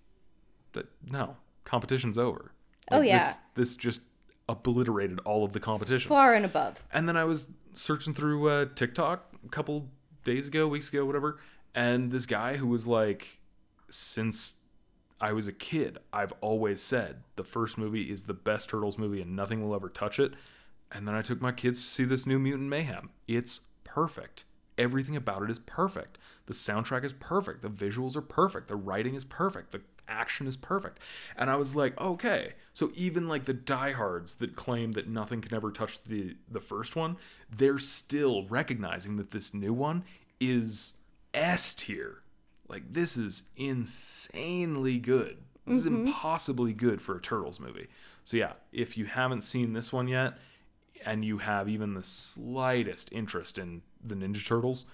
"That 0.73 0.87
no, 1.09 1.37
competition's 1.65 2.19
over." 2.19 2.51
Oh, 2.91 3.01
yeah. 3.01 3.19
this, 3.19 3.37
this 3.55 3.77
just 3.77 4.01
obliterated 4.49 5.21
all 5.21 5.45
of 5.45 5.53
the 5.53 5.61
competition. 5.61 6.09
Far 6.09 6.35
and 6.35 6.45
above. 6.45 6.85
And 6.93 7.09
then 7.09 7.17
I 7.17 7.25
was 7.25 7.49
searching 7.73 8.15
through 8.15 8.49
uh, 8.49 8.67
TikTok 8.75 9.35
a 9.45 9.49
couple 9.49 9.89
days 10.25 10.49
ago, 10.49 10.67
weeks 10.67 10.89
ago, 10.89 11.05
whatever, 11.05 11.39
and 11.75 12.11
this 12.11 12.27
guy 12.27 12.57
who 12.57 12.67
was 12.67 12.87
like, 12.87 13.41
since 13.91 14.57
I 15.21 15.33
was 15.33 15.49
a 15.49 15.53
kid, 15.53 15.99
I've 16.13 16.33
always 16.41 16.81
said 16.81 17.23
the 17.37 17.45
first 17.45 17.79
movie 17.79 18.11
is 18.11 18.25
the 18.25 18.35
best 18.35 18.71
Turtles 18.71 18.99
movie 18.99 19.21
and 19.21 19.35
nothing 19.35 19.63
will 19.63 19.75
ever 19.75 19.89
touch 19.89 20.19
it. 20.19 20.33
And 20.91 21.07
then 21.07 21.15
I 21.15 21.23
took 21.23 21.41
my 21.41 21.53
kids 21.53 21.81
to 21.81 21.87
see 21.87 22.05
this 22.05 22.27
new 22.27 22.39
Mutant 22.39 22.69
Mayhem. 22.69 23.11
It's 23.27 23.63
perfect. 23.85 24.45
Everything 24.79 25.17
about 25.17 25.43
it 25.43 25.51
is 25.51 25.59
perfect. 25.59 26.19
The 26.47 26.55
soundtrack 26.55 27.05
is 27.05 27.13
perfect. 27.13 27.63
The 27.63 27.69
visuals 27.69 28.17
are 28.17 28.23
perfect. 28.23 28.69
The 28.69 28.77
writing 28.77 29.15
is 29.15 29.25
perfect. 29.25 29.73
The 29.73 29.83
action 30.09 30.47
is 30.47 30.57
perfect. 30.57 30.99
And 31.37 31.51
I 31.51 31.57
was 31.57 31.75
like, 31.75 31.99
okay. 32.01 32.55
So 32.75 32.91
even 32.95 33.29
like 33.29 33.45
the 33.45 33.55
diehards 33.55 34.37
that 34.37 34.57
claim 34.57 34.93
that 34.93 35.09
nothing 35.09 35.41
can 35.41 35.55
ever 35.55 35.71
touch 35.71 36.03
the 36.05 36.37
the 36.51 36.61
first 36.61 36.97
one, 36.97 37.17
they're 37.55 37.79
still 37.79 38.47
recognizing 38.47 39.17
that 39.17 39.31
this 39.31 39.55
new 39.55 39.73
one 39.73 40.05
is 40.41 40.95
S 41.35 41.75
tier. 41.75 42.23
Like 42.69 42.93
this 42.93 43.17
is 43.17 43.45
insanely 43.57 44.99
good. 44.99 45.39
This 45.67 45.79
is 45.79 45.85
mm-hmm. 45.87 46.07
impossibly 46.07 46.73
good 46.73 47.03
for 47.03 47.17
a 47.17 47.21
Turtles 47.21 47.61
movie. 47.61 47.89
So 48.25 48.37
yeah, 48.37 48.53
if 48.73 48.97
you 48.97 49.07
haven't 49.07 49.43
seen 49.43 49.73
this 49.73 49.93
one 49.93 50.09
yet 50.09 50.35
and 51.05 51.25
you 51.25 51.39
have 51.39 51.69
even 51.69 51.95
the 51.95 52.03
slightest 52.03 53.11
interest 53.13 53.59
in 53.59 53.83
the 54.05 54.15
Ninja 54.15 54.45
Turtles, 54.47 54.87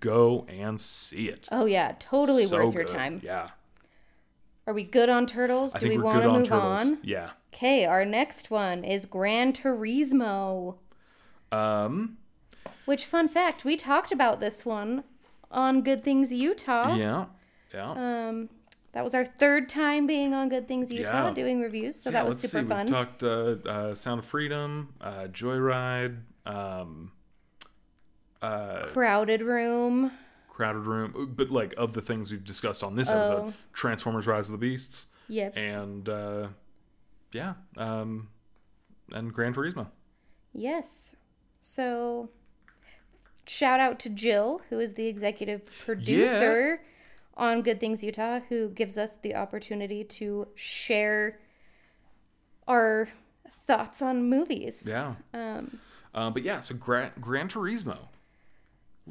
go 0.00 0.46
and 0.48 0.80
see 0.80 1.28
it. 1.28 1.48
Oh 1.50 1.66
yeah, 1.66 1.94
totally 1.98 2.46
So 2.46 2.64
worth 2.64 2.74
your 2.74 2.84
good. 2.84 2.94
time. 2.94 3.20
Yeah. 3.24 3.50
Are 4.70 4.72
we 4.72 4.84
good 4.84 5.08
on 5.08 5.26
turtles? 5.26 5.74
I 5.74 5.80
Do 5.80 5.88
we 5.88 5.98
want 5.98 6.22
to 6.22 6.30
move 6.30 6.46
Turtles. 6.46 6.80
on? 6.80 6.98
Yeah. 7.02 7.30
Okay, 7.52 7.86
our 7.86 8.04
next 8.04 8.52
one 8.52 8.84
is 8.84 9.04
Gran 9.04 9.52
Turismo. 9.52 10.76
Um 11.50 12.18
Which 12.84 13.04
fun 13.04 13.26
fact, 13.26 13.64
we 13.64 13.76
talked 13.76 14.12
about 14.12 14.38
this 14.38 14.64
one 14.64 15.02
on 15.50 15.82
Good 15.82 16.04
Things 16.04 16.32
Utah. 16.32 16.94
yeah. 16.94 17.24
Yeah. 17.74 17.90
Um 18.28 18.48
that 18.92 19.02
was 19.02 19.12
our 19.12 19.24
third 19.24 19.68
time 19.68 20.06
being 20.06 20.34
on 20.34 20.48
Good 20.48 20.68
Things 20.68 20.92
Utah 20.92 21.26
Yeah. 21.26 21.34
doing 21.34 21.60
reviews, 21.60 21.96
so 22.00 22.10
Yeah, 22.10 22.20
that 22.20 22.26
was 22.28 22.38
super 22.38 22.62
see. 22.62 22.68
fun. 22.68 22.86
We've 22.86 22.94
talked 22.94 23.24
uh, 23.24 23.56
uh, 23.68 23.94
Sound 23.96 24.20
of 24.20 24.24
Freedom, 24.24 24.94
uh, 25.00 25.26
Joyride, 25.32 26.18
um, 26.46 27.10
uh, 28.40 28.86
Crowded 28.92 29.42
room. 29.42 30.12
Crowded 30.60 30.80
Room, 30.86 31.32
but 31.34 31.50
like 31.50 31.72
of 31.78 31.94
the 31.94 32.02
things 32.02 32.30
we've 32.30 32.44
discussed 32.44 32.82
on 32.84 32.94
this 32.96 33.08
episode, 33.08 33.42
Oh. 33.48 33.54
Transformers: 33.72 34.26
Rise 34.26 34.48
of 34.48 34.52
the 34.52 34.58
Beasts, 34.58 35.06
Yep. 35.28 35.56
and 35.56 36.06
uh, 36.06 36.48
yeah, 37.32 37.54
um, 37.78 38.28
and 39.10 39.32
Gran 39.32 39.54
Turismo. 39.54 39.86
Yes. 40.52 41.16
So 41.60 42.28
shout 43.46 43.80
out 43.80 43.98
to 44.00 44.10
Jill, 44.10 44.60
who 44.68 44.80
is 44.80 44.92
the 44.94 45.06
executive 45.06 45.62
producer 45.86 46.82
on 47.38 47.62
Good 47.62 47.80
Things 47.80 48.04
Utah, 48.04 48.40
who 48.50 48.68
gives 48.68 48.98
us 48.98 49.16
the 49.16 49.34
opportunity 49.36 50.04
to 50.04 50.46
share 50.54 51.38
our 52.68 53.08
thoughts 53.66 54.02
on 54.02 54.28
movies. 54.28 54.84
Yeah, 54.86 55.14
Um, 55.32 55.80
uh, 56.14 56.28
but 56.30 56.42
yeah, 56.42 56.60
so 56.60 56.74
Gran, 56.74 57.12
Gran 57.20 57.48
Turismo, 57.48 57.96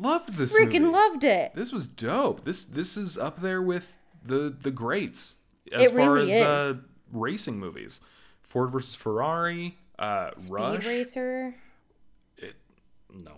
loved 0.02 0.34
this. 0.34 0.54
freaking 0.56 0.82
movie. 0.82 0.94
loved 0.94 1.24
it. 1.24 1.54
This 1.56 1.72
was 1.72 1.88
dope. 1.88 2.46
This 2.46 2.66
this 2.66 2.98
is 2.98 3.18
up 3.18 3.42
there 3.42 3.62
with 3.62 3.98
the 4.24 4.56
the 4.62 4.72
greats 4.72 5.36
as 5.72 5.82
It 5.84 5.90
far 5.92 6.14
really 6.14 6.34
as 6.34 6.46
Uh, 6.46 6.74
racing 7.12 7.60
movies. 7.60 8.02
Ford 8.44 8.72
versus 8.72 8.96
Ferrari, 8.96 9.78
uh, 10.00 10.32
Speed 10.36 10.52
Rush. 10.54 10.86
Racer. 10.86 11.56
It, 12.38 12.56
no, 13.14 13.34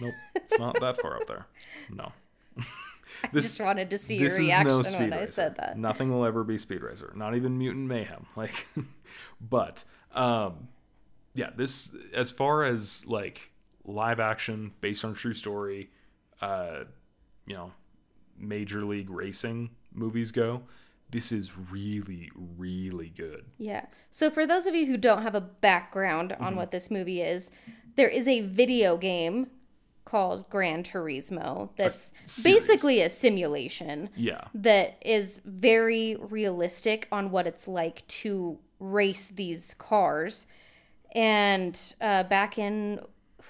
nope, 0.00 0.14
it's 0.34 0.58
not 0.58 0.80
that 0.80 1.00
far 1.00 1.16
up 1.16 1.26
there. 1.28 1.46
No. 1.90 2.12
This, 3.30 3.44
Just 3.44 3.60
wanted 3.60 3.90
to 3.90 3.98
see 3.98 4.16
your 4.16 4.34
reaction 4.36 4.66
no 4.68 4.76
when 4.76 4.84
Speed 4.84 5.12
I 5.12 5.26
said 5.26 5.56
that. 5.56 5.78
Nothing 5.78 6.10
will 6.10 6.24
ever 6.24 6.42
be 6.44 6.56
Speed 6.56 6.82
Racer. 6.82 7.12
Not 7.14 7.36
even 7.36 7.58
Mutant 7.58 7.86
Mayhem. 7.86 8.26
Like, 8.36 8.66
but 9.40 9.84
um, 10.14 10.68
yeah, 11.34 11.50
this 11.54 11.90
as 12.14 12.30
far 12.30 12.64
as 12.64 13.06
like 13.06 13.51
live 13.84 14.20
action 14.20 14.72
based 14.80 15.04
on 15.04 15.14
true 15.14 15.34
story, 15.34 15.90
uh, 16.40 16.84
you 17.46 17.54
know, 17.54 17.72
major 18.38 18.84
league 18.84 19.10
racing 19.10 19.70
movies 19.92 20.30
go. 20.32 20.62
This 21.10 21.30
is 21.30 21.52
really, 21.70 22.30
really 22.56 23.10
good. 23.14 23.44
Yeah. 23.58 23.86
So 24.10 24.30
for 24.30 24.46
those 24.46 24.66
of 24.66 24.74
you 24.74 24.86
who 24.86 24.96
don't 24.96 25.22
have 25.22 25.34
a 25.34 25.40
background 25.42 26.30
Mm-hmm. 26.30 26.44
on 26.44 26.56
what 26.56 26.70
this 26.70 26.90
movie 26.90 27.20
is, 27.20 27.50
there 27.96 28.08
is 28.08 28.26
a 28.26 28.40
video 28.40 28.96
game 28.96 29.48
called 30.04 30.48
Gran 30.50 30.82
Turismo 30.82 31.68
that's 31.76 32.12
series. 32.24 32.42
basically 32.60 33.00
a 33.02 33.10
simulation 33.10 34.08
Yeah, 34.16 34.44
that 34.54 34.96
is 35.04 35.40
very 35.44 36.16
realistic 36.16 37.06
on 37.12 37.30
what 37.30 37.46
it's 37.46 37.68
like 37.68 38.06
to 38.08 38.58
race 38.80 39.28
these 39.28 39.74
cars. 39.74 40.46
And 41.14 41.78
uh, 42.00 42.22
back 42.24 42.58
in 42.58 43.00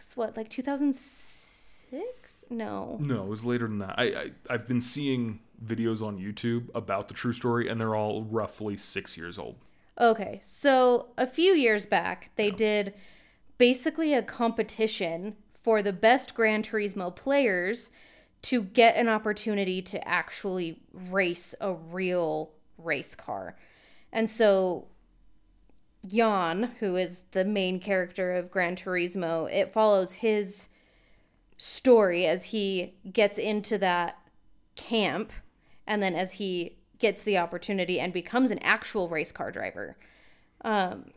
was 0.04 0.16
what 0.16 0.36
like 0.36 0.48
2006? 0.48 2.44
No. 2.50 2.98
No, 3.00 3.22
it 3.22 3.28
was 3.28 3.44
later 3.44 3.66
than 3.66 3.78
that. 3.78 3.94
I, 3.98 4.04
I 4.04 4.30
I've 4.50 4.66
been 4.68 4.80
seeing 4.80 5.40
videos 5.64 6.02
on 6.02 6.18
YouTube 6.18 6.68
about 6.74 7.08
the 7.08 7.14
true 7.14 7.32
story, 7.32 7.68
and 7.68 7.80
they're 7.80 7.94
all 7.94 8.22
roughly 8.24 8.76
six 8.76 9.16
years 9.16 9.38
old. 9.38 9.56
Okay, 10.00 10.40
so 10.42 11.08
a 11.18 11.26
few 11.26 11.52
years 11.52 11.86
back, 11.86 12.30
they 12.36 12.50
did 12.50 12.94
basically 13.58 14.14
a 14.14 14.22
competition 14.22 15.36
for 15.48 15.82
the 15.82 15.92
best 15.92 16.34
Gran 16.34 16.62
Turismo 16.62 17.14
players 17.14 17.90
to 18.42 18.62
get 18.62 18.96
an 18.96 19.08
opportunity 19.08 19.80
to 19.82 20.08
actually 20.08 20.80
race 20.92 21.54
a 21.60 21.72
real 21.72 22.50
race 22.76 23.14
car. 23.14 23.56
And 24.12 24.28
so 24.28 24.88
Jann, 26.06 26.72
who 26.80 26.96
is 26.96 27.22
the 27.30 27.44
main 27.44 27.78
character 27.78 28.32
of 28.34 28.50
Gran 28.50 28.76
Turismo, 28.76 29.50
it 29.52 29.72
follows 29.72 30.14
his 30.14 30.68
story 31.56 32.26
as 32.26 32.46
he 32.46 32.94
gets 33.12 33.38
into 33.38 33.78
that 33.78 34.18
camp 34.74 35.32
and 35.86 36.02
then 36.02 36.14
as 36.14 36.34
he 36.34 36.76
gets 36.98 37.22
the 37.22 37.38
opportunity 37.38 38.00
and 38.00 38.12
becomes 38.12 38.50
an 38.50 38.58
actual 38.60 39.08
race 39.08 39.32
car 39.32 39.50
driver. 39.52 39.96
Um 40.62 41.10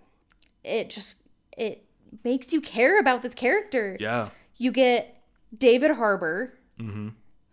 it 0.63 0.89
just 0.89 1.15
it 1.57 1.85
makes 2.23 2.53
you 2.53 2.61
care 2.61 2.99
about 2.99 3.21
this 3.21 3.33
character. 3.33 3.97
Yeah, 3.99 4.29
You 4.57 4.71
get 4.71 5.21
David 5.55 5.91
Harbour, 5.91 6.53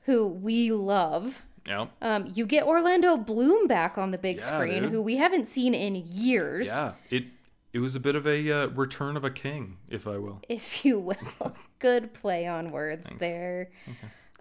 who 0.04 0.26
we 0.26 0.72
love 0.72 1.44
Yeah. 1.66 1.86
Um, 2.00 2.30
you 2.34 2.44
get 2.46 2.64
Orlando 2.64 3.16
Bloom 3.16 3.66
back 3.68 3.96
on 3.96 4.10
the 4.10 4.18
big 4.18 4.38
Yeah, 4.38 4.42
screen, 4.46 4.82
dude. 4.82 4.92
who 4.92 5.00
we 5.02 5.16
haven't 5.16 5.46
seen 5.46 5.74
in 5.74 5.94
years, 5.94 6.66
Yeah. 6.68 6.92
It 7.10 7.24
it 7.72 7.78
was 7.78 7.94
a 7.96 8.00
bit 8.00 8.14
of 8.16 8.26
a 8.26 8.50
uh, 8.52 8.66
return 8.66 9.16
of 9.16 9.24
a 9.24 9.30
king, 9.30 9.78
if 9.88 10.06
I 10.06 10.18
will. 10.18 10.42
if 10.48 10.84
you 10.84 10.98
will. 10.98 11.54
Good 11.78 12.12
play 12.12 12.46
on 12.46 12.70
words 12.70 13.08
there. 13.18 13.70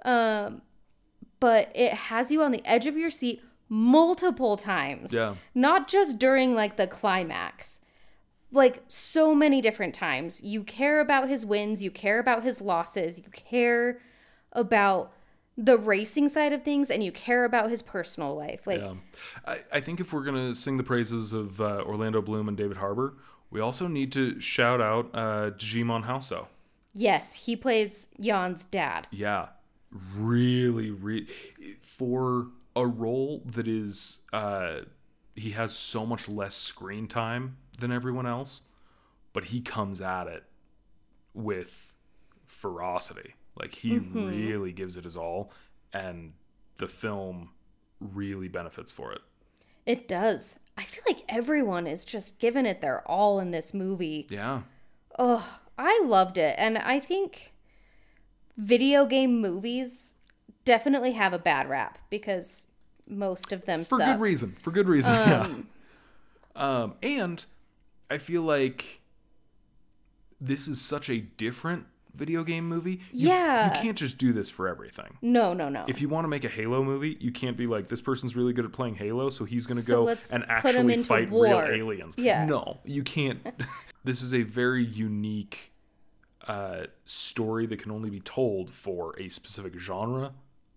Um, 0.04 0.62
but 1.40 1.72
it 1.76 1.94
has 1.94 2.32
you 2.32 2.42
on 2.44 2.52
the 2.52 2.62
edge 2.66 2.88
of 2.88 2.98
your 2.98 3.10
seat 3.10 3.42
multiple 3.70 4.58
times. 4.58 5.14
Yeah. 5.14 5.36
Not 5.56 5.88
just 5.88 6.20
during 6.20 6.54
like 6.56 6.76
the 6.76 6.88
climax. 6.88 7.80
Like 8.52 8.84
so 8.90 9.34
many 9.34 9.62
different 9.62 9.94
times. 9.96 10.42
You 10.44 10.64
care 10.64 11.00
about 11.00 11.30
his 11.30 11.46
wins, 11.46 11.82
you 11.84 11.90
care 11.90 12.20
about 12.20 12.44
his 12.44 12.60
losses, 12.60 13.18
you 13.20 13.26
care 13.32 14.00
about 14.52 15.14
the 15.58 15.78
racing 15.78 16.30
side 16.30 16.54
of 16.54 16.64
things, 16.64 16.90
and 16.90 17.04
you 17.04 17.12
care 17.12 17.44
about 17.46 17.70
his 17.70 17.82
personal 17.82 18.36
life. 18.36 18.66
Like, 18.66 18.80
Yeah. 18.82 18.94
I, 19.46 19.60
I 19.74 19.82
think 19.82 20.00
if 20.00 20.14
we're 20.14 20.24
gonna 20.24 20.56
sing 20.56 20.78
the 20.78 20.84
praises 20.84 21.34
of 21.34 21.60
uh, 21.62 21.84
Orlando 21.86 22.22
Bloom 22.22 22.48
and 22.48 22.58
David 22.58 22.78
Harbour, 22.78 23.16
we 23.50 23.60
also 23.60 23.88
need 23.88 24.12
to 24.14 24.40
shout 24.40 24.80
out 24.82 25.10
uh, 25.14 25.52
Djimon 25.52 26.06
Hounsou. 26.06 26.48
yes, 26.94 27.46
he 27.46 27.56
plays 27.56 28.08
Jann's 28.20 28.64
dad. 28.64 29.08
Yeah, 29.12 29.50
really, 30.16 30.90
re- 30.90 31.28
for 31.82 32.48
a 32.76 32.88
role 32.88 33.44
that 33.46 33.68
is 33.68 34.20
uh, 34.32 34.82
he 35.36 35.52
has 35.52 35.76
so 35.76 36.06
much 36.06 36.30
less 36.30 36.56
screen 36.56 37.08
time 37.08 37.58
than 37.80 37.92
everyone 37.92 38.26
else, 38.26 38.62
but 39.34 39.46
he 39.46 39.60
comes 39.60 40.00
at 40.00 40.28
it 40.28 40.44
with 41.34 41.92
ferocity. 42.46 43.34
Like 43.60 43.74
he 43.74 43.98
really 43.98 44.72
gives 44.72 44.98
it 44.98 45.04
his 45.04 45.18
all, 45.18 45.52
and 45.94 46.34
the 46.78 46.88
film 46.88 47.50
really 48.00 48.48
benefits 48.48 48.92
for 48.92 49.12
it. 49.12 49.22
It 49.86 50.08
does. 50.08 50.60
I 50.78 50.84
feel 50.84 51.04
like 51.08 51.24
everyone 51.28 51.86
is 51.88 52.06
just 52.06 52.40
giving 52.40 52.66
it 52.66 52.82
their 52.82 53.02
all 53.08 53.40
in 53.40 53.52
this 53.52 53.74
movie. 53.74 54.28
Yeah, 54.30 54.62
Oh, 55.20 55.60
I 55.78 56.02
loved 56.06 56.38
it. 56.38 56.56
And 56.58 56.78
I 56.78 57.00
think 57.00 57.54
video 58.58 59.06
game 59.06 59.42
movies 59.42 60.16
definitely 60.66 61.12
have 61.14 61.34
a 61.34 61.40
bad 61.40 61.68
rap 61.70 61.98
because 62.10 62.68
most 63.08 63.52
of 63.52 63.66
them 63.66 63.82
for 63.82 63.98
suck. 63.98 64.06
good 64.18 64.22
reason. 64.22 64.56
For 64.62 64.72
good 64.72 64.88
reason. 64.88 65.12
yeah. 65.14 65.54
Um, 66.56 66.96
and 67.02 67.46
I 68.10 68.18
feel 68.18 68.42
like 68.44 69.02
this 70.40 70.68
is 70.68 70.82
such 70.82 71.10
a 71.10 71.20
different 71.20 71.86
video 72.16 72.44
game 72.44 72.68
movie. 72.68 73.00
You- 73.12 73.30
Yeah. 73.30 73.74
you 73.76 73.82
can't 73.82 73.98
just 73.98 74.18
do 74.18 74.34
this 74.34 74.50
for 74.50 74.68
everything. 74.68 75.18
No, 75.22 75.54
no, 75.54 75.70
no. 75.70 75.86
If 75.88 76.02
you 76.02 76.10
want 76.10 76.26
to 76.26 76.28
make 76.30 76.44
a 76.44 76.50
Halo 76.50 76.84
movie, 76.84 77.18
you 77.20 77.32
can't 77.32 77.58
be 77.58 77.68
like 77.68 77.88
this 77.90 78.02
person's 78.02 78.36
really 78.36 78.54
good 78.54 78.66
at 78.66 78.72
playing 78.74 78.96
Halo, 78.96 79.30
so 79.30 79.46
he's 79.46 79.66
going 79.66 79.78
to 79.78 79.84
So 79.84 80.06
go 80.06 80.16
and 80.32 80.46
actually 80.48 81.04
fight 81.04 81.30
war. 81.30 81.44
real 81.46 81.60
aliens. 81.60 82.16
Yeah. 82.18 82.46
No, 82.46 82.80
you 82.86 83.04
can't. 83.04 83.40
this 84.04 84.22
is 84.22 84.34
a 84.34 84.44
very 84.44 84.84
unique 84.86 85.72
uh, 86.48 86.86
story 87.06 87.66
that 87.68 87.78
can 87.82 87.92
only 87.92 88.10
be 88.10 88.20
told 88.20 88.72
for 88.72 89.18
a 89.20 89.30
specific 89.30 89.78
genre 89.78 90.34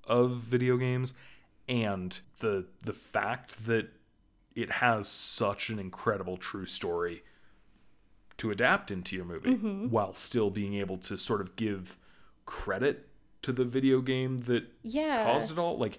of 0.07 0.37
video 0.39 0.77
games, 0.77 1.15
and 1.69 2.21
the 2.41 2.67
the 2.85 2.93
fact 2.93 3.65
that 3.67 3.89
it 4.55 4.71
has 4.71 5.09
such 5.09 5.71
an 5.71 5.79
incredible 5.79 6.37
true 6.37 6.67
story 6.67 7.23
to 8.39 8.51
adapt 8.51 8.91
into 8.91 9.15
your 9.17 9.25
movie 9.25 9.51
Mm-hmm. 9.51 9.91
while 9.91 10.15
still 10.15 10.51
being 10.51 10.75
able 10.75 10.99
to 10.99 11.17
sort 11.17 11.41
of 11.41 11.57
give 11.57 11.97
credit 12.47 13.09
to 13.43 13.53
the 13.53 13.65
video 13.65 14.01
game 14.01 14.39
that 14.41 14.65
yeah. 14.83 15.25
caused 15.25 15.51
it 15.51 15.59
all 15.59 15.79
like 15.79 15.99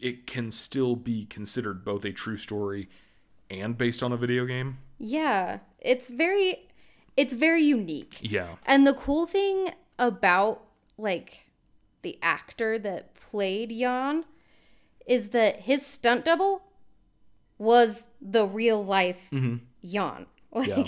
it 0.00 0.26
can 0.26 0.50
still 0.50 0.96
be 0.96 1.26
considered 1.26 1.84
both 1.84 2.04
a 2.04 2.12
true 2.12 2.36
story 2.36 2.88
and 3.50 3.76
based 3.76 4.02
on 4.02 4.12
a 4.12 4.16
video 4.16 4.46
game 4.46 4.78
Yeah. 4.98 5.58
It's 5.80 6.08
very 6.08 6.68
it's 7.16 7.32
very 7.34 7.62
unique. 7.64 8.18
yeah 8.22 8.56
And 8.64 8.86
the 8.86 8.94
cool 8.94 9.26
thing 9.26 9.70
about 9.98 10.62
like 10.96 11.46
the 12.02 12.18
actor 12.22 12.78
that 12.78 13.14
played 13.14 13.70
Jann 13.70 14.24
is 15.06 15.28
that 15.30 15.62
his 15.62 15.84
stunt 15.84 16.24
double 16.24 16.62
was 17.58 18.10
the 18.20 18.46
real 18.46 18.82
life 18.84 19.28
Jann. 19.30 20.26
Like 20.52 20.68
Mm-hmm. 20.70 20.80
Yeah. 20.80 20.86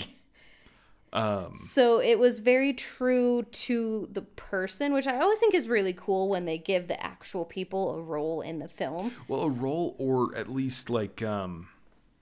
Um 1.13 1.55
so 1.55 2.01
it 2.01 2.19
was 2.19 2.39
very 2.39 2.73
true 2.73 3.43
to 3.51 4.07
the 4.11 4.21
person, 4.23 4.93
which 4.93 5.07
I 5.07 5.19
always 5.19 5.39
think 5.39 5.53
is 5.53 5.67
really 5.67 5.93
cool 5.93 6.27
when 6.29 6.45
they 6.45 6.57
give 6.57 6.87
the 6.87 7.01
actual 7.03 7.45
people 7.45 7.95
a 7.95 8.01
role 8.01 8.41
in 8.41 8.59
the 8.59 8.67
film. 8.67 9.13
well 9.27 9.41
a 9.41 9.49
role 9.49 9.95
or 9.97 10.35
at 10.35 10.49
least 10.49 10.89
like 10.89 11.21
um 11.23 11.69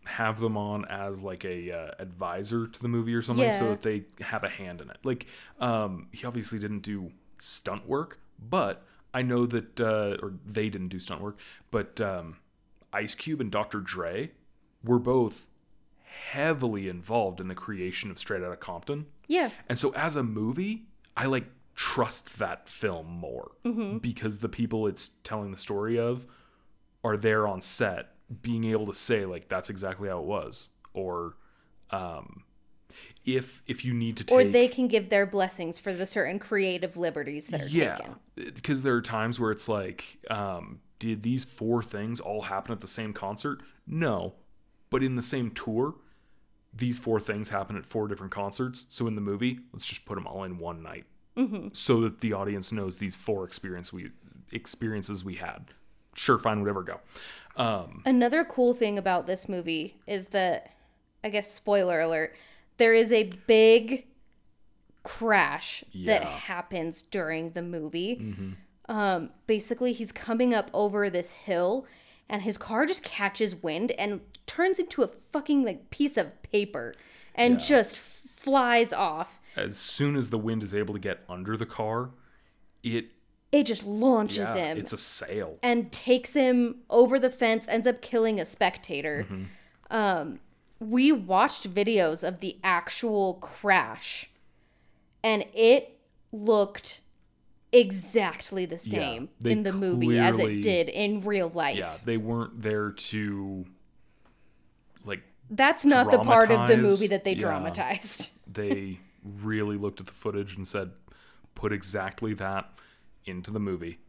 have 0.04 0.40
them 0.40 0.58
on 0.58 0.84
as 0.86 1.22
like 1.22 1.46
a 1.46 1.72
uh, 1.72 1.92
advisor 2.00 2.68
to 2.68 2.82
the 2.82 2.88
movie 2.88 3.14
or 3.14 3.22
something 3.22 3.54
so 3.54 3.70
that 3.70 3.82
they 3.82 4.04
have 4.20 4.44
a 4.44 4.50
hand 4.50 4.82
in 4.82 4.90
it 4.90 4.98
like 5.04 5.28
um 5.60 6.08
he 6.12 6.26
obviously 6.26 6.58
didn't 6.58 6.80
do 6.82 7.12
stunt 7.38 7.88
work 7.88 8.20
but 8.50 8.84
i 9.14 9.22
know 9.22 9.46
that 9.46 9.80
uh 9.80 10.18
or 10.22 10.34
they 10.46 10.70
didn't 10.70 10.88
do 10.90 11.00
stunt 11.00 11.22
work 11.22 11.38
but 11.70 12.02
um 12.02 12.36
ice 12.92 13.14
cube 13.14 13.40
and 13.40 13.52
dr 13.52 13.80
dre 13.82 14.32
were 14.84 15.00
both 15.00 15.48
heavily 16.12 16.88
involved 16.90 17.40
in 17.40 17.48
the 17.48 17.56
creation 17.56 18.12
of 18.12 18.20
straight 18.20 18.44
outta 18.44 18.58
compton 18.58 19.06
Yeah. 19.28 19.50
And 19.70 19.80
so 19.80 19.94
as 19.96 20.16
a 20.16 20.24
movie, 20.24 20.88
I 21.16 21.26
like 21.26 21.46
trust 21.76 22.38
that 22.40 22.68
film 22.70 23.08
more 23.08 23.52
Mm-hmm. 23.66 23.98
because 24.00 24.40
the 24.40 24.50
people 24.50 24.88
it's 24.88 25.12
telling 25.24 25.52
the 25.52 25.58
story 25.58 25.98
of 25.98 26.26
are 27.04 27.18
there 27.18 27.48
on 27.48 27.62
set 27.62 28.14
being 28.42 28.66
able 28.66 28.86
to 28.88 28.94
say 28.94 29.26
like 29.26 29.48
that's 29.50 29.70
exactly 29.70 30.10
how 30.10 30.20
it 30.20 30.26
was 30.26 30.70
or 30.94 31.36
um 31.92 32.44
if 33.26 33.62
if 33.68 33.86
you 33.86 33.94
need 33.94 34.18
to 34.18 34.24
take 34.24 34.38
Or 34.38 34.44
they 34.44 34.68
can 34.68 34.88
give 34.88 35.10
their 35.10 35.26
blessings 35.26 35.80
for 35.80 35.94
the 35.94 36.06
certain 36.06 36.40
creative 36.40 36.98
liberties 36.98 37.48
that 37.48 37.62
are 37.62 37.68
yeah 37.68 37.96
taken. 37.98 38.16
because 38.56 38.84
there 38.84 38.96
are 38.96 39.02
times 39.02 39.40
where 39.40 39.52
it's 39.52 39.68
like 39.70 40.18
um 40.30 40.80
did 41.00 41.24
these 41.24 41.44
four 41.46 41.82
things 41.82 42.20
all 42.20 42.44
happen 42.44 42.72
at 42.74 42.82
the 42.82 42.88
same 42.88 43.14
concert 43.14 43.62
no 43.88 44.34
but 44.92 45.02
in 45.02 45.16
the 45.16 45.24
same 45.24 45.50
tour 45.50 45.96
these 46.74 47.00
four 47.00 47.20
things 47.20 47.50
happen 47.50 47.76
at 47.76 47.86
four 47.86 48.08
different 48.08 48.32
concerts. 48.32 48.86
So 48.88 49.08
in 49.08 49.16
the 49.16 49.22
movie 49.22 49.62
let's 49.74 49.88
just 49.88 50.06
put 50.06 50.16
them 50.16 50.28
all 50.28 50.44
in 50.44 50.60
one 50.60 50.84
night. 50.84 51.06
So 51.74 52.02
that 52.02 52.22
the 52.22 52.34
audience 52.34 52.72
knows 52.72 52.98
these 52.98 53.16
four 53.16 53.44
experience 53.46 53.92
we 53.92 54.12
experiences 54.52 55.26
we 55.26 55.36
had. 55.36 55.72
Sure 56.14 56.38
fine 56.38 56.60
whatever 56.60 56.84
go. 56.84 57.00
Um 57.58 58.04
Another 58.06 58.46
cool 58.46 58.76
thing 58.76 59.00
about 59.00 59.26
this 59.26 59.50
movie 59.50 59.98
is 60.06 60.28
that, 60.28 60.76
I 61.24 61.30
guess, 61.30 61.52
spoiler 61.52 62.00
alert, 62.00 62.36
there 62.78 62.94
is 62.94 63.12
a 63.12 63.32
big 63.48 64.06
crash 65.04 65.84
that 66.06 66.24
happens 66.24 67.02
during 67.02 67.52
the 67.52 67.62
movie. 67.62 68.18
Mm-hmm. 68.18 68.52
Um, 68.92 69.30
basically, 69.48 69.94
he's 69.94 70.12
coming 70.12 70.54
up 70.54 70.70
over 70.74 71.10
this 71.10 71.32
hill, 71.32 71.86
and 72.32 72.42
his 72.42 72.58
car 72.58 72.88
just 72.88 73.04
catches 73.04 73.54
wind 73.62 73.92
and 73.92 74.22
turns 74.48 74.80
into 74.80 75.04
a 75.04 75.08
fucking 75.08 75.64
like 75.64 75.92
piece 75.92 76.18
of 76.18 76.42
paper, 76.42 76.96
and 77.36 77.60
just 77.60 77.96
flies 77.96 78.92
off. 78.92 79.40
as 79.56 79.78
soon 79.78 80.16
as 80.16 80.32
the 80.32 80.38
wind 80.38 80.64
is 80.64 80.74
able 80.74 80.94
to 80.96 81.00
get 81.00 81.20
under 81.30 81.56
the 81.56 81.66
car 81.66 82.10
it 82.84 83.06
It 83.52 83.66
just 83.66 83.86
launches 83.86 84.40
yeah, 84.40 84.56
him. 84.56 84.78
it's 84.80 84.94
a 84.94 84.98
sail 84.98 85.60
and 85.62 85.92
takes 85.92 86.34
him 86.34 86.78
over 86.90 87.20
the 87.20 87.30
fence, 87.30 87.68
ends 87.68 87.86
up 87.86 88.02
killing 88.02 88.40
a 88.40 88.46
spectator. 88.46 89.26
Mm-hmm. 89.30 89.44
Um, 89.92 90.40
we 90.80 91.12
watched 91.12 91.72
videos 91.72 92.28
of 92.28 92.40
the 92.40 92.58
actual 92.64 93.36
crash, 93.36 94.32
and 95.22 95.46
it 95.54 96.00
looked 96.32 97.02
exactly 97.74 98.66
the 98.66 98.78
same 98.78 99.30
they 99.40 99.52
in 99.52 99.64
the 99.64 99.72
movie 99.72 100.20
as 100.20 100.38
it 100.38 100.62
did 100.62 100.90
in 100.90 101.22
real 101.22 101.50
life. 101.50 101.78
yeah 101.78 101.96
they 102.04 102.18
weren't 102.18 102.62
there 102.62 102.92
to 102.92 103.66
like 105.06 105.24
That's 105.50 105.86
not 105.86 106.12
the 106.12 106.20
part 106.20 106.52
of 106.52 106.68
the 106.68 106.78
movie 106.78 107.08
that 107.08 107.24
they 107.24 107.34
yeah. 107.34 107.40
dramatized. 107.40 108.32
they 108.48 109.00
really 109.24 109.78
looked 109.78 110.00
at 110.00 110.06
the 110.08 110.14
footage 110.14 110.56
and 110.56 110.68
said, 110.68 110.92
put 111.56 111.72
exactly 111.72 112.34
that 112.36 112.70
into 113.26 113.52
the 113.52 113.60
movie. 113.60 114.00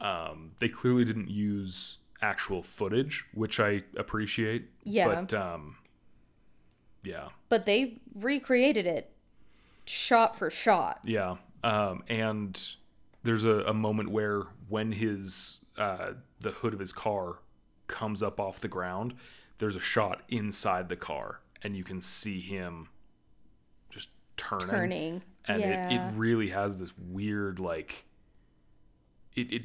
Um, 0.00 0.52
they 0.58 0.68
clearly 0.68 1.04
didn't 1.04 1.30
use 1.30 1.98
actual 2.20 2.62
footage, 2.62 3.24
which 3.34 3.58
I 3.60 3.82
appreciate. 3.96 4.68
Yeah. 4.84 5.06
But 5.06 5.34
um, 5.34 5.76
yeah, 7.02 7.28
But 7.48 7.66
they 7.66 7.98
recreated 8.14 8.86
it 8.86 9.10
shot 9.84 10.36
for 10.36 10.50
shot. 10.50 11.00
yeah. 11.04 11.36
Um, 11.64 12.02
and 12.08 12.60
there's 13.22 13.44
a, 13.44 13.60
a 13.66 13.74
moment 13.74 14.10
where 14.10 14.42
when 14.68 14.92
his 14.92 15.60
uh, 15.78 16.12
the 16.40 16.50
hood 16.50 16.74
of 16.74 16.80
his 16.80 16.92
car 16.92 17.38
comes 17.86 18.22
up 18.22 18.40
off 18.40 18.60
the 18.60 18.68
ground, 18.68 19.14
there's 19.58 19.76
a 19.76 19.80
shot 19.80 20.22
inside 20.28 20.88
the 20.88 20.96
car, 20.96 21.40
and 21.62 21.76
you 21.76 21.84
can 21.84 22.00
see 22.02 22.40
him 22.40 22.88
just 23.90 24.08
turning. 24.36 24.68
Turning. 24.68 25.22
and 25.46 25.60
yeah. 25.60 25.88
it, 25.90 25.94
it 25.96 26.12
really 26.16 26.48
has 26.48 26.78
this 26.80 26.92
weird 26.98 27.58
like 27.60 28.04
it, 29.34 29.52
it 29.52 29.62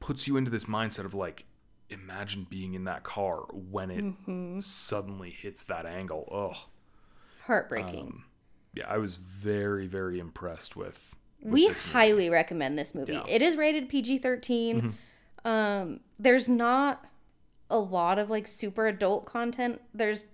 puts 0.00 0.26
you 0.26 0.36
into 0.36 0.50
this 0.50 0.64
mindset 0.66 1.04
of 1.04 1.14
like 1.14 1.44
imagine 1.88 2.46
being 2.48 2.74
in 2.74 2.84
that 2.84 3.02
car 3.02 3.40
when 3.52 3.90
it 3.90 4.04
Mm-hmm. 4.04 4.60
suddenly 4.60 5.30
hits 5.30 5.64
that 5.64 5.86
angle. 5.86 6.28
Oh, 6.30 6.66
Heartbreaking. 7.44 8.22
yeah, 8.74 8.84
I 8.88 8.98
was 8.98 9.16
very, 9.16 9.86
very 9.86 10.18
impressed 10.20 10.76
with. 10.76 11.16
We 11.42 11.68
this 11.68 11.84
movie. 11.86 11.92
highly 11.92 12.30
recommend 12.30 12.78
this 12.78 12.94
movie. 12.94 13.12
Yeah. 13.14 13.20
Mm-hmm. 13.20 13.28
It 13.30 13.42
is 13.42 13.56
rated 13.56 13.88
PG 13.88 14.18
13. 14.18 14.94
Um, 15.44 16.00
there's 16.18 16.48
not 16.48 17.04
a 17.70 17.78
lot 17.78 18.18
of 18.18 18.28
like 18.30 18.46
super 18.46 18.86
adult 18.86 19.24
content. 19.26 19.80
There's 19.94 20.26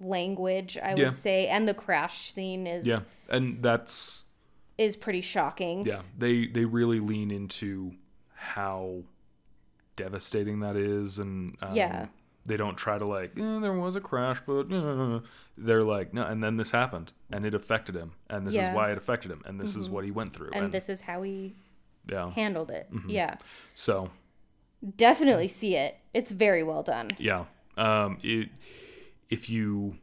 language, 0.00 0.76
I 0.82 0.94
Yeah. 0.94 1.06
would 1.06 1.14
say, 1.14 1.46
and 1.48 1.68
the 1.68 1.74
crash 1.74 2.32
scene 2.32 2.66
is 2.66 2.86
Yeah, 2.86 3.00
and 3.28 3.62
that's 3.62 4.24
is 4.78 4.96
pretty 4.96 5.20
shocking. 5.20 5.84
yeah. 5.86 6.02
They 6.16 6.46
they 6.46 6.64
really 6.64 7.00
lean 7.00 7.30
into 7.30 7.92
how 8.34 9.02
devastating 9.96 10.60
that 10.60 10.76
is, 10.76 11.18
and 11.18 11.56
um, 11.60 11.74
Yeah. 11.74 12.06
They 12.48 12.56
don't 12.56 12.76
try 12.76 12.98
to 12.98 13.04
like 13.04 13.32
"Eh, 13.38 13.58
there 13.60 13.72
was 13.72 13.94
a 13.96 14.00
crash, 14.00 14.40
but 14.46 14.72
uh," 14.72 15.20
they're 15.56 15.82
like 15.84 16.12
no, 16.14 16.22
and 16.24 16.42
then 16.42 16.56
this 16.56 16.70
happened, 16.70 17.12
and 17.30 17.44
it 17.46 17.54
affected 17.54 17.94
him, 17.94 18.12
and 18.28 18.46
this 18.46 18.54
Yeah. 18.54 18.62
Mm-hmm. 18.62 18.70
is 18.72 18.76
why 18.76 18.90
it 18.92 18.98
affected 18.98 19.30
him, 19.30 19.42
and 19.46 19.60
this 19.60 19.76
is 19.76 19.88
what 19.90 20.04
he 20.04 20.10
went 20.10 20.32
through, 20.34 20.50
And 20.52 20.72
this 20.72 20.88
is 20.88 21.02
how 21.02 21.22
he 21.22 21.54
yeah. 22.06 22.30
handled 22.32 22.70
it. 22.70 22.90
Mm-hmm. 22.92 23.10
Yeah. 23.10 23.36
So 23.74 24.10
Definitely 24.96 25.48
see 25.48 25.74
it. 25.74 25.98
It's 26.14 26.30
very 26.30 26.62
well 26.62 26.82
done. 26.84 27.10
Yeah. 27.18 27.46
Um, 27.76 28.18
it, 28.22 28.48
if 29.28 29.50
you 29.50 29.96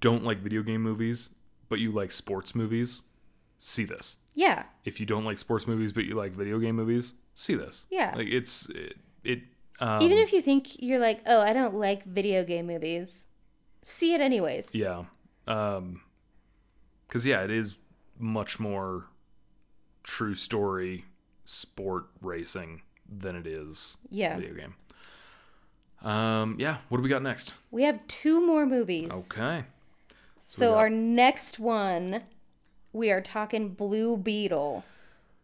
don't 0.00 0.24
like 0.24 0.38
video 0.38 0.62
game 0.62 0.82
movies, 0.82 1.30
but 1.68 1.78
you 1.78 1.92
like 1.92 2.10
sports 2.12 2.54
movies, 2.54 3.02
see 3.58 3.84
this. 3.84 4.16
Yeah. 4.34 4.64
If 4.84 4.98
you 4.98 5.06
don't 5.06 5.24
like 5.24 5.38
sports 5.38 5.66
movies, 5.68 5.92
but 5.92 6.04
you 6.04 6.14
like 6.16 6.32
video 6.32 6.58
game 6.58 6.74
movies, 6.76 7.14
see 7.34 7.54
this. 7.54 7.86
Yeah. 7.90 8.12
Like 8.16 8.26
it's 8.28 8.68
it. 8.70 8.96
it 9.24 9.40
um, 9.80 10.02
Even 10.02 10.18
if 10.18 10.32
you 10.32 10.40
think 10.40 10.80
you're 10.82 10.98
like, 10.98 11.20
oh, 11.26 11.40
I 11.40 11.52
don't 11.52 11.74
like 11.74 12.04
video 12.04 12.44
game 12.44 12.66
movies, 12.66 13.26
see 13.82 14.14
it 14.14 14.20
anyways. 14.20 14.74
yeah. 14.74 15.04
Um, 15.46 16.02
because 17.08 17.26
yeah, 17.26 17.42
it 17.42 17.50
is 17.50 17.74
much 18.18 18.58
more 18.60 19.06
true 20.04 20.34
story 20.34 21.04
sport 21.44 22.04
racing 22.20 22.82
than 23.08 23.34
it 23.36 23.46
is 23.46 23.98
Yeah. 24.10 24.36
video 24.36 24.54
game. 24.54 24.74
Um, 26.08 26.56
yeah. 26.58 26.78
What 26.88 26.98
do 26.98 27.02
we 27.02 27.08
got 27.08 27.22
next? 27.22 27.54
We 27.70 27.82
have 27.84 28.06
two 28.06 28.44
more 28.44 28.66
movies. 28.66 29.10
Okay. 29.32 29.64
So 30.40 30.70
got- 30.72 30.78
our 30.78 30.90
next 30.90 31.58
one, 31.58 32.22
we 32.92 33.10
are 33.10 33.20
talking 33.20 33.70
Blue 33.70 34.16
Beetle, 34.16 34.84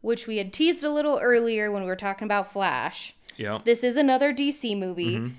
which 0.00 0.26
we 0.26 0.38
had 0.38 0.52
teased 0.52 0.82
a 0.84 0.90
little 0.90 1.18
earlier 1.20 1.70
when 1.70 1.82
we 1.82 1.88
were 1.88 1.96
talking 1.96 2.24
about 2.26 2.50
Flash. 2.52 3.14
Yeah. 3.38 3.60
This 3.64 3.82
is 3.82 3.96
another 3.96 4.34
DC 4.34 4.76
movie. 4.76 5.16
Mm-hmm. 5.16 5.34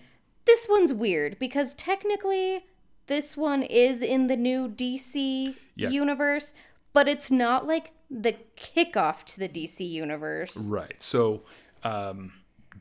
This 0.45 0.65
one's 0.67 0.93
weird 0.93 1.37
because 1.37 1.75
technically 1.75 2.65
this 3.05 3.37
one 3.37 3.61
is 3.61 4.01
in 4.01 4.27
the 4.27 4.37
new 4.37 4.67
DC 4.67 5.55
Yeah. 5.75 5.89
universe, 5.89 6.53
but 6.93 7.07
it's 7.07 7.29
not 7.29 7.67
like 7.67 7.91
the 8.09 8.35
kickoff 8.57 9.23
to 9.25 9.39
the 9.39 9.49
DC 9.49 9.87
universe. 9.87 10.57
Right. 10.57 10.95
So 10.97 11.43
um, 11.83 12.33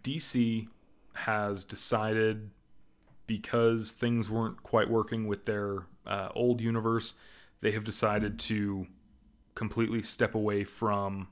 DC 0.03 0.69
has 1.15 1.65
decided 1.65 2.51
because 3.27 3.93
things 3.93 4.31
weren't 4.31 4.63
quite 4.63 4.89
working 4.89 5.27
with 5.27 5.45
their 5.45 5.87
uh, 6.07 6.31
old 6.35 6.61
universe, 6.61 7.15
they 7.61 7.73
have 7.73 7.85
decided 7.85 8.39
to 8.39 8.87
completely 9.55 10.01
step 10.01 10.35
away 10.35 10.65
from 10.65 11.29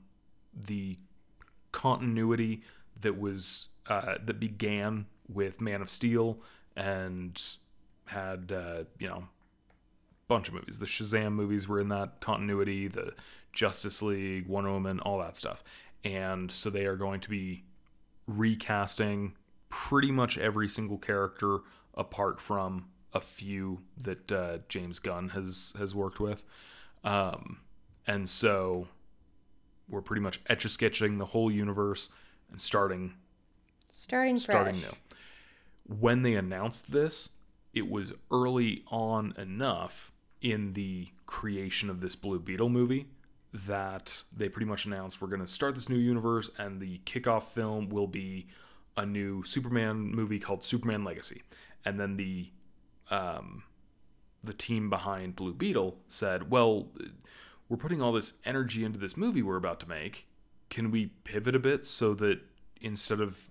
the 0.53 0.97
continuity 1.71 2.61
that 3.01 3.17
was 3.19 3.69
uh, 3.89 4.15
that 4.23 4.39
began 4.39 5.05
with 5.27 5.61
Man 5.61 5.81
of 5.81 5.89
Steel 5.89 6.39
and 6.75 7.41
had 8.05 8.51
uh, 8.51 8.83
you 8.99 9.07
know 9.07 9.27
bunch 10.27 10.47
of 10.47 10.53
movies. 10.53 10.79
The 10.79 10.85
Shazam 10.85 11.33
movies 11.33 11.67
were 11.67 11.79
in 11.79 11.89
that 11.89 12.19
continuity, 12.19 12.87
the 12.87 13.13
Justice 13.53 14.01
League, 14.01 14.47
Wonder 14.47 14.71
Woman, 14.71 14.99
all 14.99 15.19
that 15.19 15.37
stuff. 15.37 15.63
And 16.03 16.51
so 16.51 16.69
they 16.69 16.85
are 16.85 16.95
going 16.95 17.21
to 17.21 17.29
be 17.29 17.63
recasting 18.27 19.35
pretty 19.69 20.11
much 20.11 20.37
every 20.37 20.67
single 20.67 20.97
character 20.97 21.59
apart 21.95 22.39
from 22.39 22.85
a 23.13 23.21
few 23.21 23.79
that 24.01 24.31
uh, 24.31 24.57
James 24.69 24.99
Gunn 24.99 25.29
has 25.29 25.73
has 25.77 25.95
worked 25.95 26.19
with. 26.19 26.43
Um, 27.03 27.59
and 28.05 28.29
so 28.29 28.87
we're 29.89 30.01
pretty 30.01 30.21
much 30.21 30.41
etch 30.47 30.65
a 30.65 30.69
sketching 30.69 31.17
the 31.17 31.25
whole 31.25 31.49
universe 31.49 32.09
and 32.51 32.59
starting 32.59 33.13
Starting 33.89 34.37
starting 34.37 34.75
fresh. 34.75 34.91
new. 34.91 35.95
When 35.99 36.21
they 36.21 36.35
announced 36.35 36.91
this, 36.91 37.29
it 37.73 37.89
was 37.89 38.13
early 38.31 38.83
on 38.87 39.33
enough 39.37 40.11
in 40.41 40.73
the 40.73 41.09
creation 41.25 41.89
of 41.89 42.01
this 42.01 42.15
Blue 42.15 42.39
Beetle 42.39 42.69
movie 42.69 43.07
that 43.53 44.23
they 44.35 44.49
pretty 44.49 44.65
much 44.65 44.85
announced 44.85 45.21
we're 45.21 45.27
going 45.27 45.41
to 45.41 45.47
start 45.47 45.75
this 45.75 45.89
new 45.89 45.97
universe, 45.97 46.49
and 46.57 46.81
the 46.81 46.99
kickoff 47.05 47.43
film 47.43 47.89
will 47.89 48.07
be 48.07 48.47
a 48.95 49.05
new 49.05 49.43
Superman 49.43 50.11
movie 50.11 50.39
called 50.39 50.63
Superman 50.63 51.03
Legacy. 51.03 51.43
And 51.85 51.99
then 51.99 52.17
the 52.17 52.49
um, 53.09 53.63
the 54.43 54.53
team 54.53 54.89
behind 54.89 55.35
Blue 55.35 55.53
Beetle 55.53 55.97
said, 56.07 56.51
"Well, 56.51 56.87
we're 57.69 57.77
putting 57.77 58.01
all 58.01 58.11
this 58.11 58.33
energy 58.45 58.83
into 58.83 58.99
this 58.99 59.15
movie 59.15 59.41
we're 59.41 59.57
about 59.57 59.79
to 59.81 59.89
make. 59.89 60.27
Can 60.69 60.91
we 60.91 61.07
pivot 61.23 61.55
a 61.55 61.59
bit 61.59 61.85
so 61.85 62.13
that 62.15 62.39
instead 62.81 63.21
of 63.21 63.49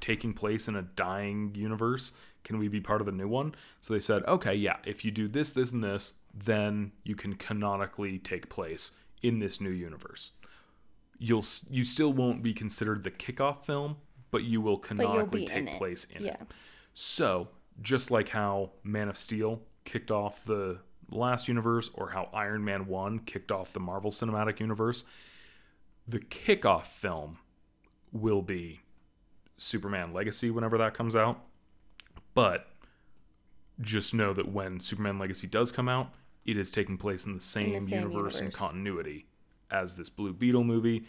taking 0.00 0.34
place 0.34 0.68
in 0.68 0.76
a 0.76 0.82
dying 0.82 1.54
universe, 1.54 2.12
can 2.42 2.58
we 2.58 2.68
be 2.68 2.80
part 2.80 3.00
of 3.00 3.06
the 3.06 3.12
new 3.12 3.28
one?" 3.28 3.54
So 3.80 3.94
they 3.94 4.00
said, 4.00 4.22
"Okay, 4.24 4.54
yeah, 4.54 4.76
if 4.84 5.04
you 5.04 5.10
do 5.10 5.28
this, 5.28 5.52
this, 5.52 5.72
and 5.72 5.82
this, 5.82 6.14
then 6.32 6.92
you 7.04 7.14
can 7.14 7.34
canonically 7.34 8.18
take 8.18 8.48
place 8.48 8.92
in 9.22 9.38
this 9.38 9.60
new 9.60 9.70
universe. 9.70 10.32
You'll 11.18 11.44
you 11.70 11.84
still 11.84 12.12
won't 12.12 12.42
be 12.42 12.52
considered 12.52 13.04
the 13.04 13.10
kickoff 13.10 13.64
film, 13.64 13.96
but 14.30 14.44
you 14.44 14.60
will 14.60 14.78
canonically 14.78 15.46
be 15.46 15.52
in 15.52 15.66
take 15.66 15.76
place 15.76 16.04
in 16.04 16.24
Yeah. 16.24 16.34
it." 16.34 16.54
So, 16.92 17.48
just 17.82 18.10
like 18.10 18.28
how 18.30 18.72
Man 18.82 19.08
of 19.08 19.16
Steel 19.16 19.62
kicked 19.84 20.10
off 20.10 20.44
the 20.44 20.80
last 21.10 21.48
universe, 21.48 21.90
or 21.94 22.10
how 22.10 22.28
Iron 22.32 22.64
Man 22.64 22.86
1 22.86 23.20
kicked 23.20 23.52
off 23.52 23.72
the 23.72 23.80
Marvel 23.80 24.10
Cinematic 24.10 24.58
Universe, 24.60 25.04
the 26.06 26.18
kickoff 26.18 26.86
film 26.86 27.38
will 28.12 28.42
be 28.42 28.80
Superman 29.56 30.12
Legacy 30.12 30.50
whenever 30.50 30.78
that 30.78 30.94
comes 30.94 31.14
out. 31.16 31.40
But 32.34 32.66
just 33.80 34.14
know 34.14 34.32
that 34.32 34.52
when 34.52 34.80
Superman 34.80 35.18
Legacy 35.18 35.46
does 35.46 35.72
come 35.72 35.88
out, 35.88 36.12
it 36.44 36.56
is 36.56 36.70
taking 36.70 36.98
place 36.98 37.26
in 37.26 37.34
the 37.34 37.40
same, 37.40 37.80
same 37.80 38.02
universe, 38.02 38.40
and 38.40 38.52
continuity 38.52 39.26
as 39.70 39.96
this 39.96 40.08
Blue 40.08 40.32
Beetle 40.32 40.64
movie. 40.64 41.06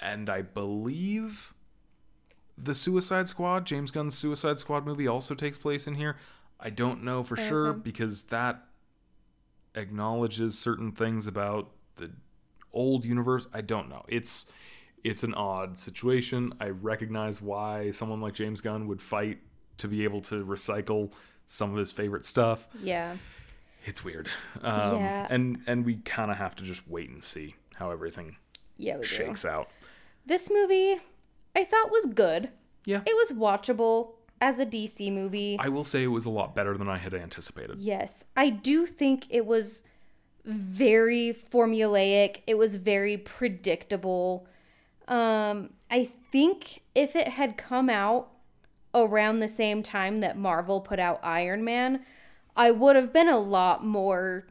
And 0.00 0.28
I 0.28 0.42
believe 0.42 1.54
the 2.58 2.74
Suicide 2.74 3.28
Squad, 3.28 3.66
James 3.66 3.90
Gunn's 3.90 4.16
Suicide 4.16 4.58
Squad 4.58 4.84
movie, 4.84 5.06
also 5.06 5.34
takes 5.34 5.58
place 5.58 5.86
in 5.86 5.94
here. 5.94 6.16
I 6.58 6.70
don't 6.70 7.02
know 7.02 7.22
for 7.22 7.36
sure 7.36 7.72
because 7.72 8.24
that 8.24 8.64
acknowledges 9.74 10.58
certain 10.58 10.92
things 10.92 11.26
about 11.26 11.70
the 11.96 12.10
old 12.72 13.04
universe. 13.04 13.46
I 13.52 13.62
don't 13.62 13.88
know. 13.88 14.04
It's 14.08 14.50
it's 15.04 15.22
an 15.24 15.34
odd 15.34 15.78
situation. 15.78 16.52
I 16.60 16.68
recognize 16.68 17.40
why 17.42 17.90
someone 17.90 18.20
like 18.20 18.34
James 18.34 18.60
Gunn 18.60 18.86
would 18.88 19.02
fight 19.02 19.38
to 19.78 19.88
be 19.88 20.04
able 20.04 20.20
to 20.22 20.44
recycle 20.44 21.10
some 21.46 21.70
of 21.72 21.76
his 21.78 21.90
favorite 21.92 22.24
stuff. 22.24 22.66
Yeah. 22.82 23.16
It's 23.84 24.04
weird. 24.04 24.28
Um, 24.62 24.96
Yeah. 24.98 25.26
And 25.28 25.58
and 25.66 25.84
we 25.84 25.96
kind 25.96 26.30
of 26.30 26.36
have 26.36 26.54
to 26.56 26.62
just 26.64 26.86
wait 26.88 27.10
and 27.10 27.22
see 27.22 27.56
how 27.74 27.90
everything 27.90 28.36
Yeah, 28.76 28.96
we 28.96 29.02
do. 29.02 29.08
shakes 29.08 29.44
out. 29.44 29.68
This 30.24 30.48
movie 30.50 31.00
I 31.56 31.64
thought 31.64 31.90
was 31.90 32.06
good. 32.06 32.50
Yeah. 32.86 33.00
It 33.04 33.14
was 33.16 33.32
watchable 33.36 34.12
as 34.40 34.58
a 34.58 34.66
DC 34.66 35.12
movie. 35.12 35.56
I 35.58 35.68
will 35.68 35.84
say 35.84 36.02
it 36.04 36.08
was 36.08 36.26
a 36.26 36.30
lot 36.30 36.54
better 36.54 36.76
than 36.78 36.88
I 36.88 36.98
had 36.98 37.12
anticipated. 37.14 37.80
Yes, 37.80 38.24
I 38.36 38.50
do 38.50 38.86
think 38.86 39.26
it 39.30 39.46
was 39.46 39.82
very 40.44 41.32
formulaic. 41.32 42.40
It 42.46 42.58
was 42.58 42.76
very 42.76 43.16
predictable. 43.16 44.46
Um, 45.08 45.70
I 45.90 46.04
think 46.30 46.82
if 46.94 47.14
it 47.16 47.28
had 47.28 47.56
come 47.56 47.90
out 47.90 48.30
around 48.94 49.40
the 49.40 49.48
same 49.48 49.82
time 49.82 50.20
that 50.20 50.36
Marvel 50.36 50.80
put 50.80 50.98
out 50.98 51.20
Iron 51.22 51.64
Man, 51.64 52.04
I 52.56 52.70
would 52.70 52.96
have 52.96 53.12
been 53.12 53.28
a 53.28 53.38
lot 53.38 53.84
more 53.84 54.46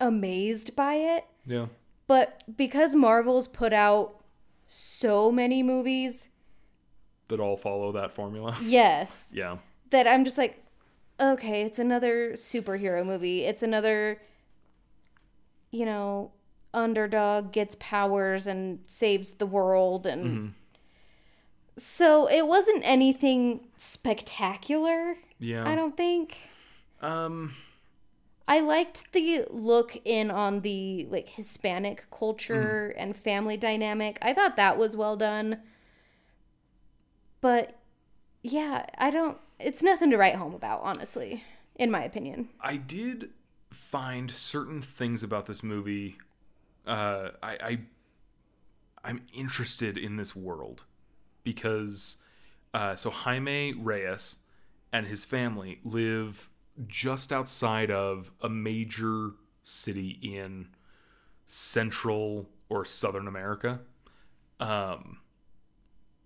amazed 0.00 0.74
by 0.76 0.94
it. 0.94 1.24
Yeah. 1.46 1.66
But 2.06 2.42
because 2.56 2.94
Marvel's 2.94 3.48
put 3.48 3.72
out 3.72 4.22
so 4.66 5.30
many 5.32 5.62
movies, 5.62 6.28
That 7.28 7.40
all 7.40 7.56
follow 7.56 7.92
that 7.92 8.12
formula. 8.12 8.56
yes, 8.62 9.32
yeah. 9.34 9.58
that 9.90 10.06
I'm 10.06 10.24
just 10.24 10.36
like, 10.36 10.62
okay, 11.18 11.62
it's 11.62 11.78
another 11.78 12.32
superhero 12.32 13.04
movie. 13.06 13.44
It's 13.44 13.62
another, 13.62 14.20
you 15.70 15.86
know, 15.86 16.32
underdog 16.74 17.52
gets 17.52 17.76
powers 17.78 18.46
and 18.46 18.80
saves 18.86 19.34
the 19.34 19.46
world 19.46 20.06
and 20.06 20.54
So 21.76 22.28
it 22.28 22.46
wasn't 22.46 22.82
anything 22.84 23.68
spectacular, 23.76 25.16
Yeah. 25.38 25.68
I 25.68 25.74
don't 25.74 25.96
think. 25.96 26.38
Um. 27.00 27.54
I 28.46 28.60
liked 28.60 29.12
the 29.12 29.46
look 29.50 29.96
in 30.04 30.30
on 30.30 30.60
the 30.60 31.06
like 31.10 31.30
Hispanic 31.30 32.04
culture 32.10 32.90
Mm-hmm. 32.94 33.02
and 33.02 33.16
family 33.16 33.56
dynamic. 33.56 34.18
I 34.20 34.34
thought 34.34 34.56
that 34.56 34.76
was 34.76 34.94
well 34.94 35.16
done. 35.16 35.60
But 37.40 37.78
yeah, 38.42 38.86
I 38.98 39.10
don't 39.10 39.38
it's 39.58 39.82
nothing 39.82 40.10
to 40.10 40.16
write 40.18 40.34
home 40.36 40.54
about, 40.54 40.80
honestly, 40.82 41.42
in 41.76 41.90
my 41.90 42.02
opinion. 42.04 42.48
I 42.60 42.76
did 42.76 43.30
find 43.70 44.30
certain 44.30 44.82
things 44.82 45.22
about 45.22 45.46
this 45.46 45.62
movie. 45.62 46.16
Uh, 46.86 47.30
I, 47.42 47.50
I 47.52 47.78
I'm 49.04 49.22
interested 49.32 49.98
in 49.98 50.16
this 50.16 50.34
world 50.34 50.84
because 51.42 52.18
uh, 52.72 52.94
so 52.96 53.10
Jaime 53.10 53.74
Reyes 53.74 54.36
and 54.92 55.06
his 55.06 55.24
family 55.24 55.80
live 55.84 56.48
just 56.86 57.32
outside 57.32 57.90
of 57.90 58.32
a 58.40 58.48
major 58.48 59.30
city 59.62 60.18
in 60.22 60.68
Central 61.46 62.48
or 62.68 62.84
Southern 62.84 63.28
America. 63.28 63.80
Um, 64.58 65.18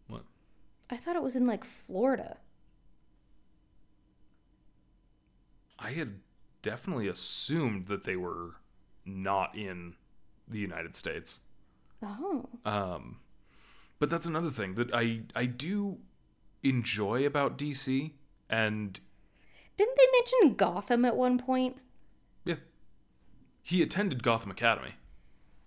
what? 0.06 0.22
I 0.90 0.96
thought 0.96 1.16
it 1.16 1.22
was 1.22 1.36
in 1.36 1.46
like 1.46 1.64
Florida. 1.64 2.38
I 5.78 5.92
had 5.92 6.20
definitely 6.62 7.08
assumed 7.08 7.86
that 7.86 8.04
they 8.04 8.16
were 8.16 8.56
not 9.04 9.56
in 9.56 9.94
the 10.50 10.58
United 10.58 10.96
States. 10.96 11.40
Oh. 12.02 12.48
Um, 12.64 13.18
but 13.98 14.10
that's 14.10 14.26
another 14.26 14.50
thing 14.50 14.74
that 14.74 14.92
I 14.94 15.20
I 15.34 15.46
do 15.46 15.98
enjoy 16.62 17.24
about 17.26 17.58
DC, 17.58 18.12
and 18.48 19.00
Didn't 19.76 19.96
they 19.96 20.06
mention 20.18 20.56
Gotham 20.56 21.04
at 21.04 21.16
one 21.16 21.38
point? 21.38 21.76
yeah, 22.44 22.56
he 23.62 23.82
attended 23.82 24.22
Gotham 24.22 24.50
Academy. 24.50 24.94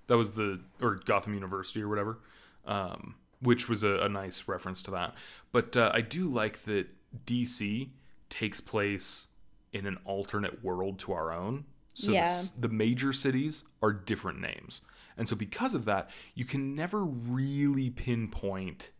That 0.07 0.17
was 0.17 0.31
the 0.31 0.61
or 0.81 0.95
Gotham 0.95 1.33
University 1.33 1.81
or 1.81 1.87
whatever, 1.89 2.19
um, 2.65 3.15
which 3.41 3.69
was 3.69 3.83
a, 3.83 3.99
a 3.99 4.09
nice 4.09 4.47
reference 4.47 4.81
to 4.83 4.91
that. 4.91 5.13
But 5.51 5.75
uh, 5.77 5.91
I 5.93 6.01
do 6.01 6.27
like 6.29 6.63
that 6.65 6.87
DC 7.25 7.89
takes 8.29 8.61
place 8.61 9.27
in 9.73 9.85
an 9.85 9.97
alternate 10.05 10.63
world 10.63 10.99
to 10.99 11.13
our 11.13 11.31
own. 11.31 11.65
So 12.01 12.11
the 12.11 12.17
Yeah. 12.17 12.23
s- 12.23 12.51
the 12.51 12.67
major 12.69 13.13
cities 13.13 13.63
are 13.81 13.93
different 13.93 14.39
names. 14.39 14.81
And 15.17 15.27
so 15.27 15.35
because 15.35 15.73
of 15.73 15.85
that, 15.85 16.09
you 16.35 16.45
can 16.45 16.73
never 16.75 17.03
really 17.03 17.89
pinpoint 17.89 18.91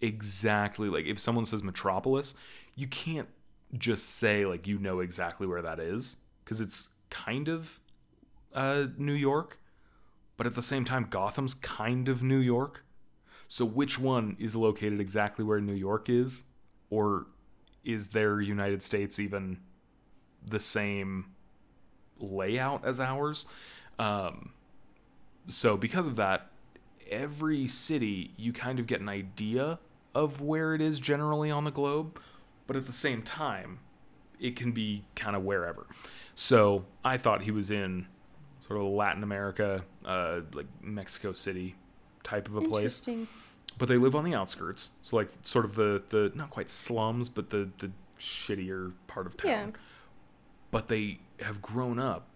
exactly 0.00 0.88
like 0.88 1.04
if 1.06 1.18
someone 1.18 1.44
says 1.44 1.62
Metropolis, 1.62 2.34
you 2.74 2.86
can't 2.88 3.28
just 3.78 4.04
say 4.16 4.44
like 4.44 4.66
you 4.66 4.78
know 4.78 5.00
exactly 5.00 5.46
where 5.46 5.62
that 5.62 5.78
is 5.78 6.16
because 6.44 6.60
it's 6.60 6.88
kind 7.10 7.48
of 7.48 7.78
uh, 8.54 8.86
New 8.98 9.12
York, 9.14 9.58
but 10.36 10.46
at 10.46 10.54
the 10.54 10.62
same 10.62 10.84
time 10.84 11.06
Gotham's 11.08 11.54
kind 11.54 12.08
of 12.08 12.22
New 12.22 12.38
York. 12.38 12.84
So 13.48 13.64
which 13.64 13.98
one 13.98 14.36
is 14.40 14.56
located 14.56 14.98
exactly 15.00 15.44
where 15.44 15.60
New 15.60 15.74
York 15.74 16.08
is 16.08 16.44
or 16.90 17.26
is 17.84 18.08
their 18.08 18.40
United 18.40 18.82
States 18.82 19.18
even 19.20 19.60
the 20.44 20.60
same 20.60 21.26
layout 22.20 22.84
as 22.84 23.00
ours? 23.00 23.46
Um, 23.98 24.50
so 25.48 25.76
because 25.76 26.06
of 26.06 26.16
that, 26.16 26.48
every 27.10 27.66
city 27.66 28.32
you 28.36 28.52
kind 28.52 28.78
of 28.78 28.86
get 28.86 29.00
an 29.00 29.08
idea 29.08 29.78
of 30.14 30.40
where 30.40 30.74
it 30.74 30.80
is 30.80 31.00
generally 31.00 31.50
on 31.50 31.64
the 31.64 31.70
globe, 31.70 32.18
but 32.66 32.76
at 32.76 32.86
the 32.86 32.92
same 32.92 33.22
time, 33.22 33.78
it 34.40 34.56
can 34.56 34.72
be 34.72 35.04
kind 35.14 35.36
of 35.36 35.42
wherever. 35.42 35.86
So 36.34 36.84
I 37.04 37.18
thought 37.18 37.42
he 37.42 37.50
was 37.50 37.70
in 37.70 38.06
sort 38.66 38.80
of 38.80 38.86
Latin 38.86 39.22
America, 39.22 39.84
uh, 40.04 40.40
like 40.52 40.66
Mexico 40.80 41.32
City 41.32 41.74
type 42.24 42.48
of 42.48 42.54
a 42.56 42.60
place 42.62 43.00
but 43.78 43.88
they 43.88 43.96
live 43.96 44.14
on 44.14 44.22
the 44.22 44.32
outskirts 44.32 44.90
so 45.02 45.16
like 45.16 45.28
sort 45.42 45.64
of 45.64 45.74
the 45.74 46.00
the 46.10 46.30
not 46.36 46.50
quite 46.50 46.70
slums 46.70 47.28
but 47.28 47.50
the 47.50 47.68
the 47.80 47.90
shittier 48.20 48.92
part 49.08 49.26
of 49.26 49.36
town 49.36 49.48
Yeah. 49.74 49.80
but 50.70 50.86
they 50.86 51.18
have 51.42 51.62
grown 51.62 51.98
up 51.98 52.28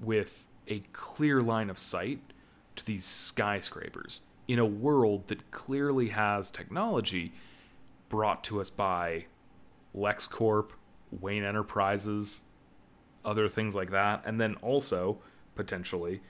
with 0.00 0.46
a 0.68 0.80
clear 0.92 1.42
line 1.42 1.70
of 1.70 1.78
sight 1.78 2.20
to 2.76 2.86
these 2.86 3.04
skyscrapers 3.04 4.22
in 4.48 4.58
a 4.58 4.66
world 4.66 5.28
that 5.28 5.50
clearly 5.50 6.08
has 6.08 6.50
technology 6.50 7.32
brought 8.08 8.44
to 8.44 8.60
us 8.60 8.70
by 8.70 9.26
LexCorp, 9.96 10.70
Wayne 11.20 11.44
Enterprises, 11.44 12.42
other 13.24 13.48
things 13.48 13.74
like 13.74 13.90
that, 13.90 14.22
and 14.24 14.40
then 14.40 14.54
also 14.56 15.18
potentially 15.54 16.20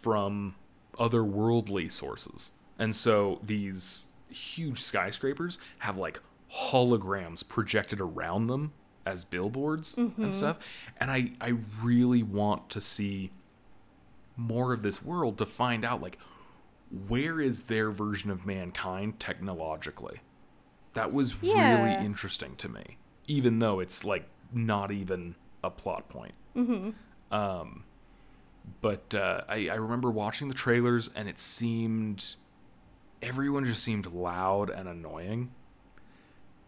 from 0.00 0.54
otherworldly 0.98 1.90
sources. 1.90 2.52
And 2.78 2.94
so 2.94 3.40
these 3.42 4.06
huge 4.28 4.80
skyscrapers 4.80 5.58
have 5.78 5.96
like 5.96 6.20
holograms 6.52 7.46
projected 7.46 8.00
around 8.00 8.46
them 8.46 8.72
as 9.06 9.24
billboards 9.24 9.94
and 9.96 10.32
stuff. 10.32 10.58
And 10.98 11.10
I, 11.10 11.32
I 11.40 11.54
really 11.82 12.22
want 12.22 12.70
to 12.70 12.80
see 12.80 13.30
more 14.36 14.72
of 14.72 14.82
this 14.82 15.02
world 15.02 15.38
to 15.38 15.46
find 15.46 15.84
out 15.84 16.00
like 16.00 16.18
where 17.08 17.40
is 17.40 17.64
their 17.64 17.90
version 17.90 18.30
of 18.30 18.44
mankind 18.46 19.18
technologically. 19.18 20.20
That 20.94 21.12
was 21.12 21.42
Yeah. 21.42 21.54
really 21.80 21.94
interesting 21.94 22.54
to 22.56 22.68
me, 22.68 22.98
even 23.26 23.58
though 23.58 23.80
it's 23.80 24.04
like 24.04 24.28
not 24.52 24.90
even 24.92 25.34
a 25.64 25.70
plot 25.70 26.08
point. 26.08 26.34
Um, 27.30 27.84
but 28.80 29.14
uh, 29.14 29.42
I, 29.48 29.68
I 29.68 29.74
remember 29.74 30.10
watching 30.10 30.48
the 30.48 30.54
trailers 30.54 31.08
and 31.14 31.28
it 31.28 31.38
seemed 31.38 32.34
everyone 33.22 33.64
just 33.64 33.82
seemed 33.82 34.06
loud 34.06 34.68
and 34.70 34.88
annoying. 34.88 35.50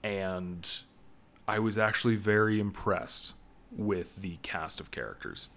And 0.02 0.68
I 1.47 1.58
was 1.58 1.78
actually 1.78 2.16
very 2.16 2.58
impressed 2.58 3.34
with 3.70 4.16
the 4.16 4.39
cast 4.42 4.81
of 4.81 4.90
characters. 4.90 5.50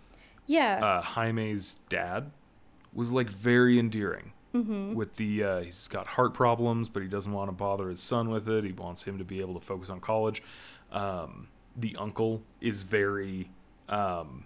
Yeah. 0.46 0.84
Uh, 0.84 1.02
Jaime's 1.02 1.76
dad 1.90 2.32
was 2.94 3.12
like 3.12 3.30
very 3.30 3.80
endearing. 3.80 4.34
With 4.54 5.18
the 5.18 5.44
uh, 5.44 5.60
he's 5.60 5.88
got 5.88 6.08
heart 6.08 6.34
problems, 6.34 6.90
but 6.90 7.04
he 7.04 7.08
doesn't 7.08 7.32
want 7.32 7.50
to 7.50 7.52
bother 7.52 7.92
his 7.92 8.00
son 8.02 8.32
with 8.32 8.50
it. 8.50 8.64
He 8.64 8.72
wants 8.72 9.04
him 9.04 9.20
to 9.20 9.24
be 9.24 9.40
able 9.40 9.54
to 9.54 9.60
focus 9.64 9.92
on 9.92 10.00
college. 10.00 10.42
Um, 10.92 11.50
the 11.76 11.96
uncle 12.00 12.42
is 12.60 12.82
very 12.82 13.52
um, 13.88 14.46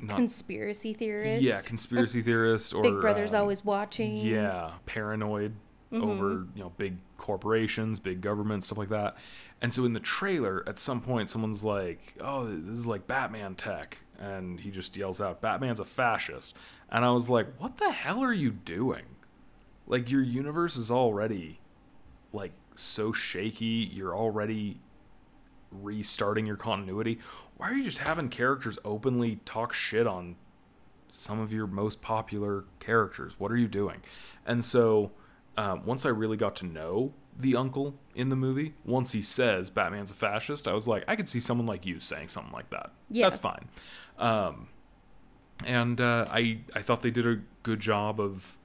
not 0.00 0.16
Conspiracy 0.16 0.94
theorist. 0.94 1.42
yeah, 1.42 1.60
conspiracy 1.60 2.22
theorist 2.28 2.72
or 2.72 2.82
Big 2.82 2.98
Brother's 2.98 3.34
um, 3.34 3.42
always 3.42 3.62
watching. 3.62 4.16
yeah, 4.16 4.70
paranoid 4.86 5.52
over 5.92 6.30
mm-hmm. 6.30 6.56
you 6.56 6.62
know 6.62 6.72
big 6.76 6.98
corporations, 7.16 7.98
big 7.98 8.20
government, 8.20 8.64
stuff 8.64 8.78
like 8.78 8.90
that. 8.90 9.16
And 9.60 9.72
so 9.72 9.84
in 9.84 9.92
the 9.92 10.00
trailer, 10.00 10.62
at 10.66 10.78
some 10.78 11.00
point, 11.00 11.30
someone's 11.30 11.64
like, 11.64 12.14
"Oh, 12.20 12.46
this 12.46 12.78
is 12.78 12.86
like 12.86 13.06
Batman 13.06 13.54
tech," 13.54 13.98
and 14.18 14.60
he 14.60 14.70
just 14.70 14.96
yells 14.96 15.20
out, 15.20 15.40
"Batman's 15.40 15.80
a 15.80 15.84
fascist," 15.84 16.54
and 16.90 17.04
I 17.04 17.10
was 17.10 17.28
like, 17.28 17.46
"What 17.58 17.78
the 17.78 17.90
hell 17.90 18.22
are 18.22 18.32
you 18.32 18.50
doing? 18.50 19.04
Like 19.86 20.10
your 20.10 20.22
universe 20.22 20.76
is 20.76 20.90
already 20.90 21.60
like 22.32 22.52
so 22.74 23.12
shaky. 23.12 23.90
You're 23.92 24.16
already 24.16 24.80
restarting 25.70 26.46
your 26.46 26.56
continuity. 26.56 27.18
Why 27.56 27.70
are 27.70 27.74
you 27.74 27.84
just 27.84 27.98
having 27.98 28.28
characters 28.28 28.78
openly 28.84 29.40
talk 29.44 29.72
shit 29.72 30.06
on 30.06 30.36
some 31.10 31.40
of 31.40 31.52
your 31.52 31.66
most 31.66 32.00
popular 32.00 32.64
characters. 32.80 33.34
What 33.38 33.50
are 33.50 33.56
you 33.56 33.68
doing? 33.68 34.02
And 34.46 34.64
so, 34.64 35.10
um, 35.58 35.84
once 35.84 36.06
I 36.06 36.10
really 36.10 36.36
got 36.36 36.56
to 36.56 36.66
know 36.66 37.12
the 37.38 37.54
uncle 37.56 37.94
in 38.14 38.28
the 38.30 38.36
movie, 38.36 38.74
once 38.84 39.12
he 39.12 39.22
says 39.22 39.70
Batman's 39.70 40.10
a 40.10 40.14
fascist, 40.14 40.66
I 40.66 40.72
was 40.72 40.88
like, 40.88 41.04
I 41.06 41.16
could 41.16 41.28
see 41.28 41.40
someone 41.40 41.66
like 41.66 41.84
you 41.86 42.00
saying 42.00 42.28
something 42.28 42.52
like 42.52 42.70
that. 42.70 42.90
Yeah. 43.10 43.26
That's 43.28 43.38
fine. 43.38 43.68
Um, 44.18 44.68
and 45.66 46.00
uh, 46.00 46.24
I 46.30 46.60
I 46.74 46.82
thought 46.82 47.02
they 47.02 47.10
did 47.10 47.26
a 47.26 47.40
good 47.62 47.80
job 47.80 48.20
of 48.20 48.56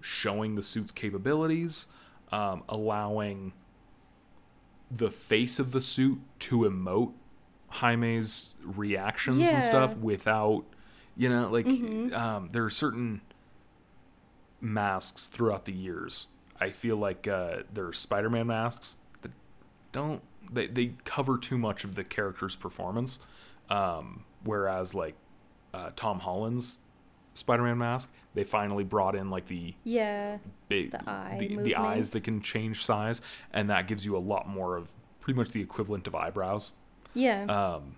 showing 0.00 0.54
the 0.56 0.62
suit's 0.62 0.92
capabilities, 0.92 1.88
um, 2.32 2.62
allowing 2.68 3.52
the 4.90 5.10
face 5.10 5.58
of 5.58 5.72
the 5.72 5.80
suit 5.80 6.18
to 6.40 6.58
emote 6.60 7.12
Jaime's 7.80 8.50
reactions 8.62 9.38
Yeah. 9.38 9.54
and 9.56 9.64
stuff 9.64 9.96
without, 9.96 10.64
you 11.16 11.28
know, 11.28 11.48
like 11.50 11.66
um, 11.66 12.48
there 12.52 12.64
are 12.64 12.70
certain 12.70 13.20
masks 14.64 15.26
throughout 15.26 15.66
the 15.66 15.72
years. 15.72 16.28
I 16.58 16.70
feel 16.70 16.96
like 16.96 17.28
uh, 17.28 17.58
there 17.72 17.86
are 17.86 17.92
Spider-Man 17.92 18.46
masks 18.46 18.96
that 19.22 19.30
don't 19.92 20.22
they 20.50 20.66
they 20.66 20.92
cover 21.04 21.36
too 21.38 21.58
much 21.58 21.84
of 21.84 21.94
the 21.94 22.04
character's 22.04 22.56
performance, 22.56 23.18
um, 23.68 24.24
whereas 24.42 24.94
like 24.94 25.14
uh, 25.74 25.90
Tom 25.96 26.20
Holland's 26.20 26.78
Spider-Man 27.34 27.78
mask. 27.78 28.10
They 28.34 28.44
finally 28.44 28.82
brought 28.84 29.14
in 29.14 29.30
like 29.30 29.46
the 29.46 29.74
Yeah. 29.84 30.38
big 30.68 30.90
The 30.90 31.08
eye 31.08 31.36
the, 31.38 31.56
the 31.56 31.76
eyes 31.76 32.10
that 32.10 32.24
can 32.24 32.40
change 32.40 32.84
size, 32.84 33.20
and 33.52 33.70
that 33.70 33.86
gives 33.86 34.04
you 34.04 34.16
a 34.16 34.18
lot 34.18 34.48
more 34.48 34.76
of 34.76 34.88
pretty 35.20 35.36
much 35.36 35.50
the 35.50 35.60
equivalent 35.60 36.06
of 36.06 36.14
eyebrows. 36.14 36.72
Yeah. 37.14 37.44
Um, 37.44 37.96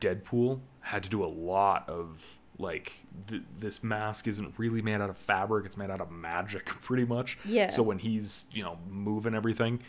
Deadpool 0.00 0.60
had 0.80 1.02
to 1.02 1.08
do 1.08 1.24
a 1.24 1.26
lot 1.26 1.88
of 1.88 2.37
like 2.58 2.92
th- 3.28 3.42
this 3.60 3.82
mask 3.84 4.26
isn't 4.26 4.54
really 4.58 4.82
made 4.82 5.00
out 5.00 5.10
of 5.10 5.16
fabric; 5.16 5.64
it's 5.66 5.76
made 5.76 5.90
out 5.90 6.00
of 6.00 6.10
magic, 6.10 6.66
pretty 6.82 7.04
much. 7.04 7.38
Yeah. 7.44 7.70
So 7.70 7.82
when 7.82 7.98
he's 7.98 8.46
you 8.52 8.62
know 8.62 8.78
moving 8.88 9.34
everything, 9.34 9.80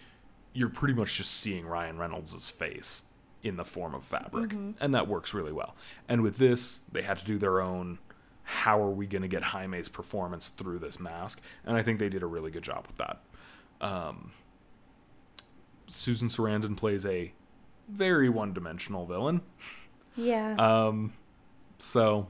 you're 0.54 0.70
pretty 0.70 0.94
much 0.94 1.16
just 1.18 1.32
seeing 1.32 1.66
Ryan 1.66 1.98
Reynolds' 1.98 2.50
face 2.50 3.04
in 3.42 3.56
the 3.56 3.64
form 3.66 3.96
of 3.96 4.04
fabric, 4.04 4.52
and 4.82 4.94
that 4.94 5.08
works 5.08 5.34
really 5.34 5.54
well. 5.54 5.76
And 6.08 6.22
with 6.22 6.38
this, 6.38 6.80
they 6.92 7.02
had 7.02 7.18
to 7.20 7.26
do 7.26 7.38
their 7.38 7.62
own. 7.62 8.00
How 8.44 8.82
are 8.82 8.90
we 8.90 9.06
going 9.06 9.22
to 9.22 9.28
get 9.28 9.44
Jaime's 9.44 9.90
performance 9.90 10.50
through 10.50 10.80
this 10.80 11.00
mask? 11.00 11.40
And 11.66 11.78
I 11.78 11.84
think 11.84 12.00
they 12.00 12.10
did 12.10 12.24
a 12.24 12.26
really 12.26 12.50
good 12.50 12.64
job 12.64 12.88
with 12.88 12.98
that. 12.98 13.22
Um, 13.80 14.32
Susan 15.88 16.28
Sarandon 16.30 16.76
plays 16.76 17.06
a 17.06 17.32
very 17.88 18.28
one-dimensional 18.28 19.06
villain. 19.06 19.42
yeah. 20.16 20.56
Um, 20.58 21.14
so, 21.78 22.28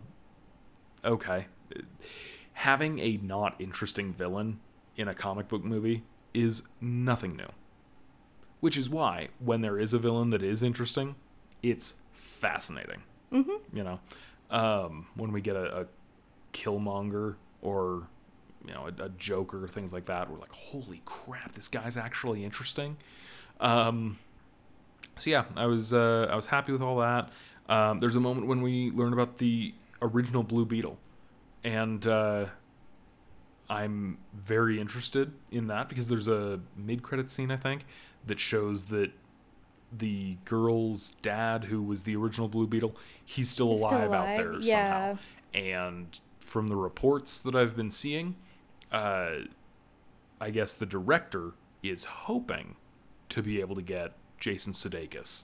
okay. 1.03 1.47
Having 2.53 2.99
a 2.99 3.17
not 3.17 3.55
interesting 3.59 4.13
villain 4.13 4.59
in 4.95 5.07
a 5.07 5.13
comic 5.13 5.47
book 5.47 5.63
movie 5.63 6.03
is 6.33 6.63
nothing 6.81 7.35
new. 7.35 7.49
Which 8.59 8.75
is 8.75 8.89
why, 8.89 9.29
when 9.39 9.61
there 9.61 9.79
is 9.79 9.93
a 9.93 9.99
villain 9.99 10.31
that 10.31 10.43
is 10.43 10.61
interesting, 10.61 11.15
it's 11.63 11.93
fascinating. 12.11 13.03
Mm-hmm. 13.31 13.77
You 13.77 13.83
know, 13.83 13.99
um, 14.51 15.07
when 15.15 15.31
we 15.31 15.41
get 15.41 15.55
a, 15.55 15.81
a 15.81 15.85
Killmonger 16.53 17.35
or 17.61 18.07
you 18.65 18.73
know 18.73 18.87
a, 18.87 19.03
a 19.05 19.09
Joker, 19.09 19.67
things 19.67 19.93
like 19.93 20.05
that, 20.07 20.29
we're 20.29 20.39
like, 20.39 20.51
holy 20.51 21.01
crap, 21.05 21.53
this 21.53 21.69
guy's 21.69 21.95
actually 21.95 22.43
interesting. 22.43 22.97
Um, 23.61 24.19
so 25.17 25.29
yeah, 25.29 25.45
I 25.55 25.65
was 25.65 25.93
uh, 25.93 26.27
I 26.29 26.35
was 26.35 26.47
happy 26.47 26.71
with 26.71 26.81
all 26.81 26.97
that. 26.97 27.29
Um, 27.67 27.99
there's 27.99 28.15
a 28.15 28.19
moment 28.19 28.47
when 28.47 28.61
we 28.61 28.91
learn 28.91 29.13
about 29.13 29.37
the 29.37 29.73
original 30.01 30.43
Blue 30.43 30.65
Beetle, 30.65 30.97
and 31.63 32.05
uh, 32.07 32.45
I'm 33.69 34.17
very 34.33 34.79
interested 34.79 35.31
in 35.51 35.67
that 35.67 35.89
because 35.89 36.07
there's 36.07 36.27
a 36.27 36.59
mid-credit 36.75 37.29
scene 37.29 37.51
I 37.51 37.57
think 37.57 37.85
that 38.25 38.39
shows 38.39 38.85
that 38.85 39.11
the 39.91 40.37
girl's 40.45 41.11
dad, 41.21 41.65
who 41.65 41.81
was 41.81 42.03
the 42.03 42.15
original 42.15 42.47
Blue 42.47 42.67
Beetle, 42.67 42.95
he's 43.25 43.49
still 43.49 43.69
He's 43.69 43.79
alive, 43.79 43.91
still 43.91 44.13
out 44.13 44.37
there 44.37 44.53
yeah. 44.59 45.07
somehow. 45.07 45.19
And 45.53 46.19
from 46.39 46.67
the 46.67 46.75
reports 46.75 47.39
that 47.39 47.55
I've 47.55 47.75
been 47.75 47.91
seeing, 47.91 48.35
uh, 48.91 49.31
I 50.41 50.49
guess 50.51 50.73
the 50.73 50.85
director 50.85 51.51
is 51.81 52.05
hoping 52.05 52.75
to 53.29 53.41
be 53.41 53.59
able 53.59 53.75
to 53.75 53.81
get 53.81 54.13
Jason 54.39 54.73
Sudeikis 54.73 55.43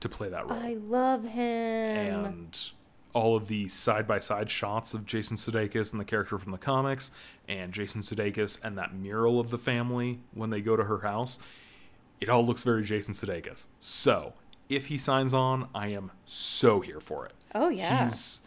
to 0.00 0.08
play 0.08 0.28
that 0.28 0.48
role. 0.50 0.58
I 0.58 0.74
love 0.74 1.24
him. 1.24 2.24
and 2.24 2.70
all 3.14 3.36
of 3.36 3.48
the 3.48 3.68
side 3.68 4.06
by 4.06 4.18
side 4.18 4.50
shots 4.50 4.94
of 4.94 5.06
Jason 5.06 5.36
Sudeikis 5.36 5.92
and 5.92 6.00
the 6.00 6.04
character 6.04 6.38
from 6.38 6.52
the 6.52 6.58
comics, 6.58 7.10
and 7.48 7.72
Jason 7.72 8.02
Sudeikis 8.02 8.58
and 8.62 8.76
that 8.78 8.94
mural 8.94 9.40
of 9.40 9.50
the 9.50 9.58
family 9.58 10.20
when 10.34 10.50
they 10.50 10.60
go 10.60 10.76
to 10.76 10.84
her 10.84 10.98
house, 11.00 11.38
it 12.20 12.28
all 12.28 12.44
looks 12.44 12.62
very 12.62 12.82
Jason 12.84 13.14
Sudeikis. 13.14 13.66
So 13.80 14.34
if 14.68 14.86
he 14.86 14.98
signs 14.98 15.32
on, 15.32 15.68
I 15.74 15.88
am 15.88 16.10
so 16.24 16.80
here 16.80 17.00
for 17.00 17.24
it. 17.26 17.32
oh 17.54 17.68
yeah. 17.70 18.06
He's 18.06 18.42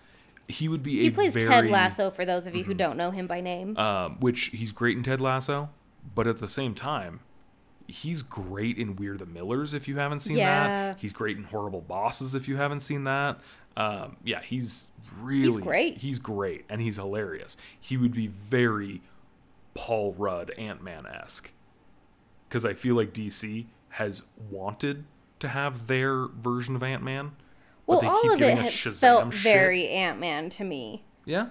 he 0.48 0.68
would 0.68 0.84
be 0.84 1.00
he 1.00 1.08
a 1.08 1.12
plays 1.12 1.34
very, 1.34 1.48
Ted 1.48 1.68
Lasso 1.70 2.12
for 2.12 2.26
those 2.26 2.46
of 2.46 2.56
you 2.56 2.64
who 2.66 2.74
don't 2.74 2.98
know 2.98 3.12
him 3.12 3.26
by 3.26 3.40
name. 3.42 3.78
um, 3.78 4.18
which 4.20 4.46
he's 4.48 4.72
great 4.74 4.98
in 4.98 5.04
Ted 5.04 5.22
Lasso, 5.22 5.70
but 6.14 6.28
at 6.28 6.40
the 6.40 6.48
same 6.48 6.76
time, 6.76 7.22
he's 7.88 8.22
great 8.22 8.78
in 8.78 8.96
We're 8.98 9.18
the 9.18 9.26
Millers 9.26 9.74
if 9.74 9.88
you 9.88 9.98
haven't 9.98 10.20
seen 10.20 10.38
Yeah. 10.38 10.68
that. 10.68 11.00
He's 11.00 11.14
great 11.14 11.38
in 11.38 11.44
Horrible 11.46 11.82
Bosses 11.82 12.36
if 12.36 12.48
you 12.50 12.58
haven't 12.58 12.82
seen 12.82 13.06
that. 13.06 13.40
Um, 13.78 14.18
yeah, 14.24 14.42
he's 14.42 14.90
really 15.20 15.62
great. 15.62 15.98
He's 16.00 16.20
great 16.20 16.66
and 16.70 16.82
he's 16.82 16.98
hilarious. 16.98 17.58
He 17.80 17.98
would 17.98 18.14
be 18.14 18.28
very 18.28 19.02
Paul 19.74 20.14
Rudd 20.18 20.52
Ant 20.52 20.84
Man 20.84 21.06
esque 21.06 21.52
because 22.48 22.66
I 22.66 22.74
feel 22.74 22.96
like 22.96 23.14
DC 23.14 23.66
has 23.90 24.24
wanted 24.50 25.06
to 25.40 25.48
have 25.48 25.88
their 25.88 26.28
version 26.28 26.76
of 26.76 26.84
Ant 26.84 27.04
Man. 27.04 27.32
well, 27.88 28.06
all 28.06 28.34
of 28.34 28.42
it 28.42 28.72
felt 28.72 29.34
shit. 29.34 29.42
very 29.42 29.88
Ant 29.90 30.20
Man 30.20 30.50
to 30.52 30.64
me. 30.64 31.04
Yeah, 31.26 31.48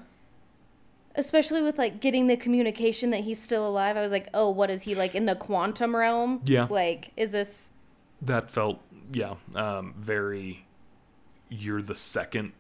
Especially 1.17 1.61
with 1.61 1.77
like 1.77 2.01
getting 2.01 2.29
the 2.29 2.37
communication 2.37 3.11
that 3.11 3.21
he's 3.21 3.43
still 3.43 3.67
alive. 3.67 3.97
I 3.97 4.01
was 4.01 4.13
like, 4.13 4.29
oh, 4.33 4.49
what 4.51 4.71
is 4.71 4.83
he 4.83 4.95
like 4.95 5.15
in 5.15 5.27
the 5.27 5.35
quantum 5.35 5.95
realm? 5.97 6.41
Yeah. 6.45 6.69
Like, 6.71 7.11
is 7.17 7.33
this 7.33 7.71
that 8.23 8.51
felt 8.51 8.81
yeah 9.13 9.35
um, 9.55 9.95
very 9.99 10.67
you're 11.51 11.83
the 11.83 11.97
second 11.97 12.53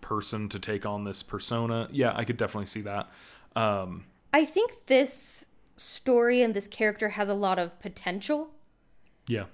person 0.00 0.48
to 0.48 0.58
take 0.58 0.86
on 0.86 1.04
this 1.04 1.22
persona. 1.22 1.88
Yeah 1.92 2.12
i 2.16 2.24
could 2.24 2.36
definitely 2.36 2.66
see 2.66 2.82
that. 2.82 3.10
Um, 3.54 4.04
I 4.32 4.44
think 4.44 4.86
this 4.86 5.46
story 5.76 6.42
and 6.42 6.54
this 6.54 6.66
character 6.66 7.10
has 7.10 7.28
a 7.28 7.34
lot 7.34 7.58
of 7.58 7.78
potential. 7.80 8.50
Yeah. 9.26 9.44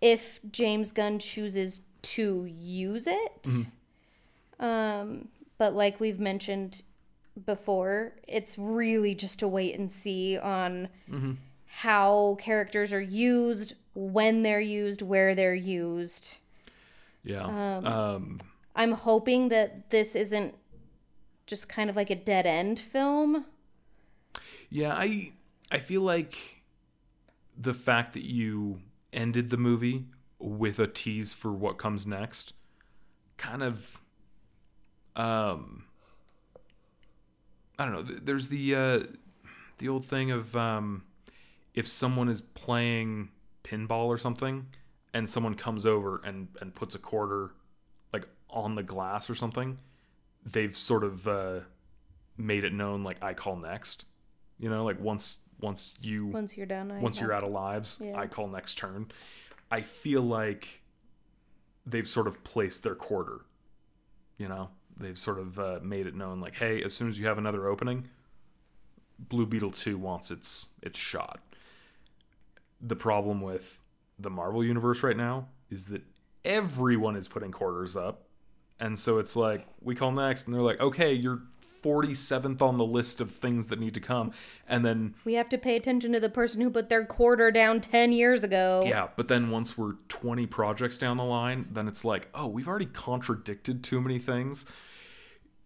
If 0.00 0.40
James 0.50 0.92
Gunn 0.92 1.18
chooses 1.18 1.82
to 2.02 2.44
use 2.44 3.06
it. 3.06 3.48
Um, 4.58 5.28
but 5.58 5.74
like 5.74 5.98
we've 5.98 6.20
mentioned 6.20 6.82
before, 7.46 8.14
it's 8.28 8.56
really 8.58 9.14
just 9.14 9.42
a 9.42 9.48
wait 9.48 9.76
and 9.76 9.90
see 9.90 10.38
on 10.38 10.88
how 11.66 12.36
characters 12.38 12.92
are 12.92 13.00
used, 13.00 13.74
when 13.94 14.42
they're 14.42 14.60
used, 14.60 15.02
where 15.02 15.34
they're 15.34 15.54
used. 15.54 16.38
Yeah 17.24 17.44
um, 17.44 18.40
I'm 18.74 18.92
hoping 18.92 19.48
that 19.48 19.90
this 19.90 20.14
isn't 20.14 20.54
just 21.46 21.68
kind 21.68 21.90
of 21.90 21.96
like 21.96 22.10
a 22.10 22.16
dead 22.16 22.46
end 22.46 22.78
film. 22.78 23.44
yeah 24.70 24.94
i 24.94 25.32
i 25.70 25.78
feel 25.78 26.02
like 26.02 26.62
the 27.56 27.74
fact 27.74 28.14
that 28.14 28.24
you 28.24 28.80
ended 29.12 29.50
the 29.50 29.56
movie 29.56 30.06
with 30.38 30.78
a 30.78 30.86
tease 30.86 31.32
for 31.32 31.52
what 31.52 31.78
comes 31.78 32.06
next 32.06 32.54
kind 33.36 33.62
of 33.62 34.00
um 35.16 35.84
i 37.78 37.84
don't 37.84 37.92
know 37.92 38.16
there's 38.22 38.48
the 38.48 38.74
uh 38.74 39.00
the 39.78 39.88
old 39.88 40.04
thing 40.06 40.30
of 40.30 40.56
um 40.56 41.02
if 41.74 41.86
someone 41.86 42.28
is 42.28 42.40
playing 42.40 43.28
pinball 43.64 44.06
or 44.06 44.16
something 44.16 44.66
and 45.14 45.28
someone 45.28 45.54
comes 45.54 45.86
over 45.86 46.20
and 46.24 46.48
and 46.60 46.74
puts 46.74 46.94
a 46.94 46.98
quarter 46.98 47.50
like 48.12 48.26
on 48.50 48.74
the 48.74 48.82
glass 48.82 49.28
or 49.30 49.34
something 49.34 49.78
they've 50.44 50.76
sort 50.76 51.04
of 51.04 51.26
uh 51.28 51.60
made 52.36 52.64
it 52.64 52.72
known 52.72 53.02
like 53.04 53.16
i 53.22 53.32
call 53.34 53.56
next 53.56 54.06
you 54.58 54.68
know 54.68 54.84
like 54.84 55.00
once 55.00 55.38
once 55.60 55.94
you 56.02 56.26
Once 56.26 56.56
you're 56.56 56.66
done, 56.66 56.90
I 56.90 56.98
once 56.98 57.20
you're 57.20 57.32
out 57.32 57.44
of 57.44 57.52
lives, 57.52 58.00
Yeah. 58.02 58.18
I 58.18 58.26
call 58.26 58.48
next 58.48 58.76
turn. 58.78 59.12
I 59.70 59.80
feel 59.80 60.20
like 60.20 60.82
they've 61.86 62.08
sort 62.08 62.26
of 62.26 62.42
placed 62.42 62.82
their 62.82 62.96
quarter. 62.96 63.42
You 64.38 64.48
know, 64.48 64.70
they've 64.96 65.16
sort 65.16 65.38
of 65.38 65.58
uh, 65.60 65.78
made 65.82 66.08
it 66.08 66.16
known, 66.16 66.40
like, 66.40 66.56
hey, 66.56 66.82
as 66.82 66.92
soon 66.94 67.08
as 67.08 67.16
you 67.16 67.26
have 67.28 67.38
another 67.38 67.68
opening, 67.68 68.08
Blue 69.20 69.46
Beetle 69.46 69.70
Two 69.70 69.96
wants 69.98 70.32
its 70.32 70.68
its 70.82 70.98
shot. 70.98 71.40
The 72.80 72.96
problem 72.96 73.40
with 73.40 73.78
the 74.22 74.30
Marvel 74.30 74.64
universe 74.64 75.02
right 75.02 75.16
now 75.16 75.48
is 75.70 75.86
that 75.86 76.02
everyone 76.44 77.16
is 77.16 77.28
putting 77.28 77.50
quarters 77.50 77.96
up, 77.96 78.26
and 78.80 78.98
so 78.98 79.18
it's 79.18 79.36
like 79.36 79.66
we 79.80 79.94
call 79.94 80.12
next, 80.12 80.46
and 80.46 80.54
they're 80.54 80.62
like, 80.62 80.80
okay, 80.80 81.12
you're 81.12 81.42
47th 81.82 82.62
on 82.62 82.78
the 82.78 82.84
list 82.84 83.20
of 83.20 83.32
things 83.32 83.66
that 83.66 83.80
need 83.80 83.94
to 83.94 84.00
come, 84.00 84.30
and 84.68 84.84
then 84.84 85.14
We 85.24 85.34
have 85.34 85.48
to 85.48 85.58
pay 85.58 85.74
attention 85.74 86.12
to 86.12 86.20
the 86.20 86.28
person 86.28 86.60
who 86.60 86.70
put 86.70 86.88
their 86.88 87.04
quarter 87.04 87.50
down 87.50 87.80
10 87.80 88.12
years 88.12 88.44
ago. 88.44 88.84
Yeah, 88.86 89.08
but 89.16 89.26
then 89.26 89.50
once 89.50 89.76
we're 89.76 89.94
20 90.08 90.46
projects 90.46 90.96
down 90.96 91.16
the 91.16 91.24
line, 91.24 91.66
then 91.72 91.88
it's 91.88 92.04
like, 92.04 92.28
oh, 92.34 92.46
we've 92.46 92.68
already 92.68 92.86
contradicted 92.86 93.82
too 93.82 94.00
many 94.00 94.20
things. 94.20 94.66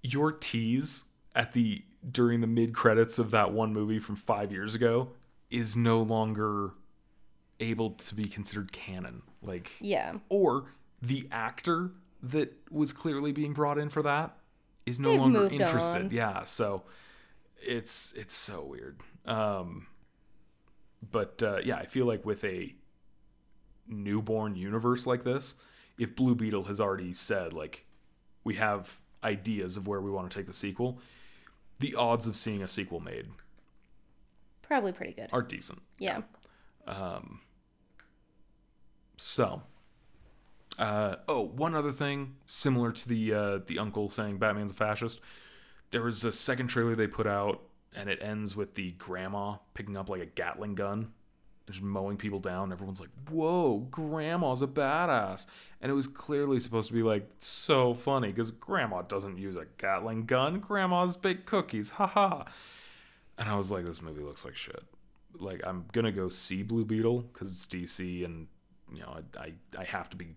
Your 0.03 0.33
tease 0.33 1.05
at 1.35 1.53
the 1.53 1.83
during 2.11 2.41
the 2.41 2.47
mid 2.47 2.73
credits 2.73 3.19
of 3.19 3.33
that 3.33 3.53
one 3.53 3.73
movie 3.75 3.99
from 3.99 4.17
5 4.17 4.53
years 4.53 4.75
ago 4.75 5.09
is 5.51 5.77
no 5.77 6.01
longer 6.01 6.71
able 7.61 7.91
to 7.93 8.15
be 8.15 8.25
considered 8.25 8.73
canon. 8.73 9.23
Like 9.43 9.71
Yeah. 9.81 10.15
or 10.29 10.67
the 11.03 11.29
actor 11.31 11.93
that 12.23 12.53
was 12.71 12.93
clearly 12.93 13.33
being 13.33 13.53
brought 13.53 13.79
in 13.79 13.89
for 13.91 14.03
that 14.03 14.37
is 14.87 14.99
no 15.01 15.11
They've 15.11 15.21
longer 15.21 15.49
interested. 15.49 16.07
on. 16.07 16.11
Yeah, 16.11 16.45
so 16.45 16.83
it's 17.63 18.13
it's 18.15 18.35
so 18.35 18.65
weird. 18.65 19.01
Um 19.25 19.87
but 21.11 21.43
uh, 21.43 21.59
yeah, 21.65 21.77
I 21.77 21.87
feel 21.87 22.07
like 22.07 22.25
with 22.25 22.43
a 22.45 22.75
newborn 23.87 24.57
universe 24.57 25.07
like 25.07 25.23
this, 25.25 25.55
if 25.99 26.17
Blue 26.17 26.35
Beetle 26.35 26.65
has 26.65 26.81
already 26.81 27.13
said 27.13 27.53
like 27.53 27.85
we 28.45 28.55
have 28.55 28.99
ideas 29.23 29.77
of 29.77 29.87
where 29.87 30.01
we 30.01 30.11
want 30.11 30.31
to 30.31 30.37
take 30.37 30.47
the 30.47 30.53
sequel, 30.53 31.01
the 31.79 31.95
odds 31.95 32.27
of 32.27 32.35
seeing 32.37 32.63
a 32.63 32.69
sequel 32.69 33.01
made 33.01 33.29
Probably 34.63 34.93
pretty 34.93 35.13
good. 35.13 35.29
are 35.33 35.43
decent. 35.43 35.81
Yeah. 35.99 36.23
So, 39.17 39.63
uh, 40.79 41.17
oh, 41.27 41.41
one 41.41 41.75
other 41.75 41.93
thing 41.93 42.37
similar 42.47 42.93
to 42.93 43.09
the 43.09 43.33
uh, 43.33 43.59
the 43.67 43.79
uncle 43.79 44.11
saying 44.11 44.39
Batman's 44.39 44.73
a 44.73 44.75
fascist. 44.75 45.21
There 45.91 46.03
was 46.03 46.25
a 46.25 46.33
second 46.33 46.69
trailer 46.69 46.95
they 46.95 47.07
put 47.07 47.27
out, 47.27 47.63
and 47.95 48.11
it 48.11 48.19
ends 48.21 48.55
with 48.55 48.75
the 48.75 48.93
grandma 48.93 49.57
picking 49.75 49.97
up 49.97 50.11
like 50.11 50.21
a 50.21 50.27
Gatling 50.27 50.75
gun, 50.75 51.13
just 51.67 51.81
mowing 51.81 52.19
people 52.19 52.41
down. 52.41 52.73
Everyone's 52.73 53.01
like, 53.01 53.11
"Whoa, 53.31 53.87
grandma's 53.91 54.61
a 54.61 54.67
badass!" 54.67 55.47
And 55.81 55.91
it 55.91 55.95
was 55.95 56.07
clearly 56.07 56.61
supposed 56.61 56.89
to 56.89 56.95
be 56.95 57.03
like 57.03 57.27
so 57.41 57.95
funny 57.95 58.29
because 58.29 58.51
grandma 58.51 59.03
doesn't 59.03 59.39
use 59.39 59.57
a 59.57 59.67
Gatling 59.79 60.27
gun. 60.27 60.61
Grandma's 60.61 61.17
bake 61.17 61.47
cookies, 61.47 61.91
haha. 61.91 62.45
And 63.39 63.49
I 63.49 63.57
was 63.57 63.71
like, 63.71 63.87
"This 63.87 64.03
movie 64.03 64.23
looks 64.23 64.45
like 64.45 64.57
shit." 64.57 64.83
Like, 65.39 65.61
I'm 65.67 65.87
gonna 65.93 66.13
go 66.13 66.29
see 66.29 66.63
Blue 66.63 66.85
Beetle 66.85 67.23
because 67.33 67.53
it's 67.53 67.67
DC 67.67 68.25
and 68.25 68.49
you 68.93 69.01
know, 69.01 69.19
I, 69.37 69.41
I, 69.41 69.53
I 69.79 69.85
have 69.85 70.11
to 70.11 70.17
be 70.17 70.29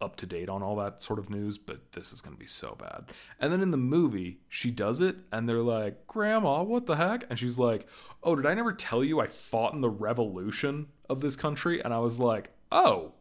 up 0.00 0.16
to 0.16 0.26
date 0.26 0.48
on 0.48 0.62
all 0.62 0.76
that 0.76 1.02
sort 1.02 1.18
of 1.18 1.30
news, 1.30 1.56
but 1.56 1.92
this 1.92 2.12
is 2.12 2.20
going 2.20 2.34
to 2.34 2.38
be 2.38 2.46
so 2.46 2.76
bad. 2.78 3.06
And 3.40 3.52
then 3.52 3.62
in 3.62 3.70
the 3.70 3.76
movie, 3.78 4.40
she 4.48 4.70
does 4.70 5.00
it, 5.00 5.16
and 5.32 5.48
they're 5.48 5.62
like, 5.62 6.06
Grandma, 6.06 6.62
what 6.62 6.86
the 6.86 6.96
heck? 6.96 7.24
And 7.30 7.38
she's 7.38 7.58
like, 7.58 7.86
Oh, 8.22 8.36
did 8.36 8.46
I 8.46 8.54
never 8.54 8.72
tell 8.72 9.04
you 9.04 9.20
I 9.20 9.28
fought 9.28 9.74
in 9.74 9.80
the 9.80 9.88
revolution 9.88 10.88
of 11.08 11.20
this 11.20 11.36
country? 11.36 11.82
And 11.82 11.94
I 11.94 11.98
was 11.98 12.18
like, 12.18 12.50
Oh, 12.70 13.12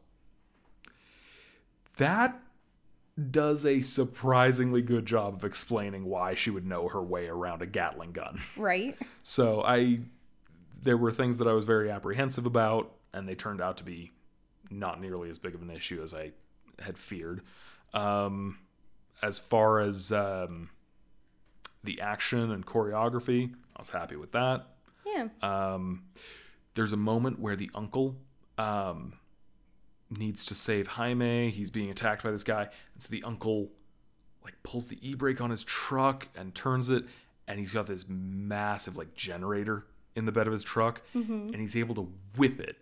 that 1.97 2.39
does 3.31 3.65
a 3.65 3.79
surprisingly 3.79 4.81
good 4.81 5.05
job 5.05 5.35
of 5.35 5.45
explaining 5.45 6.03
why 6.05 6.35
she 6.35 6.49
would 6.49 6.65
know 6.65 6.89
her 6.89 7.01
way 7.01 7.27
around 7.27 7.61
a 7.61 7.65
Gatling 7.65 8.11
gun. 8.11 8.41
Right. 8.57 8.97
So 9.23 9.61
I 9.61 9.99
there 10.81 10.97
were 10.97 11.11
things 11.11 11.37
that 11.37 11.47
I 11.47 11.53
was 11.53 11.63
very 11.63 11.89
apprehensive 11.89 12.45
about, 12.45 12.91
and 13.13 13.27
they 13.27 13.35
turned 13.35 13.61
out 13.61 13.77
to 13.77 13.83
be 13.83 14.11
not 14.69 15.01
nearly 15.01 15.29
as 15.29 15.39
big 15.39 15.55
of 15.55 15.61
an 15.61 15.69
issue 15.69 16.01
as 16.03 16.13
I 16.13 16.31
had 16.79 16.97
feared. 16.97 17.41
Um, 17.93 18.59
as 19.21 19.39
far 19.39 19.79
as 19.79 20.11
um, 20.11 20.69
the 21.83 22.01
action 22.01 22.51
and 22.51 22.65
choreography, 22.65 23.53
I 23.75 23.81
was 23.81 23.89
happy 23.89 24.15
with 24.15 24.31
that. 24.33 24.67
Yeah. 25.05 25.27
Um, 25.41 26.03
there's 26.73 26.93
a 26.93 26.97
moment 26.97 27.39
where 27.39 27.55
the 27.55 27.69
uncle 27.73 28.15
um, 28.57 29.13
needs 30.09 30.43
to 30.45 30.55
save 30.55 30.87
Jaime. 30.87 31.49
He's 31.49 31.69
being 31.69 31.89
attacked 31.89 32.23
by 32.23 32.31
this 32.31 32.43
guy, 32.43 32.63
and 32.63 33.03
so 33.03 33.07
the 33.09 33.23
uncle 33.23 33.69
like 34.43 34.55
pulls 34.63 34.87
the 34.87 34.99
e-brake 35.07 35.41
on 35.41 35.49
his 35.49 35.63
truck 35.63 36.27
and 36.35 36.53
turns 36.53 36.89
it, 36.89 37.05
and 37.47 37.59
he's 37.59 37.71
got 37.71 37.87
this 37.87 38.05
massive 38.07 38.95
like 38.97 39.15
generator 39.15 39.85
in 40.15 40.25
the 40.25 40.31
bed 40.31 40.47
of 40.47 40.53
his 40.53 40.63
truck, 40.63 41.01
and 41.53 41.55
he's 41.55 41.75
able 41.75 41.95
to 41.95 42.11
whip 42.37 42.59
it, 42.59 42.77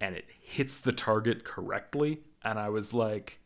and 0.00 0.14
it 0.14 0.26
hits 0.40 0.78
the 0.78 0.92
target 0.92 1.44
correctly. 1.44 2.20
And 2.42 2.58
I 2.58 2.68
was 2.68 2.92
like, 2.94 3.40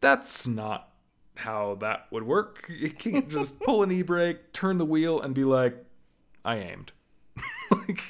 that's 0.00 0.46
not 0.46 0.90
how 1.36 1.76
that 1.80 2.06
would 2.10 2.22
work. 2.24 2.66
You 2.70 2.90
can't 2.90 3.28
just 3.28 3.58
pull 3.64 3.82
an 3.82 3.90
e-brake, 3.92 4.52
turn 4.52 4.78
the 4.78 4.84
wheel, 4.84 5.20
and 5.20 5.34
be 5.34 5.44
like, 5.44 5.74
I 6.44 6.56
aimed. 6.56 6.92
like, 7.70 8.00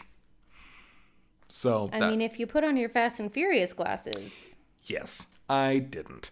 so 1.49 1.89
I 1.93 2.01
that- 2.01 2.11
mean, 2.11 2.21
if 2.21 2.39
you 2.39 2.47
put 2.47 2.65
on 2.65 2.77
your 2.77 2.89
Fast 2.89 3.21
and 3.21 3.33
Furious 3.33 3.73
glasses, 3.73 4.57
Yes, 4.87 5.29
I 5.49 5.79
didn't. 5.79 6.31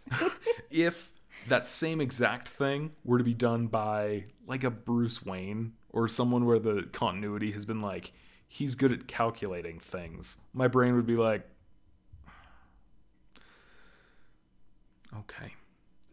if 0.71 1.11
that 1.49 1.67
same 1.67 2.01
exact 2.03 2.49
thing 2.49 2.93
were 3.05 3.17
to 3.19 3.25
be 3.25 3.33
done 3.35 3.67
by 3.67 4.25
like 4.47 4.63
a 4.65 4.71
Bruce 4.71 5.25
Wayne 5.25 5.73
or 5.91 6.07
someone 6.09 6.45
where 6.45 6.59
the 6.59 6.83
continuity 6.93 7.53
has 7.53 7.65
been 7.65 7.81
like, 7.81 8.13
he's 8.53 8.75
good 8.75 8.93
at 8.93 9.09
calculating 9.09 9.81
things, 9.81 10.37
my 10.53 10.69
brain 10.69 10.95
would 10.95 11.07
be 11.07 11.17
like, 11.17 11.41
okay. 15.21 15.55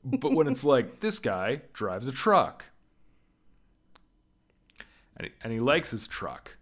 But 0.06 0.32
when 0.32 0.48
it's 0.48 0.64
like, 0.76 1.02
this 1.02 1.20
guy 1.20 1.64
drives 1.74 2.08
a 2.08 2.14
truck 2.14 2.64
and 5.18 5.28
he, 5.28 5.34
and 5.44 5.52
he 5.52 5.60
likes 5.60 5.92
his 5.92 6.08
truck, 6.08 6.56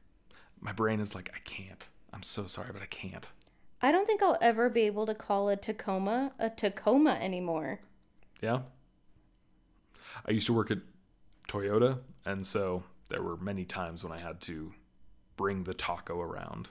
my 0.59 0.71
brain 0.71 0.99
is 0.99 1.13
like, 1.13 1.29
I 1.35 1.39
can't. 1.45 1.87
I'm 2.11 2.23
so 2.23 2.47
sorry, 2.47 2.71
but 2.73 2.81
I 2.81 2.87
can't. 2.87 3.31
I 3.79 3.91
don't 3.91 4.07
think 4.07 4.23
I'll 4.23 4.39
ever 4.41 4.71
be 4.71 4.81
able 4.81 5.05
to 5.05 5.13
call 5.13 5.47
a 5.47 5.55
Tacoma 5.55 6.31
a 6.39 6.49
Tacoma 6.49 7.19
anymore. 7.21 7.81
Yeah. 8.41 8.61
I 10.25 10.31
used 10.31 10.47
to 10.47 10.53
work 10.53 10.71
at 10.71 10.79
Toyota, 11.47 11.99
and 12.25 12.47
so 12.47 12.81
there 13.09 13.21
were 13.21 13.37
many 13.37 13.63
times 13.63 14.03
when 14.03 14.11
I 14.11 14.17
had 14.17 14.41
to 14.41 14.73
bring 15.37 15.63
the 15.63 15.73
taco 15.73 16.19
around. 16.19 16.69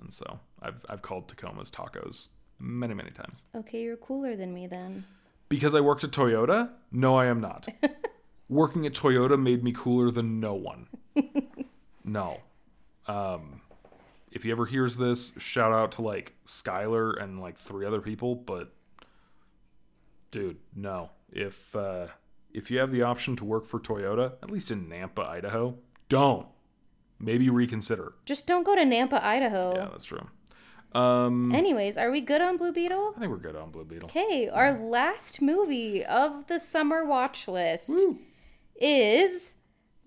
And 0.00 0.12
so 0.12 0.38
I've 0.60 0.84
I've 0.88 1.02
called 1.02 1.28
Tacomas 1.34 1.70
tacos 1.70 2.28
many, 2.58 2.94
many 2.94 3.10
times. 3.10 3.44
Okay, 3.54 3.82
you're 3.82 3.96
cooler 3.96 4.36
than 4.36 4.52
me 4.52 4.66
then. 4.66 5.04
Because 5.48 5.74
I 5.74 5.80
worked 5.80 6.04
at 6.04 6.10
Toyota? 6.10 6.70
No, 6.92 7.16
I 7.16 7.26
am 7.26 7.40
not. 7.40 7.68
Working 8.50 8.86
at 8.86 8.92
Toyota 8.92 9.40
made 9.40 9.64
me 9.64 9.72
cooler 9.72 10.10
than 10.10 10.40
no 10.40 10.54
one. 10.54 10.88
no. 12.04 12.40
Um 13.06 13.62
if 14.30 14.42
he 14.42 14.50
ever 14.50 14.66
hears 14.66 14.96
this, 14.96 15.32
shout 15.38 15.72
out 15.72 15.92
to 15.92 16.02
like 16.02 16.34
Skylar 16.46 17.20
and 17.22 17.40
like 17.40 17.56
three 17.56 17.86
other 17.86 18.00
people, 18.00 18.34
but 18.34 18.74
dude, 20.30 20.58
no. 20.74 21.10
If 21.32 21.74
uh 21.74 22.08
if 22.52 22.70
you 22.70 22.78
have 22.78 22.90
the 22.90 23.02
option 23.02 23.36
to 23.36 23.44
work 23.44 23.66
for 23.66 23.78
Toyota, 23.78 24.32
at 24.42 24.50
least 24.50 24.70
in 24.70 24.86
Nampa, 24.88 25.26
Idaho, 25.26 25.76
don't. 26.08 26.46
Maybe 27.20 27.50
reconsider. 27.50 28.12
Just 28.24 28.46
don't 28.46 28.64
go 28.64 28.74
to 28.74 28.82
Nampa, 28.82 29.22
Idaho. 29.22 29.74
Yeah, 29.74 29.88
that's 29.90 30.04
true. 30.04 30.28
Um 30.94 31.52
Anyways, 31.54 31.98
are 31.98 32.10
we 32.10 32.20
good 32.20 32.40
on 32.40 32.56
Blue 32.56 32.72
Beetle? 32.72 33.12
I 33.16 33.20
think 33.20 33.30
we're 33.30 33.38
good 33.38 33.56
on 33.56 33.70
Blue 33.70 33.84
Beetle. 33.84 34.08
Okay, 34.08 34.48
our 34.48 34.72
last 34.72 35.42
movie 35.42 36.04
of 36.04 36.46
the 36.46 36.58
summer 36.58 37.04
watch 37.04 37.46
list 37.46 37.94
is 38.80 39.56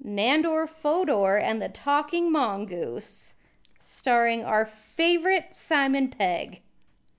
Nandor 0.04 0.68
Fodor 0.68 1.38
and 1.38 1.62
the 1.62 1.70
Talking 1.70 2.32
Mongoose, 2.32 3.36
starring 3.80 4.44
our 4.44 4.66
favorite 4.66 5.54
Simon 5.54 6.10
Pegg. 6.10 6.62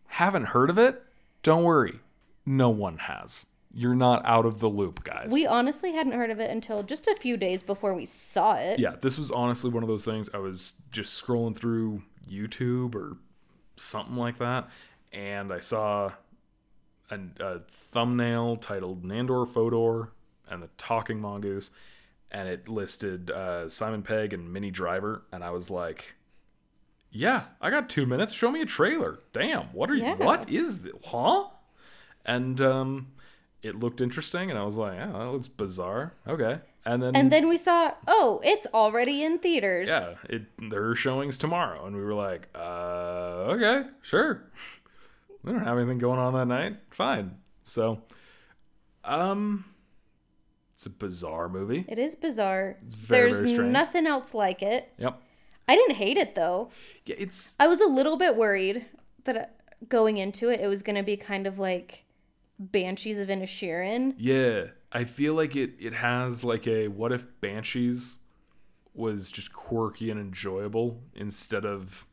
Haven't 0.07 0.47
heard 0.47 0.69
of 0.69 0.79
it? 0.79 1.01
Don't 1.45 1.63
worry. 1.63 2.01
No 2.45 2.69
one 2.71 2.99
has. 2.99 3.47
You're 3.75 3.95
not 3.95 4.23
out 4.27 4.45
of 4.45 4.61
the 4.61 4.69
loop, 4.69 5.03
guys. 5.03 5.31
We 5.33 5.47
honestly 5.47 5.93
hadn't 5.93 6.13
heard 6.13 6.31
of 6.31 6.39
it 6.41 6.51
until 6.51 6.83
just 6.83 7.07
a 7.09 7.15
few 7.15 7.37
days 7.39 7.63
before 7.63 7.95
we 7.95 8.05
saw 8.05 8.55
it. 8.57 8.79
yeah, 8.79 8.97
this 9.01 9.17
was 9.17 9.31
honestly 9.31 9.71
one 9.71 9.83
of 9.83 9.89
those 9.89 10.05
things. 10.05 10.29
I 10.35 10.39
was 10.39 10.75
just 10.91 11.23
scrolling 11.25 11.57
through 11.57 12.03
YouTube 12.31 12.95
or 12.95 13.17
something 13.77 14.17
like 14.17 14.37
that, 14.39 14.69
and 15.13 15.53
I 15.53 15.61
saw 15.61 16.13
a, 17.11 17.19
a 17.41 17.61
thumbnail 17.71 18.57
titled 18.57 19.05
Nandor 19.05 19.49
Fodor 19.49 20.11
and 20.51 20.63
the 20.63 20.69
Talking 20.77 21.19
Mongoose, 21.21 21.71
and 22.31 22.49
it 22.49 22.69
listed 22.69 23.31
uh, 23.31 23.71
Simon 23.71 24.03
Pegg 24.03 24.35
and 24.35 24.53
Minnie 24.53 24.71
Driver, 24.71 25.23
and 25.33 25.43
I 25.43 25.51
was 25.51 25.71
like, 25.71 26.15
"Yeah, 27.11 27.45
I 27.61 27.71
got 27.71 27.89
two 27.89 28.05
minutes. 28.05 28.35
Show 28.35 28.51
me 28.51 28.61
a 28.61 28.67
trailer. 28.67 29.19
Damn, 29.33 29.65
what 29.73 29.91
are 29.91 29.95
Yeah. 29.95 30.17
you? 30.19 30.25
What 30.25 30.51
is 30.51 30.83
this? 30.83 30.93
Huh?" 31.07 31.45
And 32.25 32.61
um, 32.61 33.09
it 33.63 33.77
looked 33.79 34.01
interesting, 34.01 34.51
and 34.51 34.59
I 34.59 34.65
was 34.65 34.77
like, 34.77 34.95
"Yeah, 34.97 35.07
that 35.13 35.31
looks 35.31 35.49
bizarre." 35.49 36.15
Okay, 36.27 36.61
and 36.85 37.03
then 37.03 37.15
And 37.17 37.31
then 37.31 37.49
we 37.49 37.57
saw, 37.57 37.93
oh, 38.07 38.41
it's 38.45 38.67
already 38.75 39.23
in 39.23 39.39
theaters. 39.39 39.89
yeah, 39.89 40.15
it 40.29 40.43
there 40.71 40.85
are 40.89 40.95
showings 40.95 41.39
tomorrow, 41.39 41.87
and 41.87 41.95
we 41.97 42.03
were 42.03 42.15
like, 42.15 42.49
uh, 42.55 43.47
okay, 43.55 43.89
sure. 44.03 44.51
We 45.43 45.53
don't 45.53 45.65
have 45.65 45.79
anything 45.79 45.99
going 45.99 46.19
on 46.21 46.35
that 46.35 46.47
night. 46.47 46.77
Fine. 46.91 47.37
So, 47.65 48.03
um, 49.05 49.65
it's 50.75 50.87
a 50.87 50.91
bizarre 50.91 51.49
movie. 51.49 51.85
It 51.89 51.99
is 51.99 52.15
bizarre. 52.15 52.79
very, 52.83 53.31
There's 53.33 53.53
very 53.53 53.69
nothing 53.69 54.07
else 54.07 54.35
like 54.35 54.63
it. 54.63 54.93
Yep. 54.99 55.21
I 55.69 55.77
didn't 55.77 55.97
hate 55.97 56.17
it 56.17 56.35
though. 56.35 56.71
Yeah, 57.07 57.17
it's 57.19 57.55
I 57.61 57.69
was 57.69 57.81
a 57.81 57.87
little 57.87 58.17
bit 58.17 58.37
worried 58.37 58.87
that 59.25 59.37
uh, 59.37 59.45
going 59.89 60.17
into 60.17 60.49
it, 60.51 60.61
it 60.61 60.67
was 60.67 60.83
going 60.83 60.97
to 60.97 61.03
be 61.05 61.17
kind 61.17 61.47
of 61.47 61.59
like 61.59 62.05
Banshees 62.71 63.19
of 63.19 63.29
Inisherin. 63.29 64.15
yeah. 64.19 64.67
I 64.95 65.05
feel 65.05 65.33
like 65.35 65.57
it 65.57 65.73
it 65.81 65.95
has 65.95 66.45
like 66.45 66.67
a 66.67 66.89
what 66.89 67.13
if 67.13 67.25
Banshees 67.41 68.19
was 68.95 69.31
just 69.31 69.51
quirky 69.53 70.11
and 70.11 70.21
enjoyable 70.21 71.01
instead 71.15 71.65
of 71.65 72.07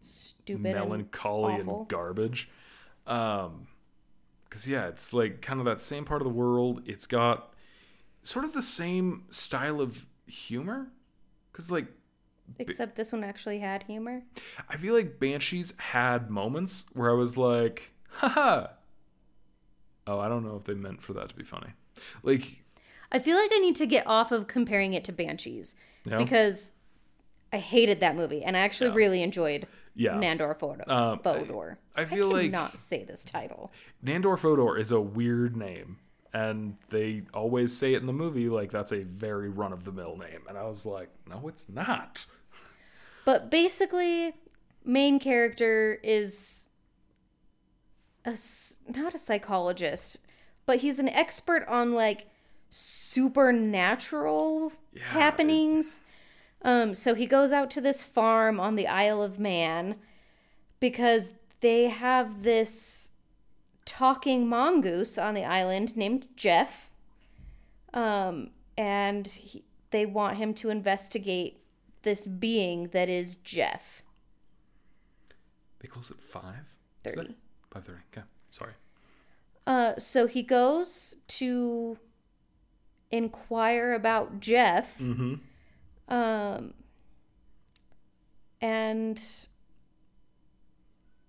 Stupid. 0.00 0.62
melancholy 0.62 1.54
and, 1.56 1.68
awful. 1.68 1.84
garbage. 1.84 2.48
Um, 3.06 3.66
because 4.48 4.66
yeah, 4.66 4.88
it's 4.88 5.12
like 5.12 5.42
kind 5.42 5.60
of 5.60 5.66
that 5.66 5.80
same 5.80 6.04
part 6.06 6.22
of 6.22 6.26
the 6.26 6.32
world. 6.34 6.82
It's 6.86 7.06
got 7.06 7.52
sort 8.22 8.44
of 8.46 8.52
the 8.54 8.62
same 8.62 9.24
style 9.30 9.80
of 9.80 10.06
humor. 10.26 10.88
Because 11.52 11.70
like 11.70 11.86
Except 12.58 12.96
this 12.96 13.12
one 13.12 13.22
actually 13.22 13.58
had 13.60 13.82
humor. 13.84 14.22
I 14.68 14.76
feel 14.76 14.94
like 14.94 15.20
Banshees 15.20 15.72
had 15.76 16.30
moments 16.30 16.86
where 16.94 17.10
I 17.10 17.14
was 17.14 17.36
like, 17.36 17.92
haha. 18.08 18.68
Oh, 20.10 20.18
I 20.18 20.28
don't 20.28 20.44
know 20.44 20.56
if 20.56 20.64
they 20.64 20.74
meant 20.74 21.00
for 21.00 21.12
that 21.12 21.28
to 21.28 21.34
be 21.36 21.44
funny. 21.44 21.68
Like, 22.24 22.64
I 23.12 23.20
feel 23.20 23.36
like 23.36 23.50
I 23.54 23.58
need 23.58 23.76
to 23.76 23.86
get 23.86 24.06
off 24.08 24.32
of 24.32 24.48
comparing 24.48 24.92
it 24.92 25.04
to 25.04 25.12
Banshees 25.12 25.76
Yeah. 26.04 26.18
because 26.18 26.72
I 27.52 27.58
hated 27.58 28.00
that 28.00 28.16
movie 28.16 28.42
and 28.42 28.56
I 28.56 28.60
actually 28.60 28.90
really 28.90 29.22
enjoyed 29.22 29.68
Yeah. 29.94 30.14
Nandor 30.14 30.56
Fodor. 30.58 30.90
Um, 30.90 31.20
Fodor. 31.20 31.78
I 31.94 32.04
feel 32.06 32.26
like- 32.28 32.50
not 32.50 32.76
say 32.76 33.04
this 33.04 33.24
title. 33.24 33.72
Nandor 34.04 34.36
Fodor 34.38 34.76
is 34.76 34.90
a 34.90 35.00
weird 35.00 35.56
name, 35.56 35.98
and 36.32 36.76
they 36.88 37.22
always 37.34 37.76
say 37.76 37.94
it 37.94 38.00
in 38.00 38.06
the 38.06 38.12
movie 38.12 38.48
like 38.48 38.70
that's 38.72 38.92
a 38.92 39.02
very 39.04 39.48
run 39.48 39.72
of 39.72 39.84
the 39.84 39.92
mill 39.92 40.16
name. 40.16 40.42
And 40.48 40.56
I 40.58 40.64
was 40.64 40.84
like, 40.86 41.10
no, 41.28 41.46
it's 41.46 41.68
not. 41.68 42.26
But 43.24 43.48
basically, 43.50 44.34
main 44.84 45.20
character 45.20 46.00
is 46.02 46.68
a 48.30 48.90
not 48.90 49.14
a 49.14 49.18
psychologist, 49.18 50.18
but 50.66 50.78
he's 50.78 50.98
an 50.98 51.08
expert 51.08 51.66
on 51.68 51.94
like 51.94 52.26
supernatural 52.70 54.72
happenings. 55.00 56.00
Um, 56.62 56.94
so 56.94 57.14
he 57.14 57.26
goes 57.26 57.52
out 57.52 57.70
to 57.72 57.80
this 57.80 58.02
farm 58.02 58.60
on 58.60 58.74
the 58.74 58.86
Isle 58.86 59.22
of 59.22 59.38
Man 59.38 59.96
because 60.78 61.34
they 61.60 61.88
have 61.88 62.42
this 62.42 63.10
talking 63.84 64.48
mongoose 64.48 65.18
on 65.18 65.34
the 65.34 65.44
island 65.44 65.96
named 65.96 66.26
Jeff. 66.36 66.90
Um, 67.92 68.50
and 68.76 69.26
he, 69.26 69.64
they 69.90 70.06
want 70.06 70.36
him 70.36 70.54
to 70.54 70.70
investigate 70.70 71.60
this 72.02 72.26
being 72.26 72.88
that 72.88 73.08
is 73.08 73.36
Jeff. 73.36 74.02
They 75.80 75.88
close 75.88 76.10
at 76.10 76.20
five. 76.20 76.74
30. 77.02 77.34
Five 77.70 77.84
thirty. 77.84 78.00
Okay, 78.12 78.26
sorry. 78.50 78.72
Uh, 79.66 79.96
so 79.98 80.26
he 80.26 80.42
goes 80.42 81.16
to 81.28 81.98
inquire 83.10 83.92
about 83.92 84.40
Jeff. 84.40 84.98
Mm-hmm. 84.98 85.34
Um, 86.12 86.74
and 88.60 89.22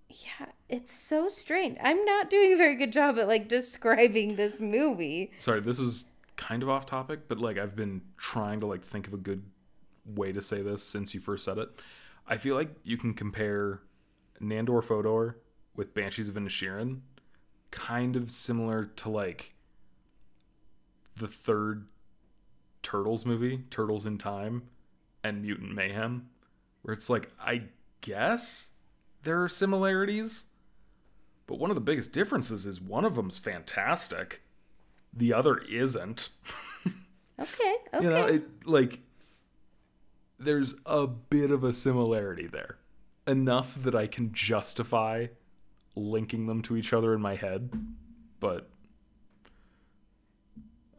yeah, 0.10 0.48
it's 0.70 0.94
so 0.94 1.30
strange. 1.30 1.78
I'm 1.82 2.04
not 2.06 2.30
doing 2.30 2.54
a 2.54 2.58
very 2.58 2.76
good 2.76 2.92
job 2.92 3.20
at 3.20 3.28
like 3.28 3.48
describing 3.48 4.36
this 4.36 4.60
movie. 4.60 5.32
Sorry, 5.40 5.60
this 5.60 5.80
is 5.80 6.06
kind 6.36 6.64
of 6.64 6.70
off 6.70 6.86
topic, 6.86 7.28
but 7.28 7.38
like 7.38 7.58
I've 7.58 7.76
been 7.76 8.02
trying 8.18 8.60
to 8.62 8.66
like 8.66 8.84
think 8.84 9.08
of 9.08 9.14
a 9.14 9.18
good 9.18 9.44
way 10.06 10.32
to 10.32 10.42
say 10.42 10.62
this 10.62 10.84
since 10.84 11.14
you 11.14 11.20
first 11.20 11.46
said 11.46 11.58
it. 11.58 11.70
I 12.28 12.38
feel 12.38 12.56
like 12.56 12.70
you 12.84 12.98
can 12.98 13.14
compare 13.14 13.82
Nandor 14.42 14.84
Fodor 14.84 15.38
with 15.76 15.94
Banshees 15.94 16.30
of 16.30 16.36
Inisherin, 16.36 17.02
kind 17.72 18.16
of 18.16 18.32
similar 18.32 18.86
to 18.86 19.10
like 19.10 19.54
the 21.16 21.28
third 21.28 21.88
Turtles 22.84 23.26
movie, 23.26 23.64
Turtles 23.70 24.06
in 24.06 24.18
Time, 24.18 24.64
and 25.24 25.42
Mutant 25.42 25.74
Mayhem, 25.74 26.30
where 26.82 26.94
it's 26.94 27.10
like 27.10 27.30
I 27.40 27.64
guess 28.02 28.72
there 29.24 29.42
are 29.44 29.50
similarities, 29.50 30.46
but 31.48 31.60
one 31.60 31.70
of 31.70 31.76
the 31.76 31.82
biggest 31.82 32.12
differences 32.12 32.66
is 32.66 32.82
one 32.82 33.06
of 33.06 33.16
them's 33.16 33.38
fantastic 33.38 34.42
the 35.14 35.34
other 35.34 35.58
isn't. 35.58 36.30
Okay, 37.40 37.76
okay. 37.94 38.04
You 38.04 38.10
know, 38.10 38.26
it 38.26 38.66
like 38.66 39.00
there's 40.40 40.76
a 40.86 41.08
bit 41.08 41.52
of 41.52 41.64
a 41.64 41.74
similarity 41.74 42.48
there. 42.48 42.78
Enough 43.28 43.76
that 43.84 43.94
I 43.94 44.08
can 44.08 44.34
justify 44.34 45.28
linking 45.96 46.48
them 46.48 46.62
to 46.64 46.78
each 46.78 46.94
other 46.94 47.14
in 47.14 47.22
my 47.22 47.36
head, 47.36 47.70
but 48.40 48.70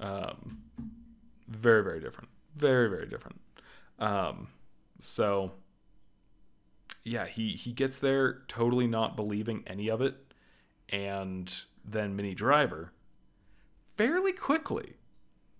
um 0.00 0.62
very 1.48 1.82
very 1.82 2.00
different. 2.00 2.28
Very 2.56 2.88
very 2.88 3.06
different. 3.06 3.40
Um 3.98 4.48
so 5.00 5.52
yeah, 7.04 7.26
he 7.26 7.52
he 7.52 7.72
gets 7.72 7.98
there 7.98 8.42
totally 8.48 8.86
not 8.86 9.16
believing 9.16 9.64
any 9.66 9.88
of 9.88 10.00
it 10.00 10.16
and 10.88 11.52
then 11.84 12.14
Minnie 12.14 12.34
Driver 12.34 12.92
fairly 13.96 14.32
quickly 14.32 14.94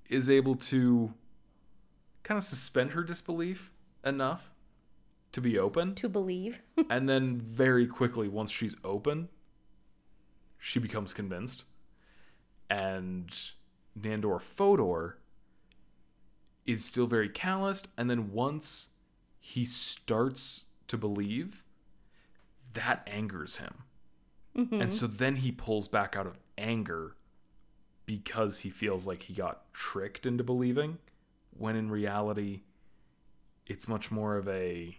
is 0.09 0.29
able 0.29 0.55
to 0.55 1.15
kind 2.23 2.39
of 2.39 2.45
suspend 2.45 2.93
her 2.93 3.03
disbelief 3.03 3.73
enough 4.05 4.52
to 5.33 5.41
be 5.41 5.59
open. 5.59 5.95
to 5.97 6.09
believe. 6.09 6.61
and 6.91 7.09
then 7.09 7.41
very 7.41 7.87
quickly, 7.87 8.29
once 8.29 8.51
she's 8.51 8.77
open, 8.85 9.29
she 10.59 10.79
becomes 10.79 11.13
convinced. 11.13 11.65
And 12.71 13.31
Nandor 13.99 14.41
Fodor 14.41 15.19
is 16.65 16.85
still 16.85 17.07
very 17.07 17.29
calloused. 17.29 17.89
And 17.99 18.09
then 18.09 18.33
once 18.33 18.91
he 19.41 19.65
starts 19.65 20.67
to 20.89 20.97
believe, 20.97 21.65
that 22.75 23.07
angers 23.11 23.57
him. 23.57 23.85
Mm-hmm. 24.57 24.83
And 24.83 24.93
so 24.93 25.07
then 25.07 25.37
he 25.37 25.51
pulls 25.51 25.89
back 25.89 26.17
out 26.17 26.27
of 26.27 26.39
anger 26.59 27.17
because 28.07 28.61
he 28.61 28.71
feels 28.71 29.07
like 29.07 29.23
he 29.23 29.35
got 29.35 29.73
tricked 29.73 30.27
into 30.27 30.45
believing, 30.45 30.99
when 31.57 31.77
in 31.77 31.91
reality, 31.91 32.63
it's 33.67 33.89
much 33.89 34.11
more 34.11 34.37
of 34.37 34.49
a 34.49 34.99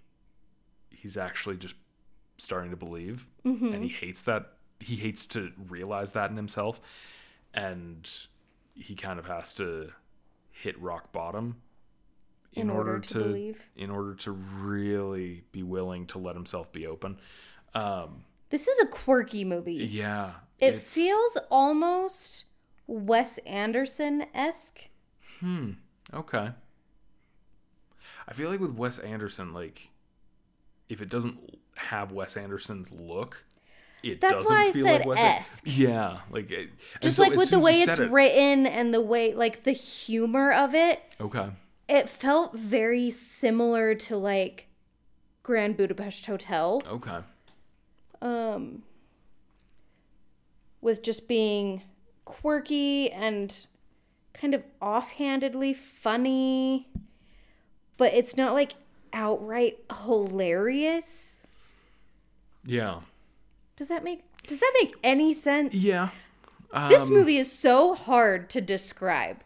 he's 1.04 1.18
actually 1.18 1.58
just 1.58 1.76
starting 2.38 2.72
to 2.72 2.78
believe 2.78 3.28
and 3.44 3.84
he 3.84 3.90
hates 3.90 4.22
that 4.24 4.54
he 4.80 4.96
hates 4.96 5.26
to 5.26 5.52
realize 5.70 6.14
that 6.14 6.30
in 6.32 6.38
himself 6.38 6.80
and 7.54 8.10
he 8.74 8.96
kind 8.96 9.20
of 9.20 9.26
has 9.28 9.54
to 9.54 9.92
hit 10.50 10.80
rock 10.82 11.12
bottom 11.12 11.58
In 12.54 12.70
order 12.70 13.00
to 13.00 13.20
believe. 13.20 13.70
in 13.76 13.90
order 13.92 14.16
to 14.16 14.32
really 14.32 15.44
be 15.52 15.62
willing 15.62 16.08
to 16.08 16.18
let 16.18 16.36
himself 16.36 16.72
be 16.72 16.88
open 16.88 17.20
um 17.76 18.24
This 18.50 18.68
is 18.68 18.80
a 18.80 18.88
quirky 18.88 19.44
movie. 19.44 19.74
yeah 19.86 20.32
It 20.60 20.78
feels 20.78 21.38
almost 21.52 22.46
Wes 22.88 23.38
Anderson 23.40 24.26
esque. 24.34 24.88
hmm 25.42 25.72
Okay. 26.14 26.52
I 28.28 28.34
feel 28.34 28.50
like 28.50 28.60
with 28.60 28.72
Wes 28.76 29.00
Anderson, 29.00 29.54
like 29.54 29.90
if 30.90 31.02
it 31.02 31.10
doesn't 31.10 31.38
have 31.76 32.12
Wes 32.12 32.38
Anderson's 32.38 32.92
look, 32.92 33.44
it 34.04 34.20
That's 34.22 34.34
doesn't 34.44 34.54
why 34.56 34.68
I 34.68 34.72
feel 34.72 34.86
said 34.86 35.00
like 35.02 35.08
Wes 35.08 35.20
esque. 35.20 35.64
Yeah, 35.66 36.20
like 36.30 36.52
it- 36.52 36.70
Just 37.02 37.16
so 37.18 37.24
like 37.24 37.34
with 37.36 37.50
the 37.50 37.60
way 37.60 37.82
it's 37.82 38.00
it- 38.00 38.12
written 38.12 38.68
and 38.68 38.94
the 38.94 39.02
way, 39.02 39.34
like 39.34 39.64
the 39.64 39.72
humor 39.72 40.52
of 40.52 40.76
it, 40.76 41.02
Okay. 41.22 41.50
it 41.88 42.10
felt 42.10 42.54
very 42.58 43.10
similar 43.10 43.96
to 43.96 44.18
like 44.18 44.68
Grand 45.42 45.78
Budapest 45.78 46.26
Hotel. 46.26 46.82
Okay. 46.88 47.20
um, 48.22 48.84
with 50.82 51.02
just 51.02 51.28
being 51.28 51.82
quirky 52.26 53.10
and 53.12 53.66
kind 54.34 54.54
of 54.54 54.64
offhandedly 54.82 55.74
funny, 55.74 56.90
but 57.98 58.14
it's 58.14 58.36
not 58.36 58.54
like 58.54 58.74
outright 59.14 59.80
hilarious. 60.04 61.46
Yeah. 62.66 63.02
Does 63.76 63.88
that 63.90 64.04
make 64.04 64.22
does 64.48 64.60
that 64.60 64.74
make 64.82 64.96
any 65.04 65.34
sense? 65.34 65.74
Yeah. 65.76 66.10
This 66.90 67.04
Um, 67.08 67.14
movie 67.14 67.38
is 67.38 67.52
so 67.52 67.94
hard 67.94 68.50
to 68.52 68.60
describe. 68.62 69.44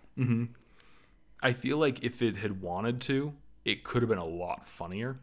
I 1.43 1.53
feel 1.53 1.77
like 1.77 2.03
if 2.03 2.21
it 2.21 2.37
had 2.37 2.61
wanted 2.61 2.99
to, 3.01 3.33
it 3.65 3.83
could 3.83 4.01
have 4.01 4.09
been 4.09 4.17
a 4.17 4.25
lot 4.25 4.65
funnier. 4.65 5.19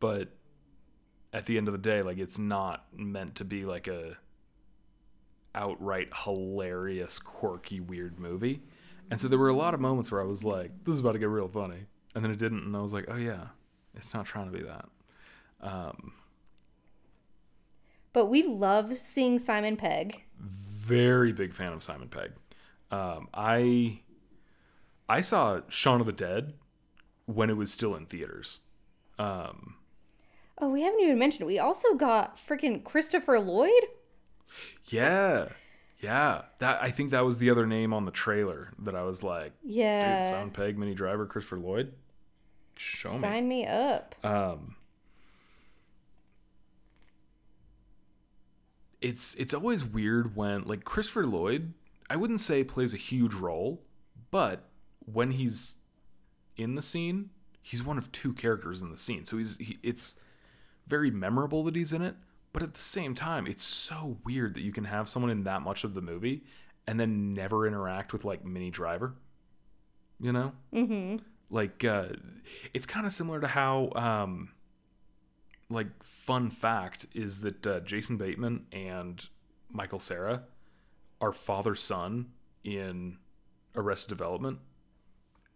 But 0.00 0.28
at 1.32 1.46
the 1.46 1.58
end 1.58 1.68
of 1.68 1.72
the 1.72 1.78
day, 1.78 2.00
like 2.02 2.18
it's 2.18 2.38
not 2.38 2.86
meant 2.96 3.34
to 3.36 3.44
be 3.44 3.64
like 3.64 3.86
a 3.88 4.16
outright 5.54 6.08
hilarious, 6.24 7.18
quirky, 7.18 7.80
weird 7.80 8.18
movie. 8.18 8.62
And 9.10 9.20
so 9.20 9.28
there 9.28 9.38
were 9.38 9.48
a 9.48 9.56
lot 9.56 9.74
of 9.74 9.80
moments 9.80 10.10
where 10.10 10.22
I 10.22 10.24
was 10.24 10.42
like, 10.44 10.70
this 10.84 10.94
is 10.94 11.00
about 11.00 11.12
to 11.12 11.18
get 11.18 11.28
real 11.28 11.48
funny. 11.48 11.86
And 12.14 12.24
then 12.24 12.30
it 12.30 12.38
didn't, 12.38 12.64
and 12.64 12.76
I 12.76 12.80
was 12.80 12.92
like, 12.92 13.06
oh 13.08 13.16
yeah, 13.16 13.46
it's 13.94 14.14
not 14.14 14.24
trying 14.26 14.50
to 14.50 14.56
be 14.56 14.64
that. 14.64 14.84
Um, 15.60 16.12
But 18.12 18.26
we 18.26 18.42
love 18.44 18.96
seeing 18.98 19.38
Simon 19.38 19.76
Pegg. 19.76 20.22
very 20.38 21.32
big 21.32 21.54
fan 21.54 21.72
of 21.72 21.82
Simon 21.82 22.08
Pegg. 22.08 22.32
Um, 22.90 23.28
I 23.34 24.00
I 25.08 25.20
saw 25.20 25.60
Shaun 25.68 26.00
of 26.00 26.06
the 26.06 26.12
Dead 26.12 26.54
when 27.26 27.50
it 27.50 27.56
was 27.56 27.72
still 27.72 27.94
in 27.96 28.06
theaters. 28.06 28.60
Um, 29.18 29.76
Oh, 30.58 30.68
we 30.70 30.82
haven't 30.82 31.00
even 31.00 31.18
mentioned 31.18 31.46
we 31.48 31.58
also 31.58 31.94
got 31.94 32.36
freaking 32.36 32.84
Christopher 32.84 33.40
Lloyd. 33.40 33.82
yeah, 34.86 35.48
yeah. 36.00 36.42
That 36.60 36.80
I 36.80 36.90
think 36.92 37.10
that 37.10 37.24
was 37.24 37.38
the 37.38 37.50
other 37.50 37.66
name 37.66 37.92
on 37.92 38.04
the 38.04 38.12
trailer 38.12 38.72
that 38.78 38.94
I 38.94 39.02
was 39.02 39.22
like, 39.24 39.52
dude, 39.62 39.74
Yeah. 39.74 40.22
Simon 40.30 40.50
Pegg, 40.52 40.78
Minnie 40.78 40.94
Driver, 40.94 41.26
Christopher 41.26 41.58
Lloyd. 41.58 41.92
Show 42.76 43.12
me. 43.12 43.18
Sign 43.18 43.48
me 43.48 43.66
up. 43.66 44.14
Um, 44.24 44.76
it's 49.00 49.34
it's 49.34 49.52
always 49.52 49.84
weird 49.84 50.34
when 50.34 50.64
like 50.64 50.84
Christopher 50.84 51.26
Lloyd, 51.26 51.74
I 52.08 52.16
wouldn't 52.16 52.40
say 52.40 52.64
plays 52.64 52.94
a 52.94 52.98
huge 52.98 53.34
role, 53.34 53.82
but 54.30 54.64
when 55.04 55.32
he's 55.32 55.76
in 56.56 56.74
the 56.74 56.82
scene, 56.82 57.30
he's 57.60 57.82
one 57.82 57.98
of 57.98 58.10
two 58.12 58.32
characters 58.32 58.82
in 58.82 58.90
the 58.90 58.96
scene. 58.96 59.24
So 59.24 59.36
he's 59.36 59.56
he, 59.58 59.78
it's 59.82 60.16
very 60.86 61.10
memorable 61.10 61.64
that 61.64 61.76
he's 61.76 61.92
in 61.92 62.02
it, 62.02 62.16
but 62.52 62.62
at 62.62 62.74
the 62.74 62.80
same 62.80 63.14
time, 63.14 63.46
it's 63.46 63.64
so 63.64 64.18
weird 64.24 64.54
that 64.54 64.62
you 64.62 64.72
can 64.72 64.84
have 64.84 65.08
someone 65.08 65.30
in 65.30 65.44
that 65.44 65.62
much 65.62 65.84
of 65.84 65.94
the 65.94 66.00
movie 66.02 66.44
and 66.86 66.98
then 66.98 67.34
never 67.34 67.66
interact 67.66 68.12
with 68.12 68.24
like 68.24 68.44
Minnie 68.44 68.70
Driver. 68.70 69.14
You 70.20 70.32
know? 70.32 70.52
Mm-hmm. 70.72 71.16
Like 71.50 71.84
uh 71.84 72.08
it's 72.72 72.86
kind 72.86 73.06
of 73.06 73.12
similar 73.12 73.40
to 73.40 73.46
how 73.46 73.90
um 73.94 74.50
like 75.70 75.86
fun 76.02 76.50
fact 76.50 77.06
is 77.14 77.40
that 77.40 77.66
uh, 77.66 77.80
Jason 77.80 78.16
Bateman 78.16 78.66
and 78.72 79.26
Michael 79.70 79.98
Cera 79.98 80.42
are 81.20 81.32
father 81.32 81.74
son 81.74 82.26
in 82.62 83.18
Arrested 83.74 84.10
Development, 84.10 84.58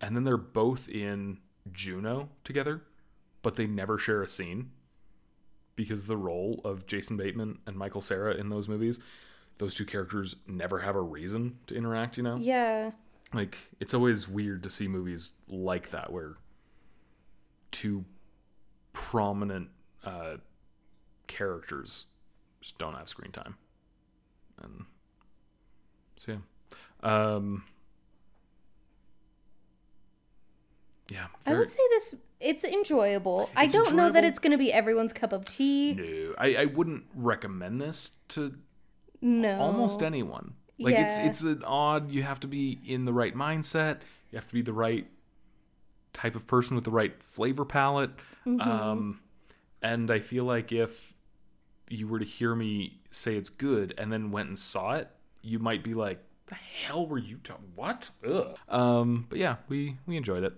and 0.00 0.16
then 0.16 0.24
they're 0.24 0.36
both 0.36 0.88
in 0.88 1.38
Juno 1.72 2.30
together, 2.42 2.82
but 3.42 3.56
they 3.56 3.66
never 3.66 3.98
share 3.98 4.22
a 4.22 4.28
scene 4.28 4.70
because 5.76 6.06
the 6.06 6.16
role 6.16 6.60
of 6.64 6.86
Jason 6.86 7.16
Bateman 7.16 7.58
and 7.66 7.76
Michael 7.76 8.00
Cera 8.00 8.34
in 8.34 8.48
those 8.48 8.66
movies, 8.68 8.98
those 9.58 9.74
two 9.74 9.84
characters 9.84 10.36
never 10.46 10.80
have 10.80 10.96
a 10.96 11.00
reason 11.02 11.58
to 11.68 11.76
interact. 11.76 12.16
You 12.16 12.24
know, 12.24 12.36
Yeah. 12.36 12.90
Like 13.34 13.56
it's 13.80 13.94
always 13.94 14.28
weird 14.28 14.62
to 14.62 14.70
see 14.70 14.88
movies 14.88 15.30
like 15.48 15.90
that 15.90 16.12
where 16.12 16.36
two 17.70 18.04
prominent 18.92 19.68
uh, 20.04 20.36
characters 21.26 22.06
just 22.60 22.78
don't 22.78 22.94
have 22.94 23.08
screen 23.08 23.30
time 23.30 23.54
and 24.62 24.84
so 26.16 26.32
yeah 26.32 26.38
um 27.02 27.62
yeah 31.10 31.26
I 31.46 31.54
would 31.54 31.68
say 31.68 31.82
this 31.90 32.14
it's 32.40 32.62
enjoyable. 32.64 33.50
I 33.56 33.66
don't 33.66 33.96
know 33.96 34.10
that 34.12 34.22
it's 34.22 34.38
going 34.38 34.52
to 34.52 34.58
be 34.58 34.72
everyone's 34.72 35.12
cup 35.12 35.32
of 35.32 35.44
tea. 35.44 35.94
no 35.94 36.34
I, 36.38 36.54
I 36.54 36.64
wouldn't 36.66 37.04
recommend 37.14 37.80
this 37.80 38.12
to 38.28 38.54
No. 39.20 39.58
almost 39.60 40.02
anyone. 40.02 40.54
Like 40.78 40.94
it's 40.94 41.18
it's 41.18 41.42
an 41.42 41.64
odd. 41.64 42.10
You 42.10 42.22
have 42.22 42.40
to 42.40 42.46
be 42.46 42.78
in 42.86 43.04
the 43.04 43.12
right 43.12 43.34
mindset. 43.34 43.98
You 44.30 44.36
have 44.36 44.46
to 44.46 44.54
be 44.54 44.62
the 44.62 44.72
right 44.72 45.06
type 46.12 46.34
of 46.34 46.46
person 46.46 46.74
with 46.74 46.84
the 46.84 46.90
right 46.90 47.14
flavor 47.22 47.64
palette. 47.64 48.10
Mm-hmm. 48.46 48.60
Um, 48.60 49.20
and 49.82 50.10
I 50.10 50.18
feel 50.18 50.44
like 50.44 50.72
if 50.72 51.14
you 51.88 52.06
were 52.06 52.18
to 52.18 52.24
hear 52.24 52.54
me 52.54 53.00
say 53.10 53.36
it's 53.36 53.48
good 53.48 53.94
and 53.98 54.12
then 54.12 54.30
went 54.30 54.48
and 54.48 54.58
saw 54.58 54.94
it, 54.94 55.08
you 55.42 55.58
might 55.58 55.82
be 55.82 55.94
like, 55.94 56.22
"The 56.46 56.54
hell 56.54 57.06
were 57.06 57.18
you 57.18 57.38
talking? 57.42 57.72
What?" 57.74 58.10
Ugh. 58.26 58.56
Um, 58.68 59.26
but 59.28 59.38
yeah, 59.38 59.56
we 59.68 59.96
we 60.06 60.16
enjoyed 60.16 60.44
it. 60.44 60.54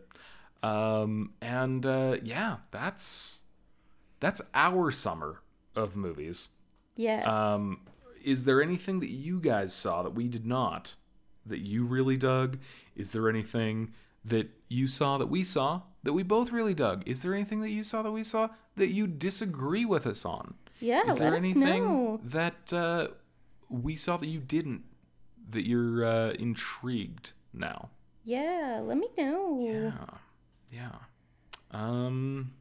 Um, 0.62 1.32
and 1.40 1.86
uh, 1.86 2.16
yeah, 2.22 2.56
that's 2.70 3.40
that's 4.20 4.42
our 4.54 4.90
summer 4.90 5.40
of 5.74 5.96
movies. 5.96 6.50
Yes. 6.96 7.26
Um, 7.26 7.80
is 8.24 8.44
there 8.44 8.62
anything 8.62 9.00
that 9.00 9.10
you 9.10 9.40
guys 9.40 9.72
saw 9.72 10.02
that 10.02 10.14
we 10.14 10.28
did 10.28 10.46
not 10.46 10.94
that 11.46 11.60
you 11.60 11.84
really 11.84 12.16
dug? 12.16 12.58
Is 12.96 13.12
there 13.12 13.28
anything 13.28 13.92
that 14.24 14.48
you 14.68 14.86
saw 14.88 15.18
that 15.18 15.28
we 15.28 15.42
saw 15.44 15.82
that 16.02 16.12
we 16.12 16.22
both 16.22 16.50
really 16.52 16.74
dug? 16.74 17.02
Is 17.06 17.22
there 17.22 17.34
anything 17.34 17.60
that 17.62 17.70
you 17.70 17.82
saw 17.84 18.02
that 18.02 18.12
we 18.12 18.22
saw 18.24 18.48
that 18.76 18.88
you 18.92 19.06
disagree 19.06 19.84
with 19.84 20.06
us 20.06 20.24
on? 20.24 20.54
yeah, 20.80 21.02
Is 21.08 21.16
there 21.16 21.30
let 21.30 21.38
us 21.38 21.44
anything 21.44 21.84
know. 21.84 22.20
that 22.24 22.72
uh, 22.72 23.08
we 23.68 23.96
saw 23.96 24.16
that 24.16 24.26
you 24.28 24.40
didn't 24.40 24.82
that 25.50 25.66
you're 25.66 26.04
uh, 26.04 26.30
intrigued 26.32 27.32
now? 27.52 27.90
Yeah, 28.24 28.80
let 28.82 28.96
me 28.98 29.08
know. 29.18 29.60
Yeah, 29.66 30.16
yeah. 30.70 30.96
Um, 31.72 32.52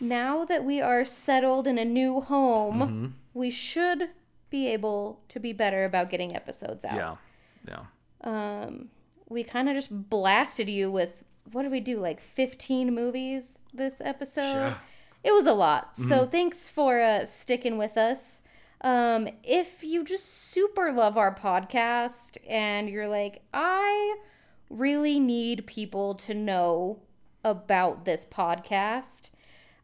Now 0.00 0.44
that 0.44 0.64
we 0.64 0.80
are 0.80 1.04
settled 1.04 1.66
in 1.66 1.78
a 1.78 1.84
new 1.84 2.20
home, 2.20 2.80
Mm-hmm. 2.80 3.06
we 3.34 3.50
should 3.50 4.10
be 4.50 4.66
able 4.68 5.20
to 5.28 5.40
be 5.40 5.52
better 5.52 5.84
about 5.84 6.10
getting 6.10 6.34
episodes 6.34 6.84
out. 6.84 6.96
yeah, 6.96 7.16
yeah. 7.68 7.84
Um, 8.22 8.88
we 9.28 9.44
kind 9.44 9.68
of 9.68 9.74
just 9.74 10.10
blasted 10.10 10.68
you 10.68 10.90
with 10.90 11.24
what 11.52 11.62
did 11.62 11.72
we 11.72 11.80
do? 11.80 11.98
Like 11.98 12.20
15 12.20 12.94
movies 12.94 13.58
this 13.72 14.00
episode. 14.04 14.42
Yeah. 14.42 14.74
It 15.22 15.32
was 15.32 15.46
a 15.46 15.52
lot. 15.52 15.96
So 15.96 16.24
thanks 16.24 16.68
for 16.68 17.00
uh, 17.00 17.24
sticking 17.24 17.76
with 17.76 17.96
us. 17.96 18.42
Um, 18.82 19.28
if 19.44 19.84
you 19.84 20.04
just 20.04 20.26
super 20.26 20.92
love 20.92 21.18
our 21.18 21.34
podcast 21.34 22.38
and 22.48 22.88
you're 22.88 23.08
like, 23.08 23.42
I 23.52 24.16
really 24.70 25.20
need 25.20 25.66
people 25.66 26.14
to 26.14 26.32
know 26.32 27.00
about 27.44 28.04
this 28.04 28.24
podcast, 28.24 29.30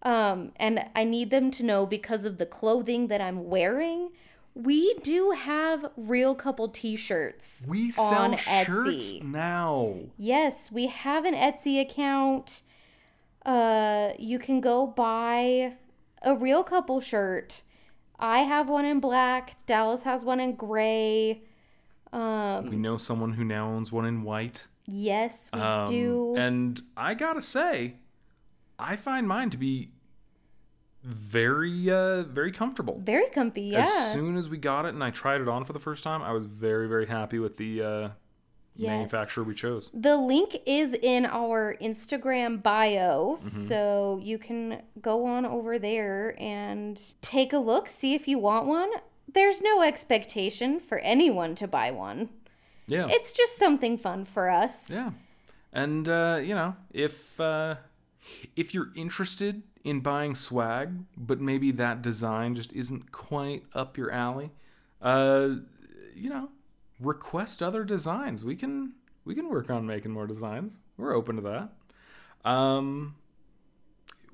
um, 0.03 0.53
and 0.57 0.89
I 0.95 1.05
need 1.05 1.31
them 1.31 1.51
to 1.53 1.63
know 1.63 1.85
because 1.87 2.25
of 2.25 2.39
the 2.39 2.47
clothing 2.47 3.09
that 3.09 3.21
I'm 3.21 3.45
wearing. 3.49 4.11
We 4.59 4.95
do 5.03 5.33
have 5.33 5.91
Reel 5.99 6.35
Couple 6.35 6.69
t-shirts 6.69 7.67
We 7.69 7.91
sell 7.91 8.07
on 8.07 8.37
shirts 8.39 9.13
Etsy. 9.13 9.23
now. 9.23 9.97
Yes, 10.17 10.73
we 10.73 10.87
have 10.87 11.27
an 11.27 11.35
Etsy 11.35 11.79
account. 11.79 12.63
Uh, 13.45 14.13
you 14.19 14.39
can 14.39 14.63
go 14.63 14.87
buy 14.87 15.75
a 16.23 16.35
Reel 16.35 16.65
Couple 16.65 17.03
shirt. 17.03 17.61
I 18.19 18.41
have 18.41 18.67
one 18.67 18.87
in 18.87 18.99
black. 18.99 19.57
Dallas 19.67 20.05
has 20.05 20.25
one 20.25 20.41
in 20.41 20.55
gray. 20.57 21.43
Um, 22.15 22.71
We 22.71 22.77
know 22.77 22.97
someone 22.97 23.33
who 23.35 23.45
now 23.45 23.69
owns 23.69 23.93
one 23.93 24.07
in 24.07 24.23
white. 24.23 24.67
yes, 24.87 25.51
we 25.53 25.61
Um, 25.61 25.85
do. 25.85 26.35
And 26.39 26.81
I 26.97 27.13
gotta 27.13 27.43
say, 27.43 27.97
I 28.79 28.97
find 28.97 29.29
mine 29.29 29.51
to 29.51 29.59
be 29.59 29.91
very, 31.07 31.91
uh, 31.91 32.23
very 32.25 32.51
comfortable. 32.53 33.01
Very 33.05 33.29
comfy, 33.31 33.63
yeah. 33.63 33.81
As 33.83 34.13
soon 34.13 34.37
as 34.37 34.49
we 34.49 34.59
got 34.59 34.85
it 34.87 34.95
and 34.95 35.03
I 35.05 35.11
tried 35.11 35.41
it 35.41 35.49
on 35.49 35.65
for 35.65 35.73
the 35.73 35.79
first 35.79 36.03
time, 36.03 36.21
I 36.23 36.33
was 36.33 36.45
very, 36.47 36.89
very 36.89 37.07
happy 37.07 37.39
with 37.39 37.57
the 37.57 37.83
uh, 37.83 38.09
Yes. 38.79 38.89
manufacturer 38.91 39.43
we 39.45 39.55
chose. 39.55 39.89
The 39.95 40.17
link 40.19 40.55
is 40.67 40.93
in 40.93 41.25
our 41.25 41.77
Instagram 41.81 42.63
bio, 42.63 43.37
Mm-hmm. 43.39 43.49
so 43.69 44.21
you 44.23 44.37
can 44.37 44.83
go 45.01 45.25
on 45.25 45.47
over 45.47 45.79
there 45.79 46.35
and 46.39 47.01
take 47.23 47.55
a 47.55 47.59
look, 47.59 47.89
see 47.89 48.15
if 48.15 48.29
you 48.29 48.39
want 48.39 48.67
one. 48.67 48.91
There's 49.33 49.63
no 49.63 49.81
expectation 49.83 50.79
for 50.81 50.99
anyone 50.99 51.55
to 51.55 51.67
buy 51.67 51.91
one. 51.91 52.29
Yeah. 52.87 53.07
It's 53.09 53.33
just 53.33 53.57
something 53.57 53.97
fun 53.97 54.25
for 54.27 54.51
us. 54.51 54.91
Yeah. 54.91 55.13
And 55.73 56.07
uh, 56.09 56.41
you 56.43 56.55
know, 56.55 56.77
if 56.93 57.41
uh, 57.41 57.77
if 58.57 58.75
you're 58.75 58.91
interested 58.95 59.63
in 59.87 60.01
buying 60.01 60.35
swag, 60.35 60.93
but 61.17 61.41
maybe 61.41 61.71
that 61.71 62.03
design 62.03 62.57
just 62.57 62.73
isn't 62.73 63.13
quite 63.13 63.63
up 63.73 63.97
your 63.97 64.11
alley, 64.11 64.51
uh, 65.01 65.49
you 66.13 66.29
know, 66.29 66.49
request 66.99 67.63
other 67.63 67.85
designs. 67.85 68.45
We 68.45 68.57
can 68.57 68.95
we 69.25 69.37
can 69.37 69.49
work 69.49 69.71
on 69.71 69.87
making 69.87 70.11
more 70.11 70.27
designs. 70.27 70.81
We're 70.97 71.15
open 71.15 71.37
to 71.37 71.43
that. 71.43 72.51
Um, 72.51 73.15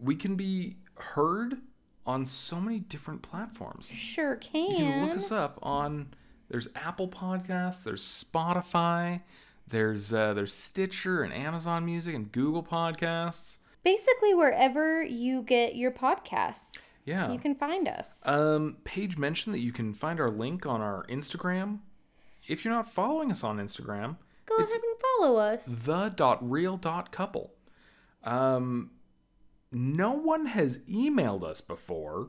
we 0.03 0.17
can 0.17 0.37
be 0.37 0.77
heard 0.95 1.59
on 2.07 2.25
so 2.25 2.59
many 2.59 2.81
different 2.81 3.21
platforms. 3.21 3.91
Sure 3.91 4.37
can. 4.37 4.71
You 4.71 4.77
can. 4.77 5.07
look 5.07 5.19
us 5.19 5.31
up 5.31 5.59
on 5.63 6.15
there's 6.49 6.69
Apple 6.75 7.09
Podcasts, 7.09 7.83
there's 7.83 8.03
Spotify, 8.03 9.21
there's 9.69 10.15
uh, 10.15 10.33
there's 10.33 10.55
Stitcher 10.55 11.25
and 11.25 11.35
Amazon 11.35 11.85
Music 11.85 12.15
and 12.15 12.33
Google 12.33 12.63
Podcasts. 12.63 13.59
Basically, 13.85 14.33
wherever 14.35 15.03
you 15.03 15.43
get 15.43 15.75
your 15.77 15.91
podcasts, 15.91 16.93
Yeah. 17.05 17.31
you 17.33 17.39
can 17.39 17.55
find 17.55 17.89
us. 17.89 18.27
Um, 18.27 18.77
Paige 18.85 19.19
mentioned 19.19 19.55
that 19.55 19.61
you 19.61 19.73
can 19.73 19.93
find 19.93 20.21
our 20.21 20.31
link 20.31 20.67
on 20.67 20.81
our 20.81 21.05
Instagram. 21.09 21.81
If 22.47 22.65
you're 22.65 22.75
not 22.75 22.91
following 22.93 23.31
us 23.31 23.43
on 23.45 23.59
Instagram, 23.59 24.17
Go 24.47 24.57
ahead 24.57 24.69
and 24.71 25.01
follow 25.21 25.37
us. 25.39 25.67
the.reel.couple. 25.67 27.55
Um, 28.25 28.91
no 29.73 30.13
one 30.13 30.47
has 30.47 30.79
emailed 30.81 31.43
us 31.45 31.61
before, 31.61 32.29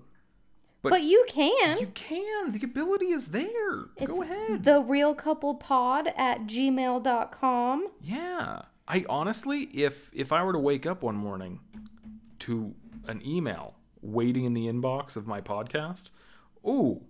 but, 0.81 0.89
But 0.89 1.03
you 1.03 1.23
can. 1.27 1.77
you 1.79 1.87
can. 1.93 2.51
The 2.51 2.63
ability 2.63 3.07
is 3.11 3.27
there. 3.29 3.85
it's 3.97 4.07
Go 4.11 4.21
ahead. 4.23 4.63
the 4.63 4.79
real 4.81 5.13
couple 5.15 5.55
pod 5.55 6.09
at 6.17 6.41
gmail.com. 6.41 7.87
Yeah. 8.01 8.61
I 8.87 9.05
honestly, 9.09 9.63
if 9.73 10.09
if 10.13 10.31
I 10.31 10.43
were 10.43 10.53
to 10.53 10.59
wake 10.59 10.85
up 10.85 11.03
one 11.03 11.15
morning 11.15 11.59
to 12.39 12.73
an 13.07 13.21
email 13.25 13.75
waiting 14.01 14.45
in 14.45 14.53
the 14.53 14.67
inbox 14.67 15.15
of 15.15 15.25
my 15.27 15.39
podcast, 15.41 16.09
ooh, 16.67 17.01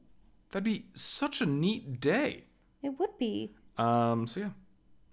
that'd 0.52 0.64
be 0.64 0.86
such 0.94 1.42
a 1.42 1.46
neat 1.46 2.00
day. 2.00 2.46
It 2.84 3.00
would 3.00 3.18
be. 3.18 3.54
Um, 3.78 4.28
so 4.28 4.42
yeah, 4.42 4.50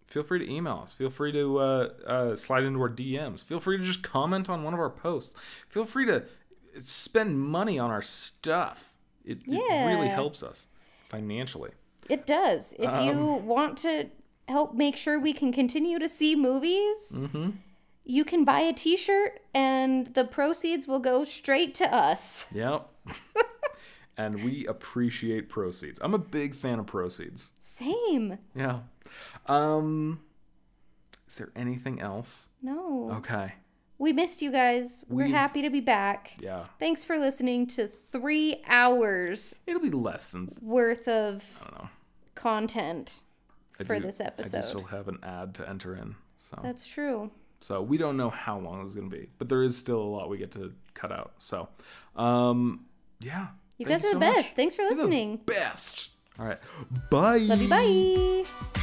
feel 0.06 0.22
free 0.22 0.38
to 0.40 0.50
email 0.52 0.80
us. 0.82 0.92
Feel 0.92 1.08
free 1.10 1.32
to 1.32 1.58
uh, 1.58 1.88
uh, 2.06 2.36
slide 2.36 2.64
into 2.64 2.80
our 2.80 2.90
DMs. 2.90 3.42
Feel 3.42 3.60
free 3.60 3.78
to 3.78 3.84
just 3.84 4.02
comment 4.02 4.50
on 4.50 4.62
one 4.62 4.74
of 4.74 4.80
our 4.80 4.90
posts. 4.90 5.34
Feel 5.68 5.84
free 5.86 6.04
to 6.06 6.24
spend 6.78 7.40
money 7.40 7.78
on 7.78 7.90
our 7.90 8.02
stuff. 8.02 8.92
It, 9.24 9.38
it 9.46 9.86
really 9.86 10.08
helps 10.08 10.42
us 10.42 10.66
financially. 11.08 11.70
It 12.08 12.26
does. 12.26 12.74
If 12.78 13.02
you 13.02 13.12
Um, 13.12 13.46
want 13.46 13.78
to 13.78 14.08
help 14.50 14.74
make 14.74 14.96
sure 14.96 15.18
we 15.18 15.32
can 15.32 15.52
continue 15.52 15.98
to 15.98 16.08
see 16.08 16.36
movies, 16.36 17.12
Mm-hmm. 17.14 17.50
you 18.04 18.24
can 18.24 18.44
buy 18.44 18.60
a 18.60 18.72
t-shirt 18.72 19.40
and 19.54 20.08
the 20.14 20.24
proceeds 20.24 20.86
will 20.86 21.00
go 21.00 21.24
straight 21.24 21.74
to 21.76 21.94
us. 21.94 22.46
Yep. 22.54 22.88
and 24.16 24.42
we 24.44 24.66
appreciate 24.66 25.48
proceeds. 25.48 25.98
I'm 26.02 26.12
a 26.14 26.18
big 26.18 26.54
fan 26.54 26.78
of 26.78 26.86
proceeds. 26.86 27.52
Same. 27.60 28.38
Yeah. 28.54 28.80
Um 29.46 30.20
is 31.28 31.36
there 31.36 31.50
anything 31.54 32.00
else? 32.00 32.48
No. 32.60 33.10
Okay. 33.18 33.54
We 33.98 34.12
missed 34.12 34.40
you 34.42 34.50
guys. 34.50 35.04
We're 35.08 35.24
We've- 35.26 35.32
happy 35.36 35.62
to 35.62 35.70
be 35.70 35.80
back. 35.80 36.32
Yeah. 36.40 36.64
Thanks 36.78 37.04
for 37.04 37.18
listening 37.18 37.66
to 37.68 37.86
3 37.86 38.62
hours 38.66 39.54
It'll 39.66 39.80
be 39.80 39.90
less 39.90 40.26
than 40.28 40.54
worth 40.60 41.06
of 41.06 41.62
I 41.62 41.70
don't 41.70 41.82
know. 41.82 41.88
content 42.34 43.20
I 43.86 43.94
for 43.94 43.96
do- 44.00 44.06
this 44.06 44.20
I 44.20 44.24
episode. 44.24 44.62
do 44.62 44.66
still 44.68 44.82
have 44.84 45.08
an 45.08 45.18
ad 45.22 45.54
to 45.56 45.68
enter 45.68 45.94
in. 45.96 46.14
So 46.38 46.58
That's 46.62 46.86
true. 46.86 47.30
so 47.60 47.82
we 47.82 47.98
don't 47.98 48.16
know 48.16 48.30
how 48.30 48.58
long 48.58 48.82
this 48.82 48.90
is 48.90 48.96
going 48.96 49.10
to 49.10 49.16
be, 49.16 49.28
but 49.38 49.48
there 49.48 49.62
is 49.62 49.76
still 49.76 50.00
a 50.00 50.10
lot 50.10 50.28
we 50.30 50.38
get 50.38 50.50
to 50.52 50.72
cut 50.94 51.12
out. 51.12 51.32
So 51.38 51.68
um 52.16 52.86
yeah. 53.20 53.48
You 53.78 53.86
guys 53.86 54.04
are 54.04 54.08
so 54.12 54.18
the 54.18 54.26
much. 54.26 54.34
best. 54.36 54.56
Thanks 54.56 54.74
for 54.74 54.82
listening. 54.82 55.38
best. 55.46 56.10
All 56.38 56.46
right. 56.46 56.58
Bye. 57.10 57.38
Love 57.38 57.62
you. 57.62 57.68
Bye. 57.68 58.80